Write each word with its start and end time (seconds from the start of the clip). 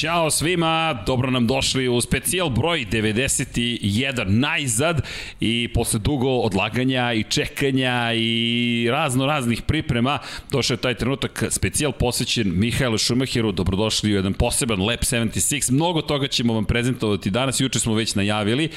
Ćao 0.00 0.30
svima, 0.30 1.02
dobro 1.06 1.30
nam 1.30 1.46
došli 1.46 1.88
u 1.88 2.00
specijal 2.00 2.50
broj 2.50 2.86
91 2.92 4.24
najzad 4.28 5.02
i 5.40 5.68
posle 5.74 5.98
dugo 5.98 6.28
odlaganja 6.28 7.12
i 7.12 7.22
čekanja 7.22 8.12
i 8.14 8.88
razno 8.90 9.26
raznih 9.26 9.62
priprema 9.62 10.18
došao 10.50 10.74
je 10.74 10.78
taj 10.78 10.94
trenutak 10.94 11.44
specijal 11.50 11.92
posvećen 11.92 12.52
Mihajlu 12.58 12.98
Šumacheru, 12.98 13.52
dobrodošli 13.52 14.12
u 14.12 14.14
jedan 14.14 14.32
poseban 14.32 14.80
Lab 14.80 14.98
76, 15.00 15.72
mnogo 15.72 16.02
toga 16.02 16.28
ćemo 16.28 16.54
vam 16.54 16.64
prezentovati 16.64 17.30
danas, 17.30 17.60
juče 17.60 17.78
smo 17.80 17.94
već 17.94 18.14
najavili 18.14 18.68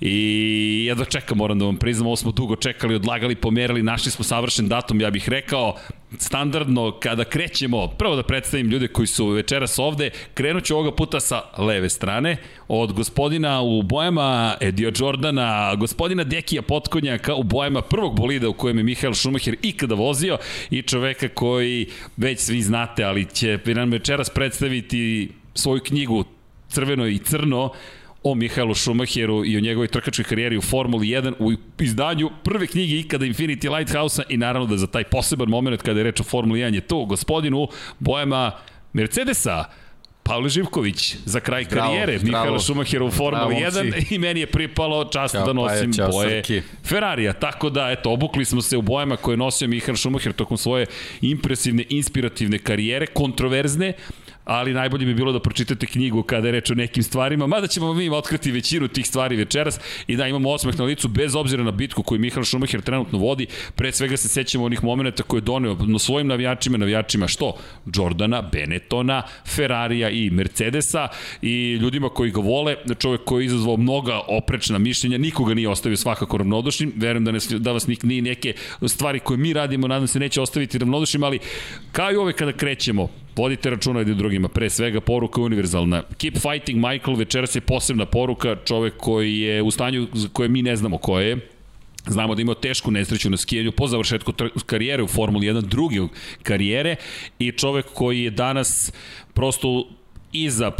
i 0.00 0.84
jedva 0.88 1.04
čekam, 1.04 1.38
moram 1.38 1.58
da 1.58 1.64
vam 1.64 1.76
priznam, 1.76 2.06
ovo 2.06 2.16
smo 2.16 2.32
dugo 2.32 2.56
čekali, 2.56 2.94
odlagali, 2.94 3.34
pomerali, 3.34 3.82
našli 3.82 4.10
smo 4.10 4.24
savršen 4.24 4.68
datum, 4.68 5.00
ja 5.00 5.10
bih 5.10 5.28
rekao, 5.28 5.76
standardno 6.18 6.98
kada 7.00 7.24
krećemo, 7.24 7.88
prvo 7.88 8.16
da 8.16 8.22
predstavim 8.22 8.70
ljude 8.70 8.88
koji 8.88 9.06
su 9.06 9.26
večeras 9.26 9.78
ovde, 9.78 10.10
krenut 10.34 10.59
ću 10.60 10.74
ovoga 10.74 10.96
puta 10.96 11.20
sa 11.20 11.42
leve 11.58 11.88
strane, 11.88 12.36
od 12.68 12.92
gospodina 12.92 13.60
u 13.62 13.82
bojama 13.82 14.56
Edio 14.60 14.92
Jordana, 14.98 15.74
gospodina 15.74 16.24
Dekija 16.24 16.62
Potkonjaka 16.62 17.34
u 17.34 17.42
bojama 17.42 17.82
prvog 17.82 18.16
bolida 18.16 18.48
u 18.48 18.52
kojem 18.52 18.78
je 18.78 18.84
Mihael 18.84 19.14
Schumacher 19.14 19.56
ikada 19.62 19.94
vozio 19.94 20.38
i 20.70 20.82
čoveka 20.82 21.28
koji 21.28 21.86
već 22.16 22.40
svi 22.40 22.62
znate, 22.62 23.04
ali 23.04 23.24
će 23.24 23.58
nam 23.66 23.90
večeras 23.90 24.30
predstaviti 24.30 25.30
svoju 25.54 25.80
knjigu 25.80 26.24
Crveno 26.68 27.06
i 27.06 27.18
crno, 27.18 27.72
o 28.22 28.34
Mihajlu 28.34 28.74
Schumacheru 28.74 29.44
i 29.44 29.56
o 29.56 29.60
njegovoj 29.60 29.88
trkačkoj 29.88 30.24
karijeri 30.24 30.58
u 30.58 30.60
Formuli 30.60 31.06
1 31.06 31.34
u 31.38 31.52
izdanju 31.82 32.30
prve 32.44 32.66
knjige 32.66 32.98
ikada 32.98 33.26
Infinity 33.26 33.76
Lighthouse-a 33.76 34.24
i 34.28 34.36
naravno 34.36 34.68
da 34.68 34.76
za 34.76 34.86
taj 34.86 35.04
poseban 35.04 35.48
moment 35.48 35.82
kada 35.82 36.00
je 36.00 36.04
reč 36.04 36.20
o 36.20 36.24
Formuli 36.24 36.60
1 36.60 36.74
je 36.74 36.80
to 36.80 37.04
gospodinu 37.04 37.68
bojama 37.98 38.52
Mercedesa, 38.92 39.64
Pavle 40.30 40.48
Živković 40.48 41.16
za 41.24 41.40
kraj 41.40 41.64
zdravo, 41.64 41.88
karijere 41.88 42.18
Mihajla 42.22 42.58
Šumahera 42.58 43.04
u 43.04 43.10
Formuli 43.10 43.54
1 43.54 44.14
i 44.14 44.18
meni 44.18 44.40
je 44.40 44.46
pripalo 44.46 45.04
čast 45.04 45.34
ćao, 45.34 45.46
da 45.46 45.52
nosim 45.52 45.92
pa 45.96 46.02
je, 46.02 46.08
boje 46.08 46.42
Srki. 46.42 46.62
Ferrarija. 46.84 47.32
Tako 47.32 47.70
da, 47.70 47.90
eto, 47.90 48.10
obukli 48.12 48.44
smo 48.44 48.62
se 48.62 48.76
u 48.76 48.82
bojama 48.82 49.16
koje 49.16 49.36
nosio 49.36 49.68
Mihajl 49.68 49.96
Šumacher 49.96 50.32
tokom 50.32 50.56
svoje 50.56 50.86
impresivne, 51.20 51.84
inspirativne 51.88 52.58
karijere, 52.58 53.06
kontroverzne, 53.06 53.92
ali 54.44 54.74
najbolje 54.74 55.06
bi 55.06 55.14
bilo 55.14 55.32
da 55.32 55.40
pročitate 55.40 55.86
knjigu 55.86 56.22
kada 56.22 56.48
je 56.48 56.52
reč 56.52 56.70
o 56.70 56.74
nekim 56.74 57.02
stvarima, 57.02 57.46
mada 57.46 57.66
ćemo 57.66 57.94
mi 57.94 58.10
otkriti 58.10 58.50
većinu 58.50 58.88
tih 58.88 59.06
stvari 59.06 59.36
večeras 59.36 59.80
i 60.06 60.16
da 60.16 60.26
imamo 60.26 60.50
osmeh 60.50 60.78
na 60.78 60.84
licu 60.84 61.08
bez 61.08 61.34
obzira 61.34 61.62
na 61.62 61.70
bitku 61.70 62.02
koju 62.02 62.20
Mihael 62.20 62.44
Schumacher 62.44 62.82
trenutno 62.82 63.18
vodi, 63.18 63.46
pre 63.74 63.92
svega 63.92 64.16
se 64.16 64.28
sećamo 64.28 64.64
onih 64.64 64.84
momenta 64.84 65.22
koje 65.22 65.38
je 65.38 65.42
doneo 65.42 65.74
na 65.74 65.98
svojim 65.98 66.26
navijačima, 66.26 66.78
navijačima 66.78 67.28
što? 67.28 67.56
Jordana, 67.94 68.42
Benettona, 68.42 69.22
Ferrarija 69.46 70.10
i 70.10 70.30
Mercedesa 70.30 71.08
i 71.42 71.72
ljudima 71.74 72.08
koji 72.08 72.30
ga 72.30 72.40
vole, 72.40 72.76
čovjek 72.98 73.24
koji 73.24 73.42
je 73.42 73.46
izazvao 73.46 73.76
mnoga 73.76 74.20
oprečna 74.28 74.78
mišljenja, 74.78 75.18
nikoga 75.18 75.54
nije 75.54 75.68
ostavio 75.68 75.96
svakako 75.96 76.36
ravnodušnim, 76.36 76.92
verujem 76.96 77.24
da, 77.24 77.32
ne, 77.32 77.38
da 77.58 77.72
vas 77.72 77.86
ni 78.02 78.20
neke 78.20 78.54
stvari 78.86 79.20
koje 79.20 79.38
mi 79.38 79.52
radimo, 79.52 79.88
nadam 79.88 80.06
se 80.06 80.20
neće 80.20 80.40
ostaviti 80.40 80.78
ravnodušnim, 80.78 81.22
ali 81.22 81.38
kao 81.92 82.12
i 82.12 82.16
ove 82.16 82.32
kada 82.32 82.52
krećemo, 82.52 83.08
Vodite 83.36 83.70
računa 83.70 84.00
jednim 84.00 84.18
drugima, 84.18 84.48
pre 84.48 84.70
svega 84.70 85.00
poruka 85.00 85.40
univerzalna. 85.40 86.02
Keep 86.18 86.34
fighting 86.38 86.86
Michael, 86.86 87.16
večeras 87.16 87.54
je 87.54 87.60
posebna 87.60 88.06
poruka, 88.06 88.56
čovek 88.64 88.96
koji 88.96 89.38
je 89.38 89.62
u 89.62 89.70
stanju 89.70 90.06
koje 90.32 90.48
mi 90.48 90.62
ne 90.62 90.76
znamo 90.76 90.98
koje 90.98 91.28
je, 91.28 91.38
Znamo 92.06 92.34
da 92.34 92.42
imao 92.42 92.54
tešku 92.54 92.90
nesreću 92.90 93.30
na 93.30 93.36
skijanju 93.36 93.72
po 93.72 93.86
završetku 93.86 94.32
karijere 94.66 95.02
u 95.02 95.06
Formuli 95.06 95.46
1, 95.46 95.60
druge 95.60 95.96
karijere. 96.42 96.96
I 97.38 97.52
čovek 97.52 97.86
koji 97.94 98.22
je 98.22 98.30
danas 98.30 98.92
prosto 99.34 99.88
iza, 100.32 100.72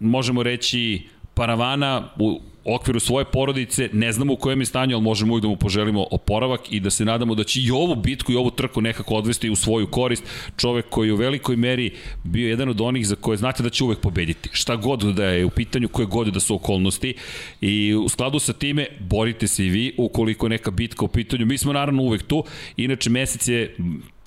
možemo 0.00 0.42
reći, 0.42 1.08
paravana 1.34 2.08
u 2.18 2.40
okviru 2.64 3.00
svoje 3.00 3.24
porodice, 3.24 3.88
ne 3.92 4.12
znamo 4.12 4.32
u 4.32 4.36
kojem 4.36 4.60
je 4.60 4.66
stanju, 4.66 4.96
ali 4.96 5.04
možemo 5.04 5.32
uvijek 5.32 5.42
da 5.42 5.48
mu 5.48 5.56
poželimo 5.56 6.06
oporavak 6.10 6.72
i 6.72 6.80
da 6.80 6.90
se 6.90 7.04
nadamo 7.04 7.34
da 7.34 7.44
će 7.44 7.60
i 7.60 7.70
ovu 7.70 7.94
bitku 7.94 8.32
i 8.32 8.36
ovu 8.36 8.50
trku 8.50 8.80
nekako 8.80 9.14
odvesti 9.14 9.50
u 9.50 9.56
svoju 9.56 9.86
korist. 9.86 10.24
Čovek 10.56 10.86
koji 10.88 11.08
je 11.08 11.12
u 11.12 11.16
velikoj 11.16 11.56
meri 11.56 11.90
bio 12.24 12.48
jedan 12.48 12.68
od 12.68 12.80
onih 12.80 13.06
za 13.06 13.16
koje 13.16 13.36
znate 13.36 13.62
da 13.62 13.70
će 13.70 13.84
uvek 13.84 14.00
pobediti. 14.00 14.48
Šta 14.52 14.76
god 14.76 15.00
da 15.00 15.24
je 15.24 15.44
u 15.44 15.50
pitanju, 15.50 15.88
koje 15.88 16.06
god 16.06 16.28
da 16.28 16.40
su 16.40 16.54
okolnosti 16.54 17.14
i 17.60 17.94
u 17.94 18.08
skladu 18.08 18.38
sa 18.38 18.52
time 18.52 18.86
borite 19.00 19.46
se 19.46 19.66
i 19.66 19.70
vi 19.70 19.94
ukoliko 19.98 20.46
je 20.46 20.50
neka 20.50 20.70
bitka 20.70 21.04
u 21.04 21.08
pitanju. 21.08 21.46
Mi 21.46 21.58
smo 21.58 21.72
naravno 21.72 22.02
uvek 22.02 22.22
tu, 22.22 22.44
inače 22.76 23.10
mesec 23.10 23.48
je 23.48 23.76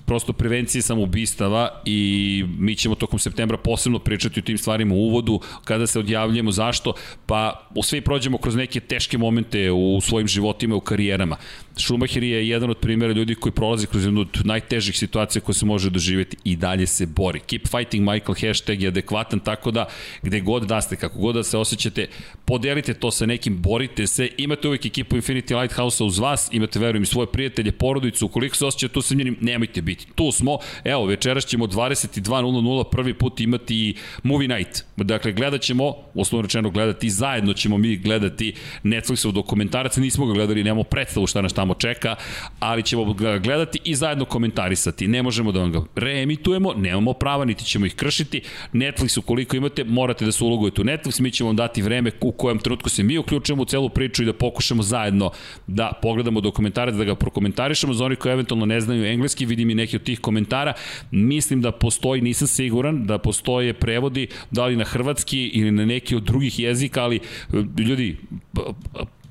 prosto 0.06 0.32
prevencije 0.32 0.82
samoubistava 0.82 1.82
i 1.84 2.44
mi 2.58 2.76
ćemo 2.76 2.94
tokom 2.94 3.18
septembra 3.18 3.56
posebno 3.56 3.98
pričati 3.98 4.40
o 4.40 4.42
tim 4.42 4.58
stvarima 4.58 4.94
u 4.94 4.98
uvodu, 4.98 5.40
kada 5.64 5.86
se 5.86 5.98
odjavljujemo 5.98 6.52
zašto, 6.52 6.94
pa 7.26 7.68
sve 7.82 8.00
prođemo 8.00 8.38
kroz 8.38 8.56
neke 8.56 8.80
teške 8.80 9.18
momente 9.18 9.70
u 9.70 10.00
svojim 10.00 10.28
životima, 10.28 10.76
u 10.76 10.80
karijerama. 10.80 11.36
Schumacher 11.76 12.22
je 12.22 12.48
jedan 12.48 12.70
od 12.70 12.78
primjera 12.78 13.12
ljudi 13.12 13.34
koji 13.34 13.52
prolazi 13.52 13.86
kroz 13.86 14.04
jednu 14.04 14.20
od 14.20 14.40
najtežih 14.44 14.98
situacija 14.98 15.42
koje 15.42 15.54
se 15.54 15.66
može 15.66 15.90
doživjeti 15.90 16.36
i 16.44 16.56
dalje 16.56 16.86
se 16.86 17.06
bori. 17.06 17.40
Keep 17.40 17.68
fighting 17.68 18.10
Michael 18.10 18.34
hashtag 18.40 18.82
je 18.82 18.88
adekvatan, 18.88 19.40
tako 19.40 19.70
da 19.70 19.86
gde 20.22 20.40
god 20.40 20.62
da 20.62 20.80
ste, 20.80 20.96
kako 20.96 21.18
god 21.18 21.34
da 21.34 21.42
se 21.42 21.58
osjećate, 21.58 22.06
podelite 22.44 22.94
to 22.94 23.10
sa 23.10 23.26
nekim, 23.26 23.62
borite 23.62 24.06
se, 24.06 24.28
imate 24.38 24.68
uvijek 24.68 24.86
ekipu 24.86 25.16
Infinity 25.16 25.60
Lighthouse-a 25.60 26.06
uz 26.06 26.18
vas, 26.18 26.48
imate, 26.52 26.78
verujem, 26.78 27.02
i 27.02 27.06
svoje 27.06 27.26
prijatelje, 27.26 27.72
porodicu, 27.72 28.26
ukoliko 28.26 28.56
se 28.56 28.66
osjećate 28.66 28.94
tu 28.94 29.02
sa 29.02 29.14
njenim, 29.14 29.36
nemojte 29.40 29.82
biti. 29.82 30.06
Tu 30.14 30.32
smo, 30.32 30.58
evo, 30.84 31.06
večeras 31.06 31.46
ćemo 31.46 31.66
22.00 31.66 32.84
prvi 32.90 33.14
put 33.14 33.40
imati 33.40 33.94
movie 34.22 34.48
night. 34.48 34.84
Dakle, 34.96 35.32
gledat 35.32 35.60
ćemo, 35.60 35.94
osnovno 36.14 36.42
rečeno 36.42 36.70
gledati, 36.70 37.10
zajedno 37.10 37.52
ćemo 37.52 37.78
mi 37.78 37.96
gledati 37.96 38.54
Netflixov 38.84 39.32
dokumentarac, 39.32 39.96
nismo 39.96 40.26
ga 40.26 40.32
gledali, 40.32 40.64
nemamo 40.64 40.82
predstavu 40.82 41.26
šta 41.26 41.42
nas 41.42 41.52
tamo 41.64 41.74
čeka, 41.74 42.16
ali 42.60 42.82
ćemo 42.82 43.14
ga 43.14 43.38
gledati 43.38 43.78
i 43.84 43.94
zajedno 43.94 44.24
komentarisati. 44.24 45.08
Ne 45.08 45.22
možemo 45.22 45.52
da 45.52 45.60
vam 45.60 45.72
ga 45.72 45.80
reemitujemo, 45.96 46.72
nemamo 46.76 47.12
prava, 47.12 47.44
niti 47.44 47.64
ćemo 47.64 47.86
ih 47.86 47.94
kršiti. 47.94 48.42
Netflix, 48.72 49.18
ukoliko 49.18 49.56
imate, 49.56 49.84
morate 49.84 50.24
da 50.24 50.32
se 50.32 50.44
ulogujete 50.44 50.80
u 50.80 50.84
Netflix, 50.84 51.20
mi 51.20 51.30
ćemo 51.30 51.48
vam 51.48 51.56
dati 51.56 51.82
vreme 51.82 52.10
u 52.20 52.32
kojem 52.32 52.58
trenutku 52.58 52.88
se 52.88 53.02
mi 53.02 53.18
uključujemo 53.18 53.62
u 53.62 53.66
celu 53.66 53.88
priču 53.88 54.22
i 54.22 54.26
da 54.26 54.32
pokušamo 54.32 54.82
zajedno 54.82 55.30
da 55.66 55.92
pogledamo 56.02 56.40
dokumentarac, 56.40 56.94
da 56.94 57.04
ga 57.04 57.14
prokomentarišemo. 57.14 57.94
Za 57.94 58.04
oni 58.04 58.16
koji 58.16 58.32
eventualno 58.32 58.66
ne 58.66 58.80
znaju 58.80 59.04
engleski, 59.04 59.46
vidim 59.46 59.70
i 59.70 59.74
neki 59.74 59.96
od 59.96 60.02
tih 60.02 60.20
komentara. 60.20 60.72
Mislim 61.10 61.60
da 61.60 61.72
postoji, 61.72 62.20
nisam 62.20 62.48
siguran, 62.48 63.06
da 63.06 63.18
postoje 63.18 63.72
prevodi, 63.72 64.28
da 64.50 64.66
li 64.66 64.76
na 64.76 64.84
hrvatski 64.84 65.46
ili 65.46 65.70
na 65.70 65.84
neki 65.84 66.16
od 66.16 66.22
drugih 66.22 66.58
jezika, 66.58 67.02
ali 67.02 67.20
ljudi, 67.78 68.16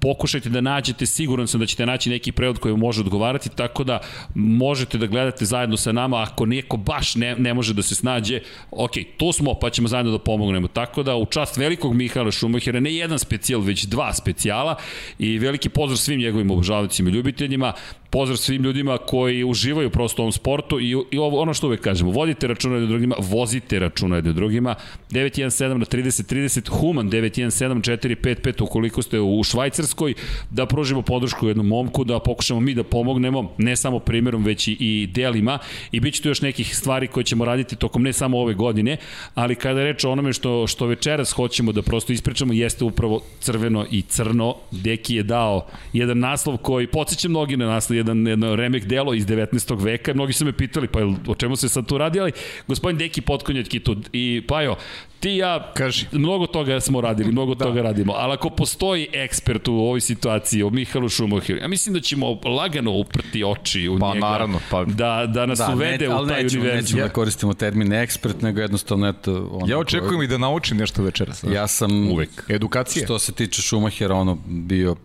pokušajte 0.04 0.50
da 0.50 0.62
nađete, 0.62 1.06
siguran 1.06 1.48
sam 1.48 1.60
da 1.60 1.66
ćete 1.66 1.86
naći 1.86 2.10
neki 2.10 2.32
prevod 2.32 2.60
koji 2.60 2.78
može 2.78 3.02
odgovarati, 3.02 3.50
tako 3.50 3.84
da 3.84 4.00
možete 4.36 4.98
da 4.98 5.08
gledate 5.08 5.46
zajedno 5.46 5.78
sa 5.78 5.92
nama, 5.92 6.22
ako 6.22 6.46
neko 6.46 6.78
baš 6.78 7.16
ne, 7.16 7.36
ne 7.36 7.54
može 7.54 7.74
da 7.74 7.82
se 7.82 7.96
snađe, 7.96 8.42
ok, 8.72 8.92
tu 9.18 9.32
smo, 9.32 9.54
pa 9.54 9.70
ćemo 9.70 9.88
zajedno 9.88 10.12
da 10.12 10.20
pomognemo. 10.20 10.68
Tako 10.68 11.04
da 11.04 11.16
u 11.16 11.26
čast 11.26 11.58
velikog 11.58 11.96
Mihaela 11.96 12.32
Šumahira, 12.32 12.80
ne 12.80 12.94
jedan 12.94 13.20
specijal, 13.20 13.62
već 13.62 13.86
dva 13.86 14.14
specijala 14.14 14.76
i 15.20 15.40
veliki 15.40 15.70
pozdrav 15.70 15.98
svim 15.98 16.20
njegovim 16.20 16.52
obožavacima 16.52 17.10
i 17.10 17.14
ljubiteljima 17.14 17.74
pozdrav 18.14 18.38
svim 18.38 18.64
ljudima 18.64 18.98
koji 18.98 19.44
uživaju 19.44 19.90
prosto 19.90 20.22
u 20.22 20.24
ovom 20.24 20.32
sportu 20.32 20.80
i, 20.80 20.96
i 21.12 21.18
ovo, 21.18 21.42
ono 21.42 21.54
što 21.54 21.68
uvek 21.68 21.82
kažemo, 21.82 22.12
vodite 22.12 22.48
računa 22.48 22.76
jednim 22.76 22.90
drugima, 22.90 23.16
vozite 23.20 23.80
računa 23.80 24.16
jednim 24.16 24.34
drugima, 24.34 24.76
917 25.12 25.78
na 25.78 25.86
30 25.86 26.36
30, 26.36 26.70
Human 26.70 27.10
917 27.10 27.98
455 27.98 28.64
ukoliko 28.64 29.02
ste 29.02 29.20
u 29.20 29.44
Švajcarskoj, 29.44 30.14
da 30.50 30.66
pružimo 30.66 31.02
podršku 31.02 31.48
jednom 31.48 31.68
momku, 31.68 32.04
da 32.04 32.20
pokušamo 32.20 32.60
mi 32.60 32.74
da 32.74 32.84
pomognemo, 32.84 33.52
ne 33.58 33.76
samo 33.76 34.00
primjerom, 34.00 34.44
već 34.44 34.68
i, 34.68 34.78
i 34.80 35.08
delima 35.08 35.60
i 35.92 36.00
bit 36.00 36.14
će 36.14 36.22
tu 36.22 36.30
još 36.30 36.42
nekih 36.42 36.78
stvari 36.78 37.08
koje 37.08 37.24
ćemo 37.24 37.46
raditi 37.46 37.76
tokom 37.76 38.04
ne 38.04 38.14
samo 38.14 38.40
ove 38.40 38.54
godine, 38.54 38.98
ali 39.36 39.56
kada 39.56 39.80
je 39.80 39.86
reč 39.86 40.04
o 40.04 40.12
onome 40.12 40.34
što, 40.34 40.68
što 40.68 40.86
večeras 40.86 41.32
hoćemo 41.32 41.72
da 41.72 41.82
prosto 41.82 42.14
ispričamo, 42.14 42.54
jeste 42.54 42.84
upravo 42.84 43.22
crveno 43.40 43.86
i 43.92 44.02
crno. 44.02 44.56
Deki 44.72 45.16
je 45.16 45.24
dao 45.24 45.66
jedan 45.94 46.20
naslov 46.20 46.58
koji 46.58 46.88
podsjeća 46.88 47.30
mnogi 47.30 47.58
na 47.58 47.66
naslov, 47.66 48.03
jedan, 48.04 48.28
jedno 48.28 48.56
remek 48.56 48.86
delo 48.86 49.14
iz 49.14 49.26
19. 49.26 49.84
veka 49.84 50.12
i 50.12 50.14
mnogi 50.14 50.34
su 50.34 50.46
me 50.46 50.54
pitali 50.54 50.88
pa 50.88 51.00
o 51.28 51.36
čemu 51.36 51.56
se 51.56 51.70
sad 51.70 51.86
tu 51.86 51.98
radi, 51.98 52.20
ali 52.20 52.32
gospodin 52.68 52.98
Deki 52.98 53.22
Potkonjatki 53.22 53.80
tu 53.80 53.96
i 54.14 54.42
pa 54.48 54.62
jo, 54.62 54.76
ti 55.20 55.30
ja, 55.30 55.72
Kaži. 55.74 56.06
mnogo 56.12 56.48
toga 56.48 56.80
smo 56.80 57.02
radili, 57.02 57.32
mnogo 57.38 57.56
da. 57.56 57.66
toga 57.66 57.82
radimo, 57.82 58.14
ali 58.14 58.34
ako 58.34 58.50
postoji 58.50 59.08
ekspert 59.14 59.68
u 59.68 59.74
ovoj 59.74 60.02
situaciji, 60.02 60.64
o 60.64 60.70
Mihalu 60.70 61.10
Šumahiru, 61.10 61.60
ja 61.60 61.68
mislim 61.68 61.94
da 61.94 62.00
ćemo 62.00 62.40
lagano 62.46 62.92
uprti 62.92 63.44
oči 63.44 63.88
u 63.88 64.00
pa, 64.00 64.14
njega, 64.14 64.28
naravno, 64.28 64.60
pa, 64.70 64.86
da, 64.86 65.26
da 65.28 65.46
nas 65.46 65.60
da, 65.60 65.72
uvede 65.74 66.08
ne, 66.08 66.16
u 66.16 66.28
taj 66.28 66.44
nećemo, 66.44 66.62
univerzum. 66.62 66.84
Nećemo 66.84 67.00
ja. 67.00 67.08
da 67.08 67.14
koristimo 67.14 67.54
termin 67.54 67.94
ekspert, 67.94 68.42
nego 68.42 68.62
jednostavno 68.62 69.08
eto... 69.08 69.50
Ono, 69.52 69.72
ja 69.72 69.80
očekujem 69.80 70.22
i 70.22 70.28
da 70.28 70.38
naučim 70.38 70.78
nešto 70.78 71.04
večeras. 71.04 71.44
Ja 71.54 71.68
sam, 71.68 72.12
uvek. 72.12 72.30
Edukacija. 72.50 73.06
Što 73.06 73.20
se 73.20 73.32
tiče 73.32 73.62
Šumahira, 73.62 74.16
ono 74.16 74.38
bio 74.46 74.96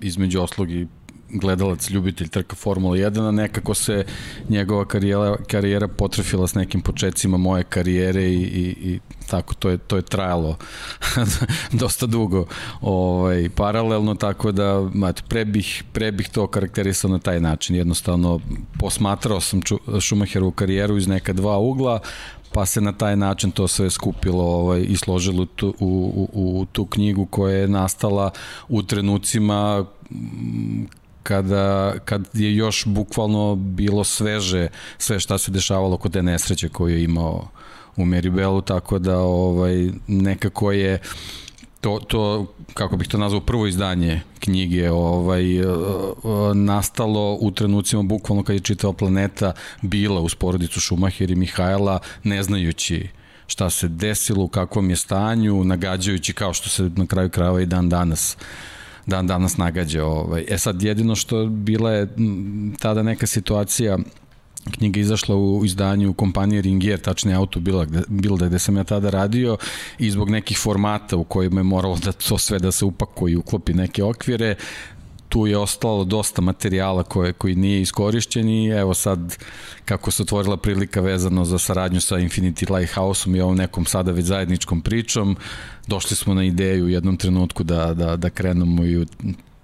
između 0.00 0.40
oslog 0.40 0.70
i 0.70 0.86
gledalac, 1.30 1.90
ljubitelj 1.90 2.28
trka 2.28 2.56
Formula 2.56 2.96
1, 2.96 3.28
a 3.28 3.30
nekako 3.30 3.74
se 3.74 4.04
njegova 4.48 4.84
karijera, 4.84 5.36
karijera 5.46 5.88
potrefila 5.88 6.46
s 6.46 6.54
nekim 6.54 6.80
početcima 6.80 7.36
moje 7.36 7.64
karijere 7.64 8.24
i, 8.24 8.42
i, 8.42 8.92
i 8.92 9.00
tako 9.26 9.54
to 9.54 9.70
je 9.70 9.78
to 9.78 9.96
je 9.96 10.02
trajalo 10.02 10.56
dosta 11.82 12.06
dugo 12.06 12.46
ovaj 12.80 13.48
paralelno 13.56 14.14
tako 14.14 14.52
da 14.52 14.90
mat, 14.94 15.24
pre 15.28 15.44
bih 15.44 15.84
pre 15.92 16.12
bih 16.12 16.28
to 16.28 16.46
karakterisao 16.46 17.10
na 17.10 17.18
taj 17.18 17.40
način. 17.40 17.76
Jednostavno 17.76 18.40
posmatrao 18.78 19.40
sam 19.40 19.60
Schumacherovu 20.00 20.50
karijeru 20.50 20.96
iz 20.96 21.06
neka 21.06 21.32
dva 21.32 21.58
ugla 21.58 22.00
pa 22.54 22.66
se 22.66 22.80
na 22.80 22.92
taj 22.92 23.16
način 23.16 23.50
to 23.50 23.68
sve 23.68 23.90
skupilo 23.90 24.44
ovaj, 24.44 24.86
i 24.88 24.96
složilo 24.96 25.46
tu, 25.46 25.74
u, 25.80 26.28
u, 26.32 26.60
u 26.60 26.66
tu 26.72 26.86
knjigu 26.86 27.26
koja 27.26 27.56
je 27.56 27.68
nastala 27.68 28.30
u 28.68 28.82
trenucima 28.82 29.84
kada, 31.24 31.94
kad 32.04 32.28
je 32.32 32.56
još 32.56 32.84
bukvalno 32.86 33.54
bilo 33.54 34.04
sveže 34.04 34.68
sve 34.98 35.20
šta 35.20 35.38
se 35.38 35.50
dešavalo 35.50 35.96
kod 35.96 36.12
te 36.12 36.22
nesreće 36.22 36.68
koju 36.68 36.96
je 36.96 37.04
imao 37.04 37.48
u 37.96 38.04
Meribelu, 38.04 38.60
tako 38.60 38.98
da 38.98 39.18
ovaj, 39.18 39.90
nekako 40.06 40.72
je 40.72 40.98
to, 41.80 42.00
to, 42.08 42.46
kako 42.74 42.96
bih 42.96 43.08
to 43.08 43.18
nazvao, 43.18 43.40
prvo 43.40 43.66
izdanje 43.66 44.20
knjige 44.40 44.90
ovaj, 44.90 45.58
e, 45.58 45.64
nastalo 46.54 47.38
u 47.40 47.50
trenucima 47.50 48.02
bukvalno 48.02 48.42
kad 48.42 48.56
je 48.56 48.60
čitava 48.60 48.92
planeta 48.92 49.52
bila 49.82 50.20
uz 50.20 50.34
porodicu 50.34 50.80
Šumacher 50.80 51.30
i 51.30 51.34
Mihajla, 51.34 51.98
ne 52.22 52.42
znajući 52.42 53.08
šta 53.46 53.70
se 53.70 53.88
desilo, 53.88 54.44
u 54.44 54.48
kakvom 54.48 54.90
je 54.90 54.96
stanju, 54.96 55.64
nagađajući 55.64 56.32
kao 56.32 56.54
što 56.54 56.68
se 56.68 56.90
na 56.96 57.06
kraju 57.06 57.30
krajeva 57.30 57.60
i 57.60 57.66
dan 57.66 57.88
danas 57.88 58.36
dan 59.06 59.26
danas 59.26 59.56
nagađa. 59.56 60.04
Ovaj. 60.04 60.44
E 60.48 60.58
sad, 60.58 60.82
jedino 60.82 61.14
što 61.14 61.46
bila 61.46 61.90
je 61.90 62.08
tada 62.78 63.02
neka 63.02 63.26
situacija 63.26 63.98
knjiga 64.70 65.00
izašla 65.00 65.36
u 65.36 65.64
izdanju 65.64 66.12
kompanije 66.12 66.62
Ringier, 66.62 67.00
tačnije 67.00 67.36
auto 67.36 67.60
bila, 67.60 67.86
Bilda 68.08 68.46
gde 68.46 68.58
sam 68.58 68.76
ja 68.76 68.84
tada 68.84 69.10
radio 69.10 69.56
i 69.98 70.10
zbog 70.10 70.30
nekih 70.30 70.58
formata 70.58 71.16
u 71.16 71.24
kojima 71.24 71.60
je 71.60 71.64
moralo 71.64 71.98
da 72.04 72.12
to 72.12 72.38
sve 72.38 72.58
da 72.58 72.72
se 72.72 72.84
upakuje 72.84 73.32
i 73.32 73.36
uklopi 73.36 73.74
neke 73.74 74.04
okvire, 74.04 74.56
tu 75.28 75.46
je 75.46 75.58
ostalo 75.58 76.04
dosta 76.04 76.42
materijala 76.42 77.02
koje, 77.02 77.32
koji 77.32 77.54
nije 77.54 77.80
iskorišćen 77.80 78.48
i 78.48 78.68
evo 78.68 78.94
sad 78.94 79.36
kako 79.84 80.10
se 80.10 80.22
otvorila 80.22 80.56
prilika 80.56 81.00
vezano 81.00 81.44
za 81.44 81.58
saradnju 81.58 82.00
sa 82.00 82.16
Infinity 82.16 82.78
Lighthouseom 82.78 83.36
i 83.36 83.40
ovom 83.40 83.56
nekom 83.56 83.84
sada 83.84 84.12
već 84.12 84.24
zajedničkom 84.24 84.80
pričom, 84.80 85.36
došli 85.86 86.16
smo 86.16 86.34
na 86.34 86.44
ideju 86.44 86.84
u 86.84 86.88
jednom 86.88 87.16
trenutku 87.16 87.62
da, 87.62 87.94
da, 87.94 88.16
da 88.16 88.30
krenemo 88.30 88.84
i 88.84 88.98
u 88.98 89.06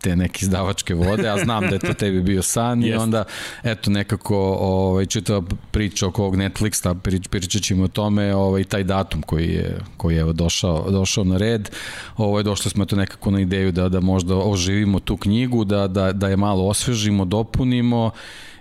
te 0.01 0.17
neke 0.17 0.39
izdavačke 0.43 0.95
vode, 0.95 1.29
a 1.29 1.45
znam 1.45 1.61
da 1.61 1.75
je 1.75 1.79
to 1.79 1.95
tebi 1.95 2.23
bio 2.23 2.43
san 2.43 2.85
i 2.85 2.95
onda, 2.95 3.25
eto, 3.63 3.91
nekako 3.91 4.37
ovaj, 4.61 5.07
čitava 5.07 5.43
priča 5.71 6.07
oko 6.07 6.23
ovog 6.23 6.37
Netflixa, 6.37 6.95
prič, 6.95 7.29
pričat 7.29 7.63
ćemo 7.63 7.85
o 7.85 7.89
tome, 7.89 8.35
ovaj, 8.35 8.65
taj 8.65 8.85
datum 8.85 9.23
koji 9.23 9.49
je, 9.49 9.79
koji 9.97 10.17
je 10.17 10.33
došao, 10.33 10.91
došao 10.91 11.25
na 11.25 11.37
red, 11.37 11.71
ovaj, 12.17 12.43
došli 12.43 12.71
smo 12.71 12.85
to 12.85 12.97
nekako 12.97 13.31
na 13.31 13.41
ideju 13.41 13.73
da, 13.73 13.89
da 13.89 14.01
možda 14.01 14.37
oživimo 14.37 15.01
tu 15.01 15.17
knjigu, 15.17 15.65
da, 15.65 15.89
da, 15.89 16.13
da 16.13 16.29
je 16.29 16.37
malo 16.37 16.67
osvežimo, 16.69 17.25
dopunimo 17.25 18.11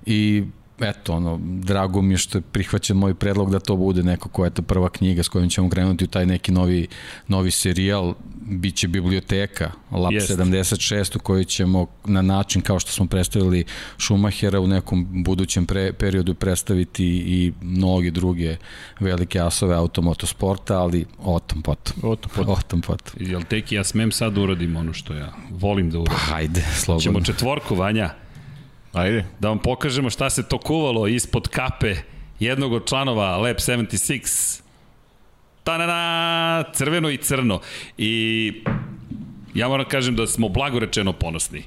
i 0.05 0.43
eto, 0.81 1.13
ono, 1.13 1.39
drago 1.43 2.01
mi 2.01 2.13
je 2.13 2.17
što 2.17 2.37
je 2.37 2.41
prihvaćen 2.41 2.97
moj 2.97 3.13
predlog 3.13 3.51
da 3.51 3.59
to 3.59 3.75
bude 3.75 4.03
neko 4.03 4.29
koja 4.29 4.47
je 4.47 4.53
to 4.53 4.61
prva 4.61 4.89
knjiga 4.89 5.23
s 5.23 5.27
kojom 5.27 5.49
ćemo 5.49 5.69
krenuti 5.69 6.03
u 6.03 6.07
taj 6.07 6.25
neki 6.25 6.51
novi, 6.51 6.87
novi 7.27 7.51
serijal, 7.51 8.13
biće 8.41 8.87
biblioteka 8.87 9.71
Lab 9.91 10.13
Jest. 10.13 10.31
76 10.31 11.15
u 11.15 11.19
kojoj 11.19 11.43
ćemo 11.43 11.87
na 12.05 12.21
način 12.21 12.61
kao 12.61 12.79
što 12.79 12.91
smo 12.91 13.05
predstavili 13.05 13.65
Schumachera 13.97 14.59
u 14.59 14.67
nekom 14.67 15.23
budućem 15.23 15.65
pre, 15.65 15.93
periodu 15.93 16.33
predstaviti 16.33 17.05
i 17.05 17.53
mnoge 17.61 18.11
druge 18.11 18.57
velike 18.99 19.39
asove 19.39 19.75
automotosporta, 19.75 20.79
ali 20.79 21.05
o 21.19 21.39
tom 21.39 21.61
potom. 21.61 21.93
O 22.03 22.15
tom 22.15 22.31
potom. 22.35 22.53
O 22.53 22.57
tom 22.67 22.81
potom. 22.81 23.13
Jel 23.19 23.41
teki 23.49 23.75
ja 23.75 23.83
smem 23.83 24.11
sad 24.11 24.33
da 24.33 24.41
uradim 24.41 24.75
ono 24.75 24.93
što 24.93 25.13
ja 25.13 25.33
volim 25.49 25.89
da 25.91 25.99
uradim? 25.99 26.17
Pa, 26.17 26.33
hajde, 26.33 26.61
slobodno. 26.75 27.03
Ćemo 27.03 27.21
četvorku, 27.21 27.75
Vanja. 27.75 28.28
Ajde. 28.93 29.25
Da 29.39 29.47
vam 29.49 29.59
pokažemo 29.59 30.09
šta 30.09 30.29
se 30.29 30.47
to 30.47 30.57
kuvalo 30.57 31.07
ispod 31.07 31.47
kape 31.47 31.95
jednog 32.39 32.73
od 32.73 32.87
članova 32.89 33.37
Lab 33.37 33.55
76. 33.55 34.61
Ta-na-na, 35.63 36.63
crveno 36.73 37.09
i 37.09 37.17
crno. 37.17 37.59
I 37.97 38.53
ja 39.53 39.67
moram 39.67 39.85
kažem 39.85 40.15
da 40.15 40.27
smo 40.27 40.49
blagorečeno 40.49 41.13
ponosni 41.13 41.63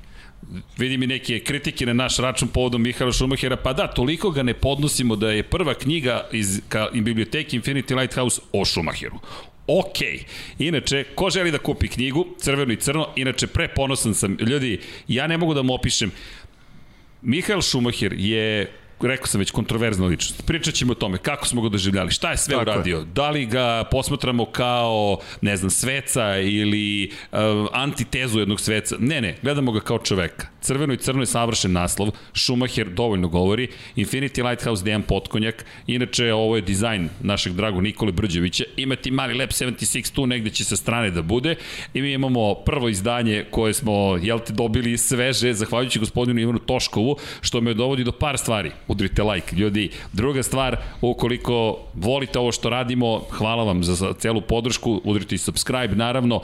vidim 0.78 1.02
i 1.02 1.06
neke 1.06 1.40
kritike 1.40 1.86
na 1.86 1.92
naš 1.92 2.16
račun 2.16 2.48
povodom 2.48 2.82
Mihaela 2.82 3.12
Šumahera, 3.12 3.56
pa 3.56 3.72
da, 3.72 3.86
toliko 3.86 4.30
ga 4.30 4.42
ne 4.42 4.54
podnosimo 4.54 5.16
da 5.16 5.30
je 5.30 5.42
prva 5.42 5.74
knjiga 5.74 6.28
iz, 6.32 6.60
ka, 6.68 6.88
iz 6.92 7.02
biblioteke 7.04 7.56
Infinity 7.56 7.96
Lighthouse 7.96 8.40
o 8.52 8.64
Šumacheru. 8.64 9.18
Ok. 9.66 9.98
Inače, 10.58 11.04
ko 11.14 11.30
želi 11.30 11.50
da 11.50 11.58
kupi 11.58 11.88
knjigu, 11.88 12.26
crveno 12.38 12.72
i 12.72 12.76
crno, 12.76 13.08
inače 13.16 13.46
preponosan 13.46 14.14
sam. 14.14 14.36
Ljudi, 14.40 14.80
ja 15.08 15.26
ne 15.26 15.38
mogu 15.38 15.54
da 15.54 15.62
mu 15.62 15.74
opišem. 15.74 16.10
Mihael 17.22 17.62
Schumacher 17.62 18.12
je 18.12 18.68
rekao 19.02 19.26
sam 19.26 19.38
već, 19.38 19.50
kontroverzna 19.50 20.06
ličnost. 20.06 20.46
Pričat 20.46 20.74
ćemo 20.74 20.92
o 20.92 20.94
tome 20.94 21.18
kako 21.18 21.46
smo 21.46 21.62
ga 21.62 21.68
doživljali, 21.68 22.10
šta 22.10 22.30
je 22.30 22.36
sve 22.36 22.54
Tako 22.54 22.70
uradio, 22.70 22.98
je. 22.98 23.04
da 23.04 23.30
li 23.30 23.46
ga 23.46 23.84
posmatramo 23.90 24.44
kao, 24.44 25.18
ne 25.40 25.56
znam, 25.56 25.70
sveca 25.70 26.38
ili 26.38 27.10
uh, 27.32 27.38
antitezu 27.72 28.38
jednog 28.38 28.60
sveca. 28.60 28.96
Ne, 28.98 29.20
ne, 29.20 29.36
gledamo 29.42 29.72
ga 29.72 29.80
kao 29.80 29.98
čoveka. 29.98 30.46
Crveno 30.60 30.94
i 30.94 30.96
crno 30.96 31.22
je 31.22 31.26
savršen 31.26 31.72
naslov, 31.72 32.10
Schumacher 32.34 32.88
dovoljno 32.88 33.28
govori, 33.28 33.68
Infinity 33.96 34.48
Lighthouse 34.48 34.84
Dejan 34.84 35.02
Potkonjak, 35.02 35.64
inače 35.86 36.32
ovo 36.32 36.56
je 36.56 36.62
dizajn 36.62 37.08
našeg 37.20 37.52
drago 37.52 37.80
Nikole 37.80 38.12
Brđevića, 38.12 38.64
imati 38.76 39.10
mali 39.10 39.34
Lab 39.34 39.48
76 39.48 40.12
tu 40.12 40.26
negde 40.26 40.50
će 40.50 40.64
sa 40.64 40.76
strane 40.76 41.10
da 41.10 41.22
bude 41.22 41.54
i 41.94 42.02
mi 42.02 42.12
imamo 42.12 42.54
prvo 42.54 42.88
izdanje 42.88 43.44
koje 43.50 43.72
smo, 43.74 44.18
jel 44.22 44.38
te, 44.38 44.52
dobili 44.52 44.98
sveže, 44.98 45.54
zahvaljujući 45.54 45.98
gospodinu 45.98 46.40
Ivanu 46.40 46.58
Toškovu, 46.58 47.16
što 47.40 47.60
me 47.60 47.74
dovodi 47.74 48.04
do 48.04 48.12
par 48.12 48.38
stvari 48.38 48.70
udrite 48.92 49.22
like, 49.22 49.56
ljudi. 49.56 49.90
Druga 50.12 50.42
stvar, 50.42 50.76
ukoliko 51.00 51.78
volite 51.94 52.38
ovo 52.38 52.52
što 52.52 52.70
radimo, 52.70 53.22
hvala 53.30 53.64
vam 53.64 53.84
za 53.84 54.12
celu 54.18 54.40
podršku, 54.40 55.00
udrite 55.04 55.34
i 55.34 55.38
subscribe, 55.38 55.94
naravno, 55.94 56.40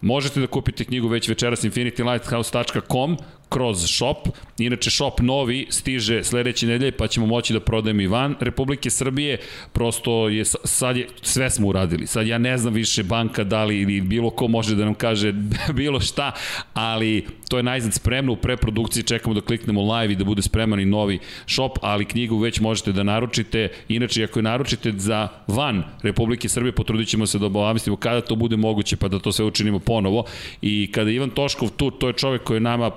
Možete 0.00 0.40
da 0.40 0.46
kupite 0.46 0.84
knjigu 0.84 1.08
već 1.08 1.28
večeras 1.28 1.64
infinitylighthouse.com 1.64 3.16
kroz 3.48 3.86
shop. 3.86 4.28
Inače, 4.58 4.90
shop 4.90 5.20
novi 5.20 5.66
stiže 5.70 6.24
sledeće 6.24 6.66
nedelje, 6.66 6.92
pa 6.92 7.06
ćemo 7.06 7.26
moći 7.26 7.52
da 7.52 7.60
prodajemo 7.60 8.00
i 8.00 8.06
van 8.06 8.34
Republike 8.40 8.90
Srbije. 8.90 9.38
Prosto 9.72 10.28
je, 10.28 10.44
sad 10.44 10.96
je, 10.96 11.06
sve 11.22 11.50
smo 11.50 11.68
uradili. 11.68 12.06
Sad 12.06 12.26
ja 12.26 12.38
ne 12.38 12.58
znam 12.58 12.74
više 12.74 13.02
banka 13.02 13.44
da 13.44 13.64
li 13.64 13.80
ili 13.80 14.00
bilo 14.00 14.30
ko 14.30 14.48
može 14.48 14.74
da 14.74 14.84
nam 14.84 14.94
kaže 14.94 15.32
bilo 15.80 16.00
šta, 16.00 16.32
ali 16.74 17.26
to 17.48 17.56
je 17.56 17.62
najzad 17.62 17.94
spremno 17.94 18.32
u 18.32 18.36
preprodukciji, 18.36 19.02
čekamo 19.02 19.34
da 19.34 19.40
kliknemo 19.40 19.94
live 19.94 20.12
i 20.12 20.16
da 20.16 20.24
bude 20.24 20.42
spreman 20.42 20.80
i 20.80 20.84
novi 20.84 21.18
shop, 21.46 21.78
ali 21.82 22.04
knjigu 22.04 22.38
već 22.38 22.60
možete 22.60 22.92
da 22.92 23.02
naručite. 23.02 23.68
Inače, 23.88 24.24
ako 24.24 24.38
je 24.38 24.42
naručite 24.42 24.92
za 24.96 25.28
van 25.46 25.84
Republike 26.02 26.48
Srbije, 26.48 26.72
potrudit 26.72 27.08
ćemo 27.08 27.26
se 27.26 27.38
da 27.38 27.46
obavestimo 27.46 27.96
kada 27.96 28.20
to 28.20 28.36
bude 28.36 28.56
moguće, 28.56 28.96
pa 28.96 29.08
da 29.08 29.18
to 29.18 29.32
sve 29.32 29.44
učinimo 29.44 29.78
ponovo. 29.78 30.24
I 30.62 30.92
kada 30.92 31.10
Ivan 31.10 31.30
Toškov 31.30 31.70
tu, 31.70 31.90
to 31.90 32.06
je 32.08 32.12
čovek 32.12 32.42
koji 32.42 32.56
je 32.56 32.60
nama 32.60 32.90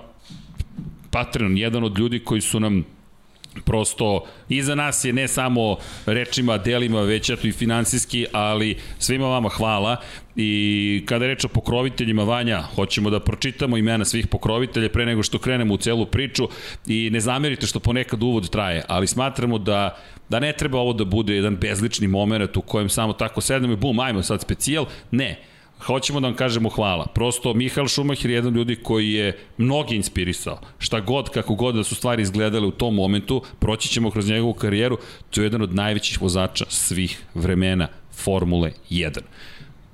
Patreon, 1.11 1.57
jedan 1.57 1.83
od 1.83 1.99
ljudi 1.99 2.19
koji 2.19 2.41
su 2.41 2.59
nam 2.59 2.83
prosto 3.65 4.25
iza 4.49 4.75
nas 4.75 5.05
je 5.05 5.13
ne 5.13 5.27
samo 5.27 5.77
rečima, 6.05 6.57
delima, 6.57 7.01
već 7.01 7.29
eto 7.29 7.47
i 7.47 7.51
finansijski, 7.51 8.25
ali 8.31 8.77
svima 8.99 9.27
vama 9.27 9.49
hvala. 9.49 9.97
I 10.35 11.03
kada 11.05 11.25
je 11.25 11.29
reč 11.29 11.45
o 11.45 11.47
pokroviteljima 11.47 12.23
Vanja, 12.23 12.61
hoćemo 12.61 13.09
da 13.09 13.19
pročitamo 13.19 13.77
imena 13.77 14.05
svih 14.05 14.27
pokrovitelja 14.27 14.89
pre 14.89 15.05
nego 15.05 15.23
što 15.23 15.39
krenemo 15.39 15.73
u 15.73 15.77
celu 15.77 16.05
priču 16.05 16.47
i 16.87 17.09
ne 17.09 17.19
zamerite 17.19 17.67
što 17.67 17.79
ponekad 17.79 18.23
uvod 18.23 18.49
traje, 18.49 18.83
ali 18.87 19.07
smatramo 19.07 19.57
da 19.57 19.97
da 20.31 20.39
ne 20.39 20.53
treba 20.53 20.79
ovo 20.79 20.93
da 20.93 21.05
bude 21.05 21.35
jedan 21.35 21.55
bezlični 21.55 22.07
moment 22.07 22.57
u 22.57 22.61
kojem 22.61 22.89
samo 22.89 23.13
tako 23.13 23.41
sednemo 23.41 23.73
i 23.73 23.77
bum, 23.77 23.99
ajmo 23.99 24.23
sad 24.23 24.41
specijal, 24.41 24.85
ne, 25.11 25.39
hoćemo 25.85 26.19
da 26.19 26.27
vam 26.27 26.35
kažemo 26.35 26.69
hvala. 26.69 27.05
Prosto 27.13 27.53
Mihael 27.53 27.87
Schumacher 27.87 28.31
je 28.31 28.35
jedan 28.35 28.53
ljudi 28.53 28.75
koji 28.75 29.11
je 29.11 29.37
mnogi 29.57 29.95
inspirisao. 29.95 30.59
Šta 30.77 30.99
god, 30.99 31.29
kako 31.29 31.55
god 31.55 31.75
da 31.75 31.83
su 31.83 31.95
stvari 31.95 32.21
izgledale 32.21 32.67
u 32.67 32.71
tom 32.71 32.95
momentu, 32.95 33.41
proći 33.59 33.89
ćemo 33.89 34.11
kroz 34.11 34.29
njegovu 34.29 34.53
karijeru, 34.53 34.97
to 35.29 35.41
je 35.41 35.45
jedan 35.45 35.61
od 35.61 35.75
najvećih 35.75 36.21
vozača 36.21 36.65
svih 36.69 37.21
vremena 37.33 37.87
Formule 38.11 38.71
1. 38.89 39.19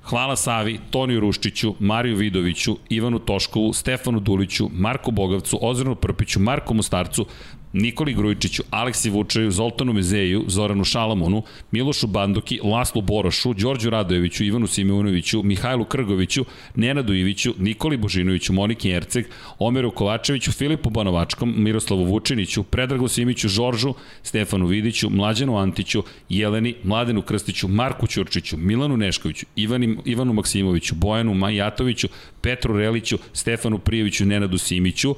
Hvala 0.08 0.36
Savi, 0.36 0.78
Toniju 0.90 1.20
Ruščiću, 1.20 1.74
Mariju 1.78 2.16
Vidoviću, 2.16 2.76
Ivanu 2.88 3.18
Toškovu, 3.18 3.72
Stefanu 3.72 4.20
Duliću, 4.20 4.68
Marku 4.72 5.10
Bogavcu, 5.10 5.58
Ozranu 5.62 5.94
Prpiću, 5.94 6.40
Marku 6.40 6.74
Mostarcu, 6.74 7.26
Nikoli 7.72 8.14
Grujičiću, 8.14 8.62
Aleksi 8.70 9.10
Vučaju, 9.10 9.50
Zoltanu 9.50 9.92
Mezeju, 9.92 10.44
Zoranu 10.46 10.84
Šalamonu, 10.84 11.42
Milošu 11.72 12.06
Banduki, 12.06 12.60
Laslu 12.62 13.02
Borošu, 13.02 13.54
Đorđu 13.54 13.90
Radojeviću, 13.90 14.44
Ivanu 14.44 14.66
Simeunoviću, 14.66 15.42
Mihajlu 15.42 15.84
Krgoviću, 15.84 16.44
Nenadu 16.74 17.14
Iviću, 17.14 17.54
Nikoli 17.58 17.96
Božinoviću, 17.96 18.52
Moniki 18.52 18.90
Erceg, 18.90 19.26
Omeru 19.58 19.90
Kovačeviću, 19.90 20.52
Filipu 20.52 20.90
Banovačkom, 20.90 21.54
Miroslavu 21.56 22.04
Vučiniću, 22.04 22.62
Predragu 22.62 23.08
Simiću, 23.08 23.48
Žoržu, 23.48 23.94
Stefanu 24.22 24.66
Vidiću, 24.66 25.10
Mlađanu 25.10 25.58
Antiću, 25.58 26.02
Jeleni, 26.28 26.74
Mladenu 26.84 27.22
Krstiću, 27.22 27.68
Marku 27.68 28.06
Ćurčiću, 28.06 28.56
Milanu 28.56 28.96
Neškoviću, 28.96 29.46
Ivanim, 29.56 29.98
Ivanu 30.04 30.32
Maksimoviću, 30.32 30.94
Bojanu 30.94 31.34
Majatoviću, 31.34 32.08
Petru 32.40 32.76
Reliću, 32.76 33.18
Stefanu 33.32 33.78
Prijeviću, 33.78 34.24
Nenadu 34.24 34.58
Simiću, 34.58 35.14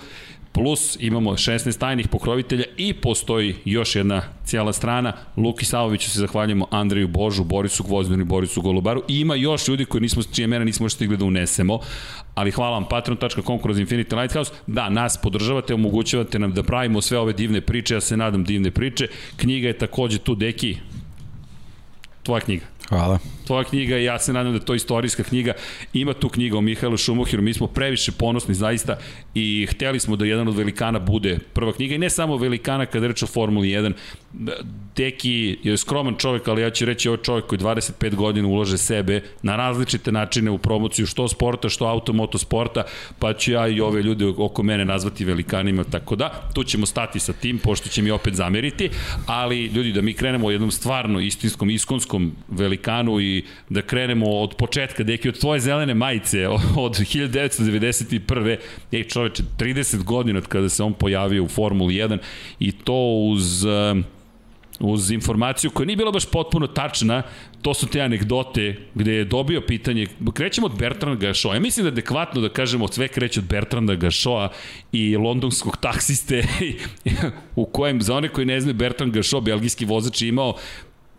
plus 0.52 0.96
imamo 1.00 1.30
16 1.32 1.78
tajnih 1.78 2.08
pokrovitelja 2.08 2.64
i 2.76 2.92
postoji 2.94 3.56
još 3.64 3.96
jedna 3.96 4.22
cijela 4.44 4.72
strana. 4.72 5.12
Luki 5.36 5.64
Savoviću 5.64 6.10
se 6.10 6.18
zahvaljujemo 6.18 6.66
Andreju 6.70 7.08
Božu, 7.08 7.44
Borisu 7.44 7.82
Gvozdenu 7.82 8.22
i 8.22 8.24
Borisu 8.26 8.62
Golubaru. 8.62 9.02
I 9.08 9.20
ima 9.20 9.34
još 9.34 9.68
ljudi 9.68 9.84
koji 9.84 10.00
nismo, 10.00 10.22
čije 10.22 10.46
mene 10.46 10.64
nismo 10.64 10.88
stigli 10.88 11.16
da 11.16 11.24
unesemo, 11.24 11.78
ali 12.34 12.50
hvala 12.50 12.70
vam 12.70 12.84
patreon.com 12.88 13.58
kroz 13.62 13.78
Infinity 13.78 14.20
Lighthouse. 14.20 14.52
Da, 14.66 14.88
nas 14.88 15.16
podržavate, 15.16 15.74
omogućavate 15.74 16.38
nam 16.38 16.52
da 16.52 16.62
pravimo 16.62 17.00
sve 17.00 17.18
ove 17.18 17.32
divne 17.32 17.60
priče, 17.60 17.94
ja 17.94 18.00
se 18.00 18.16
nadam 18.16 18.44
divne 18.44 18.70
priče. 18.70 19.08
Knjiga 19.36 19.66
je 19.66 19.78
takođe 19.78 20.18
tu, 20.18 20.34
Deki, 20.34 20.76
tvoja 22.22 22.40
knjiga. 22.40 22.64
Hvala. 22.88 23.18
Tvoja 23.50 23.64
knjiga 23.64 23.98
i 23.98 24.04
ja 24.04 24.18
se 24.18 24.32
nadam 24.32 24.52
da 24.52 24.58
je 24.58 24.64
to 24.64 24.74
istorijska 24.74 25.22
knjiga. 25.22 25.52
Ima 25.92 26.12
tu 26.12 26.28
knjiga 26.28 26.58
o 26.58 26.60
Mihajlu 26.60 26.96
Šumohiru, 26.96 27.42
mi 27.42 27.54
smo 27.54 27.66
previše 27.66 28.12
ponosni 28.12 28.54
zaista 28.54 28.98
i 29.34 29.66
hteli 29.70 30.00
smo 30.00 30.16
da 30.16 30.24
jedan 30.24 30.48
od 30.48 30.56
velikana 30.56 30.98
bude 30.98 31.38
prva 31.52 31.72
knjiga 31.72 31.94
i 31.94 31.98
ne 31.98 32.10
samo 32.10 32.36
velikana 32.36 32.86
kada 32.86 33.06
reč 33.06 33.22
o 33.22 33.26
Formuli 33.26 33.68
1. 33.68 33.92
Deki 34.96 35.58
je 35.62 35.76
skroman 35.76 36.14
čovjek, 36.18 36.48
ali 36.48 36.62
ja 36.62 36.70
ću 36.70 36.84
reći 36.84 37.08
ovo 37.08 37.16
čovjek 37.16 37.46
koji 37.46 37.58
25 37.58 38.14
godina 38.14 38.48
ulože 38.48 38.78
sebe 38.78 39.22
na 39.42 39.56
različite 39.56 40.12
načine 40.12 40.50
u 40.50 40.58
promociju 40.58 41.06
što 41.06 41.28
sporta, 41.28 41.68
što 41.68 41.86
automoto 41.86 42.38
sporta, 42.38 42.82
pa 43.18 43.32
ću 43.32 43.52
ja 43.52 43.68
i 43.68 43.80
ove 43.80 44.02
ljude 44.02 44.26
oko 44.38 44.62
mene 44.62 44.84
nazvati 44.84 45.24
velikanima, 45.24 45.84
tako 45.84 46.16
da 46.16 46.50
tu 46.54 46.64
ćemo 46.64 46.86
stati 46.86 47.20
sa 47.20 47.32
tim, 47.32 47.58
pošto 47.58 47.88
će 47.88 48.02
mi 48.02 48.10
opet 48.10 48.34
zameriti, 48.34 48.90
ali 49.26 49.66
ljudi 49.66 49.92
da 49.92 50.02
mi 50.02 50.14
krenemo 50.14 50.46
u 50.46 50.50
jednom 50.50 50.70
stvarno 50.70 51.20
istinskom, 51.20 51.70
iskonskom 51.70 52.32
velikanu 52.48 53.20
i 53.20 53.39
da 53.68 53.82
krenemo 53.82 54.26
od 54.26 54.54
početka, 54.54 55.04
deki 55.04 55.28
od 55.28 55.40
tvoje 55.40 55.60
zelene 55.60 55.94
majice, 55.94 56.48
od 56.86 56.98
1991. 56.98 58.56
Ej 58.92 59.04
čoveče, 59.04 59.42
30 59.58 60.04
godina 60.04 60.38
od 60.38 60.46
kada 60.46 60.68
se 60.68 60.82
on 60.82 60.94
pojavio 60.94 61.44
u 61.44 61.48
Formuli 61.48 61.94
1 61.94 62.18
i 62.58 62.72
to 62.72 62.94
uz 63.32 63.66
uz 64.80 65.10
informaciju 65.10 65.70
koja 65.70 65.86
nije 65.86 65.96
bila 65.96 66.10
baš 66.10 66.26
potpuno 66.26 66.66
tačna, 66.66 67.22
to 67.62 67.74
su 67.74 67.86
te 67.86 68.00
anegdote 68.00 68.76
gde 68.94 69.12
je 69.12 69.24
dobio 69.24 69.60
pitanje, 69.60 70.06
krećemo 70.34 70.66
od 70.66 70.78
Bertranda 70.78 71.26
Gašoa. 71.26 71.54
Ja 71.54 71.60
mislim 71.60 71.84
da 71.84 71.88
je 71.88 71.92
adekvatno 71.92 72.40
da 72.40 72.48
kažemo 72.48 72.88
sve 72.88 73.08
kreće 73.08 73.40
od 73.40 73.46
Bertranda 73.46 73.94
Gašoa 73.94 74.48
i 74.92 75.16
londonskog 75.16 75.76
taksiste 75.76 76.42
u 77.56 77.64
kojem, 77.64 78.02
za 78.02 78.16
one 78.16 78.28
koji 78.28 78.46
ne 78.46 78.60
znaju, 78.60 78.74
Bertrand 78.74 79.12
Gašo, 79.12 79.40
belgijski 79.40 79.84
vozač, 79.84 80.22
je 80.22 80.28
imao 80.28 80.54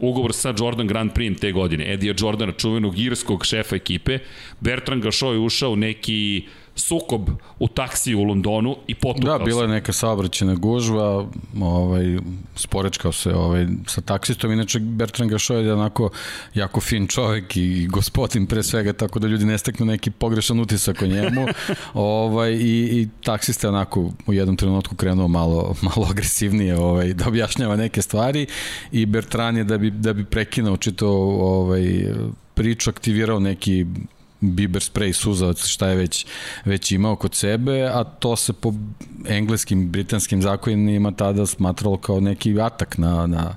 ugovor 0.01 0.33
sa 0.33 0.53
Jordan 0.57 0.87
Grand 0.87 1.11
Prix 1.13 1.39
te 1.39 1.51
godine. 1.51 1.93
Edija 1.93 2.13
Jordana, 2.19 2.51
čuvenog 2.51 2.99
irskog 2.99 3.45
šefa 3.45 3.75
ekipe. 3.75 4.19
Bertrand 4.59 5.03
Gašo 5.03 5.31
je 5.31 5.39
ušao 5.39 5.75
neki 5.75 6.43
uh, 6.45 6.60
sukob 6.75 7.29
u 7.59 7.67
taksiju 7.67 8.19
u 8.19 8.23
Londonu 8.23 8.75
i 8.87 8.95
potukao 8.95 9.37
Da, 9.37 9.45
bila 9.45 9.61
je 9.61 9.67
neka 9.67 9.93
saobraćena 9.93 10.55
gužva, 10.55 11.27
ovaj, 11.61 12.17
sporečkao 12.55 13.11
se 13.11 13.33
ovaj, 13.33 13.67
sa 13.87 14.01
taksistom, 14.01 14.51
inače 14.51 14.79
Bertrand 14.79 15.31
Gašo 15.31 15.55
je 15.55 15.73
onako 15.73 16.09
jako 16.53 16.81
fin 16.81 17.07
čovek 17.07 17.57
i 17.57 17.87
gospodin 17.87 18.45
pre 18.45 18.63
svega, 18.63 18.93
tako 18.93 19.19
da 19.19 19.27
ljudi 19.27 19.45
ne 19.45 19.57
steknu 19.57 19.85
neki 19.85 20.11
pogrešan 20.11 20.59
utisak 20.59 21.01
o 21.01 21.07
njemu. 21.07 21.45
ovaj, 21.93 22.51
i, 22.51 23.01
I 23.01 23.07
taksista 23.23 23.67
je 23.67 23.71
onako 23.71 24.11
u 24.27 24.33
jednom 24.33 24.57
trenutku 24.57 24.95
krenuo 24.95 25.27
malo, 25.27 25.75
malo 25.81 26.07
agresivnije 26.09 26.77
ovaj, 26.77 27.13
da 27.13 27.27
objašnjava 27.27 27.75
neke 27.75 28.01
stvari 28.01 28.47
i 28.91 29.05
Bertrand 29.05 29.57
je 29.57 29.63
da 29.63 29.77
bi, 29.77 29.91
da 29.91 30.13
bi 30.13 30.25
prekinao 30.25 30.77
čito 30.77 31.09
ovaj, 31.41 32.13
priču 32.53 32.89
aktivirao 32.89 33.39
neki 33.39 33.85
biber 34.41 34.81
spray, 34.81 35.13
suzavac, 35.13 35.65
šta 35.65 35.87
je 35.87 35.95
već, 35.95 36.25
već 36.65 36.91
imao 36.91 37.15
kod 37.15 37.35
sebe, 37.35 37.83
a 37.93 38.03
to 38.03 38.35
se 38.35 38.53
po 38.53 38.73
engleskim, 39.27 39.89
britanskim 39.91 40.41
zakonima 40.41 41.11
tada 41.11 41.45
smatralo 41.45 41.97
kao 41.97 42.19
neki 42.19 42.61
atak 42.61 42.97
na, 42.97 43.27
na, 43.27 43.55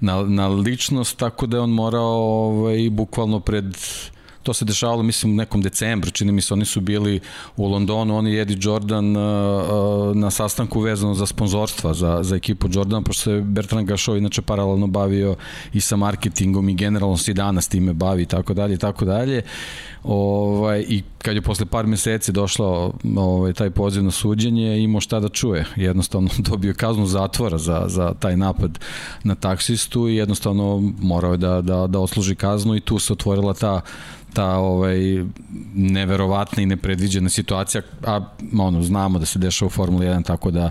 na, 0.00 0.22
na 0.22 0.48
ličnost, 0.48 1.16
tako 1.16 1.46
da 1.46 1.56
je 1.56 1.60
on 1.60 1.70
morao 1.70 2.12
ovaj, 2.12 2.90
bukvalno 2.90 3.40
pred 3.40 3.76
to 4.42 4.54
se 4.54 4.64
dešavalo 4.64 5.02
mislim 5.02 5.32
u 5.32 5.36
nekom 5.36 5.62
decembru, 5.62 6.10
čini 6.10 6.32
mi 6.32 6.40
se 6.40 6.54
oni 6.54 6.64
su 6.64 6.80
bili 6.80 7.20
u 7.56 7.66
Londonu, 7.68 8.16
oni 8.16 8.38
Eddie 8.38 8.56
Jordan 8.60 9.16
uh, 9.16 9.22
uh, 9.22 10.16
na 10.16 10.30
sastanku 10.30 10.80
vezano 10.80 11.14
za 11.14 11.26
sponzorstva 11.26 11.94
za, 11.94 12.18
za 12.22 12.36
ekipu 12.36 12.68
Jordan, 12.70 13.04
pošto 13.04 13.22
se 13.22 13.40
Bertrand 13.40 13.88
Gašov 13.88 14.16
inače 14.16 14.42
paralelno 14.42 14.86
bavio 14.86 15.36
i 15.72 15.80
sa 15.80 15.96
marketingom 15.96 16.68
i 16.68 16.74
generalno 16.74 17.16
se 17.16 17.30
i 17.30 17.34
danas 17.34 17.68
time 17.68 17.92
bavi 17.92 18.22
i 18.22 18.26
tako 18.26 18.54
dalje 18.54 18.74
i 18.74 18.78
tako 18.78 19.04
dalje. 19.04 19.42
Ovaj, 20.04 20.84
I 20.88 21.02
kad 21.18 21.34
je 21.34 21.42
posle 21.42 21.66
par 21.66 21.86
meseci 21.86 22.32
došlo 22.32 22.92
ovaj, 23.16 23.52
taj 23.52 23.70
poziv 23.70 24.04
na 24.04 24.10
suđenje, 24.10 24.82
imao 24.82 25.00
šta 25.00 25.20
da 25.20 25.28
čuje. 25.28 25.64
Jednostavno 25.76 26.28
dobio 26.50 26.74
kaznu 26.74 27.06
zatvora 27.06 27.58
za, 27.58 27.84
za 27.86 28.14
taj 28.14 28.36
napad 28.36 28.78
na 29.24 29.34
taksistu 29.34 30.08
i 30.08 30.16
jednostavno 30.16 30.92
morao 31.00 31.32
je 31.32 31.38
da, 31.38 31.60
da, 31.60 31.86
da 31.86 31.98
osluži 31.98 32.34
kaznu 32.34 32.76
i 32.76 32.80
tu 32.80 32.98
se 32.98 33.12
otvorila 33.12 33.54
ta 33.54 33.80
ta 34.32 34.56
ovaj 34.56 34.98
neverovatna 35.74 36.62
i 36.62 36.66
nepredviđena 36.66 37.28
situacija, 37.28 37.82
a 38.06 38.20
ono 38.58 38.82
znamo 38.82 39.18
da 39.18 39.26
se 39.26 39.38
dešava 39.38 39.66
u 39.66 39.70
Formuli 39.70 40.06
1 40.06 40.24
tako 40.24 40.50
da 40.50 40.70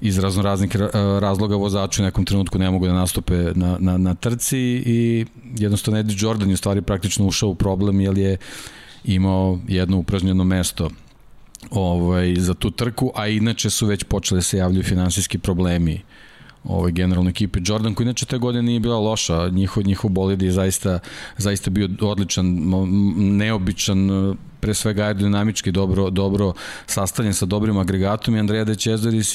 iz 0.00 0.18
razno 0.18 0.42
raznih 0.42 0.76
razloga 1.20 1.56
vozači 1.56 2.02
u 2.02 2.04
nekom 2.04 2.24
trenutku 2.24 2.58
ne 2.58 2.70
mogu 2.70 2.86
da 2.86 2.92
nastupe 2.92 3.52
na, 3.54 3.76
na, 3.80 3.96
na 3.98 4.14
trci 4.14 4.58
i 4.86 5.26
jednostavno 5.58 6.00
Eddie 6.00 6.16
Jordan 6.20 6.48
je 6.48 6.54
u 6.54 6.56
stvari 6.56 6.82
praktično 6.82 7.26
ušao 7.26 7.48
u 7.48 7.54
problem 7.54 8.00
jer 8.00 8.18
je 8.18 8.36
imao 9.04 9.58
jedno 9.68 9.98
upražnjeno 9.98 10.44
mesto 10.44 10.90
ovaj, 11.70 12.34
za 12.38 12.54
tu 12.54 12.70
trku, 12.70 13.12
a 13.14 13.28
inače 13.28 13.70
su 13.70 13.86
već 13.86 14.04
počeli 14.04 14.38
da 14.38 14.42
se 14.42 14.58
javljaju 14.58 14.84
finansijski 14.84 15.38
problemi 15.38 16.00
ovaj 16.64 16.92
generalne 16.92 17.30
ekipe. 17.30 17.60
Jordan 17.64 17.94
koji 17.94 18.04
inače 18.04 18.26
te 18.26 18.38
godine 18.38 18.62
nije 18.62 18.80
bila 18.80 18.98
loša 18.98 19.48
njihov 19.48 19.82
njihov 19.82 20.10
bolid 20.10 20.42
je 20.42 20.52
zaista 20.52 20.98
zaista 21.36 21.70
bio 21.70 21.88
odličan 22.00 22.56
neobičan 23.16 24.10
pre 24.60 24.74
svega 24.74 25.04
aerodinamički 25.04 25.72
dobro, 25.72 26.10
dobro 26.10 26.52
sastavljen 26.86 27.34
sa 27.34 27.46
dobrim 27.46 27.78
agregatom 27.78 28.36
i 28.36 28.40
Andreja 28.40 28.64
De 28.64 28.74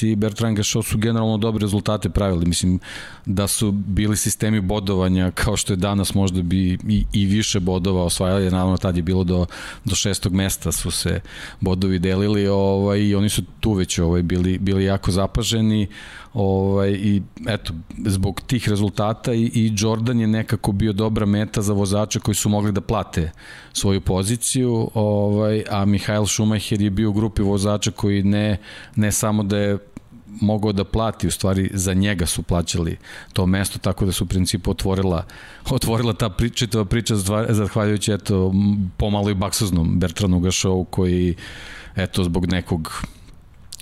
i 0.02 0.16
Bertrand 0.16 0.56
Gašo 0.56 0.82
su 0.82 0.98
generalno 0.98 1.38
dobre 1.38 1.62
rezultate 1.62 2.08
pravili. 2.08 2.46
Mislim 2.46 2.80
da 3.26 3.46
su 3.46 3.72
bili 3.72 4.16
sistemi 4.16 4.60
bodovanja 4.60 5.30
kao 5.30 5.56
što 5.56 5.72
je 5.72 5.76
danas 5.76 6.14
možda 6.14 6.42
bi 6.42 6.78
i, 6.88 7.04
i 7.12 7.26
više 7.26 7.60
bodova 7.60 8.04
osvajali, 8.04 8.50
naravno 8.50 8.76
tad 8.76 8.96
je 8.96 9.02
bilo 9.02 9.24
do, 9.24 9.46
do 9.84 9.94
šestog 9.94 10.32
mesta 10.32 10.72
su 10.72 10.90
se 10.90 11.20
bodovi 11.60 11.98
delili 11.98 12.46
ovaj, 12.46 13.00
i 13.00 13.14
oni 13.14 13.28
su 13.28 13.42
tu 13.60 13.72
već 13.72 13.98
ovaj, 13.98 14.22
bili, 14.22 14.58
bili 14.58 14.84
jako 14.84 15.10
zapaženi 15.10 15.88
ovaj, 16.34 16.90
i 16.90 17.22
eto, 17.48 17.72
zbog 18.06 18.40
tih 18.46 18.68
rezultata 18.68 19.34
i, 19.34 19.50
i 19.54 19.72
Jordan 19.76 20.20
je 20.20 20.26
nekako 20.26 20.72
bio 20.72 20.92
dobra 20.92 21.26
meta 21.26 21.62
za 21.62 21.72
vozače 21.72 22.20
koji 22.20 22.34
su 22.34 22.48
mogli 22.48 22.72
da 22.72 22.80
plate 22.80 23.30
svoju 23.72 24.00
poziciju, 24.00 24.90
ovaj, 24.94 25.64
a 25.70 25.84
Mihael 25.84 26.26
Schumacher 26.26 26.80
je 26.80 26.90
bio 26.90 27.10
u 27.10 27.12
grupi 27.12 27.42
vozača 27.42 27.90
koji 27.90 28.22
ne, 28.22 28.58
ne 28.96 29.12
samo 29.12 29.42
da 29.42 29.58
je 29.58 29.78
mogao 30.40 30.72
da 30.72 30.84
plati, 30.84 31.26
u 31.26 31.30
stvari 31.30 31.70
za 31.72 31.94
njega 31.94 32.26
su 32.26 32.42
plaćali 32.42 32.96
to 33.32 33.46
mesto, 33.46 33.78
tako 33.78 34.06
da 34.06 34.12
su 34.12 34.24
u 34.24 34.26
principu 34.26 34.70
otvorila, 34.70 35.24
otvorila 35.70 36.12
ta 36.12 36.28
priča, 36.28 36.84
priča 36.84 37.14
zahvaljujući 37.48 38.12
eto, 38.12 38.52
pomalo 38.96 39.30
i 39.30 39.34
baksuznom 39.34 39.98
Bertranu 39.98 40.40
Gašovu 40.40 40.84
koji 40.84 41.34
eto, 41.96 42.24
zbog 42.24 42.52
nekog 42.52 43.06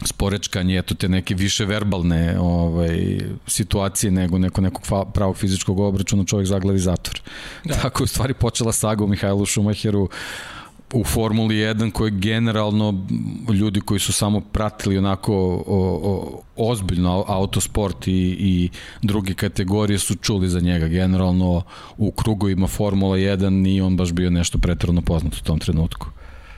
sporečkanje, 0.06 0.78
eto 0.78 0.94
te 0.94 1.08
neke 1.08 1.34
više 1.34 1.64
verbalne 1.64 2.38
ovaj, 2.40 3.18
situacije 3.46 4.10
nego 4.10 4.38
neko 4.38 4.60
nekog 4.60 4.82
pravog 5.14 5.36
fizičkog 5.36 5.80
obračuna 5.80 6.24
čovjek 6.24 6.48
zaglavi 6.48 6.78
zatvor. 6.78 7.20
Da. 7.64 7.74
Tako 7.74 8.02
je 8.02 8.04
u 8.04 8.06
stvari 8.06 8.34
počela 8.34 8.72
saga 8.72 9.04
u 9.04 9.06
Mihajlu 9.06 9.46
Šumacheru 9.46 10.08
u 10.92 11.04
Formuli 11.04 11.54
1 11.54 11.90
koje 11.90 12.10
generalno 12.10 13.06
ljudi 13.52 13.80
koji 13.80 14.00
su 14.00 14.12
samo 14.12 14.40
pratili 14.40 14.98
onako 14.98 15.34
o, 15.34 16.00
o, 16.02 16.42
ozbiljno 16.56 17.24
autosport 17.28 18.08
i, 18.08 18.36
i 18.38 18.70
druge 19.02 19.34
kategorije 19.34 19.98
su 19.98 20.14
čuli 20.14 20.48
za 20.48 20.60
njega. 20.60 20.88
Generalno 20.88 21.62
u 21.96 22.10
krugovima 22.10 22.66
Formula 22.66 23.16
1 23.16 23.48
nije 23.48 23.82
on 23.82 23.96
baš 23.96 24.12
bio 24.12 24.30
nešto 24.30 24.58
pretredno 24.58 25.00
poznat 25.00 25.34
u 25.34 25.42
tom 25.42 25.58
trenutku. 25.58 26.06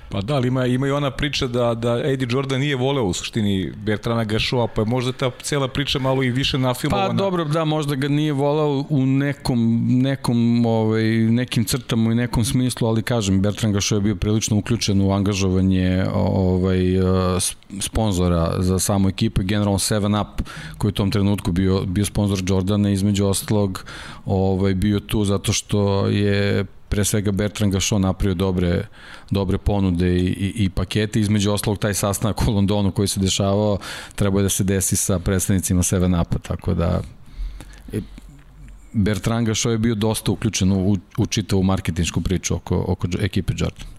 Pa 0.08 0.20
da, 0.20 0.34
ali 0.34 0.48
ima, 0.48 0.66
ima 0.66 0.86
i 0.86 0.90
ona 0.90 1.10
priča 1.10 1.46
da, 1.46 1.74
da 1.74 2.00
Eddie 2.04 2.28
Jordan 2.30 2.60
nije 2.60 2.76
voleo 2.76 3.04
u 3.04 3.12
suštini 3.12 3.72
Bertrana 3.76 4.24
Gašova, 4.24 4.66
pa 4.66 4.82
je 4.82 4.86
možda 4.86 5.12
ta 5.12 5.30
cela 5.42 5.68
priča 5.68 5.98
malo 5.98 6.22
i 6.22 6.30
više 6.30 6.58
nafilmovana. 6.58 7.08
Pa 7.08 7.14
dobro, 7.14 7.44
da, 7.44 7.64
možda 7.64 7.94
ga 7.94 8.08
nije 8.08 8.32
voleo 8.32 8.84
u 8.88 9.06
nekom, 9.06 9.88
nekom 9.88 10.66
ovaj, 10.66 11.04
nekim 11.08 11.64
crtama 11.64 12.12
i 12.12 12.14
nekom 12.14 12.44
smislu, 12.44 12.88
ali 12.88 13.02
kažem, 13.02 13.42
Bertrand 13.42 13.74
Gašov 13.74 13.98
je 13.98 14.02
bio 14.02 14.16
prilično 14.16 14.56
uključen 14.56 15.00
u 15.00 15.12
angažovanje 15.12 16.04
ovaj, 16.14 16.80
sponzora 17.80 18.54
za 18.58 18.78
samu 18.78 19.08
ekipu, 19.08 19.42
generalno 19.42 19.78
7 19.78 20.20
Up, 20.20 20.48
koji 20.78 20.88
u 20.88 20.92
tom 20.92 21.10
trenutku 21.10 21.52
bio, 21.52 21.82
bio 21.86 22.04
sponsor 22.04 22.38
Jordana, 22.48 22.90
između 22.90 23.26
ostalog 23.26 23.84
ovaj, 24.26 24.74
bio 24.74 25.00
tu 25.00 25.24
zato 25.24 25.52
što 25.52 26.06
je 26.06 26.64
pre 26.94 27.04
svega 27.04 27.32
Bertrand 27.32 27.72
Gachon 27.72 28.02
napravio 28.02 28.34
dobre, 28.34 28.86
dobre 29.30 29.58
ponude 29.58 30.16
i, 30.16 30.26
i, 30.26 30.52
i 30.64 30.68
pakete. 30.70 31.20
Između 31.20 31.52
ostalog 31.52 31.78
taj 31.78 31.94
sastanak 31.94 32.48
u 32.48 32.52
Londonu 32.52 32.92
koji 32.92 33.08
se 33.08 33.20
dešavao 33.20 33.78
trebao 34.14 34.38
je 34.38 34.42
da 34.42 34.48
se 34.48 34.64
desi 34.64 34.96
sa 34.96 35.18
predstavnicima 35.18 35.82
7 35.82 36.20
Up-a, 36.20 36.38
tako 36.38 36.74
da 36.74 37.00
e, 37.92 38.00
Bertrand 38.92 39.46
Gachon 39.46 39.72
je 39.72 39.78
bio 39.78 39.94
dosta 39.94 40.32
uključen 40.32 40.72
u, 40.72 40.96
u 41.18 41.26
čitavu 41.26 41.62
marketinšku 41.62 42.20
priču 42.20 42.54
oko, 42.54 42.84
oko 42.88 43.08
ekipe 43.20 43.52
Jordan 43.56 43.93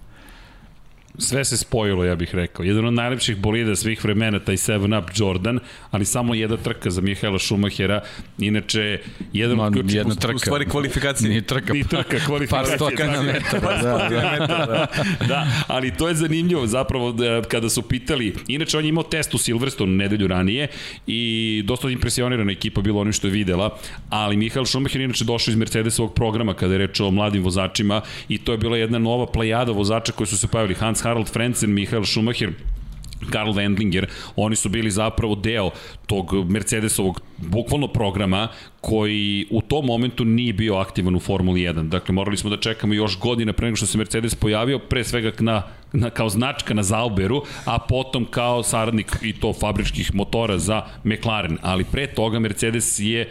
sve 1.17 1.45
se 1.45 1.57
spojilo, 1.57 2.03
ja 2.03 2.15
bih 2.15 2.36
rekao. 2.36 2.63
Jedan 2.63 2.86
od 2.86 2.93
najlepših 2.93 3.38
bolida 3.38 3.75
svih 3.75 4.03
vremena, 4.03 4.39
taj 4.39 4.55
7 4.55 5.00
Up 5.00 5.10
Jordan, 5.15 5.60
ali 5.91 6.05
samo 6.05 6.34
jedna 6.36 6.57
trka 6.57 6.89
za 6.89 7.01
Mihaela 7.01 7.39
Schumachera. 7.39 8.01
Inače, 8.38 9.00
jedan 9.34 9.60
od 9.60 9.74
ključnih... 9.74 9.95
Jedna 9.95 10.15
trka. 10.15 10.36
U 10.36 10.39
stvari 10.39 10.65
kvalifikacije. 10.65 11.29
Nije 11.29 11.41
trka. 11.41 11.74
Nije 11.74 11.88
trka, 11.88 12.17
kvalifikacije. 12.27 12.77
Par 12.77 12.89
stoka 12.89 13.07
na 13.07 13.22
metar. 13.22 13.62
Da, 13.62 14.10
da. 14.10 14.45
da. 14.48 14.88
da, 15.27 15.48
ali 15.67 15.91
to 15.91 16.07
je 16.07 16.15
zanimljivo 16.15 16.67
zapravo 16.67 17.12
da, 17.12 17.41
kada 17.41 17.69
su 17.69 17.81
pitali, 17.81 18.36
inače 18.48 18.77
on 18.77 18.84
je 18.86 18.89
imao 18.89 19.03
test 19.03 19.34
u 19.34 19.38
Silverstone 19.38 19.91
nedelju 19.91 20.27
ranije 20.27 20.67
i 21.07 21.63
dosta 21.65 21.89
impresionirana 21.89 22.51
ekipa 22.51 22.81
bilo 22.81 23.01
ono 23.01 23.12
što 23.12 23.27
je 23.27 23.31
videla, 23.31 23.77
ali 24.10 24.38
Mihael 24.38 24.65
Schumacher 24.65 25.01
inače 25.01 25.24
došao 25.24 25.51
iz 25.51 25.57
Mercedesovog 25.57 26.13
programa 26.13 26.53
kada 26.53 26.74
je 26.74 26.77
reč 26.77 27.00
o 27.00 27.12
mladim 27.12 27.43
vozačima 27.43 28.01
i 28.29 28.38
to 28.38 28.51
je 28.51 28.57
bila 28.57 28.77
jedna 28.77 29.00
nova 29.00 29.25
plejada 29.25 29.72
vozača 29.72 30.12
koji 30.12 30.27
su 30.27 30.38
se 30.38 30.48
pojavili. 30.48 30.75
Hans 30.75 31.04
Harald 31.05 31.29
Frenzen, 31.29 31.74
Michael 31.74 32.03
Schumacher, 32.05 32.50
Karl 33.29 33.51
Wendlinger, 33.51 34.05
oni 34.35 34.55
su 34.55 34.69
bili 34.69 34.91
zapravo 34.91 35.35
deo 35.35 35.71
tog 36.07 36.50
Mercedesovog 36.50 37.21
bukvalno 37.38 37.88
programa 37.88 38.47
koji 38.81 39.47
u 39.51 39.62
tom 39.62 39.85
momentu 39.85 40.25
nije 40.25 40.53
bio 40.53 40.75
aktivan 40.75 41.15
u 41.15 41.19
Formuli 41.19 41.62
1. 41.62 41.89
Dakle, 41.89 42.13
morali 42.13 42.38
smo 42.38 42.50
da 42.50 42.57
čekamo 42.57 42.93
još 42.93 43.19
godina 43.19 43.53
pre 43.53 43.67
nego 43.67 43.75
što 43.75 43.85
se 43.85 43.97
Mercedes 43.97 44.35
pojavio, 44.35 44.79
pre 44.79 45.03
svega 45.03 45.31
na, 45.39 45.63
na, 45.93 46.09
kao 46.09 46.29
značka 46.29 46.74
na 46.74 46.83
Zauberu, 46.83 47.41
a 47.65 47.79
potom 47.79 48.25
kao 48.25 48.63
saradnik 48.63 49.17
i 49.21 49.33
to 49.33 49.53
fabričkih 49.53 50.15
motora 50.15 50.57
za 50.57 50.81
McLaren. 51.03 51.57
Ali 51.62 51.83
pre 51.83 52.07
toga 52.07 52.39
Mercedes 52.39 53.00
je 53.00 53.29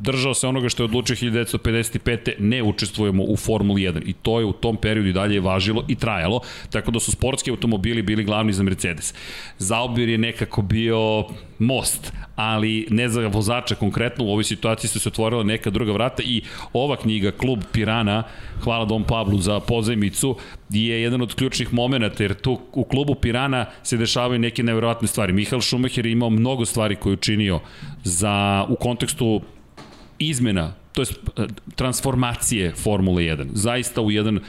držao 0.00 0.34
se 0.34 0.48
onoga 0.48 0.68
što 0.68 0.82
je 0.82 0.84
odlučio 0.84 1.16
1955. 1.16 2.32
ne 2.38 2.62
učestvujemo 2.62 3.22
u 3.22 3.36
Formuli 3.36 3.82
1 3.82 4.02
i 4.06 4.12
to 4.12 4.38
je 4.38 4.44
u 4.44 4.52
tom 4.52 4.76
periodu 4.76 5.08
i 5.08 5.12
dalje 5.12 5.40
važilo 5.40 5.84
i 5.88 5.94
trajalo, 5.94 6.40
tako 6.70 6.90
da 6.90 7.00
su 7.00 7.12
sportski 7.12 7.50
automobili 7.50 8.02
bili 8.02 8.24
glavni 8.24 8.52
za 8.52 8.62
Mercedes. 8.62 9.14
Zaubir 9.58 10.08
je 10.08 10.18
nekako 10.18 10.62
bio 10.62 11.24
most, 11.58 12.12
ali 12.36 12.86
ne 12.90 13.08
za 13.08 13.26
vozača 13.26 13.74
konkretno, 13.74 14.24
u 14.24 14.30
ovoj 14.30 14.44
situaciji 14.44 14.88
su 14.88 15.00
se 15.00 15.08
otvorila 15.08 15.42
neka 15.42 15.70
druga 15.70 15.92
vrata 15.92 16.22
i 16.22 16.42
ova 16.72 16.96
knjiga, 16.96 17.30
Klub 17.30 17.58
Pirana, 17.72 18.22
hvala 18.60 18.84
Dom 18.84 19.04
Pablu 19.04 19.38
za 19.38 19.60
pozajmicu, 19.60 20.36
je 20.70 21.02
jedan 21.02 21.22
od 21.22 21.34
ključnih 21.34 21.74
momenta, 21.74 22.22
jer 22.22 22.34
tu 22.34 22.60
u 22.72 22.84
klubu 22.84 23.14
Pirana 23.14 23.66
se 23.82 23.96
dešavaju 23.96 24.38
neke 24.38 24.62
nevjerojatne 24.62 25.08
stvari. 25.08 25.32
Mihael 25.32 25.60
Schumacher 25.60 26.06
je 26.06 26.12
imao 26.12 26.30
mnogo 26.30 26.64
stvari 26.64 26.96
koje 26.96 27.10
je 27.10 27.14
učinio 27.14 27.60
za, 28.04 28.66
u 28.68 28.76
kontekstu 28.76 29.40
izmena, 30.20 30.74
to 30.92 31.02
je 31.02 31.06
transformacije 31.74 32.72
Formule 32.74 33.22
1, 33.22 33.48
zaista 33.52 34.00
u 34.00 34.10
jedan 34.10 34.40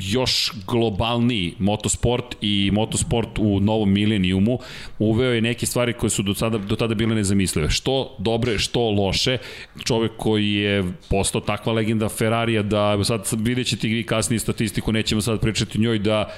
još 0.00 0.52
globalniji 0.66 1.54
motosport 1.58 2.36
i 2.40 2.70
motosport 2.72 3.28
u 3.38 3.60
novom 3.60 3.92
milenijumu 3.92 4.58
uveo 4.98 5.32
je 5.32 5.40
neke 5.40 5.66
stvari 5.66 5.92
koje 5.92 6.10
su 6.10 6.22
do, 6.22 6.34
sada, 6.34 6.58
do 6.58 6.76
tada 6.76 6.94
bile 6.94 7.14
nezamislive. 7.14 7.70
Što 7.70 8.16
dobre, 8.18 8.58
što 8.58 8.90
loše. 8.90 9.38
Čovek 9.84 10.12
koji 10.16 10.52
je 10.52 10.92
postao 11.10 11.40
takva 11.40 11.72
legenda 11.72 12.08
Ferrarija 12.08 12.62
da 12.62 13.04
sad 13.04 13.26
vidjet 13.38 13.66
ćete 13.66 13.88
vi 13.88 14.06
kasnije 14.06 14.38
statistiku, 14.38 14.92
nećemo 14.92 15.20
sad 15.20 15.40
pričati 15.40 15.78
o 15.78 15.80
njoj 15.80 15.98
da 15.98 16.30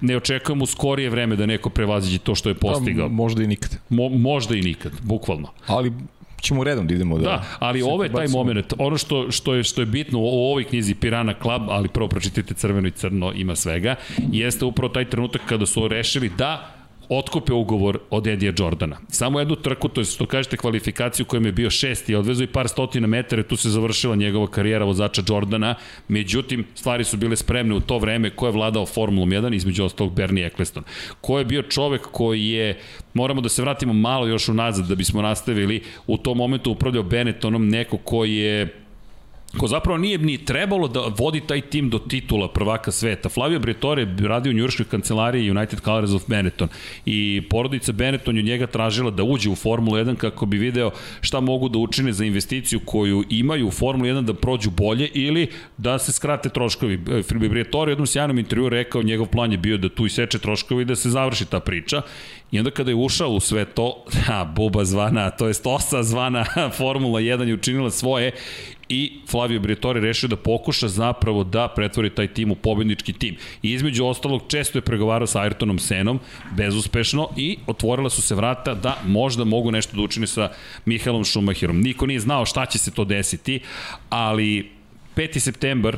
ne 0.00 0.16
očekujemo 0.16 0.66
skorije 0.66 1.10
vreme 1.10 1.36
da 1.36 1.46
neko 1.46 1.70
prevaziđe 1.70 2.18
to 2.18 2.34
što 2.34 2.48
je 2.48 2.54
postigao. 2.54 3.08
Pa, 3.08 3.12
možda 3.12 3.42
i 3.42 3.46
nikad. 3.46 3.78
Mo, 3.88 4.08
možda 4.08 4.56
i 4.56 4.60
nikad, 4.60 4.92
bukvalno. 5.02 5.48
Ali 5.66 5.92
ćemo 6.42 6.64
redom 6.64 6.86
da 6.86 6.94
idemo 6.94 7.18
da... 7.18 7.24
Da, 7.24 7.44
ali 7.58 7.82
ovo 7.82 8.04
je 8.04 8.12
taj 8.12 8.28
moment, 8.28 8.72
ono 8.78 8.96
što, 8.98 9.30
što, 9.30 9.54
je, 9.54 9.64
što 9.64 9.82
je 9.82 9.86
bitno 9.86 10.18
u 10.18 10.26
ovoj 10.26 10.64
knjizi 10.64 10.94
Pirana 10.94 11.34
Club, 11.42 11.62
ali 11.68 11.88
prvo 11.88 12.08
pročitajte 12.08 12.54
crveno 12.54 12.88
i 12.88 12.90
crno, 12.90 13.32
ima 13.36 13.56
svega, 13.56 13.94
jeste 14.32 14.64
upravo 14.64 14.92
taj 14.92 15.04
trenutak 15.04 15.40
kada 15.46 15.66
su 15.66 15.88
rešili 15.88 16.28
da 16.38 16.81
otkupe 17.08 17.52
ugovor 17.52 17.98
od 18.10 18.26
Edija 18.26 18.52
Jordana. 18.58 18.96
Samo 19.08 19.38
jednu 19.38 19.56
trku, 19.56 19.88
to 19.88 20.00
je 20.00 20.04
što 20.04 20.26
kažete 20.26 20.56
kvalifikaciju 20.56 21.26
kojem 21.26 21.46
je 21.46 21.52
bio 21.52 21.70
šesti, 21.70 22.14
odvezu 22.14 22.44
i 22.44 22.46
par 22.46 22.68
stotina 22.68 23.06
metara, 23.06 23.42
tu 23.42 23.56
se 23.56 23.70
završila 23.70 24.16
njegova 24.16 24.46
karijera 24.46 24.84
vozača 24.84 25.22
Jordana, 25.28 25.74
međutim, 26.08 26.64
stvari 26.74 27.04
su 27.04 27.16
bile 27.16 27.36
spremne 27.36 27.74
u 27.74 27.80
to 27.80 27.98
vreme 27.98 28.30
ko 28.30 28.46
je 28.46 28.52
vladao 28.52 28.86
Formulom 28.86 29.30
1, 29.30 29.54
između 29.54 29.84
ostalog 29.84 30.14
Bernie 30.14 30.46
Eccleston. 30.46 30.84
Ko 31.20 31.38
je 31.38 31.44
bio 31.44 31.62
čovek 31.62 32.02
koji 32.12 32.46
je, 32.46 32.78
moramo 33.14 33.40
da 33.40 33.48
se 33.48 33.62
vratimo 33.62 33.92
malo 33.92 34.26
još 34.26 34.48
unazad 34.48 34.86
da 34.86 34.94
bismo 34.94 35.22
nastavili, 35.22 35.82
u 36.06 36.16
tom 36.16 36.38
momentu 36.38 36.70
upravljao 36.70 37.02
Benettonom 37.02 37.68
neko 37.68 37.96
koji 37.96 38.36
je 38.36 38.81
ko 39.58 39.66
zapravo 39.66 39.98
nije 39.98 40.18
ni 40.18 40.44
trebalo 40.44 40.88
da 40.88 41.00
vodi 41.18 41.40
taj 41.40 41.60
tim 41.60 41.90
do 41.90 41.98
titula 41.98 42.48
prvaka 42.48 42.92
sveta. 42.92 43.28
Flavio 43.28 43.58
Briatore 43.58 44.06
radio 44.20 44.50
u 44.50 44.54
njurškoj 44.54 44.86
kancelariji 44.86 45.50
United 45.50 45.80
Colors 45.80 46.12
of 46.12 46.22
Benetton 46.26 46.68
i 47.06 47.42
porodica 47.50 47.92
Benetton 47.92 48.36
je 48.36 48.42
njega 48.42 48.66
tražila 48.66 49.10
da 49.10 49.22
uđe 49.22 49.50
u 49.50 49.54
Formulu 49.54 49.96
1 49.96 50.16
kako 50.16 50.46
bi 50.46 50.58
video 50.58 50.90
šta 51.20 51.40
mogu 51.40 51.68
da 51.68 51.78
učine 51.78 52.12
za 52.12 52.24
investiciju 52.24 52.80
koju 52.84 53.24
imaju 53.30 53.68
u 53.68 53.70
Formulu 53.70 54.10
1 54.10 54.22
da 54.22 54.34
prođu 54.34 54.70
bolje 54.70 55.08
ili 55.14 55.48
da 55.76 55.98
se 55.98 56.12
skrate 56.12 56.48
troškovi. 56.48 56.94
E, 56.94 57.48
Briatore 57.48 57.90
u 57.90 57.92
jednom 57.92 58.06
sjajnom 58.06 58.38
intervju 58.38 58.68
rekao 58.68 59.02
njegov 59.02 59.26
plan 59.26 59.52
je 59.52 59.58
bio 59.58 59.76
da 59.76 59.88
tu 59.88 60.06
iseče 60.06 60.38
troškovi 60.38 60.82
i 60.82 60.84
da 60.84 60.96
se 60.96 61.10
završi 61.10 61.44
ta 61.44 61.60
priča 61.60 62.02
I 62.52 62.58
onda 62.58 62.70
kada 62.70 62.90
je 62.90 62.94
ušao 62.94 63.30
u 63.30 63.40
sve 63.40 63.64
to, 63.64 64.04
ha, 64.26 64.44
buba 64.44 64.84
zvana, 64.84 65.30
to 65.30 65.46
jest 65.48 65.66
osa 65.66 66.02
zvana 66.02 66.44
Formula 66.78 67.20
1 67.20 67.48
je 67.48 67.54
učinila 67.54 67.90
svoje 67.90 68.32
i 68.88 69.20
Flavio 69.28 69.60
Briatore 69.60 70.00
rešio 70.00 70.28
da 70.28 70.36
pokuša 70.36 70.88
zapravo 70.88 71.44
da 71.44 71.68
pretvori 71.68 72.10
taj 72.10 72.28
tim 72.34 72.50
u 72.50 72.54
pobednički 72.54 73.12
tim. 73.12 73.36
I 73.62 73.72
između 73.72 74.06
ostalog 74.06 74.42
često 74.48 74.78
je 74.78 74.82
pregovarao 74.82 75.26
sa 75.26 75.40
Ayrtonom 75.40 75.78
Senom, 75.78 76.20
bezuspešno, 76.56 77.28
i 77.36 77.58
otvorila 77.66 78.10
su 78.10 78.22
se 78.22 78.34
vrata 78.34 78.74
da 78.74 78.98
možda 79.06 79.44
mogu 79.44 79.70
nešto 79.70 79.96
da 79.96 80.02
učine 80.02 80.26
sa 80.26 80.50
Mihaelom 80.84 81.24
Schumacherom. 81.24 81.80
Niko 81.80 82.06
nije 82.06 82.20
znao 82.20 82.46
šta 82.46 82.66
će 82.66 82.78
se 82.78 82.90
to 82.90 83.04
desiti, 83.04 83.60
ali 84.08 84.70
5. 85.16 85.38
septembar 85.38 85.96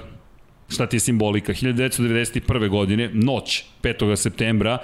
šta 0.68 0.86
ti 0.86 0.96
je 0.96 1.00
simbolika, 1.00 1.52
1991. 1.52 2.68
godine, 2.68 3.10
noć 3.12 3.64
5. 3.82 4.16
septembra, 4.16 4.78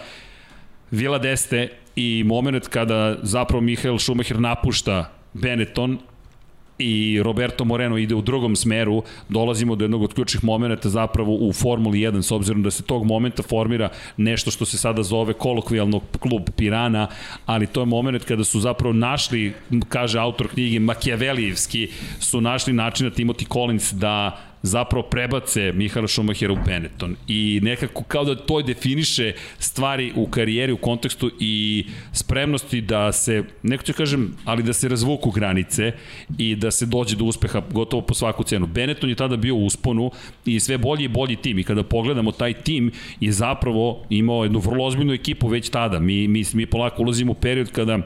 Vila 0.90 1.18
Deste 1.18 1.68
i 1.96 2.22
moment 2.26 2.68
kada 2.68 3.16
zapravo 3.22 3.60
Mihael 3.60 3.98
Schumacher 3.98 4.40
napušta 4.40 5.12
Benetton 5.32 5.98
i 6.80 7.22
Roberto 7.22 7.64
Moreno 7.64 7.98
ide 7.98 8.14
u 8.14 8.22
drugom 8.22 8.56
smeru, 8.56 9.02
dolazimo 9.28 9.76
do 9.76 9.84
jednog 9.84 10.02
od 10.02 10.14
ključnih 10.14 10.44
momenta 10.44 10.88
zapravo 10.88 11.34
u 11.40 11.52
Formuli 11.52 11.98
1, 11.98 12.22
s 12.22 12.30
obzirom 12.30 12.62
da 12.62 12.70
se 12.70 12.82
tog 12.82 13.04
momenta 13.04 13.42
formira 13.42 13.88
nešto 14.16 14.50
što 14.50 14.64
se 14.64 14.78
sada 14.78 15.02
zove 15.02 15.32
kolokvijalno 15.32 16.00
klub 16.20 16.42
Pirana, 16.56 17.08
ali 17.46 17.66
to 17.66 17.80
je 17.80 17.86
moment 17.86 18.24
kada 18.24 18.44
su 18.44 18.60
zapravo 18.60 18.92
našli, 18.92 19.54
kaže 19.88 20.18
autor 20.18 20.48
knjige 20.48 20.80
Makijavelijevski, 20.80 21.88
su 22.20 22.40
našli 22.40 22.72
način 22.72 23.08
da 23.08 23.14
Timothy 23.14 23.52
Collins 23.52 23.92
da 23.92 24.49
zapravo 24.62 25.08
prebace 25.08 25.72
Mihaela 25.72 26.08
Schumachera 26.08 26.52
u 26.52 26.58
Benetton 26.66 27.16
i 27.28 27.60
nekako 27.62 28.02
kao 28.04 28.24
da 28.24 28.36
to 28.36 28.62
definiše 28.62 29.32
stvari 29.58 30.12
u 30.16 30.26
karijeri, 30.26 30.72
u 30.72 30.76
kontekstu 30.76 31.30
i 31.40 31.86
spremnosti 32.12 32.80
da 32.80 33.12
se, 33.12 33.44
neko 33.62 33.84
ću 33.84 33.92
kažem, 33.92 34.36
ali 34.44 34.62
da 34.62 34.72
se 34.72 34.88
razvuku 34.88 35.30
granice 35.30 35.92
i 36.38 36.56
da 36.56 36.70
se 36.70 36.86
dođe 36.86 37.16
do 37.16 37.24
uspeha 37.24 37.62
gotovo 37.70 38.02
po 38.02 38.14
svaku 38.14 38.44
cenu. 38.44 38.66
Benetton 38.66 39.10
je 39.10 39.16
tada 39.16 39.36
bio 39.36 39.54
u 39.54 39.66
usponu 39.66 40.10
i 40.44 40.60
sve 40.60 40.78
bolji 40.78 41.04
i 41.04 41.08
bolji 41.08 41.36
tim 41.36 41.58
i 41.58 41.64
kada 41.64 41.82
pogledamo 41.82 42.32
taj 42.32 42.52
tim 42.52 42.90
je 43.20 43.32
zapravo 43.32 44.04
imao 44.10 44.42
jednu 44.42 44.58
vrlo 44.58 44.84
ozbiljnu 44.84 45.12
ekipu 45.12 45.48
već 45.48 45.68
tada. 45.68 45.98
Mi, 45.98 46.28
mi, 46.28 46.44
mi 46.52 46.66
polako 46.66 47.02
ulazimo 47.02 47.32
u 47.32 47.34
period 47.34 47.70
kada 47.70 47.98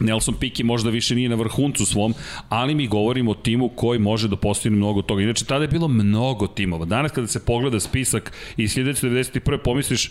Nelson 0.00 0.34
Piquet 0.34 0.64
možda 0.64 0.90
više 0.90 1.14
nije 1.14 1.28
na 1.28 1.34
vrhuncu 1.34 1.86
svom, 1.86 2.14
ali 2.48 2.74
mi 2.74 2.86
govorimo 2.86 3.30
o 3.30 3.34
timu 3.34 3.68
koji 3.68 3.98
može 3.98 4.28
da 4.28 4.36
postigne 4.36 4.76
mnogo 4.76 5.02
toga. 5.02 5.22
Inače, 5.22 5.44
tada 5.44 5.64
je 5.64 5.68
bilo 5.68 5.88
mnogo 5.88 6.46
timova. 6.46 6.84
Danas 6.84 7.12
kada 7.12 7.26
se 7.26 7.44
pogleda 7.44 7.80
spisak 7.80 8.32
iz 8.56 8.76
1991. 8.76 9.58
pomisliš 9.58 10.10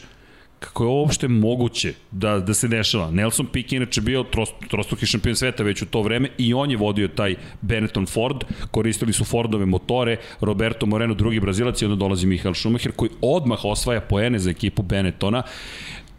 kako 0.59 0.83
je 0.83 0.87
uopšte 0.87 1.27
moguće 1.27 1.93
da, 2.11 2.39
da 2.39 2.53
se 2.53 2.67
dešava. 2.67 3.11
Nelson 3.11 3.47
Piquet 3.53 3.75
inače 3.75 4.01
bio 4.01 4.23
trost, 4.23 4.53
trostruki 4.69 5.05
šampion 5.05 5.35
sveta 5.35 5.63
već 5.63 5.81
u 5.81 5.85
to 5.85 6.01
vreme 6.01 6.29
i 6.37 6.53
on 6.53 6.71
je 6.71 6.77
vodio 6.77 7.07
taj 7.07 7.35
Benetton 7.61 8.05
Ford, 8.05 8.43
koristili 8.71 9.13
su 9.13 9.25
Fordove 9.25 9.65
motore, 9.65 10.17
Roberto 10.41 10.85
Moreno 10.85 11.13
drugi 11.13 11.39
brazilac 11.39 11.81
i 11.81 11.85
onda 11.85 11.95
dolazi 11.95 12.27
Michael 12.27 12.53
Schumacher 12.53 12.91
koji 12.91 13.09
odmah 13.21 13.65
osvaja 13.65 14.01
poene 14.01 14.39
za 14.39 14.49
ekipu 14.49 14.81
Benettona 14.81 15.43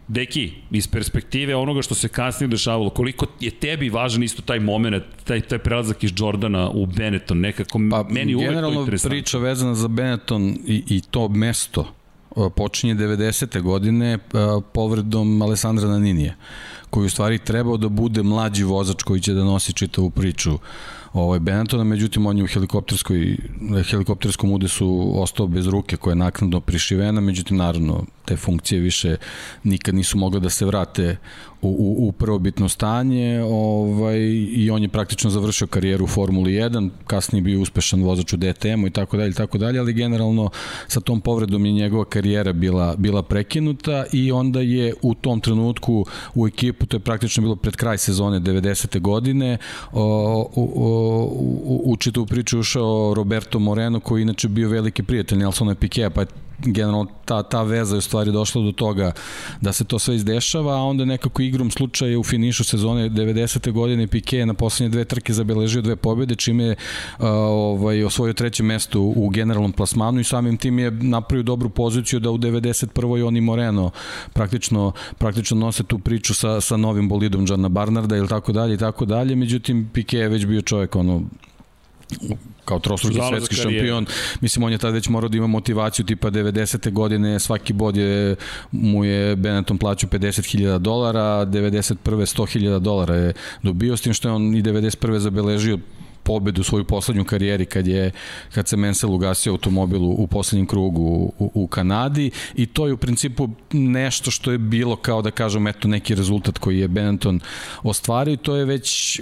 Deki, 0.07 0.51
iz 0.71 0.87
perspektive 0.87 1.55
onoga 1.55 1.81
što 1.81 1.95
se 1.95 2.07
kasnije 2.07 2.47
dešavalo, 2.47 2.89
koliko 2.89 3.25
je 3.39 3.51
tebi 3.51 3.89
važan 3.89 4.23
isto 4.23 4.41
taj 4.41 4.59
moment, 4.59 5.03
taj, 5.23 5.41
taj 5.41 5.59
prelazak 5.59 6.03
iz 6.03 6.11
Jordana 6.17 6.69
u 6.69 6.85
Benetton, 6.85 7.39
nekako 7.39 7.79
pa, 7.91 8.03
meni 8.09 8.35
uvek 8.35 8.47
to 8.47 8.55
interesantno. 8.57 8.79
Generalno 8.81 9.09
priča 9.09 9.37
vezana 9.37 9.75
za 9.75 9.87
Benetton 9.87 10.57
i, 10.65 10.83
i 10.87 11.01
to 11.01 11.29
mesto 11.29 11.93
počinje 12.55 12.95
90. 12.95 13.61
godine 13.61 14.17
povredom 14.73 15.41
Alessandra 15.41 15.87
Naninija, 15.87 16.35
koji 16.89 17.05
u 17.05 17.09
stvari 17.09 17.39
trebao 17.39 17.77
da 17.77 17.89
bude 17.89 18.23
mlađi 18.23 18.63
vozač 18.63 19.03
koji 19.03 19.21
će 19.21 19.33
da 19.33 19.43
nosi 19.43 19.73
čitavu 19.73 20.09
priču 20.09 20.59
ovaj 21.21 21.39
Benettona, 21.39 21.83
međutim 21.83 22.25
on 22.25 22.37
je 22.37 22.43
u 22.43 22.47
helikopterskoj, 22.47 23.37
helikopterskom 23.89 24.51
udesu 24.51 25.11
ostao 25.15 25.47
bez 25.47 25.67
ruke 25.67 25.97
koja 25.97 26.11
je 26.11 26.15
naknadno 26.15 26.61
prišivena, 26.61 27.21
međutim 27.21 27.57
naravno 27.57 28.05
te 28.25 28.37
funkcije 28.37 28.81
više 28.81 29.17
nikad 29.63 29.95
nisu 29.95 30.17
mogle 30.17 30.39
da 30.39 30.49
se 30.49 30.65
vrate 30.65 31.17
u, 31.61 31.69
u, 31.69 32.07
u 32.07 32.11
prvobitno 32.11 32.69
stanje 32.69 33.43
ovaj, 33.43 34.17
i 34.55 34.69
on 34.71 34.81
je 34.81 34.89
praktično 34.89 35.29
završio 35.29 35.67
karijeru 35.67 36.03
u 36.03 36.07
Formuli 36.07 36.51
1, 36.51 36.89
kasnije 37.07 37.41
bio 37.41 37.61
uspešan 37.61 38.03
vozač 38.03 38.33
u 38.33 38.37
DTM-u 38.37 38.87
i 38.87 38.91
tako 38.91 39.17
dalje, 39.17 39.33
tako 39.33 39.57
dalje, 39.57 39.79
ali 39.79 39.93
generalno 39.93 40.49
sa 40.87 40.99
tom 40.99 41.21
povredom 41.21 41.65
je 41.65 41.71
njegova 41.71 42.05
karijera 42.05 42.53
bila, 42.53 42.95
bila 42.97 43.23
prekinuta 43.23 44.05
i 44.13 44.31
onda 44.31 44.61
je 44.61 44.93
u 45.01 45.13
tom 45.13 45.39
trenutku 45.39 46.05
u 46.35 46.47
ekipu, 46.47 46.85
to 46.85 46.97
je 46.97 47.01
praktično 47.01 47.43
bilo 47.43 47.55
pred 47.55 47.75
kraj 47.75 47.97
sezone 47.97 48.39
90. 48.39 48.99
godine, 48.99 49.57
o, 49.91 50.03
o, 50.55 50.63
o, 50.75 51.23
u, 51.63 51.81
u 51.85 51.97
čitavu 51.97 52.25
priču 52.25 52.59
ušao 52.59 53.13
Roberto 53.13 53.59
Moreno 53.59 53.99
koji 53.99 54.21
inače 54.21 54.47
bio 54.47 54.69
veliki 54.69 55.03
prijatelj 55.03 55.37
Nelsona 55.37 55.75
Piquet, 55.75 56.09
pa 56.09 56.21
je 56.21 56.27
generalno 56.59 57.05
ta, 57.25 57.43
ta 57.43 57.63
veza 57.63 57.95
je 57.95 57.97
u 57.97 58.01
stvari 58.01 58.31
došla 58.31 58.61
do 58.61 58.71
toga 58.71 59.11
da 59.61 59.73
se 59.73 59.83
to 59.83 59.99
sve 59.99 60.15
izdešava, 60.15 60.73
a 60.73 60.81
onda 60.81 61.05
nekako 61.05 61.41
igrom 61.41 61.71
slučaja 61.71 62.19
u 62.19 62.23
finišu 62.23 62.63
sezone 62.63 63.09
90. 63.09 63.71
godine 63.71 64.07
Piquet 64.07 64.45
na 64.45 64.53
poslednje 64.53 64.89
dve 64.89 65.05
trke 65.05 65.33
zabeležio 65.33 65.81
dve 65.81 65.95
pobjede, 65.95 66.35
čime 66.35 66.63
je 66.63 66.75
ovaj, 67.19 68.03
osvojio 68.03 68.33
treće 68.33 68.63
mesto 68.63 69.01
u 69.01 69.29
generalnom 69.29 69.71
plasmanu 69.71 70.19
i 70.19 70.23
samim 70.23 70.57
tim 70.57 70.79
je 70.79 70.91
napravio 70.91 71.43
dobru 71.43 71.69
poziciju 71.69 72.19
da 72.19 72.31
u 72.31 72.37
91. 72.37 73.27
oni 73.27 73.41
Moreno 73.41 73.91
praktično, 74.33 74.91
praktično 75.17 75.57
nose 75.57 75.83
tu 75.83 75.99
priču 75.99 76.33
sa, 76.33 76.61
sa 76.61 76.77
novim 76.77 77.09
bolidom 77.09 77.45
Jana 77.49 77.69
Barnarda 77.69 78.17
ili 78.17 78.27
tako 78.27 78.51
dalje 78.51 78.73
i 78.73 78.77
tako 78.77 79.05
dalje, 79.05 79.35
međutim 79.35 79.89
Piquet 79.93 80.17
je 80.17 80.29
već 80.29 80.45
bio 80.45 80.61
čovjek 80.61 80.95
ono 80.95 81.21
kao 82.65 82.79
trostruki 82.79 83.19
svetski 83.29 83.55
šampion. 83.55 84.05
Mislim, 84.41 84.63
on 84.63 84.71
je 84.71 84.77
tad 84.77 84.93
već 84.93 85.09
morao 85.09 85.29
da 85.29 85.37
ima 85.37 85.47
motivaciju 85.47 86.05
tipa 86.05 86.31
90. 86.31 86.91
godine, 86.91 87.39
svaki 87.39 87.73
bod 87.73 87.97
je, 87.97 88.35
mu 88.71 89.05
je 89.05 89.35
Benetton 89.35 89.77
plaćao 89.77 90.09
50.000 90.09 90.77
dolara, 90.77 91.45
91. 91.45 91.95
100.000 92.05 92.79
dolara 92.79 93.15
je 93.15 93.33
dobio, 93.63 93.97
s 93.97 94.01
tim 94.01 94.13
što 94.13 94.27
je 94.27 94.33
on 94.33 94.55
i 94.55 94.63
91. 94.63 95.17
zabeležio 95.17 95.79
pobedu 96.27 96.63
svoju 96.63 96.83
poslednju 96.83 97.23
karijeri 97.23 97.65
kad 97.65 97.87
je 97.87 98.11
kad 98.53 98.67
se 98.67 98.77
Mansell 98.77 99.13
ugasio 99.13 99.51
automobil 99.51 100.03
u 100.03 100.27
poslednjem 100.27 100.67
krugu 100.67 101.03
u, 101.39 101.51
u 101.53 101.67
Kanadi 101.67 102.31
i 102.55 102.65
to 102.65 102.87
je 102.87 102.93
u 102.93 102.97
principu 102.97 103.49
nešto 103.71 104.31
što 104.31 104.51
je 104.51 104.57
bilo 104.57 104.95
kao 104.95 105.21
da 105.21 105.31
kažem 105.31 105.67
eto 105.67 105.87
neki 105.87 106.15
rezultat 106.15 106.57
koji 106.57 106.79
je 106.79 106.87
Benetton 106.87 107.39
ostvario 107.83 108.33
i 108.33 108.37
to 108.37 108.55
je 108.55 108.65
već 108.65 109.19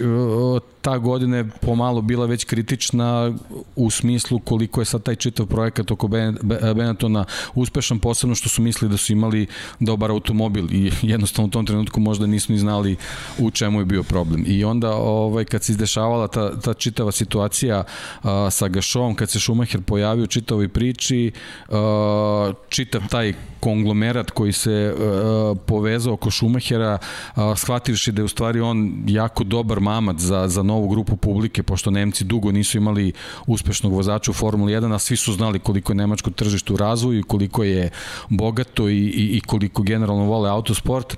ta 0.86 0.98
godina 0.98 1.38
je 1.38 1.50
pomalo 1.62 2.02
bila 2.02 2.26
već 2.26 2.44
kritična 2.44 3.34
u 3.76 3.90
smislu 3.90 4.40
koliko 4.40 4.82
je 4.82 4.86
sad 4.86 5.04
taj 5.04 5.16
čitav 5.16 5.46
projekat 5.46 5.92
oko 5.92 6.08
Benettona 6.76 7.26
uspešan, 7.56 8.00
posebno 8.00 8.36
što 8.36 8.50
su 8.50 8.62
mislili 8.62 8.92
da 8.92 8.98
su 8.98 9.14
imali 9.14 9.48
dobar 9.80 10.12
automobil 10.12 10.68
i 10.72 10.92
jednostavno 11.02 11.48
u 11.48 11.52
tom 11.52 11.66
trenutku 11.66 12.00
možda 12.00 12.28
nisu 12.28 12.52
ni 12.52 12.60
znali 12.60 12.96
u 13.40 13.52
čemu 13.52 13.80
je 13.80 13.86
bio 13.86 14.04
problem. 14.04 14.44
I 14.48 14.64
onda 14.64 14.94
ovaj, 14.96 15.46
kad 15.46 15.64
se 15.64 15.72
izdešavala 15.72 16.28
ta, 16.28 16.60
ta 16.60 16.74
čitava 16.74 17.12
situacija 17.12 17.84
a, 18.24 18.50
sa 18.52 18.68
Gašovom, 18.68 19.16
kad 19.16 19.30
se 19.30 19.40
Schumacher 19.40 19.82
pojavio 19.82 20.24
u 20.24 20.28
čitavoj 20.28 20.68
priči, 20.68 21.32
a, 21.70 22.54
čitav 22.70 23.02
taj 23.10 23.34
konglomerat 23.66 24.32
koji 24.32 24.52
se 24.52 24.94
uh, 24.94 25.58
povezao 25.66 26.14
oko 26.14 26.32
Schumachera, 26.32 26.98
uh, 26.98 27.58
shvativši 27.58 28.12
da 28.12 28.22
je 28.22 28.26
u 28.26 28.28
stvari 28.28 28.62
on 28.62 29.04
jako 29.08 29.44
dobar 29.44 29.80
mamac 29.80 30.20
za, 30.20 30.48
za 30.48 30.64
novu 30.64 30.90
grupu 30.90 31.16
publike, 31.18 31.64
pošto 31.64 31.92
Nemci 31.92 32.24
dugo 32.24 32.52
nisu 32.52 32.78
imali 32.78 33.14
uspešnog 33.48 33.94
vozača 33.94 34.32
u 34.32 34.34
Formuli 34.34 34.74
1, 34.74 34.94
a 34.94 35.00
svi 35.00 35.18
su 35.18 35.34
znali 35.34 35.60
koliko 35.60 35.94
je 35.94 35.96
nemačko 35.96 36.30
tržište 36.30 36.74
u 36.74 36.78
razvoju, 36.78 37.24
koliko 37.24 37.64
je 37.64 37.90
bogato 38.30 38.90
i, 38.90 38.98
i, 38.98 39.38
i 39.38 39.42
koliko 39.42 39.82
generalno 39.82 40.26
vole 40.26 40.50
autosport 40.50 41.18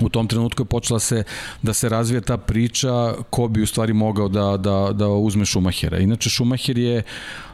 u 0.00 0.08
tom 0.08 0.26
trenutku 0.28 0.62
je 0.62 0.66
počela 0.66 1.00
se 1.00 1.24
da 1.62 1.72
se 1.72 1.88
razvija 1.88 2.20
ta 2.20 2.36
priča 2.36 3.14
ko 3.30 3.48
bi 3.48 3.62
u 3.62 3.66
stvari 3.66 3.92
mogao 3.92 4.28
da, 4.28 4.56
da, 4.56 4.92
da 4.92 5.08
uzme 5.08 5.44
Šumahera. 5.44 5.98
Inače 5.98 6.30
Šumacher 6.30 6.78
je 6.78 7.02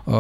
Uh, 0.08 0.14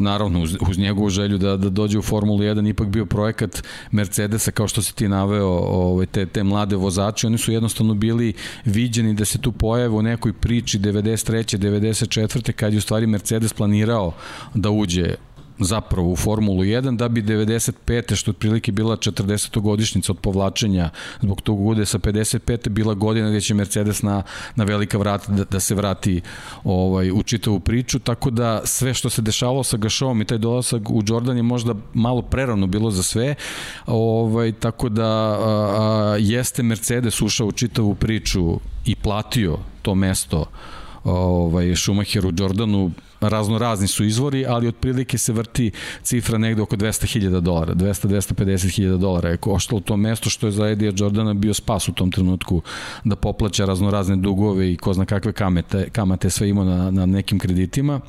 naravno 0.00 0.42
uz, 0.42 0.56
uz 0.68 0.78
njegovu 0.78 1.08
želju 1.08 1.38
da, 1.38 1.56
da 1.56 1.68
dođe 1.68 1.98
u 1.98 2.02
Formulu 2.02 2.38
1 2.38 2.70
ipak 2.70 2.88
bio 2.88 3.06
projekat 3.06 3.62
Mercedesa 3.90 4.50
kao 4.50 4.68
što 4.68 4.82
si 4.82 4.94
ti 4.94 5.08
naveo 5.08 5.48
ovaj, 5.48 6.06
te, 6.06 6.26
te 6.26 6.42
mlade 6.42 6.76
vozače 6.76 7.26
oni 7.26 7.38
su 7.38 7.52
jednostavno 7.52 7.94
bili 7.94 8.32
viđeni 8.64 9.14
da 9.14 9.24
se 9.24 9.38
tu 9.38 9.52
pojave 9.52 9.88
u 9.88 10.02
nekoj 10.02 10.32
priči 10.32 10.78
93. 10.78 11.58
94. 11.58 12.52
kad 12.52 12.72
je 12.72 12.78
u 12.78 12.80
stvari 12.80 13.06
Mercedes 13.06 13.52
planirao 13.52 14.12
da 14.54 14.70
uđe 14.70 15.14
zapravo 15.60 16.12
u 16.12 16.16
Formulu 16.16 16.62
1 16.64 16.96
da 16.96 17.08
bi 17.08 17.22
95. 17.22 18.14
što 18.14 18.30
otprilike 18.30 18.72
bila 18.72 18.96
40. 18.96 19.60
godišnjica 19.60 20.12
od 20.12 20.18
povlačenja 20.18 20.90
zbog 21.20 21.40
tog 21.40 21.66
ude 21.66 21.86
sa 21.86 21.98
55. 21.98 22.68
bila 22.68 22.94
godina 22.94 23.30
gde 23.30 23.40
će 23.40 23.54
Mercedes 23.54 24.02
na, 24.02 24.22
na 24.56 24.64
velika 24.64 24.98
vrata 24.98 25.32
da, 25.32 25.44
da 25.44 25.60
se 25.60 25.74
vrati 25.74 26.20
ovaj, 26.64 27.10
u 27.10 27.22
čitavu 27.22 27.60
priču, 27.60 27.98
tako 27.98 28.30
da 28.30 28.62
sve 28.64 28.94
što 28.94 29.10
se 29.10 29.22
dešavalo 29.22 29.64
sa 29.64 29.76
Gašovom 29.76 30.20
i 30.20 30.24
taj 30.24 30.38
dolazak 30.38 30.90
u 30.90 31.02
Jordan 31.06 31.36
je 31.36 31.42
možda 31.42 31.74
malo 31.94 32.22
prerano 32.22 32.66
bilo 32.66 32.90
za 32.90 33.02
sve, 33.02 33.34
ovaj, 33.86 34.52
tako 34.52 34.88
da 34.88 35.06
a, 35.06 36.12
a, 36.12 36.16
jeste 36.20 36.62
Mercedes 36.62 37.22
ušao 37.22 37.46
u 37.46 37.52
čitavu 37.52 37.94
priču 37.94 38.60
i 38.84 38.94
platio 38.96 39.58
to 39.82 39.94
mesto 39.94 40.46
ovaj, 41.04 41.76
Schumacher 41.76 42.26
u 42.26 42.32
Jordanu, 42.38 42.90
razno 43.20 43.58
razni 43.58 43.88
su 43.88 44.04
izvori, 44.04 44.46
ali 44.46 44.68
otprilike 44.68 45.18
se 45.18 45.32
vrti 45.32 45.70
cifra 46.02 46.38
negde 46.38 46.62
oko 46.62 46.76
200.000 46.76 47.40
dolara, 47.40 47.74
200-250.000 47.74 48.96
dolara 48.96 49.28
je 49.28 49.36
koštalo 49.36 49.78
u 49.78 49.80
tom 49.82 50.00
mesto 50.00 50.30
što 50.30 50.46
je 50.46 50.52
za 50.52 50.68
Edija 50.68 50.92
Jordana 50.96 51.34
bio 51.34 51.54
spas 51.54 51.88
u 51.88 51.92
tom 51.92 52.10
trenutku 52.10 52.62
da 53.04 53.16
poplaća 53.16 53.64
razno 53.64 53.90
razne 53.90 54.16
dugove 54.16 54.72
i 54.72 54.76
ko 54.76 54.92
zna 54.92 55.04
kakve 55.04 55.32
kamete, 55.32 55.88
kamate 55.92 56.30
sve 56.30 56.48
imao 56.48 56.64
na, 56.64 56.90
na 56.90 57.06
nekim 57.06 57.38
kreditima. 57.38 58.00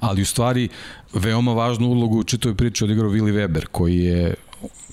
Ali 0.00 0.22
u 0.22 0.26
stvari 0.26 0.68
veoma 1.14 1.52
važnu 1.52 1.88
ulogu 1.88 2.18
u 2.18 2.24
čitoj 2.24 2.54
priči 2.54 2.84
odigrao 2.84 3.10
Willi 3.10 3.32
Weber 3.32 3.66
koji 3.66 3.98
je 3.98 4.34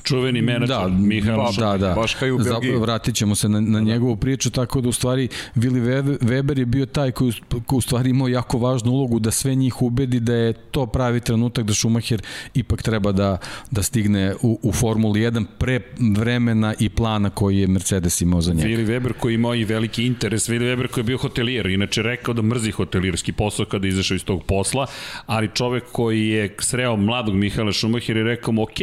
čuveni 0.04 0.42
menadžer 0.42 0.68
da, 0.68 0.88
Mihajlo 0.88 1.44
ba, 1.44 1.72
da, 1.72 1.78
da. 1.78 1.94
Baš 1.94 2.14
kao 2.16 2.30
u 2.36 2.38
Belgiji. 2.38 2.78
vratit 2.78 3.16
ćemo 3.16 3.36
se 3.36 3.50
na, 3.50 3.62
na 3.62 3.80
da. 3.80 3.86
njegovu 3.86 4.16
priču, 4.16 4.50
tako 4.50 4.82
da 4.82 4.90
u 4.90 4.92
stvari 4.92 5.28
Vili 5.56 5.82
Weber 6.22 6.60
je 6.60 6.66
bio 6.66 6.86
taj 6.86 7.12
koji, 7.12 7.34
koji 7.66 7.78
u 7.78 7.82
stvari 7.82 8.10
imao 8.10 8.28
jako 8.28 8.58
važnu 8.58 8.92
ulogu 8.92 9.20
da 9.20 9.32
sve 9.32 9.56
njih 9.56 9.82
ubedi 9.82 10.20
da 10.20 10.34
je 10.34 10.54
to 10.54 10.86
pravi 10.86 11.20
trenutak 11.20 11.66
da 11.66 11.74
Schumacher 11.74 12.22
ipak 12.54 12.82
treba 12.82 13.12
da, 13.12 13.38
da 13.72 13.84
stigne 13.84 14.36
u, 14.42 14.60
u 14.64 14.72
Formuli 14.72 15.20
1 15.20 15.46
pre 15.58 15.80
vremena 16.18 16.74
i 16.80 16.90
plana 16.90 17.30
koji 17.30 17.58
je 17.58 17.68
Mercedes 17.68 18.22
imao 18.22 18.42
za 18.42 18.54
njega. 18.54 18.68
Vili 18.68 18.86
Weber 18.86 19.14
koji 19.20 19.36
imao 19.36 19.56
i 19.56 19.64
veliki 19.64 20.06
interes, 20.06 20.50
Vili 20.50 20.66
Weber 20.66 20.88
koji 20.88 21.02
je 21.02 21.06
bio 21.06 21.18
hotelijer, 21.18 21.66
inače 21.66 22.02
rekao 22.02 22.34
da 22.34 22.42
mrzi 22.42 22.72
hotelirski 22.72 23.32
posao 23.32 23.66
kada 23.66 23.88
je 23.88 23.90
izašao 23.90 24.16
iz 24.16 24.24
tog 24.26 24.44
posla, 24.44 24.88
ali 25.26 25.50
čovek 25.54 25.84
koji 25.92 26.28
je 26.28 26.56
sreo 26.60 26.96
mladog 26.96 27.36
Mihaela 27.36 27.74
Schumacher 27.74 28.18
i 28.18 28.24
rekao 28.24 28.54
mu, 28.54 28.64
ok, 28.64 28.80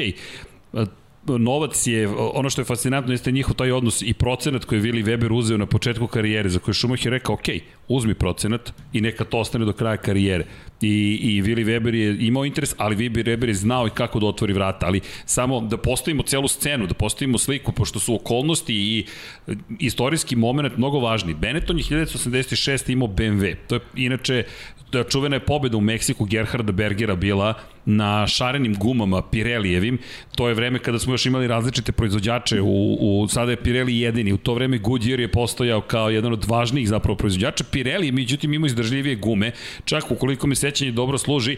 novac 1.29 1.87
je, 1.87 2.09
ono 2.09 2.51
što 2.51 2.61
je 2.61 2.65
fascinantno 2.65 3.12
jeste 3.12 3.33
njihov 3.33 3.55
taj 3.55 3.73
odnos 3.73 4.03
i 4.03 4.15
procenat 4.15 4.65
koji 4.65 4.79
je 4.79 4.83
Willi 4.83 5.05
Weber 5.05 5.33
uzeo 5.33 5.57
na 5.57 5.67
početku 5.67 6.07
karijere, 6.07 6.49
za 6.49 6.59
koji 6.59 6.75
Schumacher 6.75 7.12
rekao, 7.12 7.35
ok, 7.35 7.49
uzmi 7.89 8.15
procenat 8.15 8.73
i 8.93 9.01
neka 9.01 9.25
to 9.25 9.39
ostane 9.39 9.65
do 9.65 9.73
kraja 9.73 9.97
karijere. 9.97 10.45
I, 10.81 11.19
i 11.23 11.41
Vili 11.41 11.65
Weber 11.65 11.95
je 11.95 12.27
imao 12.27 12.45
interes, 12.45 12.75
ali 12.79 12.97
Vili 12.97 13.25
Weber 13.25 13.49
je 13.49 13.55
znao 13.55 13.87
i 13.87 13.91
kako 13.91 14.21
da 14.21 14.27
otvori 14.27 14.53
vrata, 14.53 14.87
ali 14.87 15.01
samo 15.25 15.61
da 15.61 15.77
postavimo 15.77 16.23
celu 16.23 16.49
scenu, 16.49 16.87
da 16.87 16.95
postavimo 16.95 17.39
sliku, 17.39 17.73
pošto 17.73 17.99
su 17.99 18.15
okolnosti 18.15 18.75
i 18.75 19.05
istorijski 19.79 20.37
moment 20.37 20.77
mnogo 20.77 20.99
važni. 20.99 21.35
Benetton 21.35 21.79
je 21.79 21.85
1986. 21.85 22.93
imao 22.93 23.09
BMW, 23.09 23.55
to 23.69 23.75
je 23.75 23.81
inače 23.97 24.45
da 24.92 25.05
čuvena 25.05 25.37
je 25.37 25.40
pobeda 25.40 25.77
u 25.77 25.81
Meksiku 25.81 26.25
Gerharda 26.25 26.72
Bergera 26.72 27.14
bila 27.14 27.55
na 27.85 28.27
šarenim 28.27 28.75
gumama 28.75 29.22
Pirelijevim. 29.22 29.99
To 30.35 30.49
je 30.49 30.55
vreme 30.55 30.79
kada 30.79 30.99
smo 30.99 31.14
još 31.14 31.27
imali 31.27 31.46
različite 31.46 31.92
proizvođače, 31.92 32.61
u, 32.61 32.96
u, 33.01 33.29
sada 33.29 33.51
je 33.51 33.62
Pirelli 33.62 33.99
jedini. 33.99 34.33
U 34.33 34.37
to 34.37 34.55
vreme 34.55 34.79
Goodyear 34.79 35.20
je 35.20 35.33
postojao 35.33 35.81
kao 35.81 36.11
jedan 36.11 36.33
od 36.33 36.44
važnijih 36.44 36.88
zapravo 36.88 37.16
proizvođača. 37.16 37.64
Pirelli 37.70 38.07
je 38.07 38.12
međutim 38.12 38.55
imao 38.55 38.66
izdržljivije 38.66 39.16
gume. 39.16 39.53
Čak 39.85 40.11
ukoliko 40.11 40.46
mi 40.46 40.55
sećanje 40.55 40.92
dobro 40.92 41.18
služi, 41.18 41.57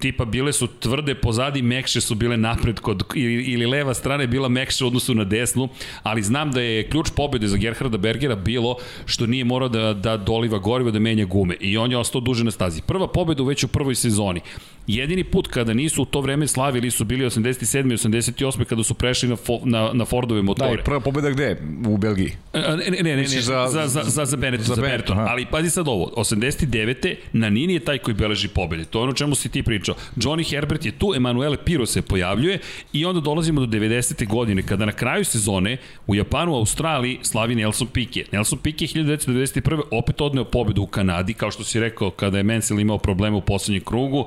tipa 0.00 0.24
bile 0.24 0.52
su 0.52 0.66
tvrde 0.66 1.14
pozadi, 1.14 1.62
mekše 1.62 2.00
su 2.00 2.14
bile 2.14 2.36
napred 2.36 2.80
kod, 2.80 3.02
ili, 3.14 3.42
ili 3.44 3.66
leva 3.66 3.94
strana 3.94 4.22
je 4.22 4.26
bila 4.26 4.48
mekše 4.48 4.84
u 4.84 4.86
odnosu 4.86 5.14
na 5.14 5.24
desnu, 5.24 5.68
ali 6.02 6.22
znam 6.22 6.52
da 6.52 6.60
je 6.60 6.88
ključ 6.88 7.10
pobede 7.16 7.48
za 7.48 7.56
Gerharda 7.56 7.98
Bergera 7.98 8.36
bilo 8.36 8.76
što 9.06 9.26
nije 9.26 9.44
morao 9.44 9.68
da, 9.68 9.94
da 9.94 10.16
doliva 10.16 10.58
gorivo, 10.58 10.90
da 10.90 10.98
menja 10.98 11.24
gume 11.24 11.56
i 11.60 11.76
on 11.76 11.90
je 11.90 11.98
ostao 11.98 12.20
duže 12.20 12.44
na 12.44 12.50
stazi. 12.50 12.82
Prva 12.82 13.08
pobeda 13.08 13.42
već 13.42 13.64
u 13.64 13.68
prvoj 13.68 13.94
sezoni. 13.94 14.40
Jedini 14.86 15.24
put 15.24 15.48
kada 15.48 15.74
nisu 15.74 16.02
u 16.02 16.04
to 16.04 16.20
vreme 16.20 16.46
slavili 16.46 16.90
su 16.90 17.04
bili 17.04 17.24
87. 17.24 17.92
i 17.92 17.96
88. 17.96 18.64
kada 18.64 18.84
su 18.84 18.94
prešli 18.94 19.28
na, 19.28 19.36
fo, 19.36 19.60
na, 19.64 19.90
na 19.92 20.04
Fordove 20.04 20.42
motore. 20.42 20.76
Da, 20.76 20.80
i 20.80 20.84
prva 20.84 21.00
pobeda 21.00 21.30
gde? 21.30 21.56
U 21.86 21.96
Belgiji? 21.96 22.32
Ne, 22.54 22.60
ne, 22.60 22.90
ne, 22.90 23.02
ne, 23.02 23.16
ne 23.16 23.26
za, 23.26 23.66
za, 23.68 23.86
za, 23.86 24.02
za, 24.04 24.24
za 24.24 24.36
Benetton. 24.36 24.66
Za, 24.66 24.74
za 24.74 24.82
Benetton. 24.82 25.18
Ali 25.18 25.46
pazi 25.46 25.70
sad 25.70 25.88
ovo, 25.88 26.12
89. 26.16 27.14
na 27.32 27.50
Nini 27.50 27.72
je 27.72 27.80
taj 27.80 27.98
koji 27.98 28.14
beleži 28.14 28.48
pobede. 28.48 28.84
To 28.84 28.98
je 28.98 29.02
ono 29.02 29.12
čemu 29.12 29.34
si 29.34 29.48
ti 29.48 29.62
pričao. 29.62 29.89
Johnny 30.16 30.50
Herbert 30.50 30.84
je 30.84 30.92
tu, 30.92 31.14
Emanuele 31.16 31.56
Piro 31.64 31.86
se 31.86 32.02
pojavljuje 32.02 32.58
i 32.92 33.04
onda 33.04 33.20
dolazimo 33.20 33.60
do 33.60 33.66
90. 33.66 34.28
godine 34.28 34.62
kada 34.62 34.86
na 34.86 34.92
kraju 34.92 35.24
sezone 35.24 35.76
u 36.06 36.14
Japanu, 36.14 36.54
Australiji 36.54 37.18
slavi 37.22 37.54
Nelson 37.54 37.88
Piquet. 37.94 38.32
Nelson 38.32 38.58
Piquet 38.58 38.96
1991. 38.96 39.80
opet 39.90 40.20
odneo 40.20 40.44
pobedu 40.44 40.82
u 40.82 40.86
Kanadi, 40.86 41.34
kao 41.34 41.50
što 41.50 41.64
si 41.64 41.80
rekao 41.80 42.10
kada 42.10 42.38
je 42.38 42.42
Mansell 42.42 42.80
imao 42.80 42.98
probleme 42.98 43.36
u 43.36 43.40
poslednjem 43.40 43.84
krugu 43.84 44.26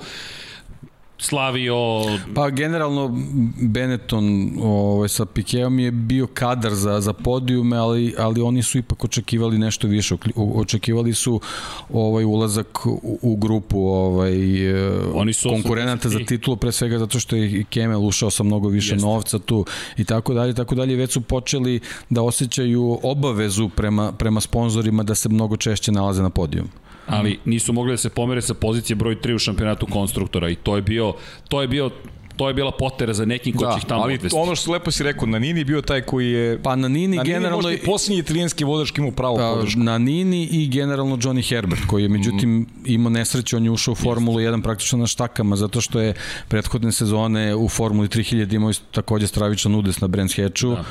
slavio... 1.24 1.76
Pa 2.36 2.50
generalno 2.50 3.12
Benetton 3.62 4.54
ovaj, 4.62 5.10
sa 5.10 5.26
Pikeom 5.26 5.80
je 5.80 5.92
bio 5.92 6.28
kadar 6.28 6.74
za, 6.74 7.02
za 7.02 7.14
podijume, 7.14 7.78
ali, 7.78 8.16
ali 8.18 8.42
oni 8.42 8.64
su 8.64 8.78
ipak 8.78 9.04
očekivali 9.04 9.58
nešto 9.58 9.88
više. 9.88 10.16
Očekivali 10.36 11.14
su 11.14 11.42
ovaj 11.94 12.24
ulazak 12.24 12.86
u, 12.86 13.20
u 13.22 13.36
grupu 13.36 13.88
ovaj, 13.88 14.70
e, 14.70 14.92
oni 15.14 15.34
su 15.34 15.50
konkurenata 15.50 16.10
za 16.10 16.20
titulu, 16.20 16.58
pre 16.58 16.72
svega 16.72 17.00
zato 17.00 17.20
što 17.20 17.36
je 17.36 17.64
Kemel 17.64 18.06
ušao 18.06 18.30
sa 18.30 18.44
mnogo 18.44 18.68
više 18.68 18.94
Jeste. 18.94 19.08
novca 19.08 19.40
tu 19.40 19.66
i 19.98 20.04
tako 20.04 20.34
dalje, 20.34 20.54
tako 20.54 20.76
dalje. 20.76 20.96
Već 20.96 21.12
su 21.12 21.22
počeli 21.22 21.80
da 22.10 22.22
osjećaju 22.22 23.00
obavezu 23.04 23.70
prema, 23.70 24.12
prema 24.12 24.42
sponzorima 24.42 25.04
da 25.04 25.16
se 25.16 25.30
mnogo 25.30 25.58
češće 25.58 25.92
nalaze 25.92 26.22
na 26.22 26.30
podijum 26.30 26.83
ali 27.08 27.40
nisu 27.46 27.74
mogli 27.74 27.94
da 27.94 27.98
se 27.98 28.10
pomere 28.10 28.42
sa 28.42 28.54
pozicije 28.54 28.96
broj 28.96 29.16
3 29.16 29.36
u 29.36 29.40
šampionatu 29.40 29.86
konstruktora 29.86 30.50
i 30.50 30.56
to 30.56 30.76
je 30.76 30.82
bio 30.82 31.14
to 31.50 31.62
je 31.62 31.68
bio 31.68 31.90
to 32.36 32.48
je 32.48 32.54
bila 32.54 32.72
potera 32.72 33.14
za 33.14 33.26
nekim 33.26 33.58
ko 33.58 33.66
da, 33.66 33.72
će 33.72 33.78
ih 33.78 33.86
tamo 33.86 34.02
ali 34.02 34.14
odvesti. 34.14 34.40
ono 34.40 34.56
što 34.56 34.72
lepo 34.72 34.92
si 34.92 35.04
rekao, 35.04 35.28
na 35.28 35.40
Nini 35.40 35.64
bio 35.64 35.82
taj 35.82 36.02
koji 36.02 36.32
je... 36.32 36.60
Pa 36.64 36.76
na 36.76 36.88
Nini, 36.88 37.18
na 37.18 37.24
generalno... 37.24 37.70
Nini 37.70 37.82
posljednji 37.86 38.20
italijanski 38.20 38.64
vodač 38.64 38.92
koji 38.92 39.04
imao 39.04 39.16
pravo 39.16 39.38
pa, 39.38 39.54
podršku. 39.56 39.80
Na 39.80 39.98
Nini 39.98 40.48
i 40.52 40.68
generalno 40.68 41.18
Johnny 41.18 41.50
Herbert, 41.50 41.82
koji 41.88 42.04
je 42.04 42.10
međutim 42.10 42.68
imao 42.86 43.10
nesreću, 43.10 43.58
on 43.58 43.64
je 43.64 43.72
ušao 43.72 43.92
u 43.92 43.96
Formulu 43.96 44.40
1 44.40 44.64
praktično 44.64 44.98
na 44.98 45.08
štakama, 45.08 45.56
zato 45.56 45.82
što 45.82 46.00
je 46.00 46.14
prethodne 46.48 46.92
sezone 46.92 47.56
u 47.56 47.70
Formuli 47.70 48.08
3000 48.08 48.56
imao 48.56 48.72
takođe 48.92 49.28
stravičan 49.28 49.76
udes 49.76 50.02
na 50.02 50.08
Brands 50.08 50.36
Hatchu. 50.36 50.70
Da 50.70 50.84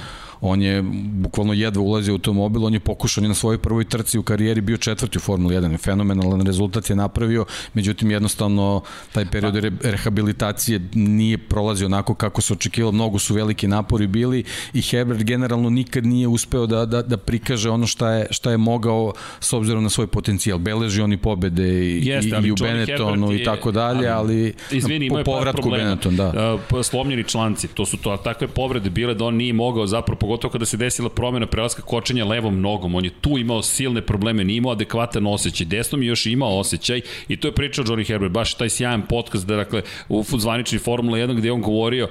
on 0.43 0.63
je 0.63 0.83
bukvalno 1.13 1.53
jedva 1.53 1.83
ulazio 1.83 2.15
u 2.15 2.17
automobil, 2.17 2.65
on 2.67 2.75
je 2.75 2.81
pokušao, 2.81 3.21
on 3.21 3.25
je 3.25 3.29
na 3.29 3.35
svojoj 3.35 3.59
prvoj 3.59 3.85
trci 3.85 4.19
u 4.19 4.23
karijeri 4.23 4.61
bio 4.61 4.77
četvrti 4.77 5.19
u 5.19 5.21
Formuli 5.21 5.55
1, 5.55 5.79
fenomenalan 5.79 6.47
rezultat 6.47 6.91
je 6.91 6.97
napravio, 6.97 7.45
međutim 7.75 8.11
jednostavno 8.11 8.83
taj 9.13 9.27
period 9.27 9.57
re, 9.57 9.71
rehabilitacije 9.83 10.81
nije 10.95 11.39
prolazio 11.39 11.87
onako 11.87 12.15
kako 12.15 12.41
se 12.41 12.53
očekivalo, 12.53 12.93
mnogo 12.93 13.19
su 13.19 13.35
veliki 13.35 13.69
napori 13.69 14.07
bili 14.07 14.45
i 14.73 14.83
Herbert 14.83 15.23
generalno 15.23 15.71
nikad 15.71 16.07
nije 16.07 16.29
uspeo 16.29 16.67
da, 16.67 16.87
da, 16.87 17.03
da 17.03 17.17
prikaže 17.17 17.71
ono 17.71 17.87
šta 17.87 18.11
je, 18.11 18.27
šta 18.31 18.51
je 18.51 18.57
mogao 18.57 19.13
s 19.41 19.53
obzirom 19.53 19.83
na 19.83 19.91
svoj 19.91 20.07
potencijal. 20.07 20.59
Beleži 20.59 21.01
oni 21.01 21.17
pobede 21.17 21.69
i, 21.69 22.07
Jeste, 22.07 22.41
i, 22.43 22.47
i 22.47 22.51
u 22.51 22.55
Benettonu 22.61 23.33
i 23.33 23.45
tako 23.45 23.73
dalje, 23.73 24.09
ali, 24.09 24.55
izvini, 24.71 25.09
po 25.09 25.23
povratku 25.25 25.71
Benetton, 25.71 26.17
da. 26.17 26.57
Uh, 26.73 26.85
slomljeni 26.85 27.25
članci, 27.25 27.69
to 27.69 27.87
su 27.87 27.97
to, 27.97 28.17
takve 28.17 28.49
povrede 28.49 28.91
bile 28.91 29.15
da 29.15 29.25
on 29.25 29.35
nije 29.35 29.53
mogao 29.53 29.87
zapravo 29.87 30.19
pogotovo 30.33 30.53
kada 30.53 30.65
se 30.65 30.77
desila 30.77 31.09
promena 31.09 31.47
prelaska 31.47 31.83
kočenja 31.83 32.25
levom 32.25 32.61
nogom. 32.61 32.95
On 32.95 33.05
je 33.05 33.11
tu 33.21 33.39
imao 33.39 33.63
silne 33.63 34.01
probleme, 34.01 34.45
nije 34.45 34.57
imao 34.57 34.73
adekvatan 34.73 35.27
osjećaj. 35.27 35.67
Desnom 35.67 36.03
je 36.03 36.09
još 36.09 36.27
imao 36.27 36.59
osjećaj 36.59 37.01
i 37.29 37.37
to 37.37 37.49
je 37.49 37.53
pričao 37.53 37.85
Johnny 37.85 38.07
Herbert, 38.07 38.33
baš 38.33 38.55
taj 38.55 38.69
sjajan 38.69 39.03
podcast 39.09 39.47
da, 39.47 39.57
dakle, 39.57 39.83
u 40.09 40.25
zvanični 40.39 40.79
Formula 40.79 41.19
1 41.19 41.37
gde 41.37 41.53
on 41.53 41.61
govorio 41.61 42.09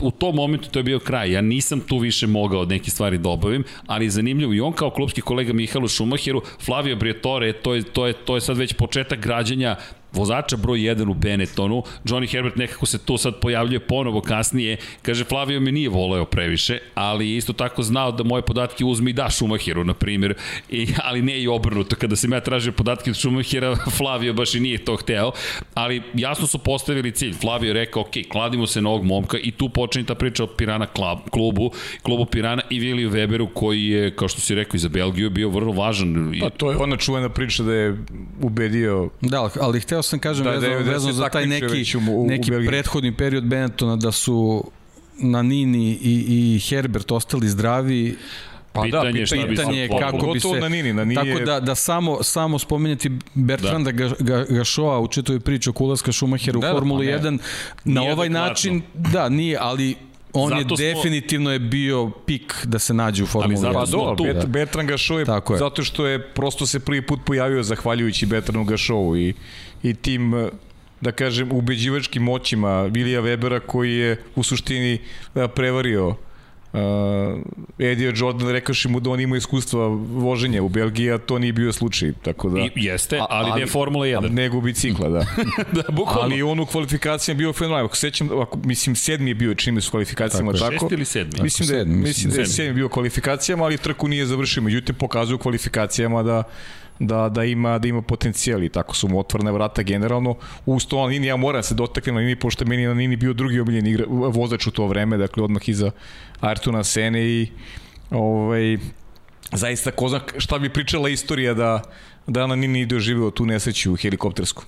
u 0.00 0.10
tom 0.10 0.34
momentu 0.36 0.68
to 0.70 0.78
je 0.78 0.82
bio 0.82 0.98
kraj. 0.98 1.32
Ja 1.32 1.40
nisam 1.40 1.80
tu 1.80 1.98
više 1.98 2.26
mogao 2.26 2.64
neke 2.64 2.90
stvari 2.90 3.18
da 3.18 3.28
obavim, 3.28 3.64
ali 3.86 4.10
zanimljivo 4.10 4.54
i 4.54 4.60
on 4.60 4.72
kao 4.72 4.90
klubski 4.90 5.20
kolega 5.20 5.52
Mihalu 5.52 5.88
Šumacheru, 5.88 6.42
Flavio 6.64 6.96
Briatore, 6.96 7.52
to 7.52 7.74
je, 7.74 7.82
to 7.82 8.06
je, 8.06 8.12
to 8.12 8.34
je 8.34 8.40
sad 8.40 8.56
već 8.56 8.72
početak 8.72 9.20
građanja 9.20 9.76
vozača 10.14 10.56
broj 10.56 10.78
1 10.78 11.10
u 11.10 11.14
Benettonu. 11.14 11.82
Johnny 12.04 12.32
Herbert 12.32 12.56
nekako 12.56 12.86
se 12.86 12.98
tu 12.98 13.16
sad 13.16 13.40
pojavljuje 13.40 13.80
ponovo 13.80 14.20
kasnije. 14.20 14.76
Kaže, 15.02 15.24
Flavio 15.24 15.60
me 15.60 15.72
nije 15.72 15.88
voleo 15.88 16.24
previše, 16.24 16.78
ali 16.94 17.36
isto 17.36 17.52
tako 17.52 17.82
znao 17.82 18.12
da 18.12 18.24
moje 18.24 18.42
podatke 18.42 18.84
uzme 18.84 19.10
i 19.10 19.12
da 19.12 19.30
Schumacheru, 19.30 19.84
na 19.84 19.94
primjer. 19.94 20.34
I, 20.70 20.86
ali 21.04 21.22
ne 21.22 21.40
i 21.40 21.48
obrnuto. 21.48 21.96
Kada 21.96 22.16
sam 22.16 22.32
ja 22.32 22.40
tražio 22.40 22.72
podatke 22.72 23.10
od 23.10 23.16
Schumachera, 23.16 23.76
Flavio 23.98 24.32
baš 24.32 24.54
i 24.54 24.60
nije 24.60 24.84
to 24.84 24.96
hteo. 24.96 25.32
Ali 25.74 26.02
jasno 26.14 26.46
su 26.46 26.58
postavili 26.58 27.12
cilj. 27.12 27.32
Flavio 27.32 27.68
je 27.68 27.74
rekao, 27.74 28.02
ok, 28.02 28.10
kladimo 28.28 28.66
se 28.66 28.82
na 28.82 28.88
ovog 28.88 29.04
momka 29.04 29.38
i 29.38 29.50
tu 29.50 29.68
počinje 29.68 30.06
ta 30.06 30.14
priča 30.14 30.44
o 30.44 30.46
Pirana 30.46 30.86
klubu, 31.30 31.70
klubu 32.02 32.26
Pirana 32.26 32.62
i 32.70 32.78
Viliju 32.78 33.10
Weberu 33.10 33.48
koji 33.54 33.86
je, 33.88 34.16
kao 34.16 34.28
što 34.28 34.40
si 34.40 34.54
rekao, 34.54 34.76
i 34.76 34.78
za 34.78 34.88
Belgiju 34.88 35.30
bio 35.30 35.48
vrlo 35.48 35.72
važan. 35.72 36.34
Pa 36.40 36.50
to 36.50 36.70
je 36.70 36.76
ona 36.76 36.96
čuvena 36.96 37.28
priča 37.28 37.62
da 37.62 37.72
je 37.72 37.96
ubedio... 38.42 39.10
Da, 39.20 39.50
ali 39.60 39.80
hteo 39.80 40.02
sam 40.08 40.18
kažem 40.18 40.44
da, 40.44 40.50
vezano, 40.50 40.74
da 40.74 40.90
vezano 40.90 41.12
za 41.12 41.28
taj 41.28 41.46
neki, 41.46 41.96
u, 42.08 42.22
u 42.22 42.26
neki 42.26 42.50
Belgiji. 42.50 42.68
prethodni 42.68 43.16
period 43.16 43.44
Benettona 43.44 43.96
da 43.96 44.12
su 44.12 44.64
na 45.18 45.42
Nini 45.42 45.98
i, 46.02 46.24
i 46.28 46.58
Herbert 46.58 47.12
ostali 47.12 47.48
zdravi 47.48 48.16
Pa 48.72 48.82
pitanje, 48.82 49.12
da, 49.12 49.24
pitanje, 49.24 49.48
pitanje 49.48 49.78
je 49.78 49.88
kako 49.88 50.32
bi 50.32 50.40
se... 50.40 50.48
Na 50.48 50.68
Nini, 50.68 50.92
na 50.92 51.04
Nini 51.04 51.32
tako 51.32 51.44
da, 51.44 51.60
da 51.60 51.74
samo, 51.74 52.22
samo 52.22 52.58
spomenjati 52.58 53.10
Bertranda 53.34 53.92
da. 53.92 54.14
Ga, 54.18 54.44
Gašoa 54.48 55.00
u 55.00 55.08
čitoj 55.08 55.40
priči 55.40 55.70
oko 55.70 55.84
ulaska 55.84 56.12
Schumachera 56.12 56.58
u 56.58 56.60
da, 56.60 56.72
Formulu 56.72 57.00
pa 57.00 57.04
1 57.04 57.38
na 57.84 58.00
nije 58.00 58.12
ovaj 58.12 58.28
način, 58.28 58.82
da, 58.94 59.28
nije, 59.28 59.58
ali 59.60 59.94
on 60.34 60.48
zato 60.48 60.58
je 60.58 60.64
smo... 60.64 60.76
definitivno 60.76 61.52
je 61.52 61.58
bio 61.58 62.10
pik 62.26 62.54
da 62.64 62.78
se 62.78 62.94
nađe 62.94 63.22
u 63.22 63.26
Formuli 63.26 63.56
1. 63.56 63.72
Pa 63.72 63.84
do, 63.86 64.24
Bet, 64.24 64.36
da. 64.36 64.46
Bertrand 64.46 64.88
Gašo 64.88 65.18
je, 65.18 65.24
Tako 65.24 65.52
je, 65.52 65.58
zato 65.58 65.84
što 65.84 66.06
je 66.06 66.22
prosto 66.28 66.66
se 66.66 66.80
prvi 66.80 67.02
put 67.02 67.20
pojavio 67.24 67.62
zahvaljujući 67.62 68.26
Bertrandu 68.26 68.64
Gašovu 68.64 69.16
i, 69.16 69.34
i 69.82 69.94
tim 69.94 70.50
da 71.00 71.12
kažem, 71.12 71.52
ubeđivačkim 71.52 72.22
moćima 72.22 72.82
Vilija 72.82 73.22
Webera 73.22 73.60
koji 73.66 73.94
je 73.94 74.22
u 74.34 74.42
suštini 74.42 74.98
prevario 75.54 76.14
uh, 76.74 77.40
Edio 77.78 78.12
Jordan 78.16 78.48
rekaši 78.48 78.88
mu 78.88 79.00
da 79.00 79.10
on 79.10 79.20
ima 79.20 79.36
iskustva 79.36 79.86
voženja 79.88 80.62
u 80.62 80.68
Belgiji, 80.68 81.12
a 81.12 81.18
to 81.18 81.38
nije 81.38 81.52
bio 81.52 81.72
slučaj. 81.72 82.12
Tako 82.22 82.50
da, 82.50 82.60
I, 82.60 82.70
jeste, 82.74 83.18
ali, 83.28 83.50
ali 83.50 83.60
ne 83.60 83.66
Formula 83.66 84.06
1. 84.06 84.30
Nego 84.30 84.60
bicikla, 84.60 85.08
da. 85.08 85.18
da 85.82 85.82
bukvalno. 85.92 86.22
Ali 86.22 86.42
on 86.42 86.60
u 86.60 86.66
kvalifikacijama 86.66 87.38
bio 87.38 87.52
fenomenal. 87.52 87.84
Ako 87.84 87.96
sećam, 87.96 88.40
ako, 88.40 88.58
mislim, 88.58 88.96
sedmi 88.96 89.30
je 89.30 89.34
bio 89.34 89.54
čime 89.54 89.80
su 89.80 89.90
kvalifikacijama 89.90 90.52
tako. 90.52 90.64
tako. 90.64 90.84
Šest 90.84 90.92
ili 90.92 91.04
sedmi? 91.04 91.42
Mislim 91.42 91.68
da, 91.68 91.76
je, 91.76 91.84
mislim 91.84 92.32
da 92.32 92.40
je 92.40 92.46
sedmi 92.46 92.72
bio 92.72 92.88
kvalifikacijama, 92.88 93.64
ali 93.64 93.78
trku 93.78 94.08
nije 94.08 94.26
završio. 94.26 94.62
Međutim, 94.62 94.94
pokazuju 94.94 95.38
kvalifikacijama 95.38 96.22
da 96.22 96.42
da, 96.98 97.28
da, 97.28 97.44
ima, 97.44 97.78
da 97.78 97.88
ima 97.88 98.02
potencijal 98.02 98.62
i 98.62 98.68
tako 98.68 98.94
su 98.94 99.08
mu 99.08 99.18
otvorene 99.18 99.52
vrata 99.52 99.82
generalno. 99.82 100.36
Uz 100.66 100.86
to 100.86 101.08
Nini, 101.08 101.26
ja 101.26 101.36
moram 101.36 101.62
se 101.62 101.74
dotaknem 101.74 102.14
na 102.14 102.20
Nini, 102.20 102.36
pošto 102.36 102.64
meni 102.64 102.86
na 102.86 102.94
Nini 102.94 103.16
bio 103.16 103.32
drugi 103.32 103.60
omiljeni 103.60 103.90
igra, 103.90 104.04
vozač 104.08 104.66
u 104.66 104.70
to 104.70 104.86
vreme, 104.86 105.16
dakle 105.16 105.42
odmah 105.42 105.68
iza 105.68 105.90
Artuna 106.40 106.84
Sene 106.84 107.24
i 107.24 107.48
ovaj, 108.10 108.78
zaista 109.52 109.90
ko 109.90 110.08
zna 110.08 110.20
šta 110.38 110.58
bi 110.58 110.72
pričala 110.72 111.08
istorija 111.08 111.54
da, 111.54 111.82
da 112.26 112.46
na 112.46 112.56
Nini 112.56 112.86
doživio 112.86 113.30
tu 113.30 113.46
nesreću 113.46 113.96
helikoptersku. 113.96 114.64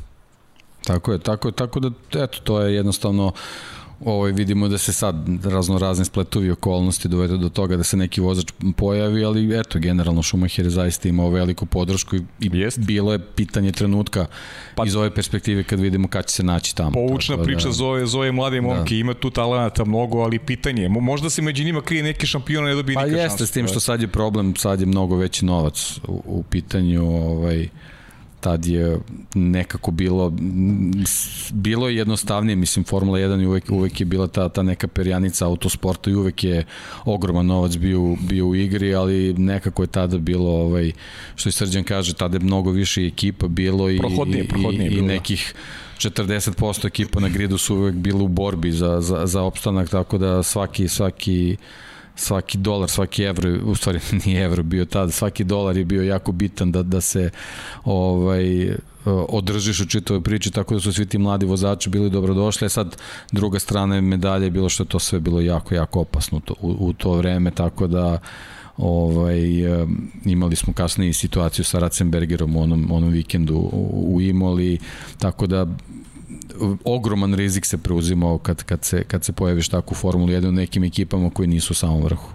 Tako 0.85 1.13
je, 1.13 1.19
tako 1.19 1.51
tako 1.51 1.81
da, 1.81 1.91
eto, 2.23 2.39
to 2.45 2.61
je 2.61 2.75
jednostavno 2.75 3.33
ovaj, 4.05 4.33
vidimo 4.33 4.69
da 4.69 4.79
se 4.79 4.93
sad 4.93 5.45
razno 5.45 5.79
razne 5.79 6.05
spletovi 6.05 6.51
okolnosti 6.51 7.09
dovede 7.09 7.37
do 7.37 7.49
toga 7.49 7.77
da 7.77 7.85
se 7.85 7.97
neki 7.97 8.21
vozač 8.21 8.53
pojavi, 8.77 9.25
ali 9.25 9.59
eto, 9.61 9.79
generalno 9.79 10.23
Schumacher 10.23 10.65
je 10.65 10.71
zaista 10.71 11.09
imao 11.09 11.31
veliku 11.31 11.67
podršku 11.67 12.17
i, 12.17 12.21
i 12.41 12.51
Jest. 12.53 12.79
bilo 12.79 13.13
je 13.13 13.19
pitanje 13.19 13.73
trenutka 13.73 14.27
pa, 14.75 14.85
iz 14.87 14.97
ove 14.97 15.15
perspektive 15.15 15.63
kad 15.63 15.81
vidimo 15.81 16.09
kad 16.09 16.27
će 16.27 16.35
se 16.35 16.43
naći 16.43 16.77
tamo. 16.77 16.93
Poučna 16.93 17.43
priča 17.43 17.67
da, 17.67 17.73
zove, 17.73 18.07
zove 18.07 18.33
mlade 18.33 18.61
momke, 18.61 18.95
da. 18.95 19.01
ima 19.01 19.15
tu 19.15 19.31
talenata 19.31 19.85
mnogo, 19.85 20.19
ali 20.19 20.39
pitanje, 20.39 20.89
možda 20.89 21.31
se 21.31 21.43
među 21.43 21.65
njima 21.65 21.83
krije 21.83 22.03
neki 22.03 22.27
šampion, 22.27 22.65
ne 22.65 22.75
dobije 22.75 22.95
pa 22.95 23.05
nikad 23.05 23.21
šansu. 23.21 23.29
Pa 23.29 23.33
jeste, 23.33 23.47
s 23.47 23.51
tim 23.51 23.69
što 23.69 23.81
sad 23.81 24.01
je 24.01 24.09
problem, 24.09 24.57
sad 24.57 24.81
je 24.81 24.87
mnogo 24.87 25.17
veći 25.17 25.45
novac 25.45 25.99
u, 26.09 26.23
u 26.25 26.43
pitanju 26.43 27.05
ovaj, 27.05 27.69
tad 28.47 28.67
je 28.67 28.99
nekako 29.35 29.91
bilo 29.91 30.33
bilo 31.51 31.89
je 31.89 31.97
jednostavnije, 31.97 32.57
mislim 32.57 32.85
Formula 32.85 33.19
1 33.19 33.43
i 33.43 33.47
uvek, 33.47 33.65
uvek 33.71 34.01
je 34.01 34.07
bila 34.07 34.27
ta, 34.27 34.49
ta 34.49 34.63
neka 34.63 34.89
perjanica 34.89 35.47
autosporta 35.47 36.11
i 36.11 36.15
uvek 36.15 36.45
je 36.45 36.65
ogroman 37.05 37.47
novac 37.47 37.77
bio, 37.77 38.17
bio 38.29 38.47
u 38.47 38.55
igri, 38.55 38.95
ali 38.95 39.35
nekako 39.35 39.83
je 39.83 39.87
tada 39.87 40.19
bilo 40.19 40.51
ovaj, 40.51 40.93
što 41.37 41.49
i 41.49 41.53
Srđan 41.53 41.85
kaže, 41.85 42.15
tada 42.15 42.37
je 42.37 42.45
mnogo 42.45 42.71
više 42.71 43.07
ekipa 43.07 43.49
bilo 43.49 43.91
i, 43.91 43.99
prohodnije, 43.99 44.49
prohodnije 44.49 44.91
i, 44.91 44.95
i, 44.95 44.99
i 44.99 45.03
nekih 45.03 45.55
40% 45.99 46.87
ekipa 46.87 47.21
na 47.21 47.29
gridu 47.29 47.59
su 47.59 47.77
uvek 47.77 47.95
bile 47.95 48.23
u 48.23 48.29
borbi 48.29 48.73
za, 48.73 49.01
za, 49.01 49.27
za 49.27 49.43
opstanak, 49.43 49.91
tako 49.91 50.19
da 50.19 50.43
svaki, 50.43 50.89
svaki 50.89 51.57
svaki 52.17 52.59
dolar, 52.59 52.91
svaki 52.91 53.23
evro, 53.23 53.59
u 53.65 53.75
stvari 53.75 54.01
nije 54.25 54.45
evro 54.45 54.63
bio 54.63 54.85
tada, 54.85 55.13
svaki 55.13 55.45
dolar 55.45 55.77
je 55.77 55.85
bio 55.85 56.03
jako 56.03 56.33
bitan 56.33 56.73
da, 56.73 56.83
da 56.83 57.01
se 57.01 57.31
ovaj, 57.85 58.77
održiš 59.29 59.81
u 59.81 59.87
čitavoj 59.87 60.23
priči, 60.23 60.51
tako 60.51 60.75
da 60.75 60.81
su 60.81 60.93
svi 60.93 61.07
ti 61.07 61.19
mladi 61.19 61.47
vozači 61.47 61.91
bili 61.91 62.11
dobrodošli, 62.11 62.67
a 62.67 62.69
sad 62.69 62.97
druga 63.33 63.59
strana 63.59 64.01
medalje 64.01 64.45
je 64.47 64.51
bilo 64.51 64.69
što 64.69 64.83
je 64.83 64.89
to 64.89 64.99
sve 64.99 65.21
bilo 65.21 65.41
jako, 65.41 65.75
jako 65.75 66.01
opasno 66.01 66.41
u, 66.61 66.77
u 66.79 66.93
to 66.93 67.13
vreme, 67.13 67.51
tako 67.51 67.87
da 67.87 68.19
ovaj, 68.77 69.41
imali 70.25 70.57
smo 70.57 70.73
kasnije 70.73 71.13
situaciju 71.13 71.65
sa 71.65 71.79
Ratzenbergerom 71.79 72.57
u 72.57 72.63
onom, 72.63 72.89
onom 72.93 73.11
vikendu 73.11 73.71
u 73.93 74.21
Imoli, 74.21 74.79
tako 75.19 75.47
da 75.47 75.67
ogroman 76.85 77.35
rizik 77.35 77.67
se 77.67 77.79
preuzimao 77.79 78.39
kad, 78.39 78.63
kad, 78.63 78.85
se, 78.85 79.05
kad 79.05 79.25
se 79.25 79.33
pojaviš 79.33 79.69
tako 79.69 79.93
u 79.93 79.95
Formuli 79.95 80.33
1 80.33 80.49
u 80.49 80.53
nekim 80.53 80.85
ekipama 80.85 81.31
koji 81.31 81.49
nisu 81.49 81.73
u 81.73 81.75
samom 81.75 82.03
vrhu. 82.03 82.29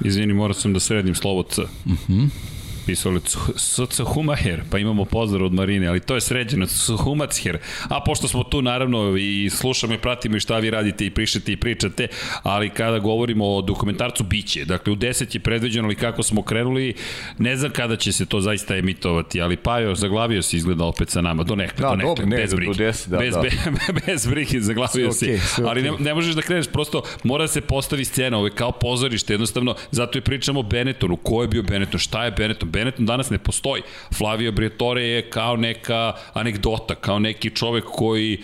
Izvini, 0.00 0.34
morao 0.34 0.54
sam 0.54 0.72
da 0.72 0.80
sredim 0.80 1.14
slovo 1.14 1.42
C. 1.42 1.62
Uh 1.62 1.92
mhm. 1.92 2.24
Pisali 2.86 3.20
Humaher, 4.14 4.62
pa 4.70 4.78
imamo 4.78 5.04
pozdrav 5.04 5.46
od 5.46 5.52
Marine, 5.52 5.86
ali 5.86 6.00
to 6.00 6.14
je 6.14 6.20
sređeno, 6.20 6.66
Humacher. 6.98 7.58
A 7.88 8.00
pošto 8.04 8.28
smo 8.28 8.44
tu 8.44 8.62
naravno 8.62 9.16
i 9.16 9.50
slušamo 9.50 9.94
i 9.94 9.98
pratimo 9.98 10.36
i 10.36 10.40
šta 10.40 10.58
vi 10.58 10.70
radite 10.70 11.06
i 11.06 11.10
prišete 11.10 11.52
i 11.52 11.56
pričate, 11.56 12.08
ali 12.42 12.70
kada 12.70 12.98
govorimo 12.98 13.46
o 13.46 13.62
dokumentarcu 13.62 14.24
biće, 14.24 14.64
dakle 14.64 14.92
u 14.92 14.96
10 14.96 15.34
je 15.36 15.40
predviđeno 15.40 15.86
ali 15.86 15.94
kako 15.94 16.22
smo 16.22 16.42
krenuli, 16.42 16.94
ne 17.38 17.56
znam 17.56 17.70
kada 17.70 17.96
će 17.96 18.12
se 18.12 18.26
to 18.26 18.40
zaista 18.40 18.76
emitovati, 18.76 19.40
ali 19.40 19.56
Pajo 19.56 19.94
zaglavio 19.94 20.42
se 20.42 20.56
izgleda 20.56 20.84
opet 20.84 21.10
sa 21.10 21.20
nama, 21.20 21.42
do 21.42 21.54
nekada, 21.54 21.82
da, 21.82 21.88
do 21.88 21.96
nekada, 21.96 22.28
ne, 22.28 22.36
bez 22.36 22.54
brige. 22.54 22.72
10, 22.72 23.08
da, 23.08 23.18
bez, 23.18 23.34
da. 23.34 23.42
bez 24.06 24.26
brige, 24.26 24.60
zaglavio 24.60 25.12
se. 25.12 25.26
Okay, 25.26 25.68
ali 25.68 25.82
ne, 25.82 25.92
ne 25.98 26.14
možeš 26.14 26.34
da 26.34 26.42
kreneš, 26.42 26.66
prosto 26.66 27.02
mora 27.24 27.44
da 27.44 27.48
se 27.48 27.60
postavi 27.60 28.04
scena, 28.04 28.36
ovo 28.36 28.46
je 28.46 28.54
kao 28.54 28.72
pozorište, 28.72 29.32
jednostavno, 29.32 29.74
zato 29.90 30.18
i 30.18 30.20
pričamo 30.20 30.60
o 30.60 30.62
Benettonu, 30.62 31.16
ko 31.16 31.42
je 31.42 31.48
bio 31.48 31.62
Benetton, 31.62 32.00
šta 32.00 32.24
je 32.24 32.30
Benetton, 32.30 32.70
Benetton 32.72 33.06
danas 33.06 33.30
ne 33.30 33.38
postoji. 33.38 33.82
Flavio 34.14 34.52
Briatore 34.52 35.02
je 35.02 35.30
kao 35.30 35.56
neka 35.56 36.14
anegdota, 36.32 36.94
kao 36.94 37.18
neki 37.18 37.50
čovek 37.50 37.84
koji 37.84 38.42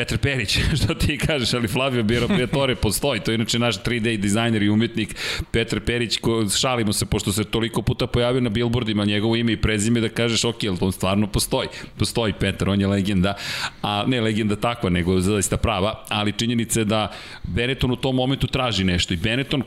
Petar 0.00 0.18
Perić, 0.18 0.58
što 0.84 0.94
ti 0.94 1.18
kažeš, 1.18 1.54
ali 1.54 1.68
Flavio 1.68 2.02
Briatore 2.02 2.74
postoji, 2.74 3.20
to 3.20 3.30
je 3.30 3.34
inače 3.34 3.58
naš 3.58 3.82
3D 3.82 4.16
dizajner 4.16 4.62
i 4.62 4.68
umetnik 4.68 5.16
Petar 5.50 5.80
Perić, 5.80 6.18
ko, 6.18 6.44
šalimo 6.60 6.92
se, 6.92 7.06
pošto 7.06 7.32
se 7.32 7.44
toliko 7.44 7.82
puta 7.82 8.06
pojavio 8.06 8.40
na 8.40 8.50
billboardima 8.50 9.04
njegovo 9.04 9.36
ime 9.36 9.52
i 9.52 9.56
prezime 9.56 10.00
da 10.00 10.08
kažeš, 10.08 10.44
ok, 10.44 10.64
ali 10.68 10.78
on 10.80 10.92
stvarno 10.92 11.26
postoji. 11.26 11.68
Postoji 11.98 12.32
Petar, 12.32 12.68
on 12.68 12.80
je 12.80 12.86
legenda, 12.86 13.34
a 13.82 14.04
ne 14.06 14.20
legenda 14.20 14.56
takva, 14.56 14.90
nego 14.90 15.20
zaista 15.20 15.56
prava, 15.56 16.04
ali 16.08 16.32
činjenica 16.32 16.80
je 16.80 16.84
da 16.84 17.12
Benetton 17.42 17.90
u 17.90 17.96
tom 17.96 18.16
momentu 18.16 18.46
traži 18.46 18.84
nešto. 18.84 19.14
I 19.14 19.16
Benetton, 19.16 19.62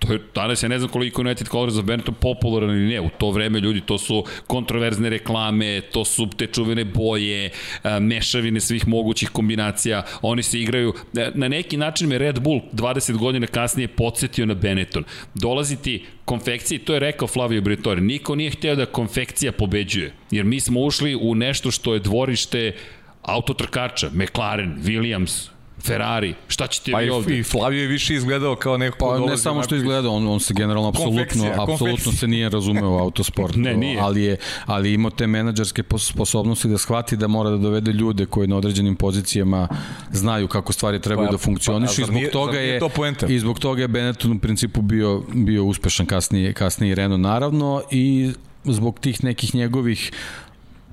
to 0.00 0.12
je, 0.12 0.20
danas 0.34 0.62
ja 0.62 0.68
ne 0.68 0.78
znam 0.78 0.90
koliko 0.90 1.20
je 1.20 1.26
United 1.26 1.48
Colors 1.48 1.74
za 1.74 1.82
Benetton 1.82 2.14
popularan 2.14 2.70
ili 2.70 2.94
ne, 2.94 3.00
u 3.00 3.08
to 3.18 3.30
vreme 3.30 3.60
ljudi, 3.60 3.80
to 3.80 3.98
su 3.98 4.24
kontroverzne 4.46 5.10
reklame, 5.10 5.80
to 5.80 6.04
su 6.04 6.26
te 6.36 6.46
čuvene 6.46 6.84
boje, 6.84 7.50
mešavine 8.00 8.60
svih 8.60 8.88
mogućih 8.88 9.30
kombinacija 9.30 9.73
kombinacija, 9.74 10.02
oni 10.22 10.42
se 10.42 10.60
igraju, 10.60 10.92
na 11.34 11.48
neki 11.48 11.76
način 11.76 12.08
me 12.08 12.18
Red 12.18 12.40
Bull 12.40 12.60
20 12.72 13.16
godina 13.16 13.46
kasnije 13.46 13.88
podsjetio 13.88 14.46
na 14.46 14.54
Benetton. 14.54 15.04
Dolaziti 15.34 16.04
konfekciji, 16.24 16.78
to 16.78 16.94
je 16.94 17.00
rekao 17.00 17.28
Flavio 17.28 17.60
Briatore, 17.60 18.00
niko 18.00 18.34
nije 18.34 18.50
hteo 18.50 18.76
da 18.76 18.86
konfekcija 18.86 19.52
pobeđuje, 19.52 20.12
jer 20.30 20.44
mi 20.44 20.60
smo 20.60 20.80
ušli 20.80 21.14
u 21.14 21.34
nešto 21.34 21.70
što 21.70 21.94
je 21.94 22.00
dvorište 22.00 22.72
autotrkača, 23.22 24.10
McLaren, 24.12 24.76
Williams, 24.82 25.53
Ferrari, 25.86 26.34
šta 26.48 26.66
ćete 26.66 26.92
pa 26.92 26.98
vi 26.98 27.10
ovde? 27.10 27.38
I 27.38 27.42
Flavio 27.42 27.82
je 27.82 27.86
više 27.86 28.14
izgledao 28.14 28.56
kao 28.56 28.76
neko 28.76 28.98
pa, 28.98 29.18
ne 29.18 29.36
samo 29.36 29.62
što 29.62 29.76
izgledao, 29.76 30.12
on, 30.12 30.26
on 30.26 30.40
se 30.40 30.54
generalno 30.54 30.88
apsolutno, 30.88 31.52
apsolutno 31.72 32.12
se 32.12 32.26
nije 32.26 32.48
razumeo 32.48 32.90
u 32.90 32.98
autosportu, 32.98 33.58
ne, 33.66 33.76
nije. 33.76 34.00
ali 34.00 34.22
je 34.22 34.36
ali 34.66 34.92
ima 34.92 35.10
te 35.10 35.26
menadžerske 35.26 35.82
sposobnosti 35.98 36.68
da 36.68 36.78
shvati 36.78 37.16
da 37.16 37.26
mora 37.26 37.50
da 37.50 37.56
dovede 37.56 37.92
ljude 37.92 38.26
koji 38.26 38.48
na 38.48 38.56
određenim 38.56 38.96
pozicijama 38.96 39.68
znaju 40.10 40.48
kako 40.48 40.72
stvari 40.72 41.00
trebaju 41.00 41.28
pa, 41.28 41.32
da 41.32 41.38
funkcionišu 41.38 41.96
pa, 41.96 42.02
i 42.02 42.04
zbog 42.04 42.14
nije, 42.14 42.30
toga 42.30 42.58
je 42.58 42.80
i 43.28 43.38
zbog 43.38 43.58
toga 43.58 43.82
je 43.82 43.88
Benetton 43.88 44.32
u 44.32 44.38
principu 44.38 44.82
bio 44.82 45.22
bio 45.32 45.64
uspešan 45.64 46.06
kasnije 46.06 46.52
kasnije 46.52 46.94
Renault 46.94 47.22
naravno 47.22 47.82
i 47.90 48.32
zbog 48.64 48.98
tih 48.98 49.24
nekih 49.24 49.54
njegovih 49.54 50.12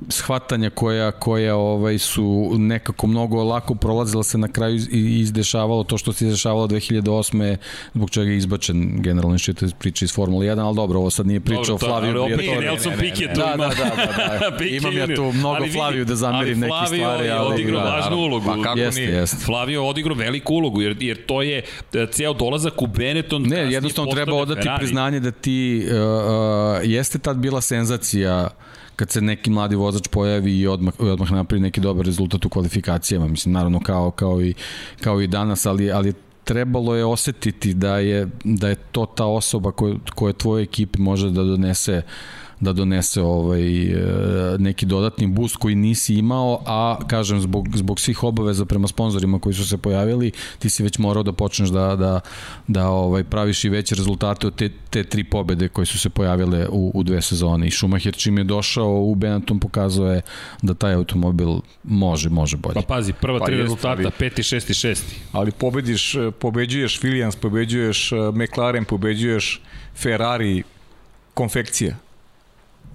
shvatanja 0.10 0.70
koja 0.70 1.12
koja 1.12 1.56
ovaj 1.56 1.98
su 1.98 2.52
nekako 2.58 3.08
mnogo 3.08 3.44
lako 3.44 3.76
prolazila 3.76 4.24
se 4.24 4.38
na 4.38 4.48
kraju 4.48 4.76
i 4.92 5.20
izdešavalo 5.20 5.84
to 5.84 5.98
što 5.98 6.14
se 6.14 6.26
izdešavalo 6.26 6.68
2008. 6.68 7.58
zbog 7.94 8.10
čega 8.10 8.32
je 8.32 8.38
izbačen 8.38 9.02
generalno 9.02 9.38
što 9.38 9.66
iz 9.66 9.74
priče 9.74 10.06
iz 10.06 10.14
Formule 10.14 10.46
1, 10.46 10.60
al 10.60 10.74
dobro, 10.74 11.00
ovo 11.00 11.10
sad 11.10 11.28
nije 11.28 11.40
priča 11.40 11.74
o 11.74 11.78
Flaviju 11.78 12.22
Ali 12.22 12.34
opet 12.34 12.46
je 12.46 12.62
Nelson 12.62 12.94
Piquet 12.94 13.36
da, 13.36 13.56
da, 13.58 13.68
da, 13.68 13.96
da, 13.96 14.58
da. 14.58 14.66
Imam 14.78 14.98
ja 14.98 15.16
tu 15.16 15.32
mnogo 15.32 15.66
Flaviju 15.74 16.06
da 16.06 16.16
zamerim 16.16 16.60
neke 16.60 16.74
stvari, 16.86 17.04
ali 17.04 17.28
Flavio 17.28 17.34
je 17.34 17.40
odigrao 17.40 17.84
da, 17.84 17.90
važnu 17.90 18.18
ulogu. 18.18 18.46
Pa 18.46 18.64
kako 18.64 18.80
jeste, 18.80 19.02
nije? 19.02 19.14
Jeste. 19.14 19.38
Flavio 19.46 19.82
je 19.82 19.88
odigrao 19.88 20.16
veliku 20.16 20.54
ulogu 20.54 20.82
jer 20.82 20.98
jer 21.00 21.26
to 21.26 21.42
je 21.42 21.64
e, 21.94 22.08
ceo 22.12 22.34
dolazak 22.34 22.82
u 22.82 22.88
Benetton. 22.88 23.42
Ne, 23.42 23.72
jednostavno 23.72 24.12
treba 24.12 24.34
odati 24.34 24.62
Ferrari. 24.62 24.80
priznanje 24.80 25.20
da 25.20 25.32
ti 25.32 25.86
uh, 25.86 25.94
uh, 25.94 26.90
jeste 26.90 27.20
tad 27.20 27.38
bila 27.38 27.62
senzacija 27.62 28.50
kad 29.02 29.10
se 29.10 29.22
neki 29.22 29.50
mladi 29.50 29.76
vozač 29.76 30.08
pojavi 30.08 30.60
i 30.60 30.68
odmah, 30.68 30.94
odmah 31.00 31.32
napravi 31.32 31.62
neki 31.62 31.82
dobar 31.82 32.06
rezultat 32.06 32.46
u 32.46 32.50
kvalifikacijama, 32.50 33.28
mislim, 33.28 33.54
naravno 33.54 33.80
kao, 33.80 34.12
kao, 34.12 34.42
i, 34.42 34.54
kao 35.00 35.22
i 35.22 35.28
danas, 35.28 35.66
ali, 35.66 35.92
ali 35.92 36.14
trebalo 36.44 36.96
je 36.96 37.06
osetiti 37.06 37.74
da 37.74 37.98
je, 37.98 38.30
da 38.44 38.70
je 38.70 38.76
to 38.76 39.06
ta 39.06 39.26
osoba 39.26 39.72
koja, 39.72 39.96
koja 40.16 40.34
tvoje 40.34 40.64
ekipi 40.64 41.00
može 41.00 41.30
da 41.30 41.44
donese 41.44 41.98
uh, 41.98 42.51
da 42.62 42.74
donese 42.74 43.22
ovaj 43.22 43.84
e, 43.84 44.58
neki 44.58 44.86
dodatni 44.86 45.28
boost 45.28 45.56
koji 45.56 45.76
nisi 45.76 46.16
imao, 46.16 46.62
a 46.66 46.98
kažem 47.08 47.42
zbog 47.42 47.68
zbog 47.78 48.00
svih 48.00 48.24
obaveza 48.24 48.66
prema 48.66 48.88
sponzorima 48.88 49.40
koji 49.40 49.54
su 49.54 49.68
se 49.68 49.78
pojavili, 49.78 50.32
ti 50.60 50.70
si 50.70 50.84
već 50.84 50.98
morao 50.98 51.24
da 51.24 51.34
počneš 51.34 51.70
da 51.70 51.96
da 51.96 52.20
da 52.68 52.90
ovaj 52.90 53.24
praviš 53.24 53.64
i 53.64 53.70
veće 53.70 53.96
rezultate 53.96 54.48
od 54.48 54.56
te 54.56 54.70
te 54.90 55.04
tri 55.04 55.24
pobede 55.24 55.68
koje 55.68 55.86
su 55.86 56.00
se 56.00 56.10
pojavile 56.10 56.68
u 56.70 56.92
u 56.94 57.04
dve 57.04 57.22
sezone. 57.22 57.68
I 57.68 57.72
Schumacher 57.72 58.16
čim 58.16 58.38
je 58.38 58.44
došao 58.44 59.02
u 59.02 59.16
Benetton 59.16 59.60
pokazao 59.60 60.14
je 60.14 60.22
da 60.62 60.74
taj 60.74 60.94
automobil 60.94 61.60
može 61.84 62.30
može 62.30 62.58
bolje. 62.58 62.74
Pa 62.74 62.82
pazi, 62.82 63.14
prva 63.14 63.40
pa 63.40 63.46
tri 63.46 63.56
jest, 63.56 63.62
rezultata, 63.62 64.02
ali, 64.02 64.12
peti, 64.20 64.44
šesti, 64.44 64.74
šesti. 64.74 65.16
Ali 65.32 65.52
pobediš, 65.52 66.16
pobeđuješ 66.40 67.02
Williams, 67.02 67.38
pobeđuješ 67.38 68.12
McLaren, 68.34 68.86
pobeđuješ 68.86 69.62
Ferrari, 69.96 70.64
konfekcija 71.34 71.96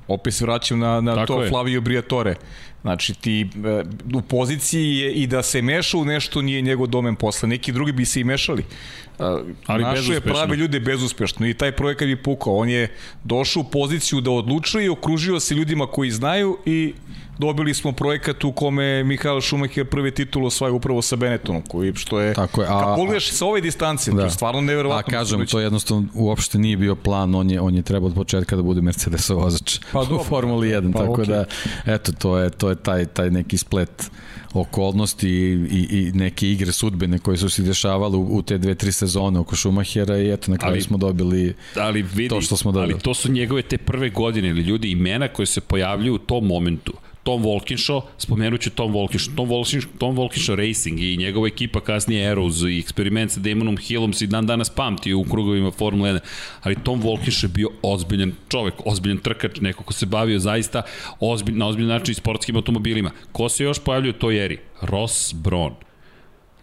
opet 0.09 0.35
se 0.35 0.45
vraćam 0.45 0.79
na, 0.79 1.01
na 1.01 1.15
Tako 1.15 1.27
to 1.27 1.43
je. 1.43 1.49
Flavio 1.49 1.81
Briatore. 1.81 2.35
Znači 2.83 3.15
ti 3.15 3.41
e, 3.41 3.83
u 4.15 4.23
poziciji 4.23 4.97
je 4.97 5.13
i 5.13 5.27
da 5.27 5.43
se 5.43 5.63
meša 5.63 5.99
u 5.99 6.05
nešto 6.05 6.43
nije 6.43 6.63
njegov 6.63 6.87
domen 6.87 7.17
posle. 7.17 7.49
Neki 7.49 7.73
drugi 7.73 7.93
bi 7.93 8.05
se 8.05 8.21
i 8.21 8.25
mešali. 8.25 8.63
E, 8.63 9.25
Ali 9.67 9.83
Našo 9.83 10.13
je 10.13 10.21
prave 10.21 10.57
ljude 10.57 10.81
bezuspešno 10.81 11.49
i 11.49 11.55
taj 11.55 11.73
projekat 11.73 12.07
bi 12.09 12.23
pukao. 12.23 12.57
On 12.57 12.69
je 12.69 12.95
došao 13.25 13.61
u 13.61 13.71
poziciju 13.71 14.21
da 14.21 14.31
odlučuje 14.31 14.87
i 14.87 14.89
okružio 14.89 15.41
se 15.41 15.55
ljudima 15.55 15.87
koji 15.87 16.11
znaju 16.11 16.59
i 16.67 16.95
dobili 17.39 17.75
smo 17.75 17.93
projekat 17.93 18.45
u 18.45 18.53
kome 18.53 19.05
Mihael 19.05 19.41
Schumacher 19.41 19.85
prvi 19.85 20.11
titul 20.11 20.47
osvaja 20.47 20.73
upravo 20.73 21.03
sa 21.03 21.17
Benettonom, 21.17 21.63
koji 21.63 21.95
što 21.95 22.21
je, 22.21 22.35
Tako 22.35 22.63
je 22.63 22.69
a, 22.69 22.81
kad 22.81 22.97
pogledaš 22.97 23.31
sa 23.31 23.47
ove 23.47 23.61
distance, 23.61 24.11
da. 24.11 24.17
to 24.17 24.25
je 24.25 24.31
stvarno 24.31 24.61
neverovatno. 24.61 25.19
A 25.19 25.19
kažem, 25.19 25.47
to 25.47 25.61
jednostavno 25.61 26.07
uopšte 26.15 26.59
nije 26.59 26.77
bio 26.77 26.95
plan, 26.95 27.35
on 27.35 27.51
je, 27.51 27.61
on 27.61 27.75
je 27.75 27.83
trebao 27.83 28.09
od 28.09 28.15
početka 28.15 28.57
da 28.57 28.63
bude 28.63 28.81
Mercedes 28.81 29.29
vozač 29.29 29.79
pa, 29.93 30.01
u 30.01 30.25
Formuli 30.25 30.69
1, 30.69 30.93
pa, 30.93 30.99
tako 30.99 31.13
okay. 31.13 31.27
da, 31.27 31.45
eto, 31.87 32.13
to 32.13 32.39
je, 32.39 32.51
to 32.51 32.69
je 32.69 32.77
taj, 32.77 33.07
taj 33.07 33.31
neki 33.31 33.59
splet 33.59 34.11
okolnosti 34.55 35.29
i, 35.29 35.67
i, 35.71 35.99
i 35.99 36.13
neke 36.13 36.51
igre 36.51 36.73
sudbene 36.73 37.19
koje 37.19 37.37
su 37.37 37.51
se 37.51 37.63
dešavale 37.63 38.17
u, 38.17 38.37
u 38.37 38.43
te 38.43 38.59
dve, 38.59 38.75
tri 38.75 38.93
sezone 38.93 39.39
oko 39.39 39.57
Šumahera 39.57 40.19
i 40.19 40.33
eto 40.33 40.51
na 40.51 40.59
kraju 40.59 40.73
ali, 40.73 40.83
smo 40.83 40.99
dobili 40.99 41.55
ali 41.77 42.03
vidi, 42.03 42.29
to 42.29 42.41
što 42.41 42.57
smo 42.57 42.73
dobili. 42.73 42.93
Ali 42.93 43.03
to 43.03 43.15
su 43.15 43.33
njegove 43.33 43.63
te 43.63 43.79
prve 43.79 44.11
godine 44.11 44.49
ili 44.49 44.63
ljudi 44.63 44.91
imena 44.91 45.29
koje 45.29 45.47
se 45.47 45.61
pojavljuju 45.61 46.15
u 46.15 46.19
tom 46.19 46.47
momentu. 46.47 46.93
Tom 47.27 47.43
Volkinshaw, 47.43 48.03
spomenut 48.19 48.61
ću 48.61 48.71
Tom 48.71 48.93
Volkinshaw, 48.93 49.37
Tom 49.37 49.49
Volkinshaw, 49.49 49.91
Tom 49.99 50.17
Volkinshaw 50.17 50.57
Racing 50.57 51.01
i 51.01 51.17
njegova 51.17 51.47
ekipa 51.47 51.81
kasnije 51.81 52.31
Arrows 52.31 52.63
i 52.71 52.79
eksperiment 52.79 53.31
sa 53.31 53.41
Damonom 53.41 53.77
Hillom 53.77 54.13
se 54.13 54.27
dan 54.27 54.47
danas 54.47 54.71
pamti 54.71 55.15
u 55.15 55.25
krugovima 55.25 55.71
Formule 55.71 56.13
1, 56.13 56.21
ali 56.63 56.77
Tom 56.85 57.03
Volkinshaw 57.03 57.45
je 57.45 57.49
bio 57.49 57.71
ozbiljan 57.83 58.33
čovek, 58.49 58.75
ozbiljan 58.85 59.19
trkač, 59.19 59.61
neko 59.61 59.85
ko 59.85 59.93
se 59.93 60.07
bavio 60.07 60.39
zaista 60.39 60.83
ozbilj, 61.21 61.57
na 61.59 61.67
ozbiljan 61.67 61.89
način 61.89 62.15
sportskim 62.15 62.57
automobilima. 62.57 63.11
Ko 63.33 63.49
se 63.49 63.65
još 63.65 63.79
pojavljuje 63.79 64.11
u 64.11 64.19
toj 64.19 64.45
eri? 64.45 64.59
Ross 64.83 65.35
Braun. 65.35 65.75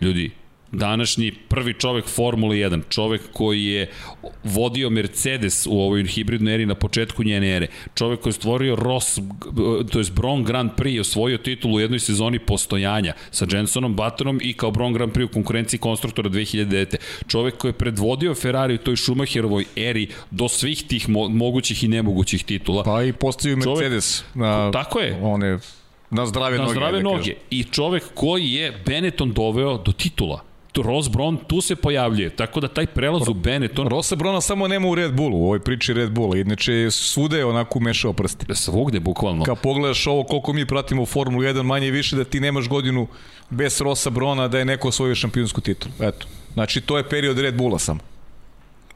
Ljudi, 0.02 0.32
današnji 0.74 1.32
prvi 1.48 1.74
čovek 1.74 2.06
Formule 2.06 2.56
1, 2.56 2.82
čovek 2.90 3.22
koji 3.34 3.66
je 3.66 3.90
vodio 4.44 4.90
Mercedes 4.90 5.68
u 5.68 5.80
ovoj 5.80 6.04
hibridnoj 6.04 6.54
eri 6.54 6.66
na 6.66 6.76
početku 6.76 7.24
njene 7.24 7.56
ere, 7.56 7.68
čovek 7.96 8.20
koji 8.20 8.32
je 8.32 8.34
stvorio 8.34 8.76
Ross, 8.76 9.20
to 9.92 10.00
je 10.00 10.06
Bron 10.16 10.44
Grand 10.44 10.72
Prix, 10.78 11.00
osvojio 11.00 11.38
titulu 11.38 11.76
u 11.76 11.80
jednoj 11.80 12.00
sezoni 12.00 12.40
postojanja 12.40 13.14
sa 13.32 13.46
Jensonom 13.52 13.96
Buttonom 13.96 14.40
i 14.42 14.54
kao 14.54 14.72
Bron 14.72 14.94
Grand 14.94 15.12
Prix 15.12 15.26
u 15.26 15.34
konkurenciji 15.34 15.80
konstruktora 15.80 16.30
2009. 16.30 16.96
Čovek 17.28 17.58
koji 17.58 17.70
je 17.70 17.78
predvodio 17.78 18.36
Ferrari 18.36 18.76
u 18.76 18.78
toj 18.78 18.98
Schumacherovoj 18.98 19.66
eri 19.76 20.08
do 20.32 20.48
svih 20.48 20.84
tih 20.84 21.10
mo 21.10 21.30
mogućih 21.30 21.84
i 21.84 21.88
nemogućih 21.88 22.44
titula. 22.44 22.84
Pa 22.84 23.04
i 23.04 23.14
postavio 23.14 23.58
Mercedes 23.58 24.24
na 24.34 24.72
tako 24.72 25.00
je. 25.00 25.20
one 25.22 25.60
na 26.10 26.26
zdrave 26.26 26.58
na 26.58 26.64
noge. 26.64 26.74
Na 26.74 26.80
zdrave 26.80 26.98
da 26.98 27.04
noge. 27.04 27.34
I 27.50 27.64
čovek 27.64 28.04
koji 28.14 28.52
je 28.52 28.82
Benetton 28.86 29.34
doveo 29.34 29.78
do 29.78 29.92
titula 29.92 30.53
Ross 30.82 31.10
Brown 31.10 31.38
tu 31.48 31.62
se 31.62 31.76
pojavljuje, 31.76 32.30
tako 32.30 32.60
da 32.60 32.68
taj 32.68 32.88
prelaz 32.88 33.28
u 33.28 33.34
Benetton... 33.34 33.88
Rosa 33.88 34.16
Brona 34.16 34.42
samo 34.42 34.68
nema 34.68 34.88
u 34.88 34.96
Red 34.96 35.14
Bullu, 35.14 35.38
u 35.38 35.46
ovoj 35.46 35.60
priči 35.60 35.94
Red 35.94 36.12
Bulla, 36.12 36.38
inače 36.38 36.92
svude 36.92 37.38
je 37.38 37.46
onako 37.46 37.80
umešao 37.80 38.14
prsti. 38.14 38.46
Svugde, 38.56 39.00
bukvalno. 39.00 39.44
Kad 39.44 39.60
pogledaš 39.60 40.08
ovo 40.08 40.24
koliko 40.24 40.54
mi 40.54 40.66
pratimo 40.66 41.06
Formulu 41.06 41.44
1, 41.44 41.64
manje 41.64 41.88
i 41.88 41.92
više 41.92 42.16
da 42.16 42.24
ti 42.24 42.40
nemaš 42.40 42.68
godinu 42.70 43.08
bez 43.50 43.82
Rosa 43.82 44.10
Brona 44.10 44.48
da 44.48 44.60
je 44.60 44.66
neko 44.66 44.88
osvojio 44.88 45.16
šampionsku 45.16 45.62
titulu. 45.62 45.94
Eto. 46.00 46.28
Znači, 46.54 46.82
to 46.82 46.98
je 46.98 47.10
period 47.10 47.40
Red 47.40 47.56
Bulla 47.56 47.80
samo. 47.80 48.00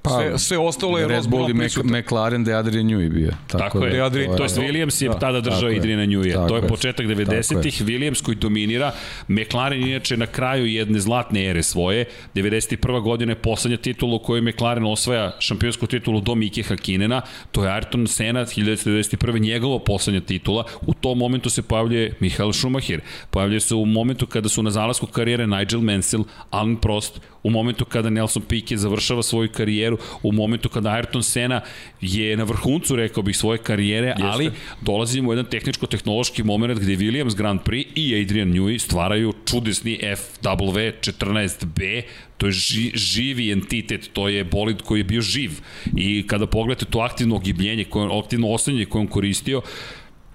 Pa, 0.08 0.14
sve, 0.14 0.39
sve 0.39 0.58
ostalo 0.58 0.97
je 0.97 1.08
Red 1.08 1.28
Bull 1.28 1.49
i 1.49 1.53
Mac, 1.53 1.78
McLaren 1.84 2.43
da 2.43 2.51
je 2.51 2.58
Adrian 2.58 2.86
Newey 2.86 3.10
bio. 3.10 3.32
Tako, 3.47 3.64
tako 3.64 3.86
je. 3.86 3.97
Da, 3.97 4.05
Adrian, 4.05 4.38
to 4.38 4.43
je 4.43 4.49
Williams 4.49 5.03
je 5.03 5.10
da, 5.10 5.20
tada 5.20 5.41
držao 5.41 5.70
Adriana 5.70 6.05
Newey. 6.05 6.47
To 6.47 6.55
je 6.55 6.68
početak 6.68 7.05
90-ih, 7.05 7.82
Williams 7.82 8.24
koji 8.24 8.38
dominira. 8.38 8.91
McLaren 9.28 9.88
inače 9.88 10.18
na 10.18 10.26
kraju 10.26 10.66
jedne 10.66 10.99
zlatne 10.99 11.45
ere 11.49 11.64
svoje. 11.64 12.05
91. 12.36 13.01
godina 13.01 13.32
je 13.32 13.36
poslednja 13.36 13.78
titula 13.78 14.16
u 14.16 14.20
kojoj 14.20 14.41
McLaren 14.41 14.86
osvaja 14.86 15.32
šampionsku 15.39 15.88
titulu 15.88 16.22
do 16.22 16.36
Mike 16.36 16.64
Hakinena. 16.64 17.22
To 17.51 17.64
je 17.64 17.72
Ayrton 17.72 18.08
Senna 18.08 18.45
1991. 18.45 19.39
njegova 19.39 19.80
poslednja 19.80 20.22
titula. 20.22 20.64
U 20.82 20.93
tom 20.93 21.18
momentu 21.18 21.49
se 21.49 21.62
pojavljuje 21.62 22.14
Michael 22.20 22.53
Schumacher. 22.53 23.01
Pojavljuje 23.30 23.60
se 23.60 23.76
u 23.76 23.86
momentu 23.86 24.28
kada 24.28 24.49
su 24.49 24.64
na 24.64 24.72
zalasku 24.72 25.08
karijere 25.08 25.47
Nigel 25.47 25.82
Mansell, 25.82 26.24
Alan 26.49 26.76
Prost, 26.76 27.22
u 27.48 27.50
momentu 27.50 27.86
kada 27.86 28.10
Nelson 28.10 28.43
Piquet 28.50 28.78
završava 28.78 29.24
svoju 29.24 29.50
karijeru, 29.50 29.98
u 30.24 30.32
momentu 30.32 30.70
kada 30.70 30.89
Ayrton 30.89 31.24
Senna 31.24 31.62
je 32.02 32.38
na 32.38 32.43
vrhuncu, 32.43 32.95
rekao 32.95 33.24
bih, 33.24 33.38
svoje 33.38 33.58
karijere, 33.58 34.08
Jeste. 34.08 34.24
ali 34.24 34.52
dolazimo 34.82 35.30
u 35.30 35.34
jedan 35.34 35.45
tehničko-tehnološki 35.45 36.43
moment 36.43 36.80
gde 36.80 36.98
Williams 36.98 37.36
Grand 37.36 37.62
Prix 37.62 37.88
i 37.95 38.22
Adrian 38.22 38.54
Newey 38.54 38.80
stvaraju 38.80 39.34
čudesni 39.45 40.00
FW14B, 40.04 42.02
to 42.38 42.45
je 42.45 42.52
ži, 42.52 42.91
živi 42.95 43.52
entitet, 43.52 44.10
to 44.14 44.28
je 44.28 44.43
bolid 44.43 44.82
koji 44.82 45.00
je 45.00 45.04
bio 45.04 45.22
živ. 45.22 45.52
I 45.95 46.28
kada 46.28 46.48
pogledate 46.48 46.86
to 46.86 47.00
aktivno 47.00 47.36
ogibljenje, 47.36 47.84
koje, 47.84 48.20
aktivno 48.20 48.50
osanje 48.50 48.86
koje 48.86 49.00
on 49.00 49.08
koristio, 49.08 49.62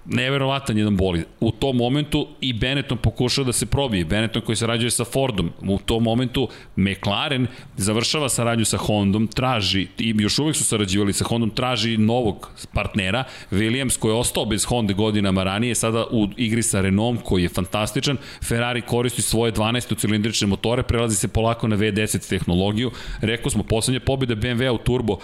neverovatan 0.05 0.77
jedan 0.77 0.97
bolid. 0.97 1.25
U 1.39 1.51
tom 1.51 1.77
momentu 1.77 2.27
i 2.41 2.53
Benetton 2.53 2.97
pokušao 2.97 3.43
da 3.43 3.53
se 3.53 3.65
probije. 3.65 4.05
Benetton 4.05 4.41
koji 4.41 4.55
sarađuje 4.55 4.91
sa 4.91 5.03
Fordom. 5.03 5.51
U 5.61 5.79
tom 5.79 6.03
momentu 6.03 6.47
McLaren 6.75 7.47
završava 7.77 8.29
saradnju 8.29 8.65
sa 8.65 8.77
Hondom, 8.77 9.27
traži, 9.27 9.87
i 9.97 10.15
još 10.17 10.39
uvek 10.39 10.55
su 10.55 10.63
sarađivali 10.63 11.13
sa 11.13 11.25
Hondom, 11.25 11.49
traži 11.49 11.97
novog 11.97 12.49
partnera. 12.73 13.23
Williams 13.51 13.99
koji 13.99 14.11
je 14.11 14.19
ostao 14.19 14.45
bez 14.45 14.65
Honda 14.65 14.93
godinama 14.93 15.43
ranije, 15.43 15.75
sada 15.75 16.05
u 16.11 16.27
igri 16.37 16.63
sa 16.63 16.81
Renault 16.81 17.23
koji 17.23 17.43
je 17.43 17.49
fantastičan. 17.49 18.17
Ferrari 18.43 18.81
koristi 18.81 19.21
svoje 19.21 19.51
12 19.51 19.97
cilindrične 19.99 20.47
motore, 20.47 20.83
prelazi 20.83 21.15
se 21.15 21.27
polako 21.27 21.67
na 21.67 21.77
V10 21.77 22.29
tehnologiju. 22.29 22.91
Rekao 23.21 23.49
smo, 23.49 23.63
poslednja 23.63 23.99
pobjeda 23.99 24.35
BMW 24.35 24.69
u 24.69 24.77
turbo 24.77 25.19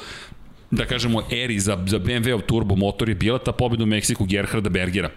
da 0.72 0.86
kažemo, 0.86 1.22
eri 1.32 1.60
za, 1.60 1.78
za 1.88 2.00
BMW-ov 2.00 2.42
turbo 2.42 2.76
motor 2.76 3.10
je 3.10 3.16
bila 3.16 3.40
ta 3.40 3.52
pobjeda 3.52 3.84
u 3.84 3.88
Meksiku 3.88 4.26
Gerharda 4.26 4.70
Bergera. 4.70 5.10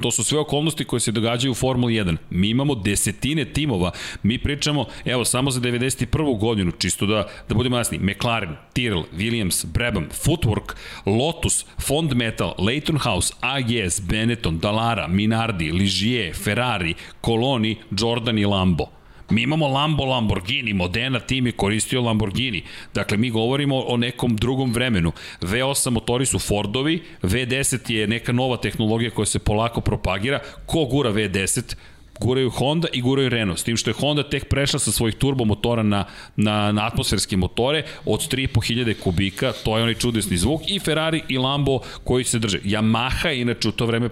To 0.00 0.10
su 0.10 0.24
sve 0.24 0.38
okolnosti 0.38 0.84
koje 0.84 1.00
se 1.00 1.12
događaju 1.12 1.52
u 1.52 1.54
Formuli 1.54 1.94
1. 1.94 2.16
Mi 2.30 2.48
imamo 2.48 2.74
desetine 2.74 3.44
timova. 3.44 3.90
Mi 4.22 4.38
pričamo, 4.38 4.86
evo, 5.04 5.24
samo 5.24 5.50
za 5.50 5.60
91. 5.60 6.38
godinu, 6.38 6.72
čisto 6.78 7.06
da, 7.06 7.28
da 7.48 7.54
budemo 7.54 7.76
jasni, 7.76 7.98
McLaren, 7.98 8.56
Tyrrell, 8.74 9.04
Williams, 9.16 9.66
Brabham, 9.66 10.08
Footwork, 10.24 10.74
Lotus, 11.06 11.66
Fond 11.80 12.12
Metal, 12.12 12.54
Leighton 12.58 12.98
House, 12.98 13.34
AGS, 13.40 14.00
Benetton, 14.00 14.58
Dallara, 14.58 15.08
Minardi, 15.08 15.72
Ligier, 15.72 16.34
Ferrari, 16.34 16.94
Coloni, 17.24 17.76
Jordan 17.90 18.38
i 18.38 18.44
Lambo. 18.44 19.03
Mi 19.30 19.42
imamo 19.42 19.68
Lambo, 19.68 20.04
Lamborghini, 20.04 20.72
Modena 20.72 21.20
tim 21.20 21.46
je 21.46 21.52
koristio 21.52 22.00
Lamborghini. 22.00 22.62
Dakle, 22.94 23.16
mi 23.16 23.30
govorimo 23.30 23.80
o 23.80 23.96
nekom 23.96 24.36
drugom 24.36 24.72
vremenu. 24.72 25.12
V8 25.40 25.90
motori 25.90 26.26
su 26.26 26.38
Fordovi, 26.38 27.02
V10 27.22 27.92
je 27.92 28.06
neka 28.06 28.32
nova 28.32 28.56
tehnologija 28.56 29.10
koja 29.10 29.26
se 29.26 29.38
polako 29.38 29.80
propagira. 29.80 30.40
Ko 30.66 30.84
gura 30.84 31.12
V10? 31.12 31.76
Guraju 32.20 32.50
Honda 32.50 32.88
i 32.92 33.00
guraju 33.00 33.28
Renault, 33.28 33.58
s 33.58 33.64
tim 33.64 33.76
što 33.76 33.90
je 33.90 33.94
Honda 33.94 34.22
tek 34.22 34.48
prešla 34.48 34.78
sa 34.78 34.92
svojih 34.92 35.14
turbo 35.14 35.44
motora 35.44 35.82
na, 35.82 36.04
na, 36.36 36.72
na 36.72 36.86
atmosferske 36.86 37.36
motore 37.36 37.82
od 38.04 38.20
3.500 38.32 38.94
kubika, 39.00 39.52
to 39.64 39.76
je 39.76 39.82
onaj 39.82 39.94
čudesni 39.94 40.36
zvuk, 40.36 40.62
i 40.66 40.78
Ferrari 40.78 41.22
i 41.28 41.38
Lambo 41.38 41.78
koji 42.04 42.24
se 42.24 42.38
drže. 42.38 42.58
Yamaha 42.58 43.28
je 43.28 43.40
inače 43.40 43.68
u 43.68 43.72
to 43.72 43.86
vreme 43.86 44.08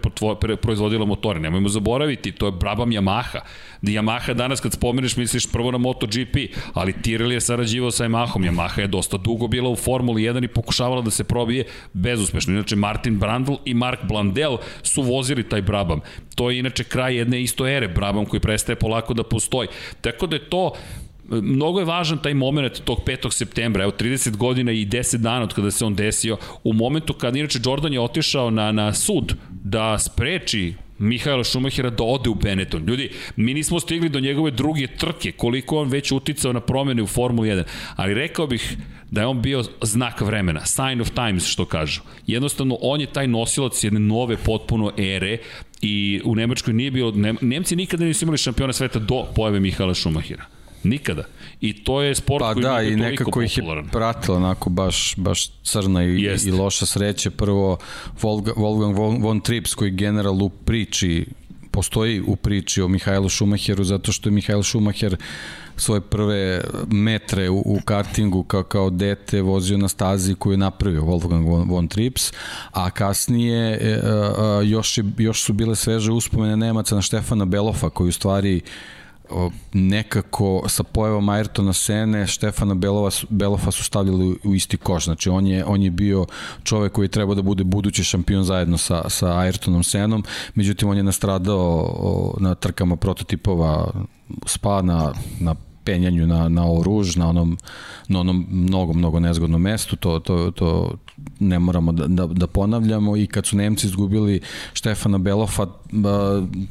proizvodila 0.63 1.05
motore, 1.07 1.41
nemojmo 1.41 1.69
zaboraviti, 1.69 2.33
to 2.33 2.47
je 2.47 2.53
Brabham 2.53 2.91
Yamaha. 2.91 3.41
Yamaha 3.83 4.35
danas 4.35 4.61
kad 4.61 4.73
spomeneš 4.73 5.17
misliš 5.17 5.47
prvo 5.47 5.71
na 5.71 5.79
MotoGP, 5.79 6.37
ali 6.75 6.93
Tyrrell 6.93 7.33
je 7.33 7.41
sarađivao 7.41 7.91
sa 7.91 8.05
Yamahom. 8.05 8.51
Yamaha 8.51 8.81
je 8.81 8.87
dosta 8.87 9.17
dugo 9.17 9.49
bila 9.49 9.71
u 9.71 9.77
Formuli 9.77 10.23
1 10.23 10.45
i 10.45 10.49
pokušavala 10.49 11.03
da 11.03 11.11
se 11.11 11.25
probije 11.25 11.65
bezuspešno. 11.93 12.53
Inače 12.53 12.77
Martin 12.77 13.19
Brandl 13.19 13.53
i 13.65 13.75
Mark 13.75 14.01
Blandel 14.09 14.57
su 14.83 15.03
vozili 15.03 15.49
taj 15.49 15.63
Brabham. 15.63 16.01
To 16.35 16.51
je 16.51 16.59
inače 16.59 16.85
kraj 16.85 17.17
jedne 17.17 17.43
isto 17.43 17.67
ere 17.67 17.89
Brabham 17.93 18.25
koji 18.25 18.41
prestaje 18.41 18.77
polako 18.77 19.15
da 19.15 19.23
postoji. 19.23 19.69
Tako 20.01 20.27
da 20.27 20.37
je 20.37 20.51
to 20.51 20.73
mnogo 21.29 21.79
je 21.79 21.85
važan 21.85 22.19
taj 22.19 22.35
moment 22.35 22.81
tog 22.85 23.01
5. 23.07 23.31
septembra, 23.33 23.83
evo 23.83 23.93
30 23.99 24.37
godina 24.37 24.73
i 24.73 24.87
10 24.87 25.17
dana 25.17 25.43
od 25.43 25.55
kada 25.55 25.71
se 25.71 25.85
on 25.85 25.95
desio, 25.95 26.37
u 26.65 26.73
momentu 26.73 27.15
kada 27.15 27.39
inače 27.39 27.59
Jordan 27.65 27.93
je 27.93 28.01
otišao 28.01 28.51
na, 28.51 28.73
na 28.73 28.95
sud 28.95 29.35
da 29.51 29.99
spreči 29.99 30.75
Mihajla 30.99 31.45
Šumahira 31.45 31.91
da 31.91 32.05
ode 32.05 32.31
u 32.31 32.35
Benetton. 32.35 32.85
Ljudi, 32.87 33.11
mi 33.37 33.55
nismo 33.55 33.81
stigli 33.81 34.09
do 34.09 34.21
njegove 34.21 34.51
druge 34.51 34.87
trke, 34.87 35.33
koliko 35.33 35.79
on 35.79 35.89
već 35.89 36.13
uticao 36.13 36.53
na 36.53 36.61
promene 36.61 37.03
u 37.03 37.07
Formuli 37.07 37.49
1, 37.49 37.65
ali 37.97 38.15
rekao 38.15 38.47
bih 38.47 38.77
da 39.13 39.21
je 39.21 39.27
on 39.27 39.43
bio 39.43 39.65
znak 39.83 40.21
vremena, 40.21 40.67
sign 40.67 41.01
of 41.01 41.11
times 41.11 41.47
što 41.47 41.65
kažu. 41.65 42.01
Jednostavno, 42.27 42.79
on 42.81 43.01
je 43.01 43.07
taj 43.07 43.27
nosilac 43.27 43.85
jedne 43.85 44.01
nove 44.01 44.37
potpuno 44.37 44.93
ere 44.97 45.39
i 45.83 46.21
u 46.25 46.35
Nemačkoj 46.35 46.75
nije 46.75 46.91
bilo, 46.91 47.13
Nemci 47.41 47.77
nikada 47.77 48.05
nisu 48.05 48.25
imali 48.25 48.39
šampiona 48.39 48.73
sveta 48.73 48.99
do 48.99 49.25
pojave 49.35 49.61
Mihajla 49.61 49.95
Šumahira. 49.95 50.45
Nikada. 50.85 51.25
I 51.61 51.73
to 51.85 52.03
je 52.03 52.15
sport 52.15 52.41
pa 52.41 52.53
koji 52.53 52.63
da, 52.63 52.79
je 52.79 52.93
i 52.93 52.97
nekako 52.97 53.43
ih 53.43 53.59
je 53.59 53.65
pratila 53.93 54.37
onako 54.37 54.71
baš, 54.71 55.15
baš 55.17 55.51
crna 55.63 56.05
i, 56.05 56.23
Jest. 56.23 56.47
i 56.47 56.51
loša 56.51 56.87
sreća. 56.87 57.31
Prvo 57.31 57.79
Wolfgang 58.21 58.97
von, 58.97 59.23
von 59.23 59.41
Trips 59.41 59.75
koji 59.75 59.91
general 59.91 60.43
u 60.43 60.49
priči 60.49 61.27
postoji 61.71 62.21
u 62.27 62.37
priči 62.37 62.83
o 62.83 62.89
Mihajlu 62.89 63.29
Šumacheru 63.29 63.85
zato 63.85 64.13
što 64.13 64.29
je 64.29 64.33
Mihajl 64.33 64.63
Šumacher 64.63 65.17
svoje 65.77 66.01
prve 66.01 66.61
metre 66.91 67.51
u, 67.51 67.63
u 67.67 67.79
kartingu 67.85 68.43
kao, 68.43 68.63
kao 68.63 68.91
dete 68.91 69.43
vozio 69.43 69.79
na 69.79 69.89
stazi 69.89 70.35
koju 70.35 70.53
je 70.53 70.57
napravio 70.57 71.03
Wolfgang 71.03 71.49
von, 71.49 71.69
von 71.69 71.89
Trips, 71.89 72.33
a 72.71 72.91
kasnije 72.91 73.79
e, 73.83 74.01
a, 74.05 74.61
još, 74.65 74.99
je, 74.99 75.05
još 75.19 75.43
su 75.43 75.53
bile 75.53 75.77
sveže 75.77 76.13
uspomene 76.13 76.57
Nemaca 76.57 76.95
na 76.95 77.03
Štefana 77.03 77.45
Belofa 77.45 77.91
koji 77.91 78.09
u 78.09 78.13
stvari 78.13 78.61
nekako 79.73 80.65
sa 80.69 80.83
pojavom 80.83 81.27
Ayrtona 81.27 81.73
Sene 81.73 82.27
Štefana 82.27 82.75
Belova, 82.75 83.11
Belofa 83.29 83.71
su 83.71 83.85
stavljali 83.85 84.37
u 84.45 84.55
isti 84.55 84.77
koš. 84.77 85.05
Znači 85.05 85.29
on 85.29 85.47
je, 85.47 85.65
on 85.65 85.83
je 85.83 85.91
bio 85.91 86.27
čovek 86.63 86.93
koji 86.93 87.09
treba 87.09 87.35
da 87.35 87.43
bude 87.43 87.65
budući 87.65 88.05
šampion 88.05 88.45
zajedno 88.45 88.79
sa, 88.79 89.09
sa 89.09 89.27
Ayrtonom 89.27 89.83
Senom, 89.83 90.25
međutim 90.55 90.89
on 90.89 90.97
je 90.97 91.03
nastradao 91.03 92.35
na 92.41 92.55
trkama 92.55 92.97
prototipova 92.97 93.93
spa 94.47 94.83
na, 94.83 95.13
na 95.41 95.55
penjanju 95.85 96.27
na, 96.27 96.49
na 96.49 96.73
oruž, 96.73 97.17
na 97.17 97.29
onom, 97.29 97.59
na 98.09 98.21
onom 98.21 98.47
mnogo, 98.51 98.93
mnogo 98.93 99.21
nezgodnom 99.21 99.63
mestu, 99.63 99.97
to, 99.97 100.19
to, 100.19 100.51
to 100.51 100.95
ne 101.41 101.59
moramo 101.59 101.93
da, 101.93 102.07
da, 102.07 102.27
da 102.27 102.47
ponavljamo. 102.47 103.17
I 103.17 103.27
kad 103.27 103.47
su 103.47 103.57
Nemci 103.57 103.87
izgubili 103.87 104.41
Štefana 104.73 105.19
Belofa, 105.19 105.67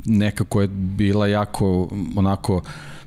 nekako 0.05 0.61
je 0.61 0.67
bila 0.67 1.27
jako 1.27 1.89
onako 2.15 2.61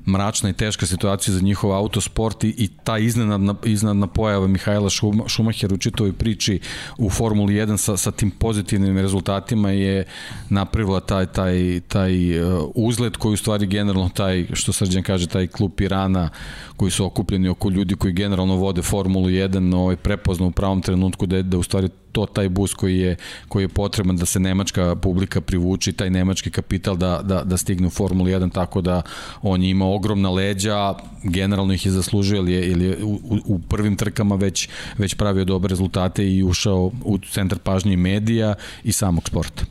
mračna 0.07 0.51
i 0.51 0.53
teška 0.53 0.87
situacija 0.87 1.35
za 1.35 1.41
njihov 1.41 1.73
autosport 1.73 2.45
i, 2.45 2.49
i 2.49 2.69
ta 2.85 2.99
iznenadna, 2.99 3.55
iznenadna 3.65 4.07
pojava 4.07 4.47
Mihajla 4.47 4.91
Šumahera 5.27 5.75
u 5.75 5.79
čitoj 5.79 6.13
priči 6.13 6.61
u 6.99 7.11
Formuli 7.11 7.55
1 7.55 7.77
sa, 7.77 7.97
sa 7.97 8.11
tim 8.11 8.31
pozitivnim 8.31 8.99
rezultatima 8.99 9.71
je 9.71 10.05
napravila 10.51 11.01
taj, 11.01 11.27
taj, 11.27 11.81
taj 11.89 12.41
uh, 12.41 12.71
uzlet 12.75 13.17
koji 13.17 13.35
u 13.35 13.37
stvari 13.37 13.67
generalno 13.67 14.09
taj, 14.09 14.47
što 14.53 14.73
Srđan 14.73 15.03
kaže, 15.03 15.27
taj 15.27 15.47
klub 15.47 15.73
Pirana 15.77 16.29
koji 16.77 16.91
su 16.91 17.05
okupljeni 17.05 17.49
oko 17.49 17.71
ljudi 17.71 17.95
koji 17.95 18.13
generalno 18.13 18.57
vode 18.57 18.83
Formulu 18.83 19.29
1 19.29 19.77
ovaj, 19.77 19.97
prepozna 19.97 20.47
u 20.47 20.51
pravom 20.51 20.83
trenutku 20.83 21.27
da 21.27 21.37
je 21.37 21.43
da 21.43 21.59
u 21.59 21.63
stvari 21.63 21.89
to 22.15 22.27
taj 22.27 22.49
bus 22.49 22.75
koji 22.75 22.99
je, 22.99 23.17
koji 23.49 23.65
je 23.65 23.69
potreban 23.69 24.17
da 24.17 24.27
se 24.27 24.41
nemačka 24.41 24.95
publika 24.97 25.41
privuči, 25.41 25.93
taj 25.93 26.11
nemački 26.11 26.51
kapital 26.51 26.97
da, 26.97 27.21
da, 27.23 27.43
da 27.45 27.57
stigne 27.57 27.87
u 27.87 27.91
Formulu 27.91 28.29
1, 28.31 28.53
tako 28.53 28.81
da 28.81 29.03
on 29.43 29.63
je 29.63 29.71
imao 29.71 29.95
ogromna 29.95 30.31
leđa, 30.31 30.95
generalno 31.23 31.75
ih 31.75 31.87
je 31.87 31.93
zaslužio, 31.93 32.39
ili 32.39 32.53
je, 32.53 32.67
ili 32.71 32.85
je 32.85 33.05
u, 33.05 33.19
u 33.45 33.59
prvim 33.59 33.97
trkama 33.97 34.35
već, 34.35 34.69
već 34.99 35.15
pravio 35.15 35.45
dobre 35.45 35.69
rezultate 35.69 36.29
i 36.29 36.43
ušao 36.43 36.91
u 37.05 37.19
centar 37.19 37.59
pažnje 37.59 37.93
i 37.93 37.97
medija 37.97 38.55
i 38.85 38.93
samog 38.93 39.29
sporta. 39.29 39.65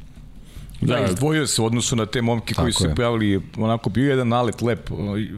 Da, 0.81 0.95
da 0.95 1.05
izdvojio 1.05 1.47
se 1.47 1.61
u 1.61 1.65
odnosu 1.65 1.95
na 1.95 2.05
te 2.05 2.21
momke 2.21 2.53
koji 2.53 2.73
su 2.73 2.83
se 2.83 2.95
pojavili, 2.95 3.41
onako 3.57 3.89
bio 3.89 4.09
jedan 4.09 4.27
nalet 4.27 4.61
lep 4.61 4.89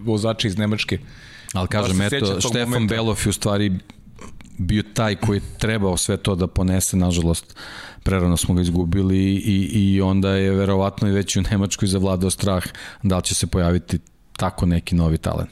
vozača 0.04 0.48
iz 0.48 0.58
Nemačke. 0.58 1.00
Ali 1.54 1.68
kažem, 1.68 2.02
eto, 2.02 2.40
Štefan 2.40 2.70
momenta. 2.70 2.96
Belov 2.96 3.20
je 3.26 3.30
u 3.30 3.34
stvari 3.34 3.72
bio 4.58 4.84
taj 4.94 5.16
koji 5.16 5.38
je 5.38 5.58
trebao 5.60 5.98
sve 5.98 6.18
to 6.18 6.36
da 6.36 6.48
ponese, 6.48 6.98
nažalost, 6.98 7.56
prerano 8.04 8.38
smo 8.38 8.56
ga 8.56 8.62
izgubili 8.62 9.18
i, 9.18 9.70
i 9.74 10.02
onda 10.02 10.30
je 10.30 10.52
verovatno 10.52 11.08
i 11.08 11.12
već 11.12 11.36
u 11.36 11.42
Nemačkoj 11.52 11.88
zavladao 11.88 12.30
strah 12.30 12.64
da 13.04 13.18
li 13.18 13.24
će 13.24 13.36
se 13.36 13.48
pojaviti 13.48 14.00
tako 14.38 14.66
neki 14.66 14.96
novi 14.96 15.18
talent. 15.18 15.50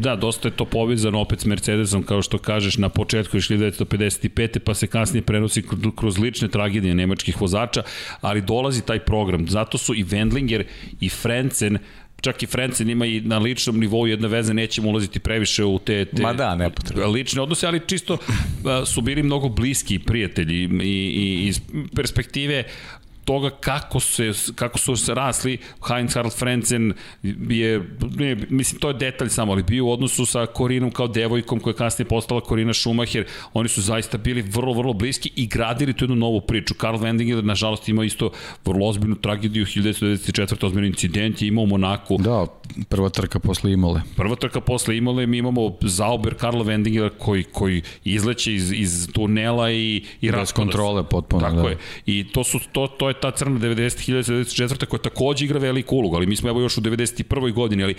Da, 0.00 0.16
dosta 0.16 0.48
je 0.48 0.56
to 0.56 0.64
povezano 0.64 1.20
opet 1.20 1.40
s 1.40 1.44
Mercedesom, 1.44 2.02
kao 2.02 2.22
što 2.22 2.38
kažeš, 2.38 2.78
na 2.78 2.88
početku 2.88 3.36
je 3.36 3.40
1955. 3.40 4.58
pa 4.58 4.74
se 4.74 4.86
kasnije 4.86 5.22
prenosi 5.22 5.62
kroz 5.96 6.18
lične 6.18 6.48
tragedije 6.48 6.94
nemačkih 6.94 7.40
vozača, 7.40 7.82
ali 8.20 8.42
dolazi 8.42 8.82
taj 8.82 8.98
program. 8.98 9.48
Zato 9.48 9.78
su 9.78 9.94
i 9.94 10.04
Wendlinger 10.04 10.64
i 11.00 11.08
Frenzen 11.08 11.78
čak 12.20 12.42
i 12.42 12.46
Frencen 12.46 12.90
ima 12.90 13.06
i 13.06 13.20
na 13.20 13.38
ličnom 13.38 13.80
nivou 13.80 14.06
jedne 14.06 14.28
veze, 14.28 14.54
nećemo 14.54 14.88
ulaziti 14.88 15.18
previše 15.18 15.64
u 15.64 15.78
te, 15.78 16.04
te 16.04 16.22
Ma 16.22 16.32
da, 16.32 16.54
nepotrebno. 16.54 17.06
lične 17.06 17.42
odnose, 17.42 17.66
ali 17.66 17.80
čisto 17.86 18.18
su 18.86 19.00
bili 19.00 19.22
mnogo 19.22 19.48
bliski 19.48 19.98
prijatelji 19.98 20.62
i, 20.82 20.86
i 20.86 21.46
iz 21.46 21.60
perspektive 21.96 22.64
toga 23.28 23.50
kako, 23.50 24.00
se, 24.00 24.32
kako 24.54 24.78
su 24.78 24.96
se 24.96 25.14
rasli, 25.14 25.58
Heinz 25.88 26.14
Harald 26.14 26.32
Frenzen 26.32 26.92
je, 27.50 27.96
ne, 28.16 28.36
mislim, 28.50 28.80
to 28.80 28.88
je 28.88 28.94
detalj 28.94 29.28
samo, 29.28 29.52
ali 29.52 29.62
bio 29.62 29.84
u 29.84 29.92
odnosu 29.92 30.26
sa 30.26 30.46
Korinom 30.46 30.90
kao 30.90 31.08
devojkom 31.08 31.60
koja 31.60 31.72
je 31.72 31.76
kasnije 31.76 32.08
postala 32.08 32.40
Korina 32.40 32.74
Schumacher, 32.74 33.26
oni 33.52 33.68
su 33.68 33.82
zaista 33.82 34.18
bili 34.18 34.42
vrlo, 34.42 34.72
vrlo 34.72 34.92
bliski 34.92 35.30
i 35.36 35.46
gradili 35.46 35.92
tu 35.92 36.04
jednu 36.04 36.16
novu 36.16 36.40
priču. 36.40 36.74
Karl 36.74 36.96
Wendinger, 36.96 37.44
nažalost, 37.44 37.88
imao 37.88 38.04
isto 38.04 38.30
vrlo 38.64 38.86
ozbiljnu 38.86 39.16
tragediju, 39.16 39.66
1994. 39.66 40.66
ozbiljno 40.66 40.86
incident 40.86 41.42
je 41.42 41.48
imao 41.48 41.64
u 41.64 41.66
Monaku. 41.66 42.16
Da, 42.18 42.46
prva 42.88 43.08
trka 43.08 43.38
posle 43.38 43.72
Imole. 43.72 44.02
Prva 44.16 44.36
trka 44.36 44.60
posle 44.60 44.96
Imole, 44.96 45.26
mi 45.26 45.38
imamo 45.38 45.76
Zauber 45.80 46.34
Karla 46.34 46.64
Wendingera 46.64 47.10
koji, 47.18 47.44
koji 47.44 47.82
izleće 48.04 48.54
iz, 48.54 48.72
iz 48.72 49.08
tunela 49.12 49.70
i, 49.70 50.04
i 50.20 50.30
Bez 50.30 50.52
kontrole 50.52 51.04
potpuno. 51.08 51.42
Tako 51.42 51.62
da. 51.62 51.68
je. 51.68 51.76
I 52.06 52.32
to, 52.32 52.44
su, 52.44 52.58
to, 52.72 52.86
to 52.86 53.08
je 53.08 53.17
ta 53.20 53.30
crna 53.30 53.60
90.094. 53.60 54.86
koja 54.86 55.00
takođe 55.00 55.44
igra 55.44 55.58
veliku 55.58 55.96
ulogu, 55.96 56.16
ali 56.16 56.26
mi 56.26 56.36
smo 56.36 56.48
evo 56.48 56.60
još 56.60 56.78
u 56.78 56.80
91. 56.80 57.52
godini, 57.52 57.82
ali 57.82 57.94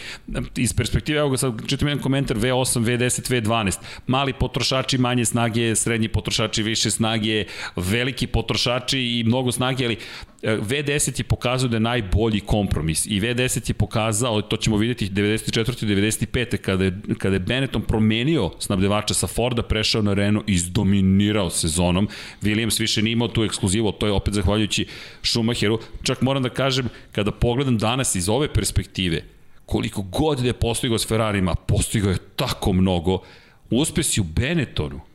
iz 0.55 0.73
perspektive, 0.73 1.19
evo 1.19 1.29
ga 1.29 1.37
sad 1.37 1.67
čitam 1.67 1.87
jedan 1.87 2.03
komentar 2.03 2.37
V8, 2.37 2.83
V10, 2.83 3.31
V12, 3.31 3.77
mali 4.07 4.33
potrošači 4.33 4.97
manje 4.97 5.25
snage, 5.25 5.75
srednji 5.75 6.07
potrošači 6.07 6.63
više 6.63 6.91
snage, 6.91 7.45
veliki 7.75 8.27
potrošači 8.27 8.99
i 8.99 9.23
mnogo 9.23 9.51
snage, 9.51 9.85
ali 9.85 9.97
V10 10.41 11.19
je 11.19 11.23
pokazao 11.23 11.69
da 11.69 11.75
je 11.75 11.79
najbolji 11.79 12.39
kompromis 12.39 13.05
i 13.05 13.21
V10 13.21 13.69
je 13.69 13.73
pokazao, 13.73 14.41
to 14.41 14.57
ćemo 14.57 14.77
vidjeti 14.77 15.09
94. 15.09 15.83
i 15.83 15.95
95. 15.95 16.57
kada 16.57 16.83
je, 16.83 16.99
kada 17.17 17.35
je 17.35 17.39
Benetton 17.39 17.81
promenio 17.81 18.51
snabdevača 18.59 19.13
sa 19.13 19.27
Forda, 19.27 19.63
prešao 19.63 20.01
na 20.01 20.13
Renault 20.13 20.49
i 20.49 20.53
izdominirao 20.53 21.49
sezonom. 21.49 22.07
Williams 22.41 22.79
više 22.79 23.01
nije 23.01 23.13
imao 23.13 23.27
tu 23.27 23.43
ekskluzivu, 23.43 23.91
to 23.91 24.05
je 24.05 24.11
opet 24.11 24.33
zahvaljujući 24.33 24.85
Schumacheru. 25.23 25.79
Čak 26.03 26.21
moram 26.21 26.43
da 26.43 26.49
kažem, 26.49 26.89
kada 27.11 27.31
pogledam 27.31 27.77
danas 27.77 28.15
iz 28.15 28.29
ove 28.29 28.53
perspektive, 28.53 29.23
koliko 29.65 30.01
god 30.01 30.39
da 30.39 30.47
je 30.47 30.53
postigao 30.53 30.97
s 30.97 31.07
Ferrarima, 31.07 31.55
postigao 31.55 32.11
je 32.11 32.17
tako 32.35 32.73
mnogo, 32.73 33.21
uspesi 33.69 34.21
u 34.21 34.23
Benettonu, 34.23 35.08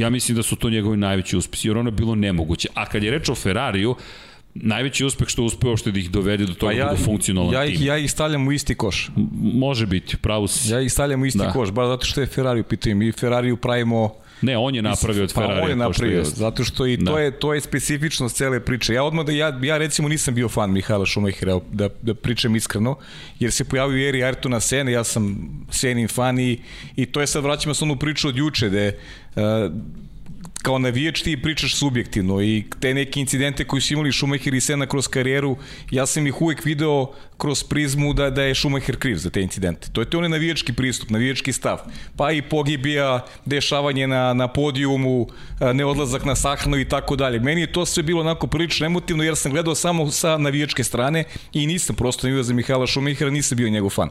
ja 0.00 0.10
mislim 0.10 0.36
da 0.36 0.42
su 0.42 0.56
to 0.56 0.70
njegovi 0.70 0.96
najveći 0.96 1.36
uspesi, 1.36 1.68
jer 1.68 1.78
ono 1.78 1.88
je 1.88 1.92
bilo 1.92 2.14
nemoguće. 2.14 2.68
A 2.74 2.86
kad 2.86 3.02
je 3.02 3.10
reč 3.10 3.28
o 3.28 3.34
Ferrariju, 3.34 3.94
najveći 4.54 5.04
uspeh 5.04 5.28
što 5.28 5.42
uspeo 5.42 5.76
što 5.76 5.90
da 5.90 5.98
ih 5.98 6.10
dovede 6.10 6.46
do 6.46 6.54
toga 6.54 6.72
pa 6.72 6.78
ja, 6.78 6.90
da 6.90 6.96
funkcionalan 6.96 7.54
ja 7.54 7.64
tim. 7.66 7.74
Ih, 7.74 7.84
ja 7.84 7.98
ih 7.98 8.10
stavljam 8.10 8.48
u 8.48 8.52
isti 8.52 8.74
koš. 8.74 9.10
Može 9.40 9.86
biti, 9.86 10.16
pravo 10.16 10.48
si. 10.48 10.72
Ja 10.72 10.80
ih 10.80 10.92
stavljam 10.92 11.22
u 11.22 11.26
isti 11.26 11.38
da. 11.38 11.52
koš, 11.52 11.70
baš 11.70 11.86
zato 11.86 12.06
što 12.06 12.20
je 12.20 12.26
Ferrari 12.26 12.60
u 12.60 12.64
pitanju. 12.64 12.96
Mi 12.96 13.12
Ferrari 13.12 13.56
pravimo 13.56 14.14
Ne, 14.42 14.58
on 14.58 14.74
je 14.74 14.82
napravio 14.82 15.24
od 15.24 15.34
Ferrari. 15.34 15.60
Pa 15.60 15.64
on 15.64 15.70
je 15.70 15.76
napravio, 15.76 16.24
što 16.24 16.34
zato 16.34 16.64
što 16.64 16.86
i 16.86 16.96
da. 16.96 17.10
to 17.10 17.18
je 17.18 17.30
to 17.30 17.54
je 17.54 17.60
specifičnost 17.60 18.36
cele 18.36 18.60
priče. 18.64 18.94
Ja 18.94 19.04
odmah 19.04 19.26
da 19.26 19.32
ja 19.32 19.58
ja 19.62 19.78
recimo 19.78 20.08
nisam 20.08 20.34
bio 20.34 20.48
fan 20.48 20.72
Mihaela 20.72 21.06
Schumachera 21.06 21.60
da 21.72 21.88
da 22.02 22.14
pričam 22.14 22.56
iskreno, 22.56 22.96
jer 23.38 23.52
se 23.52 23.64
pojavio 23.64 24.08
Eri 24.08 24.18
Ayrtona 24.18 24.60
Sene, 24.60 24.92
ja 24.92 25.04
sam 25.04 25.50
Senin 25.70 26.08
fan 26.08 26.38
i, 26.38 26.58
i 26.96 27.06
to 27.06 27.20
je 27.20 27.26
sad 27.26 27.44
vraćamo 27.44 27.74
se 27.74 27.84
onu 27.84 27.96
priču 27.96 28.28
od 28.28 28.36
juče 28.36 28.68
da 28.68 28.80
je 28.80 28.98
Uh, 29.36 29.70
kao 30.62 30.78
navijač 30.78 31.22
ti 31.22 31.42
pričaš 31.42 31.74
subjektivno 31.76 32.42
i 32.42 32.64
te 32.80 32.94
neke 32.94 33.20
incidente 33.20 33.64
koji 33.64 33.82
su 33.82 33.94
imali 33.94 34.12
Schumacher 34.12 34.54
i 34.54 34.60
Sena 34.60 34.86
kroz 34.86 35.08
karijeru, 35.08 35.56
ja 35.90 36.06
sam 36.06 36.26
ih 36.26 36.42
uvek 36.42 36.64
video 36.64 37.12
kroz 37.40 37.64
prizmu 37.64 38.12
da, 38.14 38.30
da 38.30 38.42
je 38.42 38.54
Schumacher 38.54 38.96
kriv 38.96 39.16
za 39.16 39.30
te 39.30 39.42
incidente. 39.42 39.88
To 39.92 40.00
je 40.00 40.10
to 40.10 40.18
onaj 40.18 40.30
navijački 40.30 40.72
pristup, 40.72 41.10
navijački 41.10 41.52
stav. 41.52 41.78
Pa 42.16 42.32
i 42.32 42.42
pogibija, 42.42 43.26
dešavanje 43.44 44.06
na, 44.06 44.34
na 44.34 44.48
podijumu, 44.48 45.28
neodlazak 45.74 46.24
na 46.24 46.36
sahranu 46.36 46.78
i 46.78 46.88
tako 46.88 47.16
dalje. 47.16 47.40
Meni 47.40 47.60
je 47.60 47.72
to 47.72 47.86
sve 47.86 48.02
bilo 48.02 48.20
onako 48.20 48.46
prilično 48.46 48.86
emotivno 48.86 49.24
jer 49.24 49.36
sam 49.36 49.52
gledao 49.52 49.74
samo 49.74 50.10
sa 50.10 50.38
navijačke 50.38 50.84
strane 50.84 51.24
i 51.52 51.66
nisam 51.66 51.96
prosto 51.96 52.26
navio 52.26 52.42
za 52.42 52.54
Mihala 52.54 52.86
Schumachera, 52.86 53.30
nisam 53.30 53.56
bio 53.56 53.68
njegov 53.68 53.90
fan. 53.90 54.08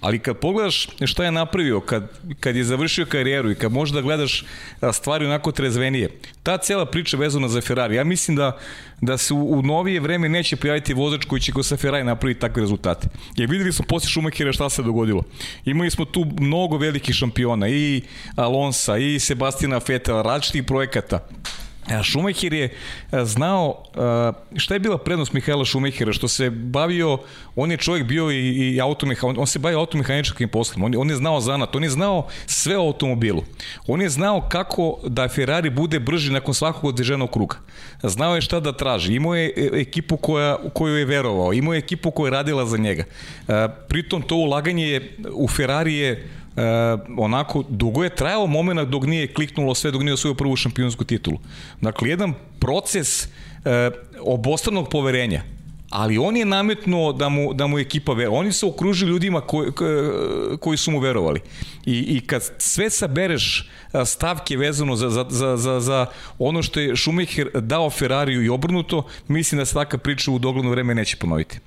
Ali 0.00 0.18
kad 0.18 0.38
pogledaš 0.38 0.88
šta 1.06 1.24
je 1.24 1.32
napravio, 1.32 1.80
kad, 1.80 2.10
kad 2.40 2.56
je 2.56 2.64
završio 2.64 3.06
karijeru 3.06 3.50
i 3.50 3.54
kad 3.54 3.72
možeš 3.72 3.94
da 3.94 4.00
gledaš 4.00 4.44
stvari 4.92 5.26
onako 5.26 5.52
trezvenije, 5.92 6.08
ta 6.42 6.58
cela 6.58 6.86
priča 6.86 7.16
vezana 7.16 7.48
za 7.48 7.60
Ferrari, 7.60 7.96
ja 7.96 8.04
mislim 8.04 8.36
da 8.36 8.58
da 9.00 9.18
se 9.18 9.34
u, 9.34 9.58
u 9.58 9.62
novije 9.62 10.00
vreme 10.00 10.28
neće 10.28 10.56
pojaviti 10.56 10.94
vozač 10.94 11.24
koji 11.24 11.40
će 11.40 11.52
ko 11.52 11.62
sa 11.62 11.76
Ferrari 11.76 12.04
napraviti 12.04 12.40
takve 12.40 12.60
rezultate. 12.60 13.08
Jer 13.36 13.50
videli 13.50 13.72
smo 13.72 13.84
posle 13.88 14.10
Schumachera 14.10 14.52
šta 14.52 14.70
se 14.70 14.82
dogodilo. 14.82 15.22
Imali 15.64 15.90
smo 15.90 16.04
tu 16.04 16.24
mnogo 16.38 16.76
velikih 16.76 17.14
šampiona, 17.14 17.68
i 17.68 18.02
Alonsa, 18.36 18.96
i 18.98 19.18
Sebastina 19.18 19.80
Vettel, 19.88 20.22
različitih 20.22 20.64
projekata. 20.64 21.26
Schumacher 22.04 22.52
je 22.52 22.74
znao 23.24 23.82
šta 24.56 24.74
je 24.74 24.80
bila 24.80 24.98
prednost 24.98 25.32
Mihajla 25.32 25.64
Schumachera, 25.64 26.12
što 26.12 26.28
se 26.28 26.50
bavio, 26.50 27.18
on 27.56 27.70
je 27.70 27.76
čovjek 27.76 28.06
bio 28.06 28.30
i, 28.30 28.74
i 28.74 28.80
automeha, 28.80 29.26
on, 29.26 29.38
on 29.38 29.46
se 29.46 29.58
bavio 29.58 29.78
automehaničkim 29.78 30.48
poslom, 30.48 30.84
on, 30.84 30.94
on 30.96 31.10
je 31.10 31.16
znao 31.16 31.40
zanat, 31.40 31.76
on 31.76 31.82
je 31.82 31.90
znao 31.90 32.28
sve 32.46 32.78
o 32.78 32.86
automobilu. 32.86 33.44
On 33.86 34.02
je 34.02 34.08
znao 34.08 34.48
kako 34.48 34.98
da 35.06 35.28
Ferrari 35.28 35.70
bude 35.70 36.00
brži 36.00 36.32
nakon 36.32 36.54
svakog 36.54 36.84
odveženog 36.84 37.30
kruga. 37.30 37.56
Znao 38.02 38.34
je 38.34 38.40
šta 38.40 38.60
da 38.60 38.72
traži, 38.72 39.14
imao 39.14 39.34
je 39.34 39.52
e, 39.56 39.80
ekipu 39.80 40.16
koja, 40.16 40.56
koju 40.74 40.96
je 40.96 41.04
verovao, 41.04 41.52
imao 41.52 41.74
je 41.74 41.78
ekipu 41.78 42.10
koja 42.10 42.26
je 42.26 42.30
radila 42.30 42.66
za 42.66 42.76
njega. 42.76 43.04
Pritom 43.88 44.22
to 44.22 44.36
ulaganje 44.36 44.86
je, 44.86 45.16
u 45.32 45.48
Ferrari 45.48 45.94
je 45.94 46.28
e, 46.56 46.62
onako 47.16 47.64
dugo 47.68 48.04
je 48.04 48.14
trajalo 48.14 48.46
momena 48.46 48.84
dok 48.84 49.06
nije 49.06 49.34
kliknulo 49.34 49.74
sve, 49.74 49.90
dok 49.90 50.02
nije 50.02 50.14
osvojio 50.14 50.34
prvu 50.34 50.56
šampionsku 50.56 51.04
titulu. 51.04 51.38
Dakle, 51.80 52.08
jedan 52.08 52.34
proces 52.58 53.24
e, 53.24 53.28
obostranog 54.20 54.88
poverenja 54.88 55.42
ali 55.92 56.18
on 56.18 56.36
je 56.36 56.44
nametnuo 56.44 57.12
da 57.12 57.28
mu, 57.28 57.54
da 57.54 57.66
mu 57.66 57.78
ekipa 57.78 58.12
veruje. 58.12 58.38
Oni 58.38 58.52
su 58.52 58.68
okružili 58.68 59.10
ljudima 59.10 59.40
koji, 59.40 59.70
koji 60.60 60.76
su 60.76 60.90
mu 60.90 60.98
verovali. 60.98 61.40
I, 61.86 61.98
I 61.98 62.20
kad 62.20 62.42
sve 62.58 62.90
sabereš 62.90 63.68
stavke 64.06 64.56
vezano 64.56 64.96
za, 64.96 65.10
za, 65.10 65.26
za, 65.28 65.56
za, 65.56 65.80
za 65.80 66.06
ono 66.38 66.62
što 66.62 66.80
je 66.80 66.96
Schumacher 66.96 67.50
dao 67.54 67.90
Ferrariju 67.90 68.44
i 68.44 68.48
obrnuto, 68.48 69.06
mislim 69.28 69.58
da 69.58 69.64
svaka 69.64 69.98
priča 69.98 70.30
u 70.30 70.38
dogledno 70.38 70.70
vreme 70.70 70.94
neće 70.94 71.16
ponoviti. 71.16 71.58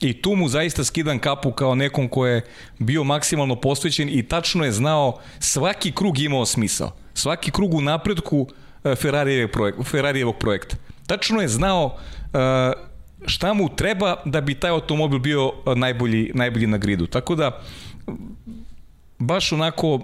I 0.00 0.22
tu 0.22 0.36
mu 0.36 0.48
zaista 0.48 0.84
skidam 0.84 1.18
kapu 1.18 1.52
kao 1.52 1.74
nekom 1.74 2.08
ko 2.08 2.26
je 2.26 2.44
bio 2.78 3.04
maksimalno 3.04 3.56
posvećen 3.56 4.08
i 4.08 4.22
tačno 4.22 4.64
je 4.64 4.72
znao 4.72 5.18
svaki 5.38 5.92
krug 5.92 6.18
imao 6.18 6.46
smisao. 6.46 6.92
Svaki 7.14 7.50
krug 7.50 7.74
u 7.74 7.80
napretku 7.80 8.48
e, 8.84 8.94
Ferrarijevog 8.94 9.50
projekta. 9.50 9.82
Ferrarijevog 9.82 10.36
projekta. 10.38 10.76
Tačno 11.06 11.40
je 11.40 11.48
znao 11.48 11.84
uh, 11.84 12.40
šta 13.26 13.52
mu 13.52 13.68
treba 13.76 14.16
da 14.24 14.40
bi 14.40 14.54
taj 14.54 14.70
automobil 14.70 15.18
bio 15.18 15.52
najbolji, 15.76 16.30
najbolji 16.34 16.66
na 16.66 16.78
gridu. 16.78 17.06
Tako 17.06 17.34
da 17.34 17.60
baš 19.20 19.52
onako 19.52 19.94
uh, 19.94 20.02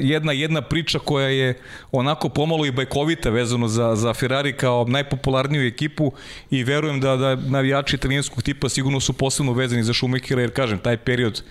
jedna 0.00 0.32
jedna 0.32 0.62
priča 0.62 0.98
koja 0.98 1.28
je 1.28 1.58
onako 1.92 2.28
pomalo 2.28 2.66
i 2.66 2.70
bajkovita 2.70 3.30
vezano 3.30 3.68
za, 3.68 3.94
za 3.96 4.14
Ferrari 4.14 4.52
kao 4.52 4.84
najpopularniju 4.88 5.66
ekipu 5.66 6.12
i 6.50 6.64
verujem 6.64 7.00
da, 7.00 7.16
da 7.16 7.36
navijači 7.36 7.96
italijanskog 7.96 8.42
tipa 8.42 8.68
sigurno 8.68 9.00
su 9.00 9.12
posebno 9.12 9.52
vezani 9.52 9.82
za 9.82 9.94
Schumachera 9.94 10.40
jer 10.40 10.54
kažem, 10.54 10.78
taj 10.78 10.96
period 10.96 11.42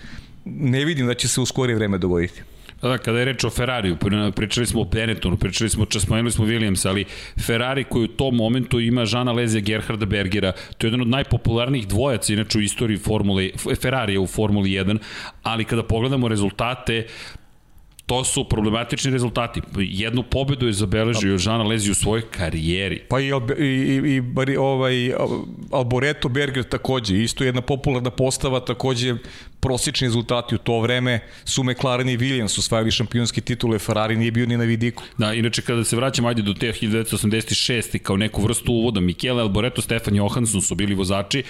ne 0.44 0.84
vidim 0.84 1.06
da 1.06 1.14
će 1.14 1.28
se 1.28 1.40
u 1.40 1.46
skorije 1.46 1.76
vreme 1.76 1.98
dogoditi. 1.98 2.42
Da, 2.82 2.88
da, 2.88 2.98
kada 2.98 3.18
je 3.18 3.24
reč 3.24 3.44
o 3.44 3.50
Ferrariju, 3.50 3.96
pričali 4.36 4.66
smo 4.66 4.80
o 4.80 4.84
Benettonu, 4.84 5.36
pričali 5.36 5.70
smo, 5.70 5.86
čas 5.86 6.02
spomenuli 6.02 6.32
smo 6.32 6.46
Williams, 6.46 6.88
ali 6.88 7.04
Ferrari 7.46 7.84
koji 7.84 8.04
u 8.04 8.08
tom 8.08 8.36
momentu 8.36 8.80
ima 8.80 9.04
Žana 9.04 9.32
Lezija 9.32 9.60
Gerharda 9.60 10.06
Bergera, 10.06 10.52
to 10.52 10.86
je 10.86 10.88
jedan 10.88 11.00
od 11.00 11.08
najpopularnijih 11.08 11.88
dvojaca 11.88 12.32
inače 12.32 12.58
u 12.58 12.60
istoriji 12.60 12.98
Formule, 12.98 13.50
Ferrarija 13.80 14.20
u 14.20 14.26
Formuli 14.26 14.70
1, 14.70 14.98
ali 15.42 15.64
kada 15.64 15.82
pogledamo 15.82 16.28
rezultate, 16.28 17.06
to 18.08 18.24
su 18.24 18.44
problematični 18.44 19.10
rezultati. 19.10 19.60
Jednu 19.76 20.22
pobedu 20.22 20.66
je 20.66 20.72
zabeležio 20.72 21.38
Žana 21.38 21.64
Lezi 21.64 21.90
u 21.90 21.94
svojoj 21.94 22.22
karijeri. 22.30 23.02
Pa 23.08 23.20
i, 23.20 23.30
i, 23.58 23.64
i, 23.64 24.22
i 24.52 24.56
ovaj, 24.56 25.12
Alboreto 25.72 26.28
Berger 26.28 26.64
takođe, 26.64 27.22
isto 27.22 27.44
jedna 27.44 27.60
popularna 27.60 28.10
postava, 28.10 28.60
takođe 28.60 29.14
prosječni 29.60 30.06
rezultati 30.06 30.54
u 30.54 30.58
to 30.58 30.80
vreme 30.80 31.20
su 31.44 31.64
McLaren 31.64 32.08
i 32.08 32.18
Williams 32.18 32.58
osvajali 32.58 32.90
šampionske 32.90 33.40
titule, 33.40 33.78
Ferrari 33.78 34.16
nije 34.16 34.30
bio 34.30 34.46
ni 34.46 34.56
na 34.56 34.64
vidiku. 34.64 35.02
Da, 35.18 35.34
inače 35.34 35.62
kada 35.62 35.84
se 35.84 35.96
vraćamo 35.96 36.28
ajde 36.28 36.42
do 36.42 36.54
te 36.54 36.72
1986. 36.72 37.98
kao 37.98 38.16
neku 38.16 38.42
vrstu 38.42 38.72
uvoda, 38.72 39.00
Michele 39.00 39.42
Alboreto, 39.42 39.82
Stefan 39.82 40.16
Johansson 40.16 40.62
su 40.62 40.74
bili 40.74 40.94
vozači, 40.94 41.42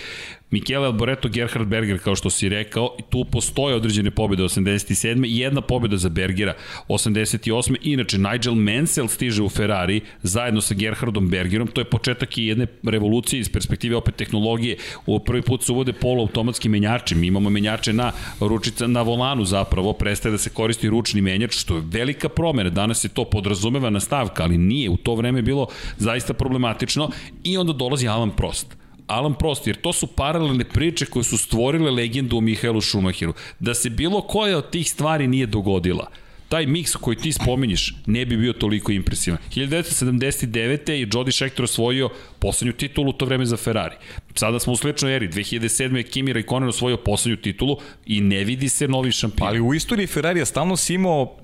Michele 0.50 0.86
Alboreto, 0.86 1.28
Gerhard 1.28 1.68
Berger, 1.68 1.98
kao 1.98 2.16
što 2.16 2.30
si 2.30 2.48
rekao, 2.48 2.96
tu 3.10 3.24
postoje 3.24 3.74
određene 3.74 4.10
pobjede 4.10 4.42
87. 4.42 5.26
i 5.26 5.38
jedna 5.38 5.60
pobjeda 5.60 5.96
za 5.96 6.08
Bergera 6.08 6.54
88. 6.88 7.76
Inače, 7.82 8.18
Nigel 8.18 8.54
Mansell 8.54 9.08
stiže 9.08 9.42
u 9.42 9.48
Ferrari 9.48 10.00
zajedno 10.22 10.60
sa 10.60 10.74
Gerhardom 10.74 11.28
Bergerom, 11.28 11.68
to 11.68 11.80
je 11.80 11.84
početak 11.84 12.38
i 12.38 12.44
jedne 12.44 12.66
revolucije 12.84 13.40
iz 13.40 13.52
perspektive 13.52 13.96
opet 13.96 14.16
tehnologije. 14.16 14.76
U 15.06 15.20
prvi 15.20 15.42
put 15.42 15.64
se 15.64 15.72
uvode 15.72 15.92
poluautomatski 15.92 16.68
menjači, 16.68 17.14
mi 17.14 17.26
imamo 17.26 17.50
menjače 17.50 17.92
na 17.98 18.12
ručica, 18.40 18.86
na 18.86 19.02
volanu 19.02 19.44
zapravo, 19.44 19.92
prestaje 19.92 20.32
da 20.32 20.38
se 20.38 20.50
koristi 20.50 20.88
ručni 20.88 21.20
menjač, 21.20 21.58
što 21.58 21.76
je 21.76 21.86
velika 21.86 22.28
promena. 22.28 22.70
Danas 22.70 23.00
se 23.04 23.08
to 23.08 23.24
podrazumeva 23.24 23.90
na 23.90 24.00
stavka, 24.00 24.42
ali 24.42 24.58
nije. 24.58 24.90
U 24.90 24.96
to 24.96 25.14
vreme 25.14 25.42
bilo 25.42 25.66
zaista 25.98 26.34
problematično 26.34 27.10
i 27.44 27.58
onda 27.58 27.72
dolazi 27.72 28.08
Alan 28.08 28.30
Prost 28.30 28.78
Alan 29.08 29.34
Prost, 29.34 29.66
jer 29.66 29.76
to 29.76 29.92
su 29.92 30.06
paralelne 30.06 30.64
priče 30.64 31.06
koje 31.06 31.24
su 31.24 31.38
stvorile 31.38 31.90
legendu 31.90 32.36
o 32.36 32.40
Mihaelu 32.40 32.80
Schumacheru. 32.80 33.32
Da 33.58 33.74
se 33.74 33.90
bilo 33.90 34.20
koja 34.20 34.58
od 34.58 34.70
tih 34.70 34.90
stvari 34.90 35.26
nije 35.26 35.46
dogodila, 35.46 36.10
taj 36.48 36.66
miks 36.66 36.96
koji 36.96 37.16
ti 37.16 37.32
spominješ 37.32 37.94
ne 38.06 38.26
bi 38.26 38.36
bio 38.36 38.52
toliko 38.52 38.92
impresivan. 38.92 39.38
1979. 39.54 40.90
je 40.90 41.06
Jody 41.06 41.32
Scheckter 41.32 41.64
osvojio 41.64 42.08
poslednju 42.38 42.72
titulu 42.72 43.12
to 43.12 43.24
vreme 43.24 43.46
za 43.46 43.56
Ferrari. 43.56 43.96
Sada 44.34 44.58
smo 44.58 44.72
u 44.72 44.76
sličnoj 44.76 45.16
eri. 45.16 45.28
2007. 45.28 45.96
je 45.96 46.02
Kimi 46.02 46.32
Raikkonen 46.32 46.68
osvojio 46.68 46.96
poslednju 46.96 47.36
titulu 47.36 47.76
i 48.06 48.20
ne 48.20 48.44
vidi 48.44 48.68
se 48.68 48.88
novi 48.88 49.12
šampion. 49.12 49.48
Ali 49.48 49.60
u 49.60 49.74
istoriji 49.74 50.06
Ferrarija 50.06 50.44
stalno 50.44 50.76
si 50.76 50.94
imao 50.94 51.36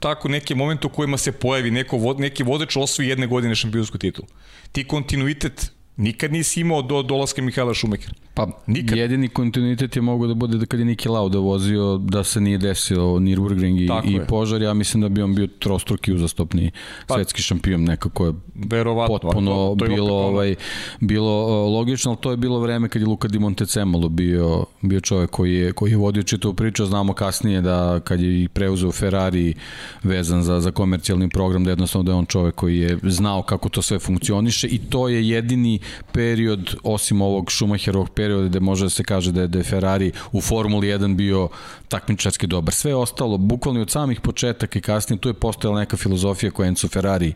tako 0.00 0.28
neke 0.28 0.54
momente 0.54 0.86
u 0.86 0.90
kojima 0.90 1.18
se 1.18 1.32
pojavi 1.32 1.70
neko, 1.70 2.16
neki 2.18 2.42
vodeč 2.42 2.76
osvoji 2.76 3.08
jedne 3.08 3.26
godine 3.26 3.54
šampionsku 3.54 3.98
titulu. 3.98 4.28
Ti 4.72 4.84
kontinuitet 4.84 5.72
Nikad 5.96 6.32
nisi 6.32 6.60
imao 6.60 6.82
do 6.82 7.02
dolaska 7.02 7.42
Mihajla 7.42 7.74
Šumekera. 7.74 8.12
Pa 8.34 8.46
Nikad. 8.66 8.98
jedini 8.98 9.28
kontinuitet 9.28 9.96
je 9.96 10.02
mogao 10.02 10.28
da 10.28 10.34
bude 10.34 10.58
da 10.58 10.66
kad 10.66 10.80
je 10.80 10.86
Niki 10.86 11.08
Lauda 11.08 11.38
vozio 11.38 11.98
da 11.98 12.24
se 12.24 12.40
nije 12.40 12.58
desio 12.58 13.18
ni 13.18 13.36
Nürburgring 13.36 13.80
i, 13.80 14.14
i 14.14 14.20
požar, 14.28 14.62
ja 14.62 14.74
mislim 14.74 15.00
da 15.00 15.08
bi 15.08 15.22
on 15.22 15.34
bio 15.34 15.46
trostruki 15.46 16.12
uzastopni 16.12 16.70
pa, 17.06 17.14
svetski 17.14 17.42
šampion 17.42 17.84
nekako 17.84 18.26
je 18.26 18.32
verovatno, 18.54 19.18
potpuno 19.18 19.50
to, 19.50 19.76
to 19.78 19.84
je 19.84 19.88
bilo 19.88 20.14
ovaj 20.14 20.54
bilo 21.00 21.44
uh, 21.44 21.74
logično, 21.74 22.10
ali 22.10 22.20
to 22.20 22.30
je 22.30 22.36
bilo 22.36 22.60
vreme 22.60 22.88
kad 22.88 23.02
je 23.02 23.08
Luka 23.08 23.28
Di 23.28 23.38
Montecemolo 23.38 24.08
bio 24.08 24.64
bio 24.80 25.00
čovek 25.00 25.30
koji 25.30 25.54
je 25.54 25.72
koji 25.72 25.90
je 25.90 25.96
vodio 25.96 26.22
čitavu 26.22 26.54
priču, 26.54 26.86
znamo 26.86 27.12
kasnije 27.12 27.60
da 27.60 28.00
kad 28.00 28.20
je 28.20 28.42
i 28.42 28.48
preuzeo 28.48 28.92
Ferrari 28.92 29.54
vezan 30.02 30.42
za 30.42 30.60
za 30.60 30.70
komercijalni 30.70 31.28
program 31.28 31.64
da 31.64 31.70
jednostavno 31.70 32.02
da 32.02 32.12
je 32.12 32.16
on 32.16 32.26
čovek 32.26 32.54
koji 32.54 32.78
je 32.78 32.98
znao 33.02 33.42
kako 33.42 33.68
to 33.68 33.82
sve 33.82 33.98
funkcioniše 33.98 34.68
i 34.68 34.78
to 34.78 35.08
je 35.08 35.28
jedini 35.28 35.78
period 36.12 36.74
osim 36.82 37.22
ovog 37.22 37.52
Schumacherovog 37.52 38.08
perioda 38.08 38.21
gde 38.28 38.60
može 38.60 38.84
da 38.84 38.90
se 38.90 39.04
kaže 39.04 39.32
da 39.32 39.40
je, 39.40 39.46
da 39.46 39.58
je 39.58 39.64
Ferrari 39.64 40.12
u 40.32 40.40
Formuli 40.40 40.86
1 40.86 41.16
bio 41.16 41.48
takmičarski 41.88 42.46
dobar. 42.46 42.74
Sve 42.74 42.94
ostalo, 42.94 43.38
bukvalno 43.38 43.80
od 43.80 43.90
samih 43.90 44.20
početaka 44.20 44.78
i 44.78 44.82
kasnije, 44.82 45.20
tu 45.20 45.28
je 45.28 45.34
postojala 45.34 45.80
neka 45.80 45.96
filozofija 45.96 46.50
koja 46.50 46.68
Enzo 46.68 46.88
Ferrari 46.88 47.32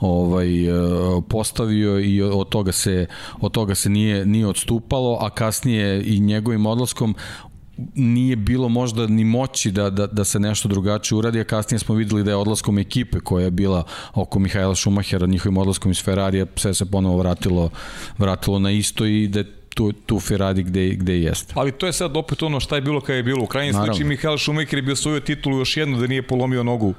ovaj, 0.00 0.66
e, 0.66 0.72
postavio 1.28 2.00
i 2.00 2.22
od 2.22 2.48
toga 2.48 2.72
se, 2.72 3.06
od 3.40 3.52
toga 3.52 3.74
se 3.74 3.90
nije, 3.90 4.26
nije 4.26 4.46
odstupalo, 4.46 5.18
a 5.20 5.30
kasnije 5.30 6.02
i 6.04 6.20
njegovim 6.20 6.66
odlaskom 6.66 7.14
nije 7.94 8.36
bilo 8.36 8.68
možda 8.68 9.06
ni 9.06 9.24
moći 9.24 9.70
da, 9.70 9.90
da, 9.90 10.06
da 10.06 10.24
se 10.24 10.40
nešto 10.40 10.68
drugačije 10.68 11.18
uradi, 11.18 11.40
a 11.40 11.44
kasnije 11.44 11.78
smo 11.78 11.94
videli 11.94 12.24
da 12.24 12.30
je 12.30 12.36
odlaskom 12.36 12.78
ekipe 12.78 13.20
koja 13.20 13.44
je 13.44 13.50
bila 13.50 13.84
oko 14.14 14.38
Mihajla 14.38 14.74
Šumahera, 14.74 15.26
njihovim 15.26 15.58
odlaskom 15.58 15.90
iz 15.90 16.02
Ferrarija, 16.02 16.46
sve 16.56 16.74
se 16.74 16.90
ponovo 16.90 17.18
vratilo, 17.18 17.70
vratilo 18.18 18.58
na 18.58 18.70
isto 18.70 19.06
i 19.06 19.28
da 19.28 19.38
je 19.38 19.55
tu, 19.76 19.92
tu 19.92 20.20
Ferrari 20.20 20.62
gde, 20.62 20.88
gde 20.88 21.18
jeste. 21.20 21.52
Ali 21.56 21.72
to 21.72 21.86
je 21.86 21.92
sad 21.92 22.16
opet 22.16 22.42
ono 22.42 22.60
šta 22.60 22.74
je 22.74 22.80
bilo 22.80 23.00
kada 23.00 23.16
je 23.16 23.22
bilo. 23.22 23.44
U 23.44 23.46
krajnjem 23.46 23.74
slučaju 23.74 24.06
Mihael 24.06 24.38
Schumacher 24.38 24.78
je 24.78 24.82
bio 24.82 24.96
svoju 24.96 25.20
titulu 25.20 25.58
još 25.58 25.76
jedno 25.76 25.98
da 26.00 26.06
nije 26.06 26.22
polomio 26.22 26.62
nogu 26.62 26.94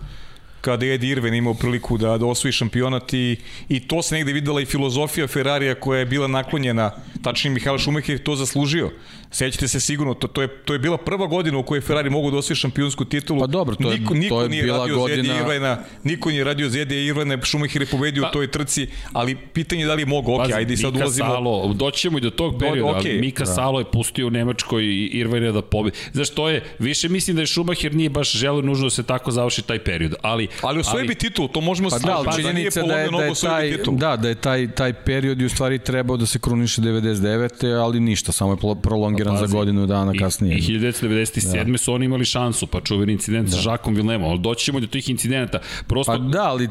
kada 0.61 0.85
je 0.85 0.93
Eddie 0.93 1.11
Irvine 1.11 1.37
imao 1.37 1.53
priliku 1.53 1.97
da, 1.97 2.17
da 2.17 2.25
osvoji 2.25 2.51
šampionat 2.51 3.13
i, 3.13 3.37
i 3.69 3.79
to 3.87 4.01
se 4.01 4.15
negde 4.15 4.33
videla 4.33 4.61
i 4.61 4.65
filozofija 4.65 5.27
Ferrarija 5.27 5.75
koja 5.75 5.99
je 5.99 6.05
bila 6.05 6.27
naklonjena, 6.27 6.91
tačnije 7.23 7.53
Mihael 7.53 7.79
Schumacher 7.79 8.15
je 8.15 8.23
to 8.23 8.35
zaslužio. 8.35 8.91
Sećate 9.31 9.67
se 9.67 9.79
sigurno, 9.79 10.13
to, 10.13 10.27
to, 10.27 10.41
je, 10.41 10.47
to 10.47 10.73
je 10.73 10.79
bila 10.79 10.97
prva 10.97 11.27
godina 11.27 11.57
u 11.57 11.63
kojoj 11.63 11.81
Ferrari 11.81 12.09
mogu 12.09 12.31
da 12.31 12.37
osvoji 12.37 12.55
šampionsku 12.55 13.05
titulu. 13.05 13.39
Pa 13.39 13.47
dobro, 13.47 13.75
to 13.75 13.91
je, 13.91 13.99
niko, 13.99 14.13
niko 14.13 14.35
to 14.35 14.41
je 14.41 14.49
nije 14.49 14.63
bila 14.63 14.77
radio 14.77 14.97
godina... 14.97 15.39
Irvina, 15.39 15.77
niko 16.03 16.29
nije 16.29 16.43
radio 16.43 16.69
za 16.69 16.79
Eddie 16.79 17.05
Irvine, 17.05 17.39
Schumacher 17.43 17.81
je 17.81 17.85
pobedio 17.85 18.23
pa, 18.23 18.29
u 18.29 18.31
toj 18.31 18.51
trci, 18.51 18.87
ali 19.13 19.35
pitanje 19.35 19.81
je 19.81 19.87
da 19.87 19.93
li 19.93 20.01
je 20.01 20.05
mogo, 20.05 20.35
ok, 20.35 20.51
ajde 20.51 20.77
sad 20.77 20.93
Mika 20.93 21.05
ulazimo. 21.05 21.29
Salo, 21.29 21.73
doćemo 21.73 22.17
i 22.17 22.21
do 22.21 22.29
tog 22.29 22.55
perioda, 22.59 22.93
do, 22.93 22.99
okay. 22.99 23.09
ali 23.09 23.21
Mika 23.21 23.43
da. 23.43 23.53
Salo 23.53 23.79
je 23.79 23.85
pustio 23.91 24.27
u 24.27 24.29
Nemačkoj 24.29 24.83
i 24.83 25.09
Irvine 25.13 25.51
da 25.51 25.61
pobedi. 25.61 25.97
Znaš, 26.13 26.29
to 26.29 26.49
je, 26.49 26.63
više 26.79 27.09
mislim 27.09 27.35
da 27.35 27.41
je 27.41 27.47
Schumacher 27.47 27.95
nije 27.95 28.09
baš 28.09 28.31
želeo 28.31 28.61
nužno 28.61 28.85
da 28.85 28.89
se 28.89 29.03
tako 29.03 29.31
završi 29.31 29.61
taj 29.61 29.79
period, 29.79 30.13
ali... 30.21 30.47
Ali 30.61 30.79
osvoji 30.79 31.01
ali, 31.01 31.07
bi 31.07 31.15
titul, 31.15 31.47
to 31.47 31.61
možemo 31.61 31.89
pa, 31.89 31.99
da, 31.99 32.21
pa, 32.25 32.31
činjenica 32.31 32.81
da, 32.81 32.93
je, 32.93 33.09
da, 33.09 33.23
je 33.23 33.33
taj, 33.41 33.77
da, 33.91 34.15
da 34.15 34.29
je 34.29 34.35
taj, 34.35 34.71
taj 34.71 34.93
period 34.93 35.41
i 35.41 35.45
u 35.45 35.49
stvari 35.49 35.79
trebao 35.79 36.17
da 36.17 36.25
se 36.25 36.39
kruniše 36.39 36.81
99. 36.81 37.81
ali 37.81 37.99
ništa, 37.99 38.31
samo 38.31 38.51
je 38.51 38.57
prolongiran 38.81 39.16
pa, 39.25 39.47
za 39.47 39.57
godinu 39.57 39.85
dana 39.85 40.13
kasnije. 40.19 40.55
I, 40.55 40.57
i 40.57 40.61
1997. 40.61 41.71
Da. 41.71 41.77
su 41.77 41.93
oni 41.93 42.05
imali 42.05 42.25
šansu, 42.25 42.67
pa 42.67 42.81
čuveni 42.81 43.13
incident 43.13 43.49
da. 43.49 43.55
sa 43.55 43.61
Žakom 43.61 43.95
Villemom, 43.95 44.29
ali 44.29 44.39
doći 44.39 44.65
ćemo 44.65 44.79
do 44.79 44.87
tih 44.87 45.09
incidenata. 45.09 45.59
Prosto... 45.87 46.11
Pa 46.11 46.17
da, 46.17 46.43
ali 46.43 46.69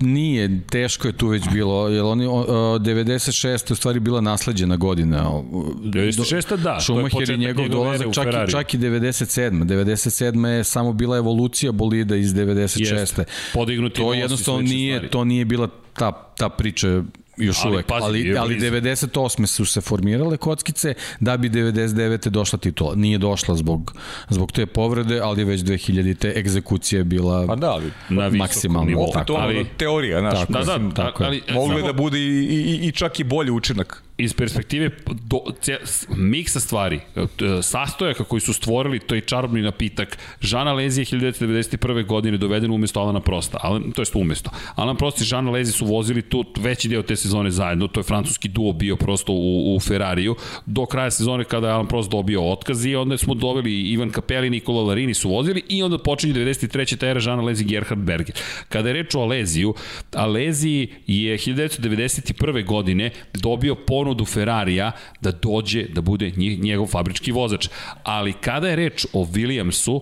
Nije, 0.00 0.60
teško 0.70 1.08
je 1.08 1.12
tu 1.12 1.28
već 1.28 1.42
bilo, 1.52 1.88
jer 1.88 2.04
oni, 2.04 2.26
o, 2.26 2.78
96. 2.78 3.72
u 3.72 3.74
stvari 3.74 4.00
bila 4.00 4.20
nasleđena 4.20 4.76
godina. 4.76 5.24
96. 5.24 6.56
da, 6.56 6.80
Schumacher 6.80 7.30
i 7.30 7.38
njegov 7.38 7.68
dolazak, 7.68 8.06
čak, 8.14 8.26
i, 8.26 8.50
čak 8.50 8.74
i 8.74 8.78
97. 8.78 9.64
97. 9.64 10.46
je 10.46 10.64
samo 10.64 10.92
bila 10.92 11.16
evolucija 11.16 11.72
bolida 11.72 12.16
iz 12.16 12.34
96. 12.34 12.94
Jeste. 12.94 13.24
Podignuti 13.54 13.96
to 13.96 14.14
jednostavno 14.14 14.62
nije, 14.62 14.96
stvari. 14.96 15.10
to 15.10 15.24
nije 15.24 15.44
bila 15.44 15.68
ta, 15.92 16.12
ta 16.38 16.48
priča 16.48 17.02
još 17.36 17.64
ali, 17.64 17.74
uvek, 17.74 17.86
pazi, 17.86 18.04
ali, 18.04 18.38
ali 18.38 18.60
98. 18.60 19.46
su 19.46 19.66
se 19.66 19.80
formirale 19.80 20.36
kockice 20.36 20.94
da 21.20 21.36
bi 21.36 21.50
99. 21.50 22.28
došla 22.28 22.58
titula. 22.58 22.94
Nije 22.94 23.18
došla 23.18 23.56
zbog, 23.56 23.94
zbog 24.28 24.52
te 24.52 24.66
povrede, 24.66 25.20
ali 25.20 25.44
već 25.44 25.60
2000. 25.60 26.18
te 26.18 26.32
egzekucija 26.36 27.04
bila 27.04 27.46
pa 27.46 27.56
da, 27.56 27.70
ali, 27.70 27.90
na 28.08 28.30
maksimalno. 28.30 28.88
Nivou, 28.88 29.12
tako, 29.12 29.32
ali, 29.32 29.66
teorija, 29.76 30.20
znaš, 30.20 30.38
tako, 30.38 30.52
da, 30.52 30.78
da, 30.78 30.94
tako 30.94 31.24
ali, 31.24 31.42
ali, 31.48 31.54
moglo 31.54 31.82
da 31.82 31.92
bude 31.92 32.18
i, 32.18 32.22
i, 32.22 32.88
i 32.88 32.92
čak 32.92 33.20
i 33.20 33.24
bolji 33.24 33.50
učinak. 33.50 34.03
Iz 34.18 34.34
perspektive 34.34 34.90
do, 35.06 35.40
ce, 35.60 35.78
miksa 36.16 36.60
stvari, 36.60 37.00
e, 37.16 37.26
sastojaka 37.62 38.24
koji 38.24 38.40
su 38.40 38.52
stvorili 38.52 38.98
to 38.98 39.14
je 39.14 39.20
čarobni 39.20 39.62
napitak, 39.62 40.18
Žana 40.40 40.72
Lezi 40.72 41.00
je 41.00 41.04
1991. 41.04 42.06
godine 42.06 42.38
doveden 42.38 42.70
umesto 42.70 43.00
Alana 43.00 43.20
Prosta, 43.20 43.58
ali, 43.62 43.92
to 43.92 44.02
jest 44.02 44.16
umesto. 44.16 44.50
Alan 44.74 44.96
Prost 44.96 45.20
i 45.20 45.24
Žana 45.24 45.50
Lezi 45.50 45.72
su 45.72 45.86
vozili 45.86 46.22
tu 46.22 46.44
veći 46.58 46.88
deo 46.88 47.02
te 47.02 47.16
sezone 47.16 47.50
zajedno, 47.50 47.88
to 47.88 48.00
je 48.00 48.04
francuski 48.04 48.48
duo 48.48 48.72
bio 48.72 48.96
prosto 48.96 49.32
u, 49.32 49.76
u 49.76 49.80
Ferrariju, 49.80 50.36
do 50.66 50.86
kraja 50.86 51.10
sezone 51.10 51.44
kada 51.44 51.68
je 51.68 51.74
Alan 51.74 51.86
Prost 51.86 52.10
dobio 52.10 52.52
otkaz 52.52 52.86
i 52.86 52.96
onda 52.96 53.16
smo 53.16 53.34
doveli 53.34 53.80
Ivan 53.80 54.10
Capelli 54.10 54.46
i 54.46 54.50
Nikola 54.50 54.82
Larini 54.82 55.14
su 55.14 55.30
vozili 55.30 55.62
i 55.68 55.82
onda 55.82 55.98
počinje 55.98 56.34
93. 56.34 56.96
ta 56.96 57.06
era 57.06 57.20
Žana 57.20 57.42
Lezi 57.42 57.64
Gerhard 57.64 58.00
Berger. 58.00 58.36
Kada 58.68 58.88
je 58.88 58.92
reč 58.92 59.14
o 59.14 59.20
Aleziju, 59.20 59.74
Alezi 60.12 60.88
je 61.06 61.38
1991. 61.38 62.64
godine 62.64 63.10
dobio 63.34 63.74
ponudu 64.04 64.24
Ferrarija 64.24 64.92
da 65.20 65.32
dođe 65.32 65.86
da 65.88 66.00
bude 66.00 66.32
njegov 66.36 66.86
fabrički 66.86 67.32
vozač. 67.32 67.68
Ali 68.02 68.32
kada 68.32 68.68
je 68.68 68.76
reč 68.76 69.06
o 69.12 69.24
Williamsu, 69.24 70.00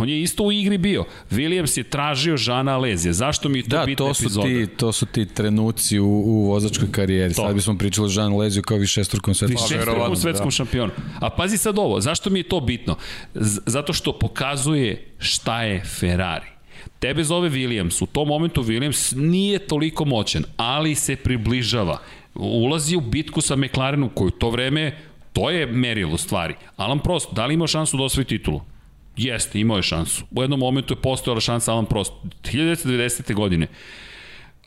On 0.00 0.08
je 0.08 0.22
isto 0.22 0.44
u 0.44 0.52
igri 0.52 0.78
bio. 0.78 1.04
Williams 1.30 1.78
je 1.78 1.84
tražio 1.84 2.36
Žana 2.36 2.74
Alezija. 2.74 3.12
Zašto 3.12 3.48
mi 3.48 3.58
je 3.58 3.62
to 3.62 3.76
da, 3.76 3.84
bitna 3.86 4.06
to 4.06 4.14
su 4.14 4.24
epizoda? 4.24 4.46
Ti, 4.46 4.66
to 4.76 4.92
su 4.92 5.06
ti 5.06 5.26
trenuci 5.26 5.98
u, 5.98 6.06
u 6.06 6.50
vozačkoj 6.50 6.88
karijeri. 6.92 7.34
To. 7.34 7.46
Sad 7.46 7.54
bismo 7.54 7.78
pričali 7.78 8.06
o 8.06 8.08
Žanu 8.08 8.36
Aleziju 8.36 8.62
kao 8.62 8.76
višestrukom 8.76 9.34
svetskom 9.34 9.64
Višestrukom 9.64 10.16
svetskom 10.16 10.46
da. 10.46 10.50
šampionu. 10.50 10.92
A 11.20 11.30
pazi 11.30 11.56
sad 11.56 11.78
ovo, 11.78 12.00
zašto 12.00 12.30
mi 12.30 12.38
je 12.38 12.48
to 12.48 12.60
bitno? 12.60 12.96
Z 13.34 13.60
zato 13.66 13.92
što 13.92 14.18
pokazuje 14.18 15.14
šta 15.18 15.62
je 15.62 15.84
Ferrari. 15.84 16.46
Tebe 16.98 17.24
zove 17.24 17.50
Williams, 17.50 18.02
u 18.02 18.06
tom 18.06 18.28
momentu 18.28 18.62
Williams 18.62 19.16
nije 19.16 19.58
toliko 19.58 20.04
moćan, 20.04 20.44
ali 20.56 20.94
se 20.94 21.16
približava 21.16 21.98
ulazi 22.34 22.96
u 22.96 23.00
bitku 23.00 23.40
sa 23.40 23.56
McLarenom 23.56 24.10
koju 24.14 24.30
to 24.30 24.50
vreme, 24.50 24.98
to 25.32 25.50
je 25.50 25.66
merilo 25.66 26.18
stvari. 26.18 26.54
Alan 26.76 26.98
Prost, 26.98 27.28
da 27.32 27.46
li 27.46 27.54
ima 27.54 27.66
šansu 27.66 27.96
da 27.96 28.02
osvoji 28.02 28.24
titulu? 28.24 28.60
Jeste, 29.16 29.60
imao 29.60 29.76
je 29.76 29.82
šansu. 29.82 30.24
U 30.30 30.42
jednom 30.42 30.60
momentu 30.60 30.94
je 30.94 31.02
postojala 31.02 31.40
šansa 31.40 31.72
Alan 31.72 31.86
Prost. 31.86 32.12
1990. 32.42 33.34
godine 33.34 33.66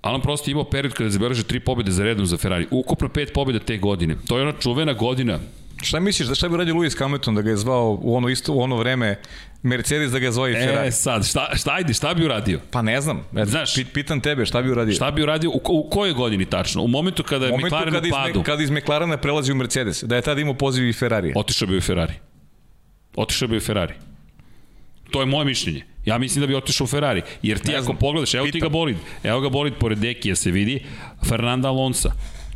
Alan 0.02 0.22
Prost 0.22 0.48
je 0.48 0.52
imao 0.52 0.64
period 0.64 0.94
kada 0.94 1.08
je 1.08 1.12
zabeležio 1.12 1.44
tri 1.44 1.60
pobjede 1.60 1.92
za 1.92 2.04
redom 2.04 2.26
za 2.26 2.38
Ferrari. 2.38 2.68
Ukupno 2.72 3.10
pet 3.10 3.34
pobjeda 3.34 3.60
te 3.60 3.78
godine. 3.78 4.16
To 4.28 4.38
je 4.38 4.44
ona 4.44 4.54
čuvena 4.60 4.94
godina 4.94 5.40
Šta 5.82 6.00
misliš, 6.00 6.28
da 6.28 6.36
šta 6.36 6.50
bi 6.50 6.54
uradio 6.54 6.74
Lewis 6.74 7.00
Hamilton 7.00 7.36
da 7.36 7.42
ga 7.42 7.50
je 7.50 7.58
zvao 7.58 8.00
u 8.02 8.16
ono 8.16 8.30
isto 8.30 8.54
u 8.54 8.62
ono 8.62 8.78
vreme 8.78 9.20
Mercedes 9.64 10.12
da 10.12 10.20
ga 10.20 10.32
zove 10.32 10.54
Ferrari? 10.54 10.88
E 10.88 10.92
sad, 10.92 11.26
šta, 11.26 11.50
šta 11.56 11.72
ajde, 11.74 11.94
šta 11.94 12.14
bi 12.14 12.26
uradio? 12.26 12.60
Pa 12.72 12.82
ne 12.82 13.02
znam, 13.02 13.24
e, 13.38 13.46
Znaš, 13.46 13.76
pit, 13.76 13.88
pitam 13.94 14.22
tebe, 14.22 14.46
šta 14.46 14.62
bi 14.62 14.72
uradio? 14.72 14.96
Šta 14.96 15.12
bi 15.12 15.24
uradio, 15.24 15.50
u, 15.50 15.62
u 15.70 15.90
kojoj 15.90 16.14
godini 16.14 16.46
tačno? 16.46 16.84
U 16.84 16.88
momentu 16.88 17.24
kada 17.24 17.46
je 17.46 17.52
momentu 17.52 17.68
McLaren 17.68 17.94
kada 17.94 18.08
u 18.08 18.12
padu? 18.12 18.44
Kada 18.44 18.64
iz 18.64 18.70
McLarena 18.70 19.18
prelazi 19.18 19.52
u 19.52 19.56
Mercedes, 19.56 20.04
da 20.04 20.16
je 20.16 20.22
tada 20.22 20.42
imao 20.42 20.54
poziv 20.54 20.88
i 20.88 20.94
Ferrari. 20.94 21.34
Otišao 21.36 21.68
bi 21.68 21.78
u 21.78 21.82
Ferrari. 21.82 22.14
Otišao 23.16 23.48
bi 23.48 23.58
u 23.58 23.62
Ferrari. 23.62 23.94
To 25.12 25.20
je 25.20 25.26
moje 25.26 25.46
mišljenje. 25.46 25.86
Ja 26.06 26.18
mislim 26.18 26.42
da 26.42 26.48
bi 26.48 26.56
otišao 26.56 26.86
u 26.86 26.88
Ferrari. 26.88 27.22
Jer 27.42 27.60
ti 27.60 27.72
ne 27.72 27.76
ako 27.76 27.84
znam, 27.84 27.98
pogledaš, 27.98 28.34
evo 28.34 28.46
pitam. 28.46 28.60
ti 28.60 28.64
ga 28.66 28.70
bolid. 28.70 28.98
Evo 29.24 29.40
ga 29.42 29.50
bolid 29.50 29.74
pored 29.74 29.98
Dekija 29.98 30.36
se 30.36 30.52
vidi. 30.52 30.84
Fernanda 31.30 31.68
Alonso. 31.68 32.12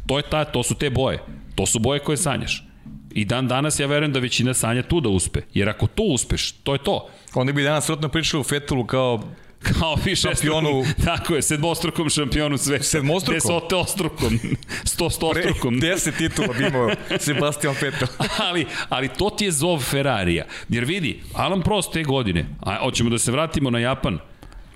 To 0.08 0.18
je 0.18 0.24
ta, 0.30 0.46
to 0.46 0.64
su 0.64 0.76
te 0.76 0.90
boje. 0.90 1.20
To 1.56 1.66
su 1.66 1.80
boje 1.80 2.00
koje 2.00 2.18
sanjaš. 2.18 2.68
I 3.16 3.26
dan 3.26 3.48
danas 3.48 3.80
ja 3.80 3.88
verujem 3.88 4.14
da 4.14 4.20
većina 4.20 4.54
sanja 4.54 4.84
tu 4.84 5.02
da 5.02 5.10
uspe. 5.10 5.42
Jer 5.54 5.70
ako 5.70 5.88
to 5.88 6.04
uspeš, 6.04 6.52
to 6.52 6.74
je 6.74 6.84
to. 6.84 7.10
Oni 7.34 7.54
bi 7.54 7.64
danas 7.64 7.90
vratno 7.90 8.10
pričali 8.10 8.42
u 8.42 8.44
Fetelu 8.44 8.86
kao 8.86 9.24
kao 9.80 9.96
vi 10.06 10.16
šampionu, 10.16 10.84
tako 11.06 11.36
je, 11.36 11.42
sedmostrukom 11.42 12.10
šampionu 12.10 12.58
sveta. 12.58 12.84
Sedmostrukom? 12.84 13.36
Desote 13.36 13.76
ostrukom, 13.76 14.40
sto 14.92 15.10
stostrukom. 15.10 15.80
Pre, 15.80 15.90
deset 15.90 16.18
titula 16.18 16.48
bi 16.58 16.68
imao 16.68 16.90
Sebastian 17.20 17.76
Vettel. 17.82 18.08
ali, 18.38 18.66
ali 18.90 19.08
to 19.08 19.30
ti 19.30 19.46
je 19.46 19.52
zov 19.52 19.80
Ferrarija. 19.80 20.46
Jer 20.70 20.86
vidi, 20.86 21.20
Alan 21.34 21.62
Prost 21.62 21.94
te 21.94 22.04
godine, 22.04 22.46
a 22.62 22.78
hoćemo 22.84 23.10
da 23.10 23.18
se 23.18 23.32
vratimo 23.32 23.70
na 23.70 23.80
Japan, 23.80 24.20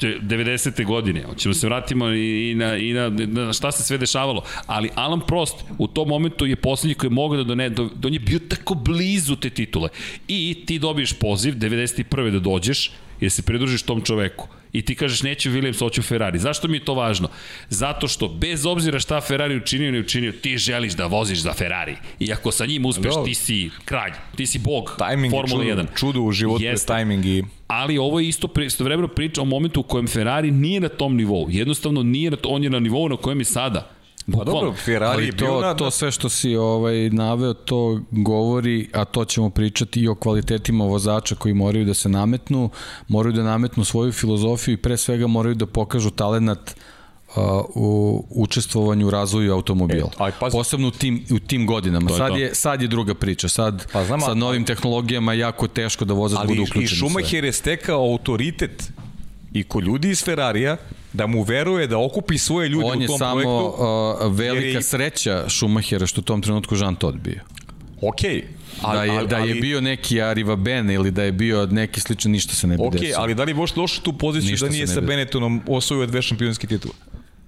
90. 0.07 0.85
godine. 0.85 1.23
Hoćemo 1.23 1.53
se 1.53 1.67
vratimo 1.67 2.09
i 2.09 2.53
na, 2.55 2.77
i 2.77 2.93
na, 2.93 3.09
na 3.09 3.53
šta 3.53 3.71
se 3.71 3.83
sve 3.83 3.97
dešavalo. 3.97 4.43
Ali 4.65 4.89
Alan 4.95 5.21
Prost 5.27 5.55
u 5.77 5.87
tom 5.87 6.07
momentu 6.07 6.45
je 6.45 6.55
poslednji 6.55 6.95
koji 6.95 7.07
je 7.07 7.13
mogao 7.13 7.37
da 7.37 7.43
done, 7.43 7.69
do, 7.69 7.89
on 8.05 8.13
je 8.13 8.19
bio 8.19 8.39
tako 8.39 8.73
blizu 8.73 9.35
te 9.35 9.49
titule. 9.49 9.89
I 10.27 10.63
ti 10.65 10.79
dobiješ 10.79 11.13
poziv 11.13 11.53
91. 11.53 12.31
da 12.31 12.39
dođeš 12.39 12.91
jer 13.21 13.31
se 13.31 13.41
pridružiš 13.41 13.83
tom 13.83 14.01
čoveku 14.01 14.47
i 14.73 14.81
ti 14.81 14.95
kažeš 14.95 15.23
neću 15.23 15.49
Williams, 15.49 15.79
hoću 15.79 16.01
Ferrari. 16.01 16.39
Zašto 16.39 16.67
mi 16.67 16.77
je 16.77 16.85
to 16.85 16.93
važno? 16.93 17.29
Zato 17.69 18.07
što 18.07 18.27
bez 18.27 18.65
obzira 18.65 18.99
šta 18.99 19.21
Ferrari 19.21 19.57
učinio 19.57 19.87
ili 19.87 19.99
učinio, 19.99 20.31
ti 20.31 20.57
želiš 20.57 20.93
da 20.93 21.05
voziš 21.05 21.39
za 21.39 21.53
Ferrari. 21.53 21.95
I 22.19 22.33
ako 22.33 22.51
sa 22.51 22.65
njim 22.65 22.85
uspeš, 22.85 23.13
ti 23.25 23.33
si 23.33 23.69
kralj, 23.85 24.11
ti 24.35 24.45
si 24.45 24.59
bog 24.59 24.95
timing 24.97 25.33
Formula 25.33 25.63
1. 25.63 25.85
Čudo 25.95 26.21
u 26.21 26.31
životu 26.31 26.63
je 26.63 26.75
timing 26.75 27.25
i... 27.25 27.43
Ali 27.67 27.97
ovo 27.97 28.19
je 28.19 28.27
isto 28.27 28.49
istovremeno 28.65 29.07
priča 29.07 29.41
o 29.41 29.45
momentu 29.45 29.79
u 29.79 29.83
kojem 29.83 30.07
Ferrari 30.07 30.51
nije 30.51 30.79
na 30.79 30.89
tom 30.89 31.15
nivou. 31.15 31.47
Jednostavno 31.49 32.03
nije 32.03 32.31
na 32.31 32.37
to, 32.37 32.49
on 32.49 32.63
je 32.63 32.69
na 32.69 32.79
nivou 32.79 33.09
na 33.09 33.17
kojem 33.17 33.39
je 33.39 33.45
sada. 33.45 33.98
Pa 34.25 34.43
dobro, 34.43 34.73
Ferrari 34.73 35.25
je 35.25 35.37
to, 35.37 35.61
na... 35.61 35.73
to 35.73 35.91
sve 35.91 36.11
što 36.11 36.29
si 36.29 36.55
ovaj 36.55 37.09
naveo, 37.09 37.53
to 37.53 38.01
govori, 38.11 38.89
a 38.93 39.05
to 39.05 39.25
ćemo 39.25 39.49
pričati 39.49 40.01
i 40.01 40.07
o 40.07 40.15
kvalitetima 40.15 40.85
vozača 40.85 41.35
koji 41.35 41.53
moraju 41.53 41.85
da 41.85 41.93
se 41.93 42.09
nametnu, 42.09 42.69
moraju 43.07 43.33
da 43.33 43.43
nametnu 43.43 43.83
svoju 43.83 44.11
filozofiju 44.11 44.73
i 44.73 44.77
pre 44.77 44.97
svega 44.97 45.27
moraju 45.27 45.55
da 45.55 45.65
pokažu 45.65 46.09
talenat 46.09 46.75
uh, 47.35 47.43
u 47.75 48.25
učestvovanju 48.29 49.07
u 49.07 49.09
razvoju 49.09 49.53
automobila. 49.53 50.09
E, 50.19 50.23
aj, 50.23 50.31
Posebno 50.51 50.87
u 50.87 50.91
tim, 50.91 51.25
u 51.31 51.39
tim 51.39 51.65
godinama. 51.65 52.09
Sad 52.09 52.37
je, 52.37 52.55
sad 52.55 52.81
je 52.81 52.87
druga 52.87 53.13
priča. 53.13 53.49
Sad, 53.49 53.87
pa 53.93 54.05
znam, 54.05 54.21
sa 54.21 54.33
novim 54.33 54.65
tehnologijama 54.65 55.33
jako 55.33 55.67
teško 55.67 56.05
da 56.05 56.13
vozač 56.13 56.47
bude 56.47 56.61
uključen. 56.61 56.77
Ali 56.77 56.83
i 56.83 56.87
Schumacher 56.87 57.43
je 57.43 57.51
stekao 57.51 58.01
autoritet 58.11 58.91
i 59.53 59.63
ko 59.63 59.79
ljudi 59.79 60.09
iz 60.09 60.23
Ferrarija 60.23 60.77
da 61.13 61.27
mu 61.27 61.43
veruje 61.43 61.87
da 61.87 61.97
okupi 61.97 62.37
svoje 62.37 62.69
ljude 62.69 62.85
On 62.85 63.03
u 63.03 63.07
tom 63.07 63.17
samo, 63.17 63.33
projektu. 63.33 63.75
On 63.77 64.11
je 64.11 64.17
samo 64.17 64.29
velika 64.29 64.77
je... 64.77 64.81
sreća 64.81 65.45
Schumachera 65.49 66.07
što 66.07 66.21
u 66.21 66.23
tom 66.23 66.41
trenutku 66.41 66.75
Jean 66.75 66.95
Todt 66.95 67.17
bio. 67.17 67.39
Okej. 68.01 68.35
Okay. 68.35 68.43
Ali, 68.81 68.97
da 68.97 69.03
je, 69.03 69.19
ali, 69.19 69.27
da 69.27 69.37
je 69.37 69.55
bio 69.55 69.81
neki 69.81 70.21
Arriva 70.21 70.55
Ben 70.55 70.89
ili 70.89 71.11
da 71.11 71.23
je 71.23 71.31
bio 71.31 71.65
neki 71.65 72.01
sličan, 72.01 72.31
ništa 72.31 72.55
se 72.55 72.67
ne 72.67 72.77
bi 72.77 72.83
okay, 72.83 72.91
desilo. 72.91 73.11
Okej, 73.11 73.23
ali 73.23 73.35
da 73.35 73.43
li 73.43 73.53
možeš 73.53 73.75
došao 73.75 74.03
tu 74.03 74.13
poziciju 74.13 74.51
ništa 74.51 74.65
da 74.65 74.71
nije 74.71 74.87
sa 74.87 75.01
Benettonom 75.01 75.61
osvojio 75.67 76.05
dve 76.05 76.21
šampionske 76.21 76.67
titule? 76.67 76.93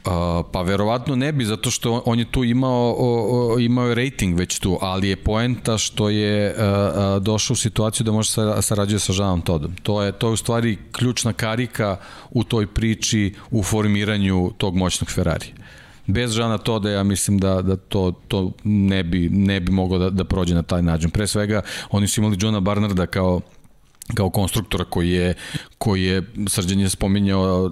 Uh, 0.06 0.46
pa 0.52 0.62
verovatno 0.62 1.16
ne 1.16 1.32
bi, 1.32 1.46
zato 1.46 1.72
što 1.72 2.04
on 2.06 2.20
je 2.20 2.32
tu 2.32 2.44
imao, 2.44 2.96
o, 2.98 3.54
o, 3.54 3.60
imao 3.60 3.94
rating 3.94 4.40
već 4.40 4.60
tu, 4.60 4.78
ali 4.82 5.10
je 5.10 5.16
poenta 5.16 5.78
što 5.78 6.10
je 6.10 6.56
uh, 6.56 6.62
uh, 6.62 7.24
došao 7.24 7.54
u 7.54 7.58
situaciju 7.58 8.04
da 8.04 8.12
može 8.12 8.30
sa, 8.30 8.62
sarađuje 8.62 9.00
sa 9.00 9.14
Žanom 9.14 9.42
Todom. 9.42 9.76
To 9.84 10.02
je, 10.04 10.12
to 10.12 10.28
je 10.28 10.34
u 10.34 10.38
stvari 10.38 10.78
ključna 10.92 11.34
karika 11.34 11.98
u 12.32 12.44
toj 12.44 12.68
priči 12.68 13.34
u 13.52 13.64
formiranju 13.64 14.52
tog 14.58 14.76
moćnog 14.76 15.12
Ferrari. 15.12 15.54
Bez 16.08 16.32
Žana 16.32 16.58
Toda 16.58 16.90
ja 16.90 17.04
mislim 17.04 17.38
da, 17.40 17.62
da 17.62 17.76
to, 17.76 18.12
to 18.28 18.52
ne 18.64 19.04
bi, 19.04 19.30
ne 19.30 19.60
bi 19.60 19.72
moglo 19.72 19.98
da, 19.98 20.10
da 20.10 20.24
prođe 20.24 20.56
na 20.56 20.64
taj 20.64 20.82
način. 20.82 21.10
Pre 21.10 21.28
svega, 21.28 21.62
oni 21.90 22.08
su 22.08 22.22
imali 22.22 22.38
Johna 22.40 22.60
Barnarda 22.60 23.06
kao 23.06 23.42
kao 24.16 24.30
konstruktora 24.30 24.84
koji 24.84 25.10
je 25.10 25.34
koji 25.78 26.04
je 26.04 26.24
Srđan 26.48 26.80
je 26.80 26.90
spominjao 26.90 27.72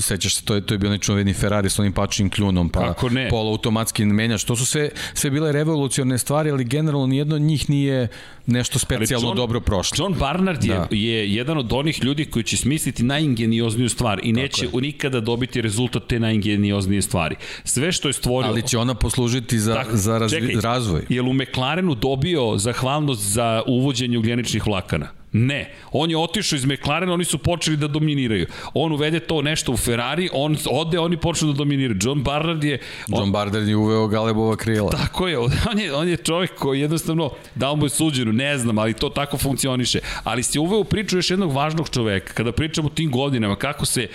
sećaš 0.00 0.34
se 0.34 0.44
to 0.44 0.54
je 0.54 0.66
to 0.66 0.74
je 0.74 0.78
bio 0.78 0.88
onaj 0.88 0.98
čuveni 0.98 1.34
Ferrari 1.34 1.70
sa 1.70 1.82
onim 1.82 1.92
pačnim 1.92 2.30
kljunom 2.30 2.68
pa 2.68 2.94
poluautomatski 3.30 4.04
menjač 4.04 4.44
to 4.44 4.56
su 4.56 4.66
sve 4.66 4.90
sve 5.14 5.30
bile 5.30 5.52
revolucionarne 5.52 6.18
stvari 6.18 6.50
ali 6.50 6.64
generalno 6.64 7.06
ni 7.06 7.16
jedno 7.16 7.34
od 7.34 7.42
njih 7.42 7.70
nije 7.70 8.08
nešto 8.48 8.78
specijalno 8.78 9.28
John, 9.28 9.36
dobro 9.36 9.60
prošlo. 9.60 10.04
John 10.04 10.14
Barnard 10.18 10.64
je, 10.64 10.74
da. 10.74 10.86
je 10.90 11.34
jedan 11.34 11.58
od 11.58 11.72
onih 11.72 12.04
ljudi 12.04 12.24
koji 12.24 12.42
će 12.42 12.56
smisliti 12.56 13.02
najingeniozniju 13.02 13.88
stvar 13.88 14.20
i 14.22 14.32
neće 14.32 14.64
Tako 14.64 14.80
nikada 14.80 15.20
dobiti 15.20 15.60
rezultat 15.60 16.06
te 16.06 16.20
najingenioznije 16.20 17.02
stvari. 17.02 17.36
Sve 17.64 17.92
što 17.92 18.08
je 18.08 18.12
stvorio 18.12 18.50
ali 18.50 18.62
će 18.62 18.78
ona 18.78 18.94
poslužiti 18.94 19.58
za, 19.58 19.74
Tako, 19.74 19.96
za 19.96 20.18
razvi, 20.18 20.40
čekaj, 20.40 20.60
razvoj. 20.60 21.02
Je 21.08 21.22
u 21.22 21.32
McLarenu 21.32 21.94
dobio 21.94 22.58
zahvalnost 22.58 23.22
za 23.22 23.62
uvođenje 23.66 24.18
ugljeničnih 24.18 24.66
vlakana 24.66 25.08
Ne, 25.32 25.70
on 25.92 26.10
je 26.10 26.16
otišao 26.16 26.56
iz 26.56 26.64
McLarena, 26.64 27.12
oni 27.12 27.24
su 27.24 27.38
počeli 27.38 27.76
da 27.76 27.88
dominiraju. 27.88 28.46
On 28.74 28.92
uvede 28.92 29.20
to 29.20 29.42
nešto 29.42 29.72
u 29.72 29.76
Ferrari, 29.76 30.28
on 30.32 30.56
ode, 30.70 30.98
oni 30.98 31.16
počnu 31.16 31.52
da 31.52 31.56
dominiraju. 31.56 31.98
John 32.02 32.22
Barnard 32.22 32.64
je... 32.64 32.78
On, 33.12 33.20
John 33.20 33.32
Barnard 33.32 33.68
je 33.68 33.76
uveo 33.76 34.06
Galebova 34.06 34.56
krila. 34.56 34.90
Tako 34.90 35.28
je, 35.28 35.38
on 35.70 35.78
je, 35.78 35.94
on 35.94 36.08
je 36.08 36.16
čovjek 36.16 36.54
koji 36.54 36.80
jednostavno 36.80 37.30
dao 37.54 37.76
mu 37.76 37.84
je 37.84 37.90
suđenu, 37.90 38.32
ne 38.32 38.58
znam, 38.58 38.78
ali 38.78 38.94
to 38.94 39.08
tako 39.08 39.38
funkcioniše. 39.38 39.98
Ali 40.24 40.42
si 40.42 40.58
uveo 40.58 40.84
priču 40.84 41.18
još 41.18 41.30
jednog 41.30 41.52
važnog 41.52 41.90
čoveka, 41.90 42.32
kada 42.32 42.52
pričamo 42.52 42.88
o 42.88 42.94
tim 42.94 43.10
godinama, 43.10 43.56
kako 43.56 43.86
se, 43.86 44.08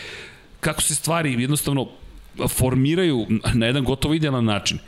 kako 0.59 0.81
se 0.81 0.95
stvari 0.95 1.41
jednostavno 1.41 1.87
formiraju 2.47 3.27
na 3.53 3.65
jedan 3.65 3.83
gotovo 3.83 4.13
idealan 4.13 4.45
način. 4.45 4.79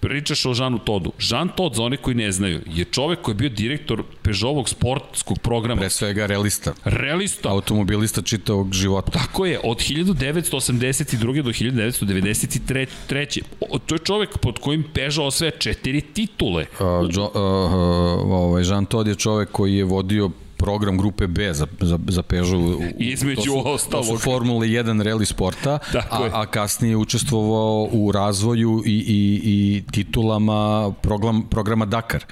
Pričaš 0.00 0.46
o 0.46 0.54
Žanu 0.54 0.78
Todu. 0.78 1.12
Žan 1.18 1.48
Tod, 1.56 1.74
za 1.74 1.82
one 1.82 1.96
koji 1.96 2.16
ne 2.16 2.32
znaju, 2.32 2.60
je 2.66 2.84
čovek 2.84 3.22
koji 3.22 3.32
je 3.32 3.36
bio 3.36 3.48
direktor 3.48 4.02
Peugeotovog 4.22 4.68
sportskog 4.68 5.38
programa. 5.38 5.80
Pre 5.80 5.90
svega 5.90 6.26
realista. 6.26 6.72
Realista. 6.84 7.48
Automobilista 7.50 8.22
čitavog 8.22 8.72
života. 8.72 9.10
Tako 9.10 9.46
je, 9.46 9.60
od 9.64 9.78
1982. 9.78 11.42
do 11.42 11.50
1993. 11.50 13.42
O, 13.60 13.78
to 13.78 13.94
je 13.94 13.98
čovek 13.98 14.38
pod 14.38 14.58
kojim 14.58 14.84
Peugeot 14.94 15.26
osvaja 15.26 15.50
četiri 15.50 16.00
titule. 16.00 16.66
Uh, 16.72 16.86
jo, 17.14 17.24
uh, 17.24 17.30
uh, 17.30 17.42
ovaj, 18.32 18.62
Jean 18.62 18.86
Todt 18.86 19.08
je 19.08 19.14
čovek 19.14 19.48
koji 19.52 19.76
je 19.76 19.84
vodio 19.84 20.30
program 20.60 20.98
grupe 20.98 21.26
B 21.26 21.54
za, 21.54 21.66
za, 21.80 21.98
za 22.08 22.22
Peugeot. 22.22 22.80
Između 22.98 23.36
to 23.36 23.62
su, 23.62 23.68
ostalog. 23.68 24.06
To 24.06 24.12
su 24.12 24.18
Formule 24.18 24.66
1 24.66 25.02
rally 25.02 25.24
sporta, 25.24 25.78
a, 26.10 26.28
a 26.32 26.46
kasnije 26.46 26.92
je 26.92 26.96
učestvovao 26.96 27.88
u 27.92 28.12
razvoju 28.12 28.82
i, 28.86 28.92
i, 28.92 29.40
i 29.44 29.82
titulama 29.92 30.92
program, 31.02 31.42
programa 31.50 31.86
Dakar. 31.86 32.24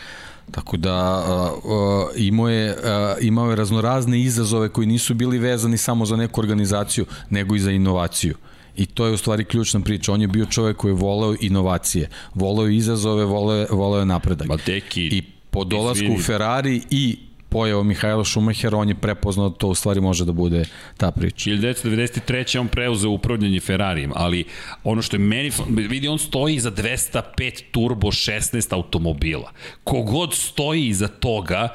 Tako 0.50 0.76
da 0.76 1.24
uh, 1.28 1.64
uh, 1.64 1.72
imao, 2.16 2.48
je, 2.48 2.70
uh, 2.72 2.78
imao 3.20 3.50
je 3.50 3.56
raznorazne 3.56 4.20
izazove 4.20 4.68
koji 4.68 4.86
nisu 4.86 5.14
bili 5.14 5.38
vezani 5.38 5.78
samo 5.78 6.06
za 6.06 6.16
neku 6.16 6.40
organizaciju, 6.40 7.06
nego 7.30 7.56
i 7.56 7.60
za 7.60 7.70
inovaciju. 7.70 8.34
I 8.76 8.86
to 8.86 9.06
je 9.06 9.12
u 9.12 9.16
stvari 9.16 9.44
ključna 9.44 9.80
priča. 9.80 10.12
On 10.12 10.20
je 10.20 10.28
bio 10.28 10.46
čovek 10.46 10.76
koji 10.76 10.90
je 10.90 10.94
voleo 10.94 11.36
inovacije, 11.40 12.08
voleo 12.34 12.68
izazove, 12.68 13.24
voleo, 13.24 13.66
voleo 13.70 14.04
napredak. 14.04 14.48
Ma 14.48 14.56
teki, 14.56 15.02
I 15.02 15.22
po 15.50 15.64
dolasku 15.64 16.06
u 16.18 16.22
Ferrari 16.22 16.82
i 16.90 17.18
pojavu 17.48 17.84
Mihajla 17.84 18.24
Šumahera, 18.24 18.76
on 18.76 18.88
je 18.88 18.94
prepoznao 18.94 19.48
da 19.48 19.54
to 19.56 19.68
u 19.68 19.74
stvari 19.74 20.00
može 20.00 20.24
da 20.24 20.32
bude 20.32 20.64
ta 20.96 21.10
priča. 21.10 21.50
1993. 21.50 22.58
on 22.58 22.68
preuzeo 22.68 23.10
upravljanje 23.10 23.60
Ferrarijem, 23.60 24.12
ali 24.14 24.44
ono 24.84 25.02
što 25.02 25.16
je 25.16 25.20
meni, 25.20 25.50
vidi, 25.68 26.08
on 26.08 26.18
stoji 26.18 26.54
iza 26.54 26.70
205 26.70 27.62
turbo 27.70 28.08
16 28.08 28.74
automobila. 28.74 29.52
Kogod 29.84 30.34
stoji 30.34 30.86
iza 30.86 31.08
toga, 31.08 31.68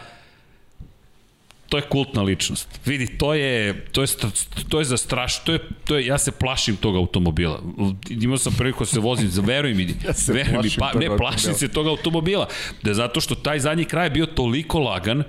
to 1.70 1.78
je 1.78 1.82
kultna 1.82 2.22
ličnost. 2.22 2.68
Vidi, 2.86 3.08
to 3.18 3.34
je, 3.34 3.86
to 3.92 4.02
je, 4.02 4.08
to 4.70 4.80
je 4.80 4.86
zastraš, 4.86 5.44
to 5.44 5.54
je, 5.54 5.60
to 5.86 5.96
je, 5.96 6.06
ja 6.06 6.18
se 6.18 6.32
plašim 6.32 6.76
tog 6.76 6.96
automobila. 6.96 7.62
Imao 8.10 8.38
sam 8.38 8.54
priliku 8.58 8.84
da 8.84 8.86
se 8.86 9.00
vozim, 9.00 9.30
veruj 9.44 9.74
mi, 9.74 9.84
Ja 10.08 10.14
se 10.14 10.34
veruj 10.34 10.64
mi, 10.64 10.70
pa, 10.80 10.92
ne, 10.94 11.08
plašim 11.18 11.50
automobila. 11.50 11.58
se 11.58 11.68
tog 11.68 11.88
automobila. 11.88 12.48
Da 12.84 12.94
zato 12.94 13.22
što 13.22 13.36
taj 13.36 13.60
zadnji 13.60 13.86
kraj 13.86 14.06
je 14.06 14.10
bio 14.10 14.26
toliko 14.26 14.80
lagan, 14.80 15.24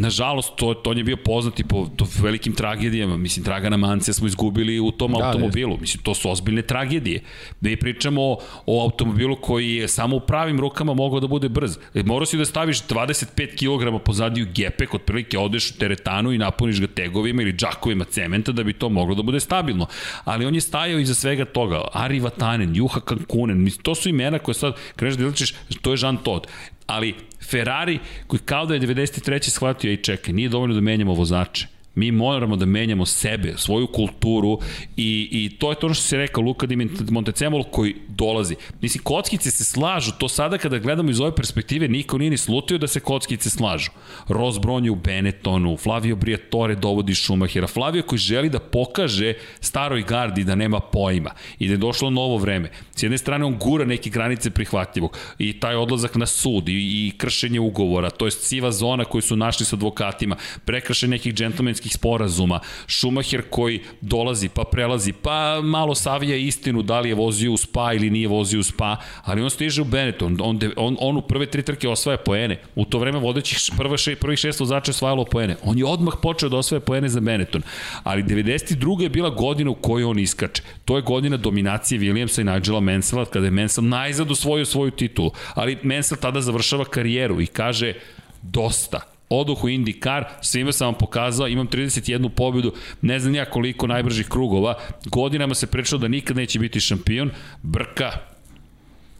Nažalost, 0.00 0.52
to, 0.56 0.74
to 0.74 0.92
je 0.92 1.04
bio 1.04 1.16
poznat 1.16 1.60
i 1.60 1.64
po 1.64 1.88
to 1.96 2.06
velikim 2.22 2.52
tragedijama. 2.54 3.16
Mislim, 3.16 3.44
Dragana 3.44 3.76
Mancija 3.76 4.14
smo 4.14 4.26
izgubili 4.26 4.80
u 4.80 4.90
tom 4.90 5.12
da, 5.12 5.24
automobilu. 5.24 5.72
Jest. 5.72 5.80
Mislim, 5.80 6.02
to 6.02 6.14
su 6.14 6.30
ozbiljne 6.30 6.62
tragedije. 6.62 7.22
Mi 7.60 7.76
pričamo 7.76 8.22
o, 8.22 8.38
o 8.66 8.82
automobilu 8.82 9.36
koji 9.36 9.74
je 9.74 9.88
samo 9.88 10.16
u 10.16 10.20
pravim 10.20 10.60
rukama 10.60 10.94
mogao 10.94 11.20
da 11.20 11.26
bude 11.26 11.48
brz. 11.48 11.78
E, 11.94 12.02
morao 12.02 12.26
si 12.26 12.36
da 12.36 12.44
staviš 12.44 12.82
25 12.82 13.56
kg 13.58 14.04
pozadiju 14.04 14.46
gepek, 14.54 14.94
otprilike 14.94 15.38
odeš 15.38 15.70
u 15.70 15.78
teretanu 15.78 16.32
i 16.32 16.38
napuniš 16.38 16.80
ga 16.80 16.86
tegovima 16.86 17.42
ili 17.42 17.52
džakovima 17.52 18.04
cementa 18.04 18.52
da 18.52 18.62
bi 18.62 18.72
to 18.72 18.88
moglo 18.88 19.14
da 19.14 19.22
bude 19.22 19.40
stabilno. 19.40 19.86
Ali 20.24 20.46
on 20.46 20.54
je 20.54 20.60
stajao 20.60 20.98
iza 20.98 21.14
svega 21.14 21.44
toga. 21.44 21.80
Ari 21.92 22.20
Vatanen, 22.20 22.76
Juha 22.76 23.00
Kankunen, 23.00 23.62
mislim, 23.62 23.82
to 23.82 23.94
su 23.94 24.08
imena 24.08 24.38
koje 24.38 24.54
sad 24.54 24.74
kreneš 24.96 25.16
da 25.16 25.24
iličiš, 25.24 25.54
to 25.82 25.92
je 25.92 25.98
Jean 26.02 26.16
Todt 26.16 26.46
ali 26.88 27.14
Ferrari 27.50 27.98
koji 28.26 28.40
kao 28.40 28.66
da 28.66 28.74
je 28.74 28.80
93. 28.80 29.48
shvatio 29.50 29.92
i 29.92 29.96
čekaj, 29.96 30.34
nije 30.34 30.48
dovoljno 30.48 30.74
da 30.74 30.80
menjamo 30.80 31.14
vozače. 31.14 31.66
Mi 31.94 32.10
moramo 32.10 32.56
da 32.56 32.66
menjamo 32.66 33.06
sebe, 33.06 33.54
svoju 33.56 33.86
kulturu 33.86 34.58
i, 34.96 35.28
i 35.32 35.58
to 35.58 35.70
je 35.70 35.78
to 35.78 35.94
što 35.94 36.02
se 36.02 36.16
rekao 36.16 36.42
Luka 36.42 36.66
Di 36.66 36.76
Montecemolo 37.10 37.64
koji 37.64 37.94
dolazi. 38.18 38.56
Mislim, 38.80 39.04
kockice 39.04 39.50
se 39.50 39.64
slažu, 39.64 40.12
to 40.18 40.28
sada 40.28 40.58
kada 40.58 40.78
gledamo 40.78 41.10
iz 41.10 41.20
ove 41.20 41.34
perspektive, 41.34 41.88
niko 41.88 42.18
nije 42.18 42.30
ni 42.30 42.38
slutio 42.38 42.78
da 42.78 42.86
se 42.86 43.00
kockice 43.00 43.50
slažu. 43.50 43.90
Ross 44.28 44.58
Brown 44.58 44.84
je 44.84 44.90
u 44.90 44.94
Benettonu, 44.94 45.76
Flavio 45.76 46.16
Briatore 46.16 46.74
dovodi 46.74 47.14
Schumachera, 47.14 47.66
Flavio 47.66 48.02
koji 48.02 48.18
želi 48.18 48.48
da 48.48 48.58
pokaže 48.58 49.34
staroj 49.60 50.02
gardi 50.02 50.44
da 50.44 50.54
nema 50.54 50.80
pojma 50.80 51.30
i 51.58 51.68
da 51.68 51.74
je 51.74 51.78
došlo 51.78 52.10
novo 52.10 52.36
vreme. 52.36 52.70
S 52.94 53.02
jedne 53.02 53.18
strane 53.18 53.44
on 53.44 53.58
gura 53.58 53.84
neke 53.84 54.10
granice 54.10 54.50
prihvatljivog 54.50 55.16
i 55.38 55.60
taj 55.60 55.76
odlazak 55.76 56.16
na 56.16 56.26
sud 56.26 56.68
i, 56.68 56.72
i 56.72 57.12
kršenje 57.16 57.60
ugovora, 57.60 58.10
to 58.10 58.26
je 58.26 58.30
siva 58.30 58.72
zona 58.72 59.04
koju 59.04 59.22
su 59.22 59.36
našli 59.36 59.66
sa 59.66 59.76
advokatima, 59.76 60.36
prekršenje 60.64 61.10
nekih 61.10 61.34
džentlmenskih 61.34 61.92
sporazuma, 61.92 62.60
Schumacher 62.86 63.42
koji 63.50 63.80
dolazi 64.00 64.48
pa 64.48 64.64
prelazi, 64.64 65.12
pa 65.12 65.60
malo 65.62 65.94
savija 65.94 66.36
istinu 66.36 66.82
da 66.82 67.00
li 67.00 67.08
je 67.08 67.14
vozio 67.14 67.52
u 67.52 67.56
Spa 67.56 67.92
ili 67.92 68.07
nije 68.10 68.28
vozio 68.28 68.60
u 68.60 68.62
Spa, 68.62 68.96
ali 69.24 69.42
on 69.42 69.50
stiže 69.50 69.82
u 69.82 69.84
Benetton, 69.84 70.36
on, 70.40 70.60
on, 70.76 70.96
on 71.00 71.16
u 71.16 71.22
prve 71.22 71.46
tri 71.46 71.62
trke 71.62 71.88
osvaja 71.88 72.18
poene, 72.18 72.60
u 72.74 72.84
to 72.84 72.98
vreme 72.98 73.18
vodećih 73.18 73.58
prve 73.76 73.98
še, 73.98 74.16
prvih 74.16 74.38
šest 74.38 74.60
vozača 74.60 74.90
osvajalo 74.90 75.24
poene, 75.24 75.56
on 75.62 75.78
je 75.78 75.84
odmah 75.84 76.14
počeo 76.22 76.48
da 76.48 76.56
osvaja 76.56 76.80
poene 76.80 77.08
za 77.08 77.20
Benetton, 77.20 77.62
ali 78.02 78.22
92. 78.22 79.02
je 79.02 79.08
bila 79.08 79.30
godina 79.30 79.70
u 79.70 79.74
kojoj 79.74 80.04
on 80.04 80.18
iskače, 80.18 80.62
to 80.84 80.96
je 80.96 81.02
godina 81.02 81.36
dominacije 81.36 82.00
Williamsa 82.00 82.40
i 82.40 82.44
Nigela 82.44 82.80
Mansella, 82.80 83.24
kada 83.24 83.46
je 83.46 83.50
Mansell 83.50 83.86
najzad 83.86 84.30
osvojio 84.30 84.64
svoju 84.64 84.90
titulu, 84.90 85.30
ali 85.54 85.78
Mansell 85.82 86.20
tada 86.20 86.40
završava 86.40 86.84
karijeru 86.84 87.40
i 87.40 87.46
kaže 87.46 87.94
dosta, 88.42 89.17
oduh 89.28 89.64
u 89.64 89.68
IndyCar, 89.68 90.24
svima 90.40 90.72
sam 90.72 90.86
vam 90.86 90.94
pokazao, 90.94 91.48
imam 91.48 91.68
31 91.68 92.28
pobedu, 92.28 92.72
ne 93.02 93.18
znam 93.20 93.34
ja 93.34 93.44
koliko 93.44 93.86
najbržih 93.86 94.28
krugova, 94.28 94.78
godinama 95.04 95.54
se 95.54 95.66
pričalo 95.66 96.00
da 96.00 96.08
nikad 96.08 96.36
neće 96.36 96.58
biti 96.58 96.80
šampion, 96.80 97.30
Brka, 97.62 98.10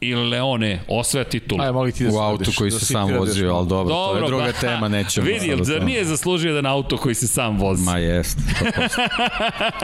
i 0.00 0.14
Leone 0.14 0.80
osvaja 0.88 1.24
titulu. 1.24 1.62
Aj, 1.62 1.72
molim 1.72 1.92
ti 1.92 2.04
da 2.04 2.10
U 2.10 2.18
autu 2.18 2.50
koji 2.56 2.70
se 2.70 2.86
sam 2.86 3.14
vozio, 3.14 3.54
ali 3.54 3.68
dobro, 3.68 3.94
dobro 3.94 4.18
to 4.18 4.24
je 4.24 4.26
druga 4.26 4.44
ba, 4.44 4.52
tema, 4.68 4.88
nećemo. 4.88 5.26
Vidi, 5.26 5.46
jel 5.46 5.58
zar 5.62 5.84
nije 5.84 6.04
zaslužio 6.04 6.48
jedan 6.48 6.66
auto 6.66 6.96
koji 6.96 7.14
se 7.14 7.28
sam 7.28 7.58
vozi? 7.58 7.84
Ma 7.84 7.98
jest. 7.98 8.38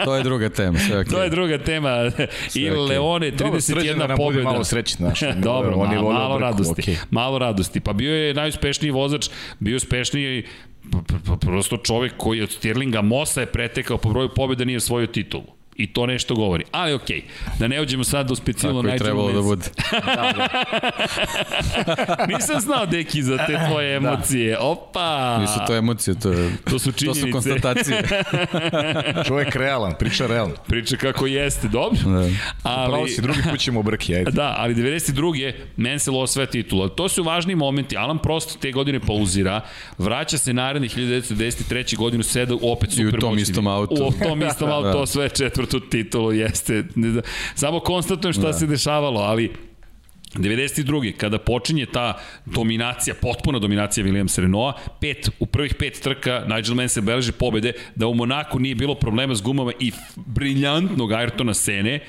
to 0.04 0.14
je 0.14 0.22
druga 0.22 0.48
tema, 0.48 0.78
sve 0.78 0.96
okay. 0.96 1.10
To 1.14 1.22
je 1.22 1.30
druga 1.30 1.58
tema. 1.58 1.90
I 1.90 2.70
okay. 2.70 2.88
Leone, 2.88 3.32
31 3.32 3.98
dobro, 3.98 4.16
pobjeda. 4.16 4.50
malo 4.50 4.64
srećni, 4.64 4.96
znaš. 4.96 5.20
dobro, 5.36 5.74
on 5.76 5.92
je 5.92 5.98
malo, 5.98 6.38
brku, 6.38 6.38
radosti. 6.38 6.82
Okay. 6.82 6.96
Malo 7.10 7.38
radosti. 7.38 7.80
Pa 7.80 7.92
bio 7.92 8.14
je 8.14 8.34
najuspešniji 8.34 8.90
vozač, 8.90 9.28
bio 9.58 9.76
uspešniji 9.76 10.44
prosto 11.40 11.76
čovek 11.76 12.12
koji 12.16 12.42
od 12.42 12.50
Stirlinga 12.50 13.02
Mosa 13.02 13.40
je 13.40 13.46
pretekao 13.46 13.98
po 13.98 14.08
broju 14.08 14.28
pobjeda 14.36 14.64
nije 14.64 14.76
osvojio 14.76 15.06
titulu. 15.06 15.53
I 15.76 15.92
to 15.92 16.06
nešto 16.06 16.34
govori. 16.34 16.64
Ali 16.72 16.92
okej, 16.92 17.16
okay, 17.16 17.58
da 17.58 17.68
ne 17.68 17.80
uđemo 17.80 18.04
sad 18.04 18.28
do 18.28 18.34
specijalno 18.34 18.82
Tako 18.82 18.92
je 18.92 18.98
trebalo 18.98 19.32
da 19.32 19.42
bude. 19.42 19.64
Nisam 22.34 22.60
znao, 22.60 22.86
deki, 22.86 23.22
za 23.22 23.36
te 23.46 23.58
tvoje 23.68 24.00
Da. 24.00 24.08
emocije. 24.08 24.58
Opa! 24.58 25.38
Nisu 25.40 25.58
to 25.66 25.76
emocije, 25.76 26.20
to, 26.20 26.32
je, 26.32 26.50
to 26.70 26.78
su 26.78 26.92
činjenice. 26.92 27.20
To 27.20 27.26
su 27.26 27.32
konstatacije. 27.32 28.02
Čovjek 29.28 29.56
realan, 29.56 29.94
priča 29.98 30.26
realno. 30.26 30.54
Priča 30.66 30.96
kako 30.96 31.26
jeste, 31.26 31.68
dobro. 31.68 31.98
Da. 32.04 32.28
Ali, 32.62 32.92
Pravo 32.92 33.08
si, 33.08 33.22
drugi 33.22 33.40
put 33.50 33.60
ćemo 33.60 33.82
brki, 33.82 34.14
ajde. 34.14 34.30
Da, 34.30 34.54
ali 34.58 34.74
92. 34.74 35.52
Mansell 35.76 36.16
osvaja 36.16 36.46
titula. 36.46 36.88
To 36.88 37.08
su 37.08 37.22
važni 37.22 37.54
momenti. 37.54 37.96
Alan 37.96 38.18
Prost 38.18 38.60
te 38.60 38.72
godine 38.72 39.00
pauzira, 39.00 39.60
vraća 39.98 40.38
se 40.38 40.52
narednih 40.52 40.96
1993. 40.96 41.96
godinu, 41.96 42.22
seda 42.22 42.54
opet 42.62 42.90
super 42.90 43.14
I 43.14 43.16
u 43.16 43.20
tom 43.20 43.38
istom 43.38 43.66
autu. 43.66 43.94
U 43.94 44.24
tom 44.24 44.42
istom 44.42 44.70
autu, 44.76 44.98
da. 44.98 45.06
sve 45.06 45.28
četvrtu 45.64 45.88
titulu 45.88 46.32
jeste. 46.32 46.84
Samo 47.54 47.80
konstatujem 47.80 48.32
šta 48.32 48.46
da. 48.46 48.52
se 48.52 48.66
dešavalo, 48.66 49.20
ali 49.20 49.52
92. 50.34 51.16
kada 51.16 51.38
počinje 51.38 51.86
ta 51.86 52.18
dominacija, 52.46 53.14
potpuna 53.22 53.58
dominacija 53.58 54.04
Williams 54.04 54.40
Renaulta, 54.40 54.78
pet, 55.00 55.30
u 55.38 55.46
prvih 55.46 55.74
pet 55.74 56.00
trka 56.02 56.44
Nigel 56.48 56.74
Mansell 56.74 57.06
beleži 57.06 57.32
pobede, 57.32 57.72
da 57.94 58.06
u 58.06 58.14
Monaku 58.14 58.58
nije 58.58 58.74
bilo 58.74 58.94
problema 58.94 59.34
s 59.34 59.42
gumama 59.42 59.72
i 59.80 59.92
briljantnog 60.16 61.10
Ayrtona 61.10 61.54
Sene, 61.54 62.00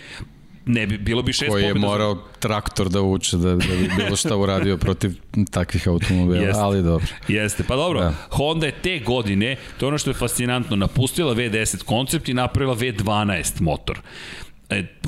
ne 0.66 0.88
bi, 0.88 0.98
bilo 0.98 1.22
bi 1.22 1.34
šest 1.34 1.52
Koji 1.52 1.64
je 1.64 1.70
pobjeda 1.70 1.88
morao 1.88 2.16
za... 2.16 2.22
traktor 2.40 2.90
da 2.90 3.02
uče 3.02 3.38
da, 3.38 3.56
da 3.56 3.76
bi 3.76 3.90
bilo 3.98 4.16
šta 4.16 4.38
uradio 4.38 4.78
protiv 4.78 5.12
takvih 5.52 5.88
automobila, 5.88 6.46
Jeste. 6.46 6.62
ali 6.62 6.84
dobro. 6.84 7.08
Jeste, 7.28 7.64
pa 7.68 7.76
dobro, 7.76 8.00
da. 8.02 8.14
Honda 8.30 8.66
je 8.66 8.72
te 8.72 9.00
godine, 9.00 9.56
to 9.78 9.86
je 9.86 9.88
ono 9.88 9.98
što 9.98 10.10
je 10.10 10.14
fascinantno, 10.14 10.76
napustila 10.76 11.36
V10 11.36 11.84
koncept 11.84 12.30
i 12.30 12.34
napravila 12.34 12.76
V12 12.76 13.62
motor 13.62 14.00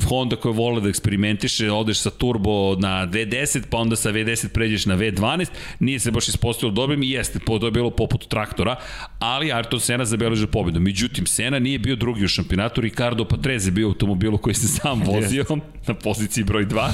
Honda 0.10 0.36
koja 0.36 0.54
vole 0.54 0.82
da 0.82 0.90
eksperimentiše, 0.90 1.72
odeš 1.72 2.00
sa 2.00 2.10
turbo 2.10 2.76
na 2.76 3.08
V10, 3.08 3.64
pa 3.70 3.78
onda 3.78 3.96
sa 3.96 4.12
V10 4.12 4.48
pređeš 4.48 4.86
na 4.86 4.98
V12, 4.98 5.48
nije 5.80 6.00
se 6.00 6.12
baš 6.12 6.28
ispostavilo 6.28 6.76
dobrim 6.76 7.04
i 7.04 7.10
jeste, 7.10 7.40
to 7.40 7.66
je 7.66 7.72
bilo 7.72 7.90
poput 7.90 8.28
traktora, 8.28 8.76
ali 9.20 9.48
Ayrton 9.48 9.80
Senna 9.80 10.06
zabeležio 10.06 10.48
pobedu. 10.48 10.80
Međutim, 10.80 11.26
Senna 11.26 11.60
nije 11.60 11.80
bio 11.80 11.96
drugi 11.96 12.26
u 12.26 12.28
šampionatu, 12.28 12.82
Ricardo 12.82 13.26
Patrese 13.26 13.72
bio 13.72 13.88
u 13.88 13.90
automobilu 13.90 14.38
koji 14.38 14.54
se 14.54 14.68
sam 14.68 15.04
vozio 15.14 15.46
na 15.88 15.94
poziciji 15.94 16.44
broj 16.44 16.66
2. 16.66 16.90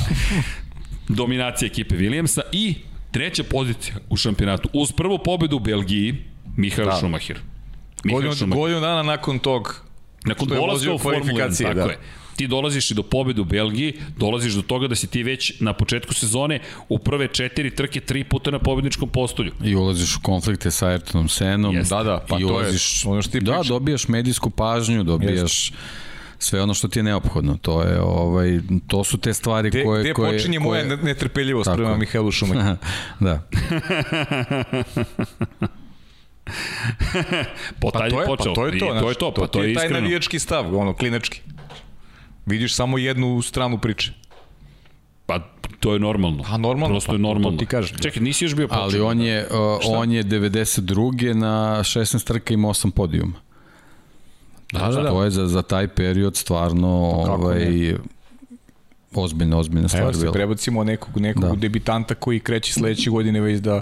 Dominacija 1.09 1.67
ekipe 1.67 1.95
Williamsa 1.95 2.41
i 2.51 2.75
treća 3.11 3.43
pozicija 3.43 3.95
u 4.09 4.17
šampionatu. 4.17 4.69
Uz 4.73 4.91
prvu 4.91 5.19
pobedu 5.23 5.55
u 5.55 5.59
Belgiji, 5.59 6.15
Mihael 6.57 6.87
da. 6.87 6.95
Schumacher. 6.95 7.39
Godinu, 8.03 8.55
godinu 8.55 8.79
dana 8.79 9.03
nakon 9.03 9.39
tog 9.39 9.83
Nakon 10.25 10.47
dolaska 10.47 10.93
u 10.93 10.97
Formulu 10.97 11.37
1, 11.37 11.63
tako 11.63 11.73
da. 11.73 11.81
je. 11.81 11.97
Ti 12.35 12.47
dolaziš 12.47 12.91
i 12.91 12.93
do 12.93 13.03
pobede 13.03 13.41
u 13.41 13.45
Belgiji, 13.45 13.93
dolaziš 14.17 14.53
do 14.53 14.61
toga 14.61 14.87
da 14.87 14.95
si 14.95 15.07
ti 15.07 15.23
već 15.23 15.59
na 15.59 15.73
početku 15.73 16.13
sezone 16.13 16.59
u 16.89 16.99
prve 16.99 17.27
četiri 17.27 17.75
trke 17.75 17.99
tri 17.99 18.23
puta 18.23 18.51
na 18.51 18.59
pobedničkom 18.59 19.09
postolju. 19.09 19.51
I 19.63 19.75
ulaziš 19.75 20.15
u 20.15 20.19
konflikte 20.21 20.71
sa 20.71 20.87
Ayrtonom 20.87 21.27
Senom. 21.27 21.75
Yes. 21.75 21.89
Da, 21.89 22.03
da, 22.03 22.25
pa 22.29 22.39
I 22.39 22.43
ulaziš, 22.43 23.01
to 23.01 23.09
je 23.09 23.11
ono 23.11 23.21
što 23.21 23.31
ti 23.31 23.39
Da, 23.39 23.61
dobijaš 23.67 24.07
medijsku 24.07 24.49
pažnju, 24.49 25.03
dobijaš... 25.03 25.71
Yes 25.71 25.73
sve 26.43 26.61
ono 26.61 26.73
što 26.73 26.87
ti 26.87 26.99
je 26.99 27.03
neophodno. 27.03 27.57
To 27.61 27.81
je 27.81 28.01
ovaj 28.01 28.59
to 28.87 29.03
su 29.03 29.17
te 29.17 29.33
stvari 29.33 29.69
de, 29.69 29.83
koje 29.83 30.03
de 30.03 30.13
koje 30.13 30.31
počinje 30.31 30.57
koje... 30.57 30.85
moja 30.85 30.97
netrpeljivost 30.97 31.69
prema 31.75 31.97
Mihajlu 31.97 32.31
Šumacheru. 32.31 32.75
da. 33.19 33.47
po 37.79 37.91
pa 37.91 38.09
to 38.09 38.21
je, 38.21 38.25
počeo. 38.25 38.53
Pa 38.53 38.61
to 38.61 38.65
je 38.65 38.79
to, 38.79 38.85
to 38.85 39.09
je 39.09 39.15
to, 39.15 39.33
pa 39.33 39.47
to, 39.47 39.63
je, 39.63 39.69
je 39.69 39.75
taj 39.75 39.89
navijački 39.89 40.39
stav, 40.39 40.77
ono 40.77 40.93
klinački. 40.93 41.41
Vidiš 42.45 42.75
samo 42.75 42.97
jednu 42.97 43.41
stranu 43.41 43.77
priče. 43.77 44.13
Pa 45.25 45.39
to 45.79 45.93
je 45.93 45.99
normalno. 45.99 46.43
A 46.47 46.57
normalno, 46.57 46.93
Prosto 46.93 47.07
pa, 47.07 47.13
je 47.15 47.19
normalno. 47.19 47.57
To 47.57 47.57
ti 47.57 47.65
kažem. 47.65 47.97
Čekaj, 47.97 48.23
nisi 48.23 48.45
još 48.45 48.55
bio 48.55 48.67
počeo. 48.67 48.83
Ali 48.83 48.99
on 48.99 49.21
je, 49.21 49.47
uh, 49.51 49.97
on 49.97 50.11
je 50.11 50.23
92. 50.23 51.33
na 51.33 51.79
16 51.79 52.27
trka 52.27 52.53
imao 52.53 52.73
8 52.73 52.91
podijuma. 52.91 53.39
Da, 54.71 54.79
da, 54.79 55.01
da. 55.01 55.09
To 55.09 55.23
je 55.23 55.29
za, 55.29 55.47
za 55.47 55.61
taj 55.61 55.87
period 55.87 56.35
stvarno 56.35 57.23
pa 57.25 57.31
ovaj, 57.31 57.59
ne? 57.59 57.95
ozbiljna, 59.15 59.57
ozbiljna 59.57 59.87
stvar 59.87 60.03
Evo 60.03 60.13
se, 60.13 60.31
prebacimo 60.31 60.83
nekog, 60.83 61.17
nekog 61.17 61.43
da. 61.43 61.55
debitanta 61.55 62.15
koji 62.15 62.39
kreće 62.39 62.73
sledeće 62.73 63.09
godine 63.09 63.41
već 63.41 63.59
da, 63.59 63.81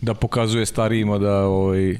da 0.00 0.14
pokazuje 0.14 0.66
starijima 0.66 1.18
da 1.18 1.44
ovaj, 1.46 1.98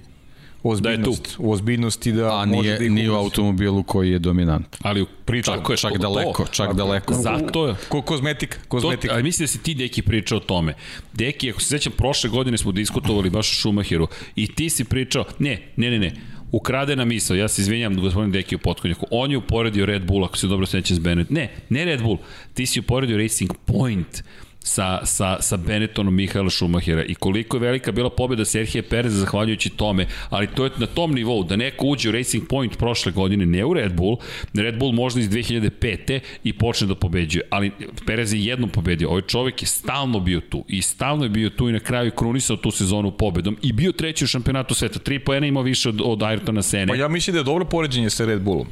ozbiljnost, 0.62 1.22
da 1.22 1.30
je 1.30 1.36
tu. 1.36 1.50
ozbiljnost 1.50 2.06
i 2.06 2.12
da 2.12 2.40
A 2.40 2.44
nije, 2.44 2.78
da 2.78 2.88
nije 2.88 3.10
u 3.10 3.14
automobilu 3.14 3.82
koji 3.82 4.10
je 4.10 4.18
dominant. 4.18 4.76
Ali 4.82 5.06
priča, 5.24 5.56
tako 5.56 5.72
je, 5.72 5.76
čak 5.76 5.98
daleko, 5.98 6.44
to. 6.44 6.52
čak 6.52 6.66
tako, 6.66 6.76
daleko. 6.76 7.14
Zato 7.14 7.66
je. 7.66 7.74
Ko, 7.88 8.02
kozmetika, 8.02 8.58
kozmetika. 8.68 9.08
To, 9.08 9.14
ali 9.14 9.22
mislim 9.22 9.44
da 9.44 9.48
si 9.48 9.62
ti, 9.62 9.74
Deki, 9.74 10.02
pričao 10.02 10.38
o 10.38 10.40
tome. 10.40 10.74
Deki, 11.12 11.50
ako 11.50 11.60
se 11.60 11.66
sećam, 11.66 11.92
prošle 11.96 12.30
godine 12.30 12.58
smo 12.58 12.72
diskutovali 12.72 13.30
baš 13.30 13.50
o 13.50 13.54
Šumahiru 13.54 14.08
i 14.36 14.46
ti 14.54 14.70
si 14.70 14.84
pričao, 14.84 15.24
ne, 15.38 15.62
ne, 15.76 15.90
ne, 15.90 15.98
ne, 15.98 16.12
ukradena 16.52 17.04
misao, 17.04 17.36
ja 17.36 17.48
se 17.48 17.62
izvinjam 17.62 18.00
gospodin 18.00 18.32
Deki 18.32 18.54
u 18.54 18.58
potkonjaku, 18.58 19.06
on 19.10 19.30
je 19.30 19.36
uporedio 19.36 19.86
Red 19.86 20.06
Bull, 20.06 20.24
ako 20.24 20.36
se 20.36 20.46
dobro 20.46 20.66
sećam 20.66 20.96
s 20.96 21.00
Bennett, 21.00 21.30
ne, 21.30 21.50
ne 21.68 21.84
Red 21.84 22.02
Bull, 22.02 22.18
ti 22.54 22.66
si 22.66 22.80
uporedio 22.80 23.18
Racing 23.18 23.52
Point, 23.64 24.22
sa, 24.60 25.00
sa, 25.04 25.36
sa 25.40 25.56
Benettonom 25.56 26.14
Mihaela 26.14 26.50
Schumachera 26.50 27.04
i 27.04 27.14
koliko 27.14 27.56
je 27.56 27.60
velika 27.60 27.92
bila 27.92 28.10
pobjeda 28.10 28.44
Serhije 28.44 28.82
Pereza 28.82 29.18
zahvaljujući 29.18 29.70
tome, 29.70 30.06
ali 30.30 30.46
to 30.46 30.64
je 30.64 30.70
na 30.76 30.86
tom 30.86 31.14
nivou, 31.14 31.44
da 31.44 31.56
neko 31.56 31.86
uđe 31.86 32.08
u 32.08 32.12
Racing 32.12 32.48
Point 32.48 32.78
prošle 32.78 33.12
godine, 33.12 33.46
ne 33.46 33.64
u 33.64 33.74
Red 33.74 33.92
Bull, 33.94 34.16
Red 34.54 34.78
Bull 34.78 34.92
možda 34.92 35.20
iz 35.20 35.28
2005. 35.28 36.20
i 36.44 36.52
počne 36.52 36.86
da 36.86 36.94
pobeđuje, 36.94 37.42
ali 37.50 37.70
Perez 38.06 38.32
je 38.32 38.44
jednom 38.44 38.70
pobedio, 38.70 39.08
ovaj 39.08 39.22
čovek 39.22 39.62
je 39.62 39.66
stalno 39.66 40.20
bio 40.20 40.40
tu 40.40 40.64
i 40.68 40.82
stalno 40.82 41.24
je 41.24 41.28
bio 41.28 41.50
tu 41.50 41.68
i 41.68 41.72
na 41.72 41.80
kraju 41.80 42.10
krunisao 42.10 42.56
tu 42.56 42.70
sezonu 42.70 43.10
pobedom 43.10 43.56
i 43.62 43.72
bio 43.72 43.92
treći 43.92 44.24
u 44.24 44.28
šampionatu 44.28 44.74
sveta, 44.74 44.98
tri 44.98 45.18
poena 45.18 45.46
imao 45.46 45.62
više 45.62 45.88
od, 45.88 46.00
od 46.04 46.18
Ayrtona 46.18 46.62
Sene. 46.62 46.86
Pa 46.86 46.94
ja 46.94 47.08
mislim 47.08 47.34
da 47.34 47.40
je 47.40 47.44
dobro 47.44 47.64
poređenje 47.64 48.10
sa 48.10 48.24
Red 48.24 48.40
Bullom. 48.40 48.66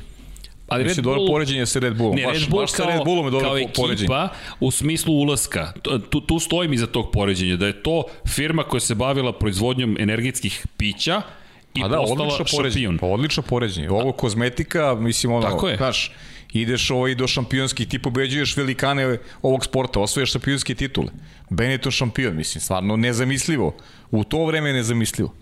Ali 0.68 0.84
Red 0.84 1.02
Bull, 1.02 1.16
dobro 1.16 1.32
poređenje 1.32 1.66
sa 1.66 1.78
Red 1.78 1.96
Bullom. 1.96 2.16
Ne, 2.16 2.26
baš, 2.26 2.40
Red 2.40 2.50
Bull 2.50 2.62
baš 2.62 2.72
kao, 2.72 2.86
Red 2.86 3.00
Bullom 3.04 3.24
je 3.24 3.30
dobro 3.30 3.48
kao 3.48 3.58
ekipa 3.58 3.82
poređenje. 3.82 4.08
u 4.60 4.70
smislu 4.70 5.14
ulaska. 5.14 5.72
Tu, 6.10 6.20
tu 6.20 6.38
stojim 6.38 6.72
iza 6.72 6.86
tog 6.86 7.10
poređenja, 7.12 7.56
da 7.56 7.66
je 7.66 7.82
to 7.82 8.04
firma 8.28 8.62
koja 8.62 8.80
se 8.80 8.94
bavila 8.94 9.32
proizvodnjom 9.32 9.96
energetskih 10.00 10.66
pića 10.76 11.22
i 11.74 11.84
A 11.84 11.88
da, 11.88 11.96
postala 11.96 12.46
šampion. 12.46 12.98
Pa 12.98 13.06
odlično 13.06 13.42
poređenje. 13.42 13.90
Ovo 13.90 14.12
kozmetika, 14.12 14.94
mislim, 14.94 15.32
ono, 15.32 15.42
Tako 15.42 15.68
je. 15.68 15.76
znaš, 15.76 16.12
ideš 16.52 16.90
ovaj 16.90 17.14
do 17.14 17.26
šampionskih, 17.26 17.88
ti 17.88 17.98
pobeđuješ 17.98 18.56
velikane 18.56 19.18
ovog 19.42 19.64
sporta, 19.64 20.00
osvojaš 20.00 20.32
šampionske 20.32 20.74
titule. 20.74 21.08
Benetton 21.50 21.92
šampion, 21.92 22.36
mislim, 22.36 22.60
stvarno 22.60 22.96
nezamislivo. 22.96 23.74
U 24.10 24.24
to 24.24 24.44
vreme 24.46 24.72
nezamislivo. 24.72 25.34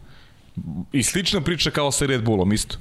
I 0.93 1.03
slična 1.03 1.41
priča 1.41 1.71
kao 1.71 1.93
sa 1.93 2.07
Red 2.07 2.23
Bullom, 2.23 2.53
isto. 2.53 2.77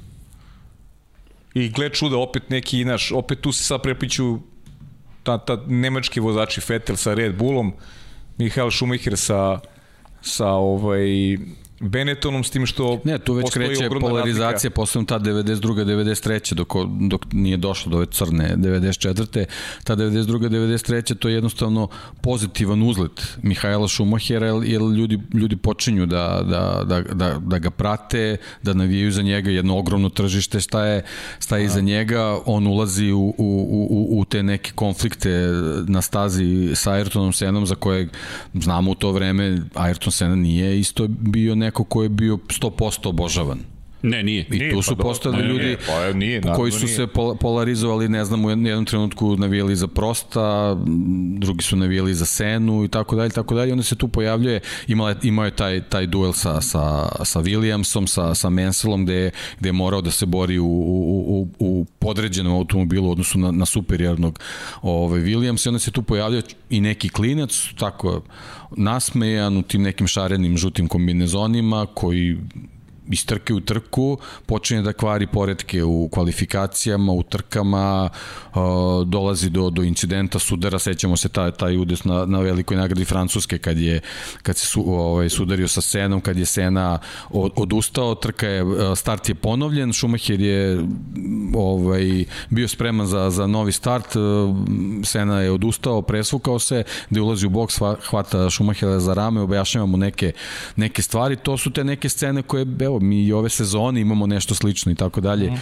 I 1.54 1.68
gle 1.68 1.88
čuda, 1.90 2.18
opet 2.18 2.50
neki, 2.50 2.84
naš, 2.84 3.12
opet 3.12 3.40
tu 3.40 3.52
se 3.52 3.64
sad 3.64 3.82
prepiću 3.82 4.38
ta, 5.22 5.38
ta 5.38 5.58
nemački 5.66 6.20
vozači 6.20 6.60
Vettel 6.68 6.96
sa 6.96 7.14
Red 7.14 7.36
Bullom, 7.38 7.72
Mihael 8.38 8.70
Schumacher 8.70 9.16
sa, 9.16 9.60
sa 10.22 10.50
ovaj, 10.50 11.38
Benettonom 11.80 12.44
s 12.44 12.50
tim 12.50 12.66
što 12.66 13.00
Ne, 13.04 13.18
tu 13.18 13.32
već 13.32 13.50
kreće 13.50 13.88
polarizacija 14.00 14.70
posle 14.70 15.06
ta 15.06 15.18
92. 15.18 15.84
93. 15.84 16.54
dok, 16.54 16.68
dok 17.10 17.32
nije 17.32 17.56
došlo 17.56 17.90
do 17.90 17.96
ove 17.96 18.06
crne 18.06 18.54
94. 18.56 19.44
Ta 19.84 19.96
92. 19.96 20.38
93. 20.48 21.14
to 21.14 21.28
je 21.28 21.34
jednostavno 21.34 21.88
pozitivan 22.22 22.82
uzlet 22.82 23.36
Mihajla 23.42 23.88
Šumahera 23.88 24.46
jer, 24.46 24.62
jer 24.64 24.82
ljudi, 24.82 25.20
ljudi 25.34 25.56
počinju 25.56 26.06
da, 26.06 26.42
da, 26.44 26.84
da, 26.84 27.00
da, 27.00 27.38
da 27.38 27.58
ga 27.58 27.70
prate, 27.70 28.36
da 28.62 28.74
navijaju 28.74 29.12
za 29.12 29.22
njega 29.22 29.50
jedno 29.50 29.78
ogromno 29.78 30.08
tržište 30.08 30.60
šta 30.60 30.86
je, 30.86 31.04
šta 31.40 31.56
je 31.56 31.64
iza 31.64 31.80
njega, 31.80 32.38
on 32.46 32.66
ulazi 32.66 33.12
u, 33.12 33.34
u, 33.38 33.88
u, 33.90 34.18
u 34.20 34.24
te 34.24 34.42
neke 34.42 34.72
konflikte 34.74 35.30
na 35.88 36.02
stazi 36.02 36.70
sa 36.74 36.92
Ayrtonom 36.92 37.32
Senom 37.32 37.66
za 37.66 37.74
kojeg 37.74 38.08
znamo 38.54 38.90
u 38.90 38.94
to 38.94 39.12
vreme 39.12 39.58
Ayrton 39.74 40.10
Sena 40.10 40.36
nije 40.36 40.80
isto 40.80 41.06
bio 41.08 41.54
neko 41.64 41.84
ko 41.84 42.02
je 42.02 42.08
bio 42.08 42.36
100% 42.36 43.08
obožavan. 43.08 43.73
Ne, 44.06 44.22
nije. 44.22 44.46
I 44.50 44.58
nije, 44.58 44.72
tu 44.72 44.82
su 44.82 44.96
pa 44.96 45.02
postali 45.02 45.36
ne, 45.36 45.48
ljudi 45.48 45.76
pa, 45.86 46.12
nije, 46.12 46.40
koji 46.56 46.72
su 46.72 46.84
nije. 46.84 46.96
se 46.96 47.06
polarizovali, 47.40 48.08
ne 48.08 48.24
znam, 48.24 48.44
u 48.44 48.50
jednom 48.50 48.84
trenutku 48.84 49.36
navijali 49.36 49.76
za 49.76 49.86
Prosta, 49.86 50.76
drugi 51.38 51.62
su 51.62 51.76
navijali 51.76 52.14
za 52.14 52.26
Senu 52.26 52.84
i 52.84 52.88
tako 52.88 53.16
dalje, 53.16 53.30
tako 53.30 53.54
dalje. 53.54 53.72
Onda 53.72 53.84
se 53.84 53.96
tu 53.96 54.08
pojavljuje, 54.08 54.60
imao 54.86 55.08
je, 55.08 55.16
imao 55.22 55.44
je 55.44 55.50
taj, 55.50 55.82
taj 55.88 56.06
duel 56.06 56.32
sa, 56.32 56.60
sa, 56.60 57.08
sa 57.24 57.40
Williamsom, 57.40 58.06
sa, 58.06 58.34
sa 58.34 58.50
Menselom, 58.50 59.04
gde 59.04 59.14
je, 59.14 59.30
gde 59.58 59.68
je 59.68 59.72
morao 59.72 60.00
da 60.00 60.10
se 60.10 60.26
bori 60.26 60.58
u, 60.58 60.66
u, 60.66 61.24
u, 61.26 61.48
u 61.58 61.86
podređenom 61.98 62.54
automobilu 62.54 63.08
u 63.08 63.12
odnosu 63.12 63.38
na, 63.38 63.50
na 63.50 63.66
superiornog 63.66 64.40
ovaj, 64.82 65.20
Williams 65.20 65.66
i 65.66 65.68
onda 65.68 65.78
se 65.78 65.90
tu 65.90 66.02
pojavlja 66.02 66.42
i 66.70 66.80
neki 66.80 67.08
klinac, 67.08 67.68
tako 67.78 68.22
nasmejan 68.76 69.56
u 69.56 69.62
tim 69.62 69.82
nekim 69.82 70.06
šarenim 70.06 70.56
žutim 70.56 70.88
kombinezonima 70.88 71.86
koji 71.94 72.36
iz 73.10 73.26
trke 73.26 73.54
u 73.54 73.60
trku 73.60 74.18
počinje 74.46 74.82
da 74.82 74.92
kvari 74.92 75.26
poredke 75.26 75.84
u 75.84 76.08
kvalifikacijama, 76.08 77.12
u 77.12 77.22
trkama, 77.22 78.08
dolazi 79.06 79.50
do, 79.50 79.70
do 79.70 79.82
incidenta 79.82 80.38
sudara, 80.38 80.78
sećamo 80.78 81.16
se 81.16 81.28
taj, 81.28 81.50
taj 81.50 81.76
udes 81.76 82.04
na, 82.04 82.26
na 82.26 82.40
velikoj 82.40 82.76
nagradi 82.76 83.04
Francuske 83.04 83.58
kad 83.58 83.78
je 83.78 84.00
kad 84.42 84.56
se 84.56 84.66
su, 84.66 84.84
ovaj, 84.86 85.28
sudario 85.28 85.68
sa 85.68 85.80
Senom, 85.80 86.20
kad 86.20 86.38
je 86.38 86.46
Sena 86.46 86.98
od, 87.30 87.52
odustao, 87.56 88.14
trka 88.14 88.48
je, 88.48 88.64
start 88.96 89.28
je 89.28 89.34
ponovljen, 89.34 89.92
Schumacher 89.92 90.40
je 90.40 90.86
ovaj, 91.54 92.24
bio 92.50 92.68
spreman 92.68 93.06
za, 93.06 93.30
za 93.30 93.46
novi 93.46 93.72
start, 93.72 94.06
Sena 95.04 95.40
je 95.40 95.50
odustao, 95.50 96.02
presvukao 96.02 96.58
se, 96.58 96.84
gde 97.10 97.20
ulazi 97.20 97.46
u 97.46 97.50
boks, 97.50 97.78
hvata 98.10 98.50
Schumachera 98.50 99.00
za 99.00 99.14
rame, 99.14 99.40
objašnjava 99.40 99.86
mu 99.86 99.96
neke, 99.96 100.32
neke 100.76 101.02
stvari, 101.02 101.36
to 101.36 101.58
su 101.58 101.70
te 101.70 101.84
neke 101.84 102.08
scene 102.08 102.42
koje, 102.42 102.66
evo, 102.80 102.93
evo, 102.96 103.04
mi 103.04 103.24
i 103.24 103.32
ove 103.32 103.48
sezone 103.48 104.00
imamo 104.00 104.26
nešto 104.26 104.54
slično 104.54 104.92
i 104.92 104.94
tako 104.94 105.20
dalje. 105.20 105.50
Mm 105.50 105.60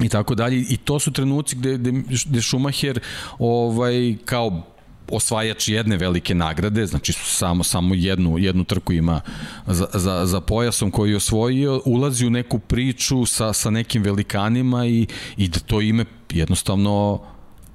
i 0.00 0.08
tako 0.08 0.34
dalje 0.34 0.64
i 0.68 0.76
to 0.76 0.98
su 0.98 1.12
trenuci 1.12 1.56
gde, 1.56 1.78
gde, 1.78 1.92
gde 2.26 2.42
Schumacher 2.42 3.00
ovaj, 3.38 4.16
kao 4.24 4.62
osvajač 5.10 5.68
jedne 5.68 5.96
velike 5.96 6.34
nagrade, 6.34 6.86
znači 6.86 7.12
samo 7.12 7.64
samo 7.64 7.94
jednu 7.94 8.38
jednu 8.38 8.64
trku 8.64 8.92
ima 8.92 9.20
za, 9.66 9.86
za, 9.94 10.26
za 10.26 10.40
pojasom 10.40 10.90
koji 10.90 11.10
je 11.10 11.16
osvojio, 11.16 11.82
ulazi 11.84 12.26
u 12.26 12.30
neku 12.30 12.58
priču 12.58 13.26
sa, 13.26 13.52
sa 13.52 13.70
nekim 13.70 14.02
velikanima 14.02 14.86
i, 14.86 15.06
i 15.36 15.48
da 15.48 15.58
to 15.58 15.80
ime 15.80 16.04
jednostavno 16.30 17.20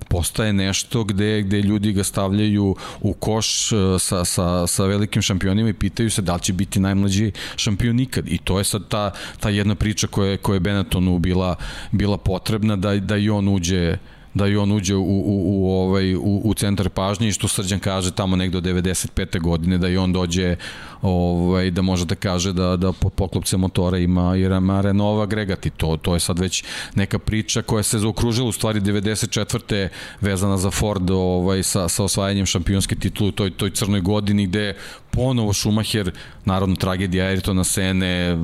postaje 0.09 0.53
nešto 0.53 1.03
gde, 1.03 1.41
gde 1.41 1.61
ljudi 1.61 1.93
ga 1.93 2.03
stavljaju 2.03 2.75
u 3.01 3.13
koš 3.13 3.71
e, 3.71 3.75
sa, 3.99 4.25
sa, 4.25 4.67
sa 4.67 4.85
velikim 4.85 5.21
šampionima 5.21 5.69
i 5.69 5.73
pitaju 5.73 6.11
se 6.11 6.21
da 6.21 6.33
li 6.35 6.41
će 6.41 6.53
biti 6.53 6.79
najmlađi 6.79 7.31
šampion 7.55 7.95
nikad. 7.95 8.27
I 8.27 8.37
to 8.37 8.57
je 8.57 8.63
sad 8.63 8.87
ta, 8.87 9.11
ta 9.39 9.49
jedna 9.49 9.75
priča 9.75 10.07
koja, 10.07 10.37
koja 10.37 10.55
je 10.55 10.59
Benettonu 10.59 11.19
bila, 11.19 11.55
bila 11.91 12.17
potrebna 12.17 12.75
da, 12.75 12.95
da 12.95 13.17
i 13.17 13.29
on 13.29 13.47
uđe 13.47 13.97
da 14.33 14.47
i 14.47 14.57
on 14.57 14.71
uđe 14.71 14.95
u, 14.95 15.01
u, 15.01 15.43
u, 15.45 15.71
ovaj, 15.71 16.15
u, 16.15 16.41
u 16.43 16.53
centar 16.53 16.89
pažnje 16.89 17.27
i 17.27 17.31
što 17.31 17.47
Srđan 17.47 17.79
kaže 17.79 18.11
tamo 18.11 18.35
negde 18.35 18.57
od 18.57 18.63
95. 18.63 19.41
godine 19.41 19.77
da 19.77 19.89
i 19.89 19.97
on 19.97 20.13
dođe 20.13 20.55
ovaj, 21.01 21.71
da 21.71 21.81
može 21.81 22.05
da 22.05 22.15
kaže 22.15 22.53
da, 22.53 22.75
da 22.77 22.91
po 22.91 23.09
poklopce 23.09 23.57
motora 23.57 23.97
ima 23.97 24.35
i 24.35 24.47
Renault 24.81 25.23
agregat 25.23 25.65
i 25.65 25.69
to, 25.69 25.97
to 25.97 26.13
je 26.13 26.19
sad 26.19 26.39
već 26.39 26.63
neka 26.95 27.19
priča 27.19 27.61
koja 27.61 27.83
se 27.83 27.99
zaokružila 27.99 28.47
u 28.47 28.51
stvari 28.51 28.81
94. 28.81 29.87
vezana 30.21 30.57
za 30.57 30.71
Ford 30.71 31.09
ovaj, 31.09 31.63
sa, 31.63 31.89
sa 31.89 32.03
osvajanjem 32.03 32.45
šampionske 32.45 32.95
titulu 32.95 33.29
u 33.29 33.31
toj, 33.31 33.51
toj 33.51 33.71
crnoj 33.71 34.01
godini 34.01 34.47
gde 34.47 34.75
ponovo 35.11 35.53
Schumacher, 35.53 36.11
naravno 36.45 36.75
tragedija 36.75 37.25
Ayrtona 37.25 37.63
Sene, 37.63 38.37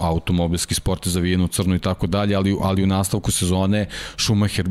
automobilski 0.00 0.74
sport 0.74 1.06
je 1.06 1.12
zavijen 1.12 1.42
u 1.42 1.48
crnu 1.48 1.74
i 1.74 1.78
tako 1.78 2.06
dalje, 2.06 2.34
ali, 2.34 2.56
ali 2.62 2.82
u 2.82 2.86
nastavku 2.86 3.30
sezone 3.30 3.86
Schumacher 4.16 4.66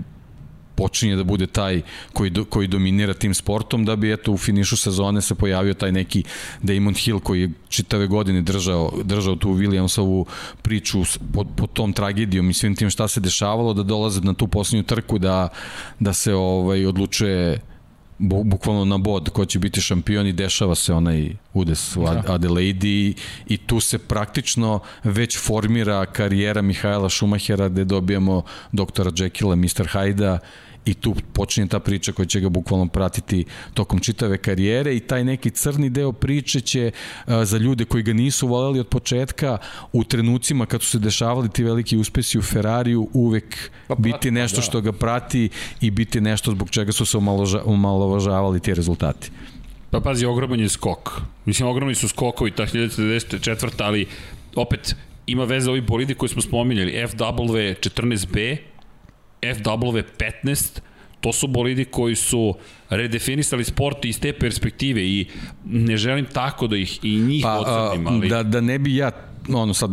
počinje 0.77 1.15
da 1.15 1.23
bude 1.23 1.47
taj 1.47 1.81
koji, 2.13 2.29
do, 2.29 2.45
koji 2.45 2.67
dominira 2.67 3.13
tim 3.13 3.33
sportom, 3.33 3.85
da 3.85 3.95
bi 3.95 4.13
eto 4.13 4.31
u 4.31 4.37
finišu 4.37 4.77
sezone 4.77 5.21
se 5.21 5.35
pojavio 5.35 5.73
taj 5.73 5.91
neki 5.91 6.23
Damon 6.61 6.93
Hill 6.93 7.19
koji 7.19 7.41
je 7.41 7.51
čitave 7.69 8.07
godine 8.07 8.41
držao, 8.41 8.91
držao 9.03 9.35
tu 9.35 9.49
Williamsovu 9.49 10.25
priču 10.61 11.01
pod, 11.33 11.47
pod 11.55 11.73
tom 11.73 11.93
tragedijom 11.93 12.49
i 12.49 12.53
svim 12.53 12.75
tim 12.75 12.89
šta 12.89 13.07
se 13.07 13.19
dešavalo, 13.19 13.73
da 13.73 13.83
dolaze 13.83 14.21
na 14.21 14.33
tu 14.33 14.47
poslednju 14.47 14.83
trku 14.83 15.17
da, 15.17 15.49
da 15.99 16.13
se 16.13 16.33
ovaj 16.33 16.85
odlučuje 16.85 17.59
bukvalno 18.19 18.85
na 18.85 18.97
bod 18.97 19.29
ko 19.29 19.45
će 19.45 19.59
biti 19.59 19.81
šampion 19.81 20.27
i 20.27 20.33
dešava 20.33 20.75
se 20.75 20.93
onaj 20.93 21.35
udes 21.53 21.95
u 21.95 22.03
da. 22.03 22.23
Adelaide 22.27 22.87
i, 22.87 23.15
i 23.47 23.57
tu 23.57 23.79
se 23.79 23.97
praktično 23.97 24.79
već 25.03 25.39
formira 25.39 26.05
karijera 26.05 26.61
Mihajla 26.61 27.09
Šumahera 27.09 27.69
gde 27.69 27.85
dobijamo 27.85 28.43
doktora 28.71 29.11
Jekylla, 29.11 29.55
Mr. 29.55 29.87
Hajda 29.87 30.39
i 30.87 30.93
tu 30.93 31.15
počinje 31.33 31.67
ta 31.67 31.79
priča 31.79 32.11
koja 32.11 32.25
će 32.25 32.39
ga 32.39 32.49
bukvalno 32.49 32.87
pratiti 32.87 33.45
tokom 33.73 33.99
čitave 33.99 34.37
karijere 34.37 34.95
i 34.95 34.99
taj 34.99 35.23
neki 35.23 35.49
crni 35.49 35.89
deo 35.89 36.11
priče 36.11 36.61
će 36.61 36.91
za 37.43 37.57
ljude 37.57 37.85
koji 37.85 38.03
ga 38.03 38.13
nisu 38.13 38.47
voljeli 38.47 38.79
od 38.79 38.87
početka 38.87 39.57
u 39.93 40.03
trenucima 40.03 40.65
kad 40.65 40.81
su 40.81 40.89
se 40.89 40.99
dešavali 40.99 41.49
ti 41.49 41.63
veliki 41.63 41.97
uspesi 41.97 42.39
u 42.39 42.41
Ferrariju 42.41 43.09
uvek 43.13 43.71
pa, 43.87 43.95
biti 43.95 44.31
nešto 44.31 44.55
da. 44.55 44.61
što 44.61 44.81
ga 44.81 44.91
prati 44.91 45.49
i 45.81 45.91
biti 45.91 46.21
nešto 46.21 46.51
zbog 46.51 46.69
čega 46.69 46.91
su 46.91 47.05
se 47.05 47.17
omalovažavali 47.65 48.59
ti 48.59 48.73
rezultati. 48.73 49.31
Pa 49.91 49.99
pazi, 49.99 50.25
ogroman 50.25 50.59
je 50.59 50.69
skok. 50.69 51.21
Mislim, 51.45 51.69
ogromni 51.69 51.95
su 51.95 52.07
skokovi 52.07 52.51
ta 52.51 52.65
1994. 52.65 53.69
ali 53.77 54.07
opet 54.55 54.95
ima 55.27 55.43
veze 55.43 55.69
ovi 55.69 55.81
bolidi 55.81 56.15
koji 56.15 56.29
smo 56.29 56.41
spominjali. 56.41 56.91
FW 56.91 57.75
14B, 57.75 58.57
FW15, 59.41 60.79
to 61.21 61.33
su 61.33 61.47
bolidi 61.47 61.85
koji 61.85 62.15
su 62.15 62.55
redefinisali 62.89 63.63
sport 63.63 64.05
iz 64.05 64.19
te 64.19 64.33
perspektive 64.33 65.01
i 65.01 65.27
ne 65.65 65.97
želim 65.97 66.25
tako 66.25 66.67
da 66.67 66.77
ih 66.77 66.99
i 67.03 67.19
njih 67.19 67.43
pa, 67.43 67.59
ocrnim, 67.59 68.07
ali... 68.07 68.29
Da, 68.29 68.43
da 68.43 68.61
ne 68.61 68.79
bi 68.79 68.95
ja 68.95 69.11
ono 69.53 69.73
sad 69.73 69.91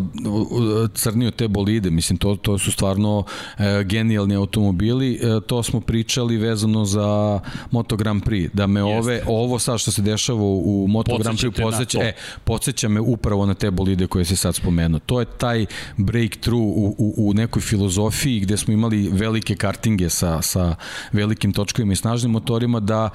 crnio 0.94 1.30
te 1.30 1.48
bolide, 1.48 1.90
mislim 1.90 2.18
to, 2.18 2.36
to 2.36 2.58
su 2.58 2.72
stvarno 2.72 3.24
e, 3.58 3.84
genijalni 3.84 4.34
automobili, 4.34 5.14
e, 5.14 5.40
to 5.46 5.62
smo 5.62 5.80
pričali 5.80 6.36
vezano 6.36 6.84
za 6.84 7.40
Moto 7.70 7.96
Grand 7.96 8.22
Prix, 8.22 8.50
da 8.52 8.66
me 8.66 8.80
Jeste. 8.80 8.98
ove, 8.98 9.22
ovo 9.26 9.58
sad 9.58 9.78
što 9.78 9.90
se 9.90 10.02
dešava 10.02 10.40
u 10.42 10.86
Moto 10.88 11.18
Grand 11.18 11.38
Prix 11.38 11.62
podsjeća, 11.62 11.98
e, 11.98 12.12
podsjeća 12.44 12.88
me 12.88 13.00
upravo 13.00 13.46
na 13.46 13.54
te 13.54 13.70
bolide 13.70 14.06
koje 14.06 14.24
se 14.24 14.36
sad 14.36 14.54
spomenuo. 14.54 15.00
To 15.06 15.20
je 15.20 15.26
taj 15.26 15.66
breakthrough 15.96 16.76
u, 16.76 16.94
u, 16.98 17.14
u 17.16 17.34
nekoj 17.34 17.62
filozofiji 17.62 18.40
gde 18.40 18.56
smo 18.56 18.74
imali 18.74 19.08
velike 19.12 19.56
kartinge 19.56 20.10
sa, 20.10 20.42
sa 20.42 20.76
velikim 21.12 21.52
točkovima 21.52 21.92
i 21.92 21.96
snažnim 21.96 22.32
motorima 22.32 22.80
da 22.80 23.10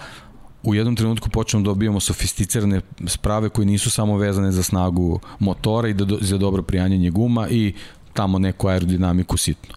u 0.64 0.76
jednom 0.76 0.96
trenutku 0.96 1.30
počnemo 1.30 1.64
da 1.64 1.70
dobijamo 1.70 2.00
sofisticirane 2.00 2.82
sprave 3.08 3.50
koje 3.50 3.66
nisu 3.66 3.92
samo 3.92 4.18
vezane 4.18 4.52
za 4.52 4.64
snagu 4.64 5.20
motora 5.40 5.88
i 5.90 5.94
da, 5.94 6.18
za 6.22 6.38
dobro 6.38 6.62
prijanjanje 6.64 7.10
guma 7.10 7.50
i 7.50 7.74
tamo 8.14 8.40
neku 8.40 8.68
aerodinamiku 8.68 9.38
sitnu. 9.38 9.76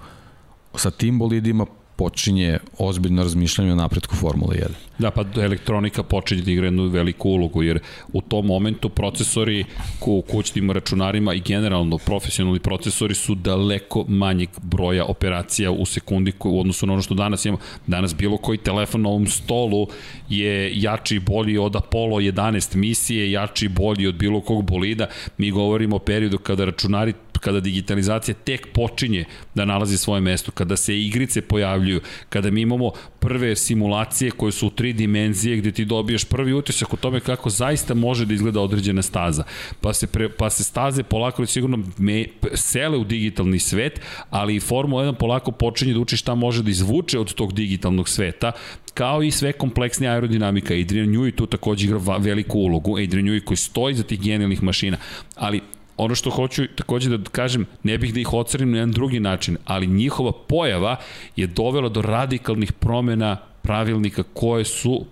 Sa 0.74 0.90
tim 0.90 1.18
bolidima 1.18 1.66
počinje 1.96 2.58
ozbiljno 2.78 3.22
razmišljanje 3.22 3.72
o 3.72 3.76
napretku 3.76 4.16
Formule 4.16 4.56
1. 4.56 4.68
Da, 4.98 5.10
pa 5.10 5.24
elektronika 5.36 6.02
počinje 6.02 6.42
da 6.42 6.50
igra 6.50 6.66
jednu 6.66 6.88
veliku 6.88 7.28
ulogu, 7.28 7.62
jer 7.62 7.78
u 8.12 8.20
tom 8.20 8.46
momentu 8.46 8.88
procesori 8.88 9.64
u 10.06 10.22
kućnim 10.22 10.70
računarima 10.70 11.34
i 11.34 11.40
generalno 11.40 11.98
profesionalni 11.98 12.60
procesori 12.60 13.14
su 13.14 13.34
daleko 13.34 14.04
manjeg 14.08 14.48
broja 14.62 15.04
operacija 15.04 15.70
u 15.70 15.86
sekundi 15.86 16.32
u 16.44 16.60
odnosu 16.60 16.86
na 16.86 16.92
ono 16.92 17.02
što 17.02 17.14
danas 17.14 17.44
imamo. 17.44 17.62
Danas 17.86 18.14
bilo 18.14 18.36
koji 18.36 18.58
telefon 18.58 19.02
na 19.02 19.08
ovom 19.08 19.26
stolu 19.26 19.86
je 20.28 20.80
jači 20.80 21.16
i 21.16 21.20
bolji 21.20 21.58
od 21.58 21.76
Apollo 21.76 22.16
11 22.16 22.76
misije, 22.76 23.30
jači 23.32 23.66
i 23.66 23.68
bolji 23.68 24.06
od 24.06 24.14
bilo 24.14 24.40
kog 24.40 24.64
bolida. 24.64 25.06
Mi 25.38 25.50
govorimo 25.50 25.96
o 25.96 25.98
periodu 25.98 26.38
kada 26.38 26.64
računari 26.64 27.12
kada 27.42 27.60
digitalizacija 27.60 28.34
tek 28.34 28.68
počinje 28.72 29.24
da 29.54 29.64
nalazi 29.64 29.98
svoje 29.98 30.20
mesto, 30.20 30.52
kada 30.52 30.76
se 30.76 31.00
igrice 31.00 31.40
pojavljuju, 31.40 32.00
kada 32.28 32.50
mi 32.50 32.60
imamo 32.60 32.90
prve 33.18 33.56
simulacije 33.56 34.30
koje 34.30 34.52
su 34.52 34.66
u 34.66 34.70
tri 34.70 34.92
dimenzije 34.92 35.56
gde 35.56 35.72
ti 35.72 35.84
dobiješ 35.84 36.24
prvi 36.24 36.52
utisak 36.52 36.94
o 36.94 36.96
tome 36.96 37.20
kako 37.20 37.50
zaista 37.50 37.94
može 37.94 38.26
da 38.26 38.34
izgleda 38.34 38.60
određena 38.60 39.02
staza. 39.02 39.44
Pa 39.80 39.92
se, 39.92 40.06
pre, 40.06 40.28
pa 40.28 40.50
se 40.50 40.64
staze 40.64 41.02
polako 41.02 41.46
sigurno 41.46 41.78
me, 41.98 42.24
sele 42.54 42.98
u 42.98 43.04
digitalni 43.04 43.58
svet, 43.58 44.00
ali 44.30 44.56
i 44.56 44.60
Formula 44.60 45.04
1 45.04 45.14
polako 45.14 45.52
počinje 45.52 45.92
da 45.92 46.00
uči 46.00 46.16
šta 46.16 46.34
može 46.34 46.62
da 46.62 46.70
izvuče 46.70 47.18
od 47.18 47.34
tog 47.34 47.52
digitalnog 47.52 48.08
sveta, 48.08 48.52
kao 48.94 49.22
i 49.22 49.30
sve 49.30 49.52
kompleksne 49.52 50.08
aerodinamika. 50.08 50.74
Adrian 50.74 51.08
Newey 51.08 51.34
tu 51.34 51.46
takođe 51.46 51.86
igra 51.86 51.98
veliku 52.18 52.58
ulogu. 52.58 52.96
Adrian 52.98 53.26
Newey 53.26 53.44
koji 53.44 53.56
stoji 53.56 53.94
za 53.94 54.02
tih 54.02 54.20
genijalnih 54.20 54.62
mašina, 54.62 54.96
ali 55.36 55.60
ono 55.96 56.14
što 56.14 56.30
hoću 56.30 56.66
takođe 56.74 57.10
da 57.10 57.30
kažem, 57.30 57.66
ne 57.82 57.98
bih 57.98 58.14
da 58.14 58.20
ih 58.20 58.32
ocrnim 58.32 58.70
na 58.70 58.78
jedan 58.78 58.92
drugi 58.92 59.20
način, 59.20 59.56
ali 59.64 59.86
njihova 59.86 60.32
pojava 60.32 60.96
je 61.36 61.46
dovela 61.46 61.88
do 61.88 62.02
radikalnih 62.02 62.72
promena 62.72 63.36
pravilnika 63.62 64.22
koje 64.34 64.64
su 64.64 65.04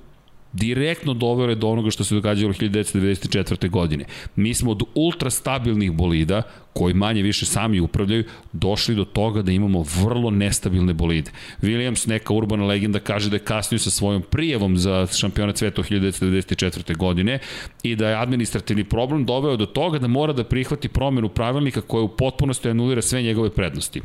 direktno 0.52 1.14
dovele 1.14 1.54
do 1.54 1.68
onoga 1.68 1.90
što 1.90 2.04
se 2.04 2.14
događalo 2.14 2.52
1994. 2.52 3.70
godine. 3.70 4.04
Mi 4.36 4.54
smo 4.54 4.70
od 4.70 4.82
ultra 4.94 5.30
stabilnih 5.30 5.92
bolida, 5.92 6.42
koji 6.72 6.94
manje 6.94 7.22
više 7.22 7.46
sami 7.46 7.80
upravljaju, 7.80 8.24
došli 8.52 8.94
do 8.94 9.04
toga 9.04 9.42
da 9.42 9.52
imamo 9.52 9.84
vrlo 10.02 10.30
nestabilne 10.30 10.94
bolide. 10.94 11.30
Williams, 11.62 12.08
neka 12.08 12.34
urbana 12.34 12.64
legenda, 12.64 12.98
kaže 12.98 13.30
da 13.30 13.36
je 13.36 13.44
kasnio 13.44 13.78
sa 13.78 13.90
svojom 13.90 14.22
prijevom 14.22 14.76
za 14.76 15.06
šampionat 15.06 15.56
sveta 15.58 15.82
1994. 15.82 16.96
godine 16.96 17.38
i 17.82 17.96
da 17.96 18.08
je 18.08 18.16
administrativni 18.16 18.84
problem 18.84 19.24
doveo 19.24 19.56
do 19.56 19.66
toga 19.66 19.98
da 19.98 20.06
mora 20.06 20.32
da 20.32 20.44
prihvati 20.44 20.88
promenu 20.88 21.28
pravilnika 21.28 21.80
koja 21.80 22.02
u 22.02 22.16
potpunosti 22.16 22.68
anulira 22.70 23.02
sve 23.02 23.22
njegove 23.22 23.50
prednosti. 23.50 24.02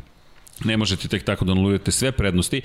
Ne 0.64 0.76
možete 0.76 1.08
tek 1.08 1.24
tako 1.24 1.44
da 1.44 1.52
anulirate 1.52 1.92
sve 1.92 2.12
prednosti, 2.12 2.60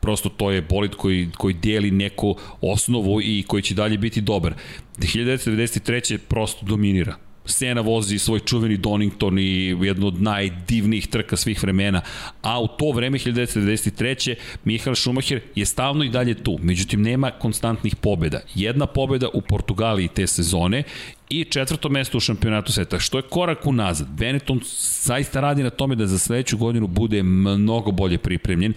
prosto 0.00 0.28
to 0.28 0.50
je 0.50 0.62
bolid 0.62 0.94
koji, 0.94 1.30
koji 1.36 1.54
dijeli 1.54 1.90
neku 1.90 2.36
osnovu 2.60 3.20
i 3.22 3.44
koji 3.46 3.62
će 3.62 3.74
dalje 3.74 3.98
biti 3.98 4.20
dobar. 4.20 4.54
1993. 4.98 6.18
prosto 6.18 6.66
dominira. 6.66 7.16
Sena 7.46 7.80
vozi 7.80 8.18
svoj 8.18 8.40
čuveni 8.40 8.76
Donington 8.76 9.38
i 9.38 9.76
jednu 9.80 10.06
od 10.06 10.22
najdivnijih 10.22 11.06
trka 11.06 11.36
svih 11.36 11.62
vremena, 11.62 12.00
a 12.42 12.60
u 12.60 12.68
to 12.68 12.90
vreme 12.90 13.18
1993. 13.18 14.34
Mihael 14.64 14.94
Schumacher 14.94 15.40
je 15.54 15.66
stavno 15.66 16.04
i 16.04 16.08
dalje 16.08 16.34
tu, 16.34 16.58
međutim 16.62 17.02
nema 17.02 17.30
konstantnih 17.30 17.96
pobjeda. 17.96 18.40
Jedna 18.54 18.86
pobjeda 18.86 19.28
u 19.34 19.40
Portugaliji 19.40 20.08
te 20.08 20.26
sezone 20.26 20.82
i 21.28 21.44
četvrto 21.44 21.88
mesto 21.88 22.18
u 22.18 22.20
šampionatu 22.20 22.72
sveta, 22.72 22.98
što 22.98 23.18
je 23.18 23.22
korak 23.22 23.66
unazad. 23.66 24.08
Benetton 24.08 24.60
zaista 25.02 25.40
radi 25.40 25.62
na 25.62 25.70
tome 25.70 25.94
da 25.94 26.06
za 26.06 26.18
sledeću 26.18 26.58
godinu 26.58 26.86
bude 26.86 27.22
mnogo 27.22 27.90
bolje 27.90 28.18
pripremljen 28.18 28.72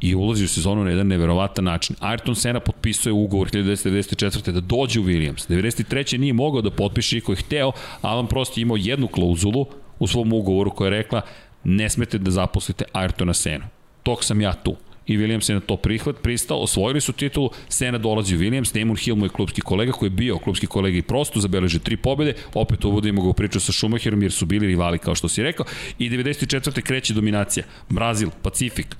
i 0.00 0.14
ulazi 0.14 0.44
u 0.44 0.48
sezonu 0.48 0.84
na 0.84 0.90
jedan 0.90 1.06
neverovatan 1.06 1.64
način. 1.64 1.96
Ayrton 2.00 2.34
Senna 2.34 2.60
potpisuje 2.60 3.12
ugovor 3.12 3.50
1994. 3.50 4.52
da 4.52 4.60
dođe 4.60 5.00
u 5.00 5.04
Williams. 5.04 5.50
93. 5.50 6.18
nije 6.18 6.32
mogao 6.32 6.62
da 6.62 6.70
potpiše 6.70 7.18
i 7.18 7.20
ko 7.20 7.32
je 7.32 7.36
hteo, 7.36 7.72
Alan 8.00 8.26
Prost 8.26 8.58
je 8.58 8.62
imao 8.62 8.76
jednu 8.76 9.08
klauzulu 9.08 9.66
u 9.98 10.06
svom 10.06 10.32
ugovoru 10.32 10.70
koja 10.70 10.86
je 10.86 10.98
rekla 10.98 11.20
ne 11.64 11.90
smete 11.90 12.18
da 12.18 12.30
zaposlite 12.30 12.84
Ayrtona 12.92 13.32
Senna. 13.32 13.68
Tok 14.02 14.24
sam 14.24 14.40
ja 14.40 14.52
tu 14.52 14.76
i 15.06 15.18
Williams 15.18 15.50
je 15.50 15.54
na 15.54 15.60
to 15.60 15.76
prihvat, 15.76 16.16
pristao, 16.22 16.58
osvojili 16.58 17.00
su 17.00 17.12
titulu, 17.12 17.50
Sena 17.68 17.98
dolazi 17.98 18.36
u 18.36 18.38
Williams, 18.38 18.78
Damon 18.78 18.96
Hill, 18.96 19.16
moj 19.16 19.28
klubski 19.28 19.60
kolega, 19.60 19.92
koji 19.92 20.06
je 20.06 20.10
bio 20.10 20.38
klubski 20.38 20.66
kolega 20.66 20.98
i 20.98 21.02
prosto, 21.02 21.40
zabeleže 21.40 21.78
tri 21.78 21.96
pobede, 21.96 22.34
opet 22.54 22.84
uvodimo 22.84 23.22
ga 23.22 23.28
u 23.28 23.34
priču 23.34 23.60
sa 23.60 23.72
Schumacherom 23.72 24.22
jer 24.22 24.32
su 24.32 24.46
bili 24.46 24.66
rivali, 24.66 24.98
kao 24.98 25.14
što 25.14 25.28
si 25.28 25.42
rekao, 25.42 25.66
i 25.98 26.10
94. 26.10 26.82
kreće 26.82 27.14
dominacija, 27.14 27.64
Brazil, 27.88 28.30
Pacifik, 28.42 28.96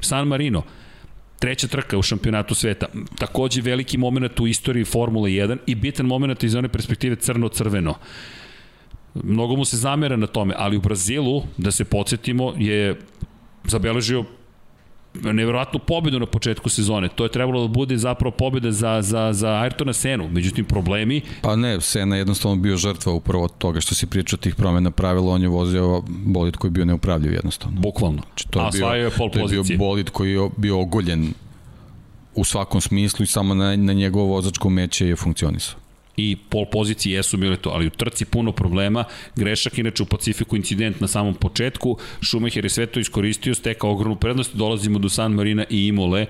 San 0.00 0.28
Marino, 0.28 0.62
treća 1.38 1.66
trka 1.66 1.98
u 1.98 2.02
šampionatu 2.02 2.54
sveta. 2.54 2.86
Takođe 3.18 3.62
veliki 3.62 3.98
moment 3.98 4.40
u 4.40 4.46
istoriji 4.46 4.84
Formule 4.84 5.30
1 5.30 5.58
i 5.66 5.74
bitan 5.74 6.06
moment 6.06 6.44
iz 6.44 6.54
one 6.54 6.68
perspektive 6.68 7.16
crno-crveno. 7.16 7.94
Mnogo 9.14 9.56
mu 9.56 9.64
se 9.64 9.76
zamera 9.76 10.16
na 10.16 10.26
tome, 10.26 10.54
ali 10.58 10.76
u 10.76 10.80
Brazilu, 10.80 11.42
da 11.56 11.70
se 11.70 11.84
podsjetimo, 11.84 12.54
je 12.58 12.96
zabeležio 13.64 14.24
neverovatnu 15.22 15.78
pobedu 15.78 16.18
na 16.18 16.26
početku 16.26 16.68
sezone. 16.68 17.08
To 17.08 17.24
je 17.24 17.30
trebalo 17.30 17.62
da 17.62 17.68
bude 17.68 17.96
zapravo 17.96 18.30
pobeda 18.30 18.72
za, 18.72 19.02
za, 19.02 19.32
za 19.32 19.48
Ayrtona 19.48 19.92
Senu. 19.92 20.28
Međutim, 20.28 20.64
problemi... 20.64 21.20
Pa 21.42 21.56
ne, 21.56 21.80
Sena 21.80 22.16
je 22.16 22.20
jednostavno 22.20 22.56
bio 22.56 22.76
žrtva 22.76 23.12
upravo 23.12 23.44
od 23.44 23.58
toga 23.58 23.80
što 23.80 23.94
si 23.94 24.06
pričao 24.06 24.36
tih 24.36 24.54
promena 24.54 24.90
pravila. 24.90 25.34
On 25.34 25.42
je 25.42 25.48
vozio 25.48 26.02
bolid 26.08 26.56
koji 26.56 26.68
je 26.68 26.72
bio 26.72 26.84
neupravljiv 26.84 27.32
jednostavno. 27.32 27.80
Bukvalno. 27.80 28.22
Znači, 28.22 28.48
to 28.50 28.60
je 28.60 28.66
A 28.66 28.70
bio, 28.70 28.86
je 28.86 29.10
pol 29.10 29.30
to 29.30 29.38
je 29.38 29.62
bio 29.62 29.78
bolid 29.78 30.10
koji 30.10 30.32
je 30.32 30.50
bio 30.56 30.80
ogoljen 30.80 31.32
u 32.34 32.44
svakom 32.44 32.80
smislu 32.80 33.22
i 33.22 33.26
samo 33.26 33.54
na, 33.54 33.76
na 33.76 33.92
njegovo 33.92 34.26
vozačko 34.26 34.70
meće 34.70 35.08
je 35.08 35.16
funkcionisao 35.16 35.85
i 36.16 36.36
pol 36.48 36.66
pozicije 36.72 37.16
jesu 37.16 37.36
bile 37.36 37.56
to, 37.56 37.70
ali 37.70 37.86
u 37.86 37.90
trci 37.90 38.24
puno 38.24 38.52
problema, 38.52 39.04
grešak 39.36 39.78
inače 39.78 40.02
u 40.02 40.06
Pacifiku 40.06 40.56
incident 40.56 41.00
na 41.00 41.08
samom 41.08 41.34
početku, 41.34 41.98
Schumacher 42.22 42.64
je 42.64 42.70
sve 42.70 42.86
to 42.86 43.00
iskoristio, 43.00 43.54
stekao 43.54 43.90
ogromnu 43.90 44.16
prednost, 44.16 44.56
dolazimo 44.56 44.98
do 44.98 45.08
San 45.08 45.32
Marina 45.32 45.64
i 45.70 45.86
Imole 45.86 46.26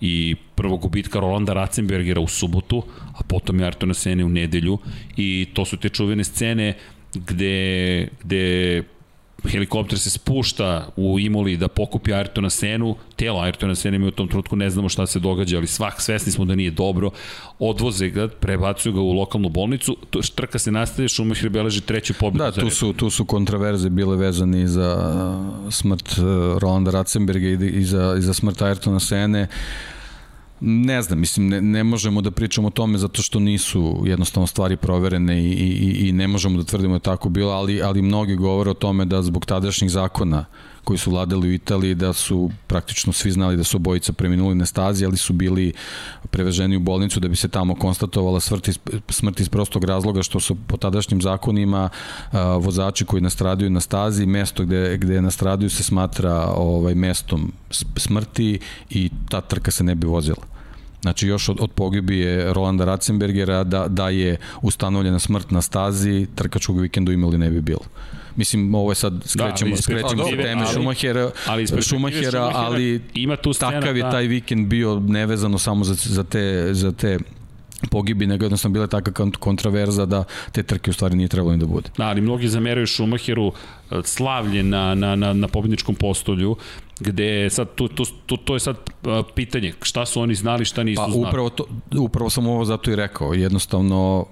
i 0.00 0.36
prvog 0.54 0.80
gubitka 0.80 1.20
Rolanda 1.20 1.52
Ratzenbergera 1.52 2.20
u 2.20 2.28
subotu, 2.28 2.82
a 3.14 3.22
potom 3.22 3.60
je 3.60 3.66
Artona 3.66 3.94
Sene 3.94 4.24
u 4.24 4.28
nedelju. 4.28 4.78
I 5.16 5.46
to 5.54 5.64
su 5.64 5.76
te 5.76 5.88
čuvene 5.88 6.24
scene 6.24 6.74
gde, 7.14 8.08
gde 8.24 8.82
helikopter 9.48 9.98
se 9.98 10.10
spušta 10.10 10.88
u 10.96 11.20
Imoli 11.20 11.56
da 11.56 11.68
pokupi 11.68 12.10
Ayrtona 12.10 12.50
Senu, 12.50 12.96
telo 13.16 13.40
Ayrtona 13.40 13.74
Sene 13.74 13.98
mi 13.98 14.06
u 14.06 14.10
tom 14.10 14.28
trutku 14.28 14.56
ne 14.56 14.70
znamo 14.70 14.88
šta 14.88 15.06
se 15.06 15.18
događa, 15.18 15.56
ali 15.56 15.66
svak 15.66 16.00
svesni 16.00 16.32
smo 16.32 16.44
da 16.44 16.54
nije 16.54 16.70
dobro, 16.70 17.10
odvoze 17.58 18.08
ga, 18.08 18.28
prebacuju 18.28 18.92
ga 18.92 19.00
u 19.00 19.12
lokalnu 19.12 19.48
bolnicu, 19.48 19.96
trka 20.34 20.58
se 20.58 20.72
nastaje, 20.72 21.08
Schumacher 21.08 21.48
beleži 21.48 21.80
treću 21.80 22.14
pobedu. 22.14 22.44
Da, 22.44 22.52
tu 22.52 22.70
su, 22.70 22.92
tu 22.92 23.10
su 23.10 23.24
kontraverze 23.24 23.90
bile 23.90 24.16
vezani 24.16 24.66
za 24.66 25.12
smrt 25.70 26.08
eh, 26.08 26.22
Rolanda 26.58 26.90
Ratzenberga 26.90 27.48
i, 27.48 27.52
i, 27.52 27.84
za, 27.84 28.14
i 28.18 28.22
za 28.22 28.34
smrt 28.34 28.58
Ayrtona 28.58 29.00
Sene. 29.00 29.48
Ne 30.64 31.02
znam, 31.02 31.18
mislim, 31.18 31.48
ne, 31.48 31.60
ne 31.60 31.84
možemo 31.84 32.20
da 32.20 32.30
pričamo 32.30 32.68
o 32.68 32.70
tome 32.70 32.98
zato 32.98 33.22
što 33.22 33.40
nisu 33.40 34.02
jednostavno 34.06 34.46
stvari 34.46 34.76
proverene 34.76 35.44
i, 35.44 35.52
i, 35.52 36.08
i 36.08 36.12
ne 36.12 36.28
možemo 36.28 36.58
da 36.58 36.64
tvrdimo 36.64 36.92
da 36.92 36.96
je 36.96 37.00
tako 37.00 37.28
bilo, 37.28 37.52
ali, 37.52 37.82
ali 37.82 38.02
mnogi 38.02 38.36
govore 38.36 38.70
o 38.70 38.74
tome 38.74 39.04
da 39.04 39.22
zbog 39.22 39.46
tadašnjih 39.46 39.90
zakona 39.90 40.44
koji 40.84 40.98
su 40.98 41.10
vladali 41.10 41.48
u 41.48 41.52
Italiji, 41.52 41.94
da 41.94 42.12
su 42.12 42.50
praktično 42.66 43.12
svi 43.12 43.30
znali 43.30 43.56
da 43.56 43.64
su 43.64 43.76
obojica 43.76 44.12
preminuli 44.12 44.54
na 44.54 44.66
stazi, 44.66 45.04
ali 45.04 45.16
su 45.16 45.32
bili 45.32 45.72
preveženi 46.30 46.76
u 46.76 46.80
bolnicu 46.80 47.20
da 47.20 47.28
bi 47.28 47.36
se 47.36 47.48
tamo 47.48 47.74
konstatovala 47.74 48.40
smrt 48.40 48.68
iz, 48.68 48.78
smrt 49.08 49.40
iz 49.40 49.48
prostog 49.48 49.84
razloga 49.84 50.22
što 50.22 50.40
su 50.40 50.56
po 50.66 50.76
tadašnjim 50.76 51.22
zakonima 51.22 51.88
a, 52.32 52.56
vozači 52.56 53.04
koji 53.04 53.22
nastradaju 53.22 53.70
na 53.70 53.80
stazi, 53.80 54.26
mesto 54.26 54.64
gde, 54.64 54.96
gde 54.98 55.22
nastradaju 55.22 55.70
se 55.70 55.82
smatra 55.82 56.46
ovaj 56.56 56.94
mestom 56.94 57.52
smrti 57.96 58.58
i 58.90 59.10
ta 59.28 59.40
trka 59.40 59.70
se 59.70 59.84
ne 59.84 59.94
bi 59.94 60.06
vozila. 60.06 60.52
Znači 61.02 61.26
još 61.26 61.48
od, 61.48 61.56
od 61.60 61.70
pogibije 61.70 62.52
Rolanda 62.52 62.84
Ratzenbergera 62.84 63.64
da, 63.64 63.88
da 63.88 64.08
je 64.08 64.36
ustanovljena 64.62 65.18
smrt 65.18 65.50
na 65.50 65.62
stazi, 65.62 66.26
trkačkog 66.34 66.80
vikendu 66.80 67.12
imali 67.12 67.38
ne 67.38 67.50
bi 67.50 67.60
bilo. 67.60 67.82
Mislim, 68.36 68.74
ovo 68.74 68.90
je 68.90 68.94
sad 68.94 69.22
skrećemo, 69.26 69.70
da, 69.70 69.82
skrećemo 69.82 70.24
se 70.24 70.36
teme 70.36 70.66
Šumahera, 70.74 71.30
ali, 71.46 71.66
Šumahera, 71.82 72.50
ali 72.54 73.02
ima 73.14 73.36
tu 73.36 73.52
scena, 73.52 73.80
takav 73.80 73.96
je 73.96 74.02
da. 74.02 74.10
taj 74.10 74.26
vikend 74.26 74.66
bio 74.66 75.00
nevezano 75.00 75.58
samo 75.58 75.84
za, 75.84 75.94
za 75.94 76.24
te, 76.24 76.68
za 76.72 76.92
te 76.92 77.18
pogibi, 77.90 78.26
nego 78.26 78.44
jednostavno 78.44 78.72
bila 78.72 78.86
taka 78.86 79.30
kontraverza 79.38 80.06
da 80.06 80.24
te 80.52 80.62
trke 80.62 80.90
u 80.90 80.94
stvari 80.94 81.16
nije 81.16 81.28
trebalo 81.28 81.52
ni 81.52 81.58
da 81.58 81.66
bude. 81.66 81.90
Da, 81.96 82.04
ali 82.04 82.20
mnogi 82.20 82.48
zameraju 82.48 82.86
Šumacheru 82.86 83.52
e, 83.90 84.00
slavlje 84.04 84.62
na, 84.62 84.94
na, 84.94 85.16
na, 85.16 85.32
na 85.32 85.48
pobedničkom 85.48 85.94
postolju, 85.94 86.56
gde 87.00 87.50
sad, 87.50 87.74
tu, 87.74 87.88
tu, 87.88 88.04
tu, 88.26 88.36
to 88.36 88.54
je 88.54 88.60
sad 88.60 88.76
e, 88.76 89.22
pitanje, 89.34 89.72
šta 89.82 90.06
su 90.06 90.20
oni 90.20 90.34
znali, 90.34 90.64
šta 90.64 90.82
nisu 90.82 91.02
pa, 91.02 91.10
znali. 91.10 91.28
Upravo, 91.28 91.50
to, 91.50 91.64
upravo 91.98 92.30
sam 92.30 92.46
ovo 92.46 92.64
zato 92.64 92.90
i 92.90 92.96
rekao, 92.96 93.34
jednostavno 93.34 94.26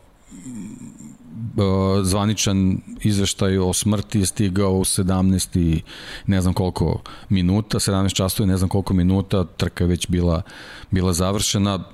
zvaničan 2.02 2.80
izveštaj 3.02 3.58
o 3.58 3.72
smrti 3.72 4.18
je 4.18 4.26
stigao 4.26 4.72
u 4.72 4.84
17 4.84 5.58
i 5.58 5.82
ne 6.26 6.40
znam 6.40 6.54
koliko 6.54 7.02
minuta, 7.28 7.78
17 7.78 8.14
časova 8.14 8.44
i 8.44 8.48
ne 8.48 8.56
znam 8.56 8.68
koliko 8.68 8.94
minuta, 8.94 9.44
trka 9.44 9.84
je 9.84 9.88
već 9.88 10.08
bila, 10.08 10.42
bila 10.90 11.12
završena, 11.12 11.84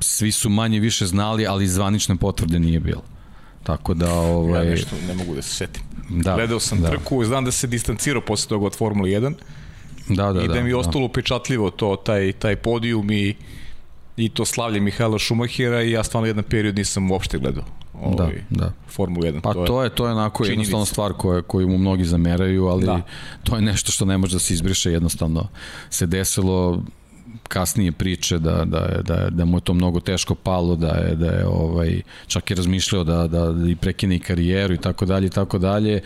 svi 0.00 0.32
su 0.32 0.48
manje 0.48 0.80
više 0.80 1.06
znali, 1.06 1.46
ali 1.46 1.68
zvanične 1.68 2.16
potvrde 2.16 2.58
nije 2.58 2.80
bilo. 2.80 3.02
Tako 3.62 3.94
da, 3.94 4.14
ovaj... 4.14 4.66
Ja 4.66 4.70
nešto 4.70 4.96
ne 5.08 5.14
mogu 5.14 5.34
da 5.34 5.42
se 5.42 5.54
setim. 5.54 5.82
Da, 6.10 6.34
Gledao 6.34 6.60
sam 6.60 6.80
da. 6.80 6.90
trku, 6.90 7.24
znam 7.24 7.44
da 7.44 7.50
se 7.50 7.66
distancirao 7.66 8.22
posle 8.22 8.48
toga 8.48 8.66
od 8.66 8.76
Formule 8.76 9.10
1. 9.10 9.34
Da, 10.08 10.32
da, 10.32 10.42
I 10.42 10.48
da, 10.48 10.54
da 10.54 10.62
mi 10.62 10.68
je 10.68 10.72
da. 10.72 10.78
ostalo 10.78 11.00
da. 11.00 11.04
upečatljivo 11.04 11.70
to, 11.70 11.96
taj, 11.96 12.32
taj 12.32 12.56
podijum 12.56 13.10
i, 13.10 13.34
i 14.16 14.28
to 14.28 14.44
slavlje 14.44 14.80
Mihajla 14.80 15.18
Šumahira 15.18 15.82
i 15.82 15.90
ja 15.90 16.04
stvarno 16.04 16.26
jedan 16.26 16.44
period 16.44 16.76
nisam 16.76 17.10
uopšte 17.10 17.38
gledao 17.38 17.64
ovaj, 18.02 18.42
da, 18.50 18.64
da. 18.64 18.72
Formulu 18.88 19.22
1. 19.22 19.40
Pa 19.40 19.52
to 19.52 19.60
je, 19.60 19.66
to 19.66 19.82
je, 19.82 19.90
to 19.90 20.06
je 20.06 20.12
onako 20.12 20.44
činjenica. 20.44 20.60
jednostavno 20.60 20.84
stvar 20.84 21.12
koje, 21.12 21.42
koju 21.42 21.68
mu 21.68 21.78
mnogi 21.78 22.04
zameraju, 22.04 22.66
ali 22.66 22.86
da. 22.86 23.02
to 23.44 23.56
je 23.56 23.62
nešto 23.62 23.92
što 23.92 24.04
ne 24.04 24.18
može 24.18 24.32
da 24.32 24.38
se 24.38 24.54
izbriše, 24.54 24.92
jednostavno 24.92 25.48
se 25.90 26.06
desilo 26.06 26.82
kasnije 27.48 27.92
priče 27.92 28.38
da, 28.38 28.64
da, 28.64 28.78
je, 28.78 29.02
da, 29.02 29.14
je, 29.14 29.30
da 29.30 29.44
mu 29.44 29.56
je 29.56 29.60
to 29.60 29.74
mnogo 29.74 30.00
teško 30.00 30.34
palo, 30.34 30.76
da 30.76 30.88
je, 30.88 31.14
da 31.14 31.26
je 31.26 31.46
ovaj, 31.46 32.02
čak 32.26 32.50
i 32.50 32.54
razmišljao 32.54 33.04
da, 33.04 33.26
da, 33.26 33.52
da 33.52 33.70
i 33.70 33.76
prekine 33.76 34.18
karijeru 34.18 34.74
i 34.74 34.78
tako 34.78 35.06
dalje 35.06 35.26
i 35.26 35.30
tako 35.30 35.58
dalje. 35.58 36.00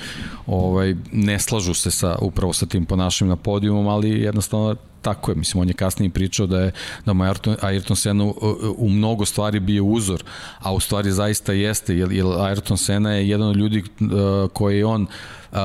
Ovaj, 0.47 0.95
ne 1.13 1.39
slažu 1.39 1.75
se 1.75 1.91
sa, 1.91 2.17
upravo 2.21 2.53
sa 2.53 2.67
tim 2.67 2.85
ponašanjem 2.85 3.29
na 3.29 3.37
podijumom, 3.37 3.89
ali 3.89 4.11
jednostavno 4.11 4.77
tako 5.05 5.31
je, 5.31 5.35
mislim, 5.35 5.61
on 5.61 5.69
je 5.69 5.75
kasnije 5.75 6.11
pričao 6.11 6.47
da 6.47 6.61
je 6.61 6.73
da 7.07 7.13
mu 7.13 7.25
Ayrton, 7.25 7.57
Ayrton 7.63 7.95
Senna 7.95 8.25
u, 8.25 8.35
u 8.77 8.89
mnogo 8.89 9.25
stvari 9.25 9.61
bio 9.61 9.85
uzor, 9.85 10.25
a 10.59 10.73
u 10.73 10.81
stvari 10.81 11.13
zaista 11.13 11.53
jeste, 11.53 11.97
jer, 11.97 12.13
jer 12.13 12.25
Ayrton 12.25 12.77
Senna 12.77 13.13
je 13.13 13.29
jedan 13.29 13.49
od 13.49 13.57
ljudi 13.57 13.79
uh, 13.83 14.51
koji 14.53 14.79
je 14.79 14.87
on 14.87 15.03
uh, 15.03 15.09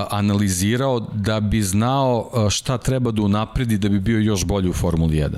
analizirao 0.09 0.99
da 0.99 1.39
bi 1.39 1.61
znao 1.61 2.29
uh, 2.33 2.49
šta 2.49 2.77
treba 2.77 3.11
da 3.11 3.21
unapredi 3.21 3.77
da 3.77 3.89
bi 3.89 3.99
bio 3.99 4.19
još 4.19 4.45
bolji 4.45 4.69
u 4.69 4.73
Formuli 4.73 5.15
1 5.15 5.37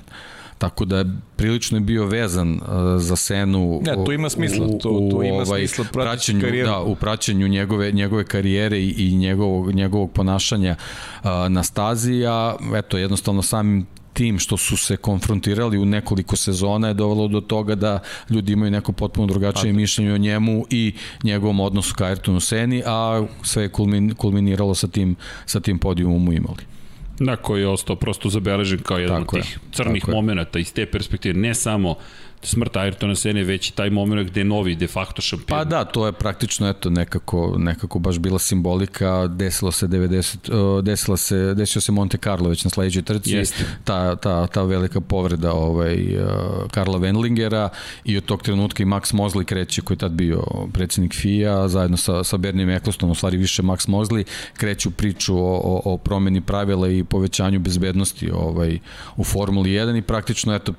tako 0.62 0.86
da 0.86 1.06
prilično 1.36 1.78
je 1.78 1.82
bio 1.82 2.06
vezan 2.06 2.54
uh, 2.54 2.62
za 2.98 3.16
Senu 3.16 3.82
ne, 3.86 4.06
to 4.06 4.12
ima 4.12 4.30
smisla 4.30 4.68
to, 4.68 5.10
to 5.12 5.24
ima 5.24 5.36
ovaj, 5.36 5.68
smisla 5.68 5.86
praćenju, 5.94 6.42
karijeru. 6.42 6.70
da, 6.70 6.80
u 6.80 6.96
praćenju 6.96 7.48
njegove, 7.48 7.92
njegove 7.92 8.24
karijere 8.24 8.80
i, 8.80 8.90
i 8.98 9.16
njegovog, 9.16 9.74
njegovog 9.74 10.12
ponašanja 10.12 10.76
uh, 11.24 11.30
na 11.50 11.64
stazi 11.64 12.26
a 12.28 12.56
eto 12.76 12.98
jednostavno 12.98 13.42
samim 13.42 13.88
tim 14.14 14.40
što 14.40 14.58
su 14.58 14.78
se 14.78 14.98
konfrontirali 14.98 15.78
u 15.78 15.86
nekoliko 15.86 16.36
sezona 16.36 16.88
je 16.88 16.94
dovelo 16.94 17.28
do 17.28 17.42
toga 17.42 17.76
da 17.76 18.00
ljudi 18.30 18.54
imaju 18.54 18.72
neko 18.72 18.92
potpuno 18.92 19.28
drugačije 19.28 19.74
mišljenje 19.74 20.14
o 20.14 20.18
njemu 20.18 20.66
i 20.70 20.94
njegovom 21.24 21.60
odnosu 21.60 21.96
ka 21.96 22.06
Ayrtonu 22.06 22.40
Seni, 22.40 22.84
a 22.86 23.26
sve 23.44 23.64
je 23.64 23.70
kulminiralo 24.18 24.76
sa 24.76 24.88
tim, 24.88 25.16
sa 25.46 25.60
tim 25.60 25.80
podijumom 25.80 26.28
u 26.28 26.34
imali. 26.34 26.81
Da, 27.20 27.36
koji 27.36 27.62
je 27.62 27.68
ostao 27.68 27.96
prosto 27.96 28.30
zabeležen 28.30 28.80
kao 28.80 28.98
jedan 28.98 29.22
Tako 29.22 29.38
od 29.38 29.44
tih 29.44 29.54
je. 29.54 29.60
crnih 29.72 30.02
Tako 30.02 30.12
momenta 30.16 30.60
iz 30.60 30.74
te 30.74 30.86
perspektive, 30.86 31.34
ne 31.34 31.56
samo 31.56 31.96
smrt 32.44 32.76
Ayrtona 32.76 33.16
Sene 33.16 33.44
već 33.44 33.70
i 33.70 33.74
taj 33.74 33.90
moment 33.90 34.30
gde 34.30 34.40
je 34.40 34.46
novi 34.46 34.76
de 34.76 34.88
facto 34.88 35.22
šampion. 35.22 35.60
Pa 35.60 35.64
da, 35.64 35.86
to 35.86 36.06
je 36.06 36.12
praktično 36.12 36.70
eto 36.70 36.90
nekako 36.90 37.56
nekako 37.58 38.00
baš 38.00 38.20
bila 38.20 38.40
simbolika, 38.40 39.28
desilo 39.28 39.72
se 39.72 39.88
90 39.88 40.78
uh, 40.78 40.84
desilo 40.84 41.18
se 41.18 41.54
desio 41.54 41.82
se 41.82 41.92
Monte 41.92 42.18
Carlo 42.18 42.50
već 42.50 42.64
na 42.64 42.70
sledećoj 42.70 43.02
trci. 43.02 43.32
Jeste. 43.32 43.66
Ta, 43.84 44.16
ta, 44.16 44.48
ta 44.48 44.64
velika 44.64 45.02
povreda 45.02 45.54
ovaj 45.54 46.16
uh, 46.16 46.32
Karla 46.72 47.00
Wendlingera 47.00 47.70
i 48.04 48.18
od 48.18 48.26
tog 48.26 48.44
trenutka 48.44 48.84
i 48.84 48.86
Max 48.86 49.14
Mosley 49.14 49.44
kreće 49.44 49.82
koji 49.82 49.96
je 49.96 50.00
tad 50.00 50.12
bio 50.12 50.44
predsednik 50.74 51.14
FIA 51.16 51.68
zajedno 51.68 51.98
sa 51.98 52.24
sa 52.24 52.38
Bernie 52.38 52.76
Eccleston, 52.76 53.12
u 53.12 53.16
stvari 53.16 53.38
više 53.38 53.64
Max 53.64 53.90
Mosley 53.90 54.24
kreću 54.58 54.92
priču 54.92 55.38
o, 55.38 55.62
o, 55.64 55.82
o 55.86 55.98
promeni 55.98 56.42
pravila 56.42 56.90
i 56.90 57.04
povećanju 57.04 57.60
bezbednosti 57.60 58.32
ovaj 58.32 58.80
u 59.16 59.24
Formuli 59.24 59.70
1 59.70 59.98
i 59.98 60.02
praktično 60.02 60.56
eto 60.56 60.74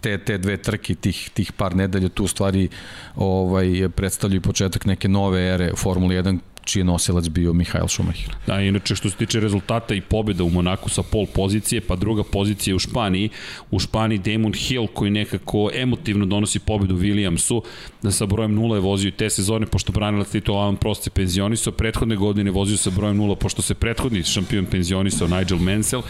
te, 0.00 0.18
te 0.18 0.38
dve 0.38 0.56
trke, 0.56 0.94
tih, 0.94 1.30
tih 1.34 1.52
par 1.52 1.76
nedelja 1.76 2.08
tu 2.08 2.26
stvari 2.26 2.68
ovaj, 3.16 3.88
predstavljaju 3.88 4.40
početak 4.40 4.86
neke 4.86 5.08
nove 5.08 5.42
ere 5.54 5.72
Formule 5.76 6.22
1 6.22 6.38
čiji 6.68 6.80
je 6.80 6.84
nosilac 6.84 7.28
bio 7.28 7.52
Mihael 7.52 7.88
Schumacher. 7.88 8.36
Da, 8.46 8.60
inače 8.60 8.96
što 8.96 9.10
se 9.10 9.16
tiče 9.16 9.40
rezultata 9.40 9.94
i 9.94 10.00
pobjeda 10.00 10.44
u 10.44 10.50
Monaku 10.50 10.88
sa 10.88 11.02
pol 11.02 11.26
pozicije, 11.34 11.80
pa 11.80 11.96
druga 11.96 12.22
pozicija 12.22 12.76
u 12.76 12.78
Španiji, 12.78 13.30
u 13.70 13.78
Španiji 13.78 14.18
Damon 14.18 14.52
Hill 14.52 14.86
koji 14.86 15.10
nekako 15.10 15.70
emotivno 15.74 16.26
donosi 16.26 16.58
pobedu 16.58 16.96
Williamsu, 16.96 17.62
da 18.02 18.10
sa 18.10 18.26
brojem 18.26 18.56
0 18.56 18.74
je 18.74 18.80
vozio 18.80 19.10
te 19.10 19.30
sezone, 19.30 19.66
pošto 19.66 19.92
branilac 19.92 20.28
titula 20.28 20.60
Alan 20.60 20.76
Prost 20.76 21.02
se 21.02 21.10
penzionisao, 21.10 21.72
prethodne 21.72 22.16
godine 22.16 22.50
vozio 22.50 22.76
sa 22.76 22.90
brojem 22.90 23.18
0, 23.18 23.34
pošto 23.34 23.62
se 23.62 23.74
prethodni 23.74 24.22
šampion 24.22 24.66
penzionisao 24.66 25.28
Nigel 25.28 25.58
Mansell. 25.58 26.02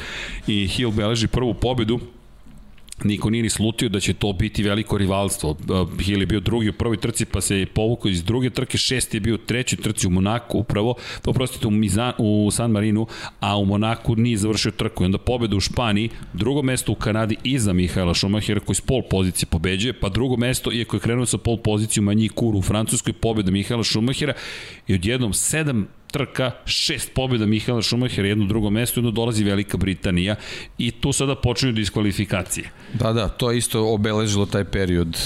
I 0.47 0.67
Hill 0.69 0.91
beleži 0.91 1.27
prvu 1.27 1.55
pobedu, 1.55 2.01
niko 3.05 3.31
nije 3.31 3.43
ni 3.43 3.51
slutio 3.51 3.89
da 3.89 4.01
će 4.01 4.15
to 4.15 4.33
biti 4.33 4.63
veliko 4.63 4.99
rivalstvo. 4.99 5.57
Hill 6.01 6.21
je 6.21 6.27
bio 6.27 6.41
drugi 6.41 6.69
u 6.69 6.73
prvoj 6.73 6.97
trci, 6.97 7.25
pa 7.25 7.41
se 7.41 7.59
je 7.59 7.67
povukao 7.67 8.11
iz 8.11 8.25
druge 8.25 8.51
trke, 8.51 8.79
šesti 8.79 9.17
je 9.17 9.21
bio 9.21 9.35
u 9.35 9.39
trećoj 9.39 9.79
trci 9.79 10.07
u 10.07 10.11
Monaku, 10.11 10.59
upravo, 10.59 10.95
to 11.23 11.33
prostite 11.33 11.67
u, 11.67 11.71
Mizan, 11.71 12.13
u 12.19 12.51
San 12.51 12.71
Marinu, 12.71 13.07
a 13.41 13.57
u 13.59 13.65
Monaku 13.65 14.17
nije 14.17 14.37
završio 14.37 14.71
trku. 14.71 15.03
I 15.03 15.07
onda 15.07 15.19
pobeda 15.19 15.57
u 15.57 15.61
Španiji, 15.61 16.11
drugo 16.33 16.63
mesto 16.63 16.93
u 16.93 16.95
Kanadi 16.95 17.37
iza 17.45 17.73
Mihaela 17.73 18.15
Schumachera 18.15 18.61
koji 18.61 18.77
s 18.77 18.81
pol 18.81 19.03
pozicije 19.11 19.47
pobeđuje, 19.51 20.01
pa 20.01 20.09
drugo 20.09 20.37
mesto, 20.37 20.73
iako 20.73 20.97
je 20.97 21.01
krenuo 21.01 21.27
sa 21.27 21.39
pol 21.39 21.57
poziciju 21.57 22.03
manji 22.03 22.29
kuru 22.29 22.59
u 22.59 22.63
Francuskoj, 22.63 23.13
pobeda 23.13 23.51
Mihaela 23.51 23.85
Schumachera 23.85 24.33
i 24.87 24.95
odjednom 24.95 25.33
sedam 25.33 25.89
trka, 26.11 26.51
šest 26.65 27.11
pobjeda 27.15 27.47
Mihaela 27.47 27.83
Schumachera, 27.83 28.29
jedno 28.29 28.47
drugo 28.47 28.71
mesto, 28.71 29.01
jedno 29.01 29.11
dolazi 29.11 29.45
Velika 29.45 29.77
Britanija 29.77 30.37
i 30.79 30.91
tu 30.91 31.13
sada 31.13 31.35
počinju 31.35 31.73
diskvalifikacije. 31.73 32.71
Da, 32.95 33.13
da, 33.13 33.29
to 33.29 33.51
je 33.51 33.59
isto 33.59 33.93
obeležilo 33.95 34.47
taj 34.47 34.65
period 34.65 35.19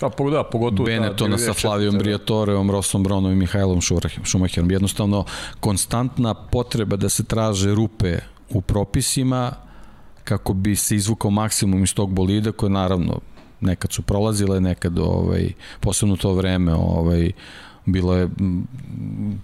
Pa 0.00 0.08
da, 0.30 0.44
pogotovo 0.44 0.86
Benetona 0.86 1.38
sa 1.38 1.52
Flavijom 1.52 1.98
Briatoreom, 1.98 2.70
Rosom 2.70 3.02
Bronom 3.02 3.32
i 3.32 3.34
Mihajlom 3.34 3.80
Šumacherom. 4.24 4.70
Jednostavno, 4.70 5.24
konstantna 5.60 6.34
potreba 6.34 6.96
da 6.96 7.08
se 7.08 7.24
traže 7.24 7.74
rupe 7.74 8.18
u 8.50 8.60
propisima 8.60 9.52
kako 10.24 10.52
bi 10.52 10.76
se 10.76 10.96
izvukao 10.96 11.30
maksimum 11.30 11.84
iz 11.84 11.94
tog 11.94 12.12
bolida 12.12 12.52
koje 12.52 12.70
naravno 12.70 13.20
nekad 13.60 13.92
su 13.92 14.02
prolazile, 14.02 14.60
nekad 14.60 14.98
ovaj, 14.98 15.52
posebno 15.80 16.16
to 16.16 16.32
vreme 16.34 16.74
ovaj, 16.74 17.32
bilo 17.86 18.16
je 18.16 18.28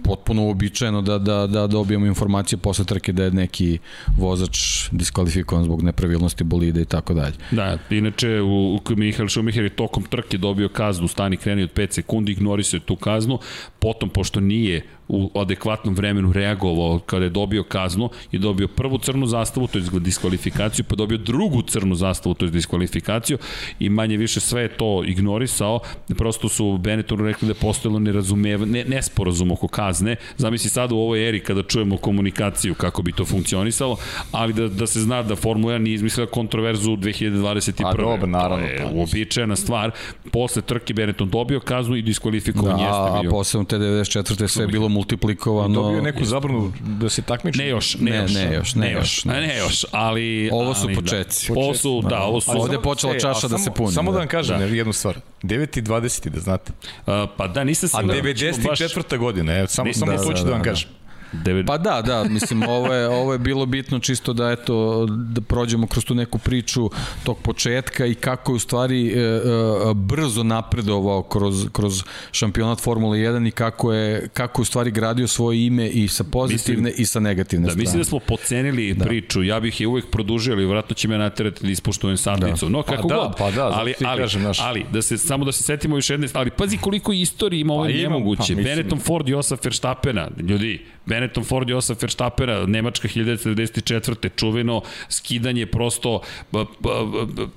potpuno 0.04 0.42
uobičajeno 0.42 1.02
da, 1.02 1.18
da, 1.18 1.46
da 1.46 1.66
dobijemo 1.66 2.06
informacije 2.06 2.58
posle 2.58 2.84
trke 2.84 3.12
da 3.12 3.24
je 3.24 3.30
neki 3.30 3.78
vozač 4.16 4.58
diskvalifikovan 4.90 5.64
zbog 5.64 5.82
nepravilnosti 5.82 6.44
bolida 6.44 6.80
i 6.80 6.84
tako 6.84 7.14
dalje. 7.14 7.34
Da, 7.50 7.78
inače 7.90 8.40
u, 8.40 8.76
u 8.76 8.80
Mihael 8.96 9.28
Schumacher 9.28 9.64
je 9.64 9.70
tokom 9.70 10.02
trke 10.02 10.38
dobio 10.38 10.68
kaznu, 10.68 11.08
stani 11.08 11.36
kreni 11.36 11.62
od 11.62 11.72
5 11.74 11.92
sekundi, 11.92 12.32
ignorisao 12.32 12.76
je 12.76 12.80
tu 12.80 12.96
kaznu, 12.96 13.38
potom 13.78 14.08
pošto 14.08 14.40
nije 14.40 14.82
u 15.09 15.31
adekvatnom 15.35 15.95
vremenu 15.95 16.33
reagovao 16.33 16.99
kada 16.99 17.24
je 17.24 17.31
dobio 17.31 17.62
kaznu 17.62 18.11
i 18.33 18.39
dobio 18.39 18.69
prvu 18.69 18.99
crnu 18.99 19.27
zastavu, 19.27 19.66
to 19.66 19.78
je 19.78 19.85
diskvalifikaciju, 20.01 20.85
pa 20.89 20.97
dobio 20.97 21.19
drugu 21.19 21.62
crnu 21.62 21.95
zastavu, 21.95 22.35
to 22.35 22.45
je 22.45 22.51
diskvalifikaciju 22.51 23.39
i 23.78 23.89
manje 23.89 24.16
više 24.16 24.41
sve 24.41 24.62
je 24.62 24.69
to 24.69 25.03
ignorisao. 25.05 25.81
Prosto 26.19 26.49
su 26.49 26.78
Benettonu 26.78 27.24
rekli 27.24 27.47
da 27.47 27.51
je 27.51 27.61
postojalo 27.61 27.99
nerazumeva, 27.99 28.66
ne, 28.66 28.85
nesporazum 28.85 29.51
oko 29.51 29.69
kazne. 29.69 30.16
Zamisli 30.37 30.70
sad 30.70 30.93
u 30.93 30.97
ovoj 30.97 31.28
eri 31.28 31.41
kada 31.41 31.62
čujemo 31.62 31.97
komunikaciju 31.97 32.74
kako 32.74 33.03
bi 33.03 33.12
to 33.12 33.24
funkcionisalo, 33.24 33.97
ali 34.33 34.53
da, 34.53 34.69
da 34.69 34.87
se 34.87 35.01
zna 35.01 35.23
da 35.23 35.37
Formula 35.37 35.74
1 35.74 35.78
nije 35.78 35.95
izmislila 35.95 36.27
kontroverzu 36.27 36.91
2021. 36.91 37.87
A 37.87 37.93
dobro, 37.93 38.27
naravno. 38.27 38.66
To 38.66 38.73
je 38.73 38.91
uobičajena 38.93 39.57
stvar. 39.57 39.91
Posle 40.33 40.62
trke 40.62 40.95
Benetton 40.95 41.31
dobio 41.31 41.61
kaznu 41.61 41.97
i 41.97 42.03
diskvalifikovan 42.03 42.77
da, 42.77 42.83
jeste 42.83 43.20
bio. 43.20 43.31
A 43.31 43.33
posle 43.33 43.65
te 43.65 43.78
94. 43.78 44.49
sve 44.49 44.65
je 44.65 44.69
bilo 44.69 44.89
multiplikovano. 44.97 45.82
Dobio 45.82 46.02
neku 46.02 46.24
zabranu 46.24 46.73
da 46.81 47.09
se 47.09 47.23
takmiči? 47.23 47.59
Ne 47.59 47.68
još, 47.68 47.97
ne, 48.01 48.10
ne, 48.10 48.18
još. 48.23 48.35
Ne 48.35 48.55
još, 48.55 48.74
ne, 48.74 48.93
još. 48.93 49.24
Ne, 49.24 49.40
ne 49.40 49.59
još, 49.59 49.85
ali... 49.93 50.51
Ovo 50.52 50.74
su 50.74 50.86
ali, 50.86 50.94
početci. 50.94 51.52
Da. 51.52 51.60
Ovo 51.60 51.74
su, 51.74 52.02
da, 52.09 52.23
ovo 52.23 52.40
su... 52.40 52.51
Ovde 52.55 52.74
je 52.74 52.82
počela 52.82 53.14
e, 53.16 53.20
čaša 53.20 53.48
da 53.48 53.59
se 53.59 53.70
puni. 53.70 53.93
Samo 53.93 54.12
da 54.12 54.18
vam 54.18 54.28
kažem 54.28 54.59
da. 54.59 54.64
jednu 54.64 54.93
stvar. 54.93 55.18
9. 55.43 55.78
i 55.78 55.82
20. 55.82 56.28
da 56.28 56.40
znate. 56.40 56.73
Uh, 56.73 57.12
pa 57.36 57.48
da, 57.48 57.64
nisam 57.64 57.89
se... 57.89 57.97
A 57.97 58.02
94. 58.02 59.10
Baš... 59.10 59.18
godina, 59.18 59.59
evo, 59.59 59.66
samo, 59.66 59.93
samo 59.93 60.12
da, 60.12 60.18
to 60.18 60.24
ću 60.24 60.31
da, 60.32 60.39
da, 60.39 60.44
da 60.44 60.51
vam 60.51 60.62
kažem. 60.62 60.89
Devet... 61.44 61.66
Pa 61.66 61.78
da, 61.78 62.02
da, 62.02 62.24
mislim, 62.24 62.62
ovo 62.62 62.94
je, 62.94 63.08
ovo 63.08 63.32
je 63.32 63.38
bilo 63.38 63.66
bitno 63.66 63.98
čisto 63.98 64.32
da, 64.32 64.50
eto, 64.50 65.06
da 65.06 65.40
prođemo 65.40 65.86
kroz 65.86 66.04
tu 66.04 66.14
neku 66.14 66.38
priču 66.38 66.90
tog 67.24 67.38
početka 67.38 68.06
i 68.06 68.14
kako 68.14 68.52
je 68.52 68.56
u 68.56 68.58
stvari 68.58 69.12
e, 69.12 69.20
e, 69.20 69.40
brzo 69.94 70.42
napredovao 70.42 71.22
kroz, 71.22 71.66
kroz 71.72 72.02
šampionat 72.32 72.80
Formule 72.80 73.18
1 73.18 73.48
i 73.48 73.50
kako 73.50 73.92
je, 73.92 74.28
kako 74.28 74.60
je 74.60 74.62
u 74.62 74.64
stvari 74.64 74.90
gradio 74.90 75.26
svoje 75.26 75.66
ime 75.66 75.88
i 75.88 76.08
sa 76.08 76.24
pozitivne 76.24 76.82
mislim, 76.82 77.02
i 77.02 77.06
sa 77.06 77.20
negativne 77.20 77.64
da, 77.64 77.70
strane. 77.70 77.82
Mislim 77.82 78.00
da 78.00 78.04
smo 78.04 78.18
pocenili 78.18 78.94
da. 78.94 79.04
priču, 79.04 79.42
ja 79.42 79.60
bih 79.60 79.80
je 79.80 79.86
uvek 79.86 80.10
produžio, 80.10 80.54
ali 80.54 80.66
vratno 80.66 80.94
će 80.94 81.08
me 81.08 81.18
naterati 81.18 81.64
da 81.64 81.70
ispoštujem 81.70 82.16
sadnicu. 82.16 82.66
Da. 82.66 82.72
No, 82.72 82.82
kako 82.82 83.08
pa 83.08 83.14
god. 83.14 83.28
Da, 83.28 83.34
pa 83.38 83.50
da, 83.50 83.66
ali, 83.66 83.94
ali, 84.04 84.20
kažem, 84.20 84.42
naš. 84.42 84.60
ali, 84.60 84.84
da 84.92 85.02
se, 85.02 85.18
samo 85.18 85.44
da 85.44 85.52
se 85.52 85.62
setimo 85.62 85.96
još 85.96 86.10
jedne, 86.10 86.28
ali 86.32 86.50
pazi 86.50 86.76
koliko 86.76 87.12
istorije 87.12 87.60
ima 87.60 87.72
ovo 87.72 87.84
pa 87.84 87.88
nemoguće. 87.88 88.54
Pa, 88.54 88.62
Benetton 88.62 88.98
Ford 88.98 89.28
i 89.28 89.34
Osaf 89.34 89.64
Verstappena, 89.64 90.28
ljudi, 90.48 90.84
Benetton 91.06 91.26
Ford 91.44 91.70
i 91.70 91.73
Osaf 91.73 92.03
Verstappena, 92.03 92.66
Nemačka 92.66 93.09
1994. 93.09 94.28
čuveno 94.36 94.82
skidanje 95.09 95.66
prosto 95.66 96.20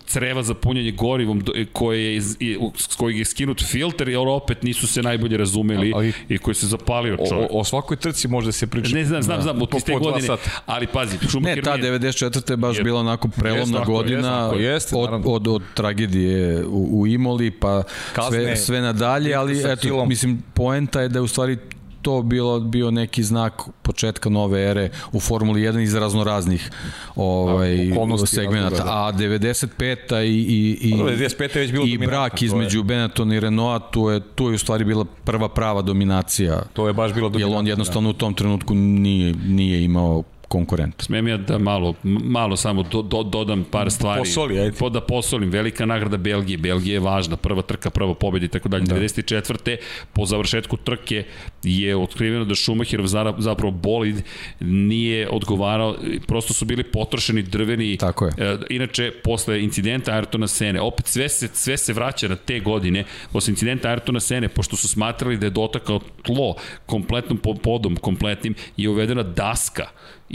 creva 0.05 0.43
za 0.43 0.53
punjanje 0.53 0.91
gorivom 0.91 1.43
koje 1.73 2.03
je 2.03 2.15
iz, 2.15 2.37
s 2.75 2.95
kojeg 2.95 3.17
je 3.17 3.25
skinut 3.25 3.63
filter, 3.63 4.09
jer 4.09 4.27
opet 4.27 4.63
nisu 4.63 4.87
se 4.87 5.01
najbolje 5.01 5.37
razumeli 5.37 5.91
ali, 5.95 6.13
i 6.29 6.37
koji 6.37 6.55
se 6.55 6.67
zapalio 6.67 7.17
čovjek. 7.29 7.51
O, 7.51 7.59
o, 7.59 7.63
svakoj 7.63 7.97
trci 7.97 8.27
može 8.27 8.51
se 8.51 8.67
pričati. 8.67 8.95
Ne 8.95 9.05
znam, 9.05 9.23
znam, 9.23 9.41
znam, 9.41 9.61
od 9.61 9.83
te 9.83 9.93
godine, 9.93 10.27
ali 10.65 10.87
pazi, 10.87 11.17
Schumacher 11.27 11.57
Ne, 11.57 11.61
ta 11.61 11.77
94. 11.77 12.51
je 12.51 12.57
baš 12.57 12.77
je, 12.77 12.83
bila 12.83 12.99
onako 12.99 13.27
prelomna 13.27 13.77
jest, 13.77 13.87
godina 13.87 14.51
jest, 14.55 14.61
jeste, 14.61 14.95
od, 14.95 15.09
od, 15.13 15.21
od, 15.25 15.47
od 15.47 15.61
tragedije 15.73 16.65
u, 16.65 17.01
u 17.01 17.07
Imoli, 17.07 17.51
pa 17.51 17.83
Kazne, 18.13 18.39
sve, 18.39 18.57
sve 18.57 18.81
nadalje, 18.81 19.33
ali 19.33 19.71
eto, 19.71 20.05
mislim, 20.05 20.43
poenta 20.53 21.01
je 21.01 21.09
da 21.09 21.19
je 21.19 21.23
u 21.23 21.27
stvari 21.27 21.57
to 22.01 22.21
bilo 22.21 22.59
bio 22.59 22.91
neki 22.91 23.23
znak 23.23 23.61
početka 23.81 24.29
nove 24.29 24.63
ere 24.63 24.89
u 25.11 25.19
Formuli 25.19 25.61
1 25.61 25.81
iz 25.81 25.95
raznoraznih 25.95 26.71
ovaj 27.15 27.77
segmenata. 28.25 28.83
a 28.85 29.11
95 29.13 30.23
i 30.23 30.27
i 30.27 30.89
i 30.89 30.93
95 30.93 31.55
je 31.55 31.61
već 31.61 31.71
bilo 31.71 31.85
i 31.85 31.97
brak 31.97 32.41
između 32.41 32.83
Benetton 32.83 33.33
i 33.33 33.39
Renault 33.39 33.83
tu 33.91 34.09
je 34.09 34.19
tu 34.35 34.49
je 34.49 34.55
u 34.55 34.57
stvari 34.57 34.83
bila 34.83 35.05
prva 35.23 35.49
prava 35.49 35.81
dominacija. 35.81 36.61
To 36.73 36.87
je 36.87 36.93
baš 36.93 37.13
bilo 37.13 37.29
dominacija 37.29 37.53
jer 37.53 37.59
on 37.59 37.67
jednostavno 37.67 38.09
u 38.09 38.13
tom 38.13 38.33
trenutku 38.33 38.75
nije 38.75 39.33
nije 39.33 39.83
imao 39.83 40.23
konkurent. 40.49 41.01
Smem 41.01 41.27
ja 41.27 41.37
da 41.37 41.57
malo, 41.57 41.93
malo 42.03 42.57
samo 42.57 42.83
do, 42.83 43.01
do, 43.01 43.23
dodam 43.23 43.63
par 43.71 43.91
stvari. 43.91 44.21
Posoli, 44.21 44.59
ajde. 44.59 44.77
Po 44.79 44.89
da 44.89 45.01
posolim, 45.01 45.49
velika 45.49 45.85
nagrada 45.85 46.17
Belgije. 46.17 46.57
Belgija 46.57 46.93
je 46.93 46.99
važna, 46.99 47.37
prva 47.37 47.61
trka, 47.61 47.89
prva 47.89 48.13
pobeda 48.13 48.45
i 48.45 48.49
tako 48.49 48.69
dalje. 48.69 48.85
Da. 48.85 48.95
94. 48.95 49.77
po 50.13 50.25
završetku 50.25 50.77
trke 50.77 51.23
je 51.63 51.95
otkriveno 51.95 52.45
da 52.45 52.55
Schumacher 52.55 53.01
zapravo 53.37 53.71
bolid 53.71 54.23
nije 54.59 55.29
odgovarao, 55.29 55.95
prosto 56.27 56.53
su 56.53 56.65
bili 56.65 56.83
potrošeni 56.83 57.41
drveni. 57.41 57.97
Tako 57.97 58.25
je. 58.25 58.33
E, 58.37 58.57
inače, 58.69 59.11
posle 59.23 59.63
incidenta 59.63 60.11
Ayrtona 60.11 60.47
Sene, 60.47 60.81
opet 60.81 61.07
sve 61.07 61.29
se, 61.29 61.47
sve 61.53 61.77
se 61.77 61.93
vraća 61.93 62.27
na 62.27 62.35
te 62.35 62.59
godine, 62.59 63.03
posle 63.31 63.51
incidenta 63.51 63.89
Ayrtona 63.89 64.19
Sene, 64.19 64.49
pošto 64.49 64.75
su 64.75 64.87
smatrali 64.87 65.37
da 65.37 65.45
je 65.45 65.49
dotakao 65.49 65.99
tlo 66.23 66.55
kompletnom 66.85 67.37
podom, 67.63 67.95
kompletnim, 67.95 68.55
je 68.77 68.89
uvedena 68.89 69.23
daska 69.23 69.87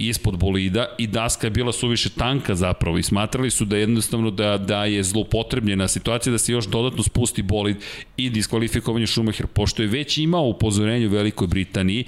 ispod 0.09 0.39
bolida 0.39 0.87
i 0.99 1.07
daska 1.07 1.47
je 1.47 1.51
bila 1.51 1.73
suviše 1.73 2.11
tanka 2.11 2.55
zapravo 2.55 2.99
i 2.99 3.03
smatrali 3.03 3.51
su 3.51 3.65
da 3.65 3.77
jednostavno 3.77 4.31
da, 4.31 4.59
da 4.59 4.85
je 4.85 5.03
zloupotrebljena 5.03 5.89
situacija 5.89 6.31
da 6.33 6.39
se 6.39 6.53
još 6.53 6.67
dodatno 6.67 7.03
spusti 7.03 7.43
bolid 7.43 7.77
i 8.17 8.31
diskvalifikovanje 8.31 9.07
Schumacher, 9.07 9.47
pošto 9.47 9.83
je 9.83 9.89
već 9.89 10.19
imao 10.19 10.45
upozorenje 10.45 11.07
u 11.07 11.11
Velikoj 11.11 11.47
Britaniji, 11.47 12.05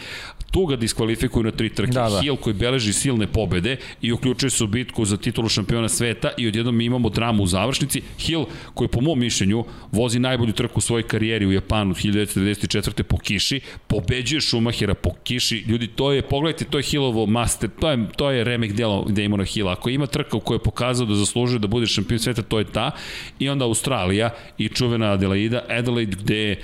tu 0.56 0.66
ga 0.66 0.76
diskvalifikuju 0.76 1.44
na 1.44 1.50
tri 1.50 1.68
trke. 1.68 1.92
Da, 1.92 2.08
da. 2.08 2.20
Hill 2.20 2.36
koji 2.36 2.54
beleži 2.54 2.92
silne 2.92 3.26
pobede 3.26 3.76
i 4.02 4.12
uključuje 4.12 4.50
se 4.50 4.64
u 4.64 4.66
bitku 4.66 5.04
za 5.04 5.16
titulu 5.16 5.48
šampiona 5.48 5.88
sveta 5.88 6.30
i 6.38 6.48
odjednom 6.48 6.76
mi 6.76 6.84
imamo 6.84 7.08
dramu 7.08 7.42
u 7.42 7.46
završnici. 7.46 8.02
Hill 8.18 8.46
koji 8.74 8.88
po 8.88 9.00
mom 9.00 9.18
mišljenju 9.18 9.64
vozi 9.92 10.18
najbolju 10.18 10.52
trku 10.52 10.78
u 10.78 10.80
svojoj 10.80 11.02
karijeri 11.02 11.46
u 11.46 11.52
Japanu 11.52 11.94
1994. 11.94 13.02
po 13.02 13.18
kiši, 13.18 13.60
pobeđuje 13.86 14.40
Schumachera 14.40 14.94
po 14.94 15.10
kiši. 15.24 15.64
Ljudi, 15.66 15.86
to 15.86 16.12
je, 16.12 16.22
pogledajte, 16.22 16.64
to 16.64 16.78
je 16.78 16.82
Hillovo 16.82 17.26
master, 17.26 17.70
to 17.80 17.90
je, 17.90 18.06
to 18.16 18.30
je 18.30 18.44
remek 18.44 18.72
delo 18.72 19.04
Damona 19.08 19.44
Hilla. 19.44 19.72
Ako 19.72 19.90
ima 19.90 20.06
trka 20.06 20.36
u 20.36 20.40
kojoj 20.40 20.56
je 20.56 20.62
pokazao 20.62 21.06
da 21.06 21.14
zaslužuje 21.14 21.58
da 21.58 21.66
bude 21.66 21.86
šampion 21.86 22.18
sveta, 22.18 22.42
to 22.42 22.58
je 22.58 22.64
ta. 22.64 22.90
I 23.38 23.48
onda 23.48 23.64
Australija 23.64 24.30
i 24.58 24.68
čuvena 24.68 25.12
Adelaida, 25.12 25.64
Adelaide 25.68 26.16
gde 26.16 26.56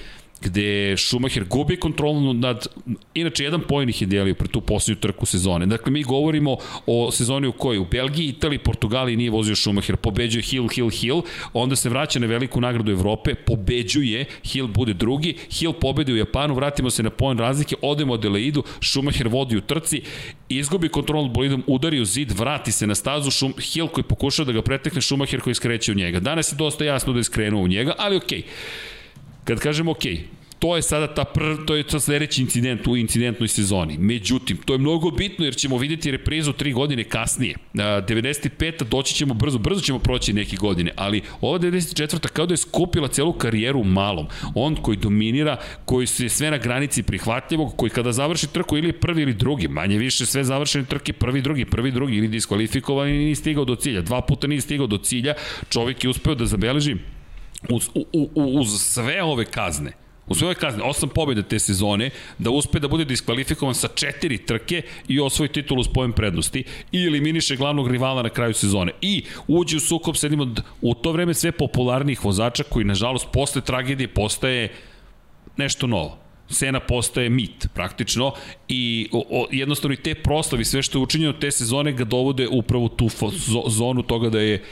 gde 0.42 0.96
Schumacher 0.96 1.44
gubi 1.44 1.76
kontrolu 1.76 2.34
nad, 2.34 2.66
inače 3.14 3.44
jedan 3.44 3.60
poen 3.68 3.88
ih 3.88 4.00
je 4.00 4.06
delio 4.06 4.34
pre 4.34 4.48
tu 4.48 4.60
posljednju 4.60 5.00
trku 5.00 5.26
sezone. 5.26 5.66
Dakle, 5.66 5.92
mi 5.92 6.02
govorimo 6.02 6.56
o 6.86 7.10
sezoni 7.12 7.46
u 7.46 7.52
kojoj 7.52 7.78
u 7.78 7.86
Belgiji, 7.90 8.28
Italiji, 8.28 8.58
Portugaliji 8.58 9.16
nije 9.16 9.30
vozio 9.30 9.56
Schumacher, 9.56 9.96
pobeđuje 9.96 10.42
Hill, 10.42 10.68
Hill, 10.68 10.90
Hill, 10.90 11.22
onda 11.52 11.76
se 11.76 11.88
vraća 11.88 12.18
na 12.18 12.26
veliku 12.26 12.60
nagradu 12.60 12.92
Evrope, 12.92 13.34
pobeđuje, 13.34 14.24
Hill 14.44 14.66
bude 14.66 14.94
drugi, 14.94 15.34
Hill 15.50 15.72
pobedi 15.72 16.12
u 16.12 16.16
Japanu, 16.16 16.54
vratimo 16.54 16.90
se 16.90 17.02
na 17.02 17.10
poen 17.10 17.38
razlike, 17.38 17.76
odemo 17.82 18.12
od 18.12 18.20
Deleidu, 18.22 18.64
Schumacher 18.80 19.28
vodi 19.28 19.56
u 19.56 19.60
trci, 19.60 20.02
izgubi 20.48 20.88
kontrolu 20.88 21.26
nad 21.26 21.34
bolidom, 21.34 21.64
udari 21.66 22.00
u 22.00 22.04
zid, 22.04 22.32
vrati 22.38 22.72
se 22.72 22.86
na 22.86 22.94
stazu, 22.94 23.30
Schum, 23.30 23.54
Hill 23.72 23.88
koji 23.88 24.04
pokušava 24.04 24.46
da 24.46 24.52
ga 24.52 24.62
pretekne, 24.62 25.02
Schumacher 25.02 25.40
koji 25.40 25.54
skreće 25.54 25.92
u 25.92 25.94
njega. 25.94 26.20
Danas 26.20 26.52
je 26.52 26.56
dosta 26.56 26.84
jasno 26.84 27.12
da 27.12 27.18
je 27.18 27.24
skrenuo 27.24 27.62
u 27.62 27.68
njega, 27.68 27.94
ali 27.98 28.16
okej. 28.16 28.42
Okay 28.42 28.92
Kad 29.44 29.60
kažem 29.60 29.88
ok, 29.88 30.04
to 30.62 30.76
je 30.76 30.82
sada 30.82 31.06
ta 31.14 31.24
pr, 31.24 31.64
to 31.66 31.74
je 31.74 31.82
to 31.82 32.00
sledeći 32.00 32.42
incident 32.42 32.86
u 32.86 32.96
incidentnoj 32.96 33.48
sezoni. 33.48 33.98
Međutim, 33.98 34.56
to 34.56 34.74
je 34.74 34.78
mnogo 34.78 35.10
bitno 35.10 35.44
jer 35.44 35.56
ćemo 35.56 35.78
videti 35.78 36.10
reprizu 36.10 36.52
tri 36.52 36.72
godine 36.72 37.04
kasnije. 37.04 37.56
95. 37.74 38.84
doći 38.84 39.14
ćemo 39.14 39.34
brzo, 39.34 39.58
brzo 39.58 39.80
ćemo 39.80 39.98
proći 39.98 40.32
neke 40.32 40.56
godine, 40.56 40.92
ali 40.96 41.22
ova 41.40 41.58
94. 41.58 42.28
kao 42.28 42.46
da 42.46 42.52
je 42.52 42.56
skupila 42.56 43.08
celu 43.08 43.32
karijeru 43.32 43.84
malom. 43.84 44.26
On 44.54 44.76
koji 44.76 44.96
dominira, 44.96 45.56
koji 45.84 46.06
se 46.06 46.28
sve 46.28 46.50
na 46.50 46.58
granici 46.58 47.02
prihvatljivog, 47.02 47.76
koji 47.76 47.90
kada 47.90 48.12
završi 48.12 48.52
trku 48.52 48.76
ili 48.76 48.92
prvi 48.92 49.22
ili 49.22 49.34
drugi, 49.34 49.68
manje 49.68 49.98
više 49.98 50.26
sve 50.26 50.44
završene 50.44 50.84
trke 50.84 51.12
prvi, 51.12 51.42
drugi, 51.42 51.64
prvi, 51.64 51.90
drugi 51.90 52.16
ili 52.16 52.28
diskvalifikovan 52.28 53.08
i 53.08 53.18
nije 53.18 53.34
stigao 53.34 53.64
do 53.64 53.74
cilja. 53.74 54.00
Dva 54.00 54.20
puta 54.20 54.46
nije 54.46 54.60
stigao 54.60 54.86
do 54.86 54.98
cilja, 54.98 55.34
čovjek 55.68 56.04
je 56.04 56.10
uspeo 56.10 56.34
da 56.34 56.46
zabeleži 56.46 56.96
uz, 57.70 57.88
u, 57.94 58.28
u, 58.34 58.60
uz 58.60 58.82
sve 58.82 59.22
ove 59.22 59.44
kazne, 59.44 59.92
u 60.26 60.34
sve 60.34 60.46
ove 60.46 60.54
kazne, 60.54 60.82
osam 60.82 61.08
pobjede 61.08 61.42
te 61.42 61.58
sezone, 61.58 62.10
da 62.38 62.50
uspe 62.50 62.78
da 62.78 62.88
bude 62.88 63.04
diskvalifikovan 63.04 63.74
sa 63.74 63.88
četiri 63.88 64.38
trke 64.46 64.82
i 65.08 65.20
osvoji 65.20 65.48
titulu 65.48 65.84
s 65.84 65.88
pojem 65.88 66.12
prednosti 66.12 66.64
i 66.92 67.06
eliminiše 67.06 67.56
glavnog 67.56 67.90
rivala 67.90 68.22
na 68.22 68.28
kraju 68.28 68.54
sezone. 68.54 68.92
I 69.00 69.24
uđe 69.48 69.76
u 69.76 69.80
sukob 69.80 70.16
sa 70.16 70.26
jednim 70.26 70.40
od 70.40 70.62
u 70.80 70.94
to 70.94 71.12
vreme 71.12 71.34
sve 71.34 71.52
popularnijih 71.52 72.24
vozača 72.24 72.62
koji, 72.62 72.84
nažalost, 72.84 73.28
posle 73.32 73.60
tragedije 73.62 74.08
postaje 74.08 74.72
nešto 75.56 75.86
novo 75.86 76.22
Sena 76.52 76.80
postaje 76.80 77.30
mit, 77.30 77.68
praktično, 77.74 78.32
i 78.68 79.08
o, 79.12 79.24
o, 79.30 79.46
jednostavno 79.50 79.94
i 79.94 80.02
te 80.02 80.14
proslavi, 80.14 80.64
sve 80.64 80.82
što 80.82 80.98
je 80.98 81.02
učinjeno 81.02 81.32
te 81.32 81.50
sezone 81.50 81.92
ga 81.92 82.04
dovode 82.04 82.48
upravo 82.48 82.88
tu 82.88 83.08
zonu 83.68 84.02
toga 84.02 84.30
da 84.30 84.40
je 84.40 84.64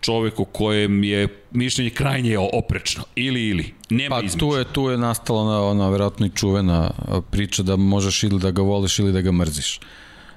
čovek 0.00 0.40
o 0.40 0.44
kojem 0.44 1.04
je 1.04 1.28
mišljenje 1.50 1.90
krajnje 1.90 2.38
oprečno. 2.38 3.04
Ili, 3.14 3.48
ili. 3.48 3.74
Nema 3.90 4.16
pa, 4.16 4.22
između. 4.22 4.38
tu 4.38 4.56
je, 4.56 4.64
tu 4.64 4.90
je 4.90 4.98
nastala 4.98 5.40
ona, 5.40 5.62
ona 5.62 5.88
verovatno 5.88 6.26
i 6.26 6.30
čuvena 6.34 6.90
priča 7.30 7.62
da 7.62 7.76
možeš 7.76 8.22
ili 8.22 8.40
da 8.40 8.50
ga 8.50 8.62
voliš 8.62 8.98
ili 8.98 9.12
da 9.12 9.20
ga 9.20 9.32
mrziš. 9.32 9.80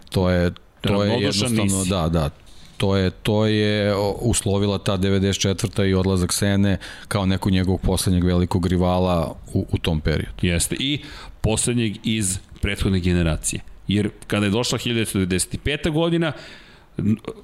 To 0.09 0.29
je, 0.29 0.51
to 0.81 1.03
je 1.03 1.11
jednostavno, 1.11 1.63
nisi. 1.63 1.89
da, 1.89 2.09
da, 2.09 2.29
to 2.77 2.97
je, 2.97 3.11
to 3.11 3.45
je 3.45 3.95
uslovila 4.19 4.77
ta 4.77 4.97
94. 4.97 5.89
i 5.89 5.93
odlazak 5.93 6.33
Sene 6.33 6.77
kao 7.07 7.25
nekog 7.25 7.51
njegovog 7.51 7.81
poslednjeg 7.81 8.23
velikog 8.23 8.67
rivala 8.67 9.35
u, 9.53 9.65
u 9.71 9.77
tom 9.77 10.01
periodu. 10.01 10.38
Jeste. 10.41 10.75
I 10.79 10.99
poslednjeg 11.41 11.97
iz 12.03 12.39
prethodne 12.61 12.99
generacije. 12.99 13.61
Jer 13.88 14.09
kada 14.27 14.45
je 14.45 14.49
došla 14.49 14.77
1995. 14.77 15.91
godina, 15.91 16.31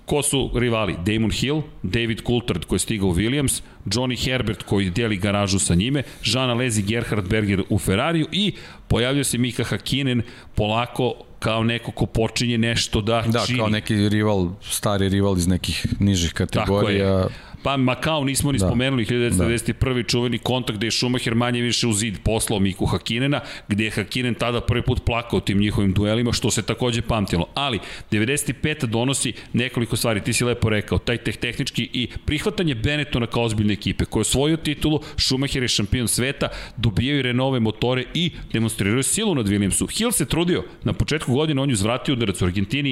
ko 0.06 0.24
su 0.24 0.52
rivali? 0.56 0.96
Damon 1.06 1.32
Hill, 1.32 1.62
David 1.84 2.22
Coulthard 2.28 2.66
koji 2.66 2.76
je 2.76 2.80
stigao 2.80 3.10
u 3.10 3.16
Williams, 3.16 3.62
Johnny 3.86 4.26
Herbert 4.26 4.64
koji 4.64 4.90
deli 4.90 5.18
garažu 5.18 5.60
sa 5.60 5.76
njime, 5.76 6.04
Žana 6.22 6.54
Lezi 6.54 6.82
Gerhard 6.82 7.30
Berger 7.30 7.64
u 7.70 7.80
Ferrariju 7.80 8.28
i 8.32 8.54
pojavio 8.88 9.24
se 9.24 9.38
Mika 9.38 9.64
Hakinen 9.64 10.22
polako 10.56 11.14
kao 11.40 11.64
neko 11.64 11.92
ko 11.92 12.06
počinje 12.06 12.58
nešto 12.58 13.02
da, 13.02 13.24
da 13.28 13.46
čini. 13.46 13.58
Da, 13.58 13.64
kao 13.64 13.70
neki 13.70 14.10
rival, 14.10 14.50
stari 14.62 15.10
rival 15.10 15.38
iz 15.38 15.48
nekih 15.48 15.86
nižih 16.00 16.34
kategorija. 16.34 17.22
Tako 17.22 17.30
je 17.30 17.47
Pa 17.68 17.78
Makao 17.78 18.24
nismo 18.24 18.52
ni 18.52 18.58
da. 18.58 18.68
spomenuli, 18.68 19.06
1991. 19.06 19.96
Da. 19.96 20.04
čuveni 20.04 20.38
kontakt 20.38 20.78
gde 20.78 20.88
je 20.88 20.92
Schumacher 20.92 21.36
manje 21.36 21.62
više 21.62 21.88
u 21.88 21.94
zid 21.94 22.18
poslao 22.24 22.60
Miku 22.60 22.86
Hakinena, 22.86 23.40
gde 23.68 23.84
je 23.84 23.92
Hakinen 23.92 24.34
tada 24.34 24.62
prvi 24.62 24.82
put 24.82 25.06
plakao 25.06 25.40
tim 25.40 25.58
njihovim 25.58 25.94
duelima, 25.94 26.34
što 26.34 26.52
se 26.52 26.62
takođe 26.62 27.02
pamtilo. 27.02 27.48
Ali, 27.54 27.80
95. 28.12 28.86
donosi 28.86 29.34
nekoliko 29.54 29.96
stvari, 29.96 30.22
ti 30.24 30.34
si 30.34 30.44
lepo 30.44 30.70
rekao, 30.70 30.98
taj 30.98 31.18
teh 31.18 31.38
tehnički 31.38 31.90
i 31.94 32.08
prihvatanje 32.26 32.76
Benettona 32.76 33.28
kao 33.28 33.44
ozbiljne 33.44 33.74
ekipe, 33.74 34.06
koja 34.06 34.20
je 34.20 34.22
osvojio 34.22 34.58
titulu, 34.58 35.00
Schumacher 35.18 35.64
je 35.64 35.68
šampion 35.68 36.08
sveta, 36.08 36.48
dobijaju 36.78 37.22
Renove 37.22 37.60
motore 37.60 38.04
i 38.14 38.32
demonstriraju 38.54 39.04
silu 39.04 39.36
nad 39.36 39.48
Williamsu. 39.48 39.98
Hill 39.98 40.12
se 40.12 40.26
trudio, 40.26 40.64
na 40.84 40.94
početku 40.94 41.34
godine 41.34 41.62
on 41.62 41.70
je 41.70 41.76
zvratio 41.76 42.14
udarac 42.14 42.42
u 42.42 42.46
Argentini 42.46 42.90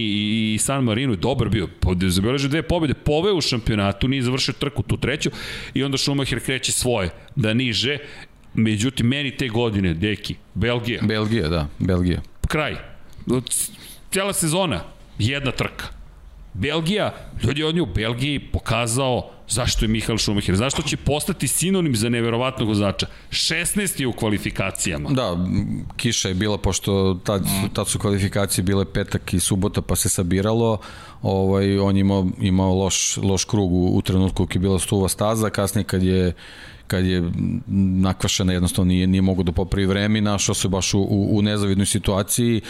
i 0.53 0.57
San 0.61 0.83
Marino 0.83 1.15
dobar 1.15 1.49
bio, 1.49 1.67
zabeležio 2.07 2.49
dve 2.49 2.61
pobjede, 2.61 2.93
poveo 2.93 3.35
u 3.35 3.41
šampionatu, 3.41 4.07
nije 4.07 4.23
završio 4.23 4.53
trku, 4.65 4.83
tu 4.83 4.97
treću, 4.97 5.29
i 5.73 5.83
onda 5.83 5.97
Schumacher 5.97 6.39
kreće 6.39 6.71
svoje, 6.71 7.09
da 7.35 7.53
niže, 7.53 7.97
međutim, 8.53 9.07
meni 9.07 9.31
te 9.37 9.47
godine, 9.47 9.93
deki, 9.93 10.35
Belgija. 10.53 11.01
Belgija, 11.01 11.49
da, 11.49 11.67
Belgija. 11.79 12.21
Kraj. 12.47 12.75
Cijela 14.11 14.33
sezona, 14.33 14.83
jedna 15.19 15.51
trka. 15.51 15.85
Belgija, 16.55 17.13
ljudi 17.43 17.63
on 17.63 17.75
je 17.75 17.81
u 17.81 17.85
Belgiji 17.85 18.39
pokazao 18.39 19.29
zašto 19.49 19.85
je 19.85 19.89
Mihael 19.89 20.17
Schumacher, 20.17 20.55
zašto 20.55 20.81
će 20.81 20.97
postati 20.97 21.47
sinonim 21.47 21.95
za 21.95 22.09
neverovatnog 22.09 22.67
vozača. 22.67 23.07
16 23.29 24.01
je 24.01 24.07
u 24.07 24.13
kvalifikacijama. 24.13 25.09
Da, 25.09 25.37
kiša 25.97 26.27
je 26.27 26.33
bila, 26.33 26.57
pošto 26.57 27.19
tad, 27.23 27.45
tad 27.73 27.87
su 27.87 27.99
kvalifikacije 27.99 28.63
bile 28.63 28.85
petak 28.85 29.33
i 29.33 29.39
subota, 29.39 29.81
pa 29.81 29.95
se 29.95 30.09
sabiralo, 30.09 30.77
ovaj, 31.21 31.79
on 31.79 31.97
imao, 31.97 32.27
imao 32.41 32.75
loš, 32.75 33.17
loš 33.17 33.45
krug 33.45 33.73
u, 33.73 33.97
u 33.97 34.01
trenutku 34.01 34.45
kad 34.45 34.55
je 34.55 34.59
bila 34.59 34.79
stuva 34.79 35.09
staza, 35.09 35.49
kasnije 35.49 35.83
kad 35.83 36.03
je 36.03 36.33
kad 36.87 37.05
je 37.05 37.31
nakvašena 38.01 38.53
jednostavno 38.53 38.89
nije, 38.89 39.07
nije 39.07 39.21
mogo 39.21 39.43
da 39.43 39.51
popravi 39.51 39.85
vreme 39.85 40.21
našao 40.21 40.55
se 40.55 40.67
baš 40.67 40.93
u, 40.93 40.99
u, 40.99 41.37
u 41.37 41.41
nezavidnoj 41.41 41.85
situaciji 41.85 42.61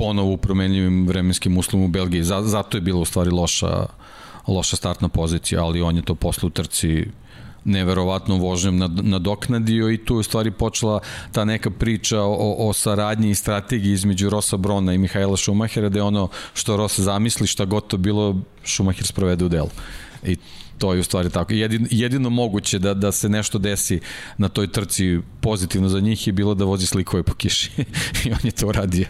ponovo 0.00 0.32
u 0.32 0.36
promenljivim 0.36 1.06
vremenskim 1.06 1.58
uslovima 1.58 1.84
u 1.84 1.92
Belgiji. 1.92 2.22
Zato 2.24 2.76
je 2.76 2.80
bila 2.80 3.00
u 3.00 3.04
stvari 3.04 3.30
loša, 3.30 3.86
loša 4.48 4.76
startna 4.76 5.08
pozicija, 5.08 5.64
ali 5.64 5.82
on 5.82 5.96
je 5.96 6.02
to 6.02 6.14
posle 6.14 6.46
u 6.46 6.50
trci 6.50 7.06
neverovatnom 7.64 8.40
vožnjom 8.40 8.78
nadoknadio 9.02 9.90
i 9.90 9.98
tu 10.04 10.14
je 10.14 10.18
u 10.18 10.22
stvari 10.22 10.50
počela 10.50 11.00
ta 11.32 11.44
neka 11.44 11.70
priča 11.70 12.22
o, 12.22 12.68
o 12.68 12.72
saradnji 12.72 13.30
i 13.30 13.34
strategiji 13.34 13.92
između 13.92 14.30
Rosa 14.30 14.56
Brona 14.56 14.94
i 14.94 14.98
Mihajla 14.98 15.36
Šumahera, 15.36 15.88
da 15.88 15.98
je 15.98 16.02
ono 16.02 16.28
što 16.54 16.76
Rosa 16.76 17.02
zamisli, 17.02 17.46
šta 17.46 17.64
god 17.64 17.86
to 17.86 17.96
bilo, 17.96 18.40
Šumacher 18.64 19.06
sprovede 19.06 19.44
u 19.44 19.48
delu. 19.48 19.68
I 20.24 20.36
to 20.80 20.94
je 20.94 21.00
u 21.00 21.02
stvari 21.02 21.30
tako. 21.30 21.52
Jedino, 21.52 21.86
jedino 21.90 22.30
moguće 22.30 22.78
da, 22.78 22.94
da 22.94 23.12
se 23.12 23.28
nešto 23.28 23.58
desi 23.58 24.00
na 24.38 24.48
toj 24.48 24.72
trci 24.72 25.18
pozitivno 25.40 25.88
za 25.88 26.00
njih 26.00 26.26
je 26.26 26.32
bilo 26.32 26.54
da 26.54 26.64
vozi 26.64 26.86
slikove 26.86 27.22
po 27.22 27.34
kiši. 27.34 27.70
I 28.24 28.32
on 28.32 28.38
je 28.42 28.50
to 28.50 28.66
uradio. 28.66 29.06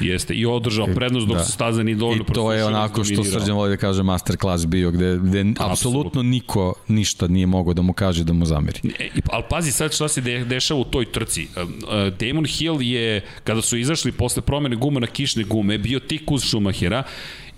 Jeste, 0.00 0.34
i 0.34 0.46
održao 0.46 0.86
prednost 0.86 1.26
dok 1.26 1.36
da. 1.36 1.44
se 1.44 1.52
staza 1.52 1.82
ni 1.82 1.94
dovoljno 1.94 2.24
I 2.28 2.32
to 2.32 2.52
je 2.52 2.64
onako 2.64 3.04
što 3.04 3.24
Srđan 3.24 3.56
voli 3.56 3.70
da 3.70 3.76
kaže 3.76 4.02
masterclass 4.02 4.66
bio, 4.66 4.90
gde, 4.90 5.18
gde 5.22 5.44
apsolutno 5.58 6.22
niko 6.22 6.74
ništa 6.88 7.28
nije 7.28 7.46
mogao 7.46 7.74
da 7.74 7.82
mu 7.82 7.92
kaže 7.92 8.24
da 8.24 8.32
mu 8.32 8.46
zameri. 8.46 8.80
E, 8.98 9.08
ali 9.30 9.44
pazi 9.50 9.72
sad 9.72 9.94
šta 9.94 10.08
se 10.08 10.20
de, 10.20 10.44
dešava 10.44 10.80
u 10.80 10.84
toj 10.84 11.12
trci. 11.12 11.48
E, 11.56 11.60
e, 11.60 12.10
Damon 12.10 12.44
Hill 12.44 12.82
je, 12.82 13.24
kada 13.44 13.62
su 13.62 13.78
izašli 13.78 14.12
posle 14.12 14.42
promene 14.42 14.76
guma 14.76 15.00
na 15.00 15.06
kišne 15.06 15.44
gume, 15.44 15.78
bio 15.78 16.00
tik 16.00 16.30
uz 16.30 16.44
Schumachera 16.44 17.02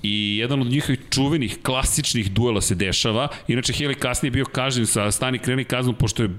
i 0.02 0.36
jedan 0.38 0.60
od 0.60 0.66
njihovih 0.66 1.00
čuvenih 1.10 1.58
klasičnih 1.62 2.32
duela 2.32 2.60
se 2.60 2.74
dešava. 2.74 3.28
Inače, 3.48 3.72
Haley 3.72 3.94
kasnije 3.94 4.30
bio 4.30 4.44
kažnjen 4.44 4.86
sa 4.86 5.10
stani 5.10 5.38
kreni 5.38 5.64
kaznom 5.64 5.94
pošto 5.94 6.22
je 6.22 6.30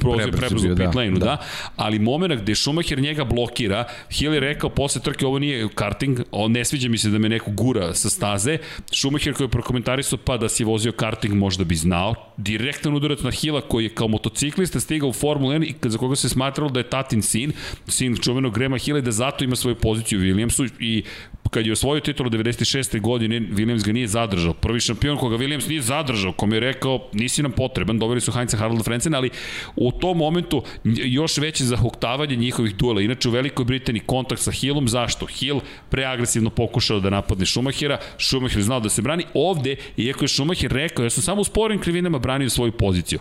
prolazio 0.00 0.32
prebrzo 0.32 0.72
u 0.72 0.76
pit 0.76 0.94
lane-u, 0.94 1.18
da. 1.18 1.24
da. 1.24 1.36
Ali 1.76 1.98
moment 1.98 2.42
gde 2.42 2.54
Schumacher 2.54 3.00
njega 3.00 3.24
blokira, 3.24 3.84
Haley 4.10 4.38
rekao 4.38 4.70
posle 4.70 5.02
trke 5.02 5.26
ovo 5.26 5.38
nije 5.38 5.68
karting, 5.74 6.20
on 6.30 6.52
ne 6.52 6.64
sviđa 6.64 6.88
mi 6.88 6.98
se 6.98 7.10
da 7.10 7.18
me 7.18 7.28
neko 7.28 7.50
gura 7.50 7.94
sa 7.94 8.10
staze. 8.10 8.58
Schumacher 8.92 9.34
koji 9.34 9.44
je 9.44 9.50
prokomentarisao 9.50 10.18
pa 10.24 10.36
da 10.36 10.48
si 10.48 10.64
vozio 10.64 10.92
karting 10.92 11.34
možda 11.34 11.64
bi 11.64 11.74
znao. 11.74 12.14
Direktan 12.36 12.94
udarac 12.94 13.20
na 13.20 13.30
Hila 13.30 13.60
koji 13.60 13.84
je 13.84 13.94
kao 13.94 14.08
motociklista 14.08 14.80
stigao 14.80 15.08
u 15.08 15.12
Formula 15.12 15.54
1 15.54 15.64
i 15.64 15.74
za 15.90 15.98
koga 15.98 16.16
se 16.16 16.28
smatralo 16.28 16.70
da 16.70 16.80
je 16.80 16.90
tatin 16.90 17.22
sin, 17.22 17.52
sin 17.88 18.16
čuvenog 18.16 18.54
Grema 18.54 18.78
Hila 18.78 19.00
da 19.00 19.10
zato 19.10 19.44
ima 19.44 19.56
svoju 19.56 19.74
poziciju 19.74 20.18
u 20.18 20.22
Williamsu 20.22 20.70
i 20.80 21.02
kad 21.50 21.66
je 21.66 21.72
osvojio 21.72 22.00
titulu 22.00 22.30
96. 22.30 23.00
godine, 23.00 23.40
Williams 23.40 23.84
ga 23.84 23.92
nije 23.92 24.06
zadržao. 24.06 24.52
Prvi 24.52 24.80
šampion 24.80 25.16
koga 25.16 25.36
Williams 25.36 25.68
nije 25.68 25.82
zadržao, 25.82 26.32
kom 26.32 26.52
je 26.52 26.60
rekao, 26.60 27.08
nisi 27.12 27.42
nam 27.42 27.52
potreban, 27.52 27.98
doveli 27.98 28.20
su 28.20 28.32
Heinza 28.32 28.56
Haralda 28.56 28.82
Frencena, 28.82 29.16
ali 29.16 29.30
u 29.76 29.92
tom 29.92 30.18
momentu 30.18 30.62
još 30.84 31.38
veće 31.38 31.64
zahuktavanje 31.64 32.36
njihovih 32.36 32.76
duela. 32.76 33.00
Inače 33.00 33.28
u 33.28 33.32
Velikoj 33.32 33.64
Britaniji 33.64 34.02
kontakt 34.06 34.42
sa 34.42 34.50
Hillom, 34.50 34.88
zašto? 34.88 35.26
Hill 35.26 35.60
preagresivno 35.90 36.50
pokušao 36.50 37.00
da 37.00 37.10
napadne 37.10 37.46
Schumachera, 37.46 37.98
Schumacher 38.18 38.62
znao 38.62 38.80
da 38.80 38.88
se 38.88 39.02
brani. 39.02 39.24
Ovde, 39.34 39.76
iako 39.96 40.24
je 40.24 40.28
Schumacher 40.28 40.72
rekao, 40.72 41.02
ja 41.02 41.10
sam 41.10 41.22
samo 41.22 41.40
u 41.40 41.44
sporim 41.44 41.80
krivinama 41.80 42.18
branio 42.18 42.50
svoju 42.50 42.72
poziciju. 42.72 43.18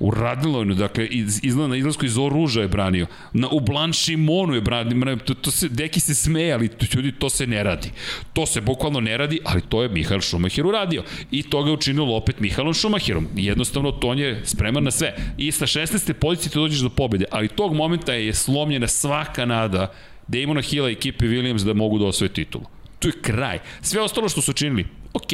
U 0.00 0.10
Radilojnu, 0.10 0.74
dakle, 0.74 1.06
iz, 1.06 1.40
izgleda 1.42 1.68
na 1.68 1.76
izlasku 1.76 2.06
iz 2.06 2.18
Oruža 2.18 2.60
je 2.60 2.68
branio. 2.68 3.06
Na, 3.32 3.48
u 3.48 3.60
Blanchimonu 3.60 4.54
je 4.54 4.60
branio. 4.60 5.16
To, 5.16 5.34
to 5.34 5.50
se, 5.50 5.68
deki 5.68 6.00
se 6.00 6.14
smeje, 6.14 6.52
ali 6.52 6.68
to, 6.68 6.86
ljudi, 6.96 7.12
to 7.12 7.30
se 7.30 7.46
ne 7.46 7.62
radi. 7.62 7.90
To 8.32 8.46
se 8.46 8.60
bukvalno 8.60 9.00
ne 9.00 9.16
radi, 9.16 9.40
ali 9.44 9.60
to 9.68 9.82
je 9.82 9.88
Mihael 9.88 10.20
Schumacher 10.20 10.66
uradio. 10.66 11.02
I 11.30 11.42
to 11.42 11.62
ga 11.62 11.72
učinilo 11.72 12.16
opet 12.16 12.40
Mihaelom 12.40 12.74
Schumacherom. 12.74 13.28
Jednostavno, 13.36 13.92
to 13.92 14.12
je 14.12 14.40
spreman 14.44 14.84
na 14.84 14.90
sve. 14.90 15.14
I 15.38 15.52
sa 15.52 15.66
16. 15.66 16.12
pozicije 16.12 16.50
ti 16.50 16.58
dođeš 16.58 16.80
do 16.80 16.90
pobede, 16.90 17.24
ali 17.30 17.48
tog 17.48 17.74
momenta 17.74 18.12
je 18.12 18.34
slomljena 18.34 18.86
svaka 18.86 19.44
nada 19.44 19.92
Damona 20.28 20.60
Hilla 20.60 20.90
i 20.90 20.92
ekipe 20.92 21.26
Williams 21.26 21.64
da 21.64 21.74
mogu 21.74 21.98
da 21.98 22.06
osvoje 22.06 22.32
titulu. 22.32 22.64
Tu 22.98 23.08
je 23.08 23.22
kraj. 23.22 23.58
Sve 23.80 24.00
ostalo 24.02 24.28
što 24.28 24.40
su 24.40 24.50
učinili, 24.50 24.86
ok, 25.12 25.32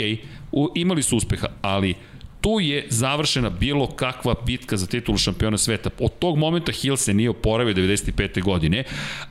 u, 0.52 0.68
imali 0.74 1.02
su 1.02 1.16
uspeha, 1.16 1.48
ali 1.62 1.94
tu 2.44 2.60
je 2.60 2.86
završena 2.88 3.50
bilo 3.50 3.86
kakva 3.86 4.34
bitka 4.46 4.76
za 4.76 4.86
titulu 4.86 5.18
šampiona 5.18 5.58
sveta. 5.58 5.90
Od 5.98 6.18
tog 6.18 6.38
momenta 6.38 6.72
Hill 6.72 6.96
se 6.96 7.14
nije 7.14 7.30
oporavio 7.30 7.74
95. 7.74 8.42
godine, 8.42 8.84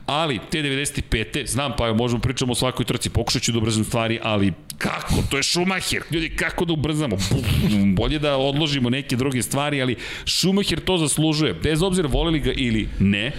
ali 0.06 0.40
te 0.50 0.58
95. 0.58 1.46
znam 1.46 1.72
pa 1.78 1.92
možemo 1.92 2.20
pričamo 2.20 2.52
o 2.52 2.54
svakoj 2.54 2.86
trci, 2.86 3.10
pokušat 3.10 3.42
ću 3.42 3.52
da 3.52 3.58
ubrzam 3.58 3.84
stvari, 3.84 4.18
ali 4.22 4.52
kako? 4.78 5.14
To 5.30 5.36
je 5.36 5.42
Schumacher. 5.42 6.02
Ljudi, 6.10 6.28
kako 6.36 6.64
da 6.64 6.72
ubrzamo? 6.72 7.16
Bolje 7.96 8.18
da 8.18 8.36
odložimo 8.36 8.90
neke 8.90 9.16
druge 9.16 9.42
stvari, 9.42 9.82
ali 9.82 9.96
Schumacher 10.26 10.80
to 10.80 10.98
zaslužuje. 10.98 11.54
Bez 11.54 11.82
obzira 11.82 12.08
volili 12.08 12.40
ga 12.40 12.52
ili 12.52 12.88
ne, 12.98 13.32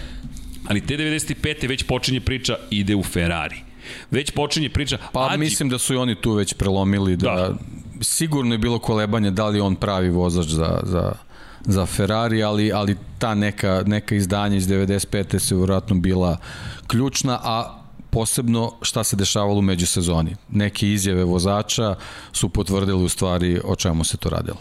ali 0.68 0.82
te 0.82 0.98
95. 0.98 1.70
već 1.70 1.84
počinje 1.84 2.22
priča 2.22 2.58
ide 2.70 2.96
u 2.96 3.04
Ferrari. 3.04 3.56
Već 4.12 4.32
počinje 4.32 4.70
priča. 4.70 4.98
Pa 5.14 5.28
Ađi... 5.30 5.40
mislim 5.40 5.70
da 5.70 5.78
su 5.78 5.94
i 5.94 5.98
oni 5.98 6.16
tu 6.22 6.32
već 6.32 6.54
prelomili 6.54 7.18
da, 7.18 7.32
da 7.32 7.56
sigurno 8.06 8.54
je 8.54 8.58
bilo 8.58 8.80
kolebanje 8.80 9.32
da 9.32 9.48
li 9.48 9.60
on 9.60 9.76
pravi 9.76 10.10
vozač 10.10 10.46
za, 10.46 10.80
za, 10.84 11.14
za 11.66 11.86
Ferrari, 11.86 12.44
ali, 12.44 12.72
ali 12.74 12.98
ta 13.20 13.36
neka, 13.36 13.84
neka 13.86 14.16
izdanja 14.16 14.58
iz 14.58 14.68
95. 14.68 15.40
se 15.40 15.56
vjerojatno 15.56 15.96
bila 15.96 16.38
ključna, 16.88 17.40
a 17.44 17.82
posebno 18.16 18.72
šta 18.82 19.04
se 19.04 19.16
dešavalo 19.16 19.60
u 19.60 19.62
međusezoni. 19.62 20.36
Neke 20.50 20.88
izjave 20.88 21.24
vozača 21.24 21.96
su 22.32 22.50
potvrdili 22.50 23.04
u 23.04 23.10
stvari 23.10 23.60
o 23.64 23.76
čemu 23.76 24.04
se 24.04 24.18
to 24.18 24.30
radilo. 24.30 24.58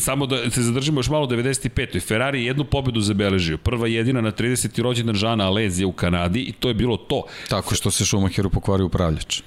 Samo 0.00 0.26
da 0.26 0.50
se 0.50 0.62
zadržimo 0.62 0.98
još 0.98 1.08
malo 1.08 1.24
u 1.24 1.28
95. 1.28 2.06
Ferrari 2.06 2.38
je 2.38 2.46
jednu 2.46 2.64
pobedu 2.64 3.00
zabeležio. 3.00 3.58
Prva 3.58 3.88
jedina 3.88 4.20
na 4.20 4.32
30. 4.32 4.82
rođendan 4.82 5.14
Žana 5.14 5.46
Alezija 5.46 5.86
u 5.86 5.92
Kanadi 5.92 6.40
i 6.40 6.52
to 6.52 6.68
je 6.68 6.74
bilo 6.74 6.96
to. 6.96 7.24
Tako 7.48 7.74
što 7.74 7.90
se 7.90 8.06
Schumacheru 8.06 8.50
pokvario 8.50 8.86
upravljač. 8.86 9.42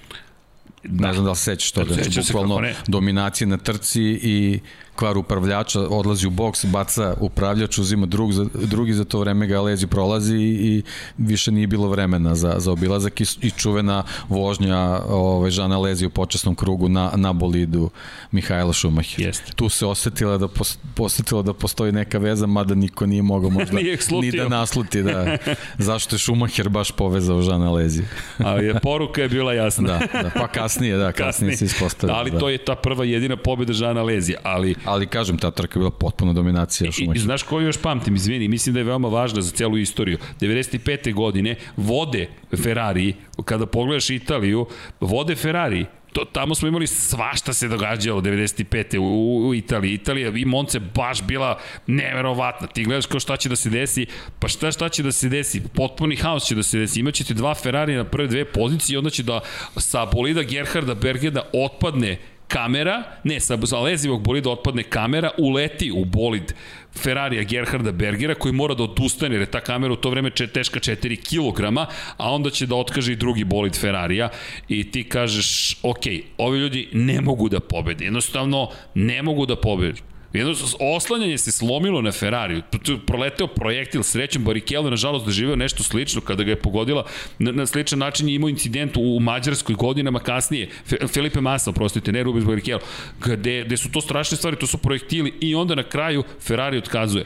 Ne 0.84 1.14
znam 1.14 1.26
da 1.26 1.32
li 1.32 1.38
sećaš 1.38 1.72
to, 1.72 1.84
da 1.84 1.94
je 1.96 2.10
bukvalno 2.28 2.62
dominacija 2.88 3.48
na 3.48 3.58
trci 3.58 4.02
i 4.04 4.60
kvar 4.98 5.18
upravljača, 5.18 5.82
odlazi 5.82 6.28
u 6.28 6.30
boks, 6.30 6.66
baca 6.66 7.14
upravljač, 7.20 7.78
uzima 7.78 8.06
drug, 8.06 8.34
za, 8.34 8.46
drugi 8.54 8.94
za 8.94 9.06
to 9.06 9.20
vreme 9.20 9.48
ga 9.48 9.62
lezi 9.62 9.88
prolazi 9.88 10.38
i 10.38 10.84
više 11.18 11.52
nije 11.52 11.68
bilo 11.68 11.88
vremena 11.90 12.36
za, 12.36 12.56
za 12.58 12.72
obilazak 12.72 13.22
i, 13.22 13.26
i 13.42 13.52
čuvena 13.52 14.04
vožnja 14.30 15.02
ovaj, 15.10 15.52
Žana 15.52 15.78
Lezi 15.78 16.06
u 16.06 16.10
počasnom 16.10 16.56
krugu 16.56 16.90
na, 16.90 17.12
na 17.16 17.34
bolidu 17.34 17.90
Mihajla 18.32 18.74
Šumahir. 18.74 19.26
Jeste. 19.26 19.52
Tu 19.56 19.70
se 19.70 19.86
osetila 19.86 20.38
da, 20.38 20.48
pos, 20.48 20.78
osetila 20.98 21.42
da 21.42 21.54
postoji 21.54 21.92
neka 21.92 22.18
veza, 22.18 22.48
mada 22.48 22.76
niko 22.76 23.06
nije 23.06 23.22
mogao 23.22 23.50
možda 23.58 23.78
nije 23.78 23.98
ni 24.22 24.32
da 24.32 24.48
nasluti 24.50 25.04
da, 25.04 25.38
zašto 25.90 26.16
je 26.16 26.20
Šumahir 26.20 26.70
baš 26.70 26.92
povezao 26.92 27.42
Žana 27.42 27.72
Lezi. 27.72 28.04
Ali 28.38 28.66
je, 28.66 28.80
poruka 28.80 29.22
je 29.22 29.30
bila 29.30 29.54
jasna. 29.54 29.88
da, 29.88 30.22
da, 30.22 30.30
pa 30.36 30.48
kasnije, 30.48 30.98
da, 30.98 31.12
kasnije, 31.12 31.28
kasnije 31.28 31.58
se 31.58 31.66
ispostavio. 31.66 32.16
Ali 32.16 32.32
da. 32.32 32.40
to 32.40 32.50
je 32.50 32.58
ta 32.58 32.76
prva 32.76 33.06
jedina 33.06 33.38
pobeda 33.38 33.74
Žana 33.74 34.04
Lezi, 34.04 34.36
ali 34.44 34.76
ali 34.88 35.08
kažem, 35.08 35.38
ta 35.38 35.52
trka 35.52 35.80
je 35.80 35.80
bila 35.80 35.92
potpuno 35.92 36.34
dominacija 36.34 36.92
I, 36.98 37.10
I 37.16 37.20
znaš 37.20 37.44
koju 37.44 37.66
još 37.66 37.82
pamtim, 37.82 38.16
izvini, 38.16 38.48
mislim 38.48 38.74
da 38.74 38.80
je 38.80 38.84
veoma 38.84 39.08
važna 39.08 39.42
za 39.42 39.52
celu 39.52 39.78
istoriju. 39.78 40.18
95. 40.42 41.14
godine 41.14 41.56
vode 41.78 42.28
Ferrari, 42.64 43.14
kada 43.46 43.66
pogledaš 43.66 44.10
Italiju, 44.10 44.66
vode 45.00 45.36
Ferrari, 45.36 45.86
to, 46.14 46.26
tamo 46.26 46.56
smo 46.56 46.68
imali 46.68 46.88
svašta 46.88 47.54
se 47.54 47.68
događalo 47.68 48.22
95. 48.22 48.98
U, 48.98 49.48
u 49.48 49.56
Italiji. 49.56 49.94
Italija 49.94 50.32
i 50.36 50.46
Monce 50.46 50.80
baš 50.80 51.24
bila 51.24 51.60
neverovatna. 51.88 52.68
Ti 52.68 52.84
gledaš 52.84 53.06
kao 53.06 53.20
šta 53.20 53.38
će 53.38 53.50
da 53.50 53.56
se 53.56 53.70
desi, 53.70 54.06
pa 54.40 54.48
šta 54.48 54.72
šta 54.72 54.90
će 54.90 55.04
da 55.04 55.12
se 55.12 55.30
desi? 55.30 55.62
Potpuni 55.74 56.16
haos 56.16 56.46
će 56.46 56.56
da 56.56 56.64
se 56.64 56.80
desi. 56.80 57.00
Imaćete 57.00 57.34
dva 57.34 57.56
Ferrari 57.56 57.96
na 57.96 58.04
prve 58.04 58.28
dve 58.28 58.46
pozicije 58.46 58.96
i 58.96 58.98
onda 58.98 59.10
će 59.10 59.24
da 59.24 59.40
sa 59.78 60.06
bolida 60.06 60.44
Gerharda 60.44 60.96
Bergeda 60.96 61.42
otpadne 61.54 62.18
kamera, 62.48 63.04
ne, 63.24 63.40
sa, 63.40 63.58
sa 63.66 63.80
lezivog 63.80 64.22
bolida 64.24 64.50
otpadne 64.50 64.84
kamera, 64.84 65.32
uleti 65.38 65.92
u 65.92 66.06
bolid 66.06 66.54
Ferrarija 66.98 67.44
Gerharda 67.44 67.92
Bergera 67.92 68.36
koji 68.36 68.54
mora 68.54 68.76
da 68.76 68.84
odustane 68.84 69.36
jer 69.36 69.42
je 69.42 69.52
ta 69.52 69.62
kamera 69.62 69.94
u 69.94 69.96
to 69.96 70.10
vreme 70.10 70.30
če, 70.30 70.48
teška 70.48 70.80
4 70.80 71.18
kg, 71.22 71.78
a 72.18 72.32
onda 72.32 72.50
će 72.50 72.66
da 72.66 72.76
otkaže 72.76 73.14
i 73.14 73.16
drugi 73.16 73.44
bolid 73.44 73.76
Ferrarija. 73.80 74.30
I 74.68 74.92
ti 74.92 75.04
kažeš, 75.04 75.78
ok, 75.84 76.04
ovi 76.38 76.60
ljudi 76.60 76.88
ne 76.94 77.22
mogu 77.22 77.50
da 77.50 77.60
pobede, 77.60 78.06
jednostavno 78.06 78.70
ne 78.96 79.22
mogu 79.24 79.46
da 79.46 79.56
pobede 79.56 80.02
Jedno 80.38 80.54
oslanjanje 80.80 81.38
se 81.38 81.52
slomilo 81.52 82.02
na 82.02 82.12
Ferrariju. 82.12 82.62
Proleteo 83.06 83.48
projektil 83.48 84.04
srećem 84.04 84.44
Barrichello 84.44 84.90
nažalost 84.90 85.26
doživeo 85.26 85.56
nešto 85.56 85.84
slično 85.84 86.22
kada 86.22 86.44
ga 86.44 86.52
je 86.52 86.62
pogodila 86.62 87.06
na, 87.40 87.52
na 87.52 87.66
sličan 87.66 88.00
način 88.00 88.30
je 88.30 88.36
imao 88.36 88.50
incident 88.50 88.98
u, 88.98 89.02
u 89.02 89.20
Mađarskoj 89.20 89.76
godinama 89.76 90.20
kasnije. 90.20 90.70
Felipe 91.14 91.42
Massa, 91.42 91.72
prostite, 91.72 92.12
ne 92.12 92.24
Rubens 92.24 92.46
Barrichello. 92.46 92.82
Gde, 93.26 93.64
gde 93.64 93.78
su 93.78 93.92
to 93.92 94.02
strašne 94.02 94.38
stvari, 94.38 94.58
to 94.58 94.68
su 94.68 94.78
projektili 94.78 95.34
i 95.40 95.56
onda 95.56 95.76
na 95.76 95.84
kraju 95.84 96.24
Ferrari 96.40 96.78
otkazuje. 96.78 97.26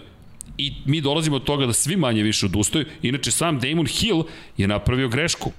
I 0.58 0.74
mi 0.86 1.02
dolazimo 1.02 1.36
od 1.36 1.44
toga 1.44 1.66
da 1.66 1.74
svi 1.74 1.96
manje 1.96 2.24
više 2.24 2.46
odustaju. 2.46 2.86
Inače, 3.02 3.32
sam 3.32 3.60
Damon 3.60 3.86
Hill 3.86 4.24
je 4.58 4.68
napravio 4.68 5.08
grešku. 5.10 5.52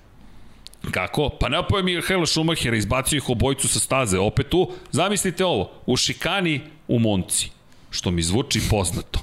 Kako? 0.90 1.28
Pa 1.40 1.48
napao 1.48 1.76
je 1.76 1.82
Mihaela 1.82 2.26
Schumachera, 2.26 2.76
izbacio 2.76 3.16
ih 3.16 3.28
obojcu 3.28 3.68
sa 3.68 3.78
staze. 3.78 4.18
Opet 4.18 4.48
tu, 4.48 4.70
zamislite 4.90 5.44
ovo, 5.44 5.70
u 5.86 5.96
šikani 5.96 6.60
u 6.92 6.98
Monci, 6.98 7.50
što 7.90 8.10
mi 8.10 8.22
zvuči 8.22 8.60
poznato. 8.70 9.20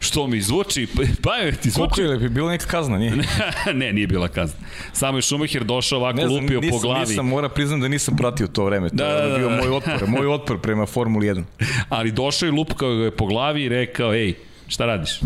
Što 0.00 0.26
mi 0.26 0.40
zvuči, 0.40 0.86
pa 1.22 1.34
je 1.34 1.56
ti 1.56 1.70
zvuči... 1.70 1.90
Koliko 1.94 2.12
je 2.12 2.18
bi 2.18 2.28
bila 2.28 2.50
neka 2.50 2.66
kazna, 2.66 2.98
nije? 2.98 3.12
ne, 3.74 3.92
nije 3.92 4.06
bila 4.06 4.28
kazna. 4.28 4.58
Samo 4.92 5.18
je 5.18 5.22
Schumacher 5.22 5.64
došao 5.64 5.98
ovako 5.98 6.16
ne 6.16 6.28
znam, 6.28 6.42
lupio 6.42 6.60
nisam, 6.60 6.78
po 6.78 6.86
glavi. 6.86 7.00
Nisam, 7.08 7.26
mora 7.26 7.48
priznam 7.48 7.80
da 7.80 7.88
nisam 7.88 8.16
pratio 8.16 8.46
to 8.46 8.64
vreme. 8.64 8.88
To 8.88 8.96
da, 8.96 9.06
je 9.06 9.22
da, 9.22 9.28
da. 9.28 9.38
bio 9.38 9.50
moj 9.50 9.68
otpor, 9.68 10.08
moj 10.08 10.26
otpor 10.26 10.60
prema 10.60 10.86
Formuli 10.86 11.26
1. 11.26 11.44
Ali 11.88 12.12
došao 12.12 12.46
i 12.46 12.50
lupkao 12.50 12.94
ga 12.94 13.04
je 13.04 13.10
po 13.10 13.26
glavi 13.26 13.62
i 13.62 13.68
rekao, 13.68 14.14
ej, 14.14 14.34
šta 14.68 14.86
radiš? 14.86 15.20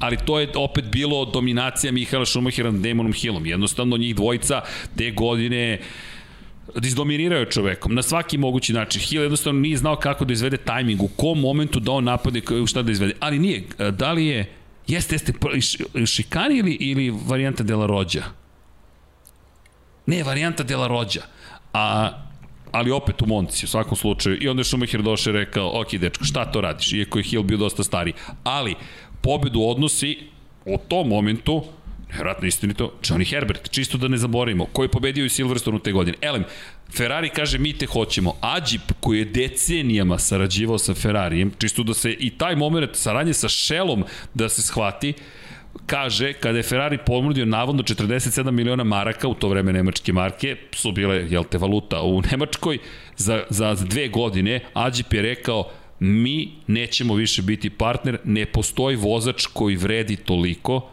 ali 0.00 0.16
to 0.26 0.40
je 0.40 0.48
opet 0.54 0.84
bilo 0.84 1.24
dominacija 1.24 1.92
Mihaela 1.92 2.26
Schumachera 2.26 2.70
nad 2.70 2.80
Damonom 2.80 3.12
Hillom. 3.12 3.46
Jednostavno 3.46 3.96
njih 3.96 4.16
dvojica 4.16 4.62
te 4.96 5.10
godine 5.10 5.78
izdominirao 6.82 7.44
čovekom 7.44 7.94
na 7.94 8.02
svaki 8.02 8.38
mogući 8.38 8.72
način. 8.72 9.02
Hill 9.02 9.22
jednostavno 9.22 9.60
nije 9.60 9.76
znao 9.76 9.96
kako 9.96 10.24
da 10.24 10.32
izvede 10.32 10.56
tajming, 10.56 11.02
u 11.02 11.08
kom 11.08 11.40
momentu 11.40 11.80
da 11.80 11.92
on 11.92 12.04
napade, 12.04 12.42
šta 12.66 12.82
da 12.82 12.92
izvede. 12.92 13.14
Ali 13.20 13.38
nije, 13.38 13.64
da 13.90 14.12
li 14.12 14.26
je, 14.26 14.52
jeste, 14.86 15.14
jeste, 15.14 15.32
šikani 16.06 16.58
ili, 16.58 16.72
ili 16.72 17.14
varijanta 17.26 17.62
Dela 17.62 17.86
Rođa? 17.86 18.22
Ne, 20.06 20.22
varijanta 20.22 20.62
Dela 20.62 20.86
Rođa. 20.86 21.22
A 21.72 22.10
ali 22.72 22.90
opet 22.90 23.22
u 23.22 23.26
Monci 23.26 23.66
u 23.66 23.68
svakom 23.68 23.96
slučaju. 23.96 24.38
I 24.40 24.48
onda 24.48 24.60
je 24.60 24.64
Schumacher 24.64 25.02
došao 25.02 25.30
i 25.30 25.36
rekao, 25.36 25.80
ok, 25.80 25.94
dečko, 25.94 26.24
šta 26.24 26.44
to 26.44 26.60
radiš? 26.60 26.92
Iako 26.92 27.18
je 27.18 27.24
Hill 27.24 27.42
bio 27.42 27.58
dosta 27.58 27.84
stari. 27.84 28.12
Ali, 28.44 28.74
pobedu 29.20 29.62
odnosi 29.62 30.18
u 30.64 30.78
tom 30.88 31.08
momentu 31.08 31.64
Nevratno 32.12 32.48
istinito, 32.48 32.92
Johnny 33.02 33.30
Herbert, 33.30 33.70
čisto 33.70 33.98
da 33.98 34.08
ne 34.08 34.16
zaboravimo, 34.16 34.66
koji 34.72 34.84
je 34.84 34.90
pobedio 34.90 35.26
u 35.26 35.28
Silverstonu 35.28 35.78
te 35.78 35.92
godine. 35.92 36.16
Elem, 36.20 36.44
Ferrari 36.96 37.28
kaže 37.28 37.58
mi 37.58 37.72
te 37.72 37.86
hoćemo. 37.86 38.36
Ađip 38.40 38.92
koji 39.00 39.18
je 39.18 39.24
decenijama 39.24 40.18
sarađivao 40.18 40.78
sa 40.78 40.94
Ferrarijem, 40.94 41.52
čisto 41.58 41.82
da 41.82 41.94
se 41.94 42.12
i 42.12 42.30
taj 42.30 42.56
moment 42.56 42.96
saradnje 42.96 43.34
sa 43.34 43.48
Shellom 43.48 44.04
da 44.34 44.48
se 44.48 44.62
shvati, 44.62 45.12
kaže, 45.86 46.32
kada 46.32 46.58
je 46.58 46.62
Ferrari 46.62 46.98
ponudio 47.06 47.44
navodno 47.44 47.82
47 47.82 48.50
miliona 48.50 48.84
maraka, 48.84 49.28
u 49.28 49.34
to 49.34 49.48
vreme 49.48 49.72
nemačke 49.72 50.12
marke, 50.12 50.56
su 50.72 50.92
bile, 50.92 51.26
jel 51.30 51.44
te, 51.44 51.58
valuta 51.58 52.02
u 52.02 52.22
Nemačkoj, 52.30 52.78
za, 53.16 53.42
za 53.50 53.74
dve 53.74 54.08
godine, 54.08 54.60
Ađip 54.74 55.12
je 55.12 55.22
rekao, 55.22 55.70
mi 56.00 56.52
nećemo 56.66 57.14
više 57.14 57.42
biti 57.42 57.70
partner, 57.70 58.18
ne 58.24 58.46
postoji 58.46 58.96
vozač 58.96 59.46
koji 59.46 59.76
vredi 59.76 60.16
toliko 60.16 60.90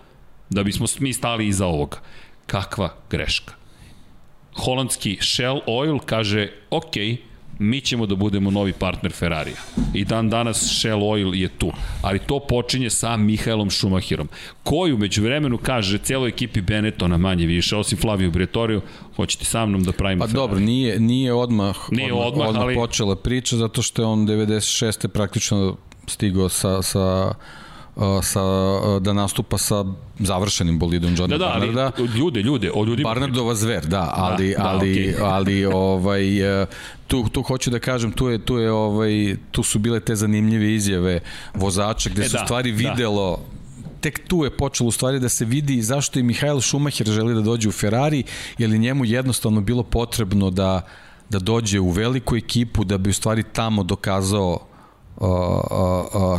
da 0.50 0.64
bismo 0.64 0.86
mi 1.00 1.14
stali 1.14 1.48
iza 1.48 1.66
ovoga. 1.66 1.98
Kakva 2.46 2.94
greška. 3.10 3.54
Holandski 4.56 5.18
Shell 5.22 5.60
Oil 5.68 6.00
kaže, 6.00 6.50
ok, 6.70 6.96
mi 7.60 7.82
ćemo 7.82 8.06
da 8.06 8.16
budemo 8.16 8.52
novi 8.52 8.74
partner 8.74 9.12
Ferrarija. 9.12 9.58
I 9.94 10.06
dan 10.06 10.30
danas 10.30 10.80
Shell 10.80 11.04
Oil 11.04 11.36
je 11.36 11.50
tu. 11.50 11.72
Ali 12.02 12.20
to 12.20 12.40
počinje 12.40 12.90
sa 12.90 13.18
Mihaelom 13.18 13.72
Schumacherom, 13.72 14.30
koji 14.64 14.94
umeđu 14.94 15.24
vremenu 15.24 15.58
kaže 15.58 15.98
celoj 15.98 16.30
ekipi 16.30 16.62
Benettona 16.62 17.18
manje 17.18 17.46
više, 17.46 17.76
osim 17.76 17.98
Flavio 17.98 18.32
Bretorio, 18.32 18.82
hoćete 19.16 19.46
sa 19.46 19.66
mnom 19.66 19.84
da 19.84 19.92
pravimo 19.92 20.20
Pa 20.20 20.28
Ferrari. 20.28 20.48
dobro, 20.48 20.60
nije, 20.60 21.00
nije 21.00 21.34
odmah, 21.34 21.76
nije 21.92 22.14
odmah, 22.14 22.28
odmah, 22.28 22.48
odmah 22.48 22.64
ali... 22.64 22.76
počela 22.76 23.16
priča, 23.16 23.58
zato 23.58 23.82
što 23.82 24.02
je 24.02 24.06
on 24.06 24.28
96. 24.28 25.08
praktično 25.08 25.78
stigao 26.08 26.50
sa, 26.50 26.82
sa 26.82 27.34
sa, 28.24 28.42
da 29.00 29.14
nastupa 29.14 29.58
sa 29.58 29.86
završenim 30.20 30.80
bolidom 30.80 31.16
Johna 31.18 31.38
da, 31.38 31.46
da, 31.46 31.52
Barnarda. 31.52 31.92
Ali, 31.98 32.20
ljude, 32.20 32.42
ljude, 32.42 32.72
o 32.74 32.86
ljudima. 32.86 33.10
Barnardova 33.10 33.56
zver, 33.56 33.86
da, 33.86 34.14
ali, 34.16 34.52
da, 34.58 34.64
da, 34.64 34.70
ali, 34.70 34.88
okay. 34.88 35.24
ali 35.34 35.66
ovaj, 35.66 36.24
tu, 37.08 37.30
tu 37.30 37.42
hoću 37.42 37.70
da 37.70 37.80
kažem, 37.80 38.12
tu, 38.12 38.30
je, 38.30 38.46
tu, 38.46 38.58
je, 38.58 38.72
ovaj, 38.72 39.38
tu 39.52 39.64
su 39.64 39.80
bile 39.80 40.00
te 40.00 40.16
zanimljive 40.16 40.74
izjave 40.74 41.20
vozača 41.54 42.10
gde 42.10 42.22
e, 42.22 42.30
su 42.30 42.38
da, 42.38 42.46
stvari 42.46 42.72
da. 42.72 42.78
videlo 42.78 43.40
tek 44.02 44.28
tu 44.28 44.44
je 44.44 44.50
počelo 44.50 44.88
u 44.88 44.92
stvari 44.92 45.20
da 45.20 45.30
se 45.30 45.46
vidi 45.46 45.82
zašto 45.82 46.20
i 46.20 46.24
Mihajl 46.24 46.60
Schumacher 46.60 47.08
želi 47.08 47.34
da 47.34 47.42
dođe 47.42 47.70
u 47.70 47.72
Ferrari, 47.72 48.24
jer 48.58 48.70
je 48.70 48.78
njemu 48.78 49.06
jednostavno 49.06 49.62
bilo 49.62 49.84
potrebno 49.84 50.50
da, 50.50 50.82
da 51.30 51.40
dođe 51.40 51.80
u 51.80 51.90
veliku 51.90 52.36
ekipu 52.36 52.84
da 52.84 52.98
bi 52.98 53.10
u 53.10 53.14
stvari 53.14 53.44
tamo 53.44 53.84
dokazao 53.84 54.60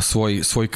svoj, 0.01 0.43
svoj, 0.43 0.67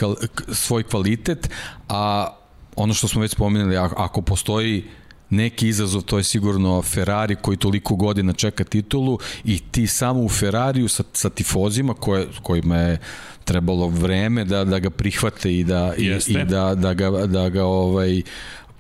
svoj 0.52 0.84
kvalitet, 0.84 1.50
a 1.90 2.28
ono 2.76 2.94
što 2.94 3.08
smo 3.08 3.22
već 3.22 3.32
spomenuli, 3.32 3.78
ako 3.78 4.22
postoji 4.22 4.84
neki 5.30 5.68
izazov, 5.68 6.02
to 6.02 6.18
je 6.18 6.24
sigurno 6.24 6.82
Ferrari 6.82 7.36
koji 7.36 7.58
toliko 7.58 7.96
godina 7.96 8.34
čeka 8.34 8.64
titulu 8.64 9.20
i 9.44 9.60
ti 9.72 9.88
samo 9.88 10.22
u 10.22 10.30
Ferrariju 10.30 10.88
sa, 10.88 11.04
sa 11.14 11.30
tifozima 11.30 11.94
koje, 11.94 12.28
kojima 12.44 12.78
je 12.78 13.00
trebalo 13.44 13.88
vreme 13.88 14.46
da, 14.46 14.64
da 14.64 14.80
ga 14.80 14.90
prihvate 14.90 15.56
i 15.56 15.64
da, 15.64 15.94
i, 15.98 16.20
i 16.28 16.44
da, 16.44 16.76
da 16.76 16.94
ga, 16.94 17.10
da 17.10 17.50
ga 17.50 17.66
ovaj, 17.66 18.22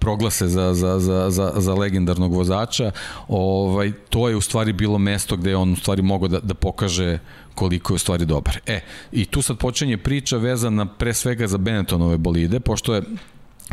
proglase 0.03 0.47
za, 0.47 0.73
za, 0.73 0.99
za, 0.99 1.29
za, 1.29 1.51
za 1.55 1.73
legendarnog 1.73 2.33
vozača, 2.33 2.91
ovaj, 3.27 3.91
to 4.09 4.29
je 4.29 4.35
u 4.35 4.41
stvari 4.41 4.73
bilo 4.73 4.97
mesto 4.97 5.37
gde 5.37 5.55
on 5.55 5.73
u 5.73 5.75
stvari 5.75 6.01
mogao 6.01 6.27
da, 6.27 6.39
da 6.39 6.53
pokaže 6.53 7.19
koliko 7.55 7.93
je 7.93 7.95
u 7.95 7.99
stvari 7.99 8.25
dobar. 8.25 8.59
E, 8.65 8.81
i 9.11 9.25
tu 9.25 9.41
sad 9.41 9.57
počinje 9.57 9.97
priča 9.97 10.37
vezana 10.37 10.85
pre 10.85 11.13
svega 11.13 11.47
za 11.47 11.57
Benettonove 11.57 12.17
bolide, 12.17 12.59
pošto 12.59 12.95
je 12.95 13.01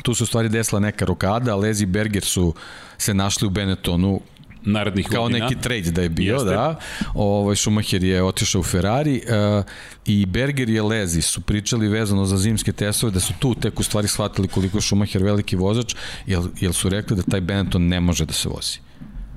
tu 0.03 0.15
se 0.15 0.23
u 0.23 0.27
stvari 0.27 0.49
desila 0.49 0.81
neka 0.81 1.05
rokada, 1.05 1.57
Lezi 1.57 1.87
Berger 1.87 2.25
su 2.25 2.55
se 2.99 3.15
našli 3.15 3.47
u 3.47 3.51
Benettonu 3.51 4.21
narednih 4.63 5.07
kao 5.07 5.23
godina. 5.23 5.45
neki 5.45 5.61
trade 5.61 5.91
da 5.91 6.03
je 6.03 6.09
bio, 6.09 6.35
Jeste. 6.35 6.51
da. 6.51 6.79
Ovaj 7.15 7.57
Schumacher 7.57 8.05
je 8.05 8.23
otišao 8.23 8.61
u 8.61 8.65
Ferrari 8.65 9.23
uh, 9.59 9.65
i 10.07 10.27
Berger 10.27 10.71
i 10.71 10.81
Lezi 10.81 11.23
su 11.23 11.41
pričali 11.41 11.89
vezano 11.89 12.25
za 12.25 12.37
zimske 12.37 12.73
testove 12.73 13.13
da 13.13 13.21
su 13.21 13.33
tu 13.39 13.55
tek 13.55 13.81
u 13.81 13.83
stvari 13.83 14.09
shvatili 14.09 14.49
koliko 14.49 14.79
je 14.79 14.83
Schumacher 14.83 15.23
veliki 15.23 15.57
vozač, 15.57 15.95
jer, 16.27 16.41
jer 16.61 16.73
su 16.75 16.89
rekli 16.89 17.17
da 17.17 17.23
taj 17.23 17.41
Benetton 17.41 17.83
ne 17.89 18.01
može 18.01 18.27
da 18.27 18.33
se 18.33 18.49
vozi. 18.49 18.79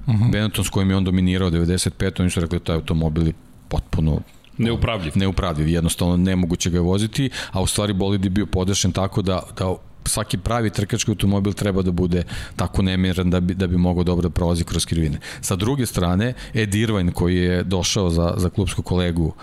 Uh 0.08 0.14
-huh. 0.14 0.32
Benetton 0.32 0.66
s 0.66 0.70
kojim 0.70 0.90
je 0.90 0.96
on 0.96 1.04
dominirao 1.04 1.50
95. 1.50 2.22
oni 2.22 2.30
su 2.30 2.40
rekli 2.40 2.60
da 2.60 2.66
taj 2.66 2.76
automobil 2.76 3.28
je 3.28 3.34
potpuno 3.68 4.22
Neupravljiv. 4.58 5.12
neupravljiv, 5.16 5.68
jednostavno 5.68 6.18
nemoguće 6.18 6.70
ga 6.70 6.78
je 6.78 6.82
voziti, 6.82 7.30
a 7.52 7.62
u 7.62 7.68
stvari 7.68 7.94
bolid 7.94 8.24
je 8.24 8.30
bio 8.30 8.46
podešen 8.46 8.92
tako 8.92 9.22
da, 9.22 9.42
da 9.58 9.76
svaki 10.06 10.38
pravi 10.38 10.70
trkački 10.70 11.12
automobil 11.12 11.54
treba 11.54 11.82
da 11.82 11.92
bude 11.92 12.24
tako 12.56 12.82
nemiran 12.82 13.30
da 13.30 13.40
bi, 13.40 13.54
da 13.54 13.68
bi 13.68 13.78
mogao 13.78 14.04
dobro 14.04 14.30
da 14.30 14.30
prolazi 14.30 14.64
kroz 14.64 14.86
krivine. 14.86 15.20
Sa 15.42 15.56
druge 15.56 15.86
strane, 15.86 16.34
Ed 16.54 16.76
Irvine 16.76 17.12
koji 17.12 17.38
je 17.38 17.64
došao 17.64 18.10
za, 18.10 18.34
za 18.38 18.50
klubsku 18.50 18.82
kolegu 18.82 19.34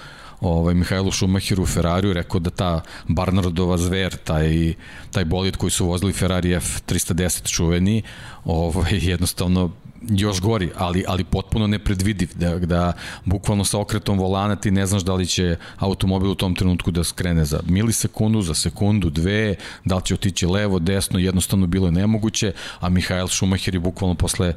ovaj, 0.40 0.74
Mihajlu 0.74 1.10
Šumahiru 1.12 1.62
u 1.62 1.66
Ferrariju 1.66 2.12
rekao 2.12 2.40
da 2.40 2.50
ta 2.50 2.80
Barnardova 3.08 3.78
zver, 3.78 4.16
taj, 4.16 4.74
taj 5.10 5.24
bolid 5.24 5.56
koji 5.56 5.70
su 5.70 5.86
vozili 5.86 6.12
Ferrari 6.12 6.48
F310 6.48 7.50
čuveni, 7.50 8.02
ovaj, 8.44 8.98
jednostavno 9.12 9.70
još 10.08 10.40
gori, 10.40 10.70
ali, 10.76 11.04
ali 11.08 11.24
potpuno 11.24 11.66
nepredvidiv, 11.66 12.30
da, 12.34 12.58
da 12.58 12.92
bukvalno 13.24 13.64
sa 13.64 13.78
okretom 13.78 14.18
volana 14.18 14.56
ti 14.56 14.70
ne 14.70 14.86
znaš 14.86 15.02
da 15.02 15.14
li 15.14 15.26
će 15.26 15.56
automobil 15.76 16.30
u 16.30 16.34
tom 16.34 16.54
trenutku 16.54 16.90
da 16.90 17.04
skrene 17.04 17.44
za 17.44 17.60
milisekundu, 17.66 18.42
za 18.42 18.54
sekundu, 18.54 19.10
dve, 19.10 19.54
da 19.84 19.96
li 19.96 20.02
će 20.04 20.14
otići 20.14 20.46
levo, 20.46 20.78
desno, 20.78 21.18
jednostavno 21.18 21.66
bilo 21.66 21.86
je 21.86 21.92
nemoguće, 21.92 22.52
a 22.80 22.88
Mihael 22.88 23.28
Schumacher 23.28 23.74
je 23.74 23.80
bukvalno 23.80 24.14
posle 24.14 24.54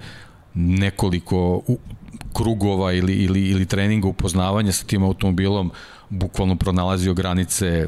nekoliko 0.54 1.62
krugova 2.34 2.94
ili, 2.94 3.14
ili, 3.14 3.42
ili 3.50 3.66
treninga 3.66 4.08
upoznavanja 4.08 4.72
sa 4.72 4.86
tim 4.86 5.04
automobilom 5.04 5.72
bukvalno 6.10 6.56
pronalazio 6.56 7.14
granice 7.14 7.88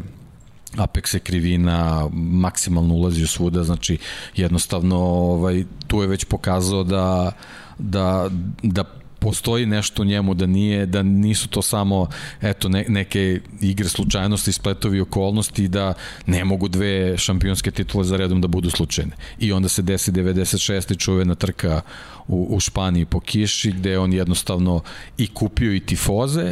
apexe 0.78 1.20
krivina, 1.20 2.10
maksimalno 2.14 2.94
ulazio 2.94 3.28
svuda, 3.28 3.64
znači 3.64 3.98
jednostavno 4.36 4.98
ovaj, 4.98 5.64
tu 5.88 6.02
je 6.02 6.08
već 6.08 6.26
pokazao 6.26 6.84
da, 6.84 7.32
da, 7.78 8.30
da 8.64 8.84
postoji 9.26 9.66
nešto 9.66 10.02
u 10.02 10.06
njemu 10.06 10.34
da 10.34 10.46
nije 10.46 10.86
da 10.86 11.04
nisu 11.04 11.48
to 11.48 11.62
samo 11.62 12.08
eto 12.42 12.70
ne, 12.70 12.86
neke 12.90 13.40
igre 13.62 13.90
slučajnosti 13.90 14.52
spletovi 14.52 15.02
okolnosti 15.02 15.68
da 15.68 15.94
ne 16.26 16.46
mogu 16.46 16.68
dve 16.68 17.18
šampionske 17.18 17.72
titule 17.72 18.04
za 18.04 18.18
redom 18.18 18.42
da 18.42 18.48
budu 18.48 18.70
slučajne 18.70 19.12
i 19.40 19.52
onda 19.52 19.70
se 19.70 19.82
desi 19.82 20.12
96. 20.12 20.98
čuvena 20.98 21.36
trka 21.36 21.82
u, 22.28 22.48
u 22.50 22.60
Španiji 22.60 23.06
po 23.06 23.20
kiši 23.20 23.72
gde 23.72 23.98
on 24.00 24.14
jednostavno 24.14 24.82
i 25.18 25.28
kupio 25.28 25.74
i 25.74 25.80
tifoze 25.80 26.52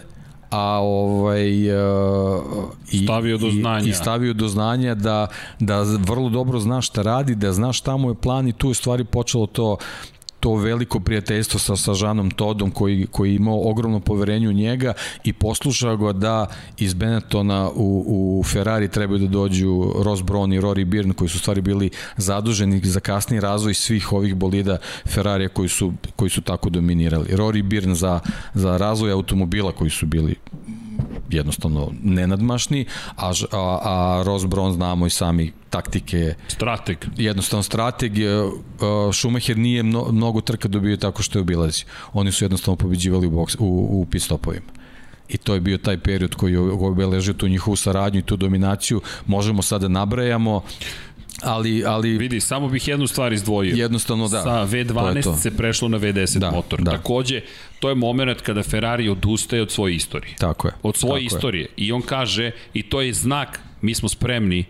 a 0.54 0.80
ovaj 0.82 1.76
uh, 1.78 2.44
i 2.92 3.04
stavio 3.04 3.38
do 3.38 3.50
znanja. 3.52 3.86
i, 3.86 3.90
i 3.90 3.94
stavio 3.94 4.34
do 4.34 4.48
znanja 4.48 4.96
da 4.96 5.28
da 5.60 5.82
vrlo 5.82 6.30
dobro 6.30 6.60
zna 6.60 6.82
šta 6.82 7.02
radi, 7.02 7.36
da 7.36 7.54
zna 7.54 7.74
šta 7.74 7.98
mu 7.98 8.10
je 8.10 8.16
plan 8.16 8.48
i 8.48 8.54
tu 8.54 8.68
je 8.70 8.74
stvari 8.74 9.04
počelo 9.04 9.46
to 9.46 9.78
to 10.44 10.56
veliko 10.56 11.00
prijateljstvo 11.00 11.60
sa, 11.60 11.76
sa 11.76 11.94
Žanom 11.94 12.32
Todom 12.32 12.72
koji, 12.72 13.08
koji 13.12 13.30
je 13.30 13.36
imao 13.36 13.70
ogromno 13.70 14.00
poverenje 14.00 14.50
u 14.50 14.54
njega 14.54 14.94
i 15.24 15.34
poslušao 15.34 15.98
ga 15.98 16.12
da 16.14 16.48
iz 16.78 16.94
Benettona 16.94 17.70
u, 17.76 18.40
u 18.40 18.44
Ferrari 18.44 18.88
trebaju 18.88 19.20
da 19.20 19.28
dođu 19.28 19.94
Ross 20.04 20.22
Brown 20.22 20.56
i 20.56 20.62
Rory 20.62 20.86
Byrne 20.86 21.14
koji 21.14 21.30
su 21.30 21.40
stvari 21.40 21.62
bili 21.62 21.90
zaduženi 22.18 22.82
za 22.84 23.00
kasni 23.00 23.40
razvoj 23.40 23.74
svih 23.74 24.14
ovih 24.14 24.36
bolida 24.36 24.78
Ferrarija 25.06 25.50
koji 25.50 25.70
su, 25.70 25.94
koji 26.16 26.30
su 26.30 26.42
tako 26.42 26.70
dominirali. 26.70 27.30
Rory 27.30 27.64
Byrne 27.64 27.94
za, 27.94 28.20
za 28.54 28.78
razvoj 28.78 29.12
automobila 29.12 29.72
koji 29.72 29.90
su 29.90 30.06
bili 30.06 30.36
jednostavno 31.30 31.92
nenadmašni, 32.04 32.86
a, 33.16 33.32
a, 33.52 33.80
a 33.84 34.24
Ross 34.26 34.46
Brown 34.46 34.74
znamo 34.74 35.06
i 35.06 35.10
sami 35.10 35.54
taktike. 35.70 36.36
Strateg. 36.48 36.98
Jednostavno 37.18 37.64
strateg. 37.64 38.14
Schumacher 39.14 39.58
nije 39.58 39.84
mno, 39.84 40.08
mnogo 40.12 40.42
trka 40.42 40.68
dobio 40.68 40.98
tako 40.98 41.24
što 41.24 41.40
je 41.40 41.42
obilazio. 41.42 41.86
Oni 42.14 42.32
su 42.32 42.44
jednostavno 42.44 42.76
pobeđivali 42.76 43.28
u, 43.28 43.32
boks, 43.32 43.56
u, 43.60 43.88
u 43.90 44.06
pit 44.12 44.22
stopovima 44.22 44.84
i 45.30 45.38
to 45.38 45.54
je 45.54 45.60
bio 45.60 45.78
taj 45.78 45.98
period 45.98 46.36
koji 46.36 46.58
obeležio 46.58 47.34
tu 47.34 47.48
njihovu 47.48 47.76
saradnju 47.76 48.20
i 48.20 48.24
tu 48.24 48.36
dominaciju. 48.38 49.02
Možemo 49.26 49.62
sada 49.62 49.88
nabrajamo 49.88 50.62
ali 51.42 51.86
ali 51.86 52.18
vidi 52.18 52.40
samo 52.40 52.70
bih 52.70 52.88
jednu 52.88 53.08
stvar 53.08 53.34
izdvojio 53.34 53.76
jednostavno 53.76 54.28
da 54.28 54.44
sa 54.44 54.68
V12 54.68 55.24
to 55.24 55.32
to. 55.32 55.38
se 55.38 55.52
prešlo 55.52 55.90
na 55.90 56.00
V10 56.00 56.40
da, 56.40 56.52
motor 56.52 56.82
da. 56.82 56.92
takođe 56.92 57.42
to 57.80 57.90
je 57.90 57.96
moment 57.96 58.42
kada 58.42 58.64
Ferrari 58.64 59.10
odustaje 59.10 59.62
od 59.62 59.72
svoje 59.72 59.96
istorije 59.96 60.36
tako 60.36 60.68
je 60.68 60.74
od 60.84 60.98
svoje 60.98 61.24
tako 61.24 61.36
istorije 61.36 61.62
je. 61.62 61.70
i 61.78 61.92
on 61.92 62.02
kaže 62.02 62.52
i 62.74 62.84
to 62.84 63.02
je 63.02 63.14
znak 63.14 63.60
mi 63.82 63.96
smo 63.96 64.10
spremni 64.10 64.66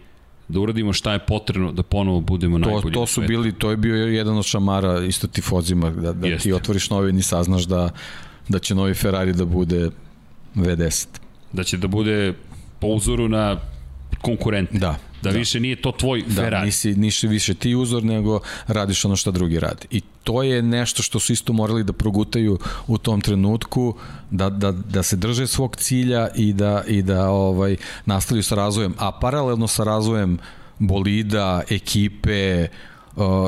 da 0.47 0.59
uradimo 0.59 0.93
šta 0.93 1.13
je 1.13 1.19
potrebno 1.19 1.71
da 1.71 1.83
ponovo 1.83 2.19
budemo 2.19 2.59
to, 2.59 2.69
najbolji. 2.69 2.93
To 2.93 3.05
su 3.05 3.21
bili, 3.21 3.51
to 3.51 3.71
je 3.71 3.77
bio 3.77 3.95
jedan 3.95 4.37
od 4.37 4.45
šamara 4.45 5.03
isto 5.05 5.27
tifozima, 5.27 5.89
da, 5.89 6.13
da 6.13 6.27
Jeste. 6.27 6.43
ti 6.43 6.53
otvoriš 6.53 6.89
novi 6.89 7.19
i 7.19 7.21
saznaš 7.21 7.63
da, 7.63 7.89
da 8.49 8.59
će 8.59 8.75
novi 8.75 8.93
Ferrari 8.93 9.33
da 9.33 9.45
bude 9.45 9.89
V10. 10.55 11.07
Da 11.53 11.63
će 11.63 11.77
da 11.77 11.87
bude 11.87 12.33
po 12.79 12.87
uzoru 12.87 13.29
na 13.29 13.57
konkurente. 14.21 14.77
Da, 14.77 14.97
Da, 15.23 15.31
da 15.31 15.37
više 15.37 15.59
nije 15.59 15.81
to 15.81 15.91
tvoj 15.91 16.23
da, 16.27 16.41
Ferrari. 16.41 16.65
nisi, 16.65 16.95
nisi 16.95 17.27
više 17.27 17.53
ti 17.53 17.75
uzor, 17.75 18.03
nego 18.03 18.39
radiš 18.67 19.05
ono 19.05 19.15
što 19.15 19.31
drugi 19.31 19.59
radi. 19.59 19.87
I 19.91 20.01
to 20.23 20.43
je 20.43 20.61
nešto 20.61 21.03
što 21.03 21.19
su 21.19 21.33
isto 21.33 21.53
morali 21.53 21.83
da 21.83 21.93
progutaju 21.93 22.59
u 22.87 22.97
tom 22.97 23.21
trenutku, 23.21 23.95
da, 24.31 24.49
da, 24.49 24.71
da 24.71 25.03
se 25.03 25.15
drže 25.15 25.47
svog 25.47 25.75
cilja 25.75 26.27
i 26.35 26.53
da, 26.53 26.83
i 26.87 27.01
da 27.01 27.29
ovaj 27.29 27.75
nastavljaju 28.05 28.43
sa 28.43 28.55
razvojem. 28.55 28.93
A 28.97 29.11
paralelno 29.11 29.67
sa 29.67 29.83
razvojem 29.83 30.37
bolida, 30.79 31.61
ekipe, 31.69 32.63
uh, 32.63 32.92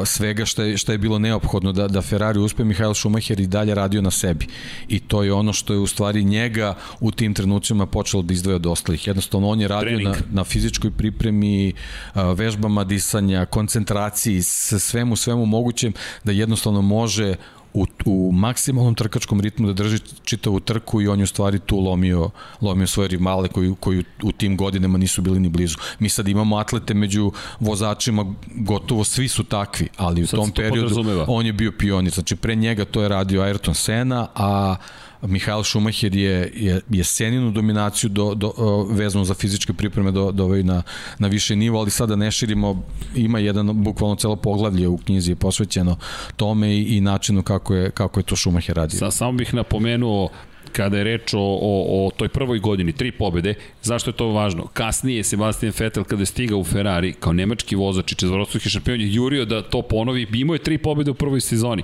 svega 0.06 0.46
što 0.46 0.64
je, 0.64 0.78
što 0.78 0.92
je 0.92 0.98
bilo 0.98 1.20
neophodno 1.20 1.72
da, 1.72 1.88
da 1.88 2.02
Ferrari 2.02 2.40
uspe, 2.40 2.64
Mihael 2.64 2.94
Schumacher 2.94 3.40
i 3.40 3.48
dalje 3.48 3.76
radio 3.76 4.02
na 4.02 4.12
sebi. 4.12 4.48
I 4.88 5.00
to 5.00 5.24
je 5.24 5.34
ono 5.34 5.54
što 5.54 5.74
je 5.74 5.80
u 5.80 5.88
stvari 5.88 6.24
njega 6.24 6.76
u 7.00 7.12
tim 7.12 7.34
trenucima 7.34 7.86
počelo 7.86 8.24
da 8.24 8.34
izdvoja 8.34 8.56
od 8.56 8.66
ostalih. 8.66 9.08
Jednostavno 9.08 9.50
on 9.50 9.62
je 9.62 9.68
radio 9.68 10.00
na, 10.00 10.16
na 10.32 10.44
fizičkoj 10.44 10.92
pripremi, 10.92 11.74
uh, 11.74 12.22
vežbama 12.36 12.84
disanja, 12.84 13.46
koncentraciji, 13.46 14.42
svemu, 14.44 15.16
svemu 15.16 15.46
mogućem 15.46 15.94
da 16.24 16.32
jednostavno 16.32 16.82
može 16.82 17.36
u, 17.76 17.86
u 18.06 18.32
maksimalnom 18.32 18.96
trkačkom 18.96 19.40
ritmu 19.42 19.68
da 19.68 19.74
drži 19.74 20.00
čitavu 20.24 20.60
trku 20.60 21.02
i 21.02 21.08
on 21.08 21.20
je 21.20 21.24
u 21.24 21.28
stvari 21.28 21.60
tu 21.60 21.80
lomio, 21.80 22.30
lomio 22.62 22.88
svoje 22.88 23.08
rivale 23.08 23.48
koji, 23.48 23.76
koji 23.80 24.04
u 24.24 24.32
tim 24.32 24.58
godinama 24.58 24.98
nisu 24.98 25.22
bili 25.22 25.40
ni 25.40 25.50
blizu. 25.50 25.78
Mi 26.00 26.10
sad 26.10 26.28
imamo 26.28 26.58
atlete 26.58 26.94
među 26.94 27.32
vozačima, 27.60 28.34
gotovo 28.56 29.04
svi 29.04 29.28
su 29.28 29.44
takvi, 29.44 29.88
ali 29.98 30.24
u 30.24 30.28
sad 30.28 30.40
tom 30.40 30.52
periodu 30.52 31.26
on 31.28 31.46
je 31.46 31.54
bio 31.54 31.72
pionir. 31.72 32.14
Znači 32.14 32.36
pre 32.36 32.56
njega 32.56 32.86
to 32.86 33.02
je 33.02 33.10
radio 33.10 33.42
Ayrton 33.42 33.74
Senna, 33.74 34.28
a 34.36 34.76
Mihael 35.22 35.64
Schumacher 35.64 36.16
je, 36.16 36.52
je, 36.56 36.82
je 36.90 37.04
seninu 37.04 37.52
dominaciju 37.52 38.10
do, 38.10 38.34
do, 38.34 38.54
vezano 38.90 39.26
za 39.26 39.34
fizičke 39.34 39.74
pripreme 39.74 40.12
do, 40.12 40.32
do 40.32 40.44
ovaj 40.44 40.64
na, 40.64 40.84
na 41.20 41.28
više 41.28 41.56
nivo, 41.56 41.80
ali 41.80 41.92
sada 41.92 42.16
ne 42.16 42.32
širimo, 42.32 42.84
ima 43.16 43.40
jedan 43.40 43.84
bukvalno 43.84 44.16
celo 44.16 44.36
poglavlje 44.36 44.88
u 44.88 44.98
knjizi 44.98 45.32
je 45.32 45.36
posvećeno 45.36 45.98
tome 46.36 46.76
i, 46.76 46.98
i 46.98 47.02
načinu 47.02 47.44
kako 47.44 47.76
je, 47.76 47.92
kako 47.92 48.20
je 48.20 48.24
to 48.24 48.36
Schumacher 48.36 48.76
radio. 48.76 49.00
Sa, 49.00 49.12
samo 49.12 49.32
bih 49.32 49.54
napomenuo 49.54 50.30
kada 50.72 50.98
je 50.98 51.04
reč 51.04 51.34
o, 51.34 51.40
o, 51.40 52.08
o 52.08 52.12
toj 52.12 52.30
prvoj 52.30 52.60
godini, 52.60 52.92
tri 52.92 53.12
pobede, 53.12 53.54
zašto 53.82 54.10
je 54.10 54.16
to 54.16 54.28
važno? 54.28 54.68
Kasnije 54.74 55.24
Sebastian 55.24 55.74
Vettel 55.80 56.04
kada 56.04 56.22
je 56.22 56.26
stigao 56.26 56.60
u 56.60 56.64
Ferrari 56.64 57.14
kao 57.14 57.34
nemački 57.34 57.76
vozač 57.76 58.12
i 58.12 58.16
četvorostruki 58.16 58.70
šampion 58.70 59.02
je 59.02 59.14
jurio 59.14 59.46
da 59.46 59.62
to 59.62 59.82
ponovi, 59.82 60.28
imao 60.34 60.56
je 60.56 60.64
tri 60.64 60.78
pobede 60.78 61.12
u 61.12 61.14
prvoj 61.14 61.42
sezoni 61.42 61.84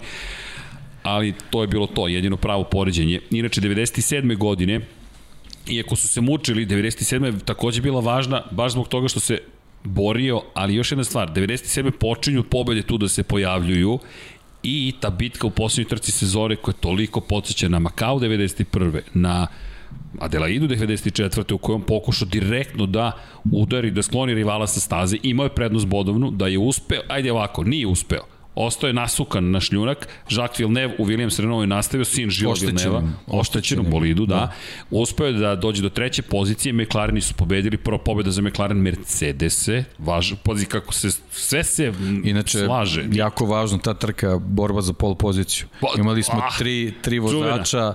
ali 1.03 1.33
to 1.49 1.61
je 1.61 1.67
bilo 1.67 1.87
to, 1.87 2.07
jedino 2.07 2.37
pravo 2.37 2.63
poređenje. 2.63 3.19
Inače, 3.31 3.61
97. 3.61 4.37
godine, 4.37 4.81
iako 5.69 5.95
su 5.95 6.07
se 6.07 6.21
mučili, 6.21 6.65
97. 6.65 7.25
je 7.25 7.39
takođe 7.45 7.81
bila 7.81 7.99
važna, 7.99 8.43
baš 8.51 8.71
zbog 8.71 8.87
toga 8.87 9.07
što 9.07 9.19
se 9.19 9.37
borio, 9.83 10.41
ali 10.53 10.75
još 10.75 10.91
jedna 10.91 11.03
stvar, 11.03 11.31
97. 11.31 11.91
počinju 11.91 12.43
pobede 12.43 12.81
tu 12.81 12.97
da 12.97 13.07
se 13.07 13.23
pojavljuju 13.23 13.99
i 14.63 14.93
ta 14.99 15.09
bitka 15.09 15.47
u 15.47 15.49
poslednjoj 15.49 15.89
trci 15.89 16.11
sezore 16.11 16.55
koja 16.55 16.73
je 16.73 16.81
toliko 16.81 17.21
podsjeća 17.21 17.69
na 17.69 17.79
Macau 17.79 18.19
91. 18.19 19.01
na 19.13 19.47
Adelaidu 20.19 20.67
94. 20.67 21.53
u 21.53 21.57
kojom 21.57 21.81
pokušao 21.81 22.27
direktno 22.27 22.85
da 22.85 23.11
udari, 23.51 23.91
da 23.91 24.01
skloni 24.01 24.33
rivala 24.33 24.67
sa 24.67 24.79
staze, 24.79 25.17
imao 25.23 25.43
je 25.43 25.55
prednost 25.55 25.87
bodovnu, 25.87 26.31
da 26.31 26.47
je 26.47 26.57
uspeo, 26.57 27.01
ajde 27.07 27.31
ovako, 27.31 27.63
nije 27.63 27.87
uspeo, 27.87 28.23
ostao 28.55 28.87
je 28.87 28.93
nasukan 28.93 29.51
na 29.51 29.59
šljunak, 29.59 30.07
Jacques 30.29 30.59
Villeneuve 30.59 30.95
u 30.97 31.05
Williams 31.05 31.39
Renault 31.39 31.63
je 31.63 31.67
nastavio, 31.67 32.05
sin 32.05 32.29
Žila 32.29 32.53
Villeneuve, 32.61 33.01
oštećenom 33.27 33.85
bolidu, 33.89 34.25
da. 34.25 34.35
da. 34.35 34.53
Uspeo 34.91 35.27
je 35.27 35.33
da 35.33 35.55
dođe 35.55 35.81
do 35.81 35.89
treće 35.89 36.21
pozicije, 36.21 36.73
McLareni 36.73 37.21
su 37.21 37.33
pobedili, 37.33 37.77
prva 37.77 37.97
pobeda 37.97 38.31
za 38.31 38.41
McLaren 38.41 38.77
Mercedese, 38.77 39.83
važ, 39.99 40.33
pazi 40.43 40.65
kako 40.65 40.93
se, 40.93 41.09
sve 41.31 41.63
se 41.63 41.93
Inače, 42.23 42.65
slaže. 42.65 43.05
jako 43.11 43.45
važno 43.45 43.77
ta 43.77 43.93
trka, 43.93 44.37
borba 44.37 44.81
za 44.81 44.93
pol 44.93 45.15
poziciju. 45.15 45.67
Pa, 45.81 45.87
Imali 45.97 46.23
smo 46.23 46.39
ah, 46.39 46.57
tri, 46.57 46.93
tri 47.01 47.19
vozača, 47.19 47.69
čuvena 47.69 47.93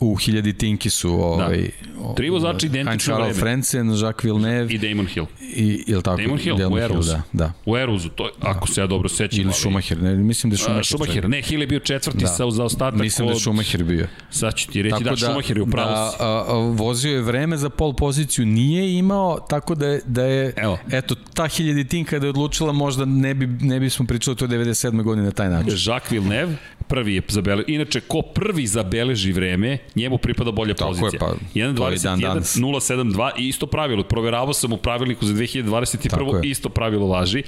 u 0.00 0.14
hiljadi 0.14 0.52
tinki 0.52 0.90
su 0.90 1.12
ovaj, 1.12 1.58
da. 1.58 2.14
Tri 2.14 2.30
vozači 2.30 2.66
identično 2.66 3.14
vreme. 3.14 3.34
Frentzen, 3.34 3.90
Jacques 3.90 4.24
Villeneuve 4.24 4.74
i 4.74 4.78
Damon 4.78 5.06
Hill. 5.06 5.26
I, 5.40 5.84
ili 5.86 6.02
tako? 6.02 6.22
Damon 6.22 6.38
Hill, 6.38 6.56
Damon 6.56 6.78
u 6.78 6.82
Eruzu. 6.82 7.12
Da, 7.12 7.22
da. 7.32 7.52
U 7.66 7.76
Eruzu, 7.76 8.08
to, 8.08 8.30
ako 8.40 8.68
se 8.68 8.80
ja 8.80 8.86
dobro 8.86 9.08
sećam. 9.08 9.40
Ili 9.40 9.52
Schumacher, 9.52 10.02
ne, 10.02 10.14
mislim 10.14 10.50
da 10.50 10.54
je 10.54 10.58
Schumacher. 10.58 10.84
Schumacher, 10.84 11.28
ne, 11.28 11.42
Hill 11.42 11.60
je 11.60 11.66
bio 11.66 11.78
četvrti 11.78 12.18
da. 12.18 12.26
sa 12.26 12.50
zaostatak 12.50 13.00
Mislim 13.00 13.28
da 13.28 13.34
je 13.34 13.40
Schumacher 13.40 13.84
bio. 13.84 14.06
Sad 14.30 14.54
ću 14.54 14.68
ti 14.72 14.82
reći 14.82 14.90
tako 14.90 15.04
da, 15.04 15.10
da 15.10 15.16
Schumacher 15.16 15.56
je 15.56 15.62
u 15.62 15.66
pravu. 15.66 15.90
Da, 15.90 16.12
a, 16.20 16.44
a, 16.48 16.54
vozio 16.54 17.14
je 17.14 17.22
vreme 17.22 17.56
za 17.56 17.70
pol 17.70 17.94
poziciju, 17.94 18.46
nije 18.46 18.98
imao, 18.98 19.40
tako 19.48 19.74
da 19.74 19.86
je, 19.86 20.00
da 20.06 20.24
je 20.24 20.52
Evo. 20.56 20.78
eto, 20.90 21.14
ta 21.34 21.46
hiljaditinka 21.46 22.10
kada 22.10 22.26
je 22.26 22.30
odlučila 22.30 22.72
možda 22.72 23.04
ne, 23.04 23.34
bi, 23.34 23.46
ne 23.46 23.80
bismo 23.80 24.06
pričali 24.06 24.36
to 24.36 24.46
97. 24.46 25.02
godine 25.02 25.24
na 25.24 25.30
taj 25.30 25.48
način. 25.48 25.72
Jacques 25.86 26.12
Villeneuve, 26.12 26.56
prvi 26.88 27.14
je 27.14 27.22
zabeležio. 27.28 27.64
Inače, 27.68 28.00
ko 28.00 28.22
prvi 28.22 28.66
zabeleži 28.66 29.32
vreme, 29.32 29.73
njemu 29.94 30.18
pripada 30.18 30.50
bolja 30.50 30.74
Tako 30.74 30.88
pozicija. 30.88 31.20
Tako 31.20 31.32
je, 31.32 31.38
pa 31.74 31.84
1.21, 31.84 32.60
0.72 32.60 33.30
i 33.38 33.48
isto 33.48 33.66
pravilo. 33.66 34.02
Proveravao 34.02 34.52
sam 34.52 34.72
u 34.72 34.76
pravilniku 34.76 35.26
za 35.26 35.34
2021. 35.34 36.44
Isto 36.44 36.68
pravilo 36.68 37.06
važi. 37.06 37.42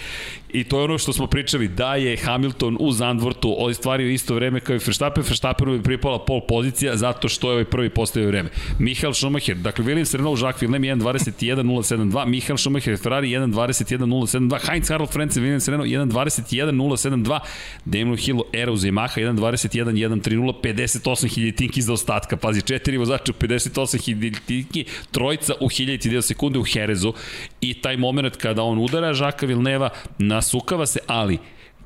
I 0.52 0.64
to 0.64 0.78
je 0.78 0.84
ono 0.84 0.98
što 0.98 1.12
smo 1.12 1.26
pričali, 1.26 1.68
da 1.68 1.94
je 1.94 2.16
Hamilton 2.16 2.76
u 2.80 2.92
Zandvortu 2.92 3.54
ostvario 3.58 4.10
isto 4.10 4.34
vreme 4.34 4.60
kao 4.60 4.76
i 4.76 4.78
Verstappen, 4.78 5.24
Verstappenu 5.28 5.72
je 5.72 5.82
pripala 5.82 6.24
pol 6.24 6.40
pozicija 6.48 6.96
zato 6.96 7.28
što 7.28 7.48
je 7.48 7.52
ovaj 7.52 7.64
prvi 7.64 7.90
postavio 7.90 8.28
vreme. 8.28 8.50
Michael 8.78 9.12
Schumacher, 9.12 9.56
dakle 9.56 9.84
Williams 9.84 10.16
Renault, 10.16 10.40
Jacques 10.40 10.62
Villeneuve 10.62 10.94
1.21.072, 10.94 12.26
Michael 12.26 12.56
Schumacher 12.56 12.98
Ferrari 12.98 13.28
1.21.072, 13.28 14.70
Heinz 14.70 14.88
Harald 14.88 15.10
Frentzen 15.10 15.42
Williams 15.42 15.70
Renault 15.70 15.90
1.21.072, 15.90 17.40
Damon 17.84 18.16
Hill 18.16 18.40
Eros 18.52 18.80
Yamaha 18.80 19.20
1.21.130, 19.20 20.52
58.000 20.62 21.56
tinki 21.56 21.82
za 21.82 21.92
ostatka, 22.16 22.36
pazi, 22.36 22.62
četiri 22.62 22.96
vozača 22.96 23.32
58.000 23.32 24.38
tinki, 24.46 24.84
trojica 25.12 25.54
u 25.60 25.68
1000 25.68 26.22
sekunde 26.22 26.58
u 26.58 26.64
Herezu. 26.64 27.12
I 27.60 27.74
taj 27.74 27.96
moment 27.96 28.36
kada 28.36 28.62
on 28.62 28.78
udara 28.78 29.14
Žaka 29.14 29.46
Vilneva 29.46 29.90
na 30.18 30.36
nasukava 30.36 30.86
se, 30.86 31.00
ali 31.06 31.38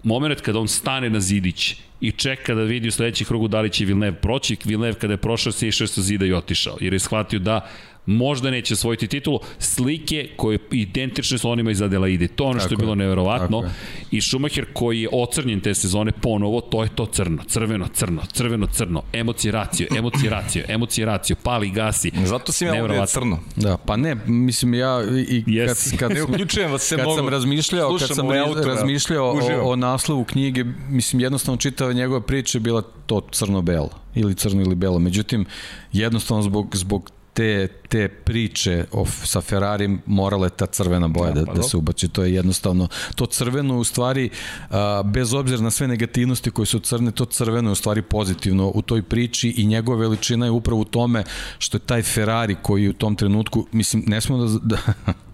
moment 0.03 0.41
kada 0.41 0.59
on 0.59 0.69
stane 0.69 1.11
na 1.11 1.21
zidić 1.21 1.77
i 2.01 2.13
čeka 2.13 2.55
da 2.55 2.63
vidi 2.63 2.89
u 2.89 2.93
sledećih 2.93 3.27
krugu 3.27 3.49
da 3.49 3.61
li 3.61 3.71
će 3.71 3.85
Vilnev 3.85 4.15
proći, 4.15 4.57
Vilnev 4.65 4.95
kada 4.95 5.13
je 5.13 5.17
prošao 5.17 5.53
se 5.53 5.69
išao 5.69 5.87
sa 5.87 6.03
zida 6.03 6.27
i 6.27 6.33
otišao, 6.33 6.77
jer 6.81 6.93
je 6.93 6.99
shvatio 6.99 7.39
da 7.39 7.69
možda 8.11 8.51
neće 8.51 8.75
osvojiti 8.75 9.07
titulu, 9.07 9.41
slike 9.59 10.29
koje 10.37 10.59
identične 10.71 11.39
su 11.39 11.51
onima 11.51 11.71
iz 11.71 11.83
Adelaide. 11.83 12.29
To 12.29 12.45
ono 12.45 12.53
tako 12.53 12.67
što 12.67 12.75
je 12.75 12.77
bilo 12.77 12.95
neverovatno. 12.95 13.63
I 14.11 14.21
Schumacher 14.21 14.67
koji 14.73 15.01
je 15.01 15.09
ocrnjen 15.13 15.61
te 15.61 15.75
sezone 15.75 16.13
ponovo, 16.13 16.61
to 16.61 16.83
je 16.83 16.89
to 16.95 17.07
crno, 17.07 17.43
crveno, 17.47 17.89
crno, 17.95 18.23
crveno, 18.33 18.67
crno, 18.67 19.03
emocije 19.13 19.53
racio, 19.53 19.87
emocije 19.97 20.31
racio, 20.31 20.65
emocije 20.69 21.07
racio, 21.07 21.37
pali, 21.43 21.71
gasi. 21.71 22.13
Zato 22.25 22.53
si 22.53 22.65
ja 22.65 22.83
ovdje 22.83 23.07
crno. 23.07 23.39
Da, 23.57 23.77
pa 23.77 23.97
ne, 23.97 24.15
mislim 24.27 24.75
ja 24.75 25.03
i 25.29 25.45
yes. 25.47 25.91
kad, 25.91 25.99
kad, 25.99 26.13
ne 26.13 26.23
uključujem 26.23 26.73
vas 26.73 26.83
se 26.83 26.97
kad 26.97 27.07
sam 27.17 27.29
razmišljao, 27.29 27.97
kad 27.99 28.09
sam 28.09 28.31
razmišljao 28.67 29.27
o, 29.27 29.71
o 29.71 29.77
naslovu 29.77 30.25
knjige, 30.25 30.65
mislim 30.89 31.21
jednostavno 31.21 31.57
čitava 31.57 31.93
njegova 31.93 32.21
priča 32.21 32.59
je 32.59 32.61
bila 32.61 32.83
to 33.07 33.21
crno-belo 33.33 33.91
ili 34.15 34.35
crno 34.35 34.63
ili 34.63 34.75
belo. 34.75 34.99
Međutim, 34.99 35.47
jednostavno 35.93 36.43
zbog, 36.43 36.77
zbog 36.77 37.11
te, 37.35 37.69
te 37.89 38.09
priče 38.09 38.85
o, 38.93 39.07
sa 39.07 39.41
Ferrari 39.41 39.99
morala 40.07 40.47
je 40.47 40.51
ta 40.51 40.67
crvena 40.67 41.09
boja 41.09 41.33
da, 41.33 41.41
da, 41.41 41.47
pa 41.47 41.55
da 41.55 41.63
se 41.63 41.77
ubaci. 41.77 42.09
To 42.09 42.25
je 42.25 42.35
jednostavno, 42.35 42.89
to 43.15 43.27
crveno 43.27 43.79
u 43.79 43.85
stvari, 43.85 44.31
a, 44.71 45.03
bez 45.05 45.35
obzira 45.35 45.63
na 45.63 45.71
sve 45.71 45.89
negativnosti 45.89 46.51
koje 46.51 46.67
su 46.67 46.79
crne, 46.79 47.11
to 47.11 47.25
crveno 47.25 47.71
je 47.71 47.73
u 47.73 47.75
stvari 47.75 48.03
pozitivno 48.03 48.73
u 48.75 48.83
toj 48.83 49.03
priči 49.03 49.55
i 49.57 49.67
njegova 49.67 49.99
veličina 49.99 50.47
je 50.47 50.51
upravo 50.51 50.81
u 50.81 50.85
tome 50.85 51.25
što 51.59 51.77
je 51.77 51.81
taj 51.81 52.03
Ferrari 52.03 52.57
koji 52.63 52.89
u 52.89 52.93
tom 52.93 53.17
trenutku, 53.17 53.67
mislim, 53.73 54.05
ne 54.07 54.21
smo 54.21 54.39
da, 54.39 54.59
da 54.63 54.79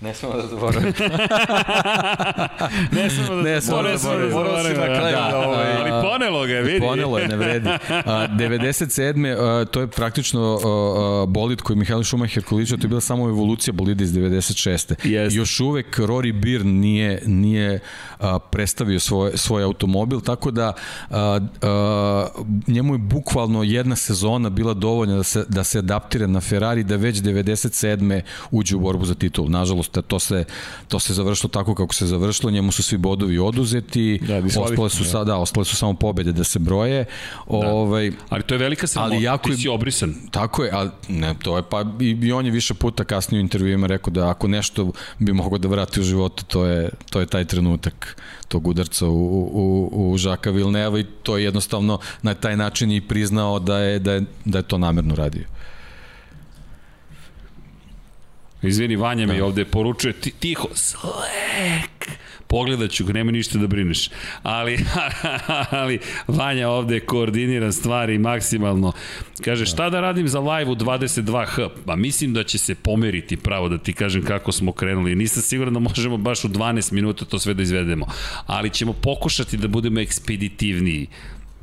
Ne 0.00 0.14
smemo 0.14 0.34
da 0.36 0.46
zaboravimo. 0.46 0.92
ne 2.96 3.10
smemo 3.10 3.34
da 3.34 3.42
ne 3.42 3.60
smemo 3.60 3.82
da 3.82 3.96
zaboravimo. 3.96 4.38
Morao 4.38 4.62
si 4.64 4.68
na 4.68 4.86
kraju 4.86 5.16
da, 5.16 5.28
da 5.30 5.38
ovaj... 5.38 5.72
Ali 5.76 5.90
ponelo 6.02 6.46
ga, 6.46 6.54
vidi. 6.54 6.80
Ponelo 6.80 7.18
je, 7.18 7.28
ne 7.28 7.36
vredi. 7.36 7.68
A, 7.68 8.28
97. 8.28 9.36
A, 9.38 9.64
to 9.64 9.80
je 9.80 9.86
praktično 9.86 10.40
a, 10.42 11.22
a, 11.22 11.26
bolid 11.26 11.62
koji 11.62 11.76
Mihajlo 11.76 12.04
Šumacher 12.04 12.44
količio, 12.44 12.76
to 12.76 12.84
je 12.84 12.88
bila 12.88 13.00
samo 13.00 13.28
evolucija 13.28 13.72
bolida 13.72 14.04
iz 14.04 14.12
96. 14.12 14.94
Yes. 15.04 15.36
Još 15.36 15.60
uvek 15.60 15.98
Rory 15.98 16.32
Byrne 16.32 16.64
nije, 16.64 17.22
nije 17.26 17.80
a, 18.18 18.38
predstavio 18.38 19.00
svoj, 19.00 19.30
svoj 19.34 19.62
automobil, 19.62 20.20
tako 20.20 20.50
da 20.50 20.72
a, 21.10 21.40
a, 21.62 22.26
njemu 22.66 22.94
je 22.94 22.98
bukvalno 22.98 23.62
jedna 23.62 23.96
sezona 23.96 24.50
bila 24.50 24.74
dovoljna 24.74 25.16
da 25.16 25.22
se, 25.22 25.44
da 25.48 25.64
se 25.64 25.78
adaptira 25.78 26.26
na 26.26 26.40
Ferrari, 26.40 26.84
da 26.84 26.96
već 26.96 27.16
97. 27.16 28.20
uđe 28.50 28.76
u 28.76 28.80
borbu 28.80 29.04
za 29.04 29.14
titul. 29.14 29.50
Nažalost, 29.50 29.85
da 29.94 30.02
to 30.02 30.18
se, 30.18 30.44
to 30.88 30.98
se 30.98 31.14
završilo 31.14 31.50
tako 31.50 31.74
kako 31.74 31.94
se 31.94 32.06
završilo, 32.06 32.50
njemu 32.50 32.72
su 32.72 32.82
svi 32.82 32.98
bodovi 32.98 33.38
oduzeti, 33.38 34.18
da, 34.22 34.60
ostale 34.60 34.90
su, 34.90 35.04
sada, 35.04 35.24
da, 35.24 35.36
ostale 35.36 35.64
su 35.64 35.76
samo 35.76 35.94
pobede 35.94 36.32
da 36.32 36.44
se 36.44 36.58
broje. 36.58 37.04
Da. 37.04 37.56
Ovaj, 37.56 38.12
ali 38.28 38.42
to 38.42 38.54
je 38.54 38.58
velika 38.58 38.86
sramota, 38.86 39.14
ali 39.14 39.24
jako 39.24 39.48
ti 39.48 39.56
si 39.56 39.68
obrisan. 39.68 40.14
Tako 40.30 40.64
je, 40.64 40.70
ali 40.72 40.90
ne, 41.08 41.34
to 41.42 41.56
je, 41.56 41.62
pa 41.70 41.84
i, 42.00 42.18
i 42.22 42.32
on 42.32 42.46
je 42.46 42.52
više 42.52 42.74
puta 42.74 43.04
kasnije 43.04 43.40
u 43.40 43.42
intervjuima 43.42 43.86
rekao 43.86 44.10
da 44.10 44.28
ako 44.30 44.48
nešto 44.48 44.92
bi 45.18 45.32
mogao 45.32 45.58
da 45.58 45.68
vrati 45.68 46.00
u 46.00 46.02
životu, 46.02 46.44
to 46.44 46.64
je, 46.64 46.90
to 47.10 47.20
je 47.20 47.26
taj 47.26 47.44
trenutak 47.44 48.16
tog 48.48 48.66
udarca 48.66 49.06
u, 49.06 49.50
u, 49.52 49.90
u 49.92 50.16
Žaka 50.18 50.50
Vilneva 50.50 50.98
i 50.98 51.04
to 51.22 51.36
je 51.36 51.44
jednostavno 51.44 51.98
na 52.22 52.34
taj 52.34 52.56
način 52.56 52.90
i 52.92 53.00
priznao 53.00 53.58
da 53.58 53.78
je, 53.78 53.98
da 53.98 54.12
je, 54.12 54.24
da 54.44 54.58
je 54.58 54.62
to 54.62 54.78
namerno 54.78 55.14
radio. 55.14 55.55
Izvini, 58.62 58.96
Vanja 58.96 59.26
da. 59.26 59.32
mi 59.32 59.40
ovde 59.40 59.64
poručuje 59.64 60.12
ti, 60.12 60.30
tiho, 60.30 60.68
slek. 60.74 62.18
Pogledat 62.48 62.90
ću 62.90 63.04
nema 63.04 63.32
ništa 63.32 63.58
da 63.58 63.66
brineš. 63.66 64.10
Ali, 64.42 64.78
ali 65.70 65.98
Vanja 66.28 66.68
ovde 66.68 67.00
koordinira 67.00 67.72
stvari 67.72 68.18
maksimalno. 68.18 68.92
Kaže, 69.44 69.64
da. 69.64 69.66
šta 69.66 69.90
da 69.90 70.00
radim 70.00 70.28
za 70.28 70.40
live 70.40 70.70
u 70.70 70.74
22H? 70.74 71.68
Pa 71.86 71.96
mislim 71.96 72.32
da 72.32 72.44
će 72.44 72.58
se 72.58 72.74
pomeriti 72.74 73.36
pravo 73.36 73.68
da 73.68 73.78
ti 73.78 73.92
kažem 73.92 74.22
kako 74.22 74.52
smo 74.52 74.72
krenuli. 74.72 75.14
Nisam 75.14 75.42
siguran 75.42 75.74
da 75.74 75.80
možemo 75.80 76.16
baš 76.16 76.44
u 76.44 76.48
12 76.48 76.92
minuta 76.92 77.24
to 77.24 77.38
sve 77.38 77.54
da 77.54 77.62
izvedemo. 77.62 78.06
Ali 78.46 78.70
ćemo 78.70 78.92
pokušati 78.92 79.56
da 79.56 79.68
budemo 79.68 80.00
ekspeditivniji 80.00 81.06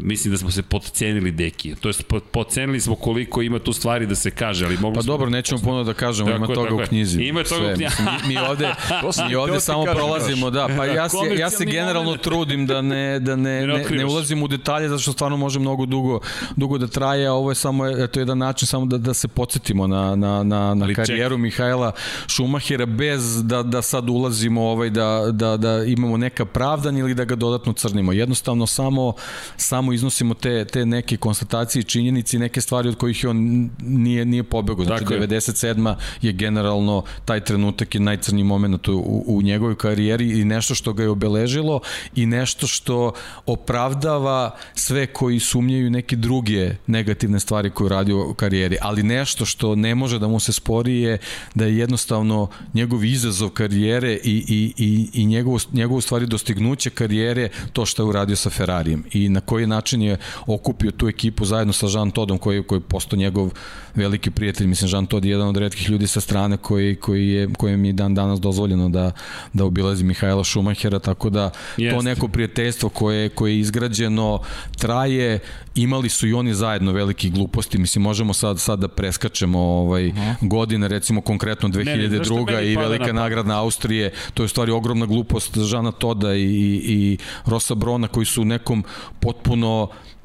Mislim 0.05 0.31
da 0.31 0.37
smo 0.37 0.51
se 0.51 0.61
podcenili 0.61 1.31
deki. 1.31 1.75
To 1.75 1.89
jest 1.89 2.03
podcenili 2.31 2.79
smo 2.79 2.95
koliko 2.95 3.41
ima 3.41 3.59
tu 3.59 3.73
stvari 3.73 4.05
da 4.05 4.15
se 4.15 4.31
kaže, 4.31 4.65
ali 4.65 4.77
mogu 4.77 4.95
Pa 4.95 5.01
dobro, 5.01 5.29
nećemo 5.29 5.61
puno 5.61 5.83
da 5.83 5.93
kažemo, 5.93 6.31
ima 6.31 6.47
toga 6.47 6.75
u 6.75 6.87
knjizi. 6.87 7.21
Ima 7.21 7.43
toga 7.43 7.71
u 7.71 7.75
knjizi. 7.75 7.95
Mi, 7.99 8.27
mi 8.27 8.37
ovde, 8.37 8.69
mi 9.29 9.35
ovde 9.35 9.59
samo 9.59 9.83
prolazimo, 9.83 10.49
da. 10.49 10.69
Pa 10.77 10.85
ja 10.85 11.09
se, 11.09 11.17
ja 11.37 11.49
se 11.49 11.65
generalno 11.65 12.17
trudim 12.17 12.67
da 12.67 12.81
ne, 12.81 13.19
da 13.19 13.35
ne, 13.35 13.67
ne, 13.67 13.85
ne 13.89 14.05
ulazim 14.05 14.43
u 14.43 14.47
detalje, 14.47 14.89
zato 14.89 15.01
što 15.01 15.11
stvarno 15.11 15.37
može 15.37 15.59
mnogo 15.59 15.85
dugo, 15.85 16.19
dugo 16.55 16.77
da 16.77 16.87
traje, 16.87 17.27
a 17.27 17.33
ovo 17.33 17.51
je 17.51 17.55
samo 17.55 17.87
eto, 17.87 18.19
jedan 18.19 18.37
način 18.37 18.67
samo 18.67 18.85
da, 18.85 18.97
da 18.97 19.13
se 19.13 19.27
podsjetimo 19.27 19.87
na, 19.87 20.15
na, 20.15 20.43
na, 20.43 20.73
na 20.73 20.93
karijeru 20.93 21.35
ček. 21.35 21.41
Mihajla 21.41 21.91
Šumahira 22.27 22.85
bez 22.85 23.43
da, 23.43 23.63
da 23.63 23.81
sad 23.81 24.09
ulazimo 24.09 24.61
ovaj, 24.61 24.89
da, 24.89 25.27
da, 25.31 25.57
da 25.57 25.83
imamo 25.83 26.17
neka 26.17 26.45
pravdan 26.45 26.97
ili 26.97 27.13
da 27.13 27.25
ga 27.25 27.35
dodatno 27.35 27.73
crnimo. 27.73 28.13
Jednostavno 28.13 28.67
samo, 28.67 29.13
samo 29.57 29.92
iznosimo 29.93 30.33
te, 30.33 30.65
te 30.65 30.85
neke 30.85 31.17
konstatacije 31.17 31.79
i 31.79 31.83
činjenici, 31.83 32.39
neke 32.39 32.61
stvari 32.61 32.89
od 32.89 32.95
kojih 32.95 33.25
on 33.29 33.69
nije, 33.81 34.25
nije 34.25 34.43
pobegao. 34.43 34.85
Znači, 34.85 35.03
dakle, 35.03 35.27
97. 35.27 35.95
je 36.21 36.33
generalno 36.33 37.03
taj 37.25 37.43
trenutak 37.43 37.95
je 37.95 38.01
najcrniji 38.01 38.43
moment 38.43 38.87
u, 38.87 39.23
u 39.27 39.41
njegovoj 39.41 39.75
karijeri 39.75 40.39
i 40.39 40.45
nešto 40.45 40.75
što 40.75 40.93
ga 40.93 41.03
je 41.03 41.09
obeležilo 41.09 41.79
i 42.15 42.25
nešto 42.25 42.67
što 42.67 43.11
opravdava 43.45 44.55
sve 44.75 45.07
koji 45.07 45.39
sumnjaju 45.39 45.89
neke 45.89 46.15
druge 46.15 46.75
negativne 46.87 47.39
stvari 47.39 47.69
koje 47.69 47.89
radi 47.89 48.13
u 48.13 48.33
karijeri, 48.33 48.77
ali 48.81 49.03
nešto 49.03 49.45
što 49.45 49.75
ne 49.75 49.95
može 49.95 50.19
da 50.19 50.27
mu 50.27 50.39
se 50.39 50.53
spori 50.53 51.01
je 51.01 51.17
da 51.55 51.65
je 51.65 51.77
jednostavno 51.77 52.47
njegov 52.73 53.05
izazov 53.05 53.49
karijere 53.49 54.13
i, 54.13 54.45
i, 54.47 54.73
i, 54.77 55.09
i 55.13 55.25
njegovo, 55.25 55.59
njegovo 55.71 56.01
stvari 56.01 56.25
dostignuće 56.25 56.89
karijere 56.89 57.49
to 57.73 57.85
što 57.85 58.03
je 58.03 58.07
uradio 58.07 58.35
sa 58.35 58.49
Ferrarijem 58.49 59.03
i 59.11 59.29
na 59.29 59.41
koji 59.41 59.67
način 59.75 60.01
je 60.01 60.17
okupio 60.47 60.91
tu 60.91 61.07
ekipu 61.07 61.45
zajedno 61.45 61.73
sa 61.73 61.87
Jean 61.89 62.11
Todom 62.11 62.37
koji, 62.37 62.63
koji 62.63 62.79
je 62.79 62.89
postao 62.89 63.17
njegov 63.17 63.51
veliki 63.95 64.31
prijatelj. 64.31 64.67
Mislim, 64.67 64.89
Jean 64.93 65.05
Todt 65.05 65.25
je 65.25 65.31
jedan 65.31 65.47
od 65.47 65.57
redkih 65.57 65.89
ljudi 65.89 66.07
sa 66.07 66.21
strane 66.21 66.57
koji, 66.57 66.95
koji 66.95 67.27
je, 67.27 67.49
kojem 67.57 67.85
je 67.85 67.93
dan 67.93 68.15
danas 68.15 68.39
dozvoljeno 68.39 68.89
da, 68.89 69.11
da 69.53 69.65
obilazi 69.65 70.03
Mihajla 70.03 70.43
Šumahera, 70.43 70.99
tako 70.99 71.29
da 71.29 71.51
Jeste. 71.77 71.95
to 71.95 72.01
neko 72.01 72.27
prijateljstvo 72.27 72.89
koje, 72.89 73.29
koje 73.29 73.51
je 73.51 73.59
izgrađeno 73.59 74.39
traje, 74.77 75.39
imali 75.75 76.09
su 76.09 76.27
i 76.27 76.33
oni 76.33 76.53
zajedno 76.53 76.91
veliki 76.91 77.29
gluposti, 77.29 77.77
mislim, 77.77 78.03
možemo 78.03 78.33
sad, 78.33 78.59
sad 78.59 78.79
da 78.79 78.87
preskačemo 78.87 79.59
ovaj, 79.59 80.07
uh 80.07 80.15
-huh. 80.15 80.47
godine, 80.47 80.87
recimo 80.87 81.21
konkretno 81.21 81.69
2002. 81.69 82.45
Ne, 82.45 82.53
ne, 82.55 82.71
i 82.71 82.75
velika 82.75 83.13
na 83.13 83.21
nagradna 83.21 83.59
Austrije, 83.59 84.11
to 84.33 84.43
je 84.43 84.49
stvari 84.49 84.71
ogromna 84.71 85.05
glupost 85.05 85.57
Žana 85.57 85.91
Toda 85.91 86.35
i, 86.35 86.41
i, 86.41 86.81
i 86.87 87.17
Rosa 87.45 87.75
Brona 87.75 88.07
koji 88.07 88.25
su 88.25 88.41
u 88.41 88.45
nekom 88.45 88.83
potpuno 89.19 89.62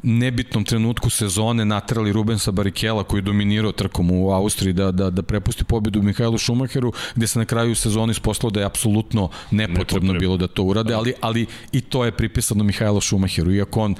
nebitnom 0.02 0.64
trenutku 0.64 1.10
sezone 1.10 1.64
natrali 1.64 2.12
Rubensa 2.12 2.50
Barikela 2.50 3.04
koji 3.04 3.18
je 3.18 3.22
dominirao 3.22 3.72
trkom 3.72 4.10
u 4.10 4.30
Austriji 4.30 4.72
da, 4.72 4.92
da, 4.92 5.10
da 5.10 5.22
prepusti 5.22 5.64
pobedu 5.64 6.02
Mihajlu 6.02 6.38
Šumacheru 6.38 6.92
gde 7.14 7.26
se 7.26 7.38
na 7.38 7.44
kraju 7.44 7.74
sezone 7.74 8.10
isposlao 8.10 8.50
da 8.50 8.60
je 8.60 8.66
apsolutno 8.66 9.28
nepotrebno, 9.50 9.78
nepotrebno. 9.78 10.18
bilo 10.18 10.36
da 10.36 10.46
to 10.46 10.62
urade, 10.62 10.94
ali, 10.94 11.14
ali 11.20 11.46
i 11.72 11.80
to 11.80 12.04
je 12.04 12.12
pripisano 12.12 12.64
Mihajlu 12.64 13.00
Šumacheru, 13.00 13.52
iako 13.52 13.80
on 13.80 13.94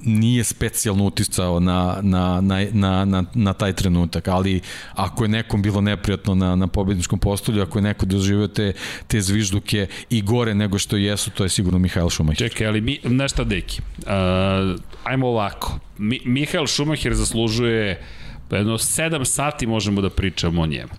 nije 0.00 0.44
specijalno 0.44 1.04
uticao 1.04 1.60
na, 1.60 1.98
na, 2.02 2.40
na, 2.40 2.66
na, 2.72 3.04
na, 3.04 3.24
na 3.34 3.52
taj 3.52 3.72
trenutak, 3.72 4.28
ali 4.28 4.60
ako 4.94 5.24
je 5.24 5.28
nekom 5.28 5.62
bilo 5.62 5.80
neprijatno 5.80 6.34
na, 6.34 6.56
na 6.56 6.66
pobedničkom 6.66 7.18
postolju, 7.18 7.62
ako 7.62 7.78
je 7.78 7.82
neko 7.82 8.06
doživio 8.06 8.48
te, 8.48 8.72
te 9.06 9.20
zvižduke 9.20 9.86
i 10.10 10.22
gore 10.22 10.54
nego 10.54 10.78
što 10.78 10.96
jesu, 10.96 11.30
to 11.30 11.42
je 11.42 11.48
sigurno 11.48 11.78
Mihajl 11.78 12.08
Šumacher. 12.08 12.50
Čekaj, 12.50 12.66
ali 12.66 12.80
mi, 12.80 13.00
nešto 13.04 13.44
deki, 13.44 13.80
uh, 13.98 14.80
ajmo 15.04 15.28
ovako, 15.28 15.78
mi, 15.98 16.20
Mihajl 16.24 16.66
Šumacher 16.66 17.14
zaslužuje 17.14 18.02
jedno 18.50 18.78
7 18.78 19.24
sati 19.24 19.66
možemo 19.66 20.00
da 20.00 20.10
pričamo 20.10 20.62
o 20.62 20.66
njemu 20.66 20.92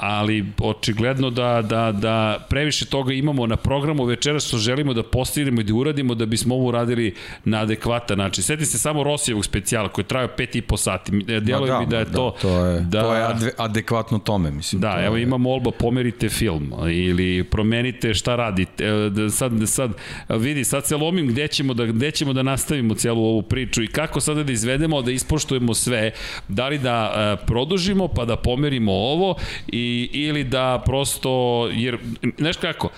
ali 0.00 0.44
očigledno 0.58 1.30
da, 1.30 1.62
da, 1.62 1.92
da 1.92 2.46
previše 2.48 2.86
toga 2.86 3.12
imamo 3.12 3.46
na 3.46 3.56
programu 3.56 4.04
večera 4.04 4.40
što 4.40 4.58
želimo 4.58 4.94
da 4.94 5.02
postignemo 5.02 5.60
i 5.60 5.64
da 5.64 5.74
uradimo 5.74 6.14
da 6.14 6.26
bismo 6.26 6.54
ovo 6.54 6.68
uradili 6.68 7.14
na 7.44 7.60
adekvatan 7.60 8.18
način. 8.18 8.44
Seti 8.44 8.66
se 8.66 8.78
samo 8.78 9.02
Rosijevog 9.02 9.44
specijala 9.44 9.88
koji 9.88 10.04
traje 10.04 10.28
5 10.38 10.56
i 10.56 10.62
po 10.62 10.76
sati. 10.76 11.12
Djeluje 11.40 11.72
da, 11.72 11.80
mi 11.80 11.86
da 11.86 11.98
je 11.98 12.04
da, 12.04 12.12
to... 12.12 12.36
To 12.42 12.64
je, 12.64 12.80
da, 12.80 13.02
to 13.02 13.14
je 13.14 13.52
adekvatno 13.56 14.18
tome, 14.18 14.50
mislim. 14.50 14.80
Da, 14.80 15.00
evo 15.04 15.16
je... 15.16 15.22
ima 15.22 15.36
molba, 15.36 15.70
pomerite 15.70 16.28
film 16.28 16.72
ili 16.90 17.44
promenite 17.44 18.14
šta 18.14 18.36
radite. 18.36 18.90
Da 19.10 19.30
sad, 19.30 19.52
sad 19.66 19.90
vidi, 20.28 20.64
sad 20.64 20.86
se 20.86 20.96
lomim 20.96 21.28
gde 21.28 21.48
ćemo 21.48 21.74
da, 21.74 21.86
gde 21.86 22.10
ćemo 22.10 22.32
da 22.32 22.42
nastavimo 22.42 22.94
celu 22.94 23.24
ovu 23.24 23.42
priču 23.42 23.82
i 23.82 23.86
kako 23.86 24.20
sada 24.20 24.42
da 24.42 24.52
izvedemo, 24.52 25.02
da 25.02 25.10
ispoštujemo 25.12 25.74
sve. 25.74 26.10
Da 26.48 26.68
li 26.68 26.78
da 26.78 27.12
uh, 27.38 27.46
produžimo 27.46 28.08
pa 28.08 28.24
da 28.24 28.36
pomerimo 28.36 28.92
ovo 28.92 29.34
i 29.66 29.89
ili 30.12 30.44
da 30.44 30.82
prosto, 30.86 31.68
jer, 31.72 31.98
znaš 32.38 32.56
kako, 32.56 32.90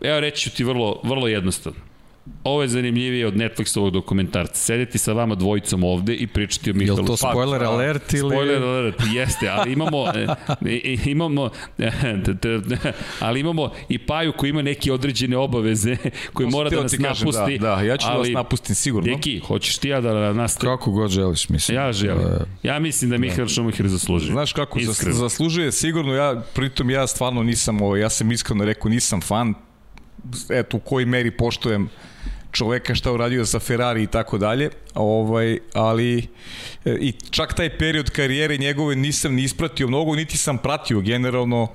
evo 0.00 0.20
reći 0.20 0.50
ću 0.50 0.56
ti 0.56 0.64
vrlo, 0.64 1.00
vrlo 1.04 1.28
jednostavno. 1.28 1.89
Ovo 2.44 2.62
je 2.62 2.68
zanimljivije 2.68 3.26
od 3.26 3.34
Netflixovog 3.36 3.90
dokumentarca. 3.90 4.54
Sedeti 4.54 4.98
sa 4.98 5.12
vama 5.12 5.34
dvojicom 5.34 5.84
ovde 5.84 6.14
i 6.14 6.26
pričati 6.26 6.70
o 6.70 6.74
Mihalu 6.74 6.98
Je 6.98 7.06
to 7.06 7.16
spoiler 7.16 7.60
Paku. 7.60 7.72
alert 7.72 8.12
ili... 8.12 8.30
Spoiler 8.30 8.62
alert, 8.62 9.02
jeste, 9.14 9.48
ali 9.48 9.72
imamo, 9.72 10.06
e, 10.64 10.96
imamo, 11.04 11.50
ali 13.20 13.40
imamo 13.40 13.70
i 13.88 13.98
Paju 13.98 14.32
koji 14.32 14.50
ima 14.50 14.62
neke 14.62 14.92
određene 14.92 15.36
obaveze 15.36 15.96
koji 16.32 16.48
mora 16.48 16.70
da 16.70 16.82
nas 16.82 16.98
napusti. 16.98 17.58
Da, 17.58 17.76
da, 17.76 17.82
ja 17.82 17.96
ću 17.96 18.06
da 18.06 18.12
ali, 18.12 18.18
vas 18.18 18.34
napustim 18.34 18.74
sigurno. 18.74 19.14
Deki, 19.14 19.38
hoćeš 19.38 19.78
ti 19.78 19.88
ja 19.88 20.00
da 20.00 20.32
nas... 20.32 20.56
Kako 20.56 20.90
god 20.90 21.10
želiš, 21.10 21.48
mislim. 21.48 21.78
Ja 21.78 21.92
želim. 21.92 22.28
Ja 22.62 22.78
mislim 22.78 23.10
da 23.10 23.18
Mihael 23.18 23.46
da. 23.46 23.48
Schumacher 23.48 23.88
zaslužuje. 23.88 24.32
Znaš 24.32 24.52
kako, 24.52 24.78
Iskreno. 24.78 25.16
zaslužuje 25.16 25.72
sigurno, 25.72 26.14
ja, 26.14 26.42
pritom 26.54 26.90
ja 26.90 27.06
stvarno 27.06 27.42
nisam, 27.42 27.82
ovo, 27.82 27.96
ja 27.96 28.10
sam 28.10 28.32
iskreno 28.32 28.64
rekao, 28.64 28.88
nisam 28.88 29.20
fan, 29.20 29.54
eto, 30.50 30.76
u 30.76 30.80
koji 30.80 31.06
meri 31.06 31.30
poštujem 31.30 31.88
čoveka 32.52 32.94
šta 32.94 33.12
uradio 33.12 33.44
za 33.44 33.58
Ferrari 33.58 34.02
i 34.02 34.06
tako 34.06 34.38
dalje, 34.38 34.70
ovaj, 34.94 35.58
ali 35.74 36.18
e, 36.84 36.96
i 37.00 37.12
čak 37.30 37.54
taj 37.54 37.78
period 37.78 38.10
karijere 38.10 38.56
njegove 38.56 38.96
nisam 38.96 39.34
ni 39.34 39.42
ispratio 39.42 39.88
mnogo, 39.88 40.14
niti 40.14 40.36
sam 40.36 40.58
pratio 40.58 41.00
generalno 41.00 41.68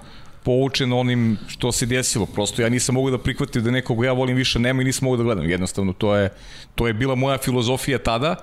poučen 0.44 0.94
onim 0.94 1.38
što 1.48 1.72
se 1.72 1.86
desilo. 1.86 2.26
Prosto 2.26 2.62
ja 2.62 2.70
nisam 2.70 2.96
mogu 2.96 3.12
da 3.12 3.18
prihvatim 3.18 3.64
da 3.64 3.72
nekog 3.72 4.06
ja 4.06 4.12
volim 4.12 4.36
više 4.36 4.60
nema 4.60 4.82
i 4.82 4.86
nisam 4.86 5.06
mogu 5.06 5.18
da 5.18 5.24
gledam. 5.24 5.50
Jednostavno 5.50 5.94
to 5.94 6.16
je 6.16 6.30
to 6.76 6.88
je 6.88 6.94
bila 6.94 7.16
moja 7.16 7.38
filozofija 7.38 7.98
tada 7.98 8.36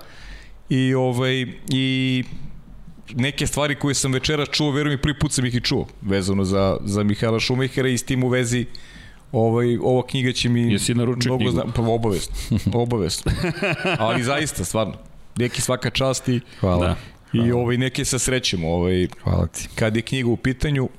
i 0.69 0.93
ovaj 0.93 1.45
i 1.69 2.23
neke 3.13 3.47
stvari 3.47 3.75
koje 3.75 3.93
sam 3.93 4.13
večera 4.13 4.45
čuo, 4.45 4.71
verujem 4.71 4.99
i 4.99 5.01
prvi 5.01 5.19
put 5.19 5.31
sam 5.31 5.45
ih 5.45 5.55
i 5.55 5.61
čuo, 5.61 5.87
vezano 6.01 6.43
za, 6.43 6.77
za 6.85 7.03
Mihajla 7.03 7.39
Šumehera 7.39 7.89
i 7.89 7.97
s 7.97 8.03
tim 8.03 8.23
u 8.23 8.27
vezi 8.27 8.61
uh, 8.61 8.92
ovaj, 9.33 9.77
ova 9.77 10.07
knjiga 10.07 10.31
će 10.31 10.49
mi... 10.49 10.73
Jesi 10.73 10.93
naručio 10.93 11.29
mnogo 11.29 11.37
knjigu? 11.37 11.51
Zna, 11.51 11.73
pa 11.75 11.81
obavezno, 11.81 12.33
obavezno. 12.83 13.31
Ali 13.99 14.23
zaista, 14.23 14.65
stvarno. 14.65 14.93
Neki 15.35 15.61
svaka 15.61 15.89
čast 15.89 16.29
i... 16.29 16.39
Hvala. 16.59 16.87
Da. 16.87 16.95
I 17.33 17.51
ovaj, 17.51 17.77
neke 17.77 18.05
sa 18.05 18.19
srećemo. 18.19 18.69
Ovaj, 18.69 19.07
Hvala 19.23 19.47
ti. 19.47 19.69
Kad 19.75 19.95
je 19.95 20.01
knjiga 20.01 20.29
u 20.29 20.37
pitanju, 20.37 20.89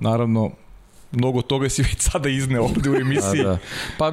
naravno, 0.00 0.50
mnogo 1.12 1.42
toga 1.42 1.68
si 1.68 1.82
već 1.92 1.98
sada 1.98 2.28
izne 2.28 2.60
ovde 2.60 2.90
u 2.90 2.94
emisiji. 3.04 3.42
da, 3.42 3.48
da. 3.48 3.58
Pa, 3.98 4.12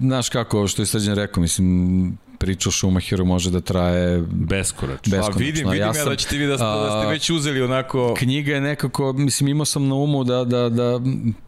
znaš 0.00 0.28
kako, 0.28 0.68
što 0.68 0.82
je 0.82 0.86
Srđan 0.86 1.14
rekao, 1.16 1.40
mislim, 1.40 2.18
priča 2.38 2.68
o 2.68 2.72
Schumacheru 2.72 3.24
može 3.24 3.50
da 3.50 3.60
traje 3.60 4.22
beskonačno. 4.30 5.10
beskonačno. 5.10 5.32
Pa 5.32 5.38
vidim, 5.38 5.70
vidim 5.70 5.86
ja, 5.86 5.94
sam, 5.94 6.06
ja 6.06 6.10
da 6.10 6.16
ćete 6.16 6.36
vi 6.36 6.46
da 6.46 6.58
ste, 6.58 6.64
da 6.64 7.00
ste 7.00 7.10
već 7.10 7.30
uzeli 7.30 7.62
onako... 7.62 8.14
Knjiga 8.18 8.54
je 8.54 8.60
nekako, 8.60 9.12
mislim, 9.12 9.48
imao 9.48 9.64
sam 9.64 9.88
na 9.88 9.94
umu 9.94 10.24
da, 10.24 10.44
da, 10.44 10.68
da 10.68 11.00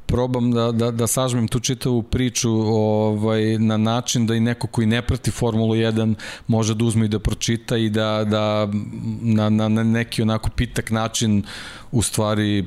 probam 0.07 0.53
da, 0.53 0.73
da, 0.73 0.91
da 0.91 1.07
sažmem 1.07 1.49
tu 1.49 1.61
čitavu 1.61 2.03
priču 2.03 2.51
ovaj, 2.51 3.59
na 3.59 3.77
način 3.77 4.27
da 4.27 4.35
i 4.35 4.41
neko 4.41 4.67
koji 4.67 4.87
ne 4.87 5.03
prati 5.03 5.31
Formulu 5.31 5.75
1 5.75 6.15
može 6.47 6.75
da 6.75 6.85
uzme 6.85 7.05
i 7.05 7.09
da 7.09 7.19
pročita 7.19 7.77
i 7.77 7.91
da, 7.91 8.25
da 8.25 8.69
na, 9.21 9.49
na, 9.49 9.69
na 9.69 9.83
neki 9.83 10.23
onako 10.23 10.51
pitak 10.51 10.91
način 10.91 11.43
u 11.93 12.03
stvari 12.03 12.65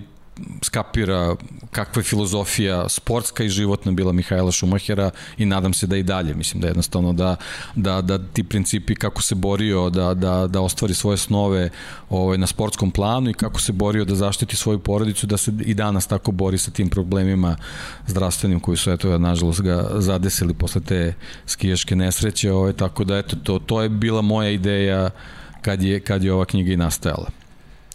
skapira 0.62 1.36
kakva 1.72 2.00
je 2.00 2.04
filozofija 2.04 2.90
sportska 2.90 3.44
i 3.44 3.50
životna 3.50 3.92
bila 3.92 4.12
Mihajla 4.12 4.52
Šumahera 4.52 5.12
i 5.38 5.46
nadam 5.46 5.74
se 5.74 5.88
da 5.88 5.98
i 5.98 6.04
dalje. 6.04 6.34
Mislim 6.34 6.62
da 6.62 6.68
jednostavno 6.68 7.14
da, 7.14 7.36
da, 7.76 8.02
da 8.02 8.20
ti 8.34 8.44
principi 8.44 8.96
kako 8.96 9.22
se 9.22 9.36
borio 9.36 9.90
da, 9.90 10.14
da, 10.14 10.48
da 10.48 10.62
ostvari 10.62 10.94
svoje 10.94 11.18
snove 11.18 11.70
ovaj, 12.10 12.38
na 12.38 12.48
sportskom 12.48 12.92
planu 12.92 13.30
i 13.30 13.34
kako 13.34 13.62
se 13.62 13.72
borio 13.72 14.06
da 14.06 14.16
zaštiti 14.16 14.56
svoju 14.56 14.80
porodicu, 14.80 15.28
da 15.28 15.38
se 15.38 15.52
i 15.66 15.74
danas 15.74 16.08
tako 16.08 16.32
bori 16.32 16.58
sa 16.58 16.72
tim 16.72 16.90
problemima 16.90 17.56
zdravstvenim 18.08 18.60
koji 18.60 18.78
su, 18.78 18.92
eto, 18.92 19.18
nažalost 19.18 19.62
ga 19.62 19.90
zadesili 19.96 20.54
posle 20.54 20.82
te 20.82 21.14
skijaške 21.46 21.96
nesreće. 21.96 22.52
Ovaj, 22.52 22.74
tako 22.74 23.04
da, 23.04 23.18
eto, 23.18 23.36
to, 23.44 23.60
to 23.60 23.82
je 23.82 23.90
bila 23.90 24.22
moja 24.22 24.50
ideja 24.50 25.10
kad 25.62 25.84
je, 25.84 26.00
kad 26.00 26.24
je 26.24 26.34
ova 26.34 26.46
knjiga 26.46 26.74
i 26.74 26.78
nastajala. 26.78 27.39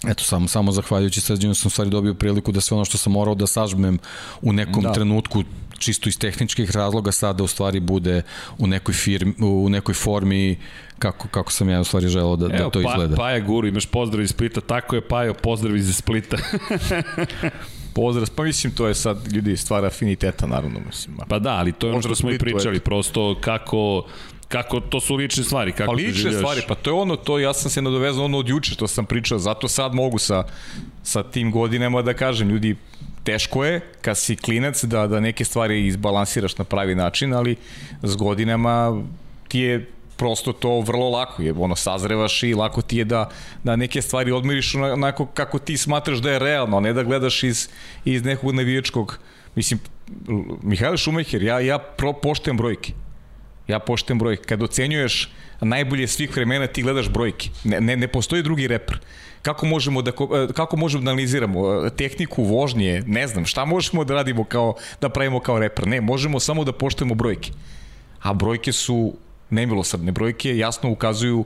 Eto, 0.09 0.25
samo, 0.25 0.49
samo 0.49 0.73
zahvaljujući 0.73 1.21
sređenju 1.21 1.55
sam 1.55 1.71
stvari 1.71 1.91
dobio 1.91 2.15
priliku 2.15 2.53
da 2.53 2.61
sve 2.61 2.75
ono 2.75 2.85
što 2.85 2.99
sam 2.99 3.13
morao 3.13 3.35
da 3.35 3.47
sažmem 3.47 3.99
u 4.43 4.53
nekom 4.53 4.83
da. 4.83 4.93
trenutku 4.93 5.45
čisto 5.79 6.09
iz 6.09 6.19
tehničkih 6.19 6.71
razloga 6.71 7.13
sada 7.13 7.45
u 7.45 7.47
stvari 7.47 7.81
bude 7.81 8.23
u 8.59 8.67
nekoj 8.67 8.95
firmi, 8.95 9.35
u 9.41 9.69
nekoj 9.69 9.95
formi 9.95 10.59
kako, 10.99 11.29
kako 11.29 11.53
sam 11.53 11.69
ja 11.69 11.81
u 11.81 11.85
stvari 11.85 12.09
želeo 12.09 12.37
da, 12.37 12.49
da 12.49 12.55
Evo, 12.55 12.65
da 12.65 12.71
to 12.71 12.83
pa, 12.83 12.91
izgleda. 12.91 13.17
Paja 13.17 13.41
Guru, 13.41 13.69
imaš 13.69 13.87
pozdrav 13.87 14.23
iz 14.23 14.31
Splita, 14.31 14.61
tako 14.61 14.95
je 14.95 15.09
Pajo, 15.09 15.35
pozdrav 15.35 15.77
iz 15.77 15.97
Splita. 15.97 16.37
pozdrav, 17.95 18.31
pa 18.37 18.43
mislim 18.43 18.73
to 18.73 18.89
je 18.89 18.95
sad 18.95 19.33
ljudi 19.33 19.57
stvar 19.57 19.85
afiniteta 19.85 20.47
naravno 20.47 20.81
mislim. 20.87 21.17
Pa 21.29 21.39
da, 21.39 21.51
ali 21.51 21.73
to 21.73 21.87
je 21.87 21.93
ono 21.93 22.03
što 22.03 22.15
smo 22.15 22.31
i 22.31 22.39
pričali, 22.39 22.81
prosto 22.81 23.37
kako 23.41 24.07
kako 24.55 24.81
to 24.81 25.01
su 25.01 25.15
lične 25.15 25.45
stvari 25.45 25.73
kako 25.73 25.87
pa 25.87 25.97
lične 25.97 26.33
stvari 26.33 26.63
pa 26.69 26.75
to 26.75 26.91
je 26.91 26.95
ono 26.95 27.17
to 27.17 27.39
ja 27.39 27.55
sam 27.55 27.71
se 27.71 27.83
nadovezao 27.83 28.25
ono 28.25 28.39
od 28.39 28.49
juče 28.49 28.73
što 28.73 28.87
sam 28.87 29.07
pričao 29.07 29.39
zato 29.39 29.69
sad 29.69 29.95
mogu 29.95 30.19
sa 30.19 30.45
sa 31.03 31.23
tim 31.23 31.51
godinama 31.51 32.03
da 32.03 32.15
kažem 32.15 32.49
ljudi 32.49 32.77
teško 33.25 33.65
je 33.65 33.81
kad 34.03 34.19
si 34.19 34.37
klinac 34.37 34.85
da 34.85 35.07
da 35.07 35.21
neke 35.21 35.45
stvari 35.45 35.87
izbalansiraš 35.87 36.59
na 36.59 36.65
pravi 36.65 36.95
način 36.95 37.35
ali 37.35 37.57
s 38.03 38.17
godinama 38.17 39.03
ti 39.49 39.59
je 39.61 39.91
prosto 40.17 40.53
to 40.53 40.81
vrlo 40.81 41.11
lako 41.11 41.43
je, 41.43 41.53
ono, 41.53 41.77
sazrevaš 41.77 42.43
i 42.43 42.55
lako 42.55 42.83
ti 42.83 42.97
je 42.97 43.05
da, 43.05 43.31
da 43.65 43.77
neke 43.77 44.03
stvari 44.03 44.33
odmiriš 44.33 44.75
onako 44.75 45.27
kako 45.27 45.59
ti 45.59 45.77
smatraš 45.77 46.19
da 46.19 46.31
je 46.31 46.39
realno, 46.39 46.81
ne 46.81 46.93
da 46.93 47.03
gledaš 47.03 47.43
iz, 47.43 47.69
iz 48.05 48.25
nekog 48.25 48.55
navijačkog, 48.55 49.19
mislim, 49.55 49.81
Mihajlo 50.63 50.97
Šumacher, 50.97 51.43
ja, 51.43 51.61
ja 51.61 51.79
pro, 51.79 52.13
poštujem 52.13 52.57
brojke. 52.57 52.93
Ja 53.69 53.79
poštem 53.79 54.19
broj. 54.19 54.37
Kad 54.37 54.63
ocenjuješ 54.63 55.31
najbolje 55.61 56.09
svih 56.09 56.37
vremena, 56.37 56.67
ti 56.67 56.83
gledaš 56.83 57.09
brojke. 57.09 57.49
Ne, 57.65 57.81
ne, 57.81 57.97
ne 57.97 58.09
postoji 58.09 58.43
drugi 58.43 58.67
reper. 58.69 58.99
Kako 59.43 59.67
možemo 59.67 60.03
da, 60.03 60.11
e, 60.11 60.53
kako 60.53 60.77
možemo 60.77 61.05
da 61.05 61.11
analiziramo 61.11 61.91
tehniku 61.91 62.45
vožnje, 62.45 63.03
ne 63.07 63.29
znam, 63.29 63.47
šta 63.47 63.65
možemo 63.65 64.05
da 64.05 64.15
radimo 64.15 64.45
kao, 64.45 64.75
da 65.01 65.09
pravimo 65.09 65.41
kao 65.41 65.59
reper? 65.59 65.87
Ne, 65.87 66.01
možemo 66.01 66.41
samo 66.41 66.65
da 66.65 66.73
poštujemo 66.73 67.15
brojke. 67.15 67.53
A 68.23 68.33
brojke 68.33 68.73
su 68.73 69.15
nemilosrdne 69.51 70.13
brojke, 70.13 70.57
jasno 70.57 70.91
ukazuju 70.91 71.45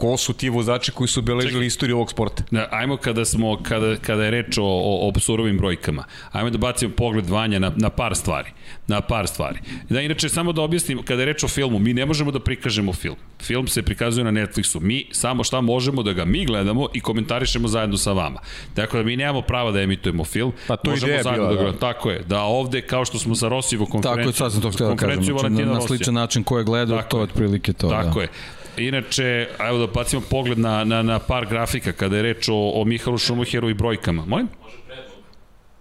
ko 0.00 0.16
su 0.16 0.32
ti 0.32 0.48
vozači 0.48 0.92
koji 0.92 1.08
su 1.08 1.20
obeležili 1.20 1.66
istoriju 1.66 1.96
ovog 1.96 2.10
sporta. 2.10 2.42
Da, 2.50 2.68
ajmo 2.70 2.96
kada 2.96 3.24
smo 3.24 3.62
kada 3.62 3.96
kada 3.96 4.24
je 4.24 4.30
reč 4.30 4.58
o 4.58 4.64
o, 4.64 5.08
o 5.16 5.20
surovim 5.20 5.58
brojkama. 5.58 6.04
Ajmo 6.32 6.50
da 6.50 6.58
bacimo 6.58 6.92
pogled 6.96 7.30
vanja 7.30 7.58
na 7.58 7.72
na 7.76 7.90
par 7.90 8.16
stvari. 8.16 8.50
Na 8.86 9.00
par 9.00 9.26
stvari. 9.26 9.58
Da 9.88 10.00
inače 10.00 10.28
samo 10.28 10.52
da 10.52 10.62
objasnim 10.62 11.02
kada 11.04 11.22
je 11.22 11.26
reč 11.26 11.44
o 11.44 11.48
filmu, 11.48 11.78
mi 11.78 11.94
ne 11.94 12.06
možemo 12.06 12.30
da 12.30 12.40
prikažemo 12.40 12.92
film. 12.92 13.16
Film 13.42 13.68
se 13.68 13.82
prikazuje 13.82 14.24
na 14.24 14.30
Netflixu. 14.30 14.80
Mi 14.80 15.06
samo 15.12 15.44
šta 15.44 15.60
možemo 15.60 16.02
da 16.02 16.12
ga 16.12 16.24
mi 16.24 16.44
gledamo 16.46 16.88
i 16.94 17.00
komentarišemo 17.00 17.68
zajedno 17.68 17.96
sa 17.96 18.12
vama. 18.12 18.40
Tako 18.74 18.96
da 18.96 19.02
mi 19.02 19.16
nemamo 19.16 19.42
prava 19.42 19.70
da 19.70 19.80
emitujemo 19.80 20.24
film. 20.24 20.52
Pa 20.66 20.76
to 20.76 20.90
možemo 20.90 21.08
ideja 21.12 21.22
zajedno 21.22 21.48
bila, 21.48 21.62
da, 21.62 21.72
da. 21.72 21.78
Tako 21.78 22.10
je. 22.10 22.22
Da 22.28 22.42
ovde 22.42 22.80
kao 22.82 23.04
što 23.04 23.18
smo 23.18 23.34
sa 23.34 23.48
Rosijevo 23.48 23.84
Tako 23.84 23.96
je, 23.98 24.02
konferencijom. 24.02 24.34
sad 24.34 24.52
sam 24.52 24.62
to 24.62 24.70
htio 24.70 24.88
da 24.88 24.96
kažem. 24.96 25.24
Znači, 25.24 25.50
na, 25.50 25.72
na 25.74 25.80
sličan 25.80 26.14
način 26.14 26.44
ko 26.44 26.58
je 26.58 26.64
gledao, 26.64 26.96
Tako 26.96 27.10
to 27.10 27.16
je 27.16 27.20
je. 27.20 27.24
otprilike 27.24 27.72
to. 27.72 27.88
Tako 27.88 28.18
da. 28.18 28.22
je. 28.22 28.28
Inače, 28.76 29.48
evo 29.68 29.78
da 29.78 29.86
bacimo 29.86 30.22
pogled 30.30 30.58
na, 30.58 30.84
na, 30.84 31.02
na 31.02 31.18
par 31.18 31.46
grafika 31.46 31.92
kada 31.92 32.16
je 32.16 32.22
reč 32.22 32.48
o, 32.48 32.72
o 32.74 32.84
Mihalu 32.84 33.18
Šumacheru 33.18 33.70
i 33.70 33.74
brojkama. 33.74 34.24
Molim? 34.26 34.48
Može 34.62 34.76
predlog 34.86 35.24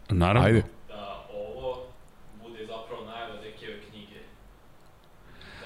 Naravno. 0.10 0.48
Ajde. 0.48 0.64
da 0.88 1.26
ovo 1.34 1.88
bude 2.42 2.66
zapravo 2.66 3.06
najava 3.06 3.42
Dekijeve 3.42 3.82
knjige. 3.90 4.20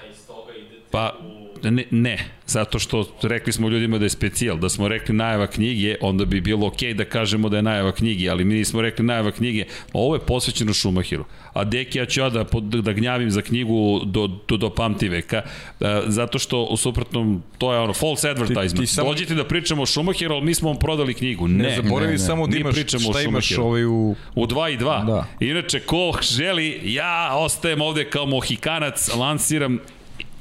Da 0.00 0.06
iz 0.10 0.26
toga 0.26 0.52
idete 0.52 0.84
Pa, 0.90 1.12
u... 1.20 1.43
ne, 1.64 1.84
ne, 1.90 2.18
zato 2.46 2.78
što 2.78 3.08
rekli 3.22 3.52
smo 3.52 3.68
ljudima 3.68 3.98
da 3.98 4.04
je 4.04 4.10
specijal, 4.10 4.56
da 4.56 4.68
smo 4.68 4.88
rekli 4.88 5.14
najava 5.14 5.46
knjige, 5.46 5.96
onda 6.00 6.24
bi 6.24 6.40
bilo 6.40 6.66
okej 6.66 6.90
okay 6.90 6.94
da 6.94 7.04
kažemo 7.04 7.48
da 7.48 7.56
je 7.56 7.62
najava 7.62 7.92
knjige, 7.92 8.28
ali 8.28 8.44
mi 8.44 8.54
nismo 8.54 8.82
rekli 8.82 9.04
najava 9.04 9.30
knjige, 9.30 9.64
ovo 9.92 10.14
je 10.14 10.20
posvećeno 10.20 10.72
Šumahiru. 10.72 11.24
A 11.52 11.64
Deki, 11.64 11.98
ja 11.98 12.06
ću 12.06 12.20
ja 12.20 12.30
da, 12.30 12.44
da 12.62 12.92
gnjavim 12.92 13.30
za 13.30 13.42
knjigu 13.42 13.74
do, 14.04 14.26
do, 14.48 14.56
do 14.56 14.70
pamti 14.70 15.08
veka, 15.08 15.42
a, 15.80 16.02
zato 16.06 16.38
što 16.38 16.62
u 16.62 16.76
suprotnom, 16.76 17.42
to 17.58 17.72
je 17.72 17.78
ono 17.78 17.92
false 17.92 18.30
advertisement. 18.30 18.70
Ti- 18.70 18.78
ti 18.78 18.86
samo- 18.86 19.08
Dođite 19.08 19.34
da 19.34 19.44
pričamo 19.44 19.82
o 19.82 19.86
Šumahiru, 19.86 20.34
ali 20.34 20.44
mi 20.44 20.54
smo 20.54 20.68
vam 20.68 20.78
prodali 20.78 21.14
knjigu. 21.14 21.48
Ne, 21.48 21.64
Ne, 21.64 21.76
zaboravi 21.76 22.06
ne, 22.06 22.12
ne. 22.12 22.18
samo 22.18 22.46
da 22.46 22.56
imaš, 22.58 22.74
pričamo 22.74 23.02
šta 23.04 23.20
imaš 23.22 23.58
ovaj 23.58 23.84
u... 23.84 24.14
U 24.34 24.46
2 24.46 24.74
i 24.74 24.78
2. 24.78 25.06
Da. 25.06 25.26
Inače, 25.40 25.80
ko 25.80 26.12
želi, 26.22 26.80
ja 26.84 27.30
ostajem 27.34 27.80
ovde 27.80 28.04
kao 28.04 28.26
mohikanac, 28.26 29.08
lansiram 29.14 29.78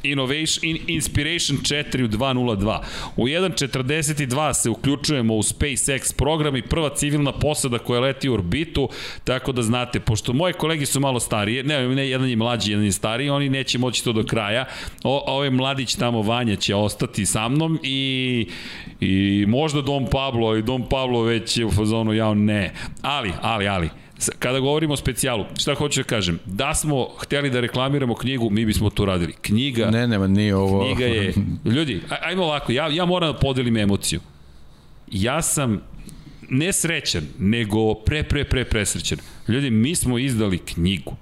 Innovation, 0.03 0.63
in, 0.63 0.77
Inspiration 0.87 1.57
4 1.57 2.03
u 2.03 2.07
2.02. 2.07 2.79
U 3.15 3.27
1.42 3.27 4.53
se 4.53 4.69
uključujemo 4.69 5.35
u 5.35 5.43
SpaceX 5.43 6.15
program 6.17 6.55
i 6.55 6.61
prva 6.61 6.89
civilna 6.95 7.31
posada 7.31 7.77
koja 7.79 8.01
leti 8.01 8.29
u 8.29 8.33
orbitu, 8.33 8.89
tako 9.23 9.51
da 9.51 9.61
znate, 9.61 9.99
pošto 9.99 10.33
moje 10.33 10.53
kolegi 10.53 10.85
su 10.85 10.99
malo 10.99 11.19
starije, 11.19 11.63
ne, 11.63 11.87
ne 11.87 12.09
jedan 12.09 12.29
je 12.29 12.35
mlađi, 12.35 12.71
jedan 12.71 12.85
je 12.85 12.91
stariji, 12.91 13.29
oni 13.29 13.49
neće 13.49 13.77
moći 13.77 14.03
to 14.03 14.13
do 14.13 14.23
kraja. 14.23 14.65
O, 15.03 15.23
ovaj 15.27 15.49
mladić 15.49 15.95
tamo 15.95 16.21
Vanja 16.21 16.55
će 16.55 16.75
ostati 16.75 17.25
sa 17.25 17.49
mnom 17.49 17.79
i, 17.83 18.47
i 18.99 19.45
možda 19.47 19.81
Dom 19.81 20.07
Pablo, 20.11 20.57
i 20.57 20.61
Dom 20.61 20.89
Pablo 20.89 21.21
već 21.21 21.57
je 21.57 21.65
u 21.65 21.71
fazonu, 21.71 22.13
ja 22.13 22.33
ne. 22.33 22.73
Ali, 23.01 23.31
ali, 23.41 23.67
ali, 23.67 24.02
Kada 24.39 24.59
govorimo 24.59 24.93
o 24.93 24.97
specijalu, 24.97 25.45
šta 25.57 25.73
hoću 25.75 25.99
da 25.99 26.03
kažem? 26.05 26.39
Da 26.45 26.73
smo 26.73 27.07
hteli 27.17 27.49
da 27.49 27.59
reklamiramo 27.59 28.15
knjigu, 28.15 28.49
mi 28.49 28.65
bismo 28.65 28.89
to 28.89 29.05
radili. 29.05 29.33
Knjiga, 29.33 29.89
Ne, 29.91 30.07
nema, 30.07 30.27
nije 30.27 30.55
ovo... 30.55 30.85
knjiga 30.85 31.05
je... 31.05 31.33
Ljudi, 31.75 32.01
aj- 32.09 32.17
ajmo 32.21 32.43
ovako, 32.43 32.71
ja, 32.71 32.87
ja 32.87 33.05
moram 33.05 33.33
da 33.33 33.39
podelim 33.39 33.77
emociju. 33.77 34.19
Ja 35.11 35.41
sam 35.41 35.81
nesrećan, 36.49 37.23
nego 37.39 37.93
pre, 37.93 38.23
pre, 38.23 38.43
pre, 38.43 38.65
presrećan. 38.65 39.17
Ljudi, 39.47 39.69
mi 39.69 39.95
smo 39.95 40.17
izdali 40.17 40.57
knjigu. 40.57 41.15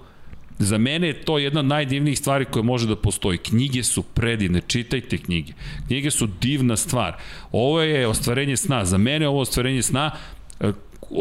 Za 0.59 0.77
mene 0.77 1.07
je 1.07 1.21
to 1.21 1.37
jedna 1.37 1.59
od 1.59 1.65
najdivnijih 1.65 2.19
stvari 2.19 2.45
koja 2.45 2.63
može 2.63 2.87
da 2.87 2.95
postoji. 2.95 3.37
Knjige 3.37 3.83
su 3.83 4.03
predivne, 4.03 4.61
čitajte 4.67 5.17
knjige. 5.17 5.53
Knjige 5.87 6.11
su 6.11 6.27
divna 6.41 6.77
stvar. 6.77 7.15
Ovo 7.51 7.81
je 7.81 8.07
ostvarenje 8.07 8.57
sna. 8.57 8.85
Za 8.85 8.97
mene 8.97 9.25
je 9.25 9.29
ovo 9.29 9.39
ostvarenje 9.39 9.81
sna. 9.81 10.11
E, 10.59 10.71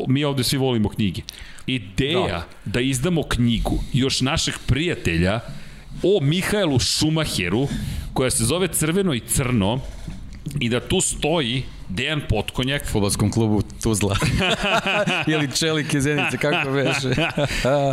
Mi 0.09 0.25
ovde 0.25 0.45
svi 0.45 0.59
volimo 0.59 0.89
knjige. 0.89 1.23
Ideja 1.75 2.27
da, 2.27 2.47
da 2.65 2.81
izdamo 2.81 3.23
knjigu 3.23 3.83
još 3.93 4.21
našeg 4.21 4.55
prijatelja 4.67 5.41
o 6.03 6.21
Mihajlu 6.21 6.79
Šumacheru, 6.79 7.69
koja 8.13 8.31
se 8.31 8.45
zove 8.45 8.69
Crveno 8.69 9.15
i 9.15 9.21
Crno, 9.21 9.81
i 10.61 10.69
da 10.69 10.81
tu 10.81 11.01
stoji 11.01 11.63
Dejan 11.89 12.21
Potkonjak, 12.29 12.87
Futbolskom 12.87 13.33
klubu 13.33 13.63
Tuzla. 13.83 14.17
Ili 15.33 15.49
Čelik 15.53 15.95
iz 15.95 16.03
Zenice, 16.03 16.39
kako 16.39 16.71
beše. 16.71 17.09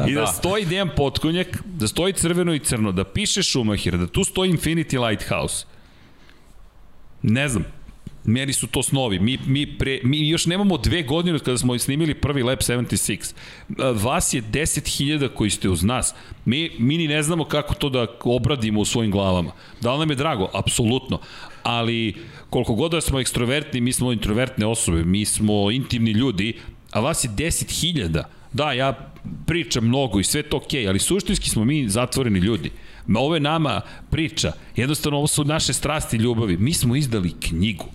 I 0.09 0.13
da, 0.13 0.27
stoji 0.27 0.65
Dejan 0.65 0.89
Potkonjak, 0.95 1.47
da 1.65 1.87
stoji 1.87 2.13
crveno 2.13 2.53
i 2.53 2.59
crno, 2.59 2.91
da 2.91 3.03
piše 3.03 3.43
Schumacher, 3.43 3.97
da 3.97 4.07
tu 4.07 4.23
stoji 4.23 4.51
Infinity 4.51 5.07
Lighthouse. 5.07 5.65
Ne 7.21 7.49
znam, 7.49 7.65
meni 8.27 8.53
su 8.53 8.67
to 8.67 8.83
snovi. 8.83 9.19
Mi, 9.19 9.37
mi, 9.45 9.77
pre, 9.77 9.99
mi 10.03 10.29
još 10.29 10.45
nemamo 10.45 10.77
dve 10.77 11.03
godine 11.03 11.35
od 11.35 11.43
kada 11.43 11.57
smo 11.57 11.79
snimili 11.79 12.13
prvi 12.13 12.43
Lab 12.43 12.57
76. 12.59 13.33
Vas 14.03 14.33
je 14.33 14.41
10.000 14.41 15.29
koji 15.33 15.49
ste 15.49 15.69
uz 15.69 15.83
nas. 15.83 16.13
Mi, 16.45 16.71
mi 16.79 16.97
ni 16.97 17.07
ne 17.07 17.23
znamo 17.23 17.45
kako 17.45 17.73
to 17.73 17.89
da 17.89 18.07
obradimo 18.23 18.79
u 18.79 18.85
svojim 18.85 19.11
glavama. 19.11 19.51
Da 19.81 19.93
li 19.93 19.99
nam 19.99 20.09
je 20.09 20.15
drago? 20.15 20.49
Apsolutno. 20.53 21.19
Ali 21.63 22.15
koliko 22.49 22.73
god 22.73 22.91
da 22.91 23.01
smo 23.01 23.19
ekstrovertni, 23.19 23.81
mi 23.81 23.93
smo 23.93 24.11
introvertne 24.11 24.65
osobe, 24.65 25.03
mi 25.03 25.25
smo 25.25 25.71
intimni 25.71 26.11
ljudi, 26.11 26.53
a 26.91 26.99
vas 26.99 27.23
je 27.23 27.29
10.000. 27.29 28.23
Da, 28.53 28.71
ja 28.71 29.11
pričam 29.45 29.87
mnogo 29.87 30.19
i 30.19 30.23
sve 30.23 30.43
to 30.43 30.57
okej, 30.57 30.83
okay, 30.83 30.89
ali 30.89 30.99
suštinski 30.99 31.49
smo 31.49 31.65
mi 31.65 31.89
zatvoreni 31.89 32.39
ljudi. 32.39 32.71
Ovo 33.15 33.35
je 33.35 33.39
nama 33.39 33.81
priča, 34.11 34.51
jednostavno 34.75 35.17
ovo 35.17 35.27
su 35.27 35.43
naše 35.43 35.73
strasti 35.73 36.17
ljubavi. 36.17 36.57
Mi 36.57 36.73
smo 36.73 36.95
izdali 36.95 37.33
knjigu 37.39 37.85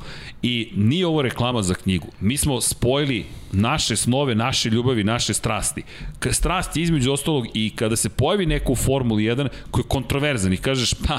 i 0.43 0.73
nije 0.77 1.07
ovo 1.07 1.23
reklama 1.23 1.63
za 1.63 1.75
knjigu. 1.75 2.07
Mi 2.21 2.37
smo 2.37 2.61
spojili 2.61 3.25
naše 3.53 3.97
snove, 3.97 4.35
naše 4.35 4.71
ljubavi, 4.71 5.05
naše 5.05 5.35
strasti. 5.35 5.83
Strast 6.31 6.77
je 6.77 6.83
između 6.83 7.13
ostalog 7.13 7.47
i 7.55 7.71
kada 7.77 7.97
se 7.97 8.09
pojavi 8.09 8.47
neko 8.47 8.73
u 8.73 8.77
Formuli 8.77 9.23
1 9.23 9.49
koji 9.71 9.83
je 9.83 9.89
kontroverzan 9.89 10.53
i 10.53 10.57
kažeš 10.57 10.95
pa, 10.95 11.19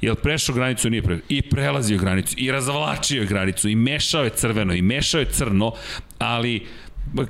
jel 0.00 0.14
prešao 0.14 0.54
granicu 0.54 0.90
nije 0.90 1.02
prešao? 1.02 1.26
I 1.28 1.42
prelazio 1.42 1.98
granicu, 1.98 2.34
i 2.38 2.50
razvlačio 2.50 3.20
je 3.20 3.26
granicu, 3.26 3.68
i 3.68 3.76
mešao 3.76 4.24
je 4.24 4.30
crveno, 4.30 4.74
i 4.74 4.82
mešao 4.82 5.18
je 5.18 5.30
crno, 5.30 5.72
ali 6.18 6.66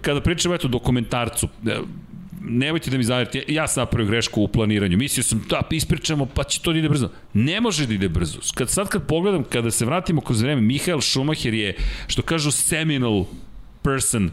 kada 0.02 0.20
pričamo 0.20 0.54
eto 0.54 0.68
dokumentarcu, 0.68 1.48
e, 1.66 1.78
nemojte 2.40 2.90
da 2.90 2.98
mi 2.98 3.04
zaverite, 3.04 3.42
ja 3.48 3.68
sam 3.68 3.80
napravio 3.80 4.10
grešku 4.10 4.42
u 4.42 4.48
planiranju. 4.48 4.96
Mislio 4.96 5.24
sam, 5.24 5.44
da, 5.50 5.62
ispričamo, 5.70 6.26
pa 6.26 6.44
će 6.44 6.60
to 6.60 6.72
da 6.72 6.78
ide 6.78 6.88
brzo. 6.88 7.10
Ne 7.32 7.60
može 7.60 7.86
da 7.86 7.94
ide 7.94 8.08
brzo. 8.08 8.38
Kad, 8.54 8.70
sad 8.70 8.88
kad 8.88 9.06
pogledam, 9.06 9.44
kada 9.44 9.70
se 9.70 9.84
vratimo 9.86 10.20
kroz 10.20 10.42
vreme, 10.42 10.60
Mihael 10.60 11.00
Schumacher 11.00 11.54
je, 11.54 11.76
što 12.06 12.22
kažu, 12.22 12.50
seminal 12.50 13.24
person, 13.82 14.30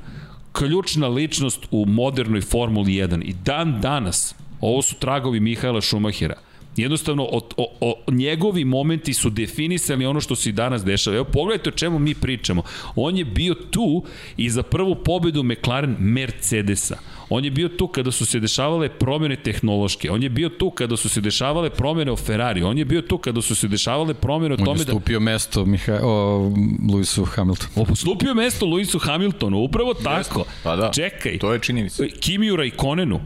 ključna 0.52 1.08
ličnost 1.08 1.60
u 1.72 1.86
modernoj 1.86 2.42
Formuli 2.42 2.92
1. 2.92 3.24
I 3.24 3.34
dan 3.46 3.82
danas, 3.82 4.36
ovo 4.62 4.82
su 4.82 4.96
tragovi 4.96 5.40
Mihaela 5.40 5.82
Schumachera. 5.82 6.36
Jednostavno, 6.76 7.24
o, 7.24 7.50
o, 7.58 7.76
o, 7.82 8.12
njegovi 8.12 8.66
momenti 8.66 9.14
su 9.14 9.30
definisali 9.30 10.06
ono 10.06 10.22
što 10.22 10.36
se 10.36 10.50
i 10.50 10.52
danas 10.52 10.84
dešava. 10.84 11.16
Evo, 11.16 11.26
pogledajte 11.26 11.70
o 11.70 11.78
čemu 11.78 12.00
mi 12.00 12.16
pričamo. 12.16 12.64
On 12.96 13.18
je 13.18 13.26
bio 13.26 13.54
tu 13.54 14.04
i 14.38 14.50
za 14.50 14.64
prvu 14.64 14.96
pobedu 14.96 15.44
McLaren 15.44 15.96
Mercedesa. 16.00 16.98
On 17.36 17.46
je 17.46 17.52
bio 17.52 17.70
tu 17.70 17.88
kada 17.88 18.12
su 18.12 18.26
se 18.26 18.40
dešavale 18.40 18.90
promene 18.90 19.36
tehnološke. 19.36 20.12
On 20.12 20.24
je 20.24 20.30
bio 20.30 20.50
tu 20.50 20.70
kada 20.70 20.98
su 20.98 21.10
se 21.10 21.22
dešavale 21.22 21.70
promene 21.70 22.12
o 22.12 22.16
Ferrari. 22.16 22.64
On 22.64 22.78
je 22.78 22.86
bio 22.86 23.02
tu 23.02 23.18
kada 23.18 23.42
su 23.42 23.56
se 23.56 23.68
dešavale 23.68 24.14
promene 24.14 24.56
o 24.56 24.58
On 24.60 24.66
tome 24.66 24.80
je 24.80 24.86
da... 24.86 24.92
stupio 24.92 25.20
mesto 25.20 25.66
Miha, 25.66 26.00
o, 26.04 26.52
Lewisu 26.94 27.26
Hamiltonu. 27.26 27.86
Ustupio 27.92 28.34
mesto 28.34 28.66
Luisu 28.66 29.00
Hamiltonu, 29.00 29.58
upravo 29.60 29.94
tako. 29.94 30.46
Pa 30.64 30.76
da, 30.76 30.92
Čekaj. 30.94 31.38
to 31.38 31.54
je 31.54 31.60
činjenica. 31.60 32.04
Kimiju 32.20 32.56
Raikonenu, 32.56 33.20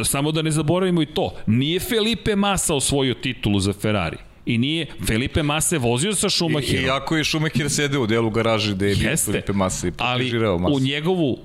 e, 0.00 0.04
samo 0.04 0.32
da 0.32 0.42
ne 0.42 0.50
zaboravimo 0.50 1.02
i 1.02 1.06
to, 1.06 1.34
nije 1.46 1.80
Felipe 1.80 2.36
Massa 2.36 2.74
osvojio 2.74 3.14
titulu 3.14 3.60
za 3.60 3.72
Ferrari. 3.72 4.16
I 4.46 4.58
nije, 4.58 4.86
Felipe 5.06 5.42
Massa 5.42 5.74
je 5.74 5.78
vozio 5.78 6.14
sa 6.14 6.26
I, 6.26 6.30
Schumacherom. 6.30 6.84
iako 6.84 7.16
je 7.16 7.24
Schumacher 7.24 7.70
sedeo 7.70 8.02
u 8.02 8.06
delu 8.06 8.30
garaže 8.30 8.74
gde 8.74 8.88
je 8.88 8.96
bio 8.96 9.10
Jeste, 9.10 9.32
Felipe 9.32 9.52
Massa 9.52 9.88
i 9.88 9.92
ali 9.98 10.18
protežirao 10.18 10.58
Massa. 10.58 10.74
u 10.76 10.80
njegovu 10.80 11.38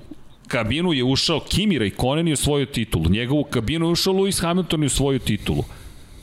kabinu 0.48 0.92
je 0.92 1.04
ušao 1.04 1.40
Kimi 1.40 1.78
Raikkonen 1.78 2.28
i 2.28 2.32
osvojio 2.32 2.66
titulu. 2.66 3.10
Njegovu 3.10 3.44
kabinu 3.44 3.86
je 3.86 3.92
ušao 3.92 4.14
Lewis 4.14 4.42
Hamilton 4.42 4.82
i 4.82 4.86
osvojio 4.86 5.18
titulu. 5.18 5.64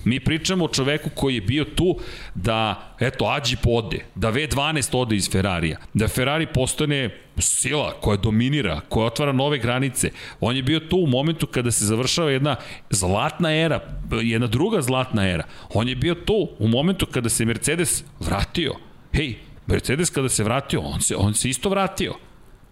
Mi 0.05 0.19
pričamo 0.19 0.65
o 0.65 0.67
čoveku 0.67 1.09
koji 1.15 1.35
je 1.35 1.41
bio 1.41 1.65
tu 1.65 1.99
da, 2.35 2.89
eto, 2.99 3.25
Ađip 3.25 3.59
ode, 3.67 4.05
da 4.15 4.31
V12 4.31 4.97
ode 4.97 5.15
iz 5.15 5.31
Ferrarija, 5.31 5.77
da 5.93 6.07
Ferrari 6.07 6.47
postane 6.47 7.09
sila 7.37 7.93
koja 8.01 8.17
dominira, 8.17 8.81
koja 8.89 9.07
otvara 9.07 9.31
nove 9.31 9.57
granice. 9.57 10.11
On 10.39 10.55
je 10.55 10.63
bio 10.63 10.79
tu 10.79 10.97
u 10.97 11.07
momentu 11.07 11.47
kada 11.47 11.71
se 11.71 11.85
završava 11.85 12.31
jedna 12.31 12.55
zlatna 12.89 13.55
era, 13.55 13.79
jedna 14.21 14.47
druga 14.47 14.81
zlatna 14.81 15.29
era. 15.29 15.43
On 15.73 15.89
je 15.89 15.95
bio 15.95 16.15
tu 16.15 16.49
u 16.59 16.67
momentu 16.67 17.05
kada 17.05 17.29
se 17.29 17.45
Mercedes 17.45 18.03
vratio. 18.19 18.75
Hej, 19.13 19.35
Mercedes 19.67 20.09
kada 20.09 20.29
se 20.29 20.43
vratio, 20.43 20.81
on 20.81 21.01
se, 21.01 21.15
on 21.15 21.33
se 21.33 21.49
isto 21.49 21.69
vratio. 21.69 22.13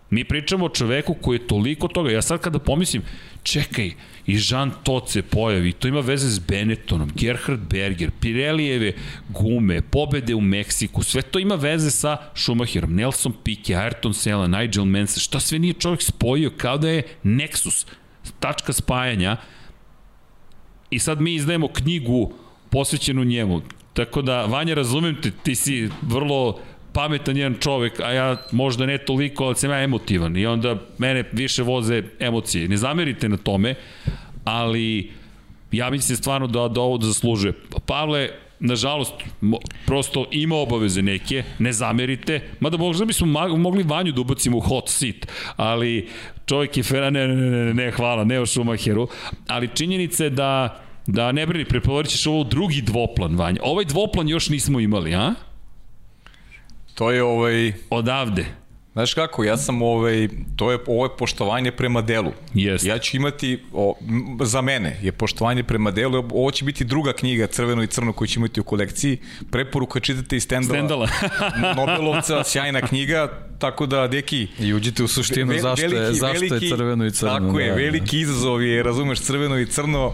Mi 0.09 0.23
pričamo 0.23 0.65
o 0.65 0.69
čoveku 0.69 1.13
koji 1.13 1.35
je 1.35 1.47
toliko 1.47 1.87
toga. 1.87 2.11
Ja 2.11 2.21
sad 2.21 2.41
kada 2.41 2.59
pomislim, 2.59 3.01
čekaj, 3.43 3.91
i 4.27 4.37
Jean 4.49 4.71
Todt 4.83 5.09
se 5.09 5.21
pojavi, 5.21 5.71
to 5.71 5.87
ima 5.87 5.99
veze 5.99 6.29
s 6.29 6.39
Benettonom, 6.39 7.11
Gerhard 7.15 7.59
Berger, 7.69 8.11
Pirelijeve 8.19 8.93
gume, 9.29 9.81
pobede 9.81 10.35
u 10.35 10.41
Meksiku, 10.41 11.03
sve 11.03 11.21
to 11.21 11.39
ima 11.39 11.55
veze 11.55 11.91
sa 11.91 12.17
Schumacherom, 12.35 12.95
Nelson 12.95 13.33
Piquet, 13.43 13.77
Ayrton 13.77 14.13
Senna, 14.13 14.47
Nigel 14.47 14.85
Mansell, 14.85 15.21
šta 15.21 15.39
sve 15.39 15.59
nije 15.59 15.73
čovjek 15.73 16.01
spojio 16.01 16.51
kao 16.57 16.77
da 16.77 16.89
je 16.89 17.03
Nexus, 17.23 17.85
tačka 18.39 18.73
spajanja. 18.73 19.37
I 20.89 20.99
sad 20.99 21.21
mi 21.21 21.33
izdajemo 21.33 21.67
knjigu 21.67 22.33
posvećenu 22.69 23.23
njemu. 23.23 23.61
Tako 23.93 24.21
da, 24.21 24.45
Vanja, 24.45 24.73
razumem 24.73 25.21
te, 25.21 25.31
ti 25.43 25.55
si 25.55 25.89
vrlo 26.01 26.59
pametan 26.93 27.37
jedan 27.37 27.55
čovek, 27.59 27.99
a 27.99 28.11
ja 28.11 28.37
možda 28.51 28.85
ne 28.85 28.97
toliko, 28.97 29.45
ali 29.45 29.55
sam 29.55 29.71
ja 29.71 29.83
emotivan 29.83 30.37
i 30.37 30.45
onda 30.45 30.75
mene 30.97 31.23
više 31.31 31.63
voze 31.63 32.03
emocije. 32.19 32.67
Ne 32.67 32.77
zamerite 32.77 33.29
na 33.29 33.37
tome, 33.37 33.75
ali 34.43 35.11
ja 35.71 35.89
mislim 35.89 36.17
stvarno 36.17 36.47
da, 36.47 36.67
da 36.67 36.81
ovo 36.81 36.97
da 36.97 37.07
zaslužuje. 37.07 37.53
Pavle, 37.85 38.29
nažalost, 38.59 39.13
prosto 39.85 40.25
ima 40.31 40.55
obaveze 40.55 41.01
neke, 41.01 41.43
ne 41.59 41.73
zamerite, 41.73 42.41
mada 42.59 42.77
možda 42.77 43.05
bismo 43.05 43.27
mogli 43.57 43.83
Vanju 43.83 44.11
da 44.11 44.21
ubacimo 44.21 44.57
u 44.57 44.61
hot 44.61 44.89
seat, 44.89 45.27
ali 45.55 46.07
čovjek 46.45 46.77
je 46.77 46.83
fera, 46.83 47.09
ne, 47.09 47.27
ne, 47.27 47.35
ne, 47.35 47.73
ne, 47.73 47.91
hvala, 47.91 48.23
ne 48.23 48.39
o 48.39 48.45
Schumacheru, 48.45 49.07
ali 49.47 49.69
činjenica 49.75 50.23
je 50.23 50.29
da 50.29 50.79
Da 51.07 51.31
ne 51.31 51.43
brini, 51.45 51.65
prepovorit 51.65 52.11
ćeš 52.11 52.27
ovo 52.27 52.43
drugi 52.43 52.81
dvoplan, 52.81 53.35
Vanja. 53.35 53.59
Ovaj 53.63 53.85
dvoplan 53.85 54.29
još 54.29 54.49
nismo 54.49 54.79
imali, 54.79 55.15
a? 55.15 55.33
To 56.95 57.11
je 57.11 57.23
ovaj... 57.23 57.73
Odavde. 57.89 58.45
Znaš 58.93 59.13
kako, 59.13 59.43
ja 59.43 59.57
sam 59.57 59.81
ovaj, 59.81 60.27
to 60.55 60.71
je, 60.71 60.77
ovo 60.87 61.05
je 61.05 61.09
poštovanje 61.17 61.71
prema 61.71 62.01
delu. 62.01 62.31
Jeste. 62.53 62.89
Ja 62.89 62.99
ću 62.99 63.17
imati, 63.17 63.63
o, 63.73 63.95
za 64.43 64.61
mene 64.61 64.99
je 65.01 65.11
poštovanje 65.11 65.63
prema 65.63 65.91
delu, 65.91 66.23
ovo 66.33 66.51
će 66.51 66.65
biti 66.65 66.83
druga 66.83 67.13
knjiga 67.13 67.47
Crveno 67.47 67.83
i 67.83 67.87
crno 67.87 68.13
koju 68.13 68.27
ću 68.27 68.39
imati 68.39 68.59
u 68.59 68.63
kolekciji. 68.63 69.17
Preporuka 69.51 69.99
čitate 69.99 70.37
i 70.37 70.39
Stendala. 70.39 71.07
Stendala. 71.07 71.07
Nobelovca, 71.77 72.43
sjajna 72.43 72.81
knjiga, 72.81 73.31
tako 73.59 73.85
da, 73.85 74.07
deki... 74.07 74.47
I 74.59 74.73
uđite 74.73 75.03
u 75.03 75.07
suštinu 75.07 75.51
ve, 75.51 75.59
zašto, 75.59 75.87
veliki, 75.87 76.01
je, 76.01 76.13
zašto 76.13 76.39
veliki, 76.39 76.65
je 76.65 76.71
crveno 76.71 77.05
i 77.05 77.11
crno. 77.11 77.39
Tako 77.39 77.59
je, 77.59 77.69
da, 77.69 77.75
veliki 77.75 78.19
izazov 78.19 78.63
je, 78.63 78.83
razumeš, 78.83 79.19
crveno 79.19 79.59
i 79.59 79.65
crno, 79.65 80.13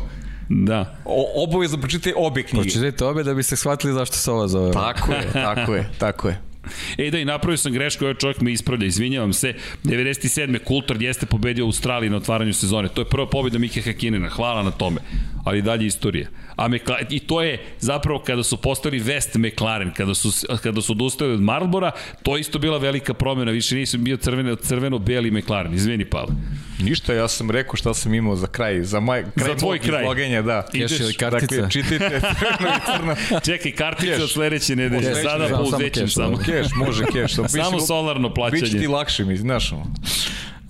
Da. 0.49 0.97
O, 1.05 1.43
obavezno 1.43 1.77
pročitajte 1.77 2.13
obe 2.17 2.43
knjige. 2.43 2.63
Pročitajte 2.63 3.05
obe 3.05 3.23
da 3.23 3.33
biste 3.33 3.55
shvatili 3.55 3.93
zašto 3.93 4.15
se 4.15 4.31
ova 4.31 4.47
zove. 4.47 4.71
Tako 4.71 5.11
je, 5.13 5.31
tako 5.33 5.75
je, 5.75 5.89
tako 5.97 6.27
je. 6.27 6.48
E 6.97 7.11
da 7.11 7.19
i 7.19 7.25
napravio 7.25 7.57
sam 7.57 7.73
grešku, 7.73 8.05
ovaj 8.05 8.15
čovjek 8.15 8.41
me 8.41 8.51
ispravlja, 8.51 8.87
izvinjavam 8.87 9.33
se. 9.33 9.53
97. 9.83 10.59
Kultor 10.63 11.01
jeste 11.01 11.25
pobedio 11.25 11.65
Australiji 11.65 12.09
na 12.09 12.17
otvaranju 12.17 12.53
sezone. 12.53 12.89
To 12.89 13.01
je 13.01 13.05
prva 13.05 13.29
pobjeda 13.29 13.59
Mike 13.59 13.81
Hakinena, 13.81 14.29
hvala 14.29 14.63
na 14.63 14.71
tome. 14.71 15.01
Ali 15.43 15.61
dalje 15.61 15.85
istorija. 15.85 16.27
A 16.55 16.67
McLaren, 16.67 17.07
I 17.09 17.19
to 17.19 17.41
je 17.41 17.59
zapravo 17.79 18.19
kada 18.19 18.43
su 18.43 18.57
postali 18.57 18.99
West 18.99 19.37
McLaren, 19.37 19.93
kada 19.93 20.13
su, 20.15 20.31
kada 20.63 20.81
su 20.81 20.91
odustali 20.91 21.33
od 21.33 21.41
Marlbora, 21.41 21.91
to 22.23 22.35
je 22.35 22.41
isto 22.41 22.59
bila 22.59 22.77
velika 22.77 23.13
promjena, 23.13 23.51
više 23.51 23.75
nisam 23.75 24.03
bio 24.03 24.17
crveno, 24.17 24.55
crveno-beli 24.55 25.31
McLaren. 25.31 25.73
Izvini, 25.73 26.05
Pavle. 26.05 26.35
Ništa, 26.79 27.13
ja 27.13 27.27
sam 27.27 27.51
rekao 27.51 27.75
šta 27.75 27.93
sam 27.93 28.13
imao 28.13 28.35
za 28.35 28.47
kraj, 28.47 28.83
za, 28.83 28.99
maj, 28.99 29.23
kraj 29.35 29.47
za 29.47 29.55
tvoj 29.55 29.79
kraj. 29.79 30.01
izlaganja, 30.01 30.41
da. 30.41 30.67
Ideš, 30.73 30.99
ili 30.99 31.13
kartica? 31.13 31.55
Dakle, 31.55 31.71
čitajte 31.71 32.21
crno 32.39 32.69
i 32.69 32.79
crno. 32.85 33.39
Čekaj, 33.45 33.71
kartica 33.71 34.23
od 34.23 34.29
sledeće 34.29 34.75
nedelje, 34.75 35.15
sada 35.15 35.47
po 35.47 35.63
uzećem 35.63 36.07
samo. 36.07 36.37
Keš, 36.37 36.67
može 36.75 37.05
keš. 37.05 37.33
Samo 37.63 37.79
solarno 37.79 38.33
plaćanje. 38.33 38.61
Biće 38.61 38.79
ti 38.79 38.87
lakše 38.87 39.25
mi, 39.25 39.37
znaš. 39.37 39.71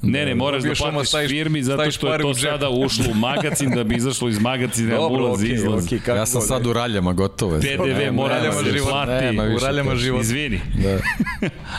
Ne, 0.02 0.26
ne, 0.26 0.36
moraš 0.36 0.64
da 0.64 0.74
platiš 0.78 1.08
staviš, 1.08 1.32
firmi 1.32 1.64
zato 1.64 1.92
što 1.92 2.14
je 2.14 2.20
to 2.20 2.34
sada 2.34 2.70
ušlo 2.70 3.06
u 3.12 3.14
magazin 3.14 3.70
da 3.70 3.84
bi 3.84 3.96
izašlo 3.96 4.30
iz 4.30 4.40
magazina 4.40 4.96
Dobro, 4.96 5.24
ulaz 5.24 5.40
okay, 5.42 5.54
izlaz. 5.54 5.86
Okay, 5.86 6.16
ja 6.16 6.26
sam 6.26 6.42
sad 6.42 6.68
u 6.68 6.74
raljama 6.74 7.14
gotovo 7.14 7.56
je. 7.56 7.78
PDV 7.78 8.14
mora 8.14 8.42
da 8.42 8.52
se 8.52 8.80
plati. 8.90 9.56
U 9.56 9.60
raljama 9.60 9.96
život. 9.96 10.22
Izvini. 10.22 10.60
Da. 10.84 11.00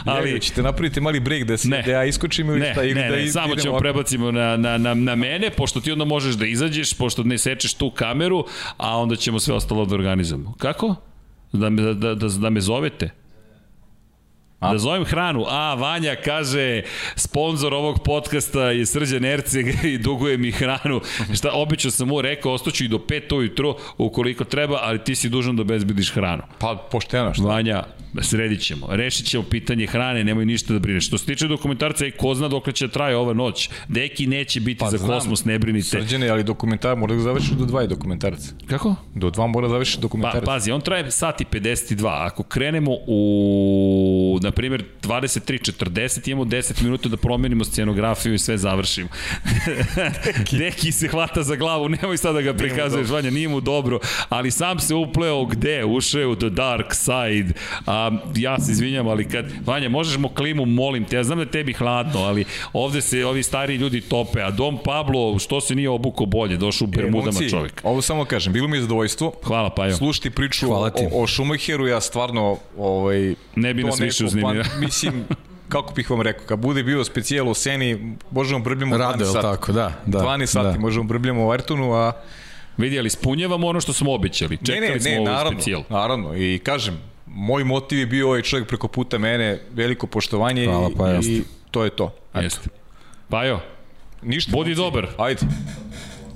Ali 0.13 0.33
ne, 0.33 0.41
ćete 0.41 0.63
napraviti 0.63 1.01
mali 1.01 1.21
break 1.21 1.45
da 1.45 1.57
se 1.57 1.69
ne, 1.69 1.83
da 1.83 1.93
ja 1.93 2.05
iskočim 2.05 2.49
ili 2.49 2.61
ne, 2.61 2.73
šta 2.73 2.83
ili 2.83 2.95
ne, 2.95 3.09
da 3.11 3.17
ne, 3.17 3.29
samo 3.29 3.57
ćemo 3.57 3.73
ovako. 3.73 3.83
prebacimo 3.83 4.31
na, 4.31 4.57
na, 4.57 4.79
na, 4.79 4.95
na 4.95 5.15
mene, 5.15 5.51
pošto 5.51 5.81
ti 5.81 5.93
onda 5.93 6.05
možeš 6.05 6.35
da 6.35 6.47
izađeš, 6.47 6.95
pošto 6.95 7.23
ne 7.23 7.39
sečeš 7.39 7.75
tu 7.75 7.91
kameru, 7.91 8.45
a 8.77 8.99
onda 8.99 9.17
ćemo 9.17 9.41
sve 9.41 9.55
ostalo 9.55 9.85
da 9.85 9.95
organizujemo. 9.95 10.55
Kako? 10.59 10.95
Da 11.53 11.71
me, 11.71 11.83
da, 11.83 12.15
da, 12.15 12.29
da 12.29 12.51
me 12.51 12.61
zovete? 12.61 13.20
A? 14.61 14.73
Da 14.73 14.79
zovem 14.79 15.05
hranu. 15.05 15.45
A, 15.49 15.75
Vanja 15.75 16.17
kaže, 16.25 16.83
sponsor 17.17 17.75
ovog 17.75 18.03
podcasta 18.05 18.71
je 18.71 18.87
Srđan 18.87 19.25
Erceg 19.25 19.85
i 19.85 19.99
duguje 19.99 20.37
mi 20.37 20.51
hranu. 20.51 21.01
Šta, 21.35 21.51
obično 21.53 21.91
sam 21.91 22.09
mu 22.09 22.21
rekao, 22.21 22.53
ostaću 22.53 22.85
i 22.85 22.89
do 22.89 22.99
5 22.99 23.37
ujutro 23.37 23.77
ukoliko 23.99 24.45
treba, 24.45 24.79
ali 24.83 25.05
ti 25.05 25.15
si 25.15 25.29
dužan 25.29 25.57
da 25.57 25.65
bezbediš 25.65 26.13
hranu. 26.13 26.43
Pa, 26.59 26.89
pošteno 26.91 27.35
što. 27.35 27.43
Vanja, 27.43 27.85
sredit 28.23 28.61
ćemo. 28.61 28.87
Rešit 28.91 29.27
ćemo 29.27 29.45
pitanje 29.51 29.87
hrane, 29.87 30.25
nemoj 30.25 30.47
ništa 30.47 30.73
da 30.73 30.79
brineš. 30.79 31.07
Što 31.07 31.19
se 31.19 31.27
tiče 31.27 31.49
dokumentarca, 31.49 32.07
i 32.07 32.11
ko 32.11 32.35
zna 32.35 32.49
dok 32.49 32.73
će 32.73 32.89
traje 32.89 33.17
ova 33.17 33.33
noć. 33.33 33.71
Deki 33.89 34.27
neće 34.27 34.61
biti 34.61 34.79
pa, 34.79 34.91
za 34.91 34.99
znam, 34.99 35.11
kosmos, 35.11 35.45
ne 35.45 35.59
brinite. 35.59 35.89
Srđane, 35.89 36.29
ali 36.29 36.45
dokumentar 36.45 36.97
mora 36.97 37.15
da 37.15 37.21
završi 37.21 37.55
do 37.55 37.65
dva 37.65 37.85
i 37.85 37.89
dokumentarca. 37.89 38.53
Kako? 38.67 38.95
Do 39.15 39.31
dva 39.31 39.47
mora 39.47 39.67
da 39.67 39.73
završi 39.73 40.01
dokumentarca. 40.01 40.41
Pa, 40.41 40.53
pazi, 40.53 40.71
on 40.71 40.81
traje 40.81 41.11
sati 41.11 41.45
52. 41.45 42.27
Ako 42.27 42.43
krenemo 42.43 42.91
u, 43.07 44.39
na 44.43 44.50
primjer, 44.53 44.85
23.40, 45.03 46.31
imamo 46.31 46.45
10 46.45 46.83
minuta 46.83 47.09
da 47.09 47.17
promenimo 47.17 47.65
scenografiju 47.65 48.35
i 48.35 48.39
sve 48.39 48.59
završimo. 48.59 49.09
Deki. 50.59 50.93
Se 50.93 51.09
hvata 51.09 51.43
za 51.43 51.57
glavu, 51.57 51.89
nemoj 51.89 52.17
sad 52.17 52.35
da 52.35 52.41
ga 52.41 52.55
prikazuješ, 52.55 53.09
Vanja, 53.09 53.31
nije 53.31 53.49
mu 53.49 53.61
dobro, 53.61 53.99
ali 54.29 54.51
sam 54.51 54.79
se 54.79 54.95
upleo 54.95 55.45
gde? 55.45 55.85
Ušao 55.85 56.21
je 56.21 56.27
u 56.27 56.37
the 56.37 56.49
dark 56.49 56.95
side, 56.95 57.53
a 57.87 58.11
ja 58.37 58.61
se 58.61 58.73
izvinjam, 58.73 59.09
ali 59.09 59.29
kad, 59.29 59.47
Vanja, 59.67 59.89
možeš 59.89 60.19
mo 60.19 60.29
klimu, 60.29 60.67
molim 60.67 61.05
te, 61.05 61.17
ja 61.17 61.25
znam 61.25 61.39
da 61.39 61.45
tebi 61.45 61.73
hladno, 61.73 62.21
ali 62.21 62.45
ovde 62.73 63.01
se 63.01 63.27
ovi 63.27 63.43
stari 63.43 63.75
ljudi 63.75 64.01
tope, 64.01 64.43
a 64.43 64.51
Dom 64.51 64.79
Pablo, 64.85 65.39
što 65.39 65.61
se 65.61 65.75
nije 65.75 65.91
obuko 65.91 66.27
bolje, 66.27 66.57
došao 66.57 66.85
u 66.85 66.91
Bermudama 66.91 67.41
e, 67.45 67.49
čovjek. 67.49 67.81
Ovo 67.85 68.03
samo 68.03 68.25
kažem, 68.25 68.53
bilo 68.53 68.69
mi 68.69 68.77
je 68.77 68.81
zadovoljstvo. 68.81 69.33
Hvala, 69.45 69.71
Pajo. 69.71 69.97
Slušati 69.97 70.31
priču 70.31 70.73
o, 70.73 70.91
o 71.13 71.27
Schumacheru, 71.27 71.87
ja 71.87 72.01
stvarno, 72.01 72.57
ovaj, 72.79 73.35
ne 73.57 73.75
bi 73.75 73.85
nas 73.85 74.01
više 74.01 74.25
uznemirao. 74.47 74.73
Pa, 74.75 74.81
mislim, 74.87 75.25
kako 75.69 75.95
bih 75.95 76.11
vam 76.11 76.21
rekao, 76.21 76.47
kad 76.47 76.59
bude 76.59 76.83
bio 76.83 77.05
specijal 77.05 77.49
u 77.49 77.55
Seni, 77.55 78.17
možemo 78.31 78.65
brbljamo 78.65 78.97
12 78.97 79.33
sati. 79.33 79.43
tako, 79.43 79.73
da. 79.73 79.93
da 80.07 80.19
12 80.19 80.47
sati 80.47 80.77
da. 80.77 80.81
možemo 80.81 81.05
brbljamo 81.05 81.47
u 81.47 81.51
Ayrtonu, 81.51 81.95
a 81.95 82.13
Vidi, 82.77 82.99
ali 82.99 83.07
ispunjavamo 83.07 83.67
ono 83.67 83.81
što 83.81 83.93
smo 83.93 84.15
obećali. 84.15 84.57
Čekali 84.57 84.81
ne, 84.81 84.95
ne, 84.95 85.01
smo 85.01 85.11
ne, 85.11 85.21
ovaj 85.21 85.33
naravno, 85.33 85.61
specijal. 85.61 85.83
Naravno, 85.89 86.37
i 86.37 86.59
kažem, 86.59 86.99
moj 87.27 87.65
motiv 87.65 87.99
je 87.99 88.07
bio 88.07 88.27
ovaj 88.27 88.43
čovjek 88.43 88.69
preko 88.69 88.89
puta 88.89 89.19
mene, 89.19 89.61
veliko 89.73 90.07
poštovanje 90.07 90.65
Hvala, 90.65 90.91
pa 90.97 91.13
i, 91.13 91.19
i 91.27 91.43
to 91.71 91.85
je 91.85 91.91
to. 91.91 92.15
Jeste. 92.35 92.69
Pajo, 93.29 93.61
Ništa. 94.23 94.53
Budi 94.53 94.75
dobar. 94.75 95.07
Ajde. 95.19 95.41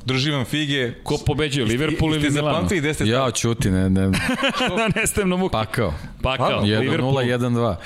Drži 0.07 0.31
vam 0.31 0.45
fige. 0.45 0.93
Ko 1.03 1.19
pobeđuje, 1.27 1.67
Liverpool 1.67 2.15
ili 2.15 2.31
Milano? 2.31 2.67
Ste 2.67 2.77
gde 2.77 2.95
ste 2.95 3.07
ja, 3.07 3.31
čuti, 3.31 3.71
ne, 3.71 3.91
ne. 3.91 4.11
Nestem 4.97 5.29
na 5.29 5.37
muku. 5.37 5.53
Pakao. 5.53 5.95
Pakao. 6.23 6.63
1-0, 6.63 7.39
1-2. 7.39 7.77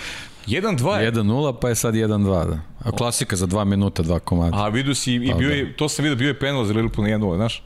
1-2 0.46 1.12
1-0, 1.12 1.60
pa 1.60 1.68
je 1.68 1.74
sad 1.74 1.94
1-2, 1.94 2.48
da. 2.48 2.58
A 2.84 2.90
klasika 2.90 3.36
za 3.36 3.46
2 3.46 3.64
minuta, 3.64 4.02
2 4.02 4.18
komada. 4.18 4.56
A 4.56 4.68
vidu 4.68 4.94
si, 4.94 5.14
i 5.14 5.30
pa 5.32 5.38
bio 5.38 5.50
je, 5.50 5.76
to 5.76 5.88
sam 5.88 6.02
vidio, 6.02 6.16
bio 6.16 6.28
je 6.28 6.38
penal 6.38 6.64
za 6.64 6.72
Liverpool 6.72 7.08
na 7.08 7.18
1-0, 7.18 7.36
znaš? 7.36 7.62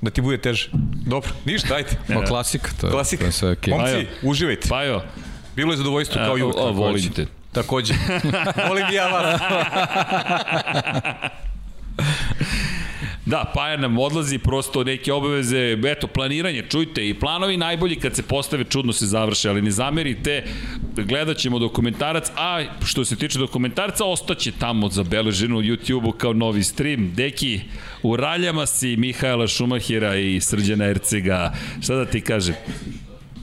Da 0.00 0.10
ti 0.10 0.20
bude 0.20 0.38
teže. 0.38 0.70
Dobro, 1.06 1.30
ništa, 1.44 1.74
ajde. 1.74 1.88
Pa 2.14 2.24
klasika, 2.24 2.70
to 2.80 2.86
je, 2.86 2.90
klasika. 2.90 3.20
to 3.20 3.26
je 3.26 3.32
sve 3.32 3.52
okej. 3.52 3.74
Okay. 3.74 3.78
Momci, 3.78 4.06
uživajte. 4.22 4.68
Pajo. 4.68 5.02
Bilo 5.56 5.72
je 5.72 5.76
zadovoljstvo 5.76 6.20
kao 6.24 6.38
i 6.38 6.42
uvijek. 6.42 6.56
Volim 6.74 7.12
te. 7.12 7.26
Takođe. 7.52 7.94
Volim 8.68 8.86
ja 8.92 9.06
vas. 9.06 9.40
Da, 13.28 13.44
Paja 13.54 13.76
nam 13.76 13.98
odlazi, 13.98 14.38
prosto 14.38 14.84
neke 14.84 15.12
obaveze, 15.12 15.76
eto, 15.86 16.06
planiranje, 16.06 16.62
čujte, 16.68 17.08
i 17.08 17.14
planovi 17.14 17.56
najbolji 17.56 17.96
kad 17.96 18.16
se 18.16 18.22
postave 18.22 18.64
čudno 18.64 18.92
se 18.92 19.06
završe, 19.06 19.48
ali 19.48 19.62
ne 19.62 19.70
zamerite, 19.70 20.44
gledat 20.96 21.36
ćemo 21.36 21.58
dokumentarac, 21.58 22.30
a 22.36 22.64
što 22.84 23.04
se 23.04 23.16
tiče 23.16 23.38
dokumentarca, 23.38 24.04
ostaće 24.04 24.52
tamo 24.52 24.88
zabeleženo 24.88 25.56
u 25.56 25.62
YouTube-u 25.62 26.12
kao 26.12 26.32
novi 26.32 26.62
stream. 26.62 27.12
Deki, 27.14 27.60
u 28.02 28.16
raljama 28.16 28.66
si 28.66 28.96
Mihajla 28.96 29.46
Šumahira 29.46 30.16
i 30.16 30.40
Srđana 30.40 30.84
Ercega, 30.84 31.52
šta 31.82 31.94
da 31.94 32.04
ti 32.04 32.20
kažem? 32.20 32.54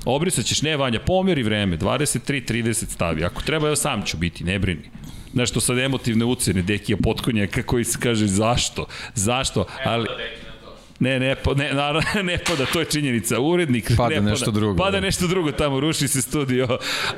Obrisat 0.06 0.46
ćeš, 0.46 0.62
ne 0.62 0.78
Vanja, 0.78 1.00
pomeri 1.00 1.44
vreme, 1.44 1.78
23.30 1.78 2.90
stavi. 2.90 3.24
Ako 3.24 3.42
treba, 3.42 3.70
ja 3.70 3.76
sam 3.76 4.06
ću 4.06 4.18
biti, 4.18 4.44
ne 4.44 4.60
brini 4.60 5.05
nešto 5.36 5.60
sad 5.60 5.78
emotivne 5.78 6.26
ucene 6.26 6.62
Dekija 6.62 6.98
Potkonjaka 6.98 7.64
koji 7.64 7.84
se 7.84 7.98
kaže 8.02 8.28
zašto, 8.28 8.86
zašto, 9.14 9.66
ali... 9.84 10.08
Ne, 11.00 11.20
ne, 11.20 11.36
pa, 11.36 11.54
ne, 11.54 11.74
naravno, 11.74 12.02
ne 12.32 12.38
pada, 12.38 12.66
to 12.66 12.80
je 12.80 12.86
činjenica. 12.86 13.40
Urednik 13.40 13.92
Pada 13.98 14.10
ne 14.10 14.16
pada. 14.16 14.30
nešto 14.30 14.52
drugo, 14.52 14.84
Pada 14.84 14.92
da. 14.92 15.00
nešto 15.00 15.28
drugo 15.28 15.52
tamo, 15.52 15.80
ruši 15.80 16.08
se 16.08 16.22
studio. 16.22 16.78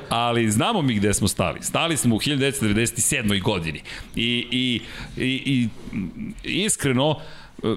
Ali 0.10 0.52
znamo 0.52 0.82
mi 0.82 0.96
gde 0.96 1.14
smo 1.14 1.28
stali. 1.28 1.60
Stali 1.62 1.98
smo 1.98 2.16
u 2.16 2.20
1997. 2.20 3.42
godini. 3.42 3.82
I, 4.16 4.48
i, 4.52 4.82
i, 5.18 5.36
i 5.46 5.70
iskreno, 6.44 7.20
e, 7.64 7.76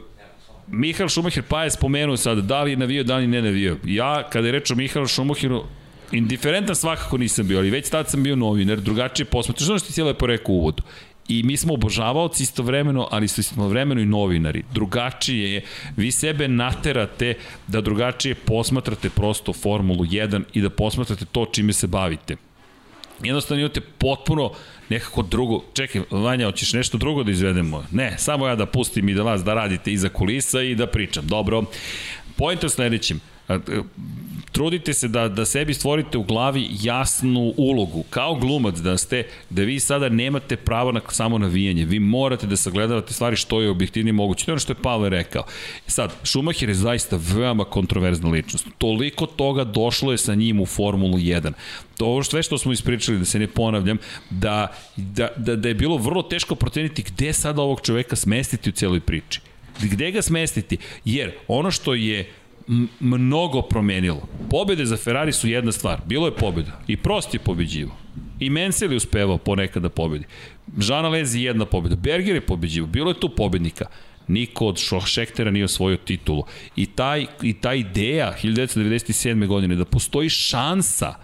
Mihael 0.69 1.09
Schumacher 1.09 1.43
pa 1.49 1.65
je 1.65 1.71
spomenuo 1.71 2.17
sad 2.17 2.39
da 2.39 2.63
li 2.63 2.71
je 2.71 2.77
navio, 2.77 3.05
da 3.05 3.17
li 3.17 3.27
ne 3.27 3.43
navio. 3.43 3.77
Ja, 3.85 4.29
kada 4.31 4.49
je 4.49 4.53
reč 4.53 4.71
o 4.71 4.75
Mihaelu 4.75 5.09
Schumacheru, 5.09 5.65
indiferentan 6.13 6.77
svakako 6.77 7.19
nisam 7.19 7.49
bio, 7.49 7.59
ali 7.59 7.71
već 7.71 7.91
tad 7.91 8.11
sam 8.11 8.23
bio 8.23 8.37
novinar, 8.37 8.81
drugačije 8.81 9.27
posmatraš. 9.27 9.67
Znaš 9.67 9.83
ti 9.83 9.93
cijelo 9.93 10.11
je 10.11 10.17
rekao 10.21 10.55
u 10.55 10.59
uvodu. 10.59 10.83
I 11.29 11.43
mi 11.43 11.57
smo 11.57 11.75
obožavaoci 11.75 12.43
istovremeno, 12.43 13.09
ali 13.11 13.29
su 13.29 13.41
istovremeno 13.41 14.01
i 14.01 14.07
novinari. 14.07 14.63
Drugačije 14.73 15.53
je, 15.53 15.63
vi 15.97 16.11
sebe 16.11 16.49
naterate 16.49 17.35
da 17.67 17.81
drugačije 17.81 18.35
posmatrate 18.35 19.11
prosto 19.11 19.53
Formulu 19.53 20.05
1 20.05 20.43
i 20.53 20.61
da 20.61 20.71
posmatrate 20.71 21.25
to 21.25 21.47
čime 21.53 21.73
se 21.73 21.87
bavite 21.87 22.37
jednostavno 23.23 23.61
imate 23.61 23.81
potpuno 23.81 24.53
nekako 24.89 25.23
drugo, 25.23 25.65
čekaj, 25.73 26.03
Vanja, 26.11 26.47
hoćeš 26.47 26.73
nešto 26.73 26.99
drugo 26.99 27.23
da 27.23 27.31
izvedemo? 27.31 27.85
Ne, 27.91 28.15
samo 28.19 28.47
ja 28.47 28.57
da 28.57 28.67
pustim 28.67 29.09
i 29.09 29.15
da 29.15 29.23
vas 29.23 29.45
da 29.45 29.55
radite 29.55 29.93
iza 29.93 30.09
kulisa 30.09 30.63
i 30.63 30.75
da 30.75 30.87
pričam. 30.87 31.27
Dobro, 31.27 31.65
pojent 32.37 32.63
je 32.63 32.67
u 32.67 32.71
sledećem. 32.71 33.21
E, 33.51 33.59
Trudite 34.53 34.95
se 34.95 35.09
da, 35.09 35.29
da 35.29 35.45
sebi 35.45 35.75
stvorite 35.75 36.19
u 36.19 36.23
glavi 36.23 36.69
jasnu 36.83 37.55
ulogu. 37.57 38.05
Kao 38.11 38.35
glumac 38.35 38.75
da 38.75 38.99
ste, 38.99 39.27
da 39.51 39.63
vi 39.63 39.81
sada 39.81 40.09
nemate 40.09 40.57
pravo 40.57 40.93
na 40.93 41.01
samo 41.09 41.39
navijanje. 41.39 41.85
Vi 41.85 41.99
morate 41.99 42.47
da 42.47 42.57
sagledavate 42.57 43.13
stvari 43.13 43.37
što 43.37 43.61
je 43.61 43.71
objektivnije 43.71 44.13
moguće. 44.13 44.45
To 44.45 44.51
je 44.51 44.53
ono 44.53 44.61
što 44.61 44.73
je 44.73 44.83
Pavle 44.83 45.09
rekao. 45.09 45.45
Sad, 45.87 46.13
Schumacher 46.25 46.69
je 46.69 46.75
zaista 46.75 47.19
veoma 47.35 47.65
kontroverzna 47.65 48.31
ličnost. 48.31 48.67
Toliko 48.79 49.27
toga 49.27 49.65
došlo 49.65 50.13
je 50.13 50.19
sa 50.19 50.35
njim 50.35 50.61
u 50.61 50.67
Formulu 50.67 51.19
1 51.19 51.53
to 52.01 52.07
ovo 52.07 52.23
sve 52.23 52.43
što 52.43 52.59
smo 52.59 52.73
ispričali, 52.73 53.19
da 53.19 53.25
se 53.25 53.39
ne 53.39 53.47
ponavljam, 53.47 53.99
da, 54.31 54.73
da, 54.97 55.29
da, 55.37 55.57
da 55.57 55.69
je 55.69 55.75
bilo 55.75 55.97
vrlo 55.97 56.23
teško 56.23 56.55
proceniti 56.55 57.03
gde 57.03 57.33
sada 57.33 57.63
ovog 57.63 57.81
čoveka 57.81 58.17
smestiti 58.17 58.71
u 58.71 58.73
celoj 58.73 59.01
priči. 59.01 59.41
Gde 59.83 60.11
ga 60.11 60.23
smestiti? 60.23 60.79
Jer 61.05 61.33
ono 61.49 61.71
što 61.71 61.95
je 61.95 62.31
mnogo 63.01 63.63
promenilo. 63.63 64.29
Pobede 64.51 64.87
za 64.87 64.97
Ferrari 64.97 65.33
su 65.33 65.49
jedna 65.49 65.73
stvar. 65.73 66.01
Bilo 66.07 66.27
je 66.27 66.35
pobeda. 66.35 66.81
I 66.87 66.97
Prost 66.97 67.35
je 67.35 67.41
pobeđivo. 67.41 67.97
I 68.39 68.51
Mansell 68.51 68.93
je 68.93 68.97
uspevao 68.97 69.39
ponekad 69.39 69.83
da 69.83 69.89
pobedi. 69.89 70.25
Žana 70.79 71.09
Lezi 71.09 71.41
jedna 71.41 71.65
pobeda. 71.65 71.97
Berger 71.97 72.35
je 72.35 72.41
pobeđivo. 72.41 72.87
Bilo 72.87 73.11
je 73.11 73.21
tu 73.21 73.29
pobednika. 73.29 73.87
Niko 74.29 74.67
od 74.67 74.79
Šehtera 75.07 75.51
nije 75.51 75.65
osvojio 75.65 75.97
titulu. 75.97 76.45
I, 76.77 76.87
taj, 76.87 77.27
i 77.43 77.53
ta 77.53 77.75
ideja 77.75 78.35
1997. 78.43 79.47
godine 79.47 79.77
da 79.77 79.85
postoji 79.85 80.29
šansa 80.29 81.15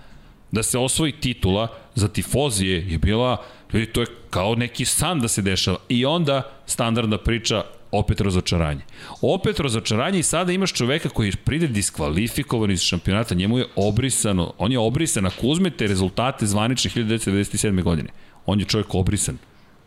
da 0.53 0.63
se 0.63 0.79
osvoji 0.79 1.13
titula 1.13 1.69
za 1.95 2.09
tifozije 2.09 2.91
je 2.91 2.99
bila, 2.99 3.45
vidi, 3.73 3.87
to 3.87 4.01
je 4.01 4.07
kao 4.31 4.55
neki 4.55 4.85
san 4.85 5.21
da 5.21 5.29
se 5.29 5.43
dešava. 5.43 5.79
I 5.89 6.05
onda 6.05 6.43
standardna 6.67 7.19
priča 7.19 7.65
opet 7.99 8.21
razočaranje. 8.21 8.81
Opet 9.21 9.61
razočaranje 9.61 10.19
i 10.19 10.23
sada 10.23 10.53
imaš 10.53 10.73
čoveka 10.73 11.09
koji 11.09 11.33
pride 11.45 11.67
diskvalifikovan 11.67 12.71
iz 12.71 12.83
šampionata, 12.83 13.35
njemu 13.35 13.59
je 13.59 13.67
obrisano, 13.77 14.53
on 14.59 14.73
je 14.73 14.79
obrisan, 14.79 15.27
ako 15.27 15.47
uzmete 15.47 15.87
rezultate 15.87 16.47
zvanične 16.47 16.91
1997. 16.91 17.83
godine, 17.83 18.09
on 18.47 18.61
je 18.61 18.67
čovjek 18.67 18.95
obrisan. 18.95 19.39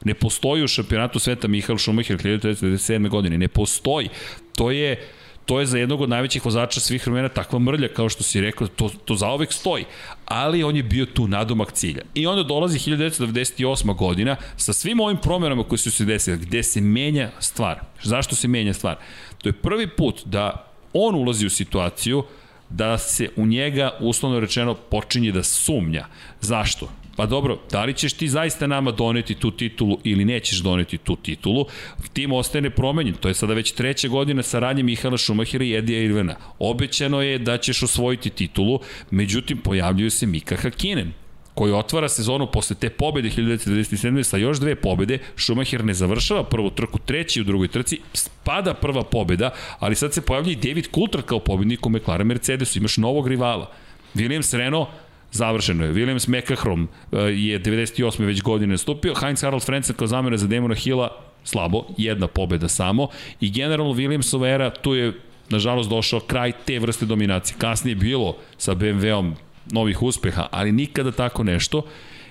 Ne 0.06 0.14
postoji 0.14 0.64
u 0.64 0.68
šampionatu 0.68 1.20
sveta 1.20 1.48
Mihael 1.48 1.78
Schumacher 1.78 2.18
1997. 2.18 3.10
godine, 3.10 3.38
ne 3.38 3.48
postoji. 3.48 4.10
To 4.56 4.72
je 4.72 5.08
to 5.50 5.60
je 5.60 5.66
za 5.66 5.78
jednog 5.78 6.02
od 6.02 6.10
najvećih 6.10 6.46
vozača 6.46 6.80
svih 6.80 7.08
vremena 7.08 7.30
takva 7.30 7.60
mrlja, 7.60 7.88
kao 7.88 8.10
što 8.10 8.24
si 8.24 8.42
rekao, 8.42 8.68
to, 8.68 8.90
to 9.06 9.16
zaovek 9.16 9.54
stoji. 9.54 9.86
Ali 10.26 10.64
on 10.64 10.76
je 10.76 10.84
bio 10.84 11.06
tu 11.06 11.28
nadomak 11.28 11.72
cilja. 11.72 12.02
I 12.14 12.28
onda 12.28 12.44
dolazi 12.44 12.80
1998. 12.80 13.96
godina 13.96 14.36
sa 14.58 14.74
svim 14.74 15.00
ovim 15.00 15.18
promenama 15.18 15.64
koje 15.64 15.80
su 15.80 15.92
se 15.92 16.06
desile, 16.06 16.38
gde 16.38 16.64
se 16.64 16.82
menja 16.82 17.32
stvar. 17.40 17.80
Zašto 18.04 18.36
se 18.36 18.48
menja 18.48 18.74
stvar? 18.74 18.96
To 19.38 19.50
je 19.50 19.54
prvi 19.54 19.88
put 19.88 20.22
da 20.26 20.68
on 20.94 21.16
ulazi 21.16 21.46
u 21.46 21.50
situaciju 21.50 22.24
da 22.70 22.98
se 22.98 23.30
u 23.36 23.46
njega, 23.46 23.98
uslovno 24.00 24.40
rečeno, 24.40 24.74
počinje 24.74 25.32
da 25.32 25.44
sumnja. 25.44 26.06
Zašto? 26.42 26.92
Pa 27.20 27.26
dobro, 27.26 27.60
da 27.72 27.84
li 27.84 27.94
ćeš 27.94 28.14
ti 28.14 28.28
zaista 28.28 28.68
nama 28.68 28.92
doneti 28.92 29.36
tu 29.36 29.52
titulu 29.52 29.98
ili 30.04 30.26
nećeš 30.26 30.60
doneti 30.60 30.98
tu 30.98 31.16
titulu, 31.16 31.66
tim 32.14 32.32
ostaje 32.32 32.62
nepromenjen. 32.62 33.14
To 33.14 33.28
je 33.28 33.34
sada 33.34 33.54
već 33.54 33.72
treća 33.72 34.08
godina 34.08 34.44
saradnje 34.44 34.84
Mihala 34.84 35.18
Šumahira 35.18 35.66
i 35.66 35.76
Edija 35.76 36.04
Irvena. 36.04 36.36
Obećano 36.60 37.22
je 37.22 37.40
da 37.40 37.58
ćeš 37.58 37.84
osvojiti 37.84 38.30
titulu, 38.30 38.80
međutim 39.12 39.58
pojavljuje 39.58 40.10
se 40.10 40.26
Mika 40.26 40.56
Hakinen 40.56 41.12
koji 41.54 41.74
otvara 41.74 42.10
sezonu 42.10 42.48
posle 42.52 42.76
te 42.76 42.90
pobede 42.90 43.30
1997. 43.30 44.24
sa 44.24 44.38
još 44.38 44.60
dve 44.60 44.76
pobede, 44.76 45.20
Schumacher 45.36 45.86
ne 45.86 45.94
završava 45.94 46.44
prvu 46.44 46.70
trku, 46.70 47.00
treći 47.00 47.42
u 47.42 47.44
drugoj 47.44 47.68
trci, 47.68 48.00
spada 48.14 48.74
prva 48.74 49.04
pobeda, 49.04 49.50
ali 49.80 49.96
sad 49.96 50.14
se 50.14 50.22
pojavlja 50.22 50.52
i 50.52 50.56
David 50.56 50.88
Coulthard 50.96 51.26
kao 51.26 51.40
pobednik 51.40 51.86
u 51.86 51.90
McLaren 51.90 52.28
Mercedesu, 52.28 52.80
imaš 52.80 52.98
novog 52.98 53.28
rivala. 53.28 53.72
Williams 54.16 54.58
Renault 54.58 54.88
završeno 55.32 55.86
je. 55.86 55.94
Williams 55.94 56.30
Mekahrom 56.30 56.88
je 57.12 57.60
98. 57.60 58.26
već 58.26 58.42
godine 58.42 58.72
nastupio, 58.72 59.14
Heinz 59.14 59.42
Harald 59.42 59.64
Frenzen 59.64 59.96
kao 59.96 60.08
zamena 60.08 60.38
za 60.38 60.48
Demona 60.48 60.76
Hilla 60.76 61.10
slabo, 61.44 61.86
jedna 61.98 62.28
pobeda 62.28 62.68
samo 62.68 63.08
i 63.42 63.52
generalno 63.52 63.94
Williamsova 63.94 64.54
era 64.54 64.70
tu 64.70 64.96
je 64.96 65.14
nažalost 65.50 65.90
došao 65.90 66.20
kraj 66.20 66.52
te 66.66 66.80
vrste 66.80 67.06
dominacije. 67.06 67.58
Kasnije 67.58 67.92
je 67.92 67.96
bilo 67.96 68.38
sa 68.58 68.76
BMW-om 68.76 69.36
novih 69.72 70.02
uspeha, 70.04 70.48
ali 70.52 70.72
nikada 70.72 71.12
tako 71.12 71.44
nešto. 71.44 71.86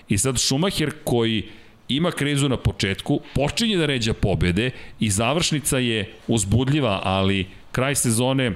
I 0.08 0.18
sad 0.18 0.38
Schumacher 0.38 0.90
koji 1.04 1.48
ima 1.88 2.10
krizu 2.10 2.48
na 2.48 2.56
početku, 2.56 3.20
počinje 3.34 3.76
da 3.76 3.86
ređa 3.86 4.14
pobede 4.14 4.70
i 5.00 5.10
završnica 5.10 5.78
je 5.78 6.12
uzbudljiva, 6.26 7.00
ali 7.04 7.46
kraj 7.72 7.94
sezone 7.94 8.52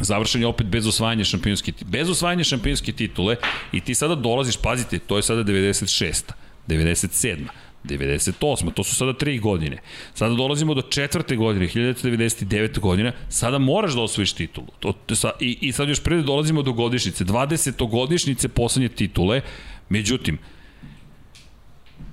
završen 0.00 0.40
je 0.40 0.46
opet 0.46 0.66
bez 0.66 0.86
osvajanja 0.86 1.24
šampionske 1.24 1.72
titule. 1.72 1.90
Bez 1.90 2.10
osvajanja 2.10 2.44
šampionske 2.44 2.92
titule 2.92 3.36
i 3.72 3.80
ti 3.80 3.94
sada 3.94 4.14
dolaziš, 4.14 4.56
pazite, 4.56 4.98
to 4.98 5.16
je 5.16 5.22
sada 5.22 5.44
96. 5.44 6.32
97. 6.68 7.46
98. 7.84 8.72
To 8.72 8.84
su 8.84 8.94
sada 8.94 9.12
tri 9.12 9.38
godine. 9.38 9.78
Sada 10.14 10.34
dolazimo 10.34 10.74
do 10.74 10.82
četvrte 10.82 11.36
godine, 11.36 11.68
1999. 11.68 12.78
godina. 12.78 13.12
Sada 13.28 13.58
moraš 13.58 13.94
da 13.94 14.02
osvojiš 14.02 14.32
titulu. 14.32 14.66
To, 14.80 15.14
sa, 15.14 15.30
i, 15.40 15.58
I 15.60 15.72
sad 15.72 15.88
još 15.88 16.02
prede 16.02 16.22
dolazimo 16.22 16.62
do 16.62 16.72
godišnice. 16.72 17.24
20. 17.24 17.90
godišnice 17.90 18.48
poslednje 18.48 18.88
titule. 18.88 19.40
Međutim, 19.88 20.38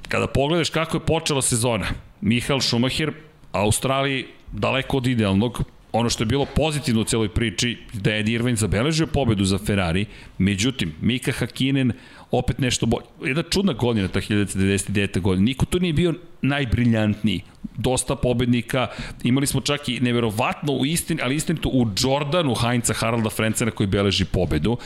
kada 0.09 0.27
pogledaš 0.27 0.69
kako 0.69 0.97
je 0.97 1.05
počela 1.05 1.41
sezona, 1.41 1.87
Michael 2.21 2.59
Schumacher, 2.59 3.13
Australiji 3.51 4.25
daleko 4.51 4.97
od 4.97 5.07
idealnog, 5.07 5.63
ono 5.93 6.09
što 6.09 6.23
je 6.23 6.25
bilo 6.25 6.45
pozitivno 6.45 7.01
u 7.01 7.03
celoj 7.03 7.29
priči, 7.29 7.77
da 7.93 8.11
je 8.11 8.19
Eddie 8.19 8.35
Irvine 8.35 8.55
zabeležio 8.55 9.07
pobedu 9.07 9.45
za 9.45 9.57
Ferrari, 9.57 10.05
međutim, 10.37 10.93
Mika 11.01 11.31
Hakinen 11.31 11.91
opet 12.31 12.59
nešto 12.59 12.85
bolje. 12.85 13.05
Jedna 13.23 13.43
čudna 13.43 13.73
godina, 13.73 14.07
ta 14.07 14.21
1999. 14.21 15.19
godina. 15.19 15.45
Niko 15.45 15.65
tu 15.65 15.79
nije 15.79 15.93
bio 15.93 16.13
najbriljantniji. 16.41 17.41
Dosta 17.77 18.15
pobednika. 18.15 18.87
Imali 19.23 19.47
smo 19.47 19.61
čak 19.61 19.89
i 19.89 19.99
neverovatno 19.99 20.73
u 20.73 20.85
istini, 20.85 21.21
ali 21.23 21.35
istinito 21.35 21.69
u 21.69 21.87
Jordanu 22.03 22.55
Heinza 22.55 22.93
Haralda 22.93 23.29
Frencena 23.29 23.71
koji 23.71 23.87
beleži 23.87 24.25
pobedu. 24.25 24.77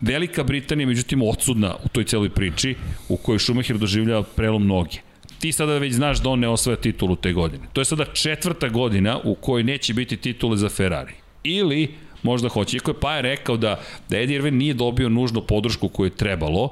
Velika 0.00 0.44
Britanija, 0.44 0.86
međutim, 0.86 1.22
odsudna 1.22 1.74
u 1.84 1.88
toj 1.88 2.04
celoj 2.04 2.30
priči 2.30 2.74
u 3.08 3.16
kojoj 3.16 3.38
Schumacher 3.38 3.78
doživljava 3.78 4.22
prelom 4.22 4.66
noge 4.66 5.09
ti 5.40 5.52
sada 5.52 5.78
već 5.78 5.94
znaš 5.94 6.22
da 6.22 6.30
on 6.30 6.40
ne 6.40 6.48
osvaja 6.48 6.76
titulu 6.76 7.16
te 7.16 7.32
godine. 7.32 7.64
To 7.72 7.80
je 7.80 7.84
sada 7.84 8.04
četvrta 8.04 8.68
godina 8.68 9.18
u 9.24 9.34
kojoj 9.34 9.62
neće 9.62 9.94
biti 9.94 10.16
titule 10.16 10.56
za 10.56 10.68
Ferrari. 10.68 11.12
Ili 11.44 11.88
možda 12.22 12.48
hoće. 12.48 12.76
Iako 12.76 12.90
je 12.90 13.00
Paja 13.00 13.20
rekao 13.20 13.56
da, 13.56 13.80
da 14.08 14.18
Eddie 14.18 14.36
Irvine 14.36 14.56
nije 14.56 14.74
dobio 14.74 15.08
nužno 15.08 15.40
podršku 15.40 15.88
koju 15.88 16.06
je 16.06 16.10
trebalo, 16.10 16.68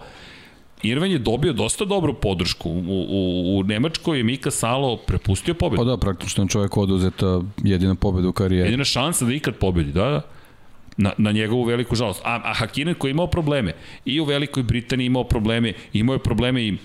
Irvine 0.82 1.14
je 1.14 1.18
dobio 1.18 1.52
dosta 1.52 1.84
dobru 1.84 2.14
podršku. 2.14 2.70
U, 2.70 3.06
u, 3.08 3.58
u 3.58 3.62
Nemačkoj 3.62 4.18
je 4.18 4.24
Mika 4.24 4.50
Salo 4.50 4.96
prepustio 4.96 5.54
pobedu. 5.54 5.82
Pa 5.82 5.84
da, 5.84 5.96
praktično 5.96 6.46
čovjek 6.48 6.76
oduzeta 6.76 7.40
jedina 7.64 7.94
pobeda 7.94 8.28
u 8.28 8.32
karijeri. 8.32 8.66
Jedina 8.66 8.84
šansa 8.84 9.24
da 9.24 9.32
ikad 9.32 9.54
pobedi, 9.54 9.92
da, 9.92 10.04
da 10.04 10.22
na, 10.96 11.12
na 11.18 11.32
njegovu 11.32 11.64
veliku 11.64 11.94
žalost. 11.94 12.20
A, 12.24 12.40
a 12.44 12.54
Hakinen 12.54 12.94
koji 12.94 13.10
je 13.10 13.12
imao 13.12 13.26
probleme 13.26 13.72
i 14.04 14.20
u 14.20 14.24
Velikoj 14.24 14.62
Britaniji 14.62 15.06
imao 15.06 15.24
probleme, 15.24 15.72
imao 15.92 16.14
je 16.14 16.18
probleme 16.18 16.62
i 16.62 16.76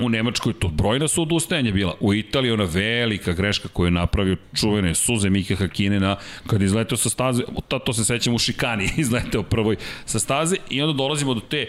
U 0.00 0.08
Nemačkoj 0.08 0.52
to 0.52 0.68
brojna 0.68 1.08
su 1.08 1.22
odustajanja 1.22 1.72
bila. 1.72 1.94
U 2.00 2.14
Italiji 2.14 2.52
ona 2.52 2.64
velika 2.64 3.32
greška 3.32 3.68
koju 3.68 3.86
je 3.86 3.90
napravio 3.90 4.36
čuvene 4.54 4.94
suze 4.94 5.30
Mike 5.30 5.56
Hakinena 5.56 6.16
kad 6.46 6.60
je 6.60 6.64
izletao 6.64 6.98
sa 6.98 7.08
staze, 7.08 7.42
to, 7.68 7.78
to 7.78 7.92
se 7.92 8.04
sećam 8.04 8.34
u 8.34 8.38
Šikani, 8.38 8.88
izletao 8.96 9.42
prvoj 9.42 9.76
sa 10.04 10.18
staze 10.18 10.56
i 10.70 10.82
onda 10.82 10.96
dolazimo 10.96 11.34
do 11.34 11.40
te 11.40 11.66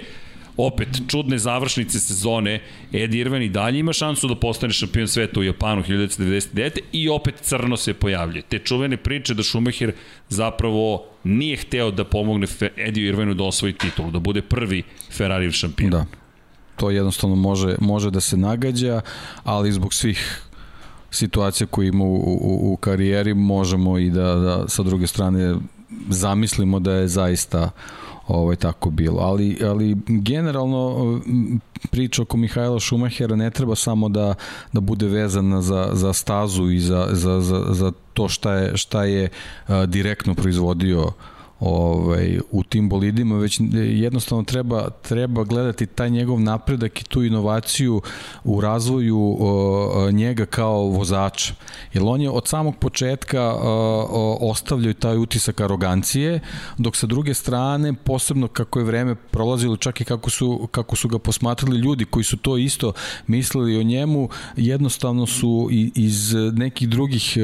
opet, 0.58 0.88
čudne 1.08 1.38
završnice 1.38 2.00
sezone, 2.00 2.62
Ed 2.94 3.14
Irvine 3.14 3.46
i 3.46 3.50
dalje 3.50 3.80
ima 3.80 3.94
šansu 3.94 4.28
da 4.28 4.36
postane 4.36 4.74
šampion 4.74 5.08
sveta 5.08 5.40
u 5.40 5.44
Japanu 5.44 5.84
1999. 5.84 6.80
i 6.92 7.10
opet 7.10 7.36
crno 7.42 7.78
se 7.78 7.94
pojavljuje. 7.94 8.42
Te 8.42 8.60
čuvene 8.60 8.98
priče 8.98 9.34
da 9.34 9.44
Schumacher 9.44 9.92
zapravo 10.30 11.06
nije 11.24 11.58
hteo 11.58 11.92
da 11.92 12.04
pomogne 12.04 12.48
Eddie 12.78 13.08
Irvineu 13.08 13.34
da 13.34 13.44
osvoji 13.44 13.74
titulu, 13.74 14.12
da 14.12 14.20
bude 14.20 14.42
prvi 14.42 14.84
Ferrari 15.12 15.52
šampion. 15.52 15.92
Da. 15.92 16.06
To 16.76 16.90
jednostavno 16.90 17.36
može, 17.36 17.76
može 17.80 18.12
da 18.12 18.20
se 18.20 18.38
nagađa, 18.38 19.02
ali 19.44 19.72
zbog 19.72 19.94
svih 19.94 20.42
situacija 21.12 21.68
koje 21.68 21.88
ima 21.88 22.04
u, 22.04 22.16
u, 22.16 22.74
u 22.74 22.78
karijeri 22.78 23.34
možemo 23.34 23.98
i 23.98 24.10
da, 24.10 24.36
da 24.36 24.68
sa 24.68 24.84
druge 24.84 25.08
strane 25.08 25.56
zamislimo 26.10 26.80
da 26.80 26.94
je 26.94 27.08
zaista 27.08 27.70
ovaj 28.28 28.56
tako 28.56 28.90
bilo. 28.90 29.20
Ali, 29.20 29.58
ali 29.64 29.98
generalno 30.08 31.22
priča 31.92 32.22
oko 32.22 32.38
Mihajla 32.38 32.80
Šumahera 32.80 33.36
ne 33.36 33.50
treba 33.50 33.76
samo 33.76 34.10
da, 34.10 34.36
da 34.74 34.80
bude 34.80 35.08
vezana 35.08 35.62
za, 35.62 35.90
za 35.94 36.14
stazu 36.14 36.72
i 36.72 36.80
za, 36.80 37.08
za, 37.12 37.42
za, 37.42 37.66
za 37.70 37.92
to 38.14 38.30
šta 38.30 38.54
je, 38.54 38.78
šta 38.78 39.04
je 39.04 39.30
direktno 39.88 40.34
proizvodio 40.34 41.02
uh, 41.02 41.14
ovaj, 41.66 42.40
u 42.52 42.64
tim 42.64 42.90
bolidima, 42.90 43.38
već 43.38 43.60
jednostavno 43.74 44.44
treba, 44.44 44.90
treba 44.90 45.44
gledati 45.44 45.86
taj 45.86 46.10
njegov 46.10 46.40
napredak 46.40 47.02
i 47.02 47.04
tu 47.04 47.24
inovaciju 47.24 48.02
u 48.44 48.62
razvoju 48.62 49.38
o, 49.40 50.12
njega 50.12 50.46
kao 50.46 50.82
vozača. 50.84 51.54
Jer 51.94 52.04
on 52.06 52.22
je 52.22 52.30
od 52.30 52.48
samog 52.48 52.76
početka 52.76 53.56
o, 53.60 54.38
ostavljaju 54.42 54.94
taj 54.94 55.18
utisak 55.18 55.62
arogancije, 55.62 56.40
dok 56.78 56.96
sa 56.96 57.08
druge 57.08 57.34
strane, 57.34 57.94
posebno 57.94 58.48
kako 58.48 58.80
je 58.80 58.86
vreme 58.86 59.16
prolazilo, 59.16 59.78
čak 59.78 60.02
i 60.02 60.06
kako 60.06 60.30
su, 60.30 60.68
kako 60.72 60.96
su 60.96 61.08
ga 61.08 61.20
posmatrali 61.20 61.78
ljudi 61.78 62.06
koji 62.06 62.24
su 62.24 62.38
to 62.38 62.58
isto 62.58 62.94
mislili 63.28 63.78
o 63.78 63.84
njemu, 63.84 64.30
jednostavno 64.56 65.26
su 65.26 65.70
iz 65.96 66.34
nekih 66.54 66.90
drugih 66.90 67.38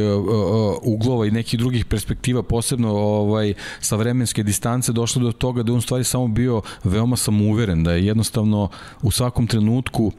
uglova 0.81 1.26
i 1.27 1.31
nekih 1.31 1.60
drugih 1.60 1.85
perspektiva, 1.85 2.43
posebno 2.43 2.91
ovaj, 2.91 3.53
sa 3.80 3.95
vremenske 4.11 4.43
distance 4.43 4.91
došlo 4.91 5.21
do 5.23 5.31
toga 5.31 5.63
da 5.63 5.71
je 5.71 5.75
on 5.75 5.81
stvari 5.81 6.03
samo 6.03 6.27
bio 6.27 6.61
veoma 6.83 7.15
samouveren, 7.15 7.83
da 7.83 7.93
je 7.93 8.05
jednostavno 8.05 8.69
u 9.01 9.11
svakom 9.11 9.47
trenutku 9.47 10.11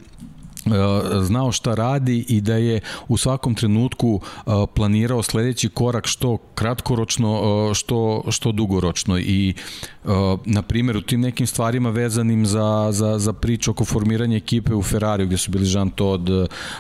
znao 1.22 1.52
šta 1.52 1.74
radi 1.74 2.24
i 2.28 2.40
da 2.40 2.54
je 2.54 2.80
u 3.08 3.16
svakom 3.16 3.54
trenutku 3.54 4.20
e, 4.22 4.50
planirao 4.74 5.22
sledeći 5.22 5.68
korak 5.68 6.06
što 6.06 6.36
kratkoročno, 6.54 7.42
e, 7.70 7.74
što, 7.74 8.22
što 8.30 8.52
dugoročno. 8.52 9.18
I 9.18 9.54
na 10.44 10.62
primjer 10.62 10.96
u 10.96 11.00
tim 11.00 11.20
nekim 11.20 11.46
stvarima 11.46 11.90
vezanim 11.90 12.46
za, 12.46 12.88
za, 12.90 13.18
za 13.18 13.32
priču 13.32 13.70
oko 13.70 13.84
formiranja 13.84 14.36
ekipe 14.36 14.74
u 14.74 14.82
Ferrariju 14.82 15.26
gde 15.26 15.36
su 15.36 15.50
bili 15.50 15.72
Jean 15.72 15.90
Todt, 15.90 16.28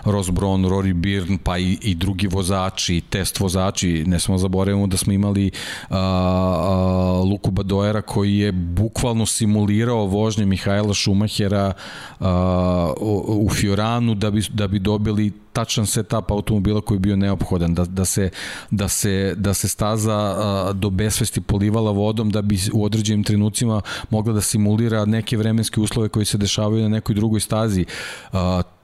Ross 0.04 0.30
Brown, 0.30 0.68
Rory 0.68 0.94
Byrne 0.94 1.38
pa 1.44 1.58
i, 1.58 1.78
i 1.82 1.94
drugi 1.94 2.26
vozači, 2.26 3.00
test 3.10 3.40
vozači. 3.40 4.04
Ne 4.06 4.20
smo 4.20 4.38
zaboravimo 4.38 4.86
da 4.86 4.96
smo 4.96 5.12
imali 5.12 5.50
a, 5.90 5.98
a, 5.98 7.22
Luku 7.24 7.50
Badoera 7.50 8.02
koji 8.02 8.38
je 8.38 8.52
bukvalno 8.52 9.26
simulirao 9.26 10.06
vožnje 10.06 10.46
Mihajla 10.46 10.94
Šumahera 10.94 11.72
a, 12.20 12.92
u, 13.00 13.46
u 13.46 13.48
Fioranu 13.72 14.14
da 14.14 14.30
bi, 14.30 14.42
da 14.52 14.68
bi 14.68 14.78
dobili 14.78 15.32
tačan 15.52 15.86
setup 15.86 16.30
automobila 16.30 16.80
koji 16.80 16.96
je 16.96 17.00
bio 17.00 17.16
neophodan, 17.16 17.74
da, 17.74 17.84
da, 17.84 18.04
se, 18.04 18.30
da, 18.70 18.88
se, 18.88 19.34
da 19.36 19.54
se 19.54 19.68
staza 19.68 20.72
do 20.72 20.90
besvesti 20.90 21.40
polivala 21.40 21.90
vodom 21.90 22.30
da 22.30 22.42
bi 22.42 22.58
u 22.72 22.84
određenim 22.84 23.24
trenucima 23.24 23.80
mogla 24.10 24.32
da 24.32 24.40
simulira 24.40 25.04
neke 25.04 25.36
vremenske 25.36 25.80
uslove 25.80 26.08
koji 26.08 26.24
se 26.24 26.38
dešavaju 26.38 26.82
na 26.82 26.88
nekoj 26.88 27.14
drugoj 27.14 27.40
stazi. 27.40 27.84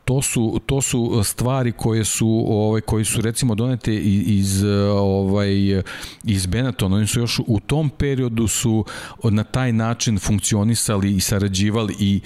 To 0.08 0.22
su 0.22 0.60
to 0.66 0.80
su 0.80 1.22
stvari 1.24 1.72
koje 1.72 2.04
su 2.04 2.44
ovaj 2.48 2.80
koji 2.80 3.04
su 3.04 3.20
recimo 3.20 3.54
donete 3.54 3.94
iz 3.94 4.64
ovaj 4.92 5.82
iz 6.24 6.46
Benetona 6.46 6.96
oni 6.96 7.06
su 7.06 7.20
još 7.20 7.40
u 7.46 7.60
tom 7.60 7.90
periodu 7.90 8.48
su 8.48 8.84
na 9.22 9.44
taj 9.44 9.72
način 9.72 10.18
funkcionisali 10.18 11.16
i 11.16 11.20
sarađivali 11.20 11.94
i 11.98 12.20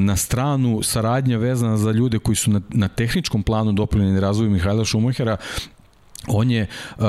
na 0.00 0.16
stranu 0.16 0.82
saradnja 0.82 1.38
vezana 1.38 1.76
za 1.76 1.92
ljude 1.92 2.18
koji 2.18 2.36
su 2.36 2.50
na, 2.50 2.60
na 2.68 2.88
tehničkom 2.88 3.42
planu 3.42 3.72
doprinjeni 3.72 4.20
razvoju 4.20 4.50
Mihajla 4.50 4.84
Šumahera 4.84 5.36
on 6.28 6.50
je 6.50 6.66
uh, 6.98 7.04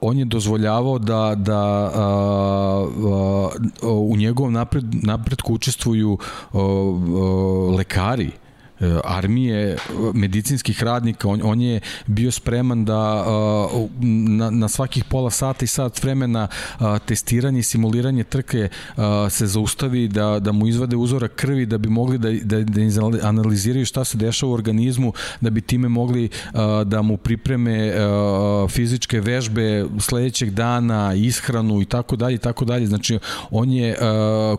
on 0.00 0.18
je 0.18 0.24
dozvoljavao 0.24 0.98
da 0.98 1.34
da 1.34 1.90
uh, 1.94 3.04
uh, 3.82 4.10
u 4.10 4.16
njegovom 4.16 4.52
napred 4.52 4.84
napretku 5.04 5.54
učestvuju 5.54 6.12
uh, 6.12 6.60
uh, 6.60 7.74
lekari 7.76 8.30
E, 8.34 8.39
armije 9.04 9.76
medicinskih 10.14 10.82
radnika, 10.82 11.28
on, 11.28 11.40
on 11.44 11.60
je 11.60 11.80
bio 12.06 12.30
spreman 12.30 12.84
da 12.84 13.24
na, 14.00 14.50
na 14.50 14.68
svakih 14.68 15.04
pola 15.04 15.30
sata 15.30 15.64
i 15.64 15.68
sat 15.68 16.02
vremena 16.02 16.48
testiranje 17.06 17.58
i 17.58 17.62
simuliranje 17.62 18.24
trke 18.24 18.68
se 19.30 19.46
zaustavi, 19.46 20.08
da, 20.08 20.38
da 20.38 20.52
mu 20.52 20.66
izvade 20.66 20.96
uzora 20.96 21.28
krvi, 21.28 21.66
da 21.66 21.78
bi 21.78 21.88
mogli 21.88 22.18
da, 22.18 22.30
da, 22.42 22.64
da 22.64 23.28
analiziraju 23.28 23.86
šta 23.86 24.04
se 24.04 24.18
dešava 24.18 24.52
u 24.52 24.54
organizmu, 24.54 25.12
da 25.40 25.50
bi 25.50 25.60
time 25.60 25.88
mogli 25.88 26.28
da 26.84 27.02
mu 27.02 27.16
pripreme 27.16 27.92
fizičke 28.68 29.20
vežbe 29.20 29.86
sledećeg 29.98 30.50
dana, 30.50 31.14
ishranu 31.14 31.82
i 31.82 31.84
tako 31.84 32.16
dalje 32.16 32.34
i 32.34 32.38
tako 32.38 32.64
dalje. 32.64 32.86
Znači, 32.86 33.18
on 33.50 33.70
je 33.70 33.96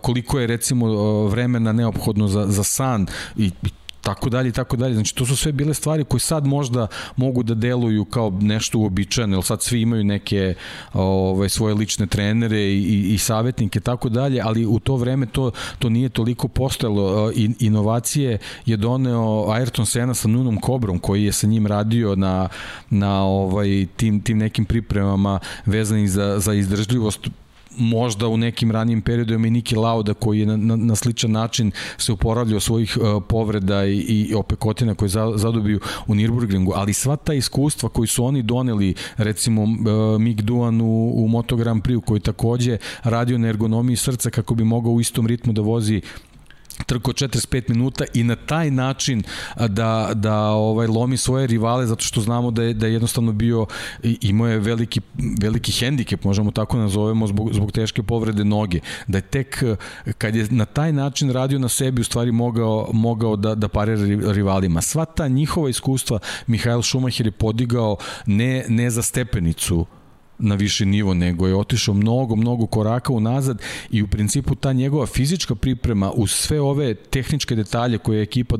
koliko 0.01 0.39
je 0.39 0.47
recimo 0.47 0.87
vremena 1.27 1.71
neophodno 1.71 2.27
za, 2.27 2.45
za 2.47 2.63
san 2.63 3.07
i, 3.37 3.45
i 3.45 3.69
tako 4.01 4.29
dalje 4.29 4.49
i 4.49 4.51
tako 4.51 4.77
dalje. 4.77 4.93
Znači, 4.93 5.15
to 5.15 5.25
su 5.25 5.35
sve 5.35 5.51
bile 5.51 5.73
stvari 5.73 6.03
koje 6.03 6.19
sad 6.19 6.45
možda 6.45 6.87
mogu 7.15 7.43
da 7.43 7.53
deluju 7.53 8.05
kao 8.05 8.37
nešto 8.41 8.79
uobičajeno, 8.79 9.37
jer 9.37 9.43
sad 9.43 9.61
svi 9.61 9.81
imaju 9.81 10.03
neke 10.03 10.53
ove, 10.93 11.49
svoje 11.49 11.73
lične 11.73 12.07
trenere 12.07 12.59
i, 12.59 12.83
i, 12.83 13.13
i 13.13 13.17
savjetnike, 13.17 13.79
tako 13.79 14.09
dalje, 14.09 14.41
ali 14.43 14.65
u 14.65 14.79
to 14.79 14.95
vreme 14.95 15.25
to, 15.25 15.51
to 15.79 15.89
nije 15.89 16.09
toliko 16.09 16.47
postojalo. 16.47 17.31
I, 17.35 17.49
inovacije 17.59 18.37
je 18.65 18.77
doneo 18.77 19.45
Ayrton 19.47 19.85
Senna 19.85 20.13
sa 20.13 20.27
Nunom 20.27 20.57
Kobrom, 20.57 20.99
koji 20.99 21.23
je 21.23 21.31
sa 21.31 21.47
njim 21.47 21.67
radio 21.67 22.15
na, 22.15 22.49
na 22.89 23.23
ovaj, 23.23 23.87
tim, 23.95 24.21
tim 24.21 24.37
nekim 24.37 24.65
pripremama 24.65 25.39
vezanim 25.65 26.07
za, 26.07 26.39
za 26.39 26.53
izdržljivost 26.53 27.27
možda 27.77 28.27
u 28.27 28.37
nekim 28.37 28.71
ranijim 28.71 29.01
periodima 29.01 29.47
i 29.47 29.51
Niki 29.51 29.75
Lauda 29.75 30.13
koji 30.13 30.39
je 30.39 30.45
na, 30.45 30.57
na, 30.57 30.75
na 30.75 30.95
sličan 30.95 31.31
način 31.31 31.71
se 31.97 32.11
uporavljao 32.11 32.59
svojih 32.59 32.97
uh, 32.97 33.23
povreda 33.27 33.85
i, 33.85 33.97
i 33.97 34.33
opekotina 34.35 34.95
koje 34.95 35.09
za, 35.09 35.33
zadobiju 35.35 35.79
u 36.07 36.15
Nürburgringu, 36.15 36.71
ali 36.75 36.93
sva 36.93 37.15
ta 37.15 37.33
iskustva 37.33 37.89
koji 37.89 38.07
su 38.07 38.25
oni 38.25 38.43
doneli, 38.43 38.93
recimo 39.17 39.63
uh, 39.63 40.21
Mick 40.21 40.41
Duan 40.41 40.81
u, 40.81 41.13
u 41.15 41.27
Moto 41.27 41.55
Grand 41.55 41.83
Prix 41.83 42.01
koji 42.05 42.19
takođe 42.19 42.77
radio 43.03 43.37
na 43.37 43.47
ergonomiji 43.47 43.95
srca 43.95 44.29
kako 44.29 44.55
bi 44.55 44.63
mogao 44.63 44.91
u 44.91 45.01
istom 45.01 45.27
ritmu 45.27 45.53
da 45.53 45.61
vozi 45.61 46.01
trko 46.85 47.11
45 47.11 47.69
minuta 47.69 48.05
i 48.13 48.23
na 48.23 48.35
taj 48.35 48.71
način 48.71 49.23
da, 49.67 50.11
da 50.13 50.37
ovaj 50.41 50.87
lomi 50.87 51.17
svoje 51.17 51.47
rivale 51.47 51.85
zato 51.85 52.03
što 52.03 52.21
znamo 52.21 52.51
da 52.51 52.63
je, 52.63 52.73
da 52.73 52.87
je 52.87 52.93
jednostavno 52.93 53.31
bio 53.31 53.65
imao 54.03 54.47
je 54.47 54.59
veliki, 54.59 55.01
veliki 55.41 55.71
hendikep 55.71 56.23
možemo 56.23 56.51
tako 56.51 56.77
nazovemo 56.77 57.27
zbog, 57.27 57.53
zbog 57.53 57.71
teške 57.71 58.03
povrede 58.03 58.45
noge. 58.45 58.79
Da 59.07 59.17
je 59.17 59.21
tek 59.21 59.63
kad 60.17 60.35
je 60.35 60.47
na 60.49 60.65
taj 60.65 60.93
način 60.93 61.31
radio 61.31 61.59
na 61.59 61.69
sebi 61.69 62.01
u 62.01 62.03
stvari 62.03 62.31
mogao, 62.31 62.89
mogao 62.93 63.35
da, 63.35 63.55
da 63.55 63.67
parira 63.67 64.31
rivalima. 64.31 64.81
Sva 64.81 65.05
ta 65.05 65.27
njihova 65.27 65.69
iskustva 65.69 66.19
Mihajl 66.47 66.81
Šumacher 66.81 67.25
je 67.25 67.31
podigao 67.31 67.97
ne, 68.25 68.65
ne 68.67 68.89
za 68.89 69.01
stepenicu 69.01 69.85
na 70.41 70.55
viši 70.55 70.85
nivo, 70.85 71.13
nego 71.13 71.47
je 71.47 71.55
otišao 71.55 71.93
mnogo, 71.93 72.35
mnogo 72.35 72.65
koraka 72.67 73.13
unazad 73.13 73.61
i 73.89 74.01
u 74.03 74.07
principu 74.07 74.55
ta 74.55 74.73
njegova 74.73 75.05
fizička 75.05 75.55
priprema 75.55 76.11
uz 76.11 76.31
sve 76.31 76.61
ove 76.61 76.93
tehničke 76.93 77.55
detalje 77.55 77.97
koje 77.97 78.17
je 78.17 78.23
ekipa 78.23 78.57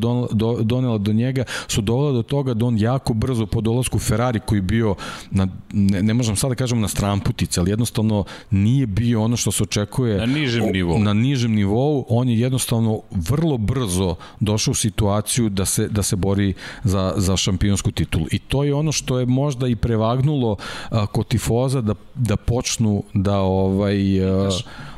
donela 0.64 0.98
do 0.98 1.14
njega 1.14 1.44
su 1.68 1.82
dovela 1.82 2.12
do 2.12 2.24
toga 2.24 2.54
da 2.54 2.66
on 2.66 2.78
jako 2.78 3.14
brzo 3.14 3.46
po 3.46 3.62
dolasku 3.62 4.00
Ferrari 4.00 4.40
koji 4.40 4.62
bio 4.62 4.96
na, 5.32 5.48
ne, 5.74 6.04
ne 6.04 6.14
možem 6.14 6.36
sad 6.36 6.50
da 6.50 6.56
kažem 6.56 6.82
na 6.82 6.88
stramputice, 6.88 7.60
ali 7.60 7.72
jednostavno 7.72 8.24
nije 8.52 8.88
bio 8.88 9.24
ono 9.24 9.38
što 9.38 9.52
se 9.52 9.64
očekuje 9.64 10.18
na 10.18 10.26
nižem 10.26 10.72
nivou. 10.72 11.00
Na 11.00 11.14
nižem 11.14 11.52
nivou, 11.52 12.06
on 12.10 12.30
je 12.30 12.40
jednostavno 12.40 13.02
vrlo 13.12 13.58
brzo 13.58 14.16
došao 14.40 14.72
u 14.72 14.76
situaciju 14.76 15.50
da 15.50 15.66
se, 15.66 15.88
da 15.88 16.04
se 16.04 16.16
bori 16.16 16.54
za, 16.84 17.14
za 17.18 17.38
šampionsku 17.38 17.92
titulu. 17.92 18.26
I 18.32 18.40
to 18.40 18.64
je 18.64 18.74
ono 18.74 18.92
što 18.92 19.20
je 19.20 19.26
možda 19.26 19.68
i 19.68 19.76
prevagnulo 19.76 20.56
a, 20.90 21.06
kod 21.06 21.28
tifoza 21.28 21.71
voza 21.72 21.82
da, 21.82 21.94
da 22.16 22.36
počnu 22.36 23.04
da 23.14 23.38
ovaj 23.40 23.98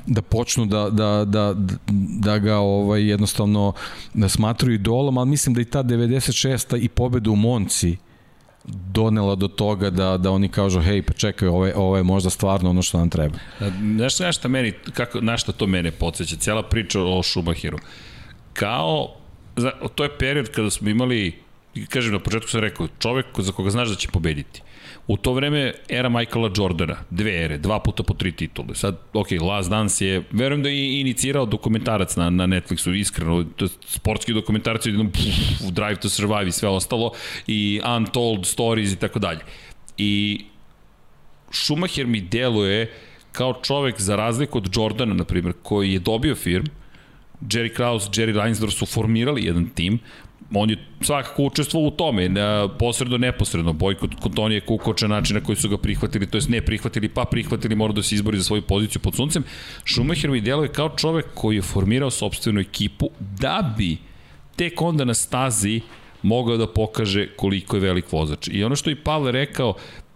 da 0.05 0.21
počnu 0.21 0.65
da, 0.65 0.89
da, 0.89 1.25
da, 1.25 1.53
da 2.19 2.37
ga 2.37 2.57
ovaj 2.57 3.09
jednostavno 3.09 3.73
da 4.13 4.29
smatruju 4.29 4.75
idolom, 4.75 5.17
ali 5.17 5.29
mislim 5.29 5.55
da 5.55 5.61
i 5.61 5.65
ta 5.65 5.83
96. 5.83 6.77
i 6.81 6.89
pobeda 6.89 7.31
u 7.31 7.35
Monci 7.35 7.97
donela 8.65 9.35
do 9.35 9.47
toga 9.47 9.89
da, 9.89 10.17
da 10.17 10.31
oni 10.31 10.49
kažu 10.49 10.81
hej 10.81 11.01
pa 11.01 11.13
čekaj 11.13 11.47
ovo 11.47 11.65
je, 11.65 11.75
ovo 11.75 11.97
je 11.97 12.03
možda 12.03 12.29
stvarno 12.29 12.69
ono 12.69 12.81
što 12.81 12.97
nam 12.97 13.09
treba. 13.09 13.37
Nešto, 13.81 14.23
nešto 14.23 14.49
meni, 14.49 14.71
kako, 14.93 15.21
na 15.21 15.37
što 15.37 15.51
to 15.51 15.67
mene 15.67 15.91
podsjeća, 15.91 16.35
cijela 16.35 16.63
priča 16.63 17.01
o 17.01 17.23
Šumahiru. 17.23 17.77
kao, 18.53 19.15
to 19.95 20.03
je 20.03 20.17
period 20.17 20.49
kada 20.51 20.69
smo 20.69 20.89
imali, 20.89 21.33
kažem 21.89 22.13
na 22.13 22.19
početku 22.19 22.49
sam 22.49 22.61
rekao, 22.61 22.87
čovek 22.99 23.25
za 23.37 23.51
koga 23.51 23.69
znaš 23.69 23.89
da 23.89 23.95
će 23.95 24.07
pobediti. 24.07 24.61
U 25.07 25.17
to 25.17 25.33
vreme 25.33 25.73
era 25.89 26.09
Michaela 26.09 26.49
Jordana, 26.57 26.95
dve 27.09 27.31
ere, 27.43 27.57
dva 27.57 27.79
puta 27.83 28.03
po 28.03 28.13
tri 28.13 28.31
titule. 28.31 28.75
Sad, 28.75 29.01
ok, 29.13 29.31
Last 29.41 29.69
Dance 29.69 30.05
je, 30.05 30.21
verujem 30.31 30.63
da 30.63 30.69
je 30.69 30.99
inicirao 30.99 31.45
dokumentarac 31.45 32.15
na, 32.15 32.29
na 32.29 32.47
Netflixu, 32.47 32.93
iskreno, 32.95 33.43
to 33.55 33.65
je 33.65 33.69
sportski 33.87 34.33
dokumentarac, 34.33 34.85
jednom, 34.85 35.11
pff, 35.11 35.71
Drive 35.71 35.99
to 35.99 36.09
Survive 36.09 36.47
i 36.47 36.51
sve 36.51 36.69
ostalo, 36.69 37.11
i 37.47 37.81
Untold 37.97 38.45
Stories 38.45 38.93
i 38.93 38.99
tako 38.99 39.19
dalje. 39.19 39.39
I 39.97 40.45
Schumacher 41.51 42.07
mi 42.07 42.21
deluje 42.21 42.91
kao 43.31 43.53
čovek, 43.63 44.01
za 44.01 44.15
razliku 44.15 44.57
od 44.57 44.69
Jordana, 44.75 45.13
na 45.13 45.23
primjer, 45.23 45.53
koji 45.63 45.93
je 45.93 45.99
dobio 45.99 46.35
firm, 46.35 46.65
Jerry 47.41 47.73
Krause, 47.75 48.09
Jerry 48.09 48.33
Reinsdorf 48.41 48.73
su 48.73 48.85
formirali 48.85 49.45
jedan 49.45 49.65
tim, 49.75 49.99
on 50.55 50.69
je 50.69 50.77
svakako 51.01 51.43
učestvovao 51.43 51.87
u 51.87 51.91
tome, 51.91 52.29
posredno, 52.79 53.17
neposredno, 53.17 53.73
bojkot 53.73 54.15
Kontonije 54.21 54.61
Kukoča, 54.61 55.07
način 55.07 55.35
na 55.35 55.43
koji 55.43 55.55
su 55.55 55.69
ga 55.69 55.77
prihvatili, 55.77 56.27
to 56.27 56.37
jest 56.37 56.49
ne 56.49 56.61
prihvatili, 56.61 57.09
pa 57.09 57.25
prihvatili, 57.25 57.75
mora 57.75 57.93
da 57.93 58.03
se 58.03 58.15
izbori 58.15 58.37
za 58.37 58.43
svoju 58.43 58.61
poziciju 58.61 59.01
pod 59.01 59.15
suncem. 59.15 59.43
Schumacher 59.85 60.29
mi 60.29 60.41
deluje 60.41 60.69
kao 60.69 60.89
čovek 60.97 61.25
koji 61.33 61.55
je 61.55 61.61
formirao 61.61 62.09
sobstvenu 62.09 62.59
ekipu 62.59 63.09
da 63.19 63.73
bi 63.77 63.97
tek 64.55 64.81
onda 64.81 65.05
na 65.05 65.13
stazi 65.13 65.81
mogao 66.21 66.57
da 66.57 66.67
pokaže 66.67 67.27
koliko 67.35 67.75
je 67.75 67.81
velik 67.81 68.11
vozač. 68.11 68.47
I 68.51 68.63
ono 68.63 68.75
što 68.75 68.89
je 68.89 69.03
Pavle 69.03 69.31
rekao, 69.31 69.73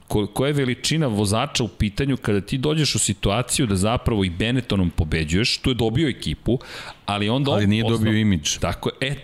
ko, 0.07 0.27
koja 0.27 0.47
je 0.47 0.53
veličina 0.53 1.07
vozača 1.07 1.63
u 1.63 1.67
pitanju 1.67 2.17
kada 2.17 2.41
ti 2.41 2.57
dođeš 2.57 2.95
u 2.95 2.99
situaciju 2.99 3.67
da 3.67 3.75
zapravo 3.75 4.23
i 4.23 4.29
Benettonom 4.29 4.89
pobeđuješ, 4.89 5.57
tu 5.57 5.69
je 5.69 5.73
dobio 5.73 6.09
ekipu, 6.09 6.59
ali 7.05 7.29
onda 7.29 7.51
ali 7.51 7.67
nije 7.67 7.83
postao, 7.83 7.97
dobio 7.97 8.13
imidž. 8.13 8.57
Tako 8.59 8.89
je, 9.01 9.07
e, 9.07 9.15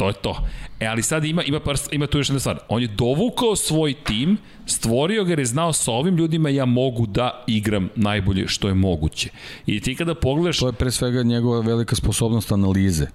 to 0.00 0.08
je 0.08 0.14
to. 0.14 0.36
E, 0.80 0.86
ali 0.86 1.02
sad 1.02 1.24
ima, 1.24 1.42
ima, 1.42 1.60
par, 1.60 1.76
ima 1.92 2.06
tu 2.06 2.18
još 2.18 2.28
jedna 2.28 2.40
stvar. 2.40 2.58
On 2.68 2.82
je 2.82 2.88
dovukao 2.88 3.56
svoj 3.56 3.94
tim, 3.94 4.38
stvorio 4.66 5.24
ga 5.24 5.30
jer 5.30 5.38
je 5.38 5.44
znao 5.44 5.72
sa 5.72 5.92
ovim 5.92 6.16
ljudima 6.16 6.48
ja 6.48 6.64
mogu 6.64 7.06
da 7.06 7.44
igram 7.46 7.88
najbolje 7.96 8.48
što 8.48 8.68
je 8.68 8.74
moguće. 8.74 9.30
I 9.66 9.80
ti 9.80 9.94
kada 9.94 10.14
pogledaš... 10.14 10.58
To 10.58 10.66
je 10.66 10.72
pre 10.72 10.90
svega 10.90 11.22
njegova 11.22 11.60
velika 11.60 11.96
sposobnost 11.96 12.52
analize 12.52 13.06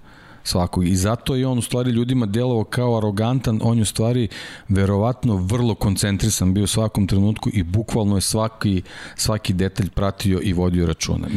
svakog. 0.42 0.86
I 0.88 0.96
zato 0.96 1.34
je 1.34 1.46
on 1.46 1.58
u 1.58 1.62
stvari 1.62 1.90
ljudima 1.90 2.26
delovao 2.26 2.64
kao 2.64 2.96
arogantan, 2.96 3.60
on 3.62 3.78
je 3.78 3.82
u 3.82 3.90
stvari 3.90 4.28
verovatno 4.68 5.36
vrlo 5.36 5.74
koncentrisan 5.74 6.54
bio 6.54 6.64
u 6.64 6.66
svakom 6.66 7.06
trenutku 7.06 7.50
i 7.52 7.62
bukvalno 7.62 8.16
je 8.16 8.20
svaki, 8.20 8.82
svaki 9.16 9.52
detalj 9.52 9.90
pratio 9.90 10.40
i 10.42 10.52
vodio 10.52 10.86
računa. 10.86 11.28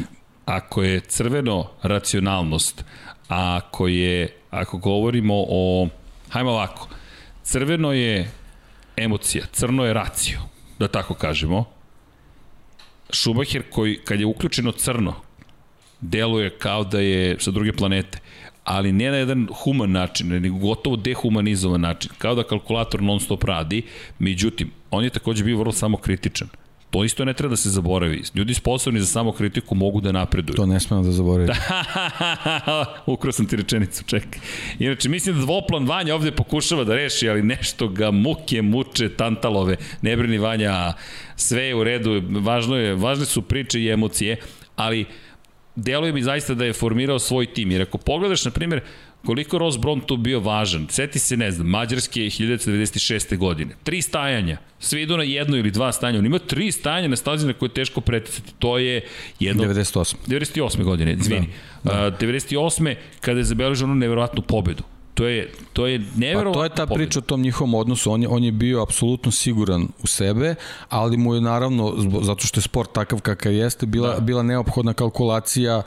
Ako 0.46 0.84
je 0.84 1.00
crveno 1.00 1.68
racionalnost, 1.82 2.86
a 3.30 3.62
ako 3.64 3.88
je, 3.88 4.39
ako 4.50 4.78
govorimo 4.78 5.34
o, 5.48 5.88
hajmo 6.30 6.52
ovako, 6.52 6.88
crveno 7.44 7.94
je 7.94 8.32
emocija, 8.98 9.46
crno 9.52 9.86
je 9.86 9.94
racio, 9.94 10.40
da 10.80 10.88
tako 10.88 11.14
kažemo. 11.14 11.66
Schumacher 13.14 13.64
koji, 13.72 14.00
kad 14.06 14.20
je 14.20 14.26
uključeno 14.26 14.72
crno, 14.72 15.16
deluje 16.02 16.58
kao 16.58 16.84
da 16.84 17.00
je 17.00 17.40
sa 17.40 17.52
druge 17.52 17.74
planete 17.74 18.20
ali 18.70 18.92
ne 18.92 19.10
na 19.12 19.18
jedan 19.18 19.48
human 19.64 19.92
način, 19.92 20.28
nego 20.28 20.58
gotovo 20.58 20.96
dehumanizovan 20.96 21.82
način, 21.82 22.12
kao 22.18 22.36
da 22.36 22.44
kalkulator 22.44 23.02
non 23.02 23.20
stop 23.20 23.44
radi, 23.44 23.82
međutim, 24.20 24.72
on 24.92 25.04
je 25.04 25.10
takođe 25.10 25.44
bio 25.44 25.58
vrlo 25.58 25.72
samokritičan. 25.72 26.48
To 26.90 27.04
isto 27.04 27.26
ne 27.26 27.34
treba 27.34 27.50
da 27.50 27.58
se 27.58 27.70
zaboravi. 27.70 28.24
Ljudi 28.36 28.54
sposobni 28.54 29.00
za 29.00 29.06
samokritiku 29.06 29.76
mogu 29.76 30.02
da 30.02 30.12
napreduju. 30.12 30.56
To 30.56 30.66
ne 30.66 30.80
smemo 30.80 31.04
da 31.04 31.12
zaboravim. 31.12 31.56
Ukro 33.14 33.32
sam 33.32 33.46
ti 33.46 33.56
rečenicu, 33.56 34.04
čekaj. 34.04 34.40
Inače, 34.80 35.10
mislim 35.10 35.36
da 35.36 35.42
dvoplan 35.42 35.88
Vanja 35.88 36.16
ovde 36.16 36.32
pokušava 36.32 36.84
da 36.84 36.96
reši, 36.96 37.30
ali 37.30 37.44
nešto 37.44 37.88
ga 37.88 38.12
muke 38.12 38.62
muče 38.62 39.10
tantalove. 39.10 39.78
Ne 40.02 40.18
brini 40.18 40.38
Vanja, 40.38 40.94
sve 41.36 41.64
je 41.64 41.76
u 41.76 41.84
redu, 41.84 42.22
važno 42.30 42.78
je, 42.78 42.96
važne 42.96 43.26
su 43.26 43.42
priče 43.42 43.82
i 43.82 43.90
emocije, 43.90 44.38
ali 44.76 45.06
deluje 45.76 46.14
mi 46.14 46.24
zaista 46.24 46.54
da 46.54 46.66
je 46.66 46.74
formirao 46.74 47.20
svoj 47.20 47.54
tim. 47.54 47.72
Jer 47.72 47.82
ako 47.82 47.98
pogledaš, 47.98 48.46
na 48.46 48.52
primjer, 48.52 48.82
koliko 49.26 49.58
Ross 49.58 49.78
Brown 49.78 50.06
tu 50.06 50.18
bio 50.18 50.40
važan, 50.40 50.88
seti 50.90 51.20
se, 51.20 51.38
ne 51.38 51.52
znam, 51.52 51.68
Mađarske 51.68 52.20
1996. 52.20 53.38
godine. 53.38 53.76
Tri 53.84 54.02
stajanja, 54.02 54.58
sve 54.80 55.02
idu 55.02 55.18
na 55.18 55.24
jedno 55.24 55.58
ili 55.58 55.72
dva 55.72 55.92
stajanja. 55.92 56.20
On 56.20 56.26
ima 56.26 56.40
tri 56.40 56.72
stajanja 56.72 57.08
na 57.08 57.16
stazi 57.16 57.48
na 57.48 57.54
koje 57.54 57.70
je 57.70 57.74
teško 57.74 58.02
preticati. 58.02 58.54
To 58.60 58.78
je 58.78 59.06
jedno... 59.40 59.64
98. 59.64 60.16
98. 60.28 60.84
godine, 60.84 61.14
izvini. 61.14 61.48
Da, 61.84 61.94
da. 61.94 62.08
Uh, 62.08 62.14
98. 62.14 62.96
kada 63.22 63.40
je 63.40 63.44
zabeležio 63.44 63.86
onu 63.86 63.96
neverovatnu 63.96 64.42
pobedu. 64.42 64.84
To 65.20 65.28
je, 65.28 65.52
to 65.74 65.88
je 65.88 66.02
neverovatno. 66.16 66.54
Pa 66.54 66.60
to 66.60 66.64
je 66.64 66.70
ta 66.70 66.86
pobjeda. 66.86 67.08
priča 67.08 67.20
o 67.20 67.22
tom 67.22 67.42
njihovom 67.42 67.74
odnosu. 67.74 68.12
On 68.12 68.22
je, 68.22 68.28
on 68.28 68.44
je 68.44 68.52
bio 68.52 68.84
apsolutno 68.84 69.32
siguran 69.32 69.88
u 70.04 70.08
sebe, 70.08 70.56
ali 70.90 71.18
mu 71.18 71.36
je 71.36 71.42
naravno, 71.42 71.96
zato 72.22 72.48
što 72.48 72.60
je 72.60 72.62
sport 72.62 72.94
takav 72.94 73.20
kakav 73.22 73.54
jeste, 73.54 73.86
bila, 73.86 74.14
da. 74.14 74.20
bila 74.20 74.44
neophodna 74.44 74.94
kalkulacija 74.94 75.82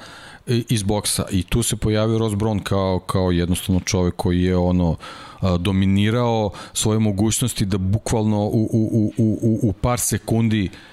iz 0.46 0.82
boksa. 0.82 1.24
I 1.30 1.42
tu 1.42 1.62
se 1.62 1.76
pojavio 1.76 2.18
Ross 2.18 2.34
Brown 2.34 2.62
kao, 2.62 2.98
kao 2.98 3.30
jednostavno 3.30 3.80
čovek 3.80 4.14
koji 4.16 4.42
je 4.42 4.56
ono 4.56 4.96
dominirao 5.58 6.50
svoje 6.72 6.98
mogućnosti 6.98 7.64
da 7.64 7.78
bukvalno 7.78 8.38
u, 8.38 8.68
u, 8.72 9.12
u, 9.18 9.38
u, 9.42 9.58
u 9.62 9.72
par 9.72 10.00
sekundi 10.00 10.70
uh, 10.72 10.91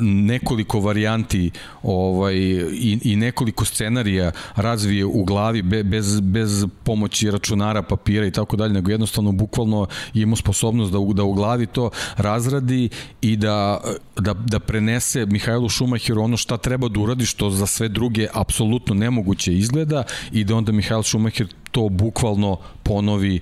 nekoliko 0.00 0.80
varijanti 0.80 1.50
ovaj, 1.82 2.34
i, 2.36 2.98
i 3.04 3.16
nekoliko 3.16 3.64
scenarija 3.64 4.32
razvije 4.56 5.04
u 5.04 5.24
glavi 5.24 5.62
be, 5.62 5.82
bez, 5.82 6.20
bez 6.20 6.66
pomoći 6.84 7.30
računara, 7.30 7.82
papira 7.82 8.26
i 8.26 8.30
tako 8.30 8.56
dalje, 8.56 8.72
nego 8.72 8.90
jednostavno 8.90 9.32
bukvalno 9.32 9.86
ima 10.14 10.36
sposobnost 10.36 10.92
da, 10.92 10.98
da 11.14 11.22
u 11.22 11.32
glavi 11.32 11.66
to 11.66 11.90
razradi 12.16 12.88
i 13.20 13.36
da, 13.36 13.80
da, 14.16 14.34
da 14.34 14.58
prenese 14.60 15.26
Mihajlu 15.26 15.68
Šumacheru 15.68 16.22
ono 16.22 16.36
šta 16.36 16.56
treba 16.56 16.88
da 16.88 17.00
uradi, 17.00 17.26
što 17.26 17.50
za 17.50 17.66
sve 17.66 17.88
druge 17.88 18.28
apsolutno 18.34 18.94
nemoguće 18.94 19.54
izgleda 19.54 20.04
i 20.32 20.44
da 20.44 20.56
onda 20.56 20.72
Mihajl 20.72 21.02
Šumacher 21.02 21.46
to 21.70 21.88
bukvalno 21.88 22.56
ponovi 22.82 23.40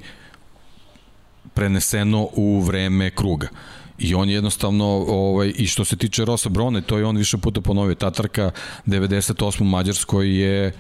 preneseno 1.55 2.28
u 2.36 2.60
vreme 2.60 3.10
kruga. 3.10 3.48
I 3.99 4.15
on 4.15 4.31
jednostavno, 4.31 4.85
ovaj, 5.09 5.53
i 5.57 5.66
što 5.66 5.85
se 5.85 5.97
tiče 5.97 6.25
Rosa 6.25 6.49
Brone, 6.49 6.83
to 6.83 6.99
je 6.99 7.05
on 7.05 7.16
više 7.16 7.39
puta 7.39 7.61
ponovio. 7.61 7.95
Ta 7.95 8.11
trka 8.11 8.51
98. 8.87 9.61
u 9.61 9.65
Mađarskoj 9.65 10.41
je 10.41 10.73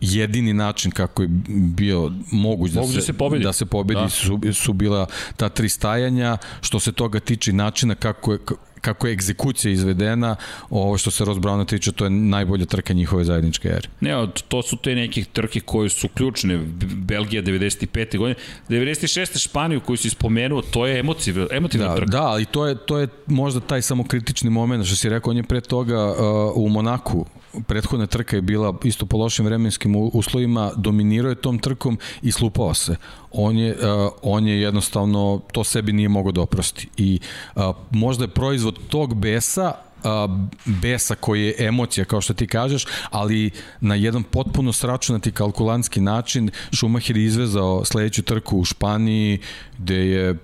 jedini 0.00 0.52
način 0.52 0.90
kako 0.90 1.22
je 1.22 1.28
bio 1.58 2.12
moguć 2.32 2.72
da, 2.72 2.80
Mogu 2.80 2.92
se, 2.92 2.98
da 2.98 3.04
se 3.04 3.12
pobedi, 3.12 3.44
da 3.44 3.52
se 3.52 3.66
pobedi 3.66 4.00
da. 4.00 4.08
Su, 4.08 4.40
su 4.52 4.72
bila 4.72 5.06
ta 5.36 5.48
tri 5.48 5.68
stajanja 5.68 6.38
što 6.60 6.80
se 6.80 6.92
toga 6.92 7.20
tiče 7.20 7.52
načina 7.52 7.94
kako 7.94 8.32
je 8.32 8.38
kako 8.86 9.06
je 9.06 9.12
egzekucija 9.12 9.72
izvedena, 9.72 10.36
ovo 10.70 10.98
što 10.98 11.10
se 11.10 11.24
Ross 11.24 11.40
Browna 11.40 11.66
tiče, 11.66 11.92
to 11.92 12.04
je 12.04 12.10
najbolja 12.10 12.64
trka 12.64 12.94
njihove 12.94 13.24
zajedničke 13.24 13.68
ere. 13.68 13.88
Ne, 14.00 14.14
to 14.48 14.62
su 14.62 14.76
te 14.76 14.94
neke 14.94 15.24
trke 15.32 15.60
koje 15.60 15.88
su 15.88 16.08
ključne. 16.08 16.58
Belgija 16.94 17.42
95. 17.42 18.18
godine, 18.18 18.38
96. 18.68 19.42
Španiju 19.42 19.80
koju 19.80 19.96
si 19.96 20.10
spomenuo, 20.10 20.62
to 20.62 20.86
je 20.86 21.00
emotiv, 21.00 21.36
emotivna 21.50 21.88
da, 21.88 21.96
trka. 21.96 22.10
Da, 22.10 22.22
ali 22.22 22.44
to 22.44 22.66
je, 22.66 22.76
to 22.86 22.98
je 22.98 23.08
možda 23.26 23.60
taj 23.60 23.82
samokritični 23.82 24.50
moment, 24.50 24.86
što 24.86 24.96
si 24.96 25.08
rekao, 25.08 25.30
on 25.30 25.36
je 25.36 25.42
pre 25.42 25.60
toga 25.60 26.06
uh, 26.06 26.16
u 26.54 26.68
Monaku 26.68 27.26
prethodna 27.66 28.06
trka 28.06 28.36
je 28.36 28.42
bila 28.42 28.74
isto 28.84 29.06
po 29.06 29.16
lošim 29.16 29.44
vremenskim 29.44 29.96
uslovima, 30.12 30.72
dominirao 30.76 31.30
je 31.30 31.34
tom 31.34 31.58
trkom 31.58 31.98
i 32.22 32.32
slupao 32.32 32.74
se. 32.74 32.96
On 33.32 33.56
je, 33.56 33.72
uh, 33.72 34.10
on 34.22 34.46
je 34.46 34.60
jednostavno, 34.60 35.40
to 35.52 35.64
sebi 35.64 35.92
nije 35.92 36.08
mogao 36.08 36.32
da 36.32 36.40
oprosti. 36.40 36.88
I 36.96 37.20
uh, 37.54 37.62
možda 37.90 38.24
je 38.24 38.28
proizvod 38.28 38.78
tog 38.88 39.14
besa 39.14 39.72
uh, 40.06 40.30
besa 40.64 41.14
koji 41.14 41.42
je 41.42 41.54
emocija, 41.58 42.04
kao 42.04 42.20
što 42.20 42.34
ti 42.34 42.46
kažeš, 42.46 42.86
ali 43.10 43.50
na 43.80 43.94
jedan 43.94 44.22
potpuno 44.22 44.72
sračunati 44.72 45.32
kalkulantski 45.32 46.00
način 46.00 46.50
Schumacher 46.74 47.16
je 47.16 47.24
izvezao 47.24 47.84
sledeću 47.84 48.22
trku 48.22 48.58
u 48.58 48.64
Španiji, 48.64 49.38
gde 49.78 49.96
je 49.96 50.34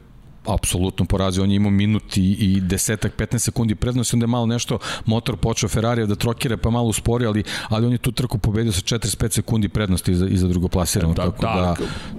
apsolutno 0.46 1.04
porazio, 1.04 1.42
on 1.42 1.50
je 1.50 1.56
imao 1.56 1.70
minut 1.70 2.16
i, 2.16 2.36
i 2.40 2.60
desetak, 2.60 3.12
15 3.16 3.38
sekundi 3.38 3.74
prednosti, 3.74 4.16
onda 4.16 4.24
je 4.24 4.28
malo 4.28 4.46
nešto 4.46 4.78
motor 5.04 5.36
počeo 5.36 5.68
Ferrari 5.68 6.06
da 6.06 6.14
trokira 6.14 6.56
pa 6.56 6.70
malo 6.70 6.88
uspori, 6.88 7.26
ali, 7.26 7.42
ali 7.68 7.86
on 7.86 7.92
je 7.92 7.98
tu 7.98 8.12
trku 8.12 8.38
pobedio 8.38 8.72
sa 8.72 8.80
45 8.80 9.30
sekundi 9.30 9.68
prednosti 9.68 10.12
iza, 10.12 10.26
iza 10.26 10.48
drugoplasiranog, 10.48 11.16
da, 11.16 11.22
tako 11.22 11.42
da, 11.42 11.76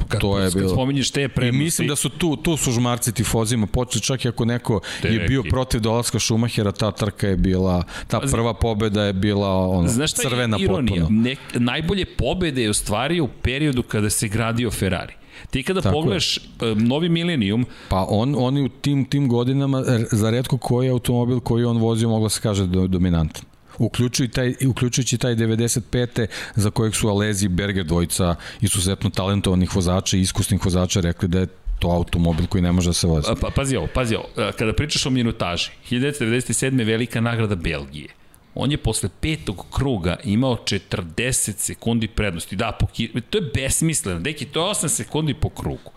da 0.09 0.19
to 0.19 0.39
je 0.39 0.51
bilo. 0.51 0.69
Spominješ 0.69 1.11
te 1.11 1.27
prednosti. 1.27 1.61
I 1.61 1.63
mislim 1.63 1.87
da 1.87 1.95
su 1.95 2.09
tu, 2.09 2.35
tu 2.35 2.57
su 2.57 2.71
žmarci 2.71 3.11
tifozima 3.11 3.67
počeli, 3.67 4.01
čak 4.01 4.25
i 4.25 4.27
ako 4.27 4.45
neko 4.45 4.81
te 5.01 5.07
je 5.07 5.19
bio 5.27 5.43
protiv 5.49 5.81
dolaska 5.81 6.19
Šumahera, 6.19 6.71
ta 6.71 6.91
trka 6.91 7.27
je 7.27 7.37
bila, 7.37 7.83
ta 8.07 8.19
prva 8.19 8.53
pobeda 8.53 9.03
je 9.03 9.13
bila 9.13 9.67
ono, 9.67 9.87
Znaš 9.87 10.13
crvena 10.13 10.57
potpuno. 10.67 11.07
Nek, 11.09 11.39
najbolje 11.53 12.05
pobede 12.05 12.63
je 12.63 12.69
ostvario 12.69 13.23
u 13.23 13.27
periodu 13.41 13.83
kada 13.83 14.09
se 14.09 14.27
gradio 14.27 14.71
Ferrari. 14.71 15.22
Ti 15.49 15.63
kada 15.63 15.81
Tako 15.81 15.93
pogledaš 15.93 16.37
je. 16.37 16.75
novi 16.75 17.09
Millennium... 17.09 17.65
Pa 17.89 18.05
on, 18.09 18.35
oni 18.37 18.61
u 18.61 18.69
tim, 18.69 19.05
tim 19.05 19.27
godinama, 19.29 19.83
za 20.11 20.29
redko 20.29 20.57
koji 20.57 20.89
automobil 20.89 21.39
koji 21.39 21.65
on 21.65 21.77
vozio 21.77 22.09
mogla 22.09 22.29
se 22.29 22.41
kaže 22.41 22.67
do, 22.67 22.87
dominantan. 22.87 23.43
Uključujući 23.77 24.33
taj, 24.33 24.53
uključujući 24.67 25.17
taj 25.17 25.35
95. 25.35 26.27
za 26.55 26.69
kojeg 26.71 26.95
su 26.95 27.07
Alezi 27.09 27.45
i 27.45 27.49
Berger 27.49 27.85
dvojica 27.85 28.35
izuzetno 28.61 29.09
talentovanih 29.09 29.75
vozača 29.75 30.17
i 30.17 30.21
iskusnih 30.21 30.65
vozača 30.65 30.99
rekli 30.99 31.27
da 31.27 31.39
je 31.39 31.47
to 31.79 31.87
automobil 31.87 32.47
koji 32.47 32.61
ne 32.61 32.71
može 32.71 32.89
da 32.89 32.93
se 32.93 33.07
vozi. 33.07 33.27
Pa, 33.41 33.49
pazi 33.55 33.75
ovo, 33.75 33.87
pazi 33.93 34.15
ovo. 34.15 34.51
Kada 34.57 34.73
pričaš 34.73 35.05
o 35.05 35.09
minutaži, 35.09 35.71
1997. 35.89 36.85
velika 36.85 37.21
nagrada 37.21 37.55
Belgije. 37.55 38.07
On 38.55 38.71
je 38.71 38.77
posle 38.77 39.09
petog 39.21 39.65
kruga 39.71 40.17
imao 40.23 40.55
40 40.55 41.53
sekundi 41.57 42.07
prednosti. 42.07 42.55
Da, 42.55 42.71
po, 42.71 42.88
to 43.30 43.38
je 43.38 43.51
besmisleno. 43.53 44.19
Deki, 44.19 44.45
to 44.45 44.67
je 44.67 44.73
8 44.73 44.88
sekundi 44.88 45.34
po 45.34 45.49
krugu. 45.49 45.91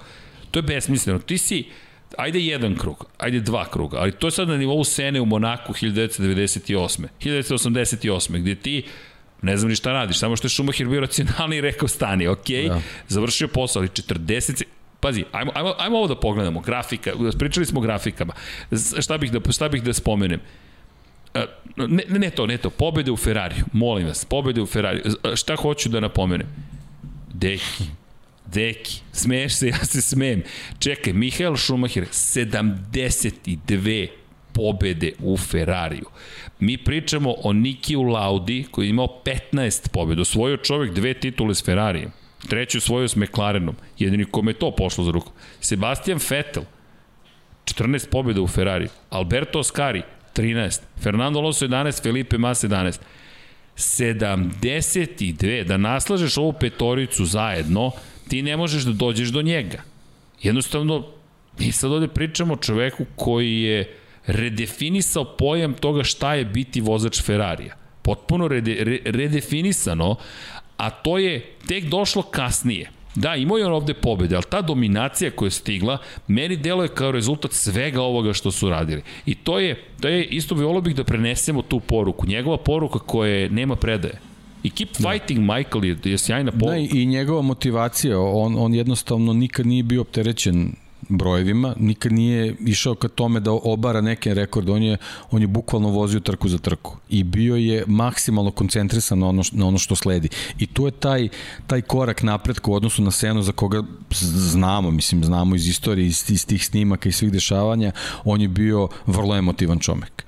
To 0.50 0.58
je 0.58 0.62
besmisleno. 0.62 1.18
Ti 1.18 1.38
si, 1.38 1.64
ajde 2.18 2.40
jedan 2.40 2.76
krug, 2.76 3.04
ajde 3.18 3.40
dva 3.40 3.64
kruga, 3.70 3.98
ali 3.98 4.12
to 4.12 4.26
je 4.26 4.30
sad 4.30 4.48
na 4.48 4.56
nivou 4.56 4.84
Sene 4.84 5.20
u 5.20 5.26
Monaku 5.26 5.72
1998. 5.72 7.06
1988. 7.20 8.40
gde 8.40 8.54
ti 8.54 8.82
ne 9.42 9.56
znam 9.56 9.68
ni 9.68 9.76
šta 9.76 9.92
radiš, 9.92 10.18
samo 10.18 10.36
što 10.36 10.46
je 10.46 10.50
Schumacher 10.50 10.88
bio 10.88 11.00
racionalni 11.00 11.56
i 11.56 11.60
rekao 11.70 11.88
stani, 11.88 12.26
ok, 12.26 12.48
da. 12.68 12.80
završio 13.08 13.48
posao, 13.48 13.80
ali 13.80 13.88
40 13.88 14.62
Pazi, 15.00 15.24
ajmo, 15.32 15.52
ajmo, 15.54 15.74
ajmo 15.78 15.98
ovo 15.98 16.06
da 16.06 16.20
pogledamo, 16.20 16.60
grafika, 16.60 17.12
pričali 17.38 17.66
smo 17.66 17.80
o 17.80 17.82
grafikama. 17.82 18.32
Šta 19.00 19.18
bih 19.18 19.32
da, 19.32 19.52
šta 19.52 19.68
bih 19.68 19.82
da 19.82 19.92
spomenem? 19.92 20.40
Ne, 21.76 22.04
ne 22.08 22.30
to, 22.30 22.46
ne 22.46 22.58
to, 22.58 22.70
pobede 22.70 23.10
u 23.10 23.16
Ferrariju, 23.16 23.64
molim 23.72 24.06
vas, 24.06 24.24
pobede 24.24 24.62
u 24.62 24.66
Ferrariju. 24.66 25.02
Šta 25.34 25.56
hoću 25.56 25.88
da 25.88 26.00
napomenem? 26.00 26.46
Deki, 27.34 27.84
Deki, 28.46 29.00
smeješ 29.12 29.54
se, 29.54 29.68
ja 29.74 29.84
se 29.84 30.02
smejem. 30.02 30.42
Čekaj, 30.78 31.12
Mihael 31.12 31.56
Schumacher, 31.56 32.04
72 32.04 34.08
pobede 34.52 35.12
u 35.18 35.36
Ferrariju. 35.36 36.06
Mi 36.60 36.78
pričamo 36.78 37.34
o 37.42 37.52
Nikiju 37.52 38.02
Laudi 38.02 38.64
koji 38.70 38.86
je 38.86 38.90
imao 38.90 39.22
15 39.52 39.88
pobeda. 39.88 40.22
Osvojio 40.22 40.56
čovjek 40.56 40.94
dve 40.94 41.14
titule 41.14 41.54
s 41.54 41.64
Ferrarijem. 41.64 42.10
Treću 42.48 42.78
osvojio 42.78 43.08
s 43.08 43.16
McLarenom. 43.16 43.76
Jedini 43.98 44.24
kome 44.24 44.50
je 44.50 44.58
to 44.58 44.70
pošlo 44.70 45.04
za 45.04 45.10
ruku. 45.10 45.32
Sebastian 45.60 46.20
Vettel, 46.30 46.62
14 47.64 48.10
pobjeda 48.10 48.40
u 48.40 48.46
Ferrari. 48.46 48.88
Alberto 49.10 49.58
Oscari, 49.58 50.02
13. 50.36 50.80
Fernando 51.02 51.38
Alonso 51.38 51.64
11, 51.64 52.02
Felipe 52.02 52.38
Massa 52.38 52.68
11. 52.68 53.00
72. 53.76 55.64
Da 55.64 55.76
naslažeš 55.76 56.36
ovu 56.36 56.52
petoricu 56.52 57.24
zajedno, 57.24 57.90
ti 58.28 58.42
ne 58.42 58.56
možeš 58.56 58.82
da 58.82 58.92
dođeš 58.92 59.28
do 59.28 59.42
njega. 59.42 59.82
Jednostavno, 60.42 61.06
mi 61.58 61.72
sad 61.72 61.92
ovde 61.92 62.08
pričamo 62.08 62.54
o 62.54 62.56
čoveku 62.56 63.04
koji 63.16 63.60
je 63.60 63.96
redefinisao 64.26 65.36
pojam 65.36 65.74
toga 65.74 66.04
šta 66.04 66.34
je 66.34 66.44
biti 66.44 66.80
vozač 66.80 67.22
Ferrarija. 67.22 67.76
Potpuno 68.02 68.48
rede, 68.48 68.76
re, 68.80 68.98
redefinisano, 69.04 70.16
a 70.76 70.90
to 70.90 71.18
je 71.18 71.56
tek 71.68 71.84
došlo 71.84 72.22
kasnije. 72.22 72.90
Da, 73.16 73.34
imao 73.34 73.58
je 73.58 73.66
on 73.66 73.72
ovde 73.72 73.94
pobede, 73.94 74.34
ali 74.34 74.44
ta 74.50 74.62
dominacija 74.62 75.30
koja 75.30 75.46
je 75.46 75.50
stigla, 75.50 75.98
meni 76.28 76.56
deluje 76.56 76.88
kao 76.88 77.10
rezultat 77.10 77.52
svega 77.52 78.02
ovoga 78.02 78.32
što 78.32 78.50
su 78.50 78.68
radili. 78.70 79.02
I 79.26 79.34
to 79.34 79.58
je, 79.58 79.84
to 80.00 80.08
je 80.08 80.24
isto 80.24 80.54
volio 80.54 80.80
bih 80.80 80.96
da 80.96 81.04
prenesemo 81.04 81.62
tu 81.62 81.80
poruku. 81.80 82.26
Njegova 82.26 82.56
poruka 82.56 82.98
koja 82.98 83.48
nema 83.48 83.76
predaje. 83.76 84.20
I 84.62 84.70
keep 84.70 84.88
da. 84.98 85.10
fighting 85.10 85.46
da. 85.46 85.54
Michael 85.54 85.84
je, 85.84 85.96
je 86.04 86.18
sjajna 86.18 86.52
poruka. 86.52 86.72
Da, 86.72 86.98
i 86.98 87.06
njegova 87.06 87.42
motivacija, 87.42 88.20
on, 88.20 88.54
on 88.58 88.74
jednostavno 88.74 89.32
nikad 89.32 89.66
nije 89.66 89.82
bio 89.82 90.00
opterećen 90.00 90.72
brojevima, 91.08 91.74
nikad 91.78 92.12
nije 92.12 92.54
išao 92.60 92.94
ka 92.94 93.08
tome 93.08 93.40
da 93.40 93.52
obara 93.52 94.00
neke 94.00 94.34
rekorde, 94.34 94.72
on 94.72 94.82
je, 94.82 94.96
on 95.30 95.40
je 95.40 95.46
bukvalno 95.46 95.88
vozio 95.88 96.20
trku 96.20 96.48
za 96.48 96.58
trku 96.58 96.96
i 97.08 97.24
bio 97.24 97.56
je 97.56 97.84
maksimalno 97.86 98.50
koncentrisan 98.50 99.18
na 99.18 99.28
ono, 99.28 99.42
na 99.52 99.66
ono 99.66 99.78
što 99.78 99.96
sledi. 99.96 100.28
I 100.58 100.66
tu 100.66 100.86
je 100.86 100.90
taj, 100.90 101.28
taj 101.66 101.82
korak 101.82 102.22
napretka 102.22 102.70
u 102.70 102.74
odnosu 102.74 103.02
na 103.02 103.10
Senu 103.10 103.42
za 103.42 103.52
koga 103.52 103.82
znamo, 104.10 104.90
mislim, 104.90 105.24
znamo 105.24 105.56
iz 105.56 105.68
istorije, 105.68 106.06
iz, 106.06 106.24
iz 106.30 106.46
tih 106.46 106.66
snimaka 106.66 107.08
i 107.08 107.12
svih 107.12 107.32
dešavanja, 107.32 107.92
on 108.24 108.40
je 108.40 108.48
bio 108.48 108.88
vrlo 109.06 109.36
emotivan 109.36 109.78
čomek 109.78 110.26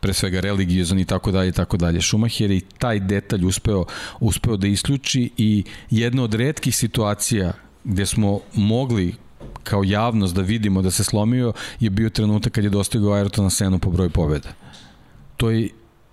pre 0.00 0.14
svega 0.14 0.40
religiozan 0.40 0.98
i 0.98 1.04
tako 1.04 1.30
dalje 1.30 1.48
i 1.48 1.52
tako 1.52 1.76
dalje. 1.76 2.02
Schumacher 2.02 2.50
je 2.50 2.56
i 2.56 2.60
taj 2.78 3.00
detalj 3.00 3.44
uspeo, 3.44 3.84
uspeo 4.20 4.56
da 4.56 4.66
isključi 4.66 5.30
i 5.36 5.64
jedna 5.90 6.22
od 6.22 6.34
redkih 6.34 6.76
situacija 6.76 7.52
gde 7.84 8.06
smo 8.06 8.40
mogli 8.54 9.14
kao 9.64 9.84
javnost 9.84 10.34
da 10.34 10.42
vidimo 10.42 10.82
da 10.82 10.90
se 10.90 11.04
slomio 11.04 11.52
je 11.80 11.90
bio 11.90 12.10
trenutak 12.10 12.52
kad 12.52 12.64
je 12.64 12.70
dostigao 12.70 13.10
Ayrton 13.10 13.42
na 13.42 13.50
senu 13.50 13.78
po 13.78 13.90
broju 13.90 14.10
pobjeda. 14.10 14.48
To 15.36 15.50
je 15.50 15.68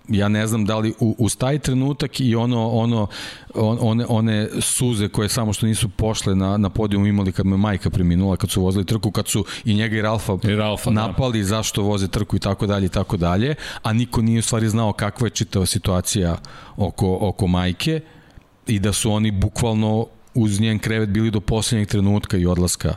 ja 0.08 0.28
ne 0.28 0.46
znam 0.46 0.64
da 0.64 0.78
li 0.78 0.94
u, 1.00 1.16
uz 1.18 1.36
taj 1.36 1.58
trenutak 1.58 2.20
i 2.20 2.34
ono, 2.34 2.68
ono, 2.68 3.06
on, 3.54 3.78
one, 3.80 4.06
one 4.08 4.48
suze 4.60 5.08
koje 5.08 5.28
samo 5.28 5.52
što 5.52 5.66
nisu 5.66 5.88
pošle 5.88 6.34
na, 6.34 6.56
na 6.56 6.70
podijum 6.70 7.06
imali 7.06 7.32
kad 7.32 7.46
me 7.46 7.56
majka 7.56 7.90
preminula, 7.90 8.36
kad 8.36 8.50
su 8.50 8.62
vozili 8.62 8.84
trku, 8.86 9.10
kad 9.10 9.28
su 9.28 9.44
i 9.64 9.74
njega 9.74 9.96
i 9.96 10.02
Ralfa, 10.02 10.38
I 10.42 10.54
Ralfa 10.54 10.90
da. 10.90 11.06
napali 11.06 11.38
da. 11.38 11.44
zašto 11.44 11.82
voze 11.82 12.08
trku 12.08 12.36
i 12.36 12.38
tako 12.38 12.66
dalje 12.66 12.86
i 12.86 12.88
tako 12.88 13.16
dalje, 13.16 13.54
a 13.82 13.92
niko 13.92 14.22
nije 14.22 14.38
u 14.38 14.42
stvari 14.42 14.68
znao 14.68 14.92
kakva 14.92 15.26
je 15.26 15.30
čitava 15.30 15.66
situacija 15.66 16.36
oko, 16.76 17.18
oko 17.20 17.46
majke 17.46 18.00
i 18.66 18.78
da 18.78 18.92
su 18.92 19.12
oni 19.12 19.30
bukvalno 19.30 20.06
uz 20.34 20.60
njen 20.60 20.78
krevet 20.78 21.08
bili 21.08 21.30
do 21.30 21.40
poslednjeg 21.40 21.88
trenutka 21.88 22.36
i 22.36 22.46
odlaska 22.46 22.94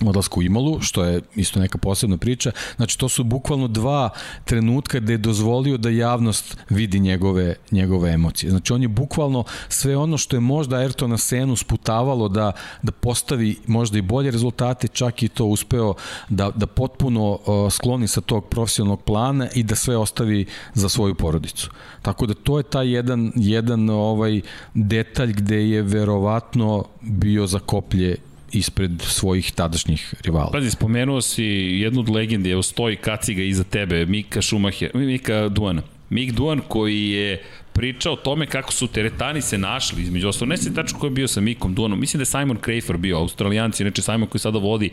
odlasku 0.00 0.40
u 0.40 0.42
Imolu, 0.42 0.80
što 0.80 1.04
je 1.04 1.20
isto 1.34 1.60
neka 1.60 1.78
posebna 1.78 2.16
priča. 2.16 2.50
Znači, 2.76 2.98
to 2.98 3.08
su 3.08 3.24
bukvalno 3.24 3.68
dva 3.68 4.10
trenutka 4.44 5.00
gde 5.00 5.12
je 5.12 5.18
dozvolio 5.18 5.76
da 5.76 5.90
javnost 5.90 6.56
vidi 6.70 7.00
njegove, 7.00 7.54
njegove 7.70 8.10
emocije. 8.10 8.50
Znači, 8.50 8.72
on 8.72 8.82
je 8.82 8.88
bukvalno 8.88 9.44
sve 9.68 9.96
ono 9.96 10.18
što 10.18 10.36
je 10.36 10.40
možda 10.40 10.76
Ayrton 10.76 11.06
na 11.06 11.18
senu 11.18 11.56
sputavalo 11.56 12.28
da, 12.28 12.52
da 12.82 12.92
postavi 12.92 13.56
možda 13.66 13.98
i 13.98 14.02
bolje 14.02 14.30
rezultate, 14.30 14.88
čak 14.88 15.22
i 15.22 15.28
to 15.28 15.46
uspeo 15.46 15.94
da, 16.28 16.50
da 16.50 16.66
potpuno 16.66 17.30
uh, 17.32 17.72
skloni 17.72 18.08
sa 18.08 18.20
tog 18.20 18.48
profesionalnog 18.48 19.02
plana 19.02 19.48
i 19.54 19.62
da 19.62 19.74
sve 19.74 19.96
ostavi 19.96 20.46
za 20.74 20.88
svoju 20.88 21.14
porodicu. 21.14 21.70
Tako 22.02 22.26
da 22.26 22.34
to 22.34 22.58
je 22.58 22.62
taj 22.62 22.90
jedan, 22.90 23.32
jedan 23.36 23.90
ovaj 23.90 24.40
detalj 24.74 25.32
gde 25.32 25.68
je 25.68 25.82
verovatno 25.82 26.84
bio 27.00 27.46
za 27.46 27.58
koplje 27.58 28.16
ispred 28.54 29.02
svojih 29.02 29.52
tadašnjih 29.52 30.14
rivala. 30.22 30.50
Pazi, 30.50 30.70
spomenuo 30.70 31.20
si 31.20 31.44
jednu 31.44 32.00
od 32.00 32.08
legendi, 32.08 32.50
evo 32.50 32.62
stoji 32.62 32.96
kaciga 32.96 33.42
iza 33.42 33.64
tebe, 33.64 34.06
Mika 34.06 34.42
Schumacher, 34.42 34.90
Mika 34.94 35.48
Duana. 35.48 35.82
Mik 36.10 36.32
Duan 36.32 36.60
koji 36.68 37.08
je 37.08 37.42
pričao 37.72 38.12
o 38.12 38.16
tome 38.16 38.46
kako 38.46 38.72
su 38.72 38.86
teretani 38.86 39.42
se 39.42 39.58
našli, 39.58 40.02
između 40.02 40.28
ostalo, 40.28 40.48
ne 40.48 40.56
se 40.56 40.74
tačno 40.74 40.98
ko 40.98 41.06
je 41.06 41.10
bio 41.10 41.28
sa 41.28 41.40
Mikom 41.40 41.74
Duanom, 41.74 42.00
mislim 42.00 42.18
da 42.18 42.22
je 42.22 42.26
Simon 42.26 42.56
Krafer 42.56 42.96
bio, 42.96 43.18
australijanci, 43.18 43.82
znači 43.82 44.02
Simon 44.02 44.26
koji 44.26 44.40
sada 44.40 44.58
vodi 44.58 44.90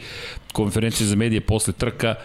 konferencije 0.54 1.08
za 1.08 1.16
medije 1.16 1.42
posle 1.42 1.74
trka, 1.74 2.16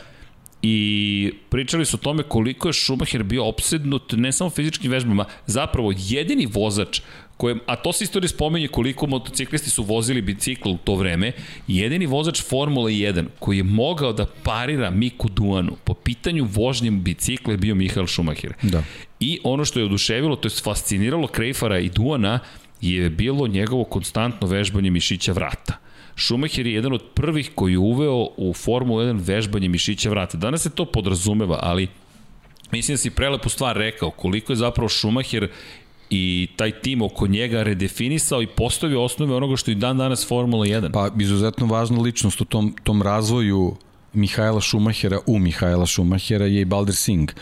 i 0.62 1.32
pričali 1.48 1.84
su 1.84 1.96
o 1.96 1.98
tome 1.98 2.22
koliko 2.22 2.68
je 2.68 2.74
Schumacher 2.74 3.22
bio 3.22 3.48
opsednut 3.48 4.12
ne 4.12 4.32
samo 4.32 4.50
fizičkim 4.50 4.90
vežbama, 4.90 5.24
zapravo 5.46 5.92
jedini 5.96 6.46
vozač 6.46 7.00
koje, 7.36 7.56
a 7.66 7.76
to 7.76 7.92
se 7.92 8.04
istorije 8.04 8.28
spomenje 8.28 8.68
koliko 8.68 9.06
motociklisti 9.06 9.70
su 9.70 9.82
vozili 9.82 10.22
bicikl 10.22 10.68
u 10.68 10.76
to 10.76 10.94
vreme, 10.94 11.32
jedini 11.68 12.06
vozač 12.06 12.42
Formula 12.42 12.90
1 12.90 13.24
koji 13.38 13.56
je 13.56 13.62
mogao 13.62 14.12
da 14.12 14.26
parira 14.42 14.90
Miku 14.90 15.28
Duanu 15.28 15.76
po 15.84 15.94
pitanju 15.94 16.48
vožnje 16.52 16.90
bicikla 16.90 17.52
je 17.52 17.58
bio 17.58 17.74
Mihael 17.74 18.06
Schumacher. 18.06 18.52
Da. 18.62 18.82
I 19.20 19.38
ono 19.44 19.64
što 19.64 19.78
je 19.78 19.84
oduševilo, 19.84 20.36
to 20.36 20.48
je 20.48 20.52
fasciniralo 20.62 21.26
Krejfara 21.26 21.78
i 21.78 21.88
Duana, 21.88 22.38
je 22.80 23.10
bilo 23.10 23.46
njegovo 23.46 23.84
konstantno 23.84 24.48
vežbanje 24.48 24.90
mišića 24.90 25.32
vrata. 25.32 25.78
Schumacher 26.16 26.66
je 26.66 26.74
jedan 26.74 26.92
od 26.92 27.02
prvih 27.14 27.50
koji 27.54 27.72
je 27.72 27.78
uveo 27.78 28.28
u 28.36 28.54
Formulu 28.54 29.00
1 29.00 29.20
vežbanje 29.26 29.68
mišića 29.68 30.10
vrata. 30.10 30.38
Danas 30.38 30.62
se 30.62 30.70
to 30.70 30.84
podrazumeva, 30.84 31.58
ali 31.62 31.88
mislim 32.72 32.94
da 32.94 32.98
si 32.98 33.10
prelepu 33.10 33.48
stvar 33.48 33.76
rekao, 33.76 34.10
koliko 34.10 34.52
je 34.52 34.56
zapravo 34.56 34.88
Schumacher 34.88 35.48
i 36.10 36.48
taj 36.56 36.80
tim 36.80 37.02
oko 37.02 37.26
njega 37.26 37.62
redefinisao 37.62 38.42
i 38.42 38.46
postavio 38.46 39.04
osnove 39.04 39.34
onoga 39.34 39.56
što 39.56 39.70
i 39.70 39.74
dan 39.74 39.98
danas 39.98 40.28
Formula 40.28 40.66
1. 40.66 40.92
Pa 40.92 41.10
izuzetno 41.18 41.66
važna 41.66 42.00
ličnost 42.00 42.40
u 42.40 42.44
tom, 42.44 42.74
tom 42.84 43.02
razvoju 43.02 43.76
Mihajla 44.16 44.60
Šumahera 44.60 45.18
u 45.26 45.38
Mihajla 45.38 45.86
Šumahera 45.86 46.44
je 46.44 46.60
i 46.60 46.64
Balder 46.64 46.94
Singh, 46.94 47.32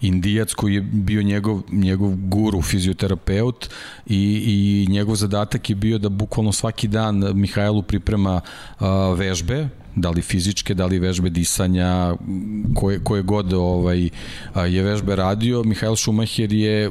indijac 0.00 0.54
koji 0.54 0.74
je 0.74 0.80
bio 0.80 1.22
njegov, 1.22 1.62
njegov 1.72 2.16
guru, 2.16 2.62
fizioterapeut 2.62 3.68
i, 4.06 4.42
i 4.46 4.92
njegov 4.92 5.14
zadatak 5.14 5.70
je 5.70 5.76
bio 5.76 5.98
da 5.98 6.08
bukvalno 6.08 6.52
svaki 6.52 6.88
dan 6.88 7.32
Mihajlu 7.34 7.82
priprema 7.82 8.40
a, 8.78 9.14
vežbe, 9.18 9.68
da 9.96 10.10
li 10.10 10.22
fizičke, 10.22 10.74
da 10.74 10.86
li 10.86 10.98
vežbe 10.98 11.30
disanja, 11.30 12.14
koje, 12.74 12.98
koje 13.04 13.22
god 13.22 13.52
ovaj, 13.52 14.08
je 14.68 14.82
vežbe 14.82 15.16
radio. 15.16 15.62
Mihael 15.64 15.96
Schumacher 15.96 16.52
je 16.52 16.90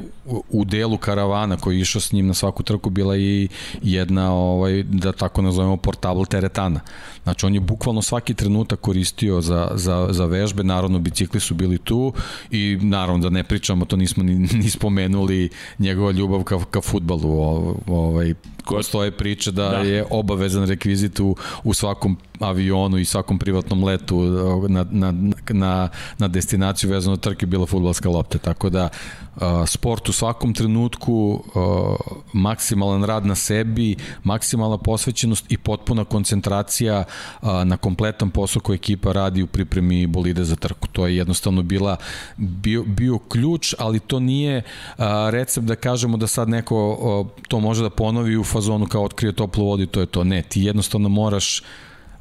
u 0.49 0.65
delu 0.65 0.97
karavana 0.97 1.57
koji 1.57 1.75
je 1.75 1.81
išao 1.81 2.01
s 2.01 2.11
njim 2.11 2.27
na 2.27 2.33
svaku 2.33 2.63
trku 2.63 2.89
bila 2.89 3.17
i 3.17 3.47
jedna, 3.81 4.33
ovaj, 4.33 4.83
da 4.83 5.11
tako 5.11 5.41
nazovemo, 5.41 5.77
portable 5.77 6.25
teretana. 6.25 6.79
Znači, 7.23 7.45
on 7.45 7.53
je 7.53 7.59
bukvalno 7.59 8.01
svaki 8.01 8.33
trenutak 8.33 8.79
koristio 8.79 9.41
za, 9.41 9.71
za, 9.75 10.07
za 10.11 10.25
vežbe, 10.25 10.63
naravno 10.63 10.99
bicikli 10.99 11.39
su 11.39 11.53
bili 11.53 11.77
tu 11.77 12.13
i 12.51 12.77
naravno 12.81 13.23
da 13.23 13.29
ne 13.29 13.43
pričamo, 13.43 13.85
to 13.85 13.95
nismo 13.95 14.23
ni, 14.23 14.35
ni 14.63 14.69
spomenuli, 14.69 15.49
njegova 15.79 16.11
ljubav 16.11 16.43
ka, 16.43 16.59
ka 16.71 16.81
futbalu, 16.81 17.31
ovaj, 17.87 18.33
stoje 18.83 19.11
priče 19.11 19.51
da, 19.51 19.69
da, 19.69 19.77
je 19.77 20.05
obavezan 20.09 20.67
rekvizit 20.67 21.19
u, 21.19 21.35
u 21.63 21.73
svakom 21.73 22.17
avionu 22.39 22.94
i 22.97 23.05
svakom 23.05 23.39
privatnom 23.39 23.83
letu 23.83 24.21
na, 24.69 24.85
na, 24.91 25.13
na, 25.49 25.89
na 26.17 26.27
destinaciju 26.27 26.89
vezano 26.89 27.17
trke 27.17 27.45
bila 27.45 27.65
futbalska 27.65 28.09
lopta, 28.09 28.37
tako 28.37 28.69
da 28.69 28.89
sport 29.67 30.09
u 30.09 30.13
svakom 30.13 30.53
trenutku, 30.53 31.43
maksimalan 32.33 33.03
rad 33.03 33.25
na 33.25 33.35
sebi, 33.35 33.95
maksimalna 34.23 34.77
posvećenost 34.77 35.51
i 35.51 35.57
potpuna 35.57 36.05
koncentracija 36.05 37.03
na 37.41 37.77
kompletan 37.77 38.29
posao 38.29 38.61
koji 38.61 38.75
ekipa 38.75 39.11
radi 39.11 39.43
u 39.43 39.47
pripremi 39.47 40.07
bolide 40.07 40.43
za 40.43 40.55
trku. 40.55 40.87
To 40.87 41.07
je 41.07 41.17
jednostavno 41.17 41.61
bila 41.61 41.97
bio, 42.37 42.83
bio 42.83 43.17
ključ, 43.17 43.73
ali 43.79 43.99
to 43.99 44.19
nije 44.19 44.61
recept 45.29 45.67
da 45.67 45.75
kažemo 45.75 46.17
da 46.17 46.27
sad 46.27 46.49
neko 46.49 47.27
to 47.47 47.59
može 47.59 47.83
da 47.83 47.89
ponovi 47.89 48.37
u 48.37 48.43
fazonu 48.43 48.85
kao 48.85 49.03
otkrije 49.03 49.33
toplu 49.33 49.65
vodu 49.65 49.83
i 49.83 49.87
to 49.87 49.99
je 49.99 50.05
to. 50.05 50.23
Ne, 50.23 50.41
ti 50.41 50.61
jednostavno 50.61 51.09
moraš 51.09 51.61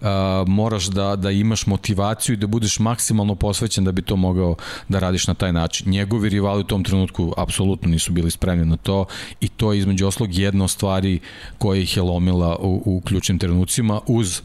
uh, 0.04 0.48
moraš 0.48 0.86
da, 0.86 1.16
da 1.16 1.30
imaš 1.30 1.66
motivaciju 1.66 2.32
i 2.32 2.36
da 2.36 2.46
budeš 2.46 2.78
maksimalno 2.78 3.34
posvećen 3.34 3.84
da 3.84 3.92
bi 3.92 4.02
to 4.02 4.16
mogao 4.16 4.56
da 4.88 4.98
radiš 4.98 5.26
na 5.26 5.34
taj 5.34 5.52
način. 5.52 5.90
Njegovi 5.90 6.28
rivali 6.28 6.60
u 6.60 6.64
tom 6.64 6.84
trenutku 6.84 7.32
apsolutno 7.36 7.88
nisu 7.88 8.12
bili 8.12 8.30
spremni 8.30 8.64
na 8.64 8.76
to 8.76 9.04
i 9.40 9.48
to 9.48 9.72
je 9.72 9.78
između 9.78 10.06
oslog 10.06 10.34
jedna 10.34 10.64
od 10.64 10.70
stvari 10.70 11.20
koja 11.58 11.80
ih 11.80 11.96
je 11.96 12.02
lomila 12.02 12.56
u, 12.56 12.82
u 12.84 13.00
ključnim 13.00 13.38
trenucima 13.38 14.00
uz 14.06 14.42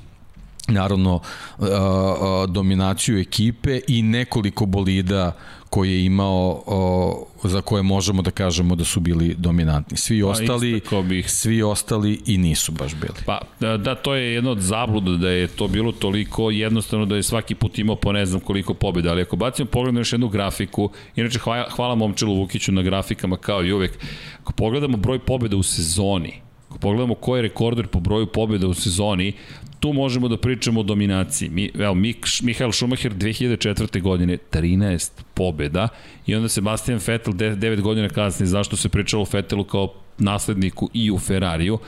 naravno 0.70 1.20
dominaciju 2.48 3.20
ekipe 3.20 3.80
i 3.88 4.02
nekoliko 4.02 4.66
bolida 4.66 5.36
koji 5.70 5.92
je 5.92 6.06
imao 6.06 6.64
o, 6.66 7.26
za 7.44 7.62
koje 7.62 7.84
možemo 7.84 8.22
da 8.22 8.32
kažemo 8.32 8.76
da 8.76 8.84
su 8.84 9.00
bili 9.00 9.36
dominantni. 9.38 9.98
Svi 9.98 10.22
pa, 10.22 10.28
ostali 10.28 10.82
bih. 11.04 11.32
svi 11.32 11.64
ostali 11.64 12.22
i 12.26 12.38
nisu 12.38 12.72
baš 12.72 12.96
bili. 12.96 13.14
Pa 13.26 13.42
da, 13.60 13.78
da 13.78 13.96
to 13.96 14.14
je 14.14 14.34
jedno 14.34 14.52
od 14.52 14.60
zabluda 14.60 15.12
da 15.12 15.30
je 15.30 15.48
to 15.48 15.68
bilo 15.68 15.92
toliko 15.92 16.52
jednostavno 16.52 17.06
da 17.06 17.16
je 17.16 17.24
svaki 17.24 17.56
put 17.56 17.80
imao 17.80 17.96
po 17.96 18.12
ne 18.12 18.26
znam 18.26 18.42
koliko 18.42 18.74
pobjeda, 18.74 19.12
ali 19.12 19.22
ako 19.22 19.36
bacimo 19.36 19.70
pogled 19.70 19.94
na 19.94 20.00
još 20.00 20.14
jednu 20.14 20.30
grafiku, 20.30 20.90
inače 21.16 21.40
hvala, 21.40 21.70
hvala 21.70 21.96
Momčilu 21.96 22.36
Vukiću 22.36 22.72
na 22.72 22.82
grafikama 22.82 23.38
kao 23.38 23.66
i 23.66 23.74
uvek, 23.74 24.00
ako 24.42 24.54
pogledamo 24.54 24.98
broj 24.98 25.20
pobjeda 25.20 25.58
u 25.58 25.64
sezoni, 25.64 26.42
Ako 26.70 26.78
pogledamo 26.78 27.16
ko 27.16 27.36
je 27.36 27.42
rekorder 27.42 27.88
po 27.88 28.00
broju 28.00 28.28
pobjeda 28.28 28.68
u 28.68 28.74
sezoni, 28.74 29.34
tu 29.80 29.94
možemo 29.94 30.28
da 30.28 30.38
pričamo 30.38 30.80
o 30.80 30.84
dominaciji. 30.84 31.50
Mi, 31.50 31.72
evo, 31.80 31.96
Mihael 32.44 32.72
Schumacher 32.72 33.14
2004. 33.14 34.02
godine 34.02 34.38
13 34.52 35.12
pobjeda 35.34 35.88
i 36.26 36.36
onda 36.36 36.50
Sebastian 36.50 37.00
Vettel 37.08 37.34
9 37.34 37.82
godina 37.82 38.10
kasnije, 38.10 38.48
zašto 38.48 38.76
se 38.76 38.90
pričalo 38.90 39.24
o 39.24 39.28
Vettelu 39.34 39.64
kao 39.64 39.94
nasledniku 40.18 40.90
i 40.94 41.12
u 41.12 41.20
Ferrariju. 41.20 41.80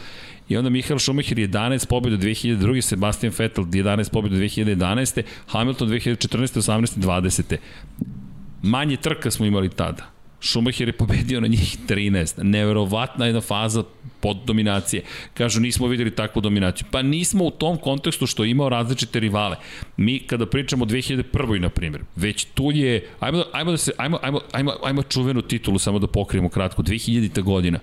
I 0.50 0.58
onda 0.58 0.70
Michael 0.70 1.00
Schumacher 1.00 1.38
11 1.38 1.88
pobjeda 1.88 2.18
2002. 2.18 2.82
Sebastian 2.82 3.34
Vettel 3.40 3.64
11 3.64 4.12
pobjeda 4.12 4.36
2011. 4.36 5.24
Hamilton 5.48 5.90
2014. 5.90 6.58
18. 6.62 7.00
20. 7.00 7.58
Manje 8.62 8.98
trka 8.98 9.32
smo 9.32 9.46
imali 9.46 9.70
tada. 9.70 10.11
Schumacher 10.42 10.88
je 10.88 10.94
pobedio 10.94 11.40
na 11.40 11.48
njih 11.48 11.78
13. 11.88 12.44
Neverovatna 12.44 13.26
jedna 13.26 13.42
faza 13.42 13.84
pod 14.20 14.38
dominacije. 14.46 15.04
Kažu, 15.34 15.60
nismo 15.60 15.88
videli 15.88 16.16
takvu 16.16 16.42
dominaciju. 16.42 16.88
Pa 16.92 17.02
nismo 17.02 17.46
u 17.46 17.52
tom 17.52 17.78
kontekstu 17.78 18.28
što 18.28 18.44
je 18.44 18.52
imao 18.52 18.70
različite 18.70 19.20
rivale. 19.20 19.56
Mi, 19.98 20.20
kada 20.20 20.46
pričamo 20.46 20.84
o 20.84 20.88
2001. 20.88 21.60
na 21.60 21.70
primjer, 21.70 22.04
već 22.16 22.46
tu 22.54 22.72
je, 22.72 23.08
ajmo, 23.20 23.44
ajmo 23.54 23.72
da 23.72 23.78
se, 23.78 23.92
ajmo, 23.98 24.20
ajmo, 24.22 24.40
ajmo, 24.52 24.74
ajmo 24.84 25.04
čuvenu 25.04 25.42
titulu 25.42 25.80
samo 25.80 26.00
da 26.00 26.08
pokrijemo 26.08 26.50
kratko, 26.50 26.84
2000. 26.84 27.42
godina. 27.42 27.80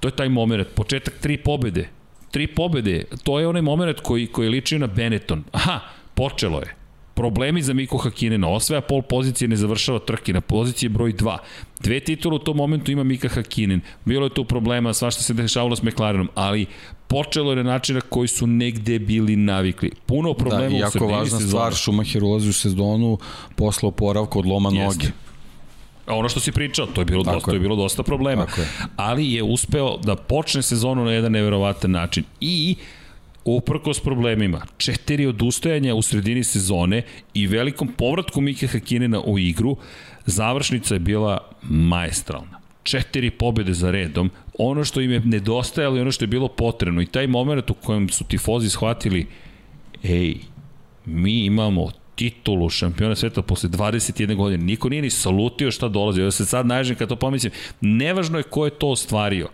To 0.00 0.08
je 0.08 0.16
taj 0.16 0.28
moment, 0.28 0.68
početak 0.74 1.14
tri 1.20 1.36
pobede. 1.36 1.88
Tri 2.30 2.46
pobede, 2.46 3.04
to 3.22 3.40
je 3.40 3.46
onaj 3.46 3.62
moment 3.62 4.00
koji, 4.00 4.26
koji 4.26 4.48
liči 4.48 4.78
na 4.78 4.86
Benetton. 4.86 5.44
Aha, 5.52 5.80
počelo 6.14 6.58
je 6.58 6.79
problemi 7.20 7.62
za 7.62 7.74
Miko 7.74 7.98
Hakinena, 7.98 8.48
osvaja 8.48 8.80
pol 8.80 9.02
pozicije, 9.02 9.48
ne 9.48 9.56
završava 9.56 9.98
trke, 9.98 10.32
na 10.32 10.40
poziciji 10.40 10.88
broj 10.88 11.12
2. 11.12 11.36
Dve 11.80 12.00
titule 12.00 12.36
u 12.36 12.38
tom 12.38 12.56
momentu 12.56 12.92
ima 12.92 13.04
Mika 13.04 13.28
Hakinen. 13.28 13.80
Bilo 14.04 14.26
je 14.26 14.34
tu 14.34 14.44
problema, 14.44 14.94
svašta 14.94 15.22
se 15.22 15.34
dešavalo 15.34 15.76
s 15.76 15.82
McLarenom, 15.82 16.28
ali 16.34 16.66
počelo 17.08 17.52
je 17.52 17.56
na 17.56 17.62
načina 17.62 18.00
koji 18.00 18.28
su 18.28 18.46
negde 18.46 18.98
bili 18.98 19.36
navikli. 19.36 19.90
Puno 20.06 20.34
problema 20.34 20.78
da, 20.78 20.86
u 20.86 20.90
sredini 20.90 21.12
važna 21.12 21.38
sezona. 21.38 21.48
stvar, 21.48 21.74
Schumacher 21.74 22.24
ulazi 22.24 22.48
u 22.48 22.52
sezonu 22.52 23.18
posle 23.56 23.88
oporavka 23.88 24.38
od 24.38 24.46
loma 24.46 24.70
Jeste. 24.72 24.84
noge. 25.04 25.12
Ono 26.06 26.28
što 26.28 26.40
si 26.40 26.52
pričao, 26.52 26.86
to 26.86 27.00
je 27.00 27.04
bilo 27.04 27.24
Tako 27.24 27.34
dosta, 27.36 27.50
je. 27.50 27.52
to 27.52 27.56
je 27.56 27.60
bilo 27.60 27.76
dosta 27.76 28.02
problema. 28.02 28.46
Tako 28.46 28.60
je. 28.60 28.66
Ali 28.96 29.32
je 29.32 29.42
uspeo 29.42 29.96
da 29.96 30.16
počne 30.16 30.62
sezonu 30.62 31.04
na 31.04 31.12
jedan 31.12 31.32
neverovatan 31.32 31.90
način. 31.90 32.24
I 32.40 32.76
uprkos 33.44 34.00
problemima, 34.00 34.66
četiri 34.76 35.26
odustajanja 35.26 35.94
u 35.94 36.02
sredini 36.02 36.44
sezone 36.44 37.02
i 37.34 37.46
velikom 37.46 37.88
povratku 37.88 38.40
Mike 38.40 38.66
Hakinena 38.66 39.20
u 39.20 39.38
igru, 39.38 39.76
završnica 40.26 40.94
je 40.94 41.00
bila 41.00 41.48
maestralna. 41.62 42.60
Četiri 42.82 43.30
pobjede 43.30 43.72
za 43.72 43.90
redom, 43.90 44.30
ono 44.58 44.84
što 44.84 45.00
im 45.00 45.10
je 45.10 45.20
nedostajalo 45.20 45.96
i 45.96 46.00
ono 46.00 46.12
što 46.12 46.24
je 46.24 46.28
bilo 46.28 46.48
potrebno 46.48 47.02
i 47.02 47.06
taj 47.06 47.26
moment 47.26 47.70
u 47.70 47.74
kojem 47.74 48.08
su 48.08 48.24
tifozi 48.24 48.70
shvatili 48.70 49.26
ej, 50.04 50.36
mi 51.04 51.44
imamo 51.44 51.90
titulu 52.14 52.68
šampiona 52.70 53.16
sveta 53.16 53.42
posle 53.42 53.68
21 53.68 54.34
godine. 54.36 54.64
Niko 54.64 54.88
nije 54.88 55.02
ni 55.02 55.10
salutio 55.10 55.70
šta 55.70 55.88
dolazi. 55.88 56.20
Ja 56.20 56.30
se 56.30 56.46
sad 56.46 56.66
naježem 56.66 56.96
kad 56.96 57.08
to 57.08 57.16
pomislim. 57.16 57.52
Nevažno 57.80 58.38
je 58.38 58.42
ko 58.42 58.64
je 58.64 58.70
to 58.70 58.88
ostvario 58.88 59.48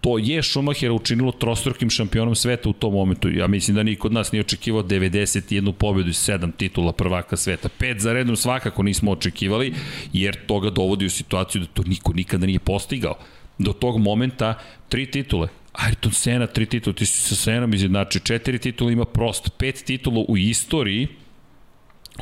to 0.00 0.18
je 0.18 0.42
Schumacher 0.42 0.92
učinilo 0.92 1.32
trostrukim 1.32 1.90
šampionom 1.90 2.34
sveta 2.34 2.68
u 2.68 2.72
tom 2.72 2.92
momentu. 2.92 3.28
Ja 3.28 3.46
mislim 3.46 3.74
da 3.74 3.82
niko 3.82 4.08
od 4.08 4.12
nas 4.12 4.32
nije 4.32 4.40
očekivao 4.40 4.82
91 4.82 5.72
pobedu 5.72 6.08
i 6.08 6.12
7 6.12 6.52
titula 6.56 6.92
prvaka 6.92 7.36
sveta. 7.36 7.68
Pet 7.68 8.00
za 8.00 8.12
redom 8.12 8.36
svakako 8.36 8.82
nismo 8.82 9.10
očekivali, 9.10 9.74
jer 10.12 10.46
to 10.46 10.60
ga 10.60 10.70
dovodi 10.70 11.06
u 11.06 11.10
situaciju 11.10 11.60
da 11.60 11.66
to 11.66 11.82
niko 11.82 12.12
nikada 12.12 12.46
nije 12.46 12.58
postigao. 12.58 13.14
Do 13.58 13.72
tog 13.72 13.98
momenta 13.98 14.54
tri 14.88 15.06
titule. 15.06 15.48
Ayrton 15.72 16.12
Senna 16.12 16.46
tri 16.46 16.66
titula, 16.66 16.94
ti 16.94 17.06
si 17.06 17.20
sa 17.20 17.34
Senom 17.34 17.74
izjednačio, 17.74 18.20
četiri 18.20 18.58
titula 18.58 18.92
ima 18.92 19.04
prost, 19.04 19.50
pet 19.58 19.82
titula 19.84 20.24
u 20.28 20.36
istoriji 20.36 21.08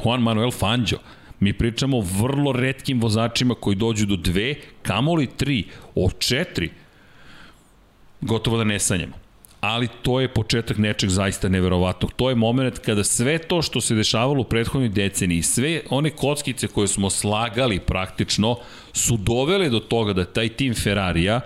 Juan 0.04 0.22
Manuel 0.22 0.50
Fangio. 0.50 0.98
Mi 1.40 1.52
pričamo 1.52 1.98
o 1.98 2.04
vrlo 2.20 2.52
redkim 2.52 3.00
vozačima 3.00 3.54
koji 3.54 3.76
dođu 3.76 4.06
do 4.06 4.16
dve, 4.16 4.54
kamoli 4.82 5.26
tri, 5.26 5.64
o 5.94 6.10
četiri 6.18 6.70
gotovo 8.20 8.56
da 8.56 8.64
ne 8.64 8.78
sanjamo. 8.78 9.12
Ali 9.60 9.88
to 10.02 10.20
je 10.20 10.28
početak 10.28 10.78
nečeg 10.78 11.10
zaista 11.10 11.48
neverovatnog. 11.48 12.12
To 12.12 12.28
je 12.28 12.34
moment 12.34 12.78
kada 12.78 13.04
sve 13.04 13.38
to 13.38 13.62
što 13.62 13.80
se 13.80 13.94
dešavalo 13.94 14.40
u 14.40 14.44
prethodnoj 14.44 14.88
deceniji, 14.88 15.42
sve 15.42 15.80
one 15.90 16.10
kockice 16.10 16.68
koje 16.68 16.88
smo 16.88 17.10
slagali 17.10 17.80
praktično, 17.80 18.56
su 18.92 19.16
dovele 19.16 19.68
do 19.68 19.80
toga 19.80 20.12
da 20.12 20.24
taj 20.24 20.48
tim 20.48 20.74
Ferrarija 20.74 21.40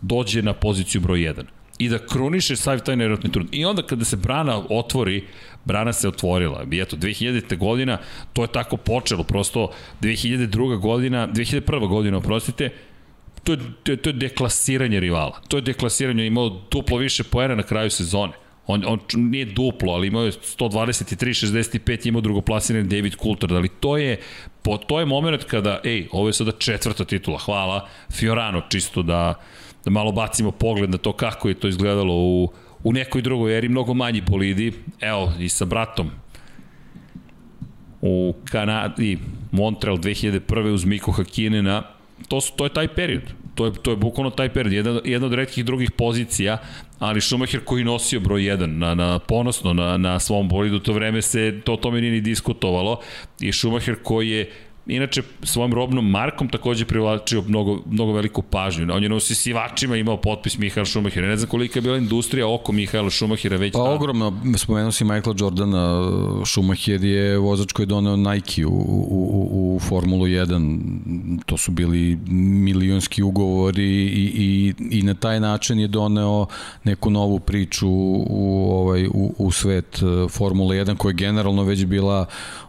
dođe 0.00 0.42
na 0.42 0.52
poziciju 0.52 1.00
broj 1.00 1.18
1 1.18 1.44
i 1.78 1.88
da 1.88 1.98
kruniše 1.98 2.56
sav 2.56 2.80
taj 2.80 2.96
nevjerojatni 2.96 3.32
trud. 3.32 3.48
I 3.52 3.64
onda 3.64 3.82
kada 3.82 4.04
se 4.04 4.16
brana 4.16 4.62
otvori, 4.70 5.24
brana 5.64 5.92
se 5.92 6.08
otvorila. 6.08 6.64
I 6.70 6.80
eto, 6.80 6.96
2000. 6.96 7.56
godina, 7.56 7.98
to 8.32 8.42
je 8.42 8.52
tako 8.52 8.76
počelo, 8.76 9.22
prosto 9.24 9.70
2002. 10.00 10.78
godina, 10.80 11.28
2001. 11.28 11.88
godina, 11.88 12.16
oprostite, 12.16 12.70
to 13.46 13.52
je, 13.52 13.58
to 13.82 13.92
je, 13.92 13.96
to 13.96 14.10
je 14.10 14.12
deklasiranje 14.12 15.00
rivala. 15.00 15.40
To 15.48 15.56
je 15.56 15.62
deklasiranje, 15.62 16.26
imao 16.26 16.48
duplo 16.70 16.98
više 16.98 17.24
poena 17.24 17.54
na 17.54 17.62
kraju 17.62 17.90
sezone. 17.90 18.32
On, 18.66 18.82
on 18.86 18.98
nije 19.14 19.44
duplo, 19.44 19.92
ali 19.92 20.06
imao 20.06 20.24
je 20.24 20.32
123-65, 20.32 22.08
imao 22.08 22.20
drugoplasirani 22.20 22.88
David 22.88 23.14
Coulter, 23.22 23.54
ali 23.54 23.68
to 23.68 23.96
je, 23.96 24.16
po, 24.62 24.76
to 24.76 25.00
je 25.00 25.06
moment 25.06 25.44
kada, 25.44 25.80
ej, 25.84 26.08
ovo 26.12 26.28
je 26.28 26.32
sada 26.32 26.52
četvrta 26.52 27.04
titula, 27.04 27.38
hvala, 27.38 27.88
Fiorano, 28.10 28.62
čisto 28.68 29.02
da, 29.02 29.34
da 29.84 29.90
malo 29.90 30.12
bacimo 30.12 30.50
pogled 30.50 30.90
na 30.90 30.98
to 30.98 31.12
kako 31.12 31.48
je 31.48 31.54
to 31.54 31.68
izgledalo 31.68 32.14
u, 32.14 32.48
u 32.84 32.92
nekoj 32.92 33.22
drugoj 33.22 33.58
eri, 33.58 33.68
mnogo 33.68 33.94
manji 33.94 34.20
bolidi, 34.20 34.72
evo, 35.00 35.32
i 35.38 35.48
sa 35.48 35.64
bratom, 35.64 36.10
u 38.02 38.34
Kanadi, 38.50 39.18
Montreal 39.52 39.96
2001. 39.96 40.72
uz 40.74 40.84
Miko 40.84 41.12
Hakinena, 41.12 41.82
to, 42.28 42.40
su, 42.40 42.52
to 42.56 42.64
je 42.64 42.74
taj 42.74 42.88
period. 42.88 43.22
To 43.56 43.66
je, 43.66 43.72
to 43.82 43.90
je 43.90 43.96
bukvalno 43.96 44.30
taj 44.30 44.52
period. 44.52 44.72
Jedna, 44.72 45.00
jedna 45.04 45.26
od 45.26 45.34
redkih 45.34 45.64
drugih 45.64 45.90
pozicija 45.90 46.58
ali 46.98 47.20
Schumacher 47.20 47.60
koji 47.64 47.84
nosio 47.84 48.20
broj 48.20 48.40
1 48.40 48.66
na, 48.66 48.94
na 48.94 49.18
ponosno 49.18 49.72
na, 49.72 49.96
na 49.96 50.20
svom 50.20 50.48
bolidu, 50.48 50.78
to 50.78 50.92
vreme 50.92 51.22
se 51.22 51.60
to 51.64 51.76
tome 51.76 52.00
nije 52.00 52.12
ni 52.12 52.20
diskutovalo 52.20 53.00
i 53.40 53.52
Schumacher 53.52 53.96
koji 54.02 54.30
je 54.30 54.50
inače 54.86 55.22
svojom 55.42 55.74
robnom 55.74 56.10
markom 56.10 56.48
takođe 56.48 56.84
privlačio 56.84 57.42
mnogo, 57.42 57.82
mnogo 57.90 58.12
veliku 58.12 58.42
pažnju. 58.42 58.86
On 58.92 59.02
je 59.02 59.08
nosi 59.08 59.34
sivačima 59.34 59.96
imao 59.96 60.16
potpis 60.16 60.58
Mihael 60.58 60.86
Schumacher. 60.86 61.22
Ne 61.22 61.36
znam 61.36 61.50
kolika 61.50 61.78
je 61.78 61.82
bila 61.82 61.96
industrija 61.96 62.48
oko 62.48 62.72
Mihaela 62.72 63.10
Schumachera 63.10 63.56
već 63.56 63.72
Pa 63.72 63.78
tada. 63.78 63.90
ogromno, 63.90 64.40
spomenuo 64.56 64.92
si 64.92 65.04
Michael 65.04 65.34
Jordana, 65.38 66.02
Schumacher 66.46 67.04
je 67.04 67.38
vozač 67.38 67.72
koji 67.72 67.84
je 67.84 67.88
doneo 67.88 68.16
Nike 68.16 68.66
u, 68.66 68.70
u, 68.70 69.48
u, 69.50 69.76
u 69.76 69.80
Formulu 69.80 70.26
1. 70.26 71.40
To 71.46 71.56
su 71.56 71.72
bili 71.72 72.18
milionski 72.26 73.22
ugovori 73.22 73.84
i, 74.04 74.32
i, 74.34 74.74
i 74.98 75.02
na 75.02 75.14
taj 75.14 75.40
način 75.40 75.78
je 75.78 75.88
doneo 75.88 76.46
neku 76.84 77.10
novu 77.10 77.40
priču 77.40 77.88
u, 77.88 78.68
ovaj, 78.72 79.06
u, 79.06 79.34
u 79.38 79.52
svet 79.52 80.02
eh, 80.02 80.28
Formule 80.28 80.76
1 80.76 80.96
koja 80.96 81.10
je 81.10 81.14
generalno 81.14 81.62
već 81.62 81.84
bila 81.84 82.26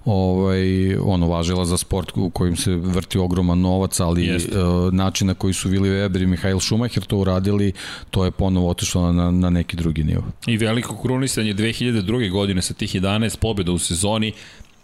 ovaj, 0.07 0.95
ono, 0.95 1.27
važila 1.27 1.65
za 1.65 1.77
sport 1.77 2.11
u 2.15 2.29
kojim 2.29 2.55
se 2.55 2.75
vrti 2.75 3.17
ogroman 3.17 3.61
novac, 3.61 3.99
ali 3.99 4.35
uh, 4.35 4.93
način 4.93 5.27
na 5.27 5.33
koji 5.33 5.53
su 5.53 5.69
Willi 5.69 5.89
Weber 5.89 6.23
i 6.23 6.25
Mihail 6.25 6.59
Schumacher 6.59 7.03
to 7.03 7.17
uradili, 7.17 7.73
to 8.11 8.25
je 8.25 8.31
ponovo 8.31 8.69
otišlo 8.69 9.11
na, 9.11 9.31
na 9.31 9.49
neki 9.49 9.75
drugi 9.75 10.03
nivo. 10.03 10.23
I 10.47 10.57
veliko 10.57 11.01
krunisanje 11.01 11.53
2002. 11.53 12.31
godine 12.31 12.61
sa 12.61 12.73
tih 12.73 12.95
11 12.95 13.37
pobjeda 13.37 13.71
u 13.71 13.77
sezoni, 13.77 14.33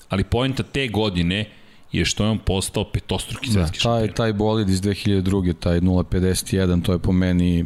ali 0.10 0.24
poenta 0.24 0.64
te 0.64 0.88
godine 0.88 1.50
je 1.92 2.06
što 2.06 2.24
je 2.24 2.30
on 2.30 2.40
postao 2.40 2.92
petostruki 2.92 3.48
da, 3.48 3.54
svetski 3.54 3.80
taj, 3.80 4.00
šampion. 4.00 4.16
Taj 4.16 4.34
bolid 4.34 4.70
iz 4.70 4.82
2002. 4.82 5.54
taj 5.60 5.80
051, 5.80 6.84
to 6.84 6.94
je 6.94 7.00
po 7.00 7.12
meni 7.12 7.66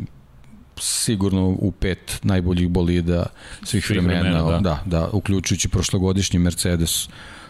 sigurno 0.80 1.48
u 1.48 1.72
pet 1.72 2.20
najboljih 2.24 2.70
bolida 2.70 3.26
svih, 3.64 3.86
svih 3.86 3.98
vremena, 3.98 4.20
vremena 4.22 4.44
da. 4.44 4.60
da, 4.60 4.84
da, 4.86 5.10
uključujući 5.12 5.70
prošlogodišnji 5.70 6.40
Mercedes 6.40 7.10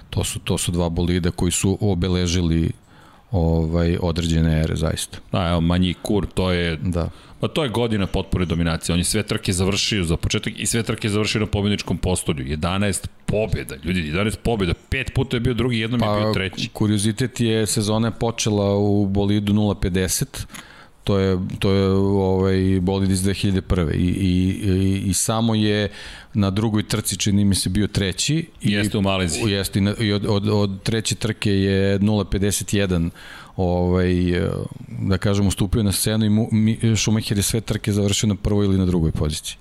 To 0.09 0.23
su, 0.23 0.39
to 0.39 0.57
su 0.57 0.71
dva 0.71 0.89
bolida 0.89 1.31
koji 1.31 1.51
su 1.51 1.77
obeležili 1.81 2.71
ovaj 3.31 3.97
određene 4.01 4.61
ere 4.61 4.75
zaista. 4.75 5.17
Da, 5.31 5.49
evo 5.49 5.61
manji 5.61 5.93
kur, 6.01 6.27
to 6.33 6.51
je 6.51 6.75
da. 6.75 7.09
Pa 7.39 7.47
to 7.47 7.63
je 7.63 7.69
godina 7.69 8.07
potpore 8.07 8.45
dominacije. 8.45 8.93
On 8.93 8.99
je 8.99 9.03
sve 9.03 9.23
trke 9.23 9.53
završio 9.53 10.03
za 10.03 10.17
početak 10.17 10.53
i 10.57 10.65
sve 10.65 10.83
trke 10.83 11.09
završio 11.09 11.41
na 11.41 11.47
pobedničkom 11.47 11.97
postolju. 11.97 12.45
11 12.45 13.07
pobjeda, 13.25 13.75
ljudi, 13.83 14.11
11 14.11 14.37
pobjeda. 14.43 14.73
Pet 14.89 15.13
puta 15.13 15.37
je 15.37 15.41
bio 15.41 15.53
drugi, 15.53 15.79
jednom 15.79 15.99
pa, 15.99 16.05
je 16.05 16.21
bio 16.21 16.33
treći. 16.33 16.69
Kuriozitet 16.69 17.39
je 17.39 17.65
sezona 17.65 18.11
počela 18.11 18.75
u 18.75 19.05
bolidu 19.05 19.53
050 19.53 20.45
to 21.07 21.19
je, 21.19 21.39
to 21.59 21.71
je 21.71 21.89
ovaj, 21.89 22.79
bolid 22.81 23.11
iz 23.11 23.23
2001. 23.23 23.93
I, 23.93 23.97
i, 23.97 24.31
i, 24.63 25.03
i 25.09 25.13
samo 25.13 25.55
je 25.55 25.89
na 26.33 26.49
drugoj 26.49 26.87
trci 26.87 27.17
čini 27.17 27.45
mi 27.45 27.55
se 27.55 27.69
bio 27.69 27.87
treći. 27.87 28.45
I, 28.61 28.71
jeste 28.71 28.97
u 28.97 29.01
Maleziji. 29.01 29.51
Jeste, 29.51 29.79
i 29.99 30.13
od, 30.13 30.25
od, 30.25 30.49
od 30.49 30.83
treće 30.83 31.15
trke 31.15 31.51
je 31.51 31.99
0.51 31.99 33.09
ovaj, 33.55 34.13
da 34.87 35.17
kažem, 35.17 35.47
ustupio 35.47 35.83
na 35.83 35.91
scenu 35.91 36.25
i 36.25 36.29
mu, 36.29 36.49
mi, 36.51 36.79
Schumacher 36.95 37.37
je 37.37 37.43
sve 37.43 37.61
trke 37.61 37.91
završio 37.91 38.27
na 38.27 38.35
prvoj 38.35 38.65
ili 38.65 38.77
na 38.77 38.85
drugoj 38.85 39.11
poziciji. 39.11 39.57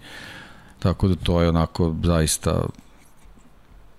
Tako 0.79 1.09
da 1.09 1.15
to 1.15 1.43
je 1.43 1.49
onako 1.49 1.95
zaista 2.05 2.67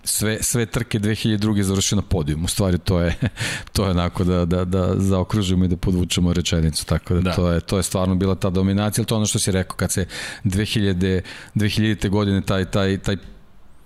sve, 0.04 0.42
sve 0.42 0.66
trke 0.66 0.98
2002. 0.98 1.62
završio 1.62 1.96
na 1.96 2.02
podijum. 2.02 2.44
U 2.44 2.48
stvari 2.48 2.78
to 2.78 3.00
je, 3.00 3.14
to 3.72 3.84
je 3.84 3.90
onako 3.90 4.24
da, 4.24 4.44
da, 4.44 4.64
da 4.64 4.94
zaokružimo 4.96 5.64
i 5.64 5.68
da 5.68 5.76
podvučemo 5.76 6.32
rečenicu. 6.32 6.86
Tako 6.86 7.14
da, 7.14 7.20
da. 7.20 7.32
To, 7.32 7.52
je, 7.52 7.60
to 7.60 7.76
je 7.76 7.82
stvarno 7.82 8.14
bila 8.14 8.34
ta 8.34 8.50
dominacija, 8.50 9.02
ali 9.02 9.06
to 9.06 9.14
je 9.14 9.16
ono 9.16 9.26
što 9.26 9.38
si 9.38 9.52
rekao, 9.52 9.76
kad 9.76 9.92
se 9.92 10.06
2000, 10.44 11.20
2000. 11.54 12.08
godine 12.08 12.40
taj, 12.40 12.64
taj, 12.64 12.98
taj 12.98 13.16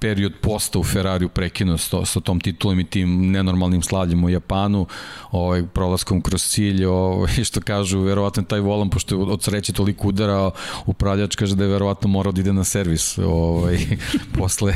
period 0.02 0.32
posta 0.40 0.78
u 0.78 0.84
Ferrariju 0.84 1.28
prekinuo 1.28 1.78
sa, 1.78 2.04
sa 2.04 2.20
tom 2.20 2.40
titulom 2.40 2.80
i 2.80 2.84
tim 2.84 3.30
nenormalnim 3.30 3.82
slavljem 3.82 4.24
u 4.24 4.30
Japanu, 4.30 4.86
ovaj, 5.30 5.62
prolaskom 5.66 6.22
kroz 6.22 6.42
cilj, 6.42 6.84
ovaj, 6.84 7.44
što 7.48 7.60
kažu, 7.60 8.00
verovatno 8.00 8.42
taj 8.42 8.60
volan, 8.60 8.90
pošto 8.90 9.14
je 9.14 9.22
od 9.22 9.42
sreće 9.42 9.72
toliko 9.72 10.08
udarao, 10.08 10.50
upravljač 10.86 11.36
kaže 11.36 11.56
da 11.56 11.64
je 11.64 11.70
verovatno 11.70 12.08
morao 12.08 12.32
da 12.32 12.40
ide 12.40 12.52
na 12.52 12.64
servis 12.64 13.18
ovaj, 13.18 13.78
posle, 14.38 14.74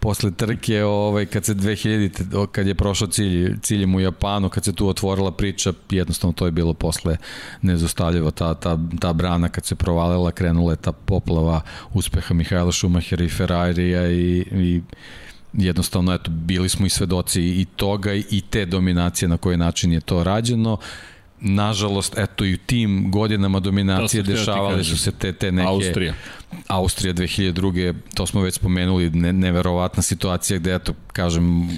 posle 0.00 0.30
trke, 0.30 0.84
ovaj, 0.84 1.26
kad 1.26 1.44
se 1.44 1.54
2000, 1.54 2.46
kad 2.46 2.66
je 2.66 2.74
prošao 2.74 3.08
cilj, 3.08 3.58
ciljem 3.62 3.94
u 3.94 4.00
Japanu, 4.00 4.48
kad 4.48 4.64
se 4.64 4.72
tu 4.72 4.88
otvorila 4.88 5.32
priča, 5.32 5.72
jednostavno 5.90 6.32
to 6.32 6.46
je 6.46 6.52
bilo 6.52 6.74
posle 6.74 7.16
nezostavljivo, 7.62 8.30
ta, 8.30 8.54
ta, 8.54 8.78
ta 9.00 9.12
brana 9.12 9.48
kad 9.48 9.66
se 9.66 9.74
provalila, 9.74 10.30
krenula 10.30 10.72
je 10.72 10.76
ta 10.76 10.92
poplava 10.92 11.60
uspeha 11.94 12.34
Mihajla 12.34 12.72
Šumahera 12.72 13.24
i 13.24 13.28
Ferrarija 13.28 14.10
i, 14.10 14.44
i 14.52 14.67
i 14.68 14.82
jednostavno 15.52 16.14
eto 16.14 16.30
bili 16.30 16.68
smo 16.68 16.86
i 16.86 16.90
svedoci 16.90 17.42
i 17.42 17.66
toga 17.76 18.14
i 18.14 18.42
te 18.50 18.66
dominacije 18.66 19.28
na 19.28 19.36
koji 19.36 19.56
način 19.56 19.92
je 19.92 20.00
to 20.00 20.24
rađeno 20.24 20.78
nažalost 21.40 22.18
eto 22.18 22.44
i 22.44 22.54
u 22.54 22.58
tim 22.66 23.10
godinama 23.10 23.60
dominacije 23.60 24.22
dešavale 24.22 24.84
su 24.84 24.98
se 24.98 25.12
te 25.12 25.32
te 25.32 25.52
neke 25.52 25.68
Austrija 25.68 26.14
Austrija 26.66 27.14
2002. 27.14 27.94
to 28.14 28.26
smo 28.26 28.40
već 28.40 28.54
spomenuli 28.54 29.10
ne, 29.10 29.32
neverovatna 29.32 30.02
situacija 30.02 30.58
gde 30.58 30.74
eto 30.74 30.94
kažem 31.12 31.68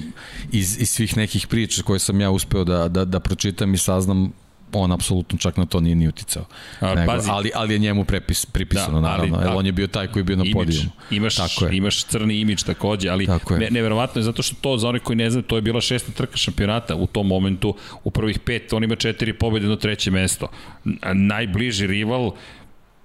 iz, 0.53 0.81
iz 0.81 0.91
svih 0.91 1.17
nekih 1.17 1.47
priča 1.47 1.83
koje 1.83 1.99
sam 1.99 2.21
ja 2.21 2.31
uspeo 2.31 2.65
da, 2.65 2.89
da, 2.89 3.05
da 3.05 3.21
pročitam 3.21 3.75
i 3.75 3.79
saznam 3.79 4.33
on 4.73 4.93
apsolutno 4.93 5.39
čak 5.39 5.57
na 5.57 5.67
to 5.67 5.81
nije 5.81 5.97
ni 5.97 6.09
uticao. 6.09 6.45
A, 6.81 6.95
Nego, 6.95 7.13
pazi, 7.13 7.31
ali, 7.31 7.51
ali 7.55 7.75
je 7.75 7.79
njemu 7.79 8.05
prepis, 8.05 8.47
pripisano, 8.47 9.01
da, 9.01 9.09
naravno, 9.09 9.37
ali, 9.37 9.47
jer 9.47 9.57
on 9.57 9.67
je 9.67 9.73
bio 9.73 9.87
taj 9.87 10.07
koji 10.07 10.21
je 10.21 10.25
bio 10.25 10.37
na 10.37 10.45
podijemu. 10.53 10.91
Imaš, 11.11 11.37
Tako 11.37 11.65
je. 11.65 11.77
imaš 11.77 12.05
crni 12.05 12.41
imidž 12.41 12.63
takođe, 12.63 13.09
ali 13.09 13.27
Tako 13.27 13.57
ne, 13.57 13.69
neverovatno 13.71 14.19
je 14.19 14.23
zato 14.23 14.43
što 14.43 14.57
to, 14.61 14.77
za 14.77 14.89
one 14.89 14.99
koji 14.99 15.17
ne 15.17 15.31
znaju, 15.31 15.43
to 15.43 15.57
je 15.57 15.63
bila 15.63 15.81
šesta 15.81 16.13
trka 16.13 16.37
šampionata 16.37 16.97
u 16.97 17.07
tom 17.07 17.27
momentu, 17.27 17.75
u 18.05 18.11
prvih 18.11 18.39
pet, 18.39 18.73
on 18.73 18.85
ima 18.85 18.97
četiri 18.97 19.33
pobjede 19.33 19.67
na 19.67 19.77
treće 19.77 20.11
mesto. 20.11 20.49
Najbliži 21.15 21.87
rival 21.87 22.33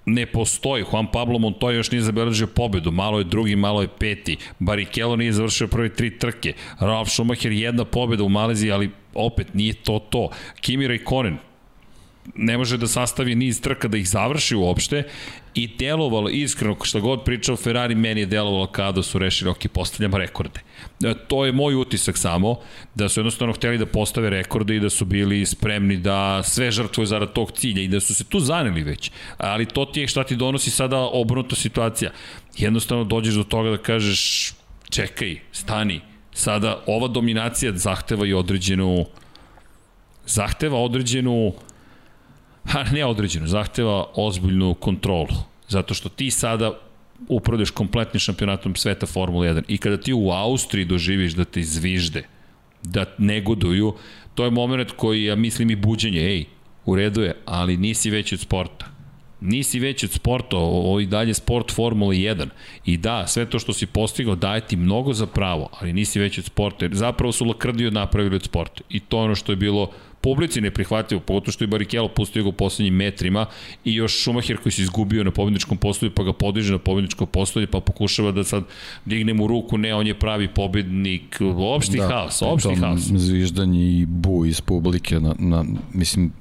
ne 0.06 0.26
postoji. 0.26 0.84
Juan 0.92 1.08
Pablo 1.12 1.40
Montoya 1.40 1.72
još 1.72 1.92
nije 1.92 2.02
zabeležio 2.02 2.48
pobedu. 2.48 2.92
Malo 2.92 3.18
je 3.18 3.24
drugi, 3.24 3.56
malo 3.56 3.82
je 3.82 3.88
peti. 3.88 4.38
Barrichello 4.60 5.16
nije 5.16 5.34
završio 5.34 5.68
prve 5.68 5.90
tri 5.90 6.18
trke. 6.18 6.54
Ralf 6.80 7.10
Schumacher 7.10 7.52
jedna 7.52 7.86
pobeda 7.86 8.24
u 8.24 8.30
Maleziji, 8.30 8.72
ali 8.72 8.90
opet 9.14 9.54
nije 9.54 9.74
to 9.74 10.00
to. 10.00 10.30
Kimi 10.62 10.88
Raikkonen, 10.88 11.38
ne 12.36 12.58
može 12.58 12.78
da 12.78 12.88
sastavi 12.88 13.36
niz 13.36 13.62
trka 13.62 13.88
da 13.88 13.98
ih 13.98 14.10
završi 14.10 14.56
uopšte 14.56 15.04
i 15.54 15.68
delovalo 15.68 16.30
iskreno, 16.30 16.76
što 16.84 17.02
god 17.02 17.24
pričao 17.24 17.56
Ferrari, 17.56 17.96
meni 17.96 18.22
je 18.22 18.26
delovalo 18.26 18.68
kada 18.68 19.04
su 19.04 19.20
rešili, 19.20 19.50
ok, 19.50 19.68
postavljamo 19.74 20.18
rekorde. 20.18 20.60
E, 21.04 21.14
to 21.28 21.46
je 21.46 21.52
moj 21.52 21.76
utisak 21.76 22.18
samo, 22.18 22.60
da 22.96 23.10
su 23.10 23.20
jednostavno 23.20 23.54
hteli 23.54 23.78
da 23.78 23.86
postave 23.86 24.30
rekorde 24.30 24.76
i 24.76 24.80
da 24.80 24.90
su 24.90 25.06
bili 25.06 25.46
spremni 25.46 25.98
da 25.98 26.44
sve 26.44 26.72
žrtvuju 26.72 27.06
zarad 27.06 27.34
tog 27.34 27.52
cilja 27.52 27.82
i 27.82 27.88
da 27.88 28.00
su 28.00 28.16
se 28.16 28.24
tu 28.24 28.40
zaneli 28.40 28.84
već. 28.84 29.12
Ali 29.38 29.66
to 29.66 29.86
ti 29.86 30.02
je 30.02 30.08
šta 30.08 30.24
ti 30.24 30.36
donosi 30.36 30.72
sada 30.72 31.00
obrnuta 31.00 31.56
situacija. 31.56 32.12
Jednostavno 32.58 33.04
dođeš 33.04 33.34
do 33.34 33.44
toga 33.44 33.70
da 33.70 33.78
kažeš 33.78 34.54
čekaj, 34.90 35.40
stani, 35.52 36.02
sada 36.34 36.84
ova 36.88 37.08
dominacija 37.08 37.72
zahteva 37.76 38.28
i 38.28 38.34
određenu 38.34 39.06
zahteva 40.26 40.80
određenu 40.80 41.54
Ha, 42.66 42.84
ne 42.92 43.06
određeno, 43.06 43.48
zahteva 43.48 44.06
ozbiljnu 44.16 44.74
kontrolu. 44.74 45.36
Zato 45.68 45.94
što 45.94 46.10
ti 46.10 46.32
sada 46.32 46.72
upravljaš 47.28 47.70
kompletnim 47.70 48.20
šampionatom 48.20 48.76
sveta 48.76 49.06
Formula 49.06 49.46
1 49.46 49.64
i 49.68 49.78
kada 49.78 49.98
ti 49.98 50.14
u 50.14 50.32
Austriji 50.32 50.86
doživiš 50.86 51.34
da 51.34 51.46
te 51.46 51.60
izvižde, 51.60 52.24
da 52.84 53.06
negoduju, 53.18 53.94
to 54.36 54.46
je 54.46 54.52
moment 54.52 54.92
koji, 54.92 55.24
ja 55.24 55.36
mislim, 55.36 55.72
i 55.72 55.76
buđenje, 55.76 56.20
ej, 56.20 56.46
u 56.86 56.96
redu 56.96 57.22
je, 57.22 57.36
ali 57.46 57.78
nisi 57.78 58.10
veći 58.10 58.36
od 58.36 58.42
sporta. 58.42 58.86
Nisi 59.42 59.80
veći 59.80 60.06
od 60.06 60.12
sporta, 60.12 60.58
ovo 60.58 61.00
i 61.00 61.06
dalje 61.06 61.34
sport 61.34 61.72
Formula 61.72 62.14
1. 62.14 62.48
I 62.86 62.98
da, 62.98 63.28
sve 63.28 63.46
to 63.46 63.60
što 63.60 63.74
si 63.74 63.86
postigao 63.86 64.36
daje 64.36 64.62
ti 64.62 64.76
mnogo 64.76 65.14
za 65.14 65.26
pravo, 65.26 65.70
ali 65.80 65.94
nisi 65.94 66.20
veći 66.20 66.42
od 66.42 66.46
sporta, 66.46 66.86
jer 66.86 66.96
zapravo 66.96 67.32
su 67.32 67.46
Lakrdio 67.46 67.92
napravili 67.92 68.36
od 68.36 68.44
sporta. 68.44 68.82
I 68.90 69.00
to 69.00 69.18
je 69.18 69.24
ono 69.24 69.36
što 69.36 69.52
je 69.52 69.56
bilo 69.56 69.92
publici 70.26 70.62
neprihvatljivo, 70.62 71.22
pogotovo 71.22 71.52
što 71.52 71.64
je 71.64 71.68
Barikelo 71.68 72.08
pustio 72.08 72.44
ga 72.44 72.50
u 72.50 72.52
poslednjim 72.52 72.96
metrima 72.96 73.46
i 73.84 73.94
još 73.96 74.22
Schumacher 74.22 74.58
koji 74.58 74.74
se 74.74 74.82
izgubio 74.82 75.24
na 75.24 75.32
pobedničkom 75.32 75.78
postolju 75.78 76.12
pa 76.16 76.24
ga 76.24 76.34
podiže 76.34 76.72
na 76.74 76.80
pobedničko 76.80 77.26
postolje 77.26 77.68
pa 77.68 77.80
pokušava 77.80 78.32
da 78.32 78.44
sad 78.44 78.64
digne 79.06 79.34
mu 79.34 79.48
ruku, 79.48 79.78
ne, 79.78 79.94
on 79.96 80.08
je 80.08 80.20
pravi 80.20 80.48
pobednik, 80.48 81.42
opšti 81.76 81.98
da, 81.98 82.08
haos, 82.08 82.42
opšti 82.42 82.76
haos. 82.76 83.00
Zviždanje 83.00 83.84
i 84.00 84.06
bu 84.06 84.46
iz 84.46 84.62
publike, 84.62 85.20
na, 85.20 85.36
na, 85.40 85.66
mislim, 85.94 86.32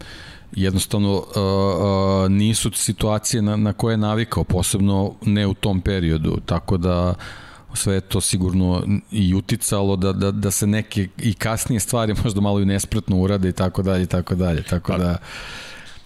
jednostavno 0.56 1.12
uh, 1.12 1.24
uh, 1.26 2.30
nisu 2.30 2.70
situacije 2.70 3.42
na, 3.42 3.56
na 3.56 3.72
koje 3.72 3.92
je 3.92 3.98
navikao, 3.98 4.44
posebno 4.44 5.14
ne 5.26 5.46
u 5.46 5.54
tom 5.54 5.80
periodu, 5.80 6.40
tako 6.46 6.76
da 6.76 7.08
uh, 7.08 7.43
sve 7.75 8.01
to 8.01 8.20
sigurno 8.20 8.83
i 9.11 9.35
uticalo 9.35 9.97
da, 9.97 10.12
da, 10.12 10.31
da 10.31 10.51
se 10.51 10.67
neke 10.67 11.09
i 11.19 11.35
kasnije 11.35 11.81
stvari 11.81 12.15
možda 12.25 12.41
malo 12.41 12.61
i 12.61 12.65
nespretno 12.65 13.17
urade 13.17 13.49
i 13.49 13.53
tako 13.53 13.83
dalje 13.83 14.03
i 14.03 14.07
tako 14.07 14.35
dalje. 14.35 14.62
Tako 14.62 14.93
pa, 14.93 14.99
da 14.99 15.19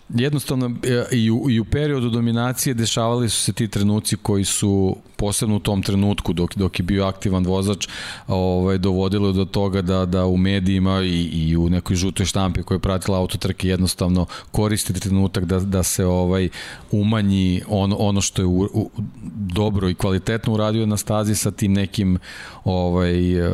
jednostavno 0.08 0.70
e, 0.82 1.04
i 1.12 1.30
u, 1.30 1.50
i 1.50 1.60
u 1.60 1.64
periodu 1.64 2.10
dominacije 2.10 2.74
dešavali 2.74 3.28
su 3.28 3.42
se 3.42 3.52
ti 3.52 3.68
trenuci 3.68 4.16
koji 4.16 4.44
su 4.44 4.96
posebno 5.16 5.56
u 5.56 5.58
tom 5.58 5.82
trenutku 5.82 6.32
dok, 6.32 6.54
dok 6.54 6.78
je 6.78 6.82
bio 6.82 7.06
aktivan 7.06 7.44
vozač 7.46 7.88
ovaj, 8.26 8.78
dovodilo 8.78 9.32
do 9.32 9.44
toga 9.44 9.82
da, 9.82 10.06
da 10.06 10.26
u 10.26 10.36
medijima 10.36 11.02
i, 11.02 11.22
i 11.22 11.56
u 11.56 11.70
nekoj 11.70 11.96
žutoj 11.96 12.26
štampi 12.26 12.62
koja 12.62 12.76
je 12.76 12.80
pratila 12.80 13.18
autotrke 13.18 13.68
jednostavno 13.68 14.26
koristi 14.50 14.92
trenutak 14.92 15.44
da, 15.44 15.60
da 15.60 15.82
se 15.82 16.06
ovaj 16.06 16.48
umanji 16.90 17.62
ono, 17.68 17.96
ono 17.96 18.20
što 18.20 18.42
je 18.42 18.46
u, 18.46 18.60
u, 18.60 18.90
dobro 19.34 19.88
i 19.88 19.94
kvalitetno 19.94 20.54
uradio 20.54 20.86
na 20.86 20.96
stazi 20.96 21.34
sa 21.34 21.50
tim 21.50 21.72
nekim 21.72 22.18
ovaj, 22.64 23.46
e, 23.46 23.50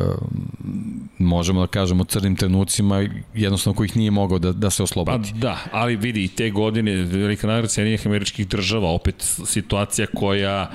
možemo 1.19 1.61
da 1.61 1.67
kažemo 1.67 2.03
crnim 2.03 2.35
trenucima 2.35 3.09
jednostavno 3.33 3.77
kojih 3.77 3.97
nije 3.97 4.11
mogao 4.11 4.39
da, 4.39 4.51
da 4.51 4.69
se 4.69 4.83
oslobodi. 4.83 5.31
Pa 5.31 5.37
da, 5.37 5.57
ali 5.71 5.95
vidi 5.95 6.23
i 6.23 6.27
te 6.45 6.51
godine 6.51 6.91
velika 6.95 7.47
nagrada 7.47 7.67
Sjedinjenih 7.67 8.07
američkih 8.07 8.47
država, 8.47 8.89
opet 8.89 9.15
situacija 9.45 10.07
koja 10.07 10.71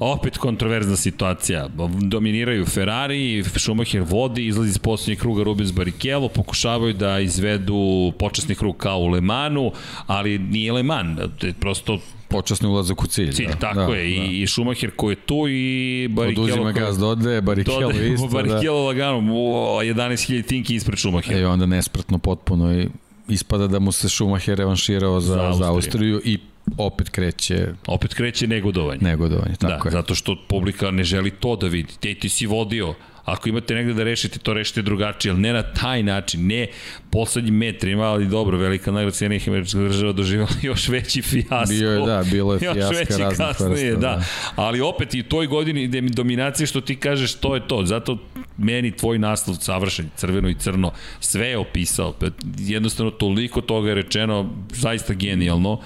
opet 0.00 0.38
kontroverzna 0.38 0.96
situacija. 0.96 1.68
Dominiraju 2.02 2.66
Ferrari, 2.66 3.44
Schumacher 3.56 4.02
vodi, 4.02 4.46
izlazi 4.46 4.68
iz 4.68 4.78
poslednjeg 4.78 5.18
kruga 5.18 5.42
Rubens 5.42 5.72
Barrichello, 5.72 6.28
pokušavaju 6.28 6.94
da 6.94 7.18
izvedu 7.20 8.12
počasni 8.18 8.54
krug 8.54 8.76
kao 8.76 8.98
u 8.98 9.08
Le 9.08 9.20
Manu, 9.20 9.72
ali 10.06 10.38
nije 10.38 10.72
Le 10.72 10.82
Mans, 10.82 11.18
prosto 11.60 11.98
počasni 12.28 12.68
ulazak 12.68 13.02
u 13.02 13.06
cilj. 13.06 13.32
Cilj, 13.32 13.46
da, 13.46 13.54
tako 13.54 13.92
da, 13.92 13.96
je. 13.96 14.18
Da. 14.18 14.24
I, 14.24 14.42
I 14.42 14.46
Schumacher 14.46 14.90
koji 14.96 15.12
je 15.12 15.16
tu 15.16 15.48
i 15.48 16.08
Barrichello. 16.10 16.46
Oduzima 16.46 16.72
gaz 16.72 16.98
dode, 16.98 17.40
Barrichello 17.40 17.92
dode, 17.92 18.08
isto. 18.08 18.28
Barrichello 18.28 18.78
da. 18.78 18.86
lagano, 18.86 19.20
11.000 19.20 20.46
tinki 20.46 20.74
ispred 20.74 20.98
Schumachera. 20.98 21.40
I 21.40 21.44
onda 21.44 21.66
nespretno 21.66 22.18
potpuno 22.18 22.74
i 22.80 22.88
ispada 23.28 23.66
da 23.66 23.78
mu 23.78 23.92
se 23.92 24.08
Schumacher 24.08 24.58
revanširao 24.58 25.20
za, 25.20 25.34
za, 25.34 25.40
Austriju. 25.40 25.64
za 25.64 25.70
Austriju 25.70 26.20
i 26.24 26.38
opet 26.78 27.08
kreće 27.08 27.68
opet 27.86 28.14
kreće 28.14 28.46
negodovanje. 28.46 29.00
Negodovanje, 29.02 29.56
tako 29.56 29.84
da, 29.84 29.88
je. 29.88 29.92
zato 29.92 30.14
što 30.14 30.36
publika 30.48 30.90
ne 30.90 31.04
želi 31.04 31.30
to 31.30 31.56
da 31.56 31.66
vidi. 31.66 31.92
Te 32.00 32.14
ti 32.14 32.28
si 32.28 32.46
vodio 32.46 32.94
Ako 33.28 33.48
imate 33.48 33.74
negde 33.74 33.94
da 33.94 34.04
rešite, 34.04 34.38
to 34.38 34.54
rešite 34.54 34.82
drugačije, 34.82 35.32
ali 35.32 35.40
ne 35.40 35.52
na 35.52 35.62
taj 35.62 36.02
način, 36.02 36.46
ne 36.46 36.66
poslednji 37.10 37.50
metrima, 37.50 38.04
ali 38.04 38.26
dobro, 38.26 38.58
velika 38.58 38.92
nagrada 38.92 39.16
Sjednih 39.16 39.48
američkih 39.48 39.80
država 39.80 40.12
doživjela 40.12 40.48
još 40.62 40.88
veći 40.88 41.22
fijasko. 41.22 41.68
Bio 41.68 41.90
je, 41.90 42.06
da, 42.06 42.24
bilo 42.30 42.52
je 42.52 42.58
fijaska 42.72 42.80
još 42.80 42.96
veći 42.96 43.36
kasnije, 43.36 43.92
vrsta, 43.92 44.08
da. 44.08 44.16
da. 44.16 44.24
Ali 44.56 44.80
opet 44.80 45.14
i 45.14 45.22
toj 45.22 45.46
godini 45.46 45.86
gde 45.86 46.00
mi 46.00 46.10
dominacije 46.10 46.66
što 46.66 46.80
ti 46.80 46.96
kažeš, 46.96 47.34
to 47.34 47.54
je 47.54 47.68
to. 47.68 47.84
Zato 47.84 48.18
meni 48.56 48.96
tvoj 48.96 49.18
naslov 49.18 49.56
savršen, 49.56 50.10
crveno 50.16 50.48
i 50.48 50.54
crno, 50.54 50.92
sve 51.20 51.48
je 51.48 51.58
opisao. 51.58 52.14
Jednostavno 52.58 53.10
toliko 53.10 53.60
toga 53.60 53.88
je 53.88 53.94
rečeno, 53.94 54.50
zaista 54.72 55.14
genijalno. 55.14 55.80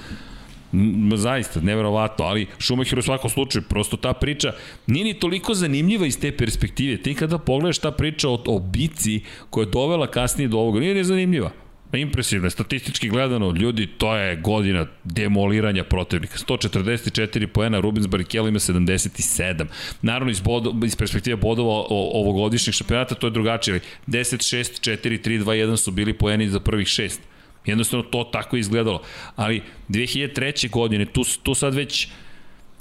Zaista, 1.17 1.61
neverovatno, 1.61 2.25
ali 2.25 2.47
Schumacher 2.59 2.99
u 2.99 3.03
svakom 3.03 3.31
slučaju, 3.31 3.63
prosto 3.69 3.97
ta 3.97 4.13
priča 4.13 4.53
nije 4.87 5.05
ni 5.05 5.15
toliko 5.15 5.55
zanimljiva 5.55 6.07
iz 6.07 6.21
te 6.21 6.37
perspektive. 6.37 6.97
Ti 6.97 7.15
kada 7.15 7.39
pogledaš 7.39 7.79
ta 7.79 7.91
priča 7.91 8.29
o, 8.29 8.43
o 8.47 8.59
bici 8.59 9.21
koja 9.51 9.63
je 9.63 9.71
dovela 9.71 10.07
kasnije 10.07 10.49
do 10.49 10.59
ovoga, 10.59 10.81
nije 10.81 10.95
nezanimljiva. 10.95 11.51
Impresivno 11.93 12.51
statistički 12.51 13.09
gledano, 13.09 13.51
ljudi, 13.51 13.87
to 13.87 14.17
je 14.17 14.37
godina 14.37 14.87
demoliranja 15.05 15.85
protivnika. 15.85 16.39
144 16.39 17.47
poena, 17.47 17.81
Rubens 17.81 18.07
Barrichello 18.07 18.49
ima 18.49 18.59
77. 18.59 19.67
Naravno, 20.03 20.31
iz, 20.31 20.41
bod, 20.41 20.85
iz 20.85 20.97
perspektive 20.97 21.37
bodova 21.37 21.85
ovogodišnjeg 21.91 22.75
šampionata 22.75 23.15
to 23.15 23.27
je 23.27 23.31
drugačije. 23.31 23.81
10, 24.07 24.57
6, 24.57 24.91
4, 24.91 25.29
3, 25.29 25.45
2, 25.45 25.45
1 25.45 25.77
su 25.77 25.91
bili 25.91 26.13
poeni 26.13 26.49
za 26.49 26.61
prvih 26.61 26.89
šest. 26.89 27.21
Jednostavno 27.67 28.05
to 28.05 28.25
tako 28.25 28.57
izgledalo. 28.57 29.03
Ali 29.37 29.63
2003. 29.89 30.71
godine, 30.71 31.05
tu, 31.05 31.23
tu 31.43 31.55
sad 31.55 31.75
već 31.75 32.09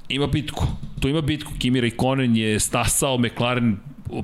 ima 0.10 0.28
bitku. 0.28 0.68
Tu 1.00 1.10
ima 1.10 1.22
bitku. 1.22 1.52
Kimi 1.60 1.82
Raikkonen 1.82 2.36
je 2.36 2.60
stasao, 2.60 3.18
McLaren 3.18 3.78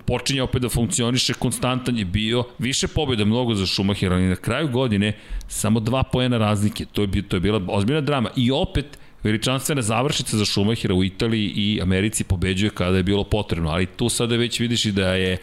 počinje 0.06 0.42
opet 0.42 0.62
da 0.62 0.70
funkcioniše, 0.70 1.34
konstantan 1.34 1.98
je 1.98 2.06
bio, 2.06 2.44
više 2.60 2.88
pobjeda 2.88 3.26
mnogo 3.26 3.56
za 3.56 3.68
Schumacher, 3.68 4.14
ali 4.14 4.24
na 4.24 4.36
kraju 4.36 4.68
godine 4.68 5.14
samo 5.48 5.80
dva 5.80 6.04
poena 6.04 6.38
razlike. 6.38 6.86
To 6.86 7.02
je, 7.02 7.22
to 7.28 7.36
je 7.36 7.40
bila 7.40 7.62
ozbiljna 7.68 8.02
drama. 8.02 8.30
I 8.36 8.52
opet 8.52 8.98
veličanstvena 9.24 9.82
završica 9.82 10.38
za 10.38 10.46
Schumachera 10.46 10.94
u 10.94 11.04
Italiji 11.04 11.54
i 11.56 11.80
Americi 11.82 12.24
pobeđuje 12.24 12.70
kada 12.70 12.98
je 12.98 13.04
bilo 13.04 13.24
potrebno, 13.24 13.70
ali 13.70 13.86
tu 13.86 14.10
sada 14.10 14.36
već 14.36 14.60
vidiš 14.60 14.86
i 14.86 14.92
da 14.92 15.14
je 15.14 15.38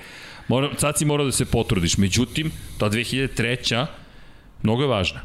mora, 0.49 0.71
sad 0.79 0.99
si 0.99 1.05
morao 1.05 1.27
da 1.27 1.33
se 1.33 1.45
potrudiš. 1.45 1.99
Međutim, 1.99 2.51
ta 2.79 2.91
2003 2.91 3.87
mnogo 4.65 4.83
je 4.83 4.89
važna. 4.89 5.21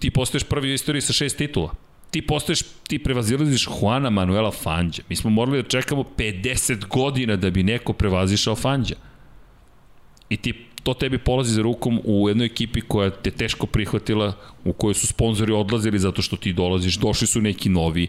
Ti 0.00 0.10
postaješ 0.10 0.44
prvi 0.44 0.70
u 0.70 0.74
istoriji 0.74 1.00
sa 1.00 1.12
šest 1.12 1.38
titula. 1.38 1.74
Ti 2.10 2.22
postaješ, 2.22 2.62
ti 2.88 2.98
prevazilaziš 2.98 3.68
Juana 3.68 4.10
Manuela 4.10 4.50
Fanđa. 4.50 5.02
Mi 5.08 5.16
smo 5.16 5.30
morali 5.30 5.62
da 5.62 5.68
čekamo 5.68 6.04
50 6.16 6.86
godina 6.88 7.36
da 7.36 7.50
bi 7.50 7.62
neko 7.62 7.92
prevazišao 7.92 8.54
Fanđa. 8.56 8.94
I 10.28 10.36
ti 10.36 10.54
to 10.82 10.94
tebi 10.94 11.18
polazi 11.18 11.52
za 11.52 11.62
rukom 11.62 12.00
u 12.04 12.28
jednoj 12.28 12.46
ekipi 12.46 12.80
koja 12.80 13.10
te 13.10 13.30
teško 13.30 13.66
prihvatila, 13.66 14.32
u 14.64 14.72
kojoj 14.72 14.94
su 14.94 15.06
sponzori 15.06 15.52
odlazili 15.52 15.98
zato 15.98 16.22
što 16.22 16.36
ti 16.36 16.52
dolaziš, 16.52 16.96
došli 16.96 17.26
su 17.26 17.40
neki 17.40 17.68
novi, 17.68 18.08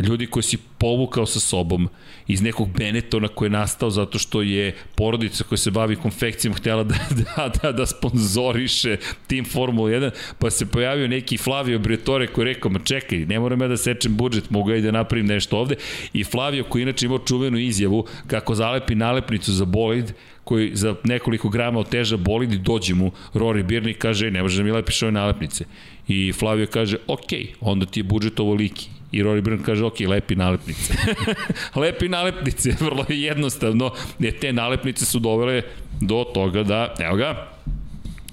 ljudi 0.00 0.26
koji 0.26 0.42
si 0.42 0.58
povukao 0.78 1.26
sa 1.26 1.40
sobom 1.40 1.88
iz 2.26 2.42
nekog 2.42 2.68
Benetona 2.78 3.28
koji 3.28 3.46
je 3.46 3.50
nastao 3.50 3.90
zato 3.90 4.18
što 4.18 4.42
je 4.42 4.74
porodica 4.94 5.44
koja 5.44 5.58
se 5.58 5.70
bavi 5.70 5.96
konfekcijom 5.96 6.54
htjela 6.54 6.84
da, 6.84 6.94
da, 7.36 7.52
da, 7.62 7.72
da 7.72 7.86
sponzoriše 7.86 8.96
tim 9.26 9.44
Formula 9.44 9.90
1, 9.90 10.10
pa 10.38 10.50
se 10.50 10.66
pojavio 10.66 11.08
neki 11.08 11.36
Flavio 11.36 11.78
Briatore 11.78 12.26
koji 12.26 12.46
je 12.46 12.54
rekao, 12.54 12.70
ma 12.70 12.78
čekaj, 12.78 13.18
ne 13.18 13.40
moram 13.40 13.60
ja 13.60 13.68
da 13.68 13.76
sečem 13.76 14.16
budžet, 14.16 14.50
mogu 14.50 14.70
ja 14.70 14.76
i 14.76 14.82
da 14.82 14.90
napravim 14.90 15.26
nešto 15.26 15.58
ovde. 15.58 15.76
I 16.12 16.24
Flavio 16.24 16.64
koji 16.64 16.82
inače 16.82 17.06
imao 17.06 17.18
čuvenu 17.18 17.58
izjavu 17.58 18.06
kako 18.26 18.54
zalepi 18.54 18.94
nalepnicu 18.94 19.52
za 19.52 19.64
bolid, 19.64 20.12
koji 20.44 20.70
za 20.74 20.94
nekoliko 21.04 21.48
grama 21.48 21.80
oteža 21.80 22.16
bolid 22.16 22.52
i 22.52 22.58
dođe 22.58 22.94
mu 22.94 23.12
Rory 23.34 23.62
Birni 23.62 23.90
i 23.90 23.94
kaže, 23.94 24.30
ne 24.30 24.42
može 24.42 24.56
da 24.56 24.64
mi 24.64 24.72
lepiš 24.72 25.02
ove 25.02 25.12
nalepnice. 25.12 25.64
I 26.08 26.32
Flavio 26.32 26.66
kaže, 26.66 26.96
ok, 27.06 27.32
onda 27.60 27.86
ti 27.86 28.00
je 28.00 28.04
budžet 28.04 28.40
ovoliki 28.40 28.88
I 29.12 29.22
Rory 29.22 29.40
Byrne 29.40 29.64
kaže, 29.64 29.84
ok, 29.84 30.00
lepi 30.00 30.36
nalepnice. 30.36 30.94
lepi 31.82 32.08
nalepnice, 32.08 32.76
vrlo 32.84 33.04
jednostavno, 33.08 33.90
jer 34.18 34.38
te 34.38 34.52
nalepnice 34.52 35.04
su 35.04 35.18
dovele 35.18 35.62
do 36.00 36.24
toga 36.34 36.62
da, 36.62 36.94
evo 37.00 37.16
ga, 37.16 37.58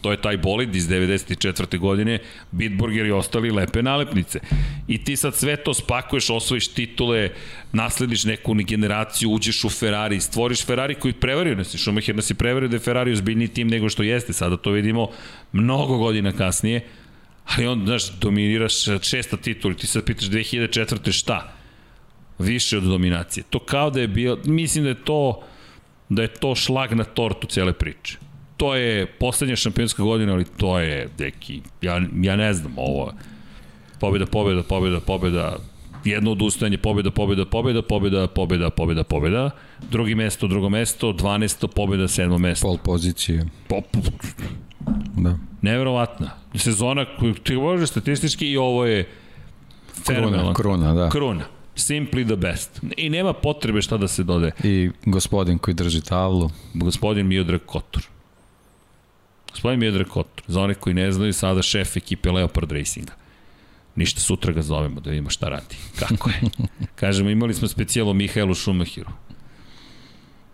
to 0.06 0.12
je 0.12 0.22
taj 0.22 0.38
bolid 0.38 0.76
iz 0.76 0.88
94. 0.88 1.80
godine, 1.80 2.20
Bitburger 2.52 3.06
i 3.06 3.12
ostali 3.12 3.52
lepe 3.52 3.82
nalepnice. 3.84 4.40
I 4.88 5.04
ti 5.04 5.16
sad 5.16 5.36
sve 5.36 5.56
to 5.56 5.74
spakuješ, 5.74 6.30
osvojiš 6.30 6.68
titule, 6.68 7.30
naslediš 7.74 8.24
neku 8.24 8.54
generaciju, 8.54 9.32
uđeš 9.32 9.64
u 9.64 9.70
Ferrari, 9.70 10.22
stvoriš 10.22 10.66
Ferrari 10.66 10.96
koji 10.96 11.14
prevario 11.14 11.56
nas 11.56 11.76
Schumacher 11.76 12.16
nas 12.16 12.30
je 12.30 12.36
prevario 12.36 12.70
da 12.70 12.76
je 12.76 12.80
Ferrari 12.80 13.12
ozbiljniji 13.12 13.48
tim 13.48 13.68
nego 13.68 13.90
što 13.90 14.04
jeste, 14.04 14.34
sada 14.34 14.58
to 14.58 14.72
vidimo 14.72 15.10
mnogo 15.52 15.98
godina 15.98 16.32
kasnije, 16.32 16.82
Ali 17.46 17.68
on, 17.68 17.86
znaš, 17.86 18.12
dominiraš 18.12 18.74
šesta 19.02 19.38
titul 19.38 19.74
ti 19.74 19.88
sad 19.88 20.06
pitaš 20.06 20.26
2004. 20.26 21.12
šta? 21.12 21.54
Više 22.40 22.78
od 22.78 22.84
dominacije. 22.84 23.44
To 23.50 23.60
kao 23.60 23.90
da 23.90 24.02
je 24.02 24.08
bilo, 24.08 24.38
mislim 24.46 24.84
da 24.84 24.90
je 24.90 25.04
to, 25.04 25.44
da 26.10 26.22
je 26.22 26.28
to 26.28 26.56
šlag 26.56 26.94
na 26.94 27.04
tortu 27.04 27.48
cele 27.48 27.74
priče. 27.74 28.18
To 28.58 28.76
je 28.76 29.06
poslednja 29.06 29.56
šampionska 29.56 30.04
godina, 30.04 30.34
ali 30.34 30.46
to 30.58 30.80
je, 30.80 31.10
deki, 31.18 31.62
ja, 31.82 32.02
ja 32.22 32.36
ne 32.36 32.54
znam, 32.54 32.74
ovo 32.78 33.14
pobjeda, 34.00 34.26
pobjeda, 34.26 34.64
pobjeda, 34.64 35.00
pobjeda, 35.00 35.58
jedno 36.06 36.32
odustajanje, 36.32 36.78
pobjeda, 36.78 37.12
pobjeda, 37.12 37.46
pobjeda, 37.46 37.82
pobjeda, 37.82 38.28
pobjeda, 38.28 38.70
pobjeda, 38.70 39.04
pobjeda, 39.04 39.52
drugi 39.92 40.16
mesto, 40.16 40.48
drugo 40.48 40.70
mesto, 40.70 41.14
12. 41.14 41.68
pobjeda, 41.68 42.08
sedmo 42.08 42.38
mesto. 42.38 42.68
Pol 42.68 42.78
pozicije. 42.78 43.46
Po, 43.68 43.82
da. 45.18 45.38
Neverovatna. 45.62 46.30
Sezona 46.56 47.06
koju 47.20 47.34
ti 47.34 47.56
može 47.56 47.88
statistički 47.88 48.50
i 48.52 48.58
ovo 48.58 48.86
je 48.86 49.08
Kruna, 50.04 50.54
kruna, 50.54 50.94
da. 50.94 51.10
Kruna. 51.10 51.46
Simply 51.76 52.26
the 52.26 52.36
best. 52.36 52.82
I 52.98 53.10
nema 53.10 53.34
potrebe 53.34 53.82
šta 53.82 53.98
da 53.98 54.08
se 54.08 54.24
dode. 54.24 54.52
I 54.64 54.90
gospodin 55.06 55.58
koji 55.58 55.76
drži 55.76 56.02
tavlu. 56.02 56.50
Gospodin 56.74 57.28
Miodrag 57.28 57.62
Kotor. 57.66 58.04
Gospodin 59.52 59.80
Miodrag 59.80 60.08
Kotor. 60.08 60.44
Za 60.48 60.62
one 60.62 60.74
koji 60.74 60.94
ne 60.94 61.12
znaju, 61.12 61.34
sada 61.34 61.62
šef 61.62 61.98
ekipe 61.98 62.32
Leopard 62.32 62.72
Racinga. 62.72 63.14
Ništa, 63.96 64.20
sutra 64.20 64.54
ga 64.54 64.62
zovemo 64.62 65.00
da 65.00 65.10
vidimo 65.10 65.30
šta 65.30 65.50
radi. 65.50 65.76
Kako 66.00 66.30
je? 66.30 66.42
Kažemo, 66.96 67.30
imali 67.30 67.54
smo 67.54 67.68
specijalo 67.68 68.14
Mihajlu 68.14 68.56
Šumahiru. 68.56 69.10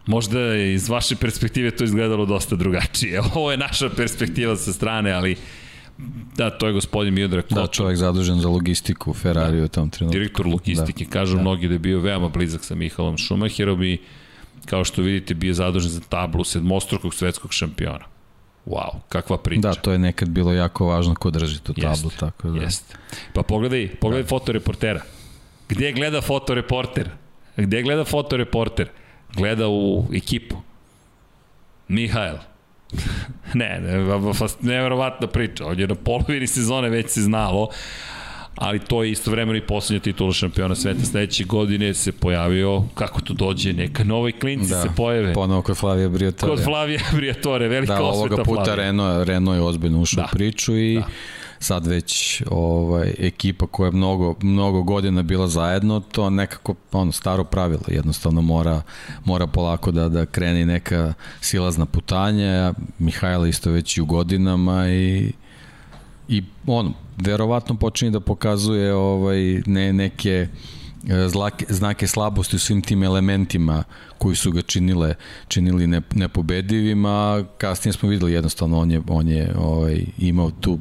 Možda 0.06 0.40
je 0.40 0.74
iz 0.74 0.90
vaše 0.90 1.16
perspektive 1.16 1.72
to 1.72 1.84
izgledalo 1.84 2.26
dosta 2.26 2.56
drugačije. 2.56 3.22
Ovo 3.36 3.52
je 3.52 3.58
naša 3.58 3.90
perspektiva 3.90 4.56
sa 4.58 4.74
strane, 4.74 5.12
ali 5.12 5.36
Da, 6.36 6.50
to 6.50 6.68
je 6.68 6.74
gospodin 6.74 7.14
Miodrag 7.14 7.44
Kočar. 7.44 7.64
Da, 7.64 7.68
čovjek 7.68 7.98
zadužen 7.98 8.40
za 8.40 8.50
logistiku 8.50 9.14
Ferrari 9.14 9.58
da. 9.58 9.66
u 9.66 9.68
tom 9.68 9.90
trenutku. 9.90 10.14
Direktor 10.14 10.48
logistike. 10.48 11.06
Da. 11.06 11.12
Kažu 11.12 11.36
da. 11.36 11.42
mnogi 11.42 11.68
da 11.68 11.74
je 11.74 11.80
bio 11.80 12.00
veoma 12.00 12.30
blizak 12.30 12.64
sa 12.64 12.76
Mihalom 12.76 13.18
Schumacherom 13.18 13.84
i 13.84 13.98
kao 14.66 14.84
što 14.84 15.02
vidite 15.02 15.34
bio 15.34 15.54
zadužen 15.54 15.92
za 15.92 16.00
tablu 16.00 16.44
sedmostrukog 16.44 17.14
svetskog 17.14 17.54
šampiona. 17.54 18.06
Wow, 18.66 19.00
kakva 19.10 19.38
priča. 19.38 19.62
Da, 19.62 19.74
to 19.74 19.92
je 19.92 19.98
nekad 19.98 20.30
bilo 20.30 20.54
jako 20.54 20.86
važno 20.86 21.16
ko 21.16 21.32
drži 21.32 21.60
tu 21.60 21.74
tablu, 21.74 21.90
Jeste, 21.90 22.20
tako 22.20 22.50
da. 22.50 22.62
Jeste. 22.62 22.96
Pa 23.34 23.44
pogledaj, 23.44 23.96
pogledaj 23.96 24.24
da. 24.24 24.28
fotoreportera. 24.28 25.02
Gde 25.70 25.92
gleda 25.92 26.22
fotoreporter? 26.22 27.10
Gde 27.58 27.82
gleda 27.82 28.06
fotoreporter? 28.06 28.90
Gleda 29.36 29.68
u 29.68 30.06
ekipu. 30.14 30.58
Mihajl. 31.88 32.36
ne, 33.54 33.80
ne, 33.82 34.20
nevjerovatna 34.62 35.28
priča. 35.28 35.66
On 35.66 35.80
je 35.80 35.88
na 35.88 35.96
polovini 35.96 36.48
sezone 36.48 36.90
već 36.90 37.10
se 37.10 37.22
znalo, 37.22 37.70
ali 38.56 38.80
to 38.80 39.04
je 39.04 39.12
istovremeno 39.12 39.58
i 39.58 39.62
poslednja 39.62 40.00
titula 40.00 40.34
šampiona 40.34 40.76
sveta. 40.76 41.06
Sledeće 41.06 41.44
godine 41.44 41.94
se 41.94 42.12
pojavio, 42.12 42.84
kako 42.94 43.22
to 43.22 43.34
dođe, 43.34 43.74
neka 43.74 44.04
novi 44.04 44.32
klinci 44.32 44.70
da, 44.70 44.82
se 44.82 44.90
pojave. 44.98 45.34
Ponovo 45.34 45.62
kod 45.62 45.78
Flavija 45.78 46.10
Briatore. 46.10 46.56
Kod 46.56 46.64
Flavija 46.64 47.02
Briatore, 47.18 47.68
velika 47.68 47.96
da, 47.96 48.02
osveta 48.02 48.36
Flavija. 48.36 48.44
Da, 48.46 48.52
ovoga 48.52 48.64
puta 48.64 48.76
Renault, 48.76 49.28
Renault 49.28 49.58
je 49.58 49.62
ozbiljno 49.62 50.02
ušao 50.02 50.22
da. 50.22 50.30
u 50.32 50.36
priču 50.36 50.78
i 50.78 50.96
da 50.96 51.08
sad 51.62 51.88
već 51.88 52.42
ovaj 52.50 53.14
ekipa 53.20 53.68
koja 53.68 53.88
je 53.88 53.92
mnogo 53.92 54.36
mnogo 54.42 54.84
godina 54.84 55.22
bila 55.22 55.48
zajedno, 55.48 56.00
to 56.00 56.30
nekako 56.30 56.76
ono 56.92 57.12
staro 57.12 57.44
pravilo, 57.44 57.84
jednostavno 57.88 58.42
mora 58.42 58.82
mora 59.26 59.48
polako 59.48 59.92
da 59.92 60.10
da 60.10 60.26
krene 60.26 60.66
neka 60.66 61.14
silazna 61.42 61.86
putanja. 61.86 62.74
Mihajlo 63.00 63.46
isto 63.46 63.72
već 63.72 63.98
i 63.98 64.02
u 64.02 64.06
godinama 64.06 64.90
i 64.90 65.32
i 66.28 66.44
on 66.68 66.94
verovatno 67.18 67.76
počinje 67.76 68.12
da 68.12 68.20
pokazuje 68.20 68.94
ovaj 68.94 69.62
ne 69.66 69.94
neke 69.94 70.48
e, 71.10 71.28
zlake, 71.28 71.66
znake 71.70 72.08
slabosti 72.08 72.56
u 72.56 72.60
svim 72.60 72.82
tim 72.82 73.04
elementima 73.04 73.84
koji 74.18 74.36
su 74.36 74.52
ga 74.52 74.62
činile 74.62 75.16
činili 75.48 75.88
ne, 75.88 76.02
nepobedivima 76.16 77.44
kasnije 77.58 77.94
smo 77.94 78.10
videli 78.10 78.34
jednostavno 78.34 78.80
on 78.80 78.92
je 78.92 79.02
on 79.08 79.28
je 79.28 79.54
ovaj 79.58 80.06
imao 80.18 80.52
tu 80.52 80.80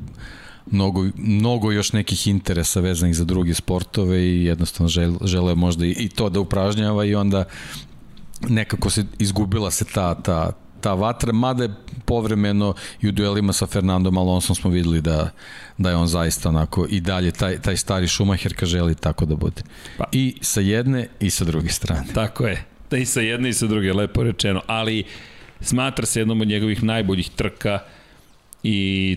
mnogo, 0.71 1.07
mnogo 1.17 1.73
još 1.73 1.93
nekih 1.93 2.27
interesa 2.27 2.81
vezanih 2.81 3.17
za 3.17 3.25
druge 3.25 3.55
sportove 3.55 4.23
i 4.23 4.45
jednostavno 4.45 4.89
žel, 4.89 5.15
želeo 5.25 5.55
možda 5.55 5.87
i, 5.87 5.91
i 5.91 6.09
to 6.09 6.31
da 6.31 6.41
upražnjava 6.41 7.05
i 7.05 7.15
onda 7.15 7.45
nekako 8.49 8.91
se 8.91 9.05
izgubila 9.19 9.71
se 9.71 9.85
ta, 9.85 10.15
ta, 10.15 10.53
ta 10.81 10.95
vatra, 10.95 11.33
mada 11.33 11.63
je 11.63 11.71
povremeno 12.05 12.75
i 13.01 13.09
u 13.09 13.13
duelima 13.13 13.53
sa 13.53 13.67
Fernandom 13.67 14.19
Alonsom 14.19 14.57
smo 14.57 14.71
videli 14.71 15.01
da, 15.01 15.31
da 15.79 15.91
je 15.91 15.97
on 15.97 16.07
zaista 16.07 16.49
onako 16.49 16.87
i 16.91 17.01
dalje 17.01 17.31
taj, 17.31 17.59
taj 17.59 17.77
stari 17.77 18.09
Schumacher 18.09 18.55
ka 18.55 18.67
želi 18.67 18.95
tako 18.95 19.25
da 19.27 19.37
bude. 19.37 19.63
Pa. 19.99 20.05
I 20.13 20.37
sa 20.41 20.61
jedne 20.61 21.09
i 21.21 21.31
sa 21.31 21.45
druge 21.45 21.69
strane. 21.69 22.07
Tako 22.15 22.47
je. 22.47 22.65
Da 22.91 22.97
i 22.97 23.07
sa 23.07 23.21
jedne 23.21 23.49
i 23.49 23.53
sa 23.53 23.67
druge, 23.67 23.93
lepo 23.93 24.23
rečeno. 24.23 24.63
Ali 24.67 25.05
smatra 25.61 26.07
se 26.07 26.21
jednom 26.21 26.41
od 26.41 26.49
njegovih 26.49 26.83
najboljih 26.83 27.31
trka 27.31 27.79
i 28.63 29.17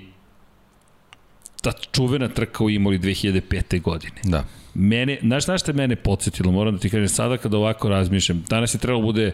ta 1.61 1.72
čuvena 1.92 2.27
trka 2.27 2.64
u 2.64 2.69
Imoli 2.69 3.00
2005. 3.00 3.82
godine. 3.82 4.22
Da. 4.24 4.45
Mene, 4.74 5.19
znaš, 5.22 5.45
znaš 5.45 5.61
što 5.61 5.74
mene 5.74 5.95
podsjetilo, 5.95 6.51
moram 6.51 6.74
da 6.74 6.80
ti 6.80 6.90
kažem, 6.90 7.09
sada 7.09 7.38
kada 7.38 7.58
ovako 7.58 7.90
razmišljam, 7.90 8.43
danas 8.50 8.74
je 8.74 8.80
trebalo 8.80 9.03
bude 9.03 9.32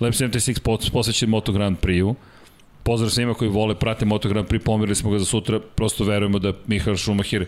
Lab 0.00 0.12
76 0.12 0.90
posvećen 0.92 1.28
Moto 1.28 1.52
Grand 1.52 1.78
Prix-u, 1.78 2.14
pozdrav 2.82 3.10
svima 3.10 3.34
koji 3.34 3.50
vole, 3.50 3.74
prate 3.74 4.04
Moto 4.04 4.28
Grand 4.28 4.48
Prix, 4.48 4.64
pomerili 4.64 4.94
smo 4.94 5.10
ga 5.10 5.18
za 5.18 5.24
sutra, 5.24 5.60
prosto 5.60 6.04
verujemo 6.04 6.38
da 6.38 6.52
Mihael 6.66 6.96
Schumacher 6.96 7.46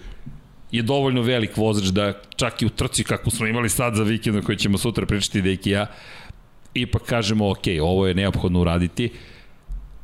je 0.73 0.82
dovoljno 0.82 1.23
velik 1.23 1.56
vozač 1.56 1.84
da 1.84 2.12
čak 2.36 2.62
i 2.62 2.66
u 2.66 2.68
trci 2.68 3.05
kako 3.05 3.31
smo 3.31 3.47
imali 3.47 3.68
sad 3.68 3.94
za 3.94 4.02
vikend 4.02 4.44
koji 4.44 4.58
ćemo 4.58 4.78
sutra 4.78 5.06
pričati 5.06 5.42
Deki 5.42 5.70
ja, 5.70 5.86
ipak 6.74 7.02
kažemo 7.02 7.50
ok, 7.50 7.66
ovo 7.82 8.06
je 8.06 8.14
neophodno 8.14 8.60
uraditi. 8.60 9.10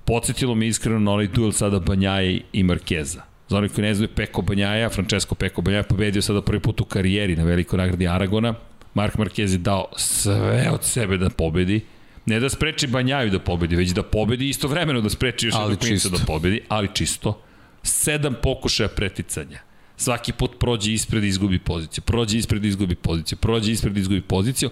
Podsjetilo 0.04 0.54
me 0.54 0.66
iskreno 0.66 0.98
na 0.98 1.12
onaj 1.12 1.26
duel 1.26 1.52
sada 1.52 1.78
Banjaje 1.78 2.40
i 2.52 2.62
Markeza. 2.62 3.22
Za 3.48 3.58
onih 3.58 3.72
koji 3.72 3.86
ne 3.86 3.94
znaju, 3.94 4.08
Peko 4.14 4.42
Banjaja, 4.42 4.88
Francesco 4.88 5.34
Peko 5.34 5.62
Banjaja 5.62 5.82
pobedio 5.82 6.22
sada 6.22 6.42
prvi 6.42 6.60
put 6.60 6.80
u 6.80 6.84
karijeri 6.84 7.36
na 7.36 7.44
velikoj 7.44 7.76
nagradi 7.76 8.08
Aragona. 8.08 8.54
Mark 8.94 9.16
Marquez 9.16 9.52
je 9.52 9.58
dao 9.58 9.84
sve 9.96 10.70
od 10.72 10.84
sebe 10.84 11.16
da 11.16 11.30
pobedi. 11.30 11.80
Ne 12.26 12.40
da 12.40 12.48
spreči 12.48 12.86
Banjaju 12.86 13.30
da 13.30 13.38
pobedi, 13.38 13.76
već 13.76 13.90
da 13.90 14.02
pobedi 14.02 14.48
istovremeno 14.48 15.00
da 15.00 15.10
spreči 15.10 15.46
još 15.46 15.54
jednog 15.54 15.78
klinca 15.78 16.08
da 16.08 16.18
pobedi, 16.26 16.60
ali 16.68 16.88
čisto. 16.94 17.40
Sedam 17.82 18.34
pokušaja 18.42 18.88
preticanja. 18.88 19.60
Svaki 19.96 20.32
put 20.32 20.58
prođe 20.58 20.92
ispred 20.92 21.24
i 21.24 21.28
izgubi 21.28 21.58
poziciju. 21.58 22.04
Prođe 22.04 22.38
ispred 22.38 22.64
i 22.64 22.68
izgubi 22.68 22.94
poziciju. 22.94 23.38
Prođe 23.38 23.72
ispred 23.72 23.96
i 23.96 24.00
izgubi 24.00 24.20
poziciju. 24.20 24.70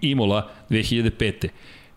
Imola 0.00 0.50
2005. 0.70 1.48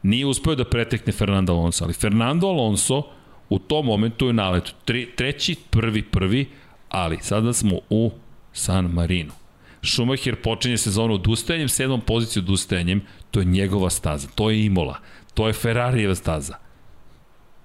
Nije 0.03 0.25
uspeo 0.25 0.55
da 0.55 0.65
pretekne 0.65 1.13
Fernando 1.13 1.53
Alonso, 1.53 1.83
ali 1.83 1.93
Fernando 1.93 2.47
Alonso 2.47 3.03
u 3.49 3.59
tom 3.59 3.85
momentu 3.85 4.27
je 4.27 4.33
naletu. 4.33 4.73
Tre, 4.85 5.05
treći, 5.15 5.55
prvi, 5.69 6.01
prvi, 6.01 6.45
ali 6.89 7.17
sada 7.21 7.53
smo 7.53 7.79
u 7.89 8.11
San 8.53 8.85
Marino. 8.85 9.33
Schumacher 9.83 10.35
počinje 10.35 10.77
sezonu 10.77 11.13
odustajanjem, 11.13 11.69
sedmom 11.69 12.01
poziciju 12.01 12.43
odustajanjem, 12.43 13.01
to 13.31 13.39
je 13.39 13.45
njegova 13.45 13.89
staza, 13.89 14.27
to 14.35 14.49
je 14.49 14.65
Imola, 14.65 14.99
to 15.33 15.47
je 15.47 15.53
Ferrarijeva 15.53 16.15
staza. 16.15 16.55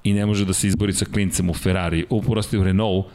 I 0.05 0.13
ne 0.13 0.27
može 0.27 0.45
da 0.45 0.53
se 0.53 0.67
izbori 0.67 0.93
sa 0.93 1.05
klincem 1.05 1.51
u 1.51 1.55
Ferrari, 1.55 2.07
uporasti 2.11 2.59
u 2.59 2.65
Renault, 2.65 3.07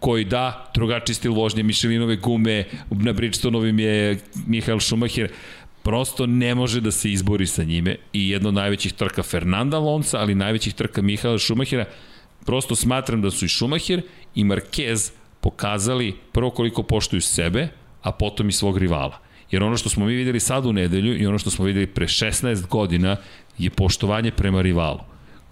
koji 0.00 0.24
da, 0.24 0.70
drugačiji 0.74 1.14
stil 1.14 1.32
vožnje, 1.32 1.62
Michelinove 1.62 2.16
gume, 2.16 2.64
na 2.90 3.12
Bridgestonovim 3.12 3.78
je 3.78 4.18
Michael 4.46 4.80
Schumacher, 4.80 5.30
prosto 5.82 6.26
ne 6.26 6.54
može 6.54 6.80
da 6.80 6.90
se 6.90 7.12
izbori 7.12 7.46
sa 7.46 7.64
njime 7.64 7.96
i 8.12 8.28
jedno 8.30 8.48
od 8.48 8.54
najvećih 8.54 8.92
trka 8.92 9.22
Fernanda 9.22 9.76
Alonso, 9.76 10.16
ali 10.16 10.34
najvećih 10.34 10.74
trka 10.74 11.02
Michaela 11.02 11.38
Schumachera, 11.38 11.84
Prosto 12.44 12.76
smatram 12.76 13.22
da 13.22 13.30
su 13.30 13.44
i 13.44 13.48
Schumacher 13.48 14.02
i 14.34 14.44
Marquez 14.44 15.12
pokazali 15.40 16.14
prvo 16.32 16.50
koliko 16.50 16.82
poštuju 16.82 17.20
sebe, 17.20 17.68
a 18.02 18.12
potom 18.12 18.48
i 18.48 18.52
svog 18.52 18.78
rivala. 18.78 19.18
Jer 19.50 19.62
ono 19.62 19.76
što 19.76 19.88
smo 19.88 20.06
mi 20.06 20.14
videli 20.14 20.40
sad 20.40 20.66
u 20.66 20.72
nedelju 20.72 21.22
i 21.22 21.26
ono 21.26 21.38
što 21.38 21.50
smo 21.50 21.64
videli 21.64 21.86
pre 21.86 22.06
16 22.06 22.66
godina 22.66 23.16
je 23.58 23.70
poštovanje 23.70 24.30
prema 24.30 24.62
rivalu 24.62 25.00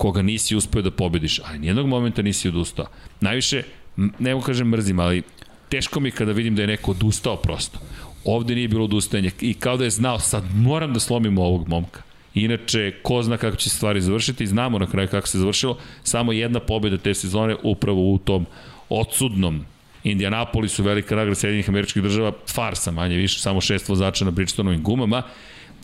koga 0.02 0.22
nisi 0.22 0.56
uspeo 0.56 0.82
da 0.82 0.90
pobediš, 0.90 1.38
a 1.38 1.58
nijednog 1.58 1.86
momenta 1.86 2.22
nisi 2.22 2.48
odustao. 2.48 2.86
Najviše, 3.20 3.62
ne 3.96 4.34
mogu 4.34 4.46
kažem 4.46 4.68
mrzim, 4.68 4.98
ali 4.98 5.22
teško 5.68 6.00
mi 6.00 6.10
kada 6.10 6.32
vidim 6.32 6.56
da 6.56 6.62
je 6.62 6.68
neko 6.68 6.90
odustao 6.90 7.36
prosto. 7.36 7.78
Ovde 8.24 8.54
nije 8.54 8.68
bilo 8.68 8.84
odustajanja 8.84 9.30
i 9.40 9.54
kao 9.54 9.76
da 9.76 9.84
je 9.84 9.90
znao 9.90 10.18
sad 10.18 10.44
moram 10.54 10.92
da 10.92 11.00
slomim 11.00 11.38
ovog 11.38 11.68
momka. 11.68 12.02
Inače, 12.34 12.92
ko 13.02 13.22
zna 13.22 13.36
kako 13.36 13.56
će 13.56 13.70
se 13.70 13.76
stvari 13.76 14.00
završiti, 14.00 14.46
znamo 14.46 14.78
na 14.78 14.86
kraju 14.86 15.08
kako 15.08 15.28
se 15.28 15.38
završilo, 15.38 15.78
samo 16.02 16.32
jedna 16.32 16.60
pobjeda 16.60 16.98
te 16.98 17.14
sezone 17.14 17.56
upravo 17.62 18.12
u 18.12 18.18
tom 18.18 18.46
odsudnom 18.88 19.64
Indianapolisu, 20.04 20.82
velika 20.82 21.16
nagrada 21.16 21.34
Sjedinjih 21.34 21.68
američkih 21.68 22.02
država, 22.02 22.32
farsa 22.54 22.90
manje 22.90 23.16
više, 23.16 23.40
samo 23.40 23.60
šest 23.60 23.88
vozača 23.88 24.24
na 24.24 24.30
Bridgestonovim 24.30 24.82
gumama. 24.82 25.22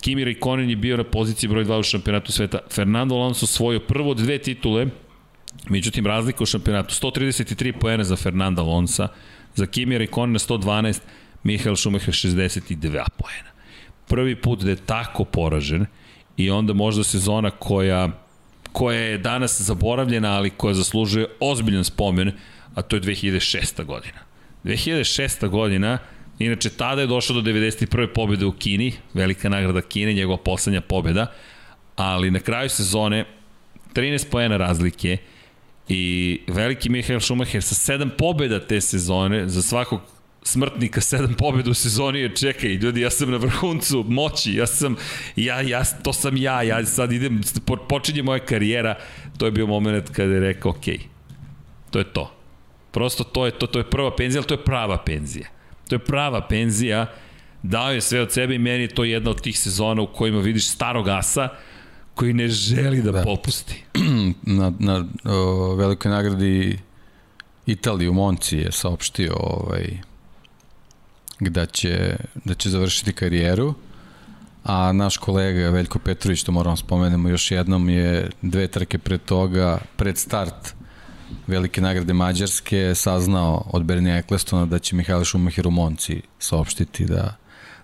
Kimi 0.00 0.24
Raikkonen 0.24 0.70
je 0.70 0.76
bio 0.76 0.97
na 0.97 1.05
poziciji 1.05 1.50
broj 1.50 1.64
2 1.64 1.78
u 1.78 1.82
šampionatu 1.82 2.32
sveta. 2.32 2.58
Fernando 2.70 3.14
Alonso 3.14 3.47
svojo 3.47 3.80
prvo 3.80 4.14
dve 4.14 4.38
titule, 4.38 4.86
međutim 5.68 6.06
razlika 6.06 6.42
u 6.42 6.47
šampionatu, 6.47 6.94
133 6.94 7.72
poena 7.80 8.05
za 8.05 8.16
Fernando 8.16 8.62
Alonso, 8.62 9.08
za 9.55 9.66
Kimi 9.66 9.98
Raikkonen 9.98 10.34
112, 10.34 11.00
Michael 11.42 11.76
Schumacher 11.76 12.14
62 12.14 12.90
poena. 12.90 13.50
Prvi 14.08 14.36
put 14.36 14.62
da 14.62 14.70
je 14.70 14.76
tako 14.76 15.24
poražen 15.24 15.86
i 16.36 16.50
onda 16.50 16.72
možda 16.72 17.05
sezona 17.05 17.50
koja 17.50 18.08
koja 18.72 18.98
je 18.98 19.18
danas 19.18 19.60
zaboravljena, 19.60 20.36
ali 20.36 20.50
koja 20.50 20.74
zaslužuje 20.74 21.26
ozbiljan 21.40 21.84
spomen, 21.84 22.32
a 22.78 22.82
to 22.82 22.97
je 22.97 23.02
2006. 23.02 23.84
godina. 23.84 24.18
2006. 24.65 25.48
godina, 25.48 25.98
inače 26.39 26.70
tada 26.70 27.00
je 27.00 27.07
došlo 27.07 27.40
do 27.40 27.50
91. 27.50 28.07
pobjede 28.15 28.47
u 28.47 28.52
Kini, 28.52 28.92
velika 29.15 29.48
nagrada 29.48 29.81
Kine, 29.81 30.12
njegova 30.12 30.39
poslednja 30.39 30.81
pobjeda, 30.81 31.32
ali 31.97 32.31
na 32.31 32.40
kraju 32.40 32.68
sezone 32.68 33.24
13 33.94 34.31
pojena 34.31 34.57
razlike 34.57 35.16
i 35.89 36.40
veliki 36.47 36.89
Mihael 36.89 37.20
Schumacher 37.20 37.62
sa 37.62 37.92
7 37.92 38.10
pobjeda 38.18 38.60
te 38.66 38.81
sezone, 38.81 39.48
za 39.48 39.62
svakog 39.62 40.00
smrtnika, 40.42 41.00
sedam 41.00 41.34
pobjeda 41.34 41.70
u 41.70 41.74
sezoni, 41.74 42.20
je 42.20 42.36
čekaj, 42.36 42.70
ljudi, 42.70 43.00
ja 43.00 43.10
sam 43.10 43.31
na 43.31 43.36
vrhuncu 43.36 44.05
moći, 44.08 44.55
ja 44.55 44.66
sam, 44.66 44.97
ja, 45.36 45.60
ja, 45.60 45.84
to 45.84 46.12
sam 46.12 46.36
ja, 46.36 46.62
ja 46.62 46.84
sad 46.86 47.12
idem, 47.12 47.40
počinje 47.89 48.23
moja 48.23 48.39
karijera, 48.39 48.94
to 49.39 49.47
je 49.47 49.52
bio 49.52 49.66
moment 49.66 50.10
kada 50.10 50.34
je 50.34 50.40
rekao, 50.40 50.70
ok, 50.70 50.84
to 51.90 51.98
je 51.98 52.05
to. 52.05 52.38
Prosto 52.91 53.25
to 53.25 53.47
je 53.47 53.52
to, 53.52 53.67
to 53.67 53.78
je 53.78 53.91
prva 53.91 54.17
penzija, 54.17 54.41
ali 54.41 54.47
to 54.47 54.55
je 54.55 54.65
prava 54.65 54.99
penzija. 55.05 55.49
To 55.89 55.94
je 55.94 55.99
prava 55.99 56.47
penzija, 56.49 57.07
dao 57.62 57.92
je 57.92 58.00
sve 58.00 58.20
od 58.20 58.33
sebe 58.33 58.55
i 58.55 58.58
meni 58.58 58.83
je 58.83 58.94
to 58.94 59.05
jedna 59.05 59.31
od 59.31 59.41
tih 59.41 59.58
sezona 59.58 60.02
u 60.02 60.12
kojima 60.12 60.41
vidiš 60.41 60.68
starog 60.68 61.08
asa, 61.08 61.49
koji 62.15 62.33
ne 62.33 62.49
želi 62.49 63.02
da, 63.02 63.12
da. 63.12 63.23
popusti. 63.23 63.84
Na, 64.58 64.73
na 64.78 65.05
o, 65.25 65.75
velikoj 65.75 66.10
nagradi 66.10 66.78
Italiji 67.67 68.08
u 68.08 68.12
Monci 68.12 68.57
je 68.57 68.73
saopštio 68.73 69.34
ovaj, 69.36 69.99
da 71.41 71.67
će, 71.67 72.17
da 72.44 72.55
će 72.55 72.70
završiti 72.70 73.12
karijeru, 73.12 73.75
a 74.65 74.92
naš 74.92 75.17
kolega 75.17 75.70
Veljko 75.70 75.99
Petrović, 75.99 76.42
to 76.42 76.52
moramo 76.52 76.76
spomenemo 76.76 77.28
još 77.28 77.50
jednom, 77.50 77.89
je 77.89 78.31
dve 78.42 78.67
trke 78.67 78.99
pred 78.99 79.20
toga, 79.25 79.78
pred 79.97 80.18
start 80.18 80.75
velike 81.47 81.81
nagrade 81.81 82.12
Mađarske 82.12 82.94
saznao 82.94 83.70
od 83.73 83.84
Bernija 83.84 84.16
Eklestona 84.16 84.66
da 84.66 84.78
će 84.78 84.97
Mihajlo 84.97 85.24
Šumacher 85.24 85.68
u 85.68 85.70
Monci 85.70 86.23
saopštiti 86.39 87.05
da, 87.05 87.36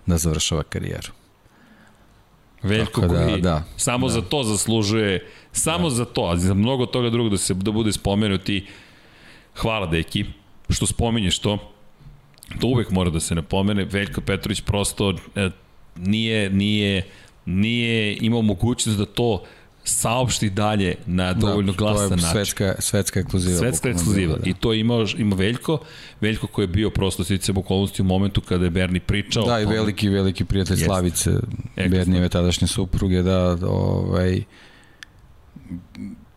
da 0.05 0.17
završava 0.17 0.63
karijeru. 0.63 1.11
Veljko 2.63 3.01
Tako 3.01 3.13
da, 3.13 3.25
koji 3.25 3.41
da, 3.41 3.63
samo 3.77 4.07
da. 4.07 4.13
za 4.13 4.21
to 4.21 4.43
zaslužuje, 4.43 5.27
samo 5.51 5.89
za 5.89 6.05
to, 6.05 6.29
a 6.29 6.37
za 6.37 6.53
mnogo 6.53 6.85
toga 6.85 7.09
drugog 7.09 7.31
da 7.31 7.37
se 7.37 7.53
da 7.53 7.71
bude 7.71 7.91
spomenuti. 7.91 8.67
Hvala 9.55 9.87
deki 9.87 10.25
što 10.69 10.85
spominješ 10.85 11.39
to. 11.39 11.57
To 12.59 12.67
uvek 12.67 12.91
mora 12.91 13.09
da 13.09 13.19
se 13.19 13.35
napomene. 13.35 13.85
Veljko 13.85 14.21
Petrović 14.21 14.61
prosto 14.61 15.13
e, 15.35 15.49
nije, 15.95 16.49
nije, 16.49 17.03
nije 17.45 18.17
imao 18.21 18.41
mogućnost 18.41 18.99
da 18.99 19.05
to 19.05 19.43
saopšti 19.85 20.49
dalje 20.49 20.95
na 21.05 21.33
dovoljno 21.33 21.71
da, 21.71 21.77
glasan 21.77 22.07
to 22.09 22.13
je 22.13 22.17
način. 22.17 22.31
Svetska, 22.31 22.75
svetska 22.79 23.19
ekskluziva. 23.19 23.59
Svetska 23.59 23.89
ekskluziva. 23.89 24.35
bila, 24.35 24.49
I 24.49 24.53
to 24.53 24.73
ima, 24.73 25.05
ima 25.17 25.35
Veljko. 25.35 25.79
Veljko 26.21 26.47
koji 26.47 26.63
je 26.63 26.67
bio 26.67 26.89
prosto 26.89 27.23
sticam 27.23 27.57
okolnosti 27.57 28.01
u 28.01 28.05
momentu 28.05 28.41
kada 28.41 28.63
je 28.63 28.69
Berni 28.69 28.99
pričao. 28.99 29.45
Da, 29.45 29.59
i 29.59 29.65
veliki, 29.65 30.09
veliki 30.09 30.45
prijatelj 30.45 30.73
Jeste. 30.73 30.85
Slavice, 30.85 31.31
Ekstra. 31.75 31.97
Bernijeve 31.97 32.29
tadašnje 32.29 32.67
supruge, 32.67 33.21
da, 33.21 33.57
ovaj, 33.67 34.43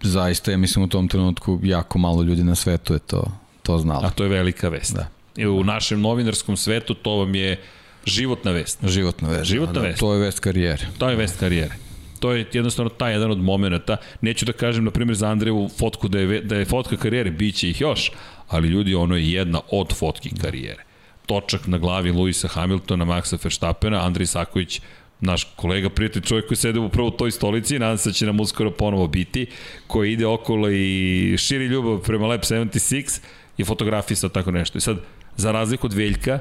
zaista 0.03 0.51
je, 0.51 0.57
mislim, 0.57 0.85
u 0.85 0.89
tom 0.89 1.09
trenutku 1.09 1.61
jako 1.63 1.99
malo 1.99 2.23
ljudi 2.23 2.45
na 2.45 2.55
svetu 2.55 2.93
je 2.93 2.99
to, 2.99 3.25
to 3.63 3.79
znalo. 3.79 4.07
A 4.07 4.11
to 4.11 4.25
je 4.25 4.29
velika 4.29 4.69
vest. 4.69 4.95
Da. 4.95 5.09
I 5.37 5.47
u 5.47 5.65
našem 5.65 6.01
novinarskom 6.01 6.57
svetu 6.57 6.95
to 6.95 7.17
vam 7.17 7.35
je 7.35 7.61
životna 8.05 8.51
vest. 8.51 8.79
Životna 8.85 9.29
vest. 9.29 9.45
Životna 9.45 9.73
da, 9.73 9.81
vest. 9.81 10.01
To 10.01 10.15
je 10.15 10.21
vest 10.21 10.41
karijere. 10.41 10.87
To 10.99 11.09
je 11.09 11.17
vest 11.17 11.41
karijere. 11.41 11.88
To 12.21 12.33
je 12.33 12.47
jednostavno 12.53 12.91
taj 12.91 13.13
jedan 13.13 13.31
od 13.31 13.39
momenta. 13.39 13.97
Neću 14.21 14.45
da 14.45 14.53
kažem, 14.53 14.85
na 14.85 14.91
primjer, 14.91 15.17
za 15.17 15.29
Andreju 15.29 15.69
fotku 15.79 16.09
da 16.09 16.19
je, 16.19 16.41
da 16.41 16.57
je 16.57 16.65
fotka 16.65 16.97
karijere, 16.97 17.31
bit 17.31 17.55
će 17.55 17.71
ih 17.71 17.81
još, 17.81 18.13
ali 18.49 18.69
ljudi, 18.69 18.95
ono 18.95 19.17
je 19.17 19.33
jedna 19.33 19.61
od 19.71 19.95
fotki 19.97 20.31
karijere. 20.43 20.85
Točak 21.27 21.67
na 21.67 21.79
glavi 21.79 22.11
Luisa 22.11 22.49
Hamiltona, 22.49 23.05
Maxa 23.05 23.39
Verstappena, 23.45 24.07
Andrej 24.07 24.27
Saković, 24.27 24.81
naš 25.21 25.45
kolega, 25.57 25.91
prijatelj, 25.91 26.23
čovjek 26.23 26.47
koji 26.47 26.57
sede 26.57 26.79
upravo 26.79 27.09
u 27.09 27.11
toj 27.11 27.31
stolici, 27.31 27.79
nadam 27.79 27.99
se 27.99 28.09
da 28.09 28.13
će 28.13 28.27
nam 28.27 28.41
uskoro 28.41 28.71
ponovo 28.71 29.07
biti, 29.07 29.47
koji 29.87 30.13
ide 30.13 30.27
okolo 30.27 30.71
i 30.71 31.37
širi 31.39 31.67
ljubav 31.67 31.99
prema 32.03 32.27
Lab 32.27 32.41
76 32.41 33.21
i 33.59 33.65
fotografisao 33.65 34.31
tako 34.31 34.51
nešto. 34.51 34.79
I 34.79 34.81
sad, 34.81 34.97
za 35.37 35.53
razliku 35.53 35.87
od 35.87 35.93
Veljka, 35.93 36.39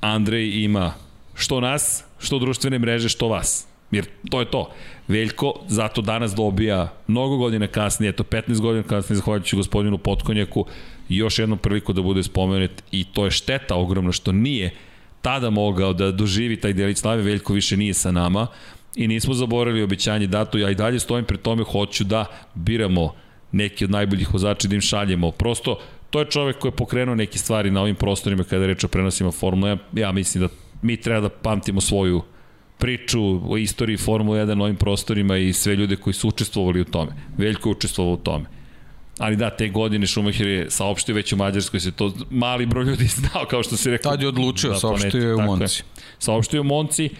Andrej 0.00 0.64
ima 0.64 0.94
što 1.34 1.60
nas, 1.60 2.04
što 2.18 2.38
društvene 2.38 2.78
mreže, 2.78 3.08
što 3.08 3.28
vas. 3.28 3.66
Jer 3.90 4.06
to 4.30 4.40
je 4.40 4.50
to. 4.50 4.70
Veljko 5.08 5.54
zato 5.68 6.02
danas 6.02 6.34
dobija 6.34 6.92
mnogo 7.06 7.36
godina 7.36 7.66
kasnije, 7.66 8.10
eto 8.10 8.22
15 8.22 8.60
godina 8.60 8.82
kasnije, 8.82 9.16
zahvaljujući 9.16 9.56
gospodinu 9.56 9.98
Potkonjaku, 9.98 10.66
još 11.08 11.38
jednu 11.38 11.56
priliku 11.56 11.92
da 11.92 12.02
bude 12.02 12.22
spomenut 12.22 12.82
i 12.90 13.04
to 13.04 13.24
je 13.24 13.30
šteta 13.30 13.74
ogromno 13.74 14.12
što 14.12 14.32
nije 14.32 14.70
tada 15.22 15.50
mogao 15.50 15.92
da 15.92 16.12
doživi 16.12 16.60
taj 16.60 16.72
delić 16.72 16.98
slave, 16.98 17.22
Veljko 17.22 17.52
više 17.52 17.76
nije 17.76 17.94
sa 17.94 18.12
nama 18.12 18.46
i 18.96 19.08
nismo 19.08 19.34
zaboravili 19.34 19.82
obećanje 19.82 20.26
dato, 20.26 20.58
ja 20.58 20.70
i 20.70 20.74
dalje 20.74 21.00
stojim 21.00 21.24
pred 21.24 21.40
tome, 21.40 21.64
hoću 21.64 22.04
da 22.04 22.24
biramo 22.54 23.14
neki 23.52 23.84
od 23.84 23.90
najboljih 23.90 24.34
vozača 24.34 24.68
da 24.68 24.74
im 24.74 24.80
šaljemo. 24.80 25.30
Prosto, 25.30 25.78
to 26.10 26.20
je 26.20 26.30
čovek 26.30 26.58
koji 26.58 26.70
je 26.70 26.76
pokrenuo 26.76 27.14
neke 27.14 27.38
stvari 27.38 27.70
na 27.70 27.82
ovim 27.82 27.94
prostorima 27.96 28.44
kada 28.44 28.66
reč 28.66 28.84
o 28.84 28.88
prenosima 28.88 29.32
Formule 29.32 29.76
1. 29.92 30.00
Ja 30.00 30.12
mislim 30.12 30.44
da 30.44 30.48
mi 30.82 30.96
treba 30.96 31.20
da 31.20 31.28
pamtimo 31.28 31.80
svoju 31.80 32.22
priču 32.78 33.52
o 33.52 33.56
istoriji 33.56 33.96
Formule 33.96 34.40
1 34.40 34.54
na 34.54 34.64
ovim 34.64 34.76
prostorima 34.76 35.36
i 35.36 35.52
sve 35.52 35.76
ljude 35.76 35.96
koji 35.96 36.14
su 36.14 36.28
učestvovali 36.28 36.80
u 36.80 36.84
tome. 36.84 37.12
Veljko 37.38 37.68
je 37.68 37.72
učestvovao 37.72 38.14
u 38.14 38.16
tome. 38.16 38.44
Ali 39.18 39.36
da, 39.36 39.50
te 39.50 39.68
godine 39.68 40.06
Schumacher 40.06 40.46
je 40.46 40.70
saopštio 40.70 41.14
već 41.14 41.32
u 41.32 41.36
Mađarskoj 41.36 41.80
se 41.80 41.90
to 41.90 42.12
mali 42.30 42.66
broj 42.66 42.84
ljudi 42.84 43.06
znao, 43.16 43.44
kao 43.50 43.62
što 43.62 43.76
si 43.76 43.90
rekao. 43.90 44.12
Tad 44.12 44.22
je 44.22 44.28
odlučio, 44.28 44.70
na 44.70 44.78
saopštio 44.78 45.28
je 45.28 45.34
u 45.34 45.42
Monci. 45.42 45.82
Saopštio 46.18 46.56
je 46.56 46.60
u 46.60 46.64
Monci, 46.64 47.10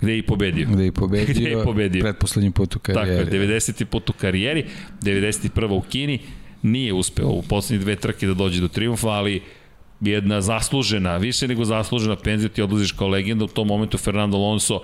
gde 0.00 0.12
je 0.12 0.18
i 0.18 0.22
pobedio. 0.22 0.68
Gde 0.72 0.82
je 0.82 0.88
i 0.88 0.92
pobedio, 0.92 1.34
Gde 1.40 1.50
je 1.50 1.64
pobedio. 1.64 2.02
pretposlednji 2.02 2.50
put 2.50 2.76
u 2.76 2.78
karijeri. 2.78 3.24
Tako 3.24 3.36
je, 3.36 3.46
90. 3.46 3.84
put 3.84 4.10
u 4.10 4.12
karijeri, 4.12 4.64
91. 5.02 5.70
u 5.70 5.80
Kini, 5.80 6.18
nije 6.62 6.92
uspeo 6.92 7.28
u 7.28 7.42
poslednje 7.42 7.84
dve 7.84 7.96
trke 7.96 8.26
da 8.26 8.34
dođe 8.34 8.60
do 8.60 8.68
triumfa, 8.68 9.08
ali 9.08 9.42
jedna 10.02 10.40
zaslužena, 10.40 11.16
više 11.16 11.48
nego 11.48 11.64
zaslužena 11.64 12.16
penzija, 12.16 12.48
ti 12.48 12.62
odlaziš 12.62 12.92
kao 12.92 13.08
legenda, 13.08 13.44
u 13.44 13.48
tom 13.48 13.68
momentu 13.68 13.98
Fernando 13.98 14.36
Alonso, 14.36 14.80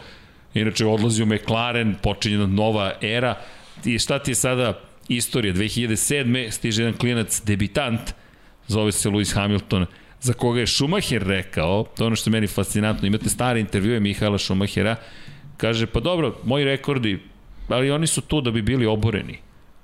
inače 0.54 0.86
odlazi 0.86 1.22
u 1.22 1.26
McLaren, 1.26 1.94
počinje 2.02 2.46
nova 2.46 2.92
era, 3.02 3.34
i 3.84 3.98
šta 3.98 4.18
ti 4.18 4.30
je 4.30 4.34
sada 4.34 4.80
istorija, 5.08 5.54
2007. 5.54 6.50
stiže 6.50 6.82
jedan 6.82 6.98
klinac, 6.98 7.42
debitant, 7.44 8.00
zove 8.66 8.92
se 8.92 9.08
Lewis 9.08 9.34
Hamilton, 9.34 9.86
za 10.20 10.32
koga 10.32 10.60
je 10.60 10.66
Schumacher 10.66 11.22
rekao, 11.22 11.84
to 11.96 12.02
je 12.02 12.06
ono 12.06 12.16
što 12.16 12.30
je 12.30 12.32
meni 12.32 12.46
fascinantno, 12.46 13.06
imate 13.06 13.28
stare 13.28 13.60
intervjue 13.60 14.00
Mihaela 14.00 14.38
Schumachera, 14.38 14.96
kaže, 15.56 15.86
pa 15.86 16.00
dobro, 16.00 16.36
moji 16.44 16.64
rekordi, 16.64 17.18
ali 17.68 17.90
oni 17.90 18.06
su 18.06 18.20
tu 18.20 18.40
da 18.40 18.50
bi 18.50 18.62
bili 18.62 18.86
oboreni. 18.86 19.38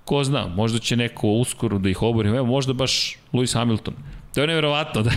Ko 0.05 0.25
zna, 0.25 0.47
možda 0.47 0.79
će 0.79 0.97
neko 0.97 1.29
uskoro 1.29 1.79
da 1.79 1.89
ih 1.89 2.03
obori, 2.03 2.29
evo 2.29 2.47
možda 2.47 2.73
baš 2.73 3.17
Lewis 3.33 3.55
Hamilton. 3.55 3.95
To 4.35 4.41
je 4.41 4.47
neverovatno, 4.47 5.03
da 5.07 5.13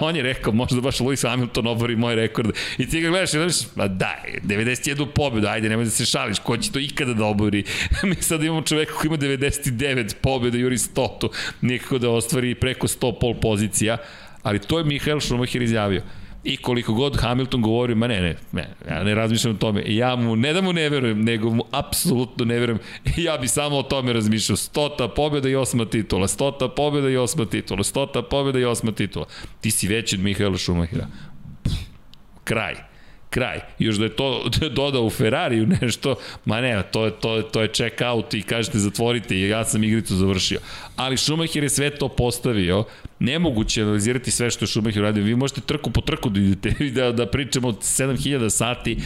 on 0.00 0.16
je 0.16 0.22
rekao, 0.22 0.52
možda 0.52 0.80
baš 0.80 0.98
Lewis 0.98 1.28
Hamilton 1.28 1.66
obori 1.66 1.96
moj 1.96 2.14
rekord. 2.14 2.50
I 2.78 2.88
ti 2.88 3.00
ga 3.00 3.08
gledaš 3.08 3.34
i 3.34 3.36
gledaš, 3.36 3.56
ma 3.76 3.88
daj, 3.88 4.40
91 4.42 5.06
pobedu, 5.06 5.46
ajde, 5.48 5.68
nemoj 5.68 5.84
da 5.84 5.90
se 5.90 6.06
šališ, 6.06 6.38
ko 6.38 6.56
će 6.56 6.72
to 6.72 6.78
ikada 6.78 7.14
da 7.14 7.24
obori? 7.24 7.64
Mi 8.02 8.14
sad 8.14 8.42
imamo 8.42 8.62
čoveka 8.62 8.94
koji 8.94 9.08
ima 9.08 9.16
99 9.16 10.14
pobeda, 10.22 10.58
juri 10.58 10.76
100, 10.76 11.28
nikako 11.60 11.98
da 11.98 12.10
ostvari 12.10 12.54
preko 12.54 12.86
100 12.86 13.18
pol 13.20 13.34
pozicija, 13.40 13.96
ali 14.42 14.58
to 14.58 14.78
je 14.78 14.84
Mihael 14.84 15.20
Schumacher 15.20 15.62
izjavio. 15.62 16.02
I 16.44 16.56
koliko 16.56 16.92
god 16.92 17.20
Hamilton 17.20 17.62
govori, 17.62 17.94
ma 17.94 18.06
ne, 18.06 18.20
ne, 18.20 18.36
ne, 18.52 18.68
ja 18.88 19.02
ne 19.04 19.14
razmišljam 19.14 19.54
o 19.54 19.58
tome. 19.58 19.82
Ja 19.86 20.16
mu, 20.16 20.36
ne 20.36 20.52
da 20.52 20.60
mu 20.60 20.72
ne 20.72 20.88
verujem, 20.88 21.24
nego 21.24 21.50
mu 21.50 21.64
apsolutno 21.70 22.44
ne 22.44 22.58
verujem. 22.58 22.80
Ja 23.16 23.38
bi 23.38 23.48
samo 23.48 23.78
o 23.78 23.82
tome 23.82 24.12
razmišljao. 24.12 24.56
Stota 24.56 25.08
pobjeda 25.08 25.48
i 25.48 25.54
osma 25.54 25.84
titula, 25.84 26.28
stota 26.28 26.68
pobjeda 26.68 27.08
i 27.08 27.16
osma 27.16 27.44
titula, 27.44 27.84
stota 27.84 28.22
pobjeda 28.22 28.58
i 28.58 28.64
osma 28.64 28.92
titula. 28.92 29.26
Ti 29.60 29.70
si 29.70 29.88
veći 29.88 30.16
od 30.16 30.22
Mihaela 30.22 30.58
Schumachera. 30.58 31.06
Kraj 32.44 32.91
kraj. 33.32 33.60
Još 33.78 33.96
da 33.96 34.04
je 34.04 34.16
to 34.16 34.44
dodao 34.80 35.04
u 35.04 35.10
Ferrariju 35.10 35.66
nešto, 35.66 36.14
ma 36.44 36.60
ne, 36.60 36.82
to 36.92 37.04
je, 37.04 37.10
to, 37.20 37.42
to 37.42 37.62
je 37.62 37.68
check 37.68 38.00
out 38.00 38.34
i 38.34 38.42
kažete 38.42 38.78
zatvorite 38.78 39.36
i 39.36 39.48
ja 39.48 39.64
sam 39.64 39.84
igricu 39.84 40.16
završio. 40.16 40.60
Ali 40.96 41.16
Schumacher 41.16 41.62
je 41.62 41.68
sve 41.68 41.90
to 41.90 42.08
postavio. 42.08 42.84
Nemoguće 43.18 43.82
analizirati 43.82 44.30
sve 44.30 44.50
što 44.50 44.64
je 44.64 44.68
Schumacher 44.68 45.02
radio. 45.02 45.24
Vi 45.24 45.36
možete 45.36 45.60
trku 45.60 45.90
po 45.90 46.00
trku 46.00 46.28
da 46.28 46.40
idete 46.40 46.84
da, 47.00 47.12
da 47.12 47.26
pričamo 47.26 47.68
od 47.68 47.78
7000 47.78 48.50
sati, 48.50 48.96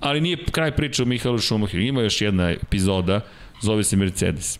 ali 0.00 0.20
nije 0.20 0.44
kraj 0.50 0.76
priče 0.76 1.02
o 1.02 1.06
Mihaelu 1.06 1.38
Schumacheru. 1.38 1.82
Ima 1.82 2.02
još 2.02 2.20
jedna 2.20 2.50
epizoda, 2.50 3.20
zove 3.62 3.84
se 3.84 3.96
Mercedes. 3.96 4.58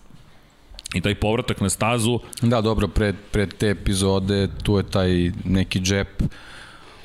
I 0.94 1.00
taj 1.00 1.14
povratak 1.14 1.60
na 1.60 1.68
stazu, 1.68 2.20
Da, 2.42 2.60
dobro, 2.60 2.88
pred, 2.88 3.16
pred 3.32 3.54
te 3.58 3.68
epizode 3.68 4.48
tu 4.62 4.76
je 4.76 4.82
taj 4.90 5.30
neki 5.44 5.80
džep 5.80 6.22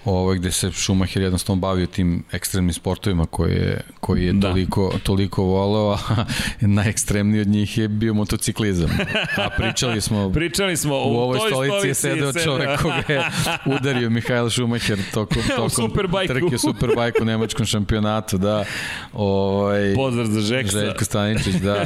ovaj, 0.06 0.38
gde 0.38 0.52
se 0.52 0.72
Schumacher 0.72 1.22
jednostavno 1.22 1.60
bavio 1.60 1.86
tim 1.86 2.24
ekstremnim 2.32 2.74
sportovima 2.74 3.26
koje, 3.26 3.54
je, 3.54 3.82
koji 4.00 4.26
je 4.26 4.34
Da. 4.34 4.48
toliko, 4.50 4.94
toliko 5.04 5.44
voleo, 5.44 5.92
a 5.92 6.26
najekstremniji 6.62 7.42
od 7.42 7.48
njih 7.48 7.78
je 7.78 7.88
bio 7.88 8.14
motociklizam. 8.14 8.90
A 9.38 9.50
pričali 9.50 10.02
smo 10.02 10.32
pričali 10.34 10.78
smo 10.78 10.96
u 10.96 11.18
ovoj 11.18 11.40
toj 11.40 11.50
stolici 11.50 11.88
je 11.88 11.94
sedeo 11.94 12.28
sede- 12.28 12.44
čovek 12.44 12.70
koga 12.82 13.04
je 13.08 13.24
udario 13.68 14.10
Mihael 14.10 14.50
Schumacher 14.50 15.00
tokom, 15.14 15.42
tokom 15.58 15.92
trke 16.28 16.58
Superbajku 16.58 17.18
u 17.22 17.26
nemačkom 17.26 17.66
šampionatu, 17.66 18.38
da. 18.38 18.66
Ovaj, 19.14 19.94
Pozdrav 19.96 20.26
za 20.26 20.42
Žeksa. 20.42 20.80
Željko 20.80 21.06
Staničić, 21.06 21.56
da. 21.56 21.86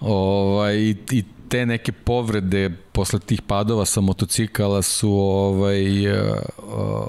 ovaj, 0.00 0.76
i, 0.76 0.96
I 1.10 1.24
te 1.48 1.66
neke 1.66 1.92
povrede 1.92 2.70
posle 2.92 3.18
tih 3.18 3.42
padova 3.42 3.84
sa 3.84 4.00
motocikala 4.00 4.82
su 4.82 5.10
ovaj 5.12 6.08
uh, 6.08 6.36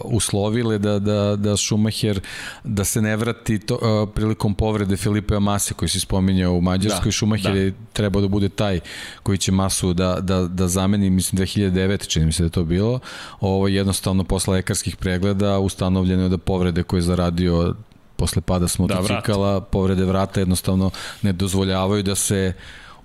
uslovile 0.03 0.77
da 0.77 0.99
da 0.99 1.35
da 1.35 1.57
Schumacher 1.57 2.19
da 2.63 2.83
se 2.83 3.01
ne 3.01 3.15
vrati 3.15 3.59
to, 3.59 3.75
uh, 3.75 4.09
prilikom 4.15 4.53
povrede 4.55 4.97
Filipe 4.97 5.39
Mase 5.39 5.73
koji 5.73 5.89
se 5.89 5.99
spominjao 5.99 6.53
u 6.53 6.61
Mađarskoj 6.61 7.09
Da, 7.09 7.11
Schumacher 7.11 7.53
da. 7.53 7.59
je 7.59 7.73
trebao 7.93 8.21
da 8.21 8.27
bude 8.27 8.49
taj 8.49 8.79
koji 9.23 9.37
će 9.37 9.51
Masu 9.51 9.93
da 9.93 10.17
da 10.21 10.41
da 10.41 10.67
zameni 10.67 11.09
mislim 11.09 11.39
2009 11.45 12.07
čini 12.07 12.25
mi 12.25 12.31
se 12.31 12.43
da 12.43 12.47
je 12.47 12.51
to 12.51 12.63
bilo 12.63 12.99
ovo 13.39 13.67
jednostavno 13.67 14.23
posle 14.23 14.53
lekarskih 14.53 14.95
pregleda 14.95 15.59
ustanovljeno 15.59 16.23
je 16.23 16.29
da 16.29 16.37
povrede 16.37 16.83
koje 16.83 16.97
je 16.97 17.01
zaradio 17.01 17.75
posle 18.15 18.41
pada 18.41 18.67
s 18.67 18.77
Da, 18.77 18.83
vrat. 18.83 18.99
motocikala, 19.01 19.61
povrede 19.61 20.05
vrata 20.05 20.39
jednostavno 20.39 20.89
ne 21.21 21.33
dozvoljavaju 21.33 22.03
da 22.03 22.15
se 22.15 22.53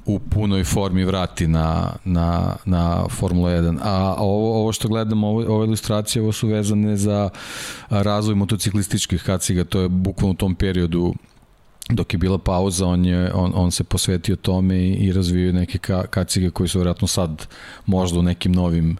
u 0.06 0.18
punoj 0.18 0.64
formi 0.64 1.04
vrati 1.04 1.46
na, 1.46 1.92
na, 2.04 2.56
na 2.64 3.04
Formula 3.08 3.50
1. 3.50 3.78
A 3.82 4.14
ovo, 4.18 4.60
ovo 4.60 4.72
što 4.72 4.88
gledamo, 4.88 5.28
ovo, 5.28 5.54
ove 5.54 5.66
ilustracije, 5.66 6.22
ovo 6.22 6.32
su 6.32 6.48
vezane 6.48 6.96
za 6.96 7.30
razvoj 7.90 8.34
motociklističkih 8.34 9.22
kaciga, 9.22 9.64
to 9.64 9.80
je 9.80 9.88
bukvalno 9.88 10.32
u 10.32 10.36
tom 10.36 10.54
periodu 10.54 11.14
dok 11.90 12.14
je 12.14 12.18
bila 12.18 12.38
pauza, 12.38 12.86
on, 12.86 13.04
je, 13.04 13.32
on, 13.34 13.52
on 13.54 13.70
se 13.70 13.84
posvetio 13.84 14.36
tome 14.36 14.76
i, 14.76 14.92
i 14.92 15.12
razvio 15.12 15.52
neke 15.52 15.78
ka, 15.78 16.06
kacige 16.06 16.50
koji 16.50 16.68
su 16.68 16.78
vjerojatno 16.78 17.08
sad 17.08 17.46
možda 17.86 18.18
u 18.18 18.22
nekim 18.22 18.52
novim 18.52 18.96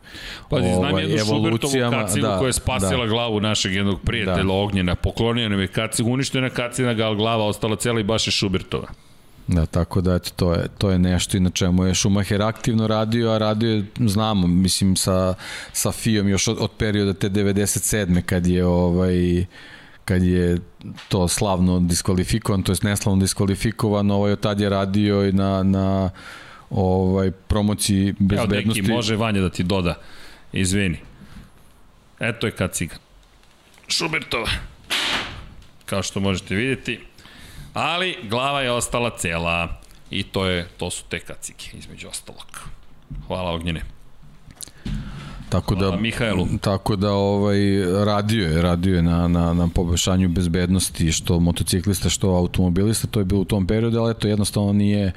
Pa 0.49 0.57
ovaj, 0.57 0.75
znam 0.75 0.99
jednu 0.99 1.17
evolucijama. 1.17 2.03
kacigu 2.03 2.27
da, 2.27 2.39
koja 2.39 2.47
je 2.47 2.53
spasila 2.53 3.05
da. 3.05 3.11
glavu 3.11 3.41
našeg 3.41 3.75
jednog 3.75 4.01
prijatelja 4.01 4.45
da. 4.45 4.53
Ognjena, 4.53 4.95
poklonio 4.95 5.49
nam 5.49 5.61
je 5.61 5.67
kacigu, 5.67 6.11
uništena 6.11 6.51
kacina 6.51 6.95
gal 6.95 7.15
glava, 7.15 7.45
ostala 7.45 7.77
cela 7.77 8.01
i 8.01 8.05
baš 8.05 8.27
je 8.27 8.31
Šubertova. 8.31 8.89
Da, 9.55 9.67
tako 9.67 10.01
da 10.01 10.15
eto, 10.15 10.31
to 10.37 10.53
je, 10.53 10.69
to 10.79 10.91
je 10.91 10.99
nešto 10.99 11.37
i 11.37 11.41
na 11.41 11.51
čemu 11.51 11.85
je 11.85 11.95
Schumacher 11.95 12.43
aktivno 12.43 12.87
radio, 12.87 13.31
a 13.31 13.39
radio 13.39 13.71
je, 13.71 13.85
znamo, 14.01 14.47
mislim, 14.47 14.97
sa, 14.97 15.35
sa 15.73 15.93
FIOM 15.93 16.29
još 16.29 16.49
od, 16.49 16.57
od 16.61 16.71
perioda 16.79 17.13
te 17.13 17.31
97. 17.31 18.23
kad 18.23 18.47
je 18.47 18.67
ovaj, 18.67 19.45
kad 20.05 20.23
je 20.23 20.59
to 21.09 21.29
slavno 21.29 21.81
diskvalifikovan, 21.81 22.63
to 22.63 22.73
jest 22.73 22.83
neslavno 22.83 23.21
diskvalifikovan, 23.21 24.11
ovaj 24.11 24.33
od 24.33 24.41
tad 24.41 24.61
je 24.61 24.69
radio 24.69 25.25
i 25.29 25.33
na, 25.33 25.63
na 25.63 26.11
ovaj 26.71 27.31
promociji 27.31 28.15
bezbednosti. 28.19 28.81
Evo, 28.81 28.89
neki, 28.89 28.93
može 28.93 29.17
Vanja 29.17 29.41
da 29.41 29.51
ti 29.51 29.63
doda. 29.63 29.95
Izvini. 30.53 30.99
Eto 32.21 32.47
je 32.47 32.51
kaciga. 32.51 32.95
Šubertova. 33.89 34.49
Kao 35.87 36.03
što 36.03 36.21
možete 36.21 36.55
vidjeti. 36.55 37.01
Ali 37.75 38.19
glava 38.23 38.61
je 38.61 38.73
ostala 38.73 39.11
cela. 39.17 39.81
I 40.11 40.23
to 40.23 40.47
je 40.47 40.69
to 40.77 40.91
su 40.91 41.05
te 41.09 41.21
kacige 41.21 41.65
između 41.73 42.09
ostalog. 42.09 42.69
Hvala 43.27 43.51
Ognjene. 43.51 43.83
Tako 45.53 45.75
da, 45.75 45.97
Mihajlu. 45.97 46.47
Tako 46.61 46.97
da 46.97 47.13
ovaj, 47.13 47.59
radio 48.05 48.49
je, 48.49 48.63
radio 48.63 48.97
je 48.97 49.03
na, 49.03 49.29
na, 49.29 49.55
na 49.55 49.69
poboljšanju 49.69 50.29
bezbednosti 50.29 51.13
što 51.13 51.41
motociklista, 51.41 52.09
što 52.09 52.29
automobilista, 52.29 53.07
to 53.07 53.21
je 53.21 53.25
bilo 53.25 53.41
u 53.41 53.45
tom 53.45 53.67
periodu, 53.67 53.99
ali 53.99 54.15
to 54.15 54.29
jednostavno 54.29 54.73
nije, 54.73 55.13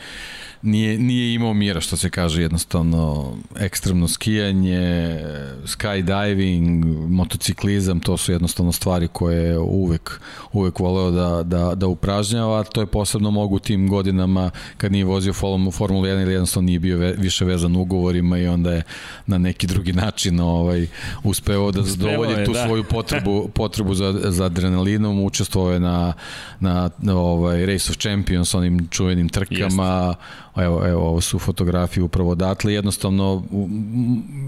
nije, 0.62 1.00
nije 1.00 1.34
imao 1.34 1.54
mira, 1.54 1.82
što 1.82 1.98
se 1.98 2.10
kaže, 2.10 2.42
jednostavno 2.42 3.34
ekstremno 3.60 4.08
skijanje, 4.08 5.20
skydiving, 5.66 6.86
motociklizam, 7.10 8.00
to 8.00 8.18
su 8.18 8.32
jednostavno 8.32 8.72
stvari 8.72 9.08
koje 9.08 9.58
uvek, 9.60 10.22
uvek 10.54 10.80
voleo 10.80 11.12
da, 11.12 11.44
da, 11.44 11.76
da 11.76 11.88
upražnjava, 11.88 12.64
to 12.64 12.82
je 12.82 12.88
posebno 12.88 13.32
mogu 13.32 13.60
tim 13.60 13.88
godinama 13.90 14.52
kad 14.78 14.92
nije 14.92 15.06
vozio 15.06 15.34
Formulu 15.34 15.72
1 16.06 16.22
ili 16.22 16.34
jednostavno 16.34 16.66
nije 16.66 16.80
bio 16.80 16.98
ve, 16.98 17.12
više 17.18 17.46
vezan 17.46 17.76
ugovorima 17.76 18.38
i 18.38 18.48
onda 18.48 18.74
je 18.74 18.84
na 19.26 19.38
neki 19.38 19.68
drugi 19.68 19.94
način 19.94 20.25
ovaj, 20.40 20.88
uspeo 21.24 21.72
da 21.72 21.82
zadovolji 21.82 22.46
tu 22.46 22.54
da. 22.54 22.66
svoju 22.66 22.84
potrebu, 22.84 23.48
potrebu 23.54 23.94
za, 23.94 24.14
za 24.24 24.46
adrenalinom, 24.46 25.24
učestvovao 25.24 25.74
je 25.74 25.80
na, 25.80 26.14
na, 26.60 26.90
na 26.98 27.18
ovaj, 27.18 27.66
Race 27.66 27.92
of 27.92 27.98
Champions, 27.98 28.54
onim 28.54 28.88
čuvenim 28.92 29.30
trkama, 29.30 30.16
Jeste 30.16 30.46
evo, 30.64 30.88
evo, 30.88 31.08
ovo 31.08 31.22
su 31.22 31.40
fotografije 31.40 32.04
upravo 32.04 32.32
odatle, 32.32 32.74
jednostavno 32.74 33.44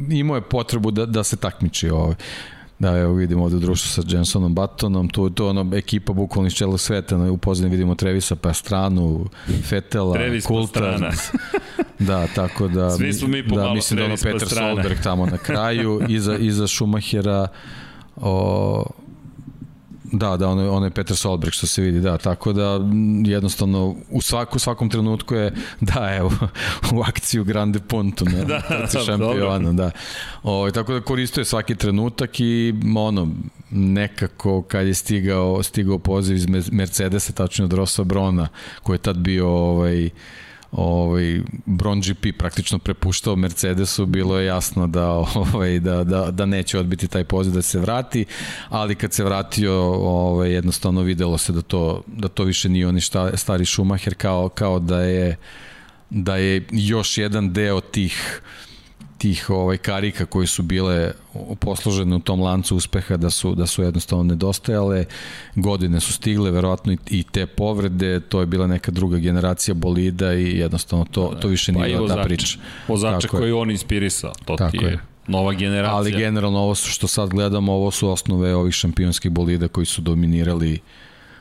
imao 0.10 0.36
je 0.36 0.42
potrebu 0.42 0.92
da, 0.92 1.06
da 1.06 1.24
se 1.24 1.38
takmiči 1.38 1.90
ovaj. 1.90 2.16
Da, 2.80 2.98
evo 2.98 3.14
vidimo 3.14 3.44
ovde 3.44 3.60
društvo 3.60 3.90
sa 3.90 4.16
Jensonom 4.16 4.56
Buttonom, 4.56 5.10
tu 5.10 5.30
to 5.30 5.50
ono 5.50 5.78
ekipa 5.78 6.14
bukvalno 6.14 6.48
iz 6.48 6.54
čela 6.54 6.78
sveta, 6.78 7.18
u 7.18 7.38
pozadini 7.38 7.72
vidimo 7.72 7.96
Trevisa 7.96 8.36
Pastranu, 8.36 9.26
Fetela, 9.64 10.14
Trevis 10.14 10.46
Kulta. 10.46 11.00
da, 12.00 12.28
tako 12.36 12.68
da 12.68 12.90
Svi 12.90 13.14
smo 13.14 13.28
mi 13.28 13.42
da, 13.42 13.74
mislim 13.74 14.00
da 14.00 14.06
ono 14.06 14.16
Peter 14.24 14.50
Solberg 14.50 14.98
tamo 15.04 15.26
na 15.26 15.38
kraju, 15.38 16.02
iza, 16.18 16.38
iza 16.38 16.68
Schumachera 16.68 17.48
o, 18.16 18.86
Da, 20.12 20.38
da, 20.38 20.48
ono, 20.48 20.72
ono 20.72 20.86
je 20.86 20.92
Peter 20.92 21.16
Solberg 21.16 21.54
što 21.54 21.68
se 21.68 21.82
vidi, 21.82 22.00
da, 22.00 22.18
tako 22.18 22.54
da 22.54 22.80
jednostavno 23.26 23.96
u 24.10 24.22
svaku, 24.22 24.60
svakom 24.60 24.90
trenutku 24.90 25.36
je, 25.36 25.54
da, 25.82 26.16
evo, 26.16 26.32
u 26.96 27.02
akciju 27.02 27.44
Grande 27.44 27.80
Pontu 27.80 28.26
na 28.26 28.44
da, 28.70 28.88
da, 28.94 29.00
šampiona, 29.06 29.74
da. 29.74 29.92
O, 30.44 30.72
tako 30.72 30.94
da 30.94 31.02
koristuje 31.02 31.46
svaki 31.46 31.76
trenutak 31.76 32.40
i 32.40 32.74
ono, 32.98 33.28
nekako 33.72 34.62
kad 34.62 34.88
je 34.88 34.94
stigao, 34.94 35.64
stigao 35.64 36.00
poziv 36.00 36.36
iz 36.36 36.72
Mercedesa, 36.72 37.34
tačno 37.34 37.66
od 37.66 37.74
Rosa 37.74 38.04
Brona, 38.04 38.48
koji 38.84 38.96
je 38.96 39.02
tad 39.02 39.18
bio 39.18 39.50
ovaj, 39.50 40.10
ovaj 40.72 41.42
Bron 41.66 42.02
GP 42.02 42.38
praktično 42.38 42.80
prepuštao 42.80 43.36
Mercedesu, 43.36 44.06
bilo 44.06 44.40
je 44.40 44.46
jasno 44.46 44.88
da 44.88 45.10
ovaj 45.12 45.80
da 45.80 46.04
da 46.04 46.32
da 46.32 46.46
neće 46.46 46.80
odbiti 46.80 47.08
taj 47.08 47.24
poziv 47.24 47.54
da 47.54 47.62
se 47.62 47.80
vrati, 47.80 48.26
ali 48.70 48.96
kad 48.96 49.14
se 49.14 49.24
vratio, 49.24 49.74
ovaj 49.94 50.52
jednostavno 50.52 51.02
videlo 51.02 51.38
se 51.38 51.54
da 51.54 51.62
to 51.62 52.04
da 52.08 52.28
to 52.28 52.44
više 52.44 52.70
nije 52.70 52.88
oni 52.88 53.02
šta, 53.02 53.38
stari 53.38 53.66
Schumacher 53.66 54.16
kao 54.16 54.50
kao 54.50 54.80
da 54.80 55.02
je 55.02 55.36
da 56.10 56.36
je 56.38 56.68
još 56.72 57.18
jedan 57.18 57.54
deo 57.54 57.82
tih 57.82 58.42
tih 59.18 59.50
ovaj 59.50 59.78
karika 59.78 60.26
koji 60.26 60.48
su 60.48 60.64
bile 60.64 61.12
posložene 61.60 62.16
u 62.16 62.20
tom 62.20 62.42
lancu 62.42 62.76
uspeha 62.76 63.18
da 63.18 63.30
su 63.30 63.56
da 63.56 63.66
su 63.66 63.84
jednostavno 63.84 64.24
nedostajale. 64.24 65.06
Godine 65.56 66.00
su 66.00 66.14
stigle 66.14 66.52
verovatno 66.52 66.96
i, 67.10 67.24
te 67.24 67.46
povrede 67.46 68.20
to 68.20 68.40
je 68.40 68.46
bila 68.46 68.68
neka 68.68 68.92
druga 68.92 69.18
generacija 69.18 69.74
bolida 69.76 70.34
i 70.34 70.58
jednostavno 70.58 71.06
to 71.12 71.34
to 71.42 71.48
više 71.48 71.72
nije 71.72 71.98
pa 71.98 72.16
ta 72.16 72.24
priča. 72.24 72.60
Vozača 72.88 73.28
koji 73.28 73.52
on 73.52 73.72
inspirisao 73.72 74.34
to 74.46 74.56
Tako 74.56 74.72
ti 74.72 74.78
je, 74.86 74.92
je. 74.92 75.00
nova 75.28 75.54
generacija. 75.54 75.96
Ali 75.96 76.12
generalno 76.12 76.60
ovo 76.60 76.76
su, 76.76 76.90
što 76.90 77.08
sad 77.08 77.30
gledamo 77.30 77.74
ovo 77.74 77.92
su 77.92 78.10
osnove 78.10 78.56
ovih 78.56 78.74
šampionskih 78.74 79.32
bolida 79.32 79.68
koji 79.68 79.86
su 79.86 80.02
dominirali 80.02 80.80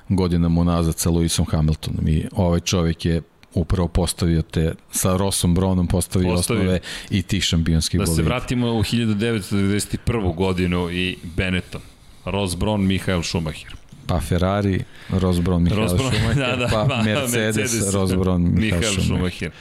godinama 0.08 0.60
unazad 0.60 0.98
sa 0.98 1.10
Lewisom 1.10 1.50
Hamiltonom 1.50 2.08
i 2.08 2.24
ovaj 2.32 2.60
čovjek 2.60 3.04
je 3.04 3.22
upravo 3.56 3.88
postavio 3.88 4.42
te, 4.42 4.74
sa 4.90 5.16
Rossom 5.16 5.54
Bronom 5.54 5.86
postavio, 5.86 6.34
postavio. 6.34 6.62
osnove 6.62 6.80
i 7.10 7.22
tih 7.22 7.44
šampionskih 7.44 8.00
bolida. 8.00 8.10
Da 8.10 8.16
se 8.16 8.22
vratimo 8.22 8.72
u 8.72 8.82
1991. 8.82 10.34
godinu 10.34 10.90
i 10.90 11.16
Benetton. 11.22 11.80
Ross 12.24 12.56
Brown, 12.56 12.86
Michael 12.86 13.22
Schumacher. 13.22 13.74
Pa 14.06 14.20
Ferrari, 14.20 14.84
Ross 15.08 15.40
Brown, 15.40 15.62
Michael 15.62 15.88
Schumacher, 15.88 16.34
da, 16.46 16.56
da, 16.56 16.68
pa, 16.68 16.86
pa 16.88 17.02
Mercedes, 17.02 17.56
Mercedes 17.56 17.94
Ross 17.94 18.14
Brown, 18.14 18.42
Michael, 18.42 18.60
Michael 18.60 18.82
Schumacher. 18.82 19.04
Schumacher. 19.04 19.52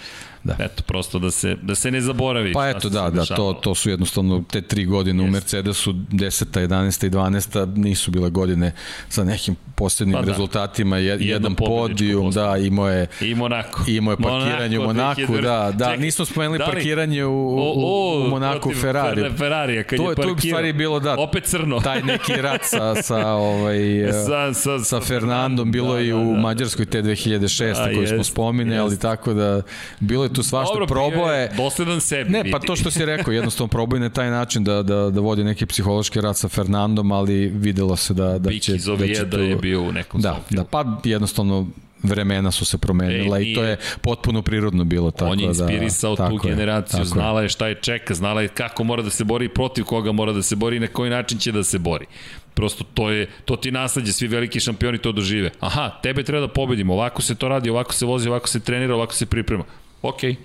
Da. 0.45 0.56
Eto, 0.59 0.83
prosto 0.83 1.19
da 1.19 1.32
se, 1.32 1.56
da 1.61 1.75
se 1.75 1.91
ne 1.91 2.01
zaboravi. 2.01 2.53
Pa 2.53 2.69
eto, 2.69 2.90
da, 2.90 3.09
da, 3.09 3.25
to, 3.25 3.53
to 3.53 3.75
su 3.75 3.90
jednostavno 3.90 4.43
te 4.51 4.61
tri 4.61 4.85
godine 4.85 5.24
Jest. 5.24 5.30
u 5.30 5.32
Mercedesu, 5.32 5.93
10. 5.93 6.67
11. 6.67 7.07
i 7.07 7.09
12. 7.09 7.77
nisu 7.77 8.11
bile 8.11 8.30
godine 8.30 8.72
sa 9.09 9.24
nekim 9.24 9.56
posebnim 9.75 10.14
pa 10.14 10.22
da. 10.22 10.32
rezultatima, 10.32 10.98
jed, 10.98 11.22
jedan 11.22 11.56
podijum, 11.56 12.32
da, 12.32 12.57
imao 12.57 12.90
je 12.90 13.07
i 13.22 13.35
Monako. 13.35 13.83
Imao 13.88 14.11
je 14.11 14.17
parkiranje 14.17 14.80
Monako, 14.80 15.22
u 15.22 15.25
Monaku, 15.25 15.43
da, 15.43 15.72
da, 15.72 15.85
Čekaj, 15.85 15.98
nismo 15.98 16.25
spomenuli 16.25 16.57
da 16.57 16.65
parkiranje 16.65 17.25
u, 17.25 17.32
u, 17.32 17.74
u, 17.75 18.25
u 18.25 18.30
Monaku 18.30 18.72
Ferrari. 18.74 19.32
Ferrari, 19.38 19.83
kad 19.83 19.98
to, 19.98 20.09
je 20.09 20.15
parkirao. 20.15 20.35
To 20.35 20.48
je 20.48 20.51
stvari 20.51 20.74
bilo, 20.74 20.99
da, 20.99 21.15
opet 21.19 21.45
crno. 21.45 21.80
taj 21.80 22.01
neki 22.01 22.33
rat 22.41 22.61
sa, 22.64 23.01
sa, 23.01 23.27
ovaj, 23.27 23.77
sa, 24.27 24.53
sa, 24.53 24.80
sa 24.80 25.01
Fernandom, 25.01 25.72
bilo 25.72 25.93
da, 25.93 26.01
i 26.01 26.14
u 26.14 26.19
da, 26.19 26.33
da. 26.33 26.40
Mađarskoj 26.40 26.85
te 26.85 27.03
2006. 27.03 27.74
Da, 27.74 27.93
koju 27.93 28.07
smo 28.07 28.24
spominjali, 28.24 28.80
ali 28.80 28.99
tako 28.99 29.33
da 29.33 29.61
bilo 29.99 30.24
je 30.24 30.34
tu 30.35 30.43
svašta 30.43 30.73
Dobro, 30.73 30.88
proboje. 30.88 31.51
Dosledan 31.57 32.01
sebi. 32.01 32.30
Ne, 32.30 32.51
pa 32.51 32.59
to 32.59 32.75
što 32.75 32.91
si 32.91 33.05
rekao, 33.05 33.33
jednostavno 33.33 33.67
proboj 33.67 33.99
na 33.99 34.09
taj 34.09 34.30
način 34.30 34.64
da, 34.64 34.83
da, 34.83 35.09
da 35.09 35.22
vodi 35.22 35.43
neki 35.43 35.65
psihološki 35.65 36.22
rat 36.22 36.38
sa 36.38 36.47
Fernandom, 36.47 37.11
ali 37.11 37.47
videlo 37.47 37.95
se 37.95 38.14
da, 38.14 38.39
da 38.39 38.49
će... 38.49 38.73
Biki 38.73 38.89
da, 38.97 39.15
će 39.15 39.25
da 39.25 39.38
je 39.38 39.55
bio 39.55 39.81
u 39.81 39.91
nekom 39.91 40.22
Da, 40.22 40.39
da, 40.49 40.64
pa 40.64 40.85
jednostavno 41.03 41.67
vremena 42.03 42.51
su 42.51 42.65
se 42.65 42.77
promenila 42.77 43.39
e, 43.39 43.43
i 43.43 43.55
to 43.55 43.64
je 43.64 43.77
potpuno 44.01 44.41
prirodno 44.41 44.83
bilo 44.83 45.11
tako 45.11 45.31
on 45.31 45.39
je 45.39 45.45
da- 45.45 45.49
inspirisao 45.49 46.15
da, 46.15 46.30
tu 46.30 46.38
generaciju 46.38 46.99
je, 46.99 47.05
znala 47.05 47.41
je 47.41 47.49
šta 47.49 47.67
je 47.67 47.75
čeka 47.75 48.14
znala 48.14 48.41
je 48.41 48.47
kako 48.47 48.83
mora 48.83 49.03
da 49.03 49.09
se 49.09 49.23
bori 49.23 49.49
protiv 49.49 49.83
koga 49.83 50.11
mora 50.11 50.33
da 50.33 50.41
se 50.41 50.55
bori 50.55 50.77
i 50.77 50.80
na 50.80 50.88
koji 50.88 51.09
način 51.09 51.39
će 51.39 51.51
da 51.51 51.64
se 51.64 51.80
bori. 51.80 52.05
Prosto 52.53 52.83
to 52.93 53.09
je 53.09 53.30
to 53.45 53.55
ti 53.55 53.72
nasleđe 53.72 54.11
svi 54.11 54.27
veliki 54.27 54.59
šampioni 54.59 54.97
to 54.97 55.11
dožive. 55.11 55.51
Aha 55.59 55.99
tebe 56.03 56.23
treba 56.23 56.41
da 56.41 56.47
pobedimo 56.47 56.93
ovako 56.93 57.22
se 57.22 57.35
to 57.35 57.47
radi 57.47 57.69
ovako 57.69 57.93
se 57.93 58.05
vozi 58.05 58.30
ovako 58.30 58.47
se 58.47 58.59
trenira 58.59 58.95
ovako 58.95 59.14
se 59.14 59.25
priprema 59.25 59.64
okay 60.06 60.35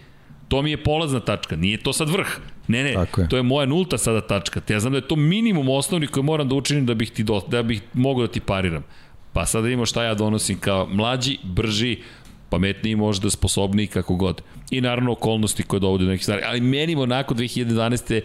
To 0.51 0.63
mi 0.63 0.71
je 0.71 0.83
polazna 0.83 1.21
tačka, 1.21 1.57
nije 1.57 1.79
to 1.79 1.93
sad 1.93 2.11
vrh. 2.11 2.27
Ne, 2.69 2.83
ne, 2.83 2.91
je. 2.91 3.29
to 3.29 3.37
je 3.37 3.43
moja 3.43 3.67
nulta 3.67 3.99
sada 3.99 4.21
tačka. 4.21 4.61
Ja 4.69 4.81
znam 4.81 4.93
da 4.93 4.99
je 4.99 5.09
to 5.09 5.17
minimum 5.17 5.69
osnovni 5.69 6.07
koji 6.07 6.25
moram 6.25 6.49
da 6.49 6.55
učinim 6.55 6.87
da 6.87 6.95
bih 6.95 7.11
ti 7.11 7.23
do, 7.23 7.41
da 7.49 7.63
bih 7.63 7.83
mogao 7.93 8.27
da 8.27 8.33
ti 8.33 8.41
pariram. 8.41 8.83
Pa 9.33 9.47
sada 9.47 9.65
vidimo 9.65 9.87
šta 9.87 10.05
ja 10.05 10.15
donosim 10.15 10.59
kao 10.59 10.87
mlađi, 10.87 11.39
brži, 11.43 11.97
pametniji 12.49 12.97
možda, 12.97 13.31
sposobniji, 13.31 13.87
kako 13.87 14.17
god. 14.17 14.43
I 14.71 14.81
naravno 14.81 15.13
okolnosti 15.13 15.63
koje 15.63 15.81
dovode 15.81 16.05
do 16.05 16.11
nekih 16.11 16.25
stvari. 16.25 16.43
Ali 16.45 16.61
meni 16.61 16.97
onako 16.97 17.35
2011. 17.35 18.21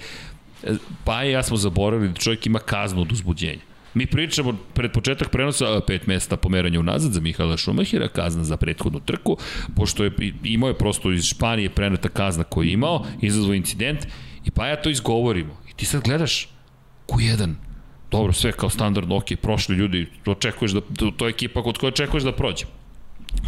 Pa 1.04 1.24
ja 1.24 1.44
smo 1.44 1.58
zaboravili 1.58 2.10
da 2.10 2.20
čovjek 2.20 2.46
ima 2.46 2.60
kaznu 2.60 3.02
od 3.02 3.12
uzbuđenja. 3.12 3.62
Mi 3.96 4.06
pričamo 4.06 4.54
pred 4.74 4.92
početak 4.92 5.30
prenosa 5.30 5.82
pet 5.88 6.08
mesta 6.08 6.38
pomeranja 6.38 6.80
unazad 6.80 7.12
za 7.12 7.22
Mihaela 7.22 7.58
Šumahira, 7.58 8.08
kazna 8.08 8.44
za 8.44 8.58
prethodnu 8.58 9.00
trku, 9.00 9.38
pošto 9.76 10.04
je 10.04 10.12
imao 10.44 10.68
je 10.68 10.78
prosto 10.78 11.12
iz 11.12 11.24
Španije 11.24 11.70
preneta 11.70 12.10
kazna 12.10 12.44
koju 12.44 12.68
je 12.68 12.74
imao, 12.74 13.06
izazvao 13.22 13.54
incident 13.54 14.08
i 14.46 14.52
pa 14.52 14.68
ja 14.68 14.82
to 14.82 14.90
izgovorimo. 14.90 15.58
I 15.70 15.74
ti 15.74 15.86
sad 15.86 16.04
gledaš 16.04 16.50
Q1, 17.08 17.54
dobro, 18.12 18.34
sve 18.34 18.52
kao 18.52 18.70
standardno, 18.70 19.18
ok, 19.18 19.26
prošli 19.42 19.76
ljudi, 19.76 20.08
očekuješ 20.26 20.72
da, 20.72 20.82
to 21.18 21.28
je 21.28 21.30
ekipa 21.30 21.64
kod 21.64 21.78
koja 21.78 21.88
očekuješ 21.88 22.24
da 22.24 22.32
prođe. 22.32 22.66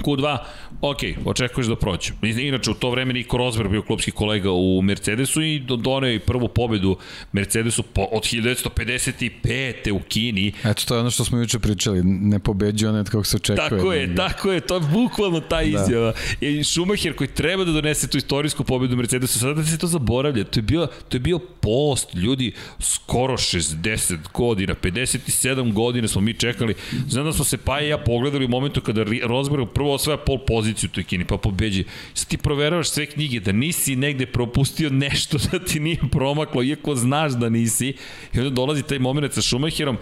Q2, 0.04 0.38
ok, 0.82 0.98
očekuješ 1.26 1.68
da 1.68 1.76
prođe. 1.76 2.14
Inače, 2.22 2.72
u 2.72 2.74
to 2.74 2.90
vreme 2.90 3.14
Niko 3.14 3.38
Rosberg 3.38 3.72
bio 3.72 3.82
klubski 3.82 4.12
kolega 4.12 4.52
u 4.52 4.82
Mercedesu 4.82 5.42
i 5.42 5.60
doneo 5.60 6.12
i 6.12 6.20
prvu 6.20 6.48
pobedu 6.48 6.98
Mercedesu 7.32 7.84
po, 7.84 8.02
od 8.12 8.24
1955. 8.24 9.92
u 9.92 10.00
Kini. 10.08 10.54
Eto, 10.64 10.84
to 10.88 10.96
je 10.96 11.00
ono 11.00 11.12
što 11.12 11.26
smo 11.26 11.38
juče 11.38 11.60
pričali, 11.60 12.04
ne 12.04 12.40
pobeđuje 12.40 12.90
onaj 12.90 13.04
kako 13.04 13.24
se 13.24 13.38
očekuje. 13.38 13.70
Tako 13.70 13.94
je, 13.94 14.16
tako 14.16 14.52
je, 14.52 14.60
to 14.60 14.76
je 14.76 14.82
bukvalno 14.94 15.40
ta 15.40 15.56
da. 15.56 15.62
izjava. 15.62 16.14
Da. 16.42 16.48
I 16.48 16.64
Schumacher 16.64 17.16
koji 17.16 17.28
treba 17.28 17.64
da 17.64 17.72
donese 17.72 18.08
tu 18.08 18.18
istorijsku 18.18 18.64
pobedu 18.64 18.96
Mercedesu, 18.96 19.40
sada 19.40 19.64
se 19.64 19.78
to 19.78 19.88
zaboravlja. 19.88 20.44
To 20.44 20.60
je 20.60 20.64
bio, 20.64 20.88
to 21.10 21.18
je 21.18 21.22
bio 21.22 21.40
post, 21.40 22.16
ljudi, 22.16 22.54
skoro 22.80 23.34
60 23.34 24.18
godina, 24.34 24.76
57 24.76 25.74
godina 25.74 26.08
smo 26.08 26.22
mi 26.22 26.34
čekali. 26.34 26.76
Znam 27.08 27.26
da 27.26 27.34
smo 27.34 27.46
se 27.46 27.58
pa 27.58 27.82
i 27.82 27.88
ja 27.88 27.98
pogledali 27.98 28.46
u 28.46 28.50
momentu 28.50 28.82
kada 28.82 29.06
Rosberg 29.24 29.68
prvo 29.78 29.94
osvaja 29.94 30.18
pol 30.18 30.40
poziciju 30.46 30.90
u 30.90 30.96
toj 30.96 31.04
kini, 31.04 31.26
pa 31.26 31.38
pobeđi. 31.38 31.84
Sad 32.14 32.28
ti 32.28 32.38
proveravaš 32.38 32.90
sve 32.90 33.06
knjige, 33.06 33.40
da 33.40 33.52
nisi 33.52 33.96
negde 33.96 34.26
propustio 34.26 34.90
nešto 34.90 35.38
da 35.52 35.60
ti 35.60 35.80
nije 35.80 36.00
promaklo, 36.12 36.64
iako 36.64 36.96
znaš 36.96 37.32
da 37.32 37.50
nisi. 37.50 37.94
I 38.34 38.40
onda 38.40 38.50
dolazi 38.50 38.84
taj 38.84 39.00
moment 39.00 39.34
sa 39.34 39.42
Schumacherom, 39.42 39.98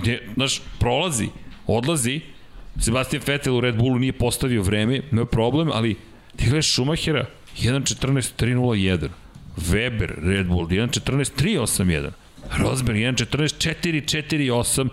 gde, 0.00 0.18
znaš, 0.34 0.60
prolazi, 0.78 1.28
odlazi, 1.66 2.20
Sebastian 2.80 3.22
Vettel 3.26 3.56
u 3.56 3.60
Red 3.60 3.76
Bullu 3.76 3.98
nije 3.98 4.12
postavio 4.12 4.62
vreme, 4.62 5.02
nema 5.10 5.26
problem, 5.26 5.70
ali 5.72 5.94
ti 6.36 6.44
gledaš 6.44 6.72
Schumachera, 6.72 7.26
1.14.301, 7.58 9.08
Weber, 9.56 10.10
Red 10.18 10.46
Bull, 10.46 10.66
1.14.381, 10.66 12.10
Rosberg 12.58 12.98
1.14.448 12.98 14.88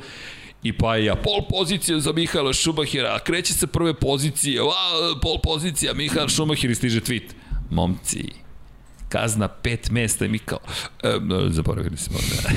i 0.63 0.73
pa 0.73 0.95
ja 0.95 1.15
pol 1.15 1.47
pozicija 1.49 1.99
za 1.99 2.11
Mihaela 2.11 2.53
Šumahira, 2.53 3.19
kreće 3.19 3.53
se 3.53 3.67
prve 3.67 3.93
pozicije, 3.93 4.61
a, 4.61 5.19
pol 5.21 5.39
pozicija, 5.43 5.93
Mihael 5.93 6.27
Šumahir 6.27 6.71
i 6.71 6.75
stiže 6.75 7.01
tweet. 7.01 7.31
Momci, 7.69 8.23
kazna 9.09 9.47
pet 9.47 9.91
mesta 9.91 10.25
i 10.25 10.29
mi 10.29 10.39
kao, 10.39 10.59
e, 11.03 11.19
zaboravili 11.49 11.97
smo 11.97 12.17
da 12.17 12.49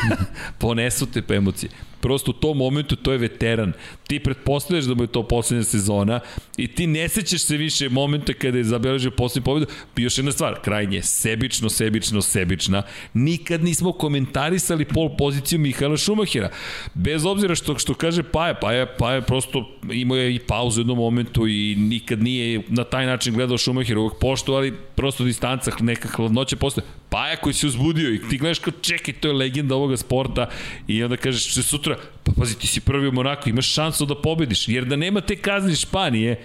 ponesu 0.58 1.06
te 1.06 1.22
po 1.22 1.34
emocije 1.34 1.70
prosto 2.00 2.30
u 2.30 2.34
tom 2.34 2.58
momentu 2.58 2.96
to 2.96 3.12
je 3.12 3.18
veteran. 3.18 3.72
Ti 4.06 4.18
pretpostavljaš 4.18 4.84
da 4.84 4.94
mu 4.94 5.02
je 5.02 5.06
to 5.06 5.22
poslednja 5.22 5.64
sezona 5.64 6.20
i 6.56 6.66
ti 6.68 6.86
ne 6.86 7.08
sećaš 7.08 7.42
se 7.42 7.56
više 7.56 7.88
momenta 7.88 8.32
kada 8.32 8.58
je 8.58 8.64
zabeležio 8.64 9.10
poslednju 9.10 9.44
pobedu. 9.44 9.66
I 9.96 10.02
još 10.02 10.18
jedna 10.18 10.32
stvar, 10.32 10.60
krajnje, 10.62 11.02
sebično, 11.02 11.68
sebično, 11.68 12.22
sebična. 12.22 12.82
Nikad 13.14 13.64
nismo 13.64 13.92
komentarisali 13.92 14.84
pol 14.84 15.16
poziciju 15.16 15.58
Mihaela 15.58 15.96
Šumahira. 15.96 16.50
Bez 16.94 17.24
obzira 17.24 17.54
što, 17.54 17.78
što 17.78 17.94
kaže 17.94 18.22
Paja, 18.22 18.54
Paja, 18.54 18.86
Paja 18.98 19.20
prosto 19.20 19.70
imao 19.92 20.16
je 20.16 20.34
i 20.34 20.38
pauzu 20.38 20.80
u 20.80 20.82
jednom 20.82 20.98
momentu 20.98 21.46
i 21.48 21.74
nikad 21.78 22.22
nije 22.22 22.62
na 22.68 22.84
taj 22.84 23.06
način 23.06 23.34
gledao 23.34 23.58
Šumahira 23.58 24.00
uvek 24.00 24.14
pošto, 24.20 24.52
ali 24.52 24.74
prosto 24.94 25.24
distanca, 25.24 25.72
neka 25.80 26.08
hladnoća 26.08 26.56
postoje. 26.56 26.84
Paja 27.08 27.36
koji 27.36 27.54
se 27.54 27.66
uzbudio 27.66 28.14
i 28.14 28.20
ti 28.30 28.38
gledaš 28.38 28.58
kao 28.58 28.72
čekaj, 28.80 29.14
to 29.14 29.28
je 29.28 29.34
legenda 29.34 29.74
ovoga 29.74 29.96
sporta 29.96 30.48
i 30.88 31.02
onda 31.04 31.16
kažeš 31.16 31.54
se 31.54 31.62
sutra, 31.86 31.96
pa 32.22 32.32
pazi 32.32 32.58
ti 32.58 32.66
si 32.66 32.80
prvi 32.80 33.08
u 33.08 33.12
Monaku, 33.12 33.48
imaš 33.48 33.72
šansu 33.72 34.06
da 34.06 34.14
pobediš, 34.14 34.68
jer 34.68 34.84
da 34.84 34.96
nema 34.96 35.20
te 35.20 35.36
kazni 35.36 35.76
Španije, 35.76 36.40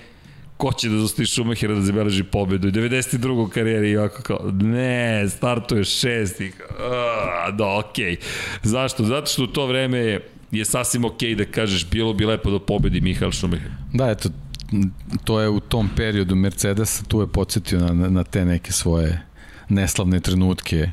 ko 0.58 0.74
će 0.74 0.90
da 0.90 0.98
zostavi 0.98 1.28
Schumachera 1.28 1.76
da 1.76 1.82
zabeleži 1.82 2.24
pobedu 2.24 2.68
i 2.68 2.72
92. 2.72 3.50
karijeri 3.50 3.90
i 3.90 3.98
ovako 3.98 4.22
kao, 4.24 4.52
ne, 4.52 5.30
startuje 5.30 5.84
šesti, 5.84 6.52
a, 6.80 7.52
da, 7.52 7.78
okej. 7.78 8.16
Okay. 8.16 8.18
Zašto? 8.64 9.04
Zato 9.04 9.28
što 9.28 9.44
u 9.44 9.48
to 9.48 9.66
vreme 9.66 9.98
je, 9.98 10.28
je 10.52 10.66
sasvim 10.66 11.06
okej 11.06 11.30
okay 11.30 11.36
da 11.36 11.46
kažeš 11.46 11.90
bilo 11.90 12.14
bi 12.14 12.26
lepo 12.26 12.52
da 12.52 12.60
pobedi 12.60 13.02
Mihael 13.02 13.32
Schumacher. 13.32 13.72
Da, 13.94 14.10
eto, 14.10 14.30
to 15.24 15.40
je 15.40 15.50
u 15.50 15.60
tom 15.60 15.90
periodu 15.96 16.36
Mercedes 16.36 17.04
tu 17.08 17.22
je 17.22 17.28
podsjetio 17.28 17.80
na, 17.80 18.10
na 18.10 18.24
te 18.24 18.46
neke 18.46 18.72
svoje 18.72 19.22
neslavne 19.70 20.20
trenutke 20.20 20.92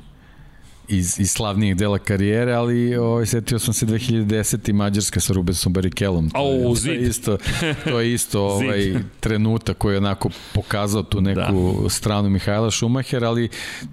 iz, 0.88 1.20
iz 1.20 1.30
slavnijih 1.30 1.76
dela 1.76 1.98
karijere, 1.98 2.52
ali 2.52 2.96
ovaj, 2.96 3.26
setio 3.26 3.58
sam 3.58 3.74
se 3.74 3.86
2010. 3.86 4.72
Mađarska 4.72 5.20
sa 5.20 5.32
Rubensom 5.32 5.72
Barikelom. 5.72 6.30
To, 6.30 6.38
je, 6.38 6.82
to 6.84 6.90
je 6.90 7.02
isto, 7.02 7.38
to 7.84 8.00
je 8.00 8.14
isto 8.14 8.42
ovaj, 8.54 8.94
trenutak 9.20 9.78
koji 9.78 9.94
je 9.94 9.98
onako 9.98 10.30
pokazao 10.54 11.02
tu 11.02 11.20
neku 11.20 11.80
da. 11.82 11.88
stranu 11.88 12.30
Mihajla 12.30 12.70
Šumacher, 12.70 13.24
ali 13.24 13.48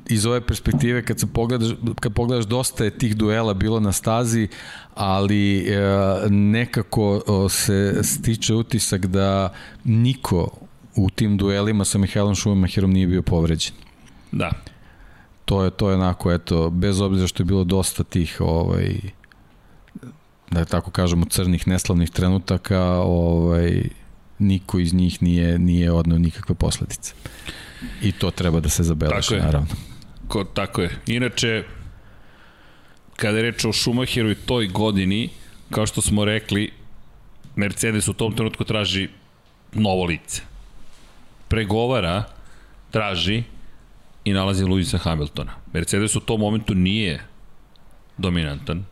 iz 0.10 0.26
ove 0.26 0.42
perspektive 0.42 1.06
kad 1.06 1.20
se 1.20 1.28
pogledaš, 1.28 1.70
kad 2.00 2.14
pogledaš 2.14 2.46
dosta 2.46 2.84
je 2.84 2.98
tih 2.98 3.16
duela 3.16 3.54
bilo 3.54 3.80
na 3.80 3.92
stazi, 3.92 4.48
ali 4.96 5.58
e, 5.58 5.80
nekako 6.30 7.24
o, 7.28 7.50
se 7.50 8.00
stiče 8.04 8.54
utisak 8.54 9.06
da 9.06 9.54
niko 9.84 10.50
u 10.96 11.10
tim 11.10 11.38
duelima 11.38 11.86
sa 11.86 11.98
Mihajlom 11.98 12.36
Šumacherom 12.36 12.92
nije 12.92 13.08
bio 13.08 13.22
povređen. 13.22 13.74
Da 14.32 14.52
to 15.46 15.64
je 15.64 15.72
to 15.72 15.90
je 15.90 15.96
onako 15.96 16.32
eto 16.32 16.70
bez 16.70 17.02
obzira 17.02 17.28
što 17.28 17.44
je 17.44 17.46
bilo 17.46 17.64
dosta 17.64 18.04
tih 18.04 18.38
ovaj 18.40 18.96
da 20.52 20.66
tako 20.66 20.92
kažemo 20.92 21.26
crnih 21.26 21.68
neslavnih 21.68 22.10
trenutaka 22.10 22.82
ovaj 23.02 23.84
niko 24.40 24.80
iz 24.80 24.94
njih 24.94 25.24
nije 25.24 25.60
nije 25.60 25.92
odneo 25.92 26.18
nikakve 26.18 26.56
posledice. 26.56 27.14
I 28.02 28.12
to 28.12 28.32
treba 28.32 28.60
da 28.60 28.70
se 28.70 28.84
zabeleži 28.84 29.36
naravno. 29.36 29.68
Ko, 30.28 30.44
tako 30.44 30.82
je. 30.82 30.90
Inače 31.08 31.64
kada 33.16 33.38
je 33.38 33.44
reč 33.44 33.66
o 33.66 33.74
Schumacheru 33.74 34.32
i 34.32 34.36
toj 34.36 34.68
godini, 34.68 35.30
kao 35.70 35.86
što 35.86 36.02
smo 36.02 36.26
rekli, 36.26 36.72
Mercedes 37.56 38.08
u 38.08 38.14
tom 38.14 38.36
trenutku 38.36 38.64
traži 38.64 39.10
novo 39.74 40.06
lice. 40.06 40.42
Pregovara, 41.48 42.24
traži 42.92 43.44
i 44.26 44.34
nalazi 44.34 44.66
Luisa 44.66 44.98
Hamiltona. 44.98 45.52
Mercedes 45.74 46.16
u 46.16 46.20
tom 46.20 46.40
momentu 46.40 46.76
nije 46.76 47.24
dominantan. 48.18 48.86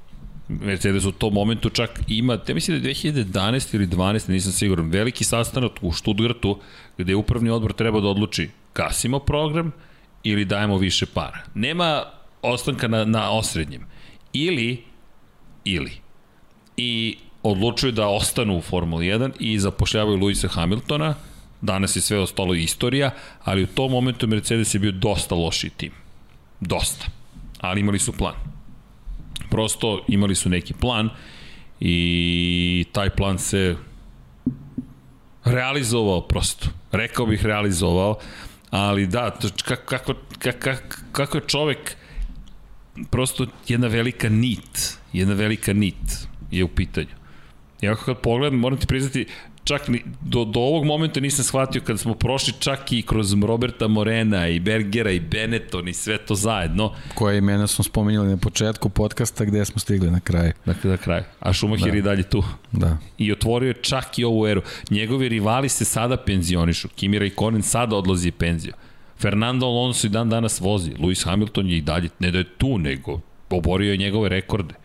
Mercedes 0.48 1.06
u 1.06 1.12
tom 1.12 1.34
momentu 1.34 1.70
čak 1.70 2.00
ima, 2.08 2.38
te 2.38 2.54
mislim 2.54 2.82
da 2.82 2.88
je 2.88 2.96
2011 2.96 3.76
ili 3.76 3.88
12, 3.88 4.30
nisam 4.30 4.52
siguran, 4.52 4.90
veliki 4.90 5.24
sastanak 5.24 5.72
u 5.82 5.94
Stuttgartu 5.94 6.60
gde 6.98 7.12
je 7.12 7.16
upravni 7.16 7.50
odbor 7.50 7.74
treba 7.74 8.00
da 8.00 8.08
odluči 8.08 8.50
kasimo 8.74 9.20
program 9.20 9.72
ili 10.24 10.46
dajemo 10.46 10.78
više 10.78 11.06
para. 11.06 11.40
Nema 11.56 12.04
ostanka 12.42 12.88
na, 12.88 13.06
na 13.06 13.32
osrednjem. 13.32 13.86
Ili, 14.34 14.84
ili. 15.64 15.92
I 16.78 17.18
odlučuju 17.44 17.92
da 17.92 18.08
ostanu 18.08 18.58
u 18.58 18.62
Formuli 18.62 19.06
1 19.06 19.32
i 19.40 19.60
zapošljavaju 19.60 20.18
Luisa 20.18 20.48
Hamiltona, 20.48 21.16
Danas 21.64 21.96
je 21.96 22.02
sve 22.02 22.20
ostalo 22.20 22.54
istorija, 22.54 23.12
ali 23.44 23.64
u 23.64 23.68
tom 23.68 23.92
momentu 23.92 24.28
Mercedes 24.28 24.74
je 24.74 24.80
bio 24.80 24.92
dosta 24.92 25.36
loši 25.36 25.70
tim. 25.70 25.92
Dosta. 26.60 27.06
Ali 27.60 27.80
imali 27.80 28.00
su 28.00 28.12
plan. 28.12 28.36
Prosto 29.50 30.06
imali 30.08 30.36
su 30.36 30.50
neki 30.50 30.74
plan 30.74 31.10
i 31.80 32.86
taj 32.92 33.10
plan 33.10 33.40
se 33.40 33.76
realizovao 35.46 36.22
prosto. 36.22 36.68
Rekao 36.92 37.26
bih 37.26 37.46
realizovao, 37.46 38.20
ali 38.70 39.08
da, 39.08 39.38
kako, 39.66 40.14
kako, 40.40 40.74
kako, 41.12 41.38
je 41.38 41.48
čovek 41.48 41.96
prosto 43.10 43.48
jedna 43.68 43.88
velika 43.88 44.30
nit, 44.30 44.98
jedna 45.14 45.34
velika 45.34 45.74
nit 45.74 46.28
je 46.52 46.64
u 46.64 46.68
pitanju. 46.68 47.16
Ja 47.82 47.96
kad 47.96 48.18
pogledam, 48.18 48.60
moram 48.60 48.78
ti 48.78 48.88
priznati, 48.88 49.26
čak 49.64 49.88
ni, 49.88 50.04
do, 50.22 50.46
do 50.46 50.60
ovog 50.60 50.86
momenta 50.86 51.20
nisam 51.20 51.46
shvatio 51.46 51.82
kada 51.82 51.98
smo 51.98 52.14
prošli 52.14 52.54
čak 52.60 52.92
i 52.92 53.02
kroz 53.02 53.34
Roberta 53.34 53.88
Morena 53.88 54.48
i 54.48 54.60
Bergera 54.60 55.12
i 55.12 55.20
Benetton 55.20 55.88
i 55.88 55.94
sve 55.94 56.18
to 56.18 56.36
zajedno. 56.36 56.94
Koje 57.16 57.38
imena 57.38 57.68
smo 57.68 57.84
spomenuli 57.84 58.30
na 58.30 58.38
početku 58.38 58.90
podcasta 58.90 59.46
gde 59.46 59.66
smo 59.66 59.80
stigli 59.80 60.12
na 60.12 60.20
kraj. 60.20 60.52
Dakle, 60.66 60.92
na 60.92 60.98
kraj. 60.98 61.24
A 61.40 61.54
Schumacher 61.54 61.92
da. 61.92 61.98
i 61.98 62.02
dalje 62.02 62.24
tu. 62.24 62.44
Da. 62.72 62.98
I 63.18 63.32
otvorio 63.32 63.68
je 63.68 63.82
čak 63.82 64.20
i 64.20 64.24
ovu 64.24 64.48
eru. 64.48 64.62
Njegovi 64.90 65.30
rivali 65.30 65.70
se 65.70 65.86
sada 65.86 66.18
penzionišu. 66.18 66.88
Kimi 66.96 67.20
Raikkonen 67.20 67.62
sada 67.62 67.96
odlazi 67.96 68.32
penziju. 68.32 68.74
Fernando 69.20 69.66
Alonso 69.66 70.08
i 70.08 70.10
dan 70.10 70.30
danas 70.30 70.60
vozi. 70.60 70.92
Lewis 70.92 71.26
Hamilton 71.26 71.70
je 71.70 71.78
i 71.78 71.82
dalje, 71.82 72.10
ne 72.20 72.32
da 72.32 72.38
je 72.38 72.50
tu, 72.58 72.78
nego 72.78 73.20
oborio 73.50 73.92
je 73.92 73.98
njegove 73.98 74.30
rekorde. 74.30 74.76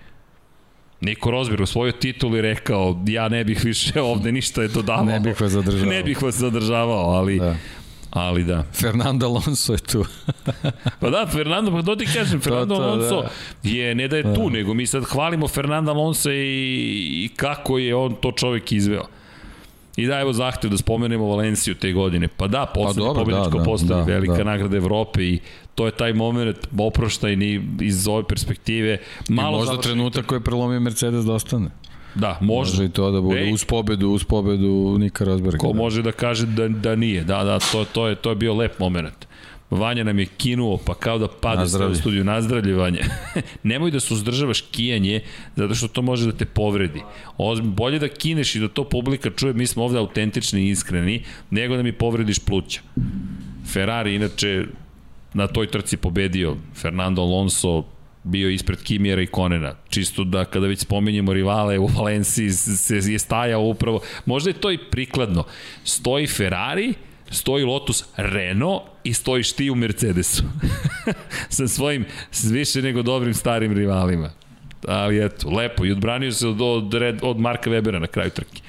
Niko 1.01 1.31
Rosberg 1.31 1.60
osvojio 1.60 1.93
titul 1.93 2.36
i 2.36 2.41
rekao 2.41 3.01
ja 3.07 3.28
ne 3.28 3.44
bih 3.44 3.65
više 3.65 4.01
ovde 4.12 4.33
ništa 4.33 4.62
je 4.62 4.68
dodavao. 4.68 5.05
ne 5.05 5.20
bih 5.20 5.41
vas 5.41 5.52
zadržavao. 5.52 5.91
Ne 5.91 6.02
bih 6.02 6.23
vas 6.23 6.35
zadržavao, 6.35 7.10
ali... 7.10 7.39
Da. 7.39 7.57
Ali 8.10 8.44
da. 8.44 8.65
Fernando 8.73 9.27
Alonso 9.27 9.73
je 9.73 9.78
tu. 9.78 10.05
pa 11.01 11.10
da, 11.10 11.27
Fernando, 11.33 11.70
pa 11.70 11.83
to 11.83 11.97
ti 11.97 12.07
kažem, 12.07 12.41
Fernando 12.41 12.75
to, 12.75 12.81
to, 12.81 12.89
Alonso 12.89 13.23
da. 13.62 13.70
je, 13.70 13.94
ne 13.94 14.09
da 14.09 14.17
je 14.17 14.23
da. 14.23 14.35
tu, 14.35 14.51
nego 14.51 14.75
mi 14.75 14.86
sad 14.86 15.05
hvalimo 15.05 15.49
Fernando 15.49 15.93
Alonso 15.93 16.31
i, 16.31 17.25
i 17.25 17.31
kako 17.36 17.78
je 17.78 17.94
on 17.94 18.15
to 18.20 18.33
čovjek 18.33 18.73
izveo. 18.73 19.05
I 19.99 20.07
da, 20.07 20.20
evo 20.20 20.33
zahtev 20.33 20.70
da 20.70 20.77
spomenemo 20.77 21.27
Valenciju 21.27 21.75
te 21.75 21.93
godine. 21.93 22.28
Pa 22.28 22.47
da, 22.47 22.67
poslednje 22.75 23.09
pa 23.09 23.15
pobedničko 23.15 23.59
da, 23.59 23.65
postavi, 23.65 24.01
da, 24.01 24.12
velika 24.12 24.36
da. 24.36 24.44
nagrada 24.44 24.77
Evrope 24.77 25.23
i 25.23 25.39
to 25.75 25.86
je 25.86 25.93
taj 25.93 26.12
moment 26.12 26.57
oproštajni 26.78 27.62
iz 27.81 28.09
ove 28.09 28.25
perspektive. 28.25 28.99
Malo 29.28 29.59
I 29.59 29.60
možda 29.60 29.81
trenutak 29.81 30.27
koji 30.27 30.36
je 30.36 30.44
prelomio 30.44 30.81
Mercedes 30.81 31.25
da 31.25 31.33
ostane. 31.33 31.70
Da, 32.15 32.39
može. 32.41 32.70
Može 32.70 32.85
i 32.85 32.89
to 32.89 33.10
da 33.10 33.20
bude 33.20 33.41
Ej. 33.41 33.52
uz 33.52 33.65
pobedu, 33.65 34.09
uz 34.09 34.25
pobedu 34.25 34.97
Nika 34.99 35.25
Rosberga. 35.25 35.59
Ko 35.59 35.73
da. 35.73 35.78
može 35.78 36.02
da 36.02 36.12
kaže 36.12 36.47
da, 36.47 36.68
da 36.68 36.97
nije. 36.97 37.25
Da, 37.25 37.44
da, 37.44 37.59
to, 37.59 37.85
to, 37.85 38.09
je, 38.09 38.15
to 38.15 38.31
je 38.31 38.36
bio 38.36 38.55
lep 38.55 38.78
moment. 38.78 39.28
Vanja 39.71 40.05
nam 40.05 40.19
je 40.19 40.27
kinuo, 40.27 40.79
pa 40.87 40.95
kao 40.95 41.19
da 41.19 41.29
pade 41.29 41.57
sve 41.57 41.61
u 41.61 41.63
Nazdravlje. 41.63 41.97
studiju. 41.97 42.25
Nazdravlje, 42.25 42.75
Vanja. 42.75 43.05
Nemoj 43.63 43.91
da 43.91 44.01
se 44.01 44.15
uzdržavaš 44.15 44.61
kijanje, 44.61 45.21
zato 45.57 45.75
što 45.75 45.89
to 45.89 46.03
može 46.03 46.27
da 46.27 46.39
te 46.39 46.45
povredi. 46.45 47.03
Ozbiljno, 47.39 47.75
bolje 47.75 47.99
da 47.99 48.09
kineš 48.09 48.55
i 48.55 48.61
da 48.61 48.69
to 48.69 48.85
publika 48.85 49.31
čuje, 49.31 49.53
mi 49.53 49.67
smo 49.67 49.85
ovde 49.85 49.99
autentični 49.99 50.61
i 50.61 50.71
iskreni, 50.71 51.23
nego 51.51 51.77
da 51.77 51.83
mi 51.83 51.93
povrediš 51.93 52.39
pluća. 52.39 52.81
Ferrari, 53.73 54.15
inače, 54.15 54.65
na 55.35 55.47
toj 55.47 55.67
trci 55.67 55.97
pobedio. 55.97 56.57
Fernando 56.75 57.23
Alonso 57.23 57.85
bio 58.25 58.51
ispred 58.51 58.83
Kimijera 58.83 59.23
i 59.23 59.27
Konena. 59.27 59.75
Čisto 59.89 60.25
da 60.25 60.45
kada 60.45 60.67
već 60.67 60.79
spominjemo 60.79 61.33
rivale 61.33 61.79
u 61.79 61.87
Valenciji 61.87 62.51
se 62.51 62.97
je 62.97 63.19
stajao 63.19 63.63
upravo, 63.63 64.01
možda 64.27 64.51
je 64.51 64.55
to 64.55 64.73
i 64.73 64.79
prikladno. 64.91 65.45
Stoji 65.85 66.27
Ferrari, 66.27 66.95
stoji 67.31 67.65
Lotus 67.65 68.05
Renault 68.17 68.83
i 69.05 69.15
stojiš 69.15 69.53
ti 69.53 69.71
u 69.71 69.75
Mercedesu. 69.75 70.43
Sa 71.49 71.69
svojim 71.69 72.05
više 72.45 72.83
nego 72.83 73.03
dobrim 73.03 73.35
starim 73.35 73.73
rivalima. 73.73 74.31
Ali 74.89 75.25
eto, 75.25 75.51
lepo. 75.51 75.85
I 75.85 75.93
odbranio 75.93 76.33
se 76.33 76.49
od, 76.49 76.61
od, 76.61 76.95
red, 76.95 77.19
od 77.23 77.39
Marka 77.39 77.71
Webera 77.71 77.99
na 77.99 78.07
kraju 78.07 78.31
trke. 78.31 78.61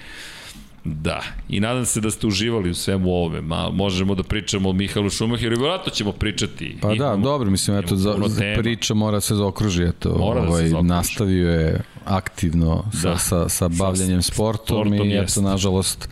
Da, 0.84 1.22
i 1.50 1.60
nadam 1.60 1.86
se 1.86 2.02
da 2.02 2.12
ste 2.12 2.28
uživali 2.28 2.70
u 2.70 2.76
svemu 2.76 3.10
ovome. 3.10 3.42
Ma, 3.42 3.70
možemo 3.70 4.16
da 4.16 4.24
pričamo 4.24 4.70
o 4.70 4.74
Mihalu 4.74 5.10
Šumacheru 5.10 5.56
i 5.56 5.60
vjerojatno 5.60 5.92
ćemo 5.92 6.12
pričati. 6.12 6.78
Pa 6.82 6.88
da, 6.88 6.94
Imamo- 6.96 7.24
dobro, 7.24 7.50
mislim, 7.50 7.78
eto, 7.78 7.96
za, 7.96 8.16
za 8.20 8.44
priča 8.58 8.94
mora 8.94 9.22
se 9.22 9.36
zaokruži, 9.36 9.84
eto, 9.84 10.16
Mora 10.18 10.42
da 10.42 10.48
se 10.48 10.52
ovaj, 10.52 10.64
zaokruži. 10.64 10.88
nastavio 10.88 11.52
je 11.52 11.82
aktivno 12.06 12.84
sa, 12.94 13.10
Da. 13.10 13.18
sa, 13.18 13.50
sa 13.50 13.68
bavljanjem 13.70 14.22
sportom, 14.22 14.66
sportom, 14.78 14.94
i 15.04 15.12
eto, 15.12 15.22
jeste. 15.22 15.42
nažalost, 15.42 16.10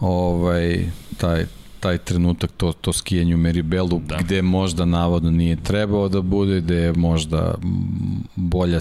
ovaj, 0.00 0.84
taj, 1.16 1.44
taj 1.80 1.98
trenutak, 1.98 2.50
to, 2.56 2.72
to 2.72 2.92
skijanje 2.92 3.34
u 3.34 3.38
Meribelu, 3.38 4.00
Da. 4.06 4.16
da. 4.16 4.22
gde 4.22 4.42
možda 4.42 4.84
navodno 4.84 5.30
nije 5.30 5.56
trebao 5.56 6.08
da 6.08 6.20
bude, 6.20 6.60
gde 6.60 6.76
je 6.76 6.92
možda 6.92 7.54
bolja 8.36 8.78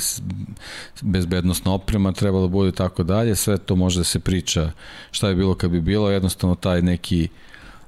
bezbednostna 1.01 1.73
oprema 1.73 2.11
trebala 2.11 2.41
da 2.41 2.47
bude 2.47 2.69
i 2.69 2.71
tako 2.71 3.03
dalje, 3.03 3.35
sve 3.35 3.57
to 3.57 3.75
može 3.75 3.99
da 3.99 4.03
se 4.03 4.19
priča 4.19 4.71
šta 5.11 5.29
je 5.29 5.35
bilo 5.35 5.55
kad 5.55 5.71
bi 5.71 5.81
bilo, 5.81 6.09
jednostavno 6.09 6.55
taj 6.55 6.81
neki 6.81 7.27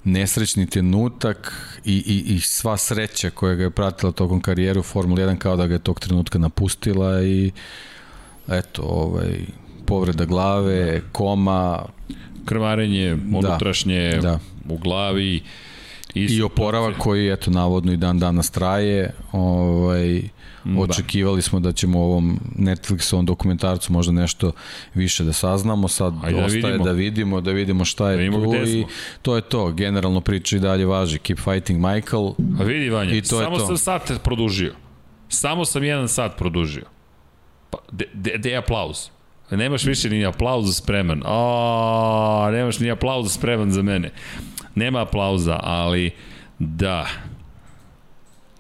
nesrećni 0.04 0.66
trenutak 0.66 1.54
i, 1.86 1.96
i, 1.96 2.36
i 2.36 2.40
sva 2.40 2.78
sreća 2.78 3.30
koja 3.30 3.56
ga 3.56 3.64
je 3.64 3.70
pratila 3.70 4.12
tokom 4.12 4.42
karijere 4.42 4.80
u 4.80 4.84
Formula 4.84 5.22
1 5.22 5.38
kao 5.38 5.56
da 5.56 5.68
ga 5.68 5.74
je 5.74 5.80
tog 5.80 6.00
trenutka 6.00 6.40
napustila 6.40 7.24
i 7.24 7.52
eto, 8.48 8.82
ovaj, 8.82 9.40
povreda 9.86 10.26
glave, 10.26 11.02
koma 11.12 11.86
krvarenje 12.46 13.18
unutrašnje 13.34 14.20
da. 14.22 14.40
U 14.70 14.78
glavi 14.78 15.42
i, 16.16 16.22
i 16.22 16.42
oporavak 16.42 16.98
koji 16.98 17.30
eto 17.30 17.52
navodno 17.52 17.94
i 17.94 17.98
dan 17.98 18.20
danas 18.20 18.50
traje 18.50 19.14
ovaj 19.32 20.22
Da. 20.66 20.82
očekivali 20.82 21.42
smo 21.42 21.60
da 21.60 21.72
ćemo 21.72 22.00
u 22.00 22.04
ovom 22.04 22.40
Netflixovom 22.58 23.26
dokumentarcu 23.26 23.94
možda 23.94 24.12
nešto 24.14 24.52
više 24.94 25.24
da 25.24 25.34
saznamo 25.34 25.88
sad 25.88 26.14
Ajde 26.24 26.38
da 26.38 26.46
ostaje 26.46 26.62
vidimo. 26.64 26.86
da 26.86 26.92
vidimo 26.92 27.42
da 27.42 27.52
vidimo 27.52 27.86
šta 27.86 28.04
Da 28.06 28.12
je 28.12 28.18
vidimo 28.18 28.46
tu 28.46 28.56
i 28.58 28.86
to 29.22 29.36
je 29.36 29.42
to 29.42 29.72
generalno 29.72 30.22
priča 30.22 30.58
i 30.58 30.60
dalje 30.60 30.86
važi 30.86 31.20
keep 31.20 31.40
fighting 31.40 31.86
Michael 31.86 32.28
A 32.60 32.64
vidi 32.64 32.90
Vanja, 32.90 33.12
I 33.12 33.22
to 33.22 33.40
je 33.40 33.44
samo 33.44 33.58
to. 33.58 33.66
sam 33.68 33.78
sat 33.78 34.12
produžio. 34.24 34.74
Samo 35.30 35.66
sam 35.66 35.84
jedan 35.84 36.08
sat 36.08 36.38
produžio. 36.38 36.86
Pa, 37.70 37.78
de, 37.92 38.06
de, 38.14 38.38
de 38.38 38.56
aplauz? 38.58 38.98
Nemaš 39.52 39.84
više 39.84 40.10
ni 40.10 40.26
aplauza 40.26 40.74
spreman. 40.74 41.24
O, 41.26 42.50
nemaš 42.52 42.80
ni 42.80 42.92
aplauza 42.92 43.30
spreman 43.30 43.72
za 43.72 43.82
mene. 43.82 44.12
Nema 44.76 45.02
aplauza, 45.02 45.60
ali 45.64 46.12
da. 46.60 47.08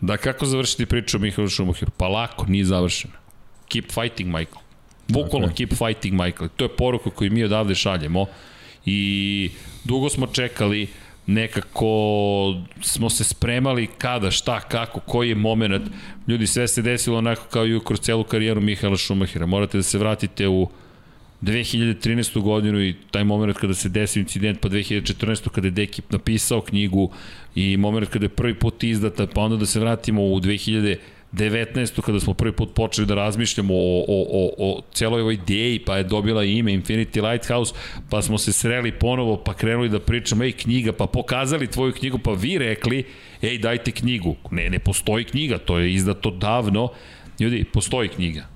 Da, 0.01 0.17
kako 0.17 0.45
završiti 0.45 0.85
priču 0.85 1.17
o 1.17 1.19
Mihaelu 1.19 1.49
Šumacheru? 1.49 1.91
Pa 1.97 2.07
lako, 2.07 2.45
nije 2.45 2.65
završena. 2.65 3.13
Keep 3.67 3.91
fighting, 3.91 4.29
Michael. 4.29 4.61
Bukvalno 5.07 5.47
Tako 5.47 5.57
keep 5.57 5.73
fighting, 5.73 6.21
Michael. 6.21 6.49
To 6.55 6.65
je 6.65 6.75
poruka 6.75 7.09
koju 7.09 7.31
mi 7.31 7.43
odavde 7.43 7.75
šaljemo 7.75 8.25
i 8.85 9.49
dugo 9.83 10.09
smo 10.09 10.27
čekali 10.27 10.87
nekako 11.33 11.87
smo 12.81 13.09
se 13.09 13.23
spremali 13.23 13.87
kada, 13.97 14.31
šta, 14.31 14.59
kako, 14.59 14.99
koji 14.99 15.29
je 15.29 15.35
moment. 15.35 15.83
Ljudi, 16.27 16.47
sve 16.47 16.67
se 16.67 16.81
desilo 16.81 17.17
onako 17.17 17.43
kao 17.51 17.67
i 17.67 17.79
kroz 17.85 17.99
celu 17.99 18.23
karijeru 18.23 18.61
Mihaela 18.61 18.97
Šumahira. 18.97 19.45
Morate 19.45 19.77
da 19.77 19.83
se 19.83 19.97
vratite 19.97 20.47
u 20.47 20.67
2013. 21.41 22.41
godinu 22.41 22.81
i 22.81 22.95
taj 23.11 23.23
moment 23.23 23.57
kada 23.57 23.73
se 23.73 23.89
desio 23.89 24.19
incident, 24.19 24.59
pa 24.61 24.69
2014. 24.69 25.49
kada 25.49 25.67
je 25.67 25.71
Dekip 25.71 26.11
napisao 26.11 26.61
knjigu 26.61 27.11
i 27.55 27.77
moment 27.77 28.09
kada 28.09 28.25
je 28.25 28.29
prvi 28.29 28.53
put 28.53 28.83
izdata, 28.83 29.27
pa 29.27 29.41
onda 29.41 29.55
da 29.55 29.65
se 29.65 29.79
vratimo 29.79 30.23
u 30.23 30.39
2019. 31.33 32.01
kada 32.01 32.19
smo 32.19 32.33
prvi 32.33 32.51
put 32.51 32.73
počeli 32.73 33.07
da 33.07 33.15
razmišljamo 33.15 33.73
o, 33.73 34.05
o, 34.07 34.25
o, 34.31 34.51
o 34.57 34.81
celoj 34.93 35.21
ovoj 35.21 35.33
ideji, 35.33 35.79
pa 35.79 35.97
je 35.97 36.03
dobila 36.03 36.43
ime 36.43 36.71
Infinity 36.71 37.31
Lighthouse, 37.31 37.73
pa 38.09 38.21
smo 38.21 38.37
se 38.37 38.53
sreli 38.53 38.91
ponovo, 38.91 39.37
pa 39.37 39.53
krenuli 39.53 39.89
da 39.89 39.99
pričamo, 39.99 40.43
ej 40.43 40.51
knjiga, 40.51 40.91
pa 40.91 41.05
pokazali 41.07 41.67
tvoju 41.67 41.93
knjigu, 41.93 42.17
pa 42.17 42.31
vi 42.31 42.57
rekli, 42.57 43.03
ej 43.41 43.57
dajte 43.57 43.91
knjigu. 43.91 44.35
Ne, 44.51 44.69
ne 44.69 44.79
postoji 44.79 45.25
knjiga, 45.25 45.57
to 45.57 45.79
je 45.79 45.93
izdato 45.93 46.31
davno. 46.31 46.89
Ljudi, 47.39 47.63
postoji 47.63 48.09
knjiga 48.09 48.51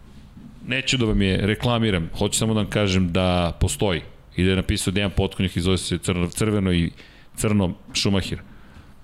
neću 0.67 0.97
da 0.97 1.05
vam 1.05 1.21
je 1.21 1.37
reklamiram, 1.37 2.09
hoću 2.17 2.39
samo 2.39 2.53
da 2.53 2.59
vam 2.59 2.69
kažem 2.69 3.11
da 3.11 3.57
postoji 3.59 4.01
i 4.35 4.43
da 4.43 4.49
je 4.49 4.55
napisao 4.55 4.91
Dejan 4.91 5.11
Potkonjak 5.11 5.55
i 5.57 5.61
zove 5.61 5.77
se 5.77 5.97
crno, 5.97 6.27
crveno 6.27 6.73
i 6.73 6.91
crno 7.35 7.73
Šumahir. 7.93 8.39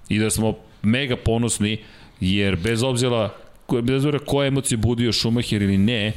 I 0.09 0.19
da 0.19 0.29
smo 0.29 0.57
mega 0.81 1.15
ponosni 1.15 1.77
jer 2.19 2.55
bez 2.55 2.83
obzira 2.83 3.29
bez 3.81 4.05
obzira 4.05 4.19
koje 4.19 4.47
emocije 4.47 4.77
budio 4.77 5.11
Šumahir 5.11 5.61
ili 5.61 5.77
ne, 5.77 6.13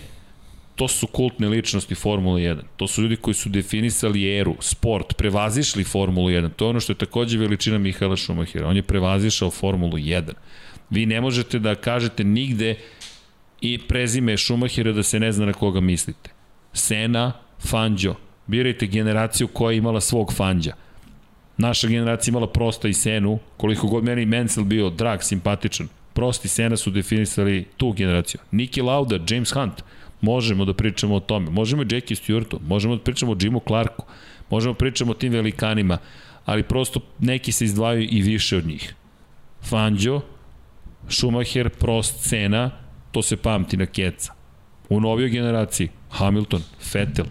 to 0.77 0.89
su 0.89 1.07
kultne 1.07 1.49
ličnosti 1.49 1.95
Formule 1.95 2.41
1. 2.41 2.59
To 2.77 2.87
su 2.87 3.03
ljudi 3.03 3.17
koji 3.17 3.35
su 3.35 3.49
definisali 3.49 4.39
eru, 4.39 4.57
sport, 4.61 5.17
prevazišli 5.17 5.85
Formulu 5.85 6.29
1. 6.29 6.49
To 6.57 6.65
je 6.65 6.69
ono 6.69 6.81
što 6.81 6.93
je 6.93 6.97
takođe 6.97 7.39
veličina 7.39 7.79
Mihaela 7.79 8.17
Šumahira. 8.17 8.69
On 8.69 8.77
je 8.77 8.83
prevazišao 8.83 9.51
Formulu 9.51 9.99
1. 9.99 10.33
Vi 10.91 11.07
ne 11.07 11.21
možete 11.21 11.59
da 11.59 11.75
kažete 11.75 12.25
nigde 12.25 12.75
i 13.61 13.79
prezime 13.79 14.37
Šumahira 14.37 14.93
da 14.93 15.03
se 15.03 15.21
ne 15.21 15.33
zna 15.33 15.47
na 15.47 15.53
koga 15.53 15.81
mislite. 15.81 16.31
Sena, 16.73 17.33
Fangio. 17.67 18.15
Birajte 18.47 18.87
generaciju 18.87 19.49
koja 19.49 19.73
je 19.73 19.79
imala 19.79 20.01
svog 20.01 20.33
Fanđa. 20.33 20.75
Naša 21.57 21.89
generacija 21.89 22.33
imala 22.33 22.47
Prosta 22.47 22.89
i 22.89 22.93
Senu, 22.95 23.39
koliko 23.57 23.87
god 23.87 24.05
meni 24.05 24.27
Mansell 24.27 24.67
bio 24.67 24.91
drag, 24.91 25.23
simpatičan. 25.23 25.89
Prosti 26.15 26.49
Sena 26.49 26.77
su 26.77 26.91
definisali 26.91 27.67
tu 27.77 27.93
generaciju. 27.93 28.41
Niki 28.51 28.83
Lauda, 28.83 29.19
James 29.29 29.53
Hunt, 29.53 29.83
možemo 30.21 30.65
da 30.65 30.75
pričamo 30.75 31.15
o 31.15 31.21
tome. 31.21 31.51
Možemo 31.51 31.83
i 31.83 31.87
Jackie 31.91 32.17
Stewartu, 32.17 32.59
možemo 32.67 32.97
da 32.97 33.03
pričamo 33.03 33.33
o 33.33 33.37
Jimu 33.41 33.61
Clarku, 33.67 34.07
možemo 34.51 34.73
da 34.73 34.79
pričamo 34.79 35.11
o 35.11 35.15
tim 35.15 35.33
velikanima, 35.33 35.99
ali 36.45 36.63
prosto 36.63 37.01
neki 37.19 37.53
se 37.53 37.65
izdvajaju 37.65 38.09
i 38.11 38.23
više 38.23 38.57
od 38.57 38.67
njih. 38.67 38.95
Fangio, 39.63 40.21
Schumacher, 41.09 41.71
Prost, 41.71 42.29
Sena, 42.29 42.71
to 43.13 43.23
se 43.23 43.37
pamti 43.37 43.77
na 43.77 43.87
keca. 43.87 44.33
U 44.89 45.01
novijoj 45.01 45.31
generaciji, 45.31 45.89
Hamilton, 46.11 46.63
Vettel, 46.95 47.27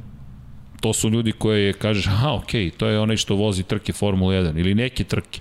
to 0.81 0.93
su 0.93 1.09
ljudi 1.09 1.31
koje 1.31 1.65
je, 1.65 1.73
kažeš, 1.73 2.07
aha, 2.07 2.33
okej, 2.33 2.71
to 2.71 2.87
je 2.87 2.99
onaj 2.99 3.17
što 3.17 3.35
vozi 3.35 3.63
trke 3.63 3.93
Formula 3.93 4.33
1 4.33 4.59
ili 4.59 4.75
neke 4.75 5.03
trke 5.03 5.39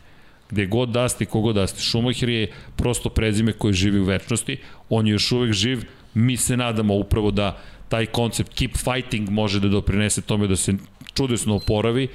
gde 0.53 0.67
god 0.67 0.89
daste, 0.89 1.25
kogod 1.25 1.55
daste. 1.55 1.81
Schumacher 1.81 2.29
je 2.29 2.53
prosto 2.77 3.09
prezime 3.09 3.53
koje 3.53 3.73
živi 3.73 4.01
u 4.01 4.05
večnosti, 4.05 4.57
on 4.89 5.07
je 5.07 5.13
još 5.13 5.33
uvek 5.33 5.53
živ, 5.53 5.85
mi 6.15 6.37
se 6.37 6.57
nadamo 6.57 6.95
upravo 6.95 7.31
da 7.31 7.59
taj 7.89 8.07
koncept 8.07 8.55
keep 8.55 8.77
fighting 8.77 9.31
može 9.31 9.61
da 9.61 9.69
doprinese 9.69 10.23
tome 10.23 10.47
da 10.47 10.57
se 10.57 10.75
čudesno 11.15 11.57
oporavi, 11.57 12.09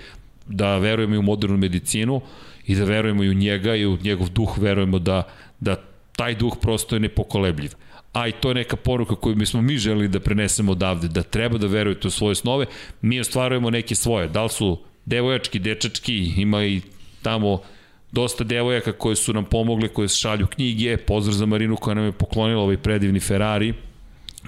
da 0.46 0.78
verujemo 0.78 1.16
i 1.16 1.18
u 1.18 1.22
modernu 1.22 1.58
medicinu 1.58 2.22
i 2.66 2.76
da 2.76 2.84
verujemo 2.84 3.24
i 3.24 3.30
u 3.30 3.34
njega 3.34 3.76
i 3.76 3.86
u 3.86 3.98
njegov 4.04 4.30
duh, 4.30 4.58
verujemo 4.58 5.00
da, 5.00 5.24
da 5.60 5.76
taj 6.16 6.36
duh 6.36 6.58
prosto 6.62 6.96
je 6.96 7.00
nepokolebljiv. 7.00 7.72
A 8.14 8.28
i 8.28 8.32
to 8.32 8.50
je 8.50 8.56
neka 8.56 8.76
poruka 8.76 9.16
koju 9.16 9.36
bismo 9.36 9.62
mi 9.62 9.78
želeli 9.78 10.08
da 10.08 10.20
prenesemo 10.20 10.72
odavde, 10.72 11.08
da 11.08 11.24
treba 11.24 11.58
da 11.58 11.68
verujete 11.68 12.08
u 12.08 12.12
svoje 12.12 12.36
snove, 12.36 12.66
mi 13.02 13.20
ostvarujemo 13.20 13.70
neke 13.70 13.96
svoje, 13.96 14.28
da 14.28 14.44
li 14.44 14.50
su 14.50 14.78
devojački, 15.06 15.60
dečački, 15.60 16.34
ima 16.38 16.64
i 16.66 16.82
tamo 17.22 17.62
dosta 18.11 18.44
devojaka 18.44 18.92
koje 18.92 19.16
su 19.16 19.34
nam 19.34 19.45
pomogle, 19.45 19.88
koje 19.88 20.08
šalju 20.08 20.48
knjige, 20.48 20.98
pozdrav 20.98 21.34
za 21.34 21.45
Marinu 21.45 21.76
koja 21.76 21.94
nam 21.94 22.06
je 22.06 22.11
poklonila 22.11 22.61
ovaj 22.61 22.77
predivni 22.77 23.19
Ferrari, 23.19 23.74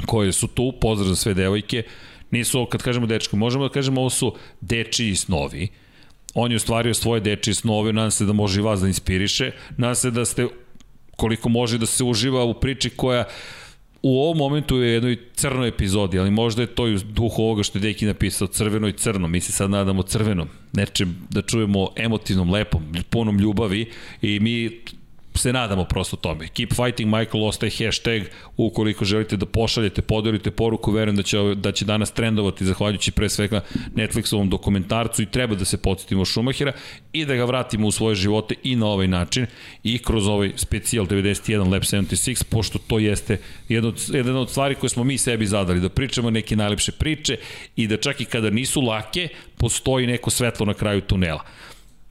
koje 0.05 0.31
su 0.31 0.47
tu, 0.47 0.73
pozdrav 0.81 1.09
za 1.09 1.15
sve 1.15 1.33
devojke, 1.33 1.83
nisu, 2.31 2.65
kad 2.65 2.81
kažemo 2.83 3.07
dečko, 3.07 3.37
možemo 3.37 3.67
da 3.67 3.73
kažemo 3.73 4.01
ovo 4.01 4.09
su 4.09 4.35
dečiji 4.61 5.15
snovi, 5.15 5.67
on 6.33 6.51
je 6.51 6.55
ostvario 6.55 6.93
svoje 6.93 7.21
dečije 7.21 7.53
snove, 7.53 7.93
nadam 7.93 8.11
se 8.11 8.25
da 8.25 8.33
može 8.33 8.59
i 8.59 8.63
vas 8.63 8.81
da 8.81 8.87
inspiriše, 8.87 9.51
nadam 9.77 9.95
se 9.95 10.11
da 10.11 10.25
ste 10.25 10.47
koliko 11.15 11.49
može 11.49 11.77
da 11.77 11.85
se 11.85 12.03
uživa 12.03 12.43
u 12.43 12.53
priči 12.53 12.89
koja 12.89 13.25
u 14.01 14.21
ovom 14.21 14.37
momentu 14.37 14.77
je 14.77 14.93
jednoj 14.93 15.17
crnoj 15.33 15.67
epizodi, 15.67 16.19
ali 16.19 16.31
možda 16.31 16.61
je 16.61 16.75
to 16.75 16.87
i 16.87 16.95
u 16.95 16.99
duhu 16.99 17.43
ovoga 17.43 17.63
što 17.63 17.77
je 17.77 17.81
Deki 17.81 18.05
napisao, 18.05 18.47
crveno 18.47 18.87
i 18.87 18.93
crno. 18.93 19.27
Mi 19.27 19.41
se 19.41 19.51
sad 19.51 19.69
nadamo 19.69 20.03
crvenom, 20.03 20.47
nečem 20.73 21.17
da 21.29 21.41
čujemo 21.41 21.87
emotivnom, 21.95 22.49
lepom, 22.49 22.83
punom 23.09 23.39
ljubavi 23.39 23.91
i 24.21 24.39
mi 24.39 24.81
se 25.39 25.53
nadamo 25.53 25.83
prosto 25.83 26.17
tome. 26.17 26.47
Keep 26.47 26.73
fighting 26.73 27.15
Michael 27.15 27.43
ostaje 27.43 27.71
hashtag 27.71 28.21
ukoliko 28.57 29.05
želite 29.05 29.37
da 29.37 29.45
pošaljete, 29.45 30.01
podelite 30.01 30.51
poruku, 30.51 30.91
verujem 30.91 31.15
da 31.15 31.23
će, 31.23 31.37
da 31.55 31.71
će 31.71 31.85
danas 31.85 32.11
trendovati 32.11 32.65
zahvaljujući 32.65 33.11
pre 33.11 33.29
svega 33.29 33.61
Netflixovom 33.95 34.49
dokumentarcu 34.49 35.21
i 35.21 35.25
treba 35.25 35.55
da 35.55 35.65
se 35.65 35.77
podsjetimo 35.77 36.25
Schumachera 36.25 36.71
i 37.13 37.25
da 37.25 37.35
ga 37.35 37.45
vratimo 37.45 37.87
u 37.87 37.91
svoje 37.91 38.15
živote 38.15 38.55
i 38.63 38.75
na 38.75 38.87
ovaj 38.87 39.07
način 39.07 39.45
i 39.83 39.97
kroz 39.97 40.27
ovaj 40.27 40.51
specijal 40.55 41.05
91 41.05 41.71
Lab 41.71 41.81
76, 41.81 42.43
pošto 42.43 42.79
to 42.87 42.99
jeste 42.99 43.37
jedna 43.69 43.89
od, 43.89 44.05
jedna 44.13 44.39
od 44.39 44.49
stvari 44.49 44.75
koje 44.75 44.89
smo 44.89 45.03
mi 45.03 45.17
sebi 45.17 45.45
zadali, 45.45 45.79
da 45.79 45.89
pričamo 45.89 46.29
neke 46.29 46.55
najlepše 46.55 46.91
priče 46.91 47.37
i 47.75 47.87
da 47.87 47.97
čak 47.97 48.21
i 48.21 48.25
kada 48.25 48.49
nisu 48.49 48.81
lake, 48.81 49.27
postoji 49.57 50.07
neko 50.07 50.29
svetlo 50.29 50.65
na 50.65 50.73
kraju 50.73 51.01
tunela. 51.01 51.43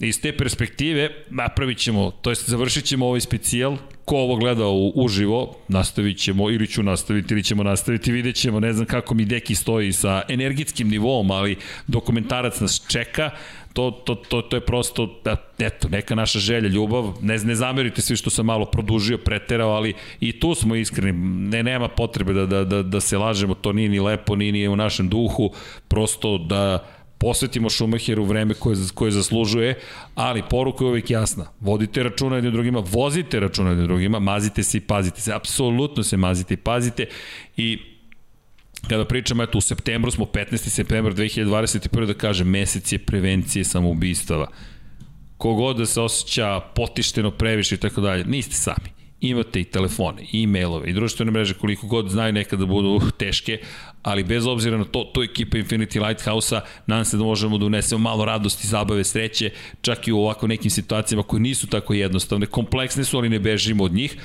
Iz 0.00 0.20
te 0.20 0.36
perspektive 0.36 1.10
napravit 1.30 1.78
ćemo, 1.78 2.10
to 2.10 2.30
jest 2.30 2.48
završit 2.48 2.84
ćemo 2.84 3.06
ovaj 3.06 3.20
specijal, 3.20 3.76
ko 4.04 4.16
ovo 4.16 4.36
gleda 4.36 4.66
u, 4.66 4.92
uživo, 4.94 5.56
nastavit 5.68 6.18
ćemo 6.18 6.50
ili 6.50 6.66
ću 6.66 6.82
nastaviti 6.82 7.34
ili 7.34 7.42
ćemo 7.42 7.62
nastaviti, 7.62 8.12
vidjet 8.12 8.36
ćemo, 8.36 8.60
ne 8.60 8.72
znam 8.72 8.86
kako 8.86 9.14
mi 9.14 9.24
deki 9.24 9.54
stoji 9.54 9.92
sa 9.92 10.22
energetskim 10.28 10.88
nivom, 10.88 11.30
ali 11.30 11.56
dokumentarac 11.86 12.60
nas 12.60 12.86
čeka, 12.88 13.30
to, 13.72 13.90
to, 13.90 14.14
to, 14.14 14.42
to 14.42 14.56
je 14.56 14.60
prosto, 14.60 15.20
eto, 15.58 15.88
neka 15.88 16.14
naša 16.14 16.38
želja, 16.38 16.68
ljubav, 16.68 17.14
ne, 17.22 17.38
ne 17.38 17.54
zamerite 17.54 18.02
svi 18.02 18.16
što 18.16 18.30
sam 18.30 18.46
malo 18.46 18.64
produžio, 18.64 19.18
preterao, 19.18 19.70
ali 19.70 19.94
i 20.20 20.40
tu 20.40 20.54
smo 20.54 20.74
iskreni, 20.74 21.12
ne, 21.48 21.62
nema 21.62 21.88
potrebe 21.88 22.32
da, 22.32 22.46
da, 22.46 22.64
da, 22.64 22.82
da 22.82 23.00
se 23.00 23.18
lažemo, 23.18 23.54
to 23.54 23.72
nije 23.72 23.88
ni 23.88 24.00
lepo, 24.00 24.36
nije 24.36 24.52
ni 24.52 24.68
u 24.68 24.76
našem 24.76 25.08
duhu, 25.08 25.50
prosto 25.88 26.38
da 26.38 26.88
posvetimo 27.18 27.70
Šumacheru 27.70 28.24
vreme 28.24 28.54
koje, 28.54 28.76
koje 28.94 29.10
zaslužuje, 29.10 29.78
ali 30.14 30.42
poruka 30.50 30.84
je 30.84 30.88
uvijek 30.88 31.10
jasna. 31.10 31.46
Vodite 31.60 32.02
računa 32.02 32.36
jednim 32.36 32.52
drugima, 32.52 32.82
vozite 32.90 33.40
računa 33.40 33.68
jednim 33.68 33.86
drugima, 33.86 34.18
mazite 34.18 34.62
se 34.62 34.78
i 34.78 34.80
pazite 34.80 35.20
se, 35.20 35.32
apsolutno 35.34 36.02
se 36.02 36.16
mazite 36.16 36.54
i 36.54 36.56
pazite 36.56 37.06
i 37.56 37.78
kada 38.88 39.04
pričamo, 39.04 39.42
eto, 39.42 39.58
u 39.58 39.60
septembru 39.60 40.10
smo, 40.10 40.24
15. 40.24 40.56
septembar 40.56 41.14
2021. 41.14 42.06
da 42.06 42.14
kažem, 42.14 42.48
mesec 42.48 42.92
je 42.92 42.98
prevencije 42.98 43.64
samoubistava. 43.64 44.48
Kogod 45.36 45.76
da 45.76 45.86
se 45.86 46.00
osjeća 46.00 46.60
potišteno 46.60 47.30
previše 47.30 47.74
i 47.74 47.78
tako 47.78 48.00
dalje, 48.00 48.24
niste 48.24 48.54
sami 48.54 48.98
imate 49.20 49.60
i 49.60 49.64
telefone, 49.64 50.22
i 50.32 50.42
e-mailove, 50.42 50.90
i 50.90 50.92
društvene 50.92 51.30
mreže, 51.30 51.54
koliko 51.54 51.86
god 51.86 52.10
znaju 52.10 52.32
nekada 52.32 52.66
budu 52.66 53.00
teške, 53.18 53.58
ali 54.08 54.24
bez 54.24 54.46
obzira 54.46 54.76
na 54.76 54.84
to, 54.84 55.04
to 55.04 55.22
ekipa 55.22 55.58
Infinity 55.58 56.06
Lighthouse-a, 56.06 56.60
nadam 56.86 57.04
se 57.04 57.16
da 57.16 57.24
možemo 57.24 57.58
da 57.58 57.66
unesemo 57.66 57.98
malo 57.98 58.24
radosti, 58.24 58.66
zabave, 58.66 59.04
sreće, 59.04 59.50
čak 59.80 60.08
i 60.08 60.12
u 60.12 60.18
ovako 60.18 60.46
nekim 60.46 60.70
situacijama 60.70 61.22
koje 61.22 61.40
nisu 61.40 61.66
tako 61.66 61.94
jednostavne, 61.94 62.46
kompleksne 62.46 63.04
su, 63.04 63.16
ali 63.16 63.28
ne 63.28 63.38
bežimo 63.38 63.84
od 63.84 63.92
njih. 63.92 64.16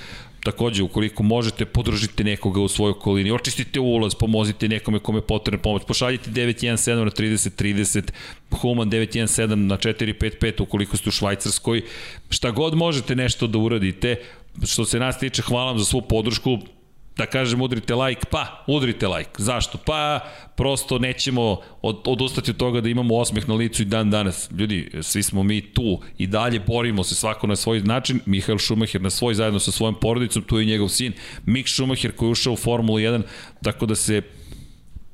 Takođe, 0.44 0.84
ukoliko 0.84 1.24
možete, 1.24 1.66
podržite 1.66 2.24
nekoga 2.24 2.62
u 2.62 2.68
svojoj 2.68 2.92
okolini, 2.92 3.32
očistite 3.32 3.80
ulaz, 3.80 4.16
pomozite 4.16 4.68
nekome 4.68 5.00
kome 5.00 5.18
je 5.18 5.28
potrebna 5.28 5.62
pomoć, 5.62 5.84
pošaljite 5.88 6.32
917 6.32 7.04
na 7.04 7.12
3030, 7.12 8.12
Human 8.52 8.90
917 8.90 9.56
na 9.56 9.78
455 9.78 10.62
ukoliko 10.62 10.98
ste 10.98 11.10
u 11.10 11.12
Švajcarskoj, 11.12 11.82
šta 12.30 12.52
god 12.52 12.76
možete 12.76 13.16
nešto 13.16 13.48
da 13.48 13.58
uradite, 13.58 14.16
što 14.66 14.86
se 14.86 15.00
nas 15.00 15.20
tiče, 15.20 15.42
hvala 15.42 15.72
vam 15.72 15.80
za 15.80 15.86
svu 15.86 16.02
podršku, 16.02 16.60
da 17.18 17.26
kažem 17.26 17.62
udrite 17.62 17.96
like, 17.96 18.22
pa 18.32 18.64
udrite 18.68 19.08
like. 19.08 19.32
Zašto? 19.38 19.78
Pa 19.78 20.20
prosto 20.56 21.00
nećemo 21.00 21.58
od, 21.82 22.02
odustati 22.06 22.52
od 22.52 22.58
toga 22.58 22.82
da 22.82 22.90
imamo 22.90 23.16
osmeh 23.16 23.50
na 23.50 23.56
licu 23.56 23.82
i 23.82 23.86
dan 23.86 24.10
danas. 24.10 24.50
Ljudi, 24.52 24.92
svi 25.02 25.24
smo 25.24 25.44
mi 25.44 25.62
tu 25.62 26.00
i 26.18 26.28
dalje 26.28 26.60
borimo 26.60 27.04
se 27.04 27.16
svako 27.16 27.48
na 27.48 27.56
svoj 27.56 27.80
način. 27.80 28.20
Mihael 28.26 28.58
Schumacher 28.58 29.02
na 29.02 29.10
svoj 29.10 29.34
zajedno 29.34 29.60
sa 29.60 29.72
svojom 29.72 29.96
porodicom, 30.02 30.44
tu 30.44 30.60
je 30.60 30.66
njegov 30.66 30.90
sin 30.90 31.14
Mick 31.46 31.70
Schumacher 31.70 32.12
koji 32.12 32.28
je 32.28 32.32
ušao 32.32 32.54
u 32.54 32.58
Formulu 32.58 32.98
1, 32.98 33.22
tako 33.64 33.86
da 33.86 33.96
se 33.96 34.22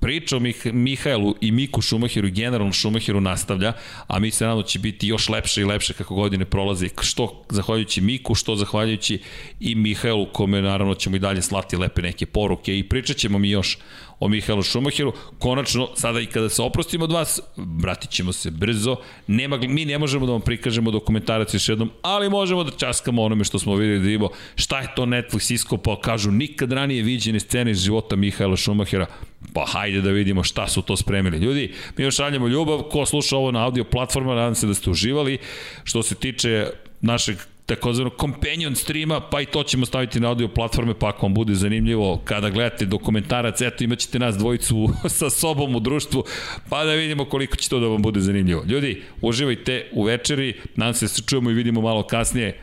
priča 0.09 0.38
o 0.38 0.39
Mih 0.39 0.65
Mihajlu 0.73 1.35
i 1.41 1.51
Miku 1.51 1.81
Šumahiru 1.81 2.27
i 2.27 2.31
generalno 2.31 2.73
Šumahiru 2.73 3.21
nastavlja, 3.21 3.73
a 4.07 4.19
mi 4.19 4.31
se 4.31 4.45
nadamo 4.45 4.61
da 4.61 4.67
će 4.67 4.79
biti 4.79 5.07
još 5.07 5.29
lepše 5.29 5.61
i 5.61 5.65
lepše 5.65 5.93
kako 5.93 6.15
godine 6.15 6.45
prolaze, 6.45 6.88
što 7.01 7.43
zahvaljujući 7.49 8.01
Miku, 8.01 8.35
što 8.35 8.55
zahvaljujući 8.55 9.19
i 9.59 9.75
Mihajlu, 9.75 10.25
kome 10.33 10.61
naravno 10.61 10.95
ćemo 10.95 11.15
i 11.15 11.19
dalje 11.19 11.41
slati 11.41 11.77
lepe 11.77 12.01
neke 12.01 12.25
poruke 12.25 12.77
i 12.77 12.89
pričat 12.89 13.17
ćemo 13.17 13.39
mi 13.39 13.49
još 13.49 13.77
o 14.19 14.27
Mihajlu 14.27 14.64
Šumahiru. 14.64 15.14
Konačno, 15.39 15.89
sada 15.95 16.19
i 16.19 16.25
kada 16.25 16.49
se 16.49 16.61
oprostimo 16.61 17.03
od 17.03 17.11
vas, 17.11 17.39
vratit 17.56 18.09
ćemo 18.09 18.33
se 18.33 18.51
brzo. 18.51 18.95
Nema, 19.27 19.57
mi 19.57 19.85
ne 19.85 19.98
možemo 19.98 20.25
da 20.25 20.31
vam 20.31 20.41
prikažemo 20.41 20.91
dokumentarac 20.91 21.53
još 21.53 21.69
jednom, 21.69 21.91
ali 22.01 22.30
možemo 22.30 22.64
da 22.64 22.72
časkamo 22.72 23.23
onome 23.23 23.43
što 23.43 23.59
smo 23.59 23.75
videli 23.75 23.99
da 23.99 24.06
vidimo 24.06 24.30
šta 24.56 24.80
je 24.80 24.88
to 24.95 25.06
Netflix 25.06 25.53
iskopao. 25.53 25.95
Kažu, 25.95 26.31
nikad 26.31 26.72
ranije 26.72 27.03
viđene 27.03 27.39
scene 27.39 27.72
iz 27.72 27.83
života 27.83 28.15
Mihajla 28.15 28.57
Šumahira. 28.57 29.06
Pa 29.53 29.65
hajde 29.65 30.01
da 30.01 30.11
vidimo 30.11 30.43
šta 30.43 30.67
su 30.67 30.81
to 30.81 30.98
spremili. 30.98 31.38
Ljudi, 31.38 31.73
mi 31.98 32.03
još 32.03 32.15
šaljemo 32.15 32.48
ljubav. 32.48 32.81
Ko 32.81 33.06
sluša 33.06 33.38
ovo 33.38 33.51
na 33.51 33.65
audio 33.65 33.83
platforma, 33.83 34.35
nadam 34.35 34.56
se 34.56 34.67
da 34.67 34.73
ste 34.73 34.89
uživali. 34.89 35.38
Što 35.83 36.03
se 36.03 36.15
tiče 36.15 36.67
našeg 37.01 37.38
takozvano 37.69 38.11
companion 38.19 38.75
streama, 38.75 39.19
pa 39.19 39.41
i 39.41 39.45
to 39.45 39.64
ćemo 39.64 39.85
staviti 39.85 40.19
na 40.19 40.27
audio 40.27 40.48
platforme, 40.48 40.93
pa 40.93 41.09
ako 41.09 41.25
vam 41.25 41.33
bude 41.33 41.53
zanimljivo 41.53 42.22
kada 42.23 42.49
gledate 42.49 42.85
dokumentarac, 42.85 43.61
eto 43.61 43.83
imat 43.83 43.99
ćete 43.99 44.19
nas 44.19 44.38
dvojicu 44.38 44.89
sa 45.19 45.30
sobom 45.30 45.75
u 45.75 45.80
društvu, 45.80 46.23
pa 46.69 46.85
da 46.85 46.91
vidimo 46.91 47.25
koliko 47.25 47.56
će 47.56 47.69
to 47.69 47.80
da 47.80 47.88
vam 47.88 48.01
bude 48.01 48.19
zanimljivo. 48.19 48.64
Ljudi, 48.67 49.03
uživajte 49.22 49.89
u 49.93 50.03
večeri, 50.03 50.53
nadam 50.75 50.93
se 50.93 51.06
da 51.06 51.09
se 51.09 51.22
čujemo 51.27 51.49
i 51.49 51.53
vidimo 51.53 51.81
malo 51.81 52.03
kasnije. 52.03 52.59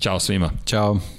Ćao 0.00 0.20
svima. 0.20 0.50
Ćao. 0.66 1.15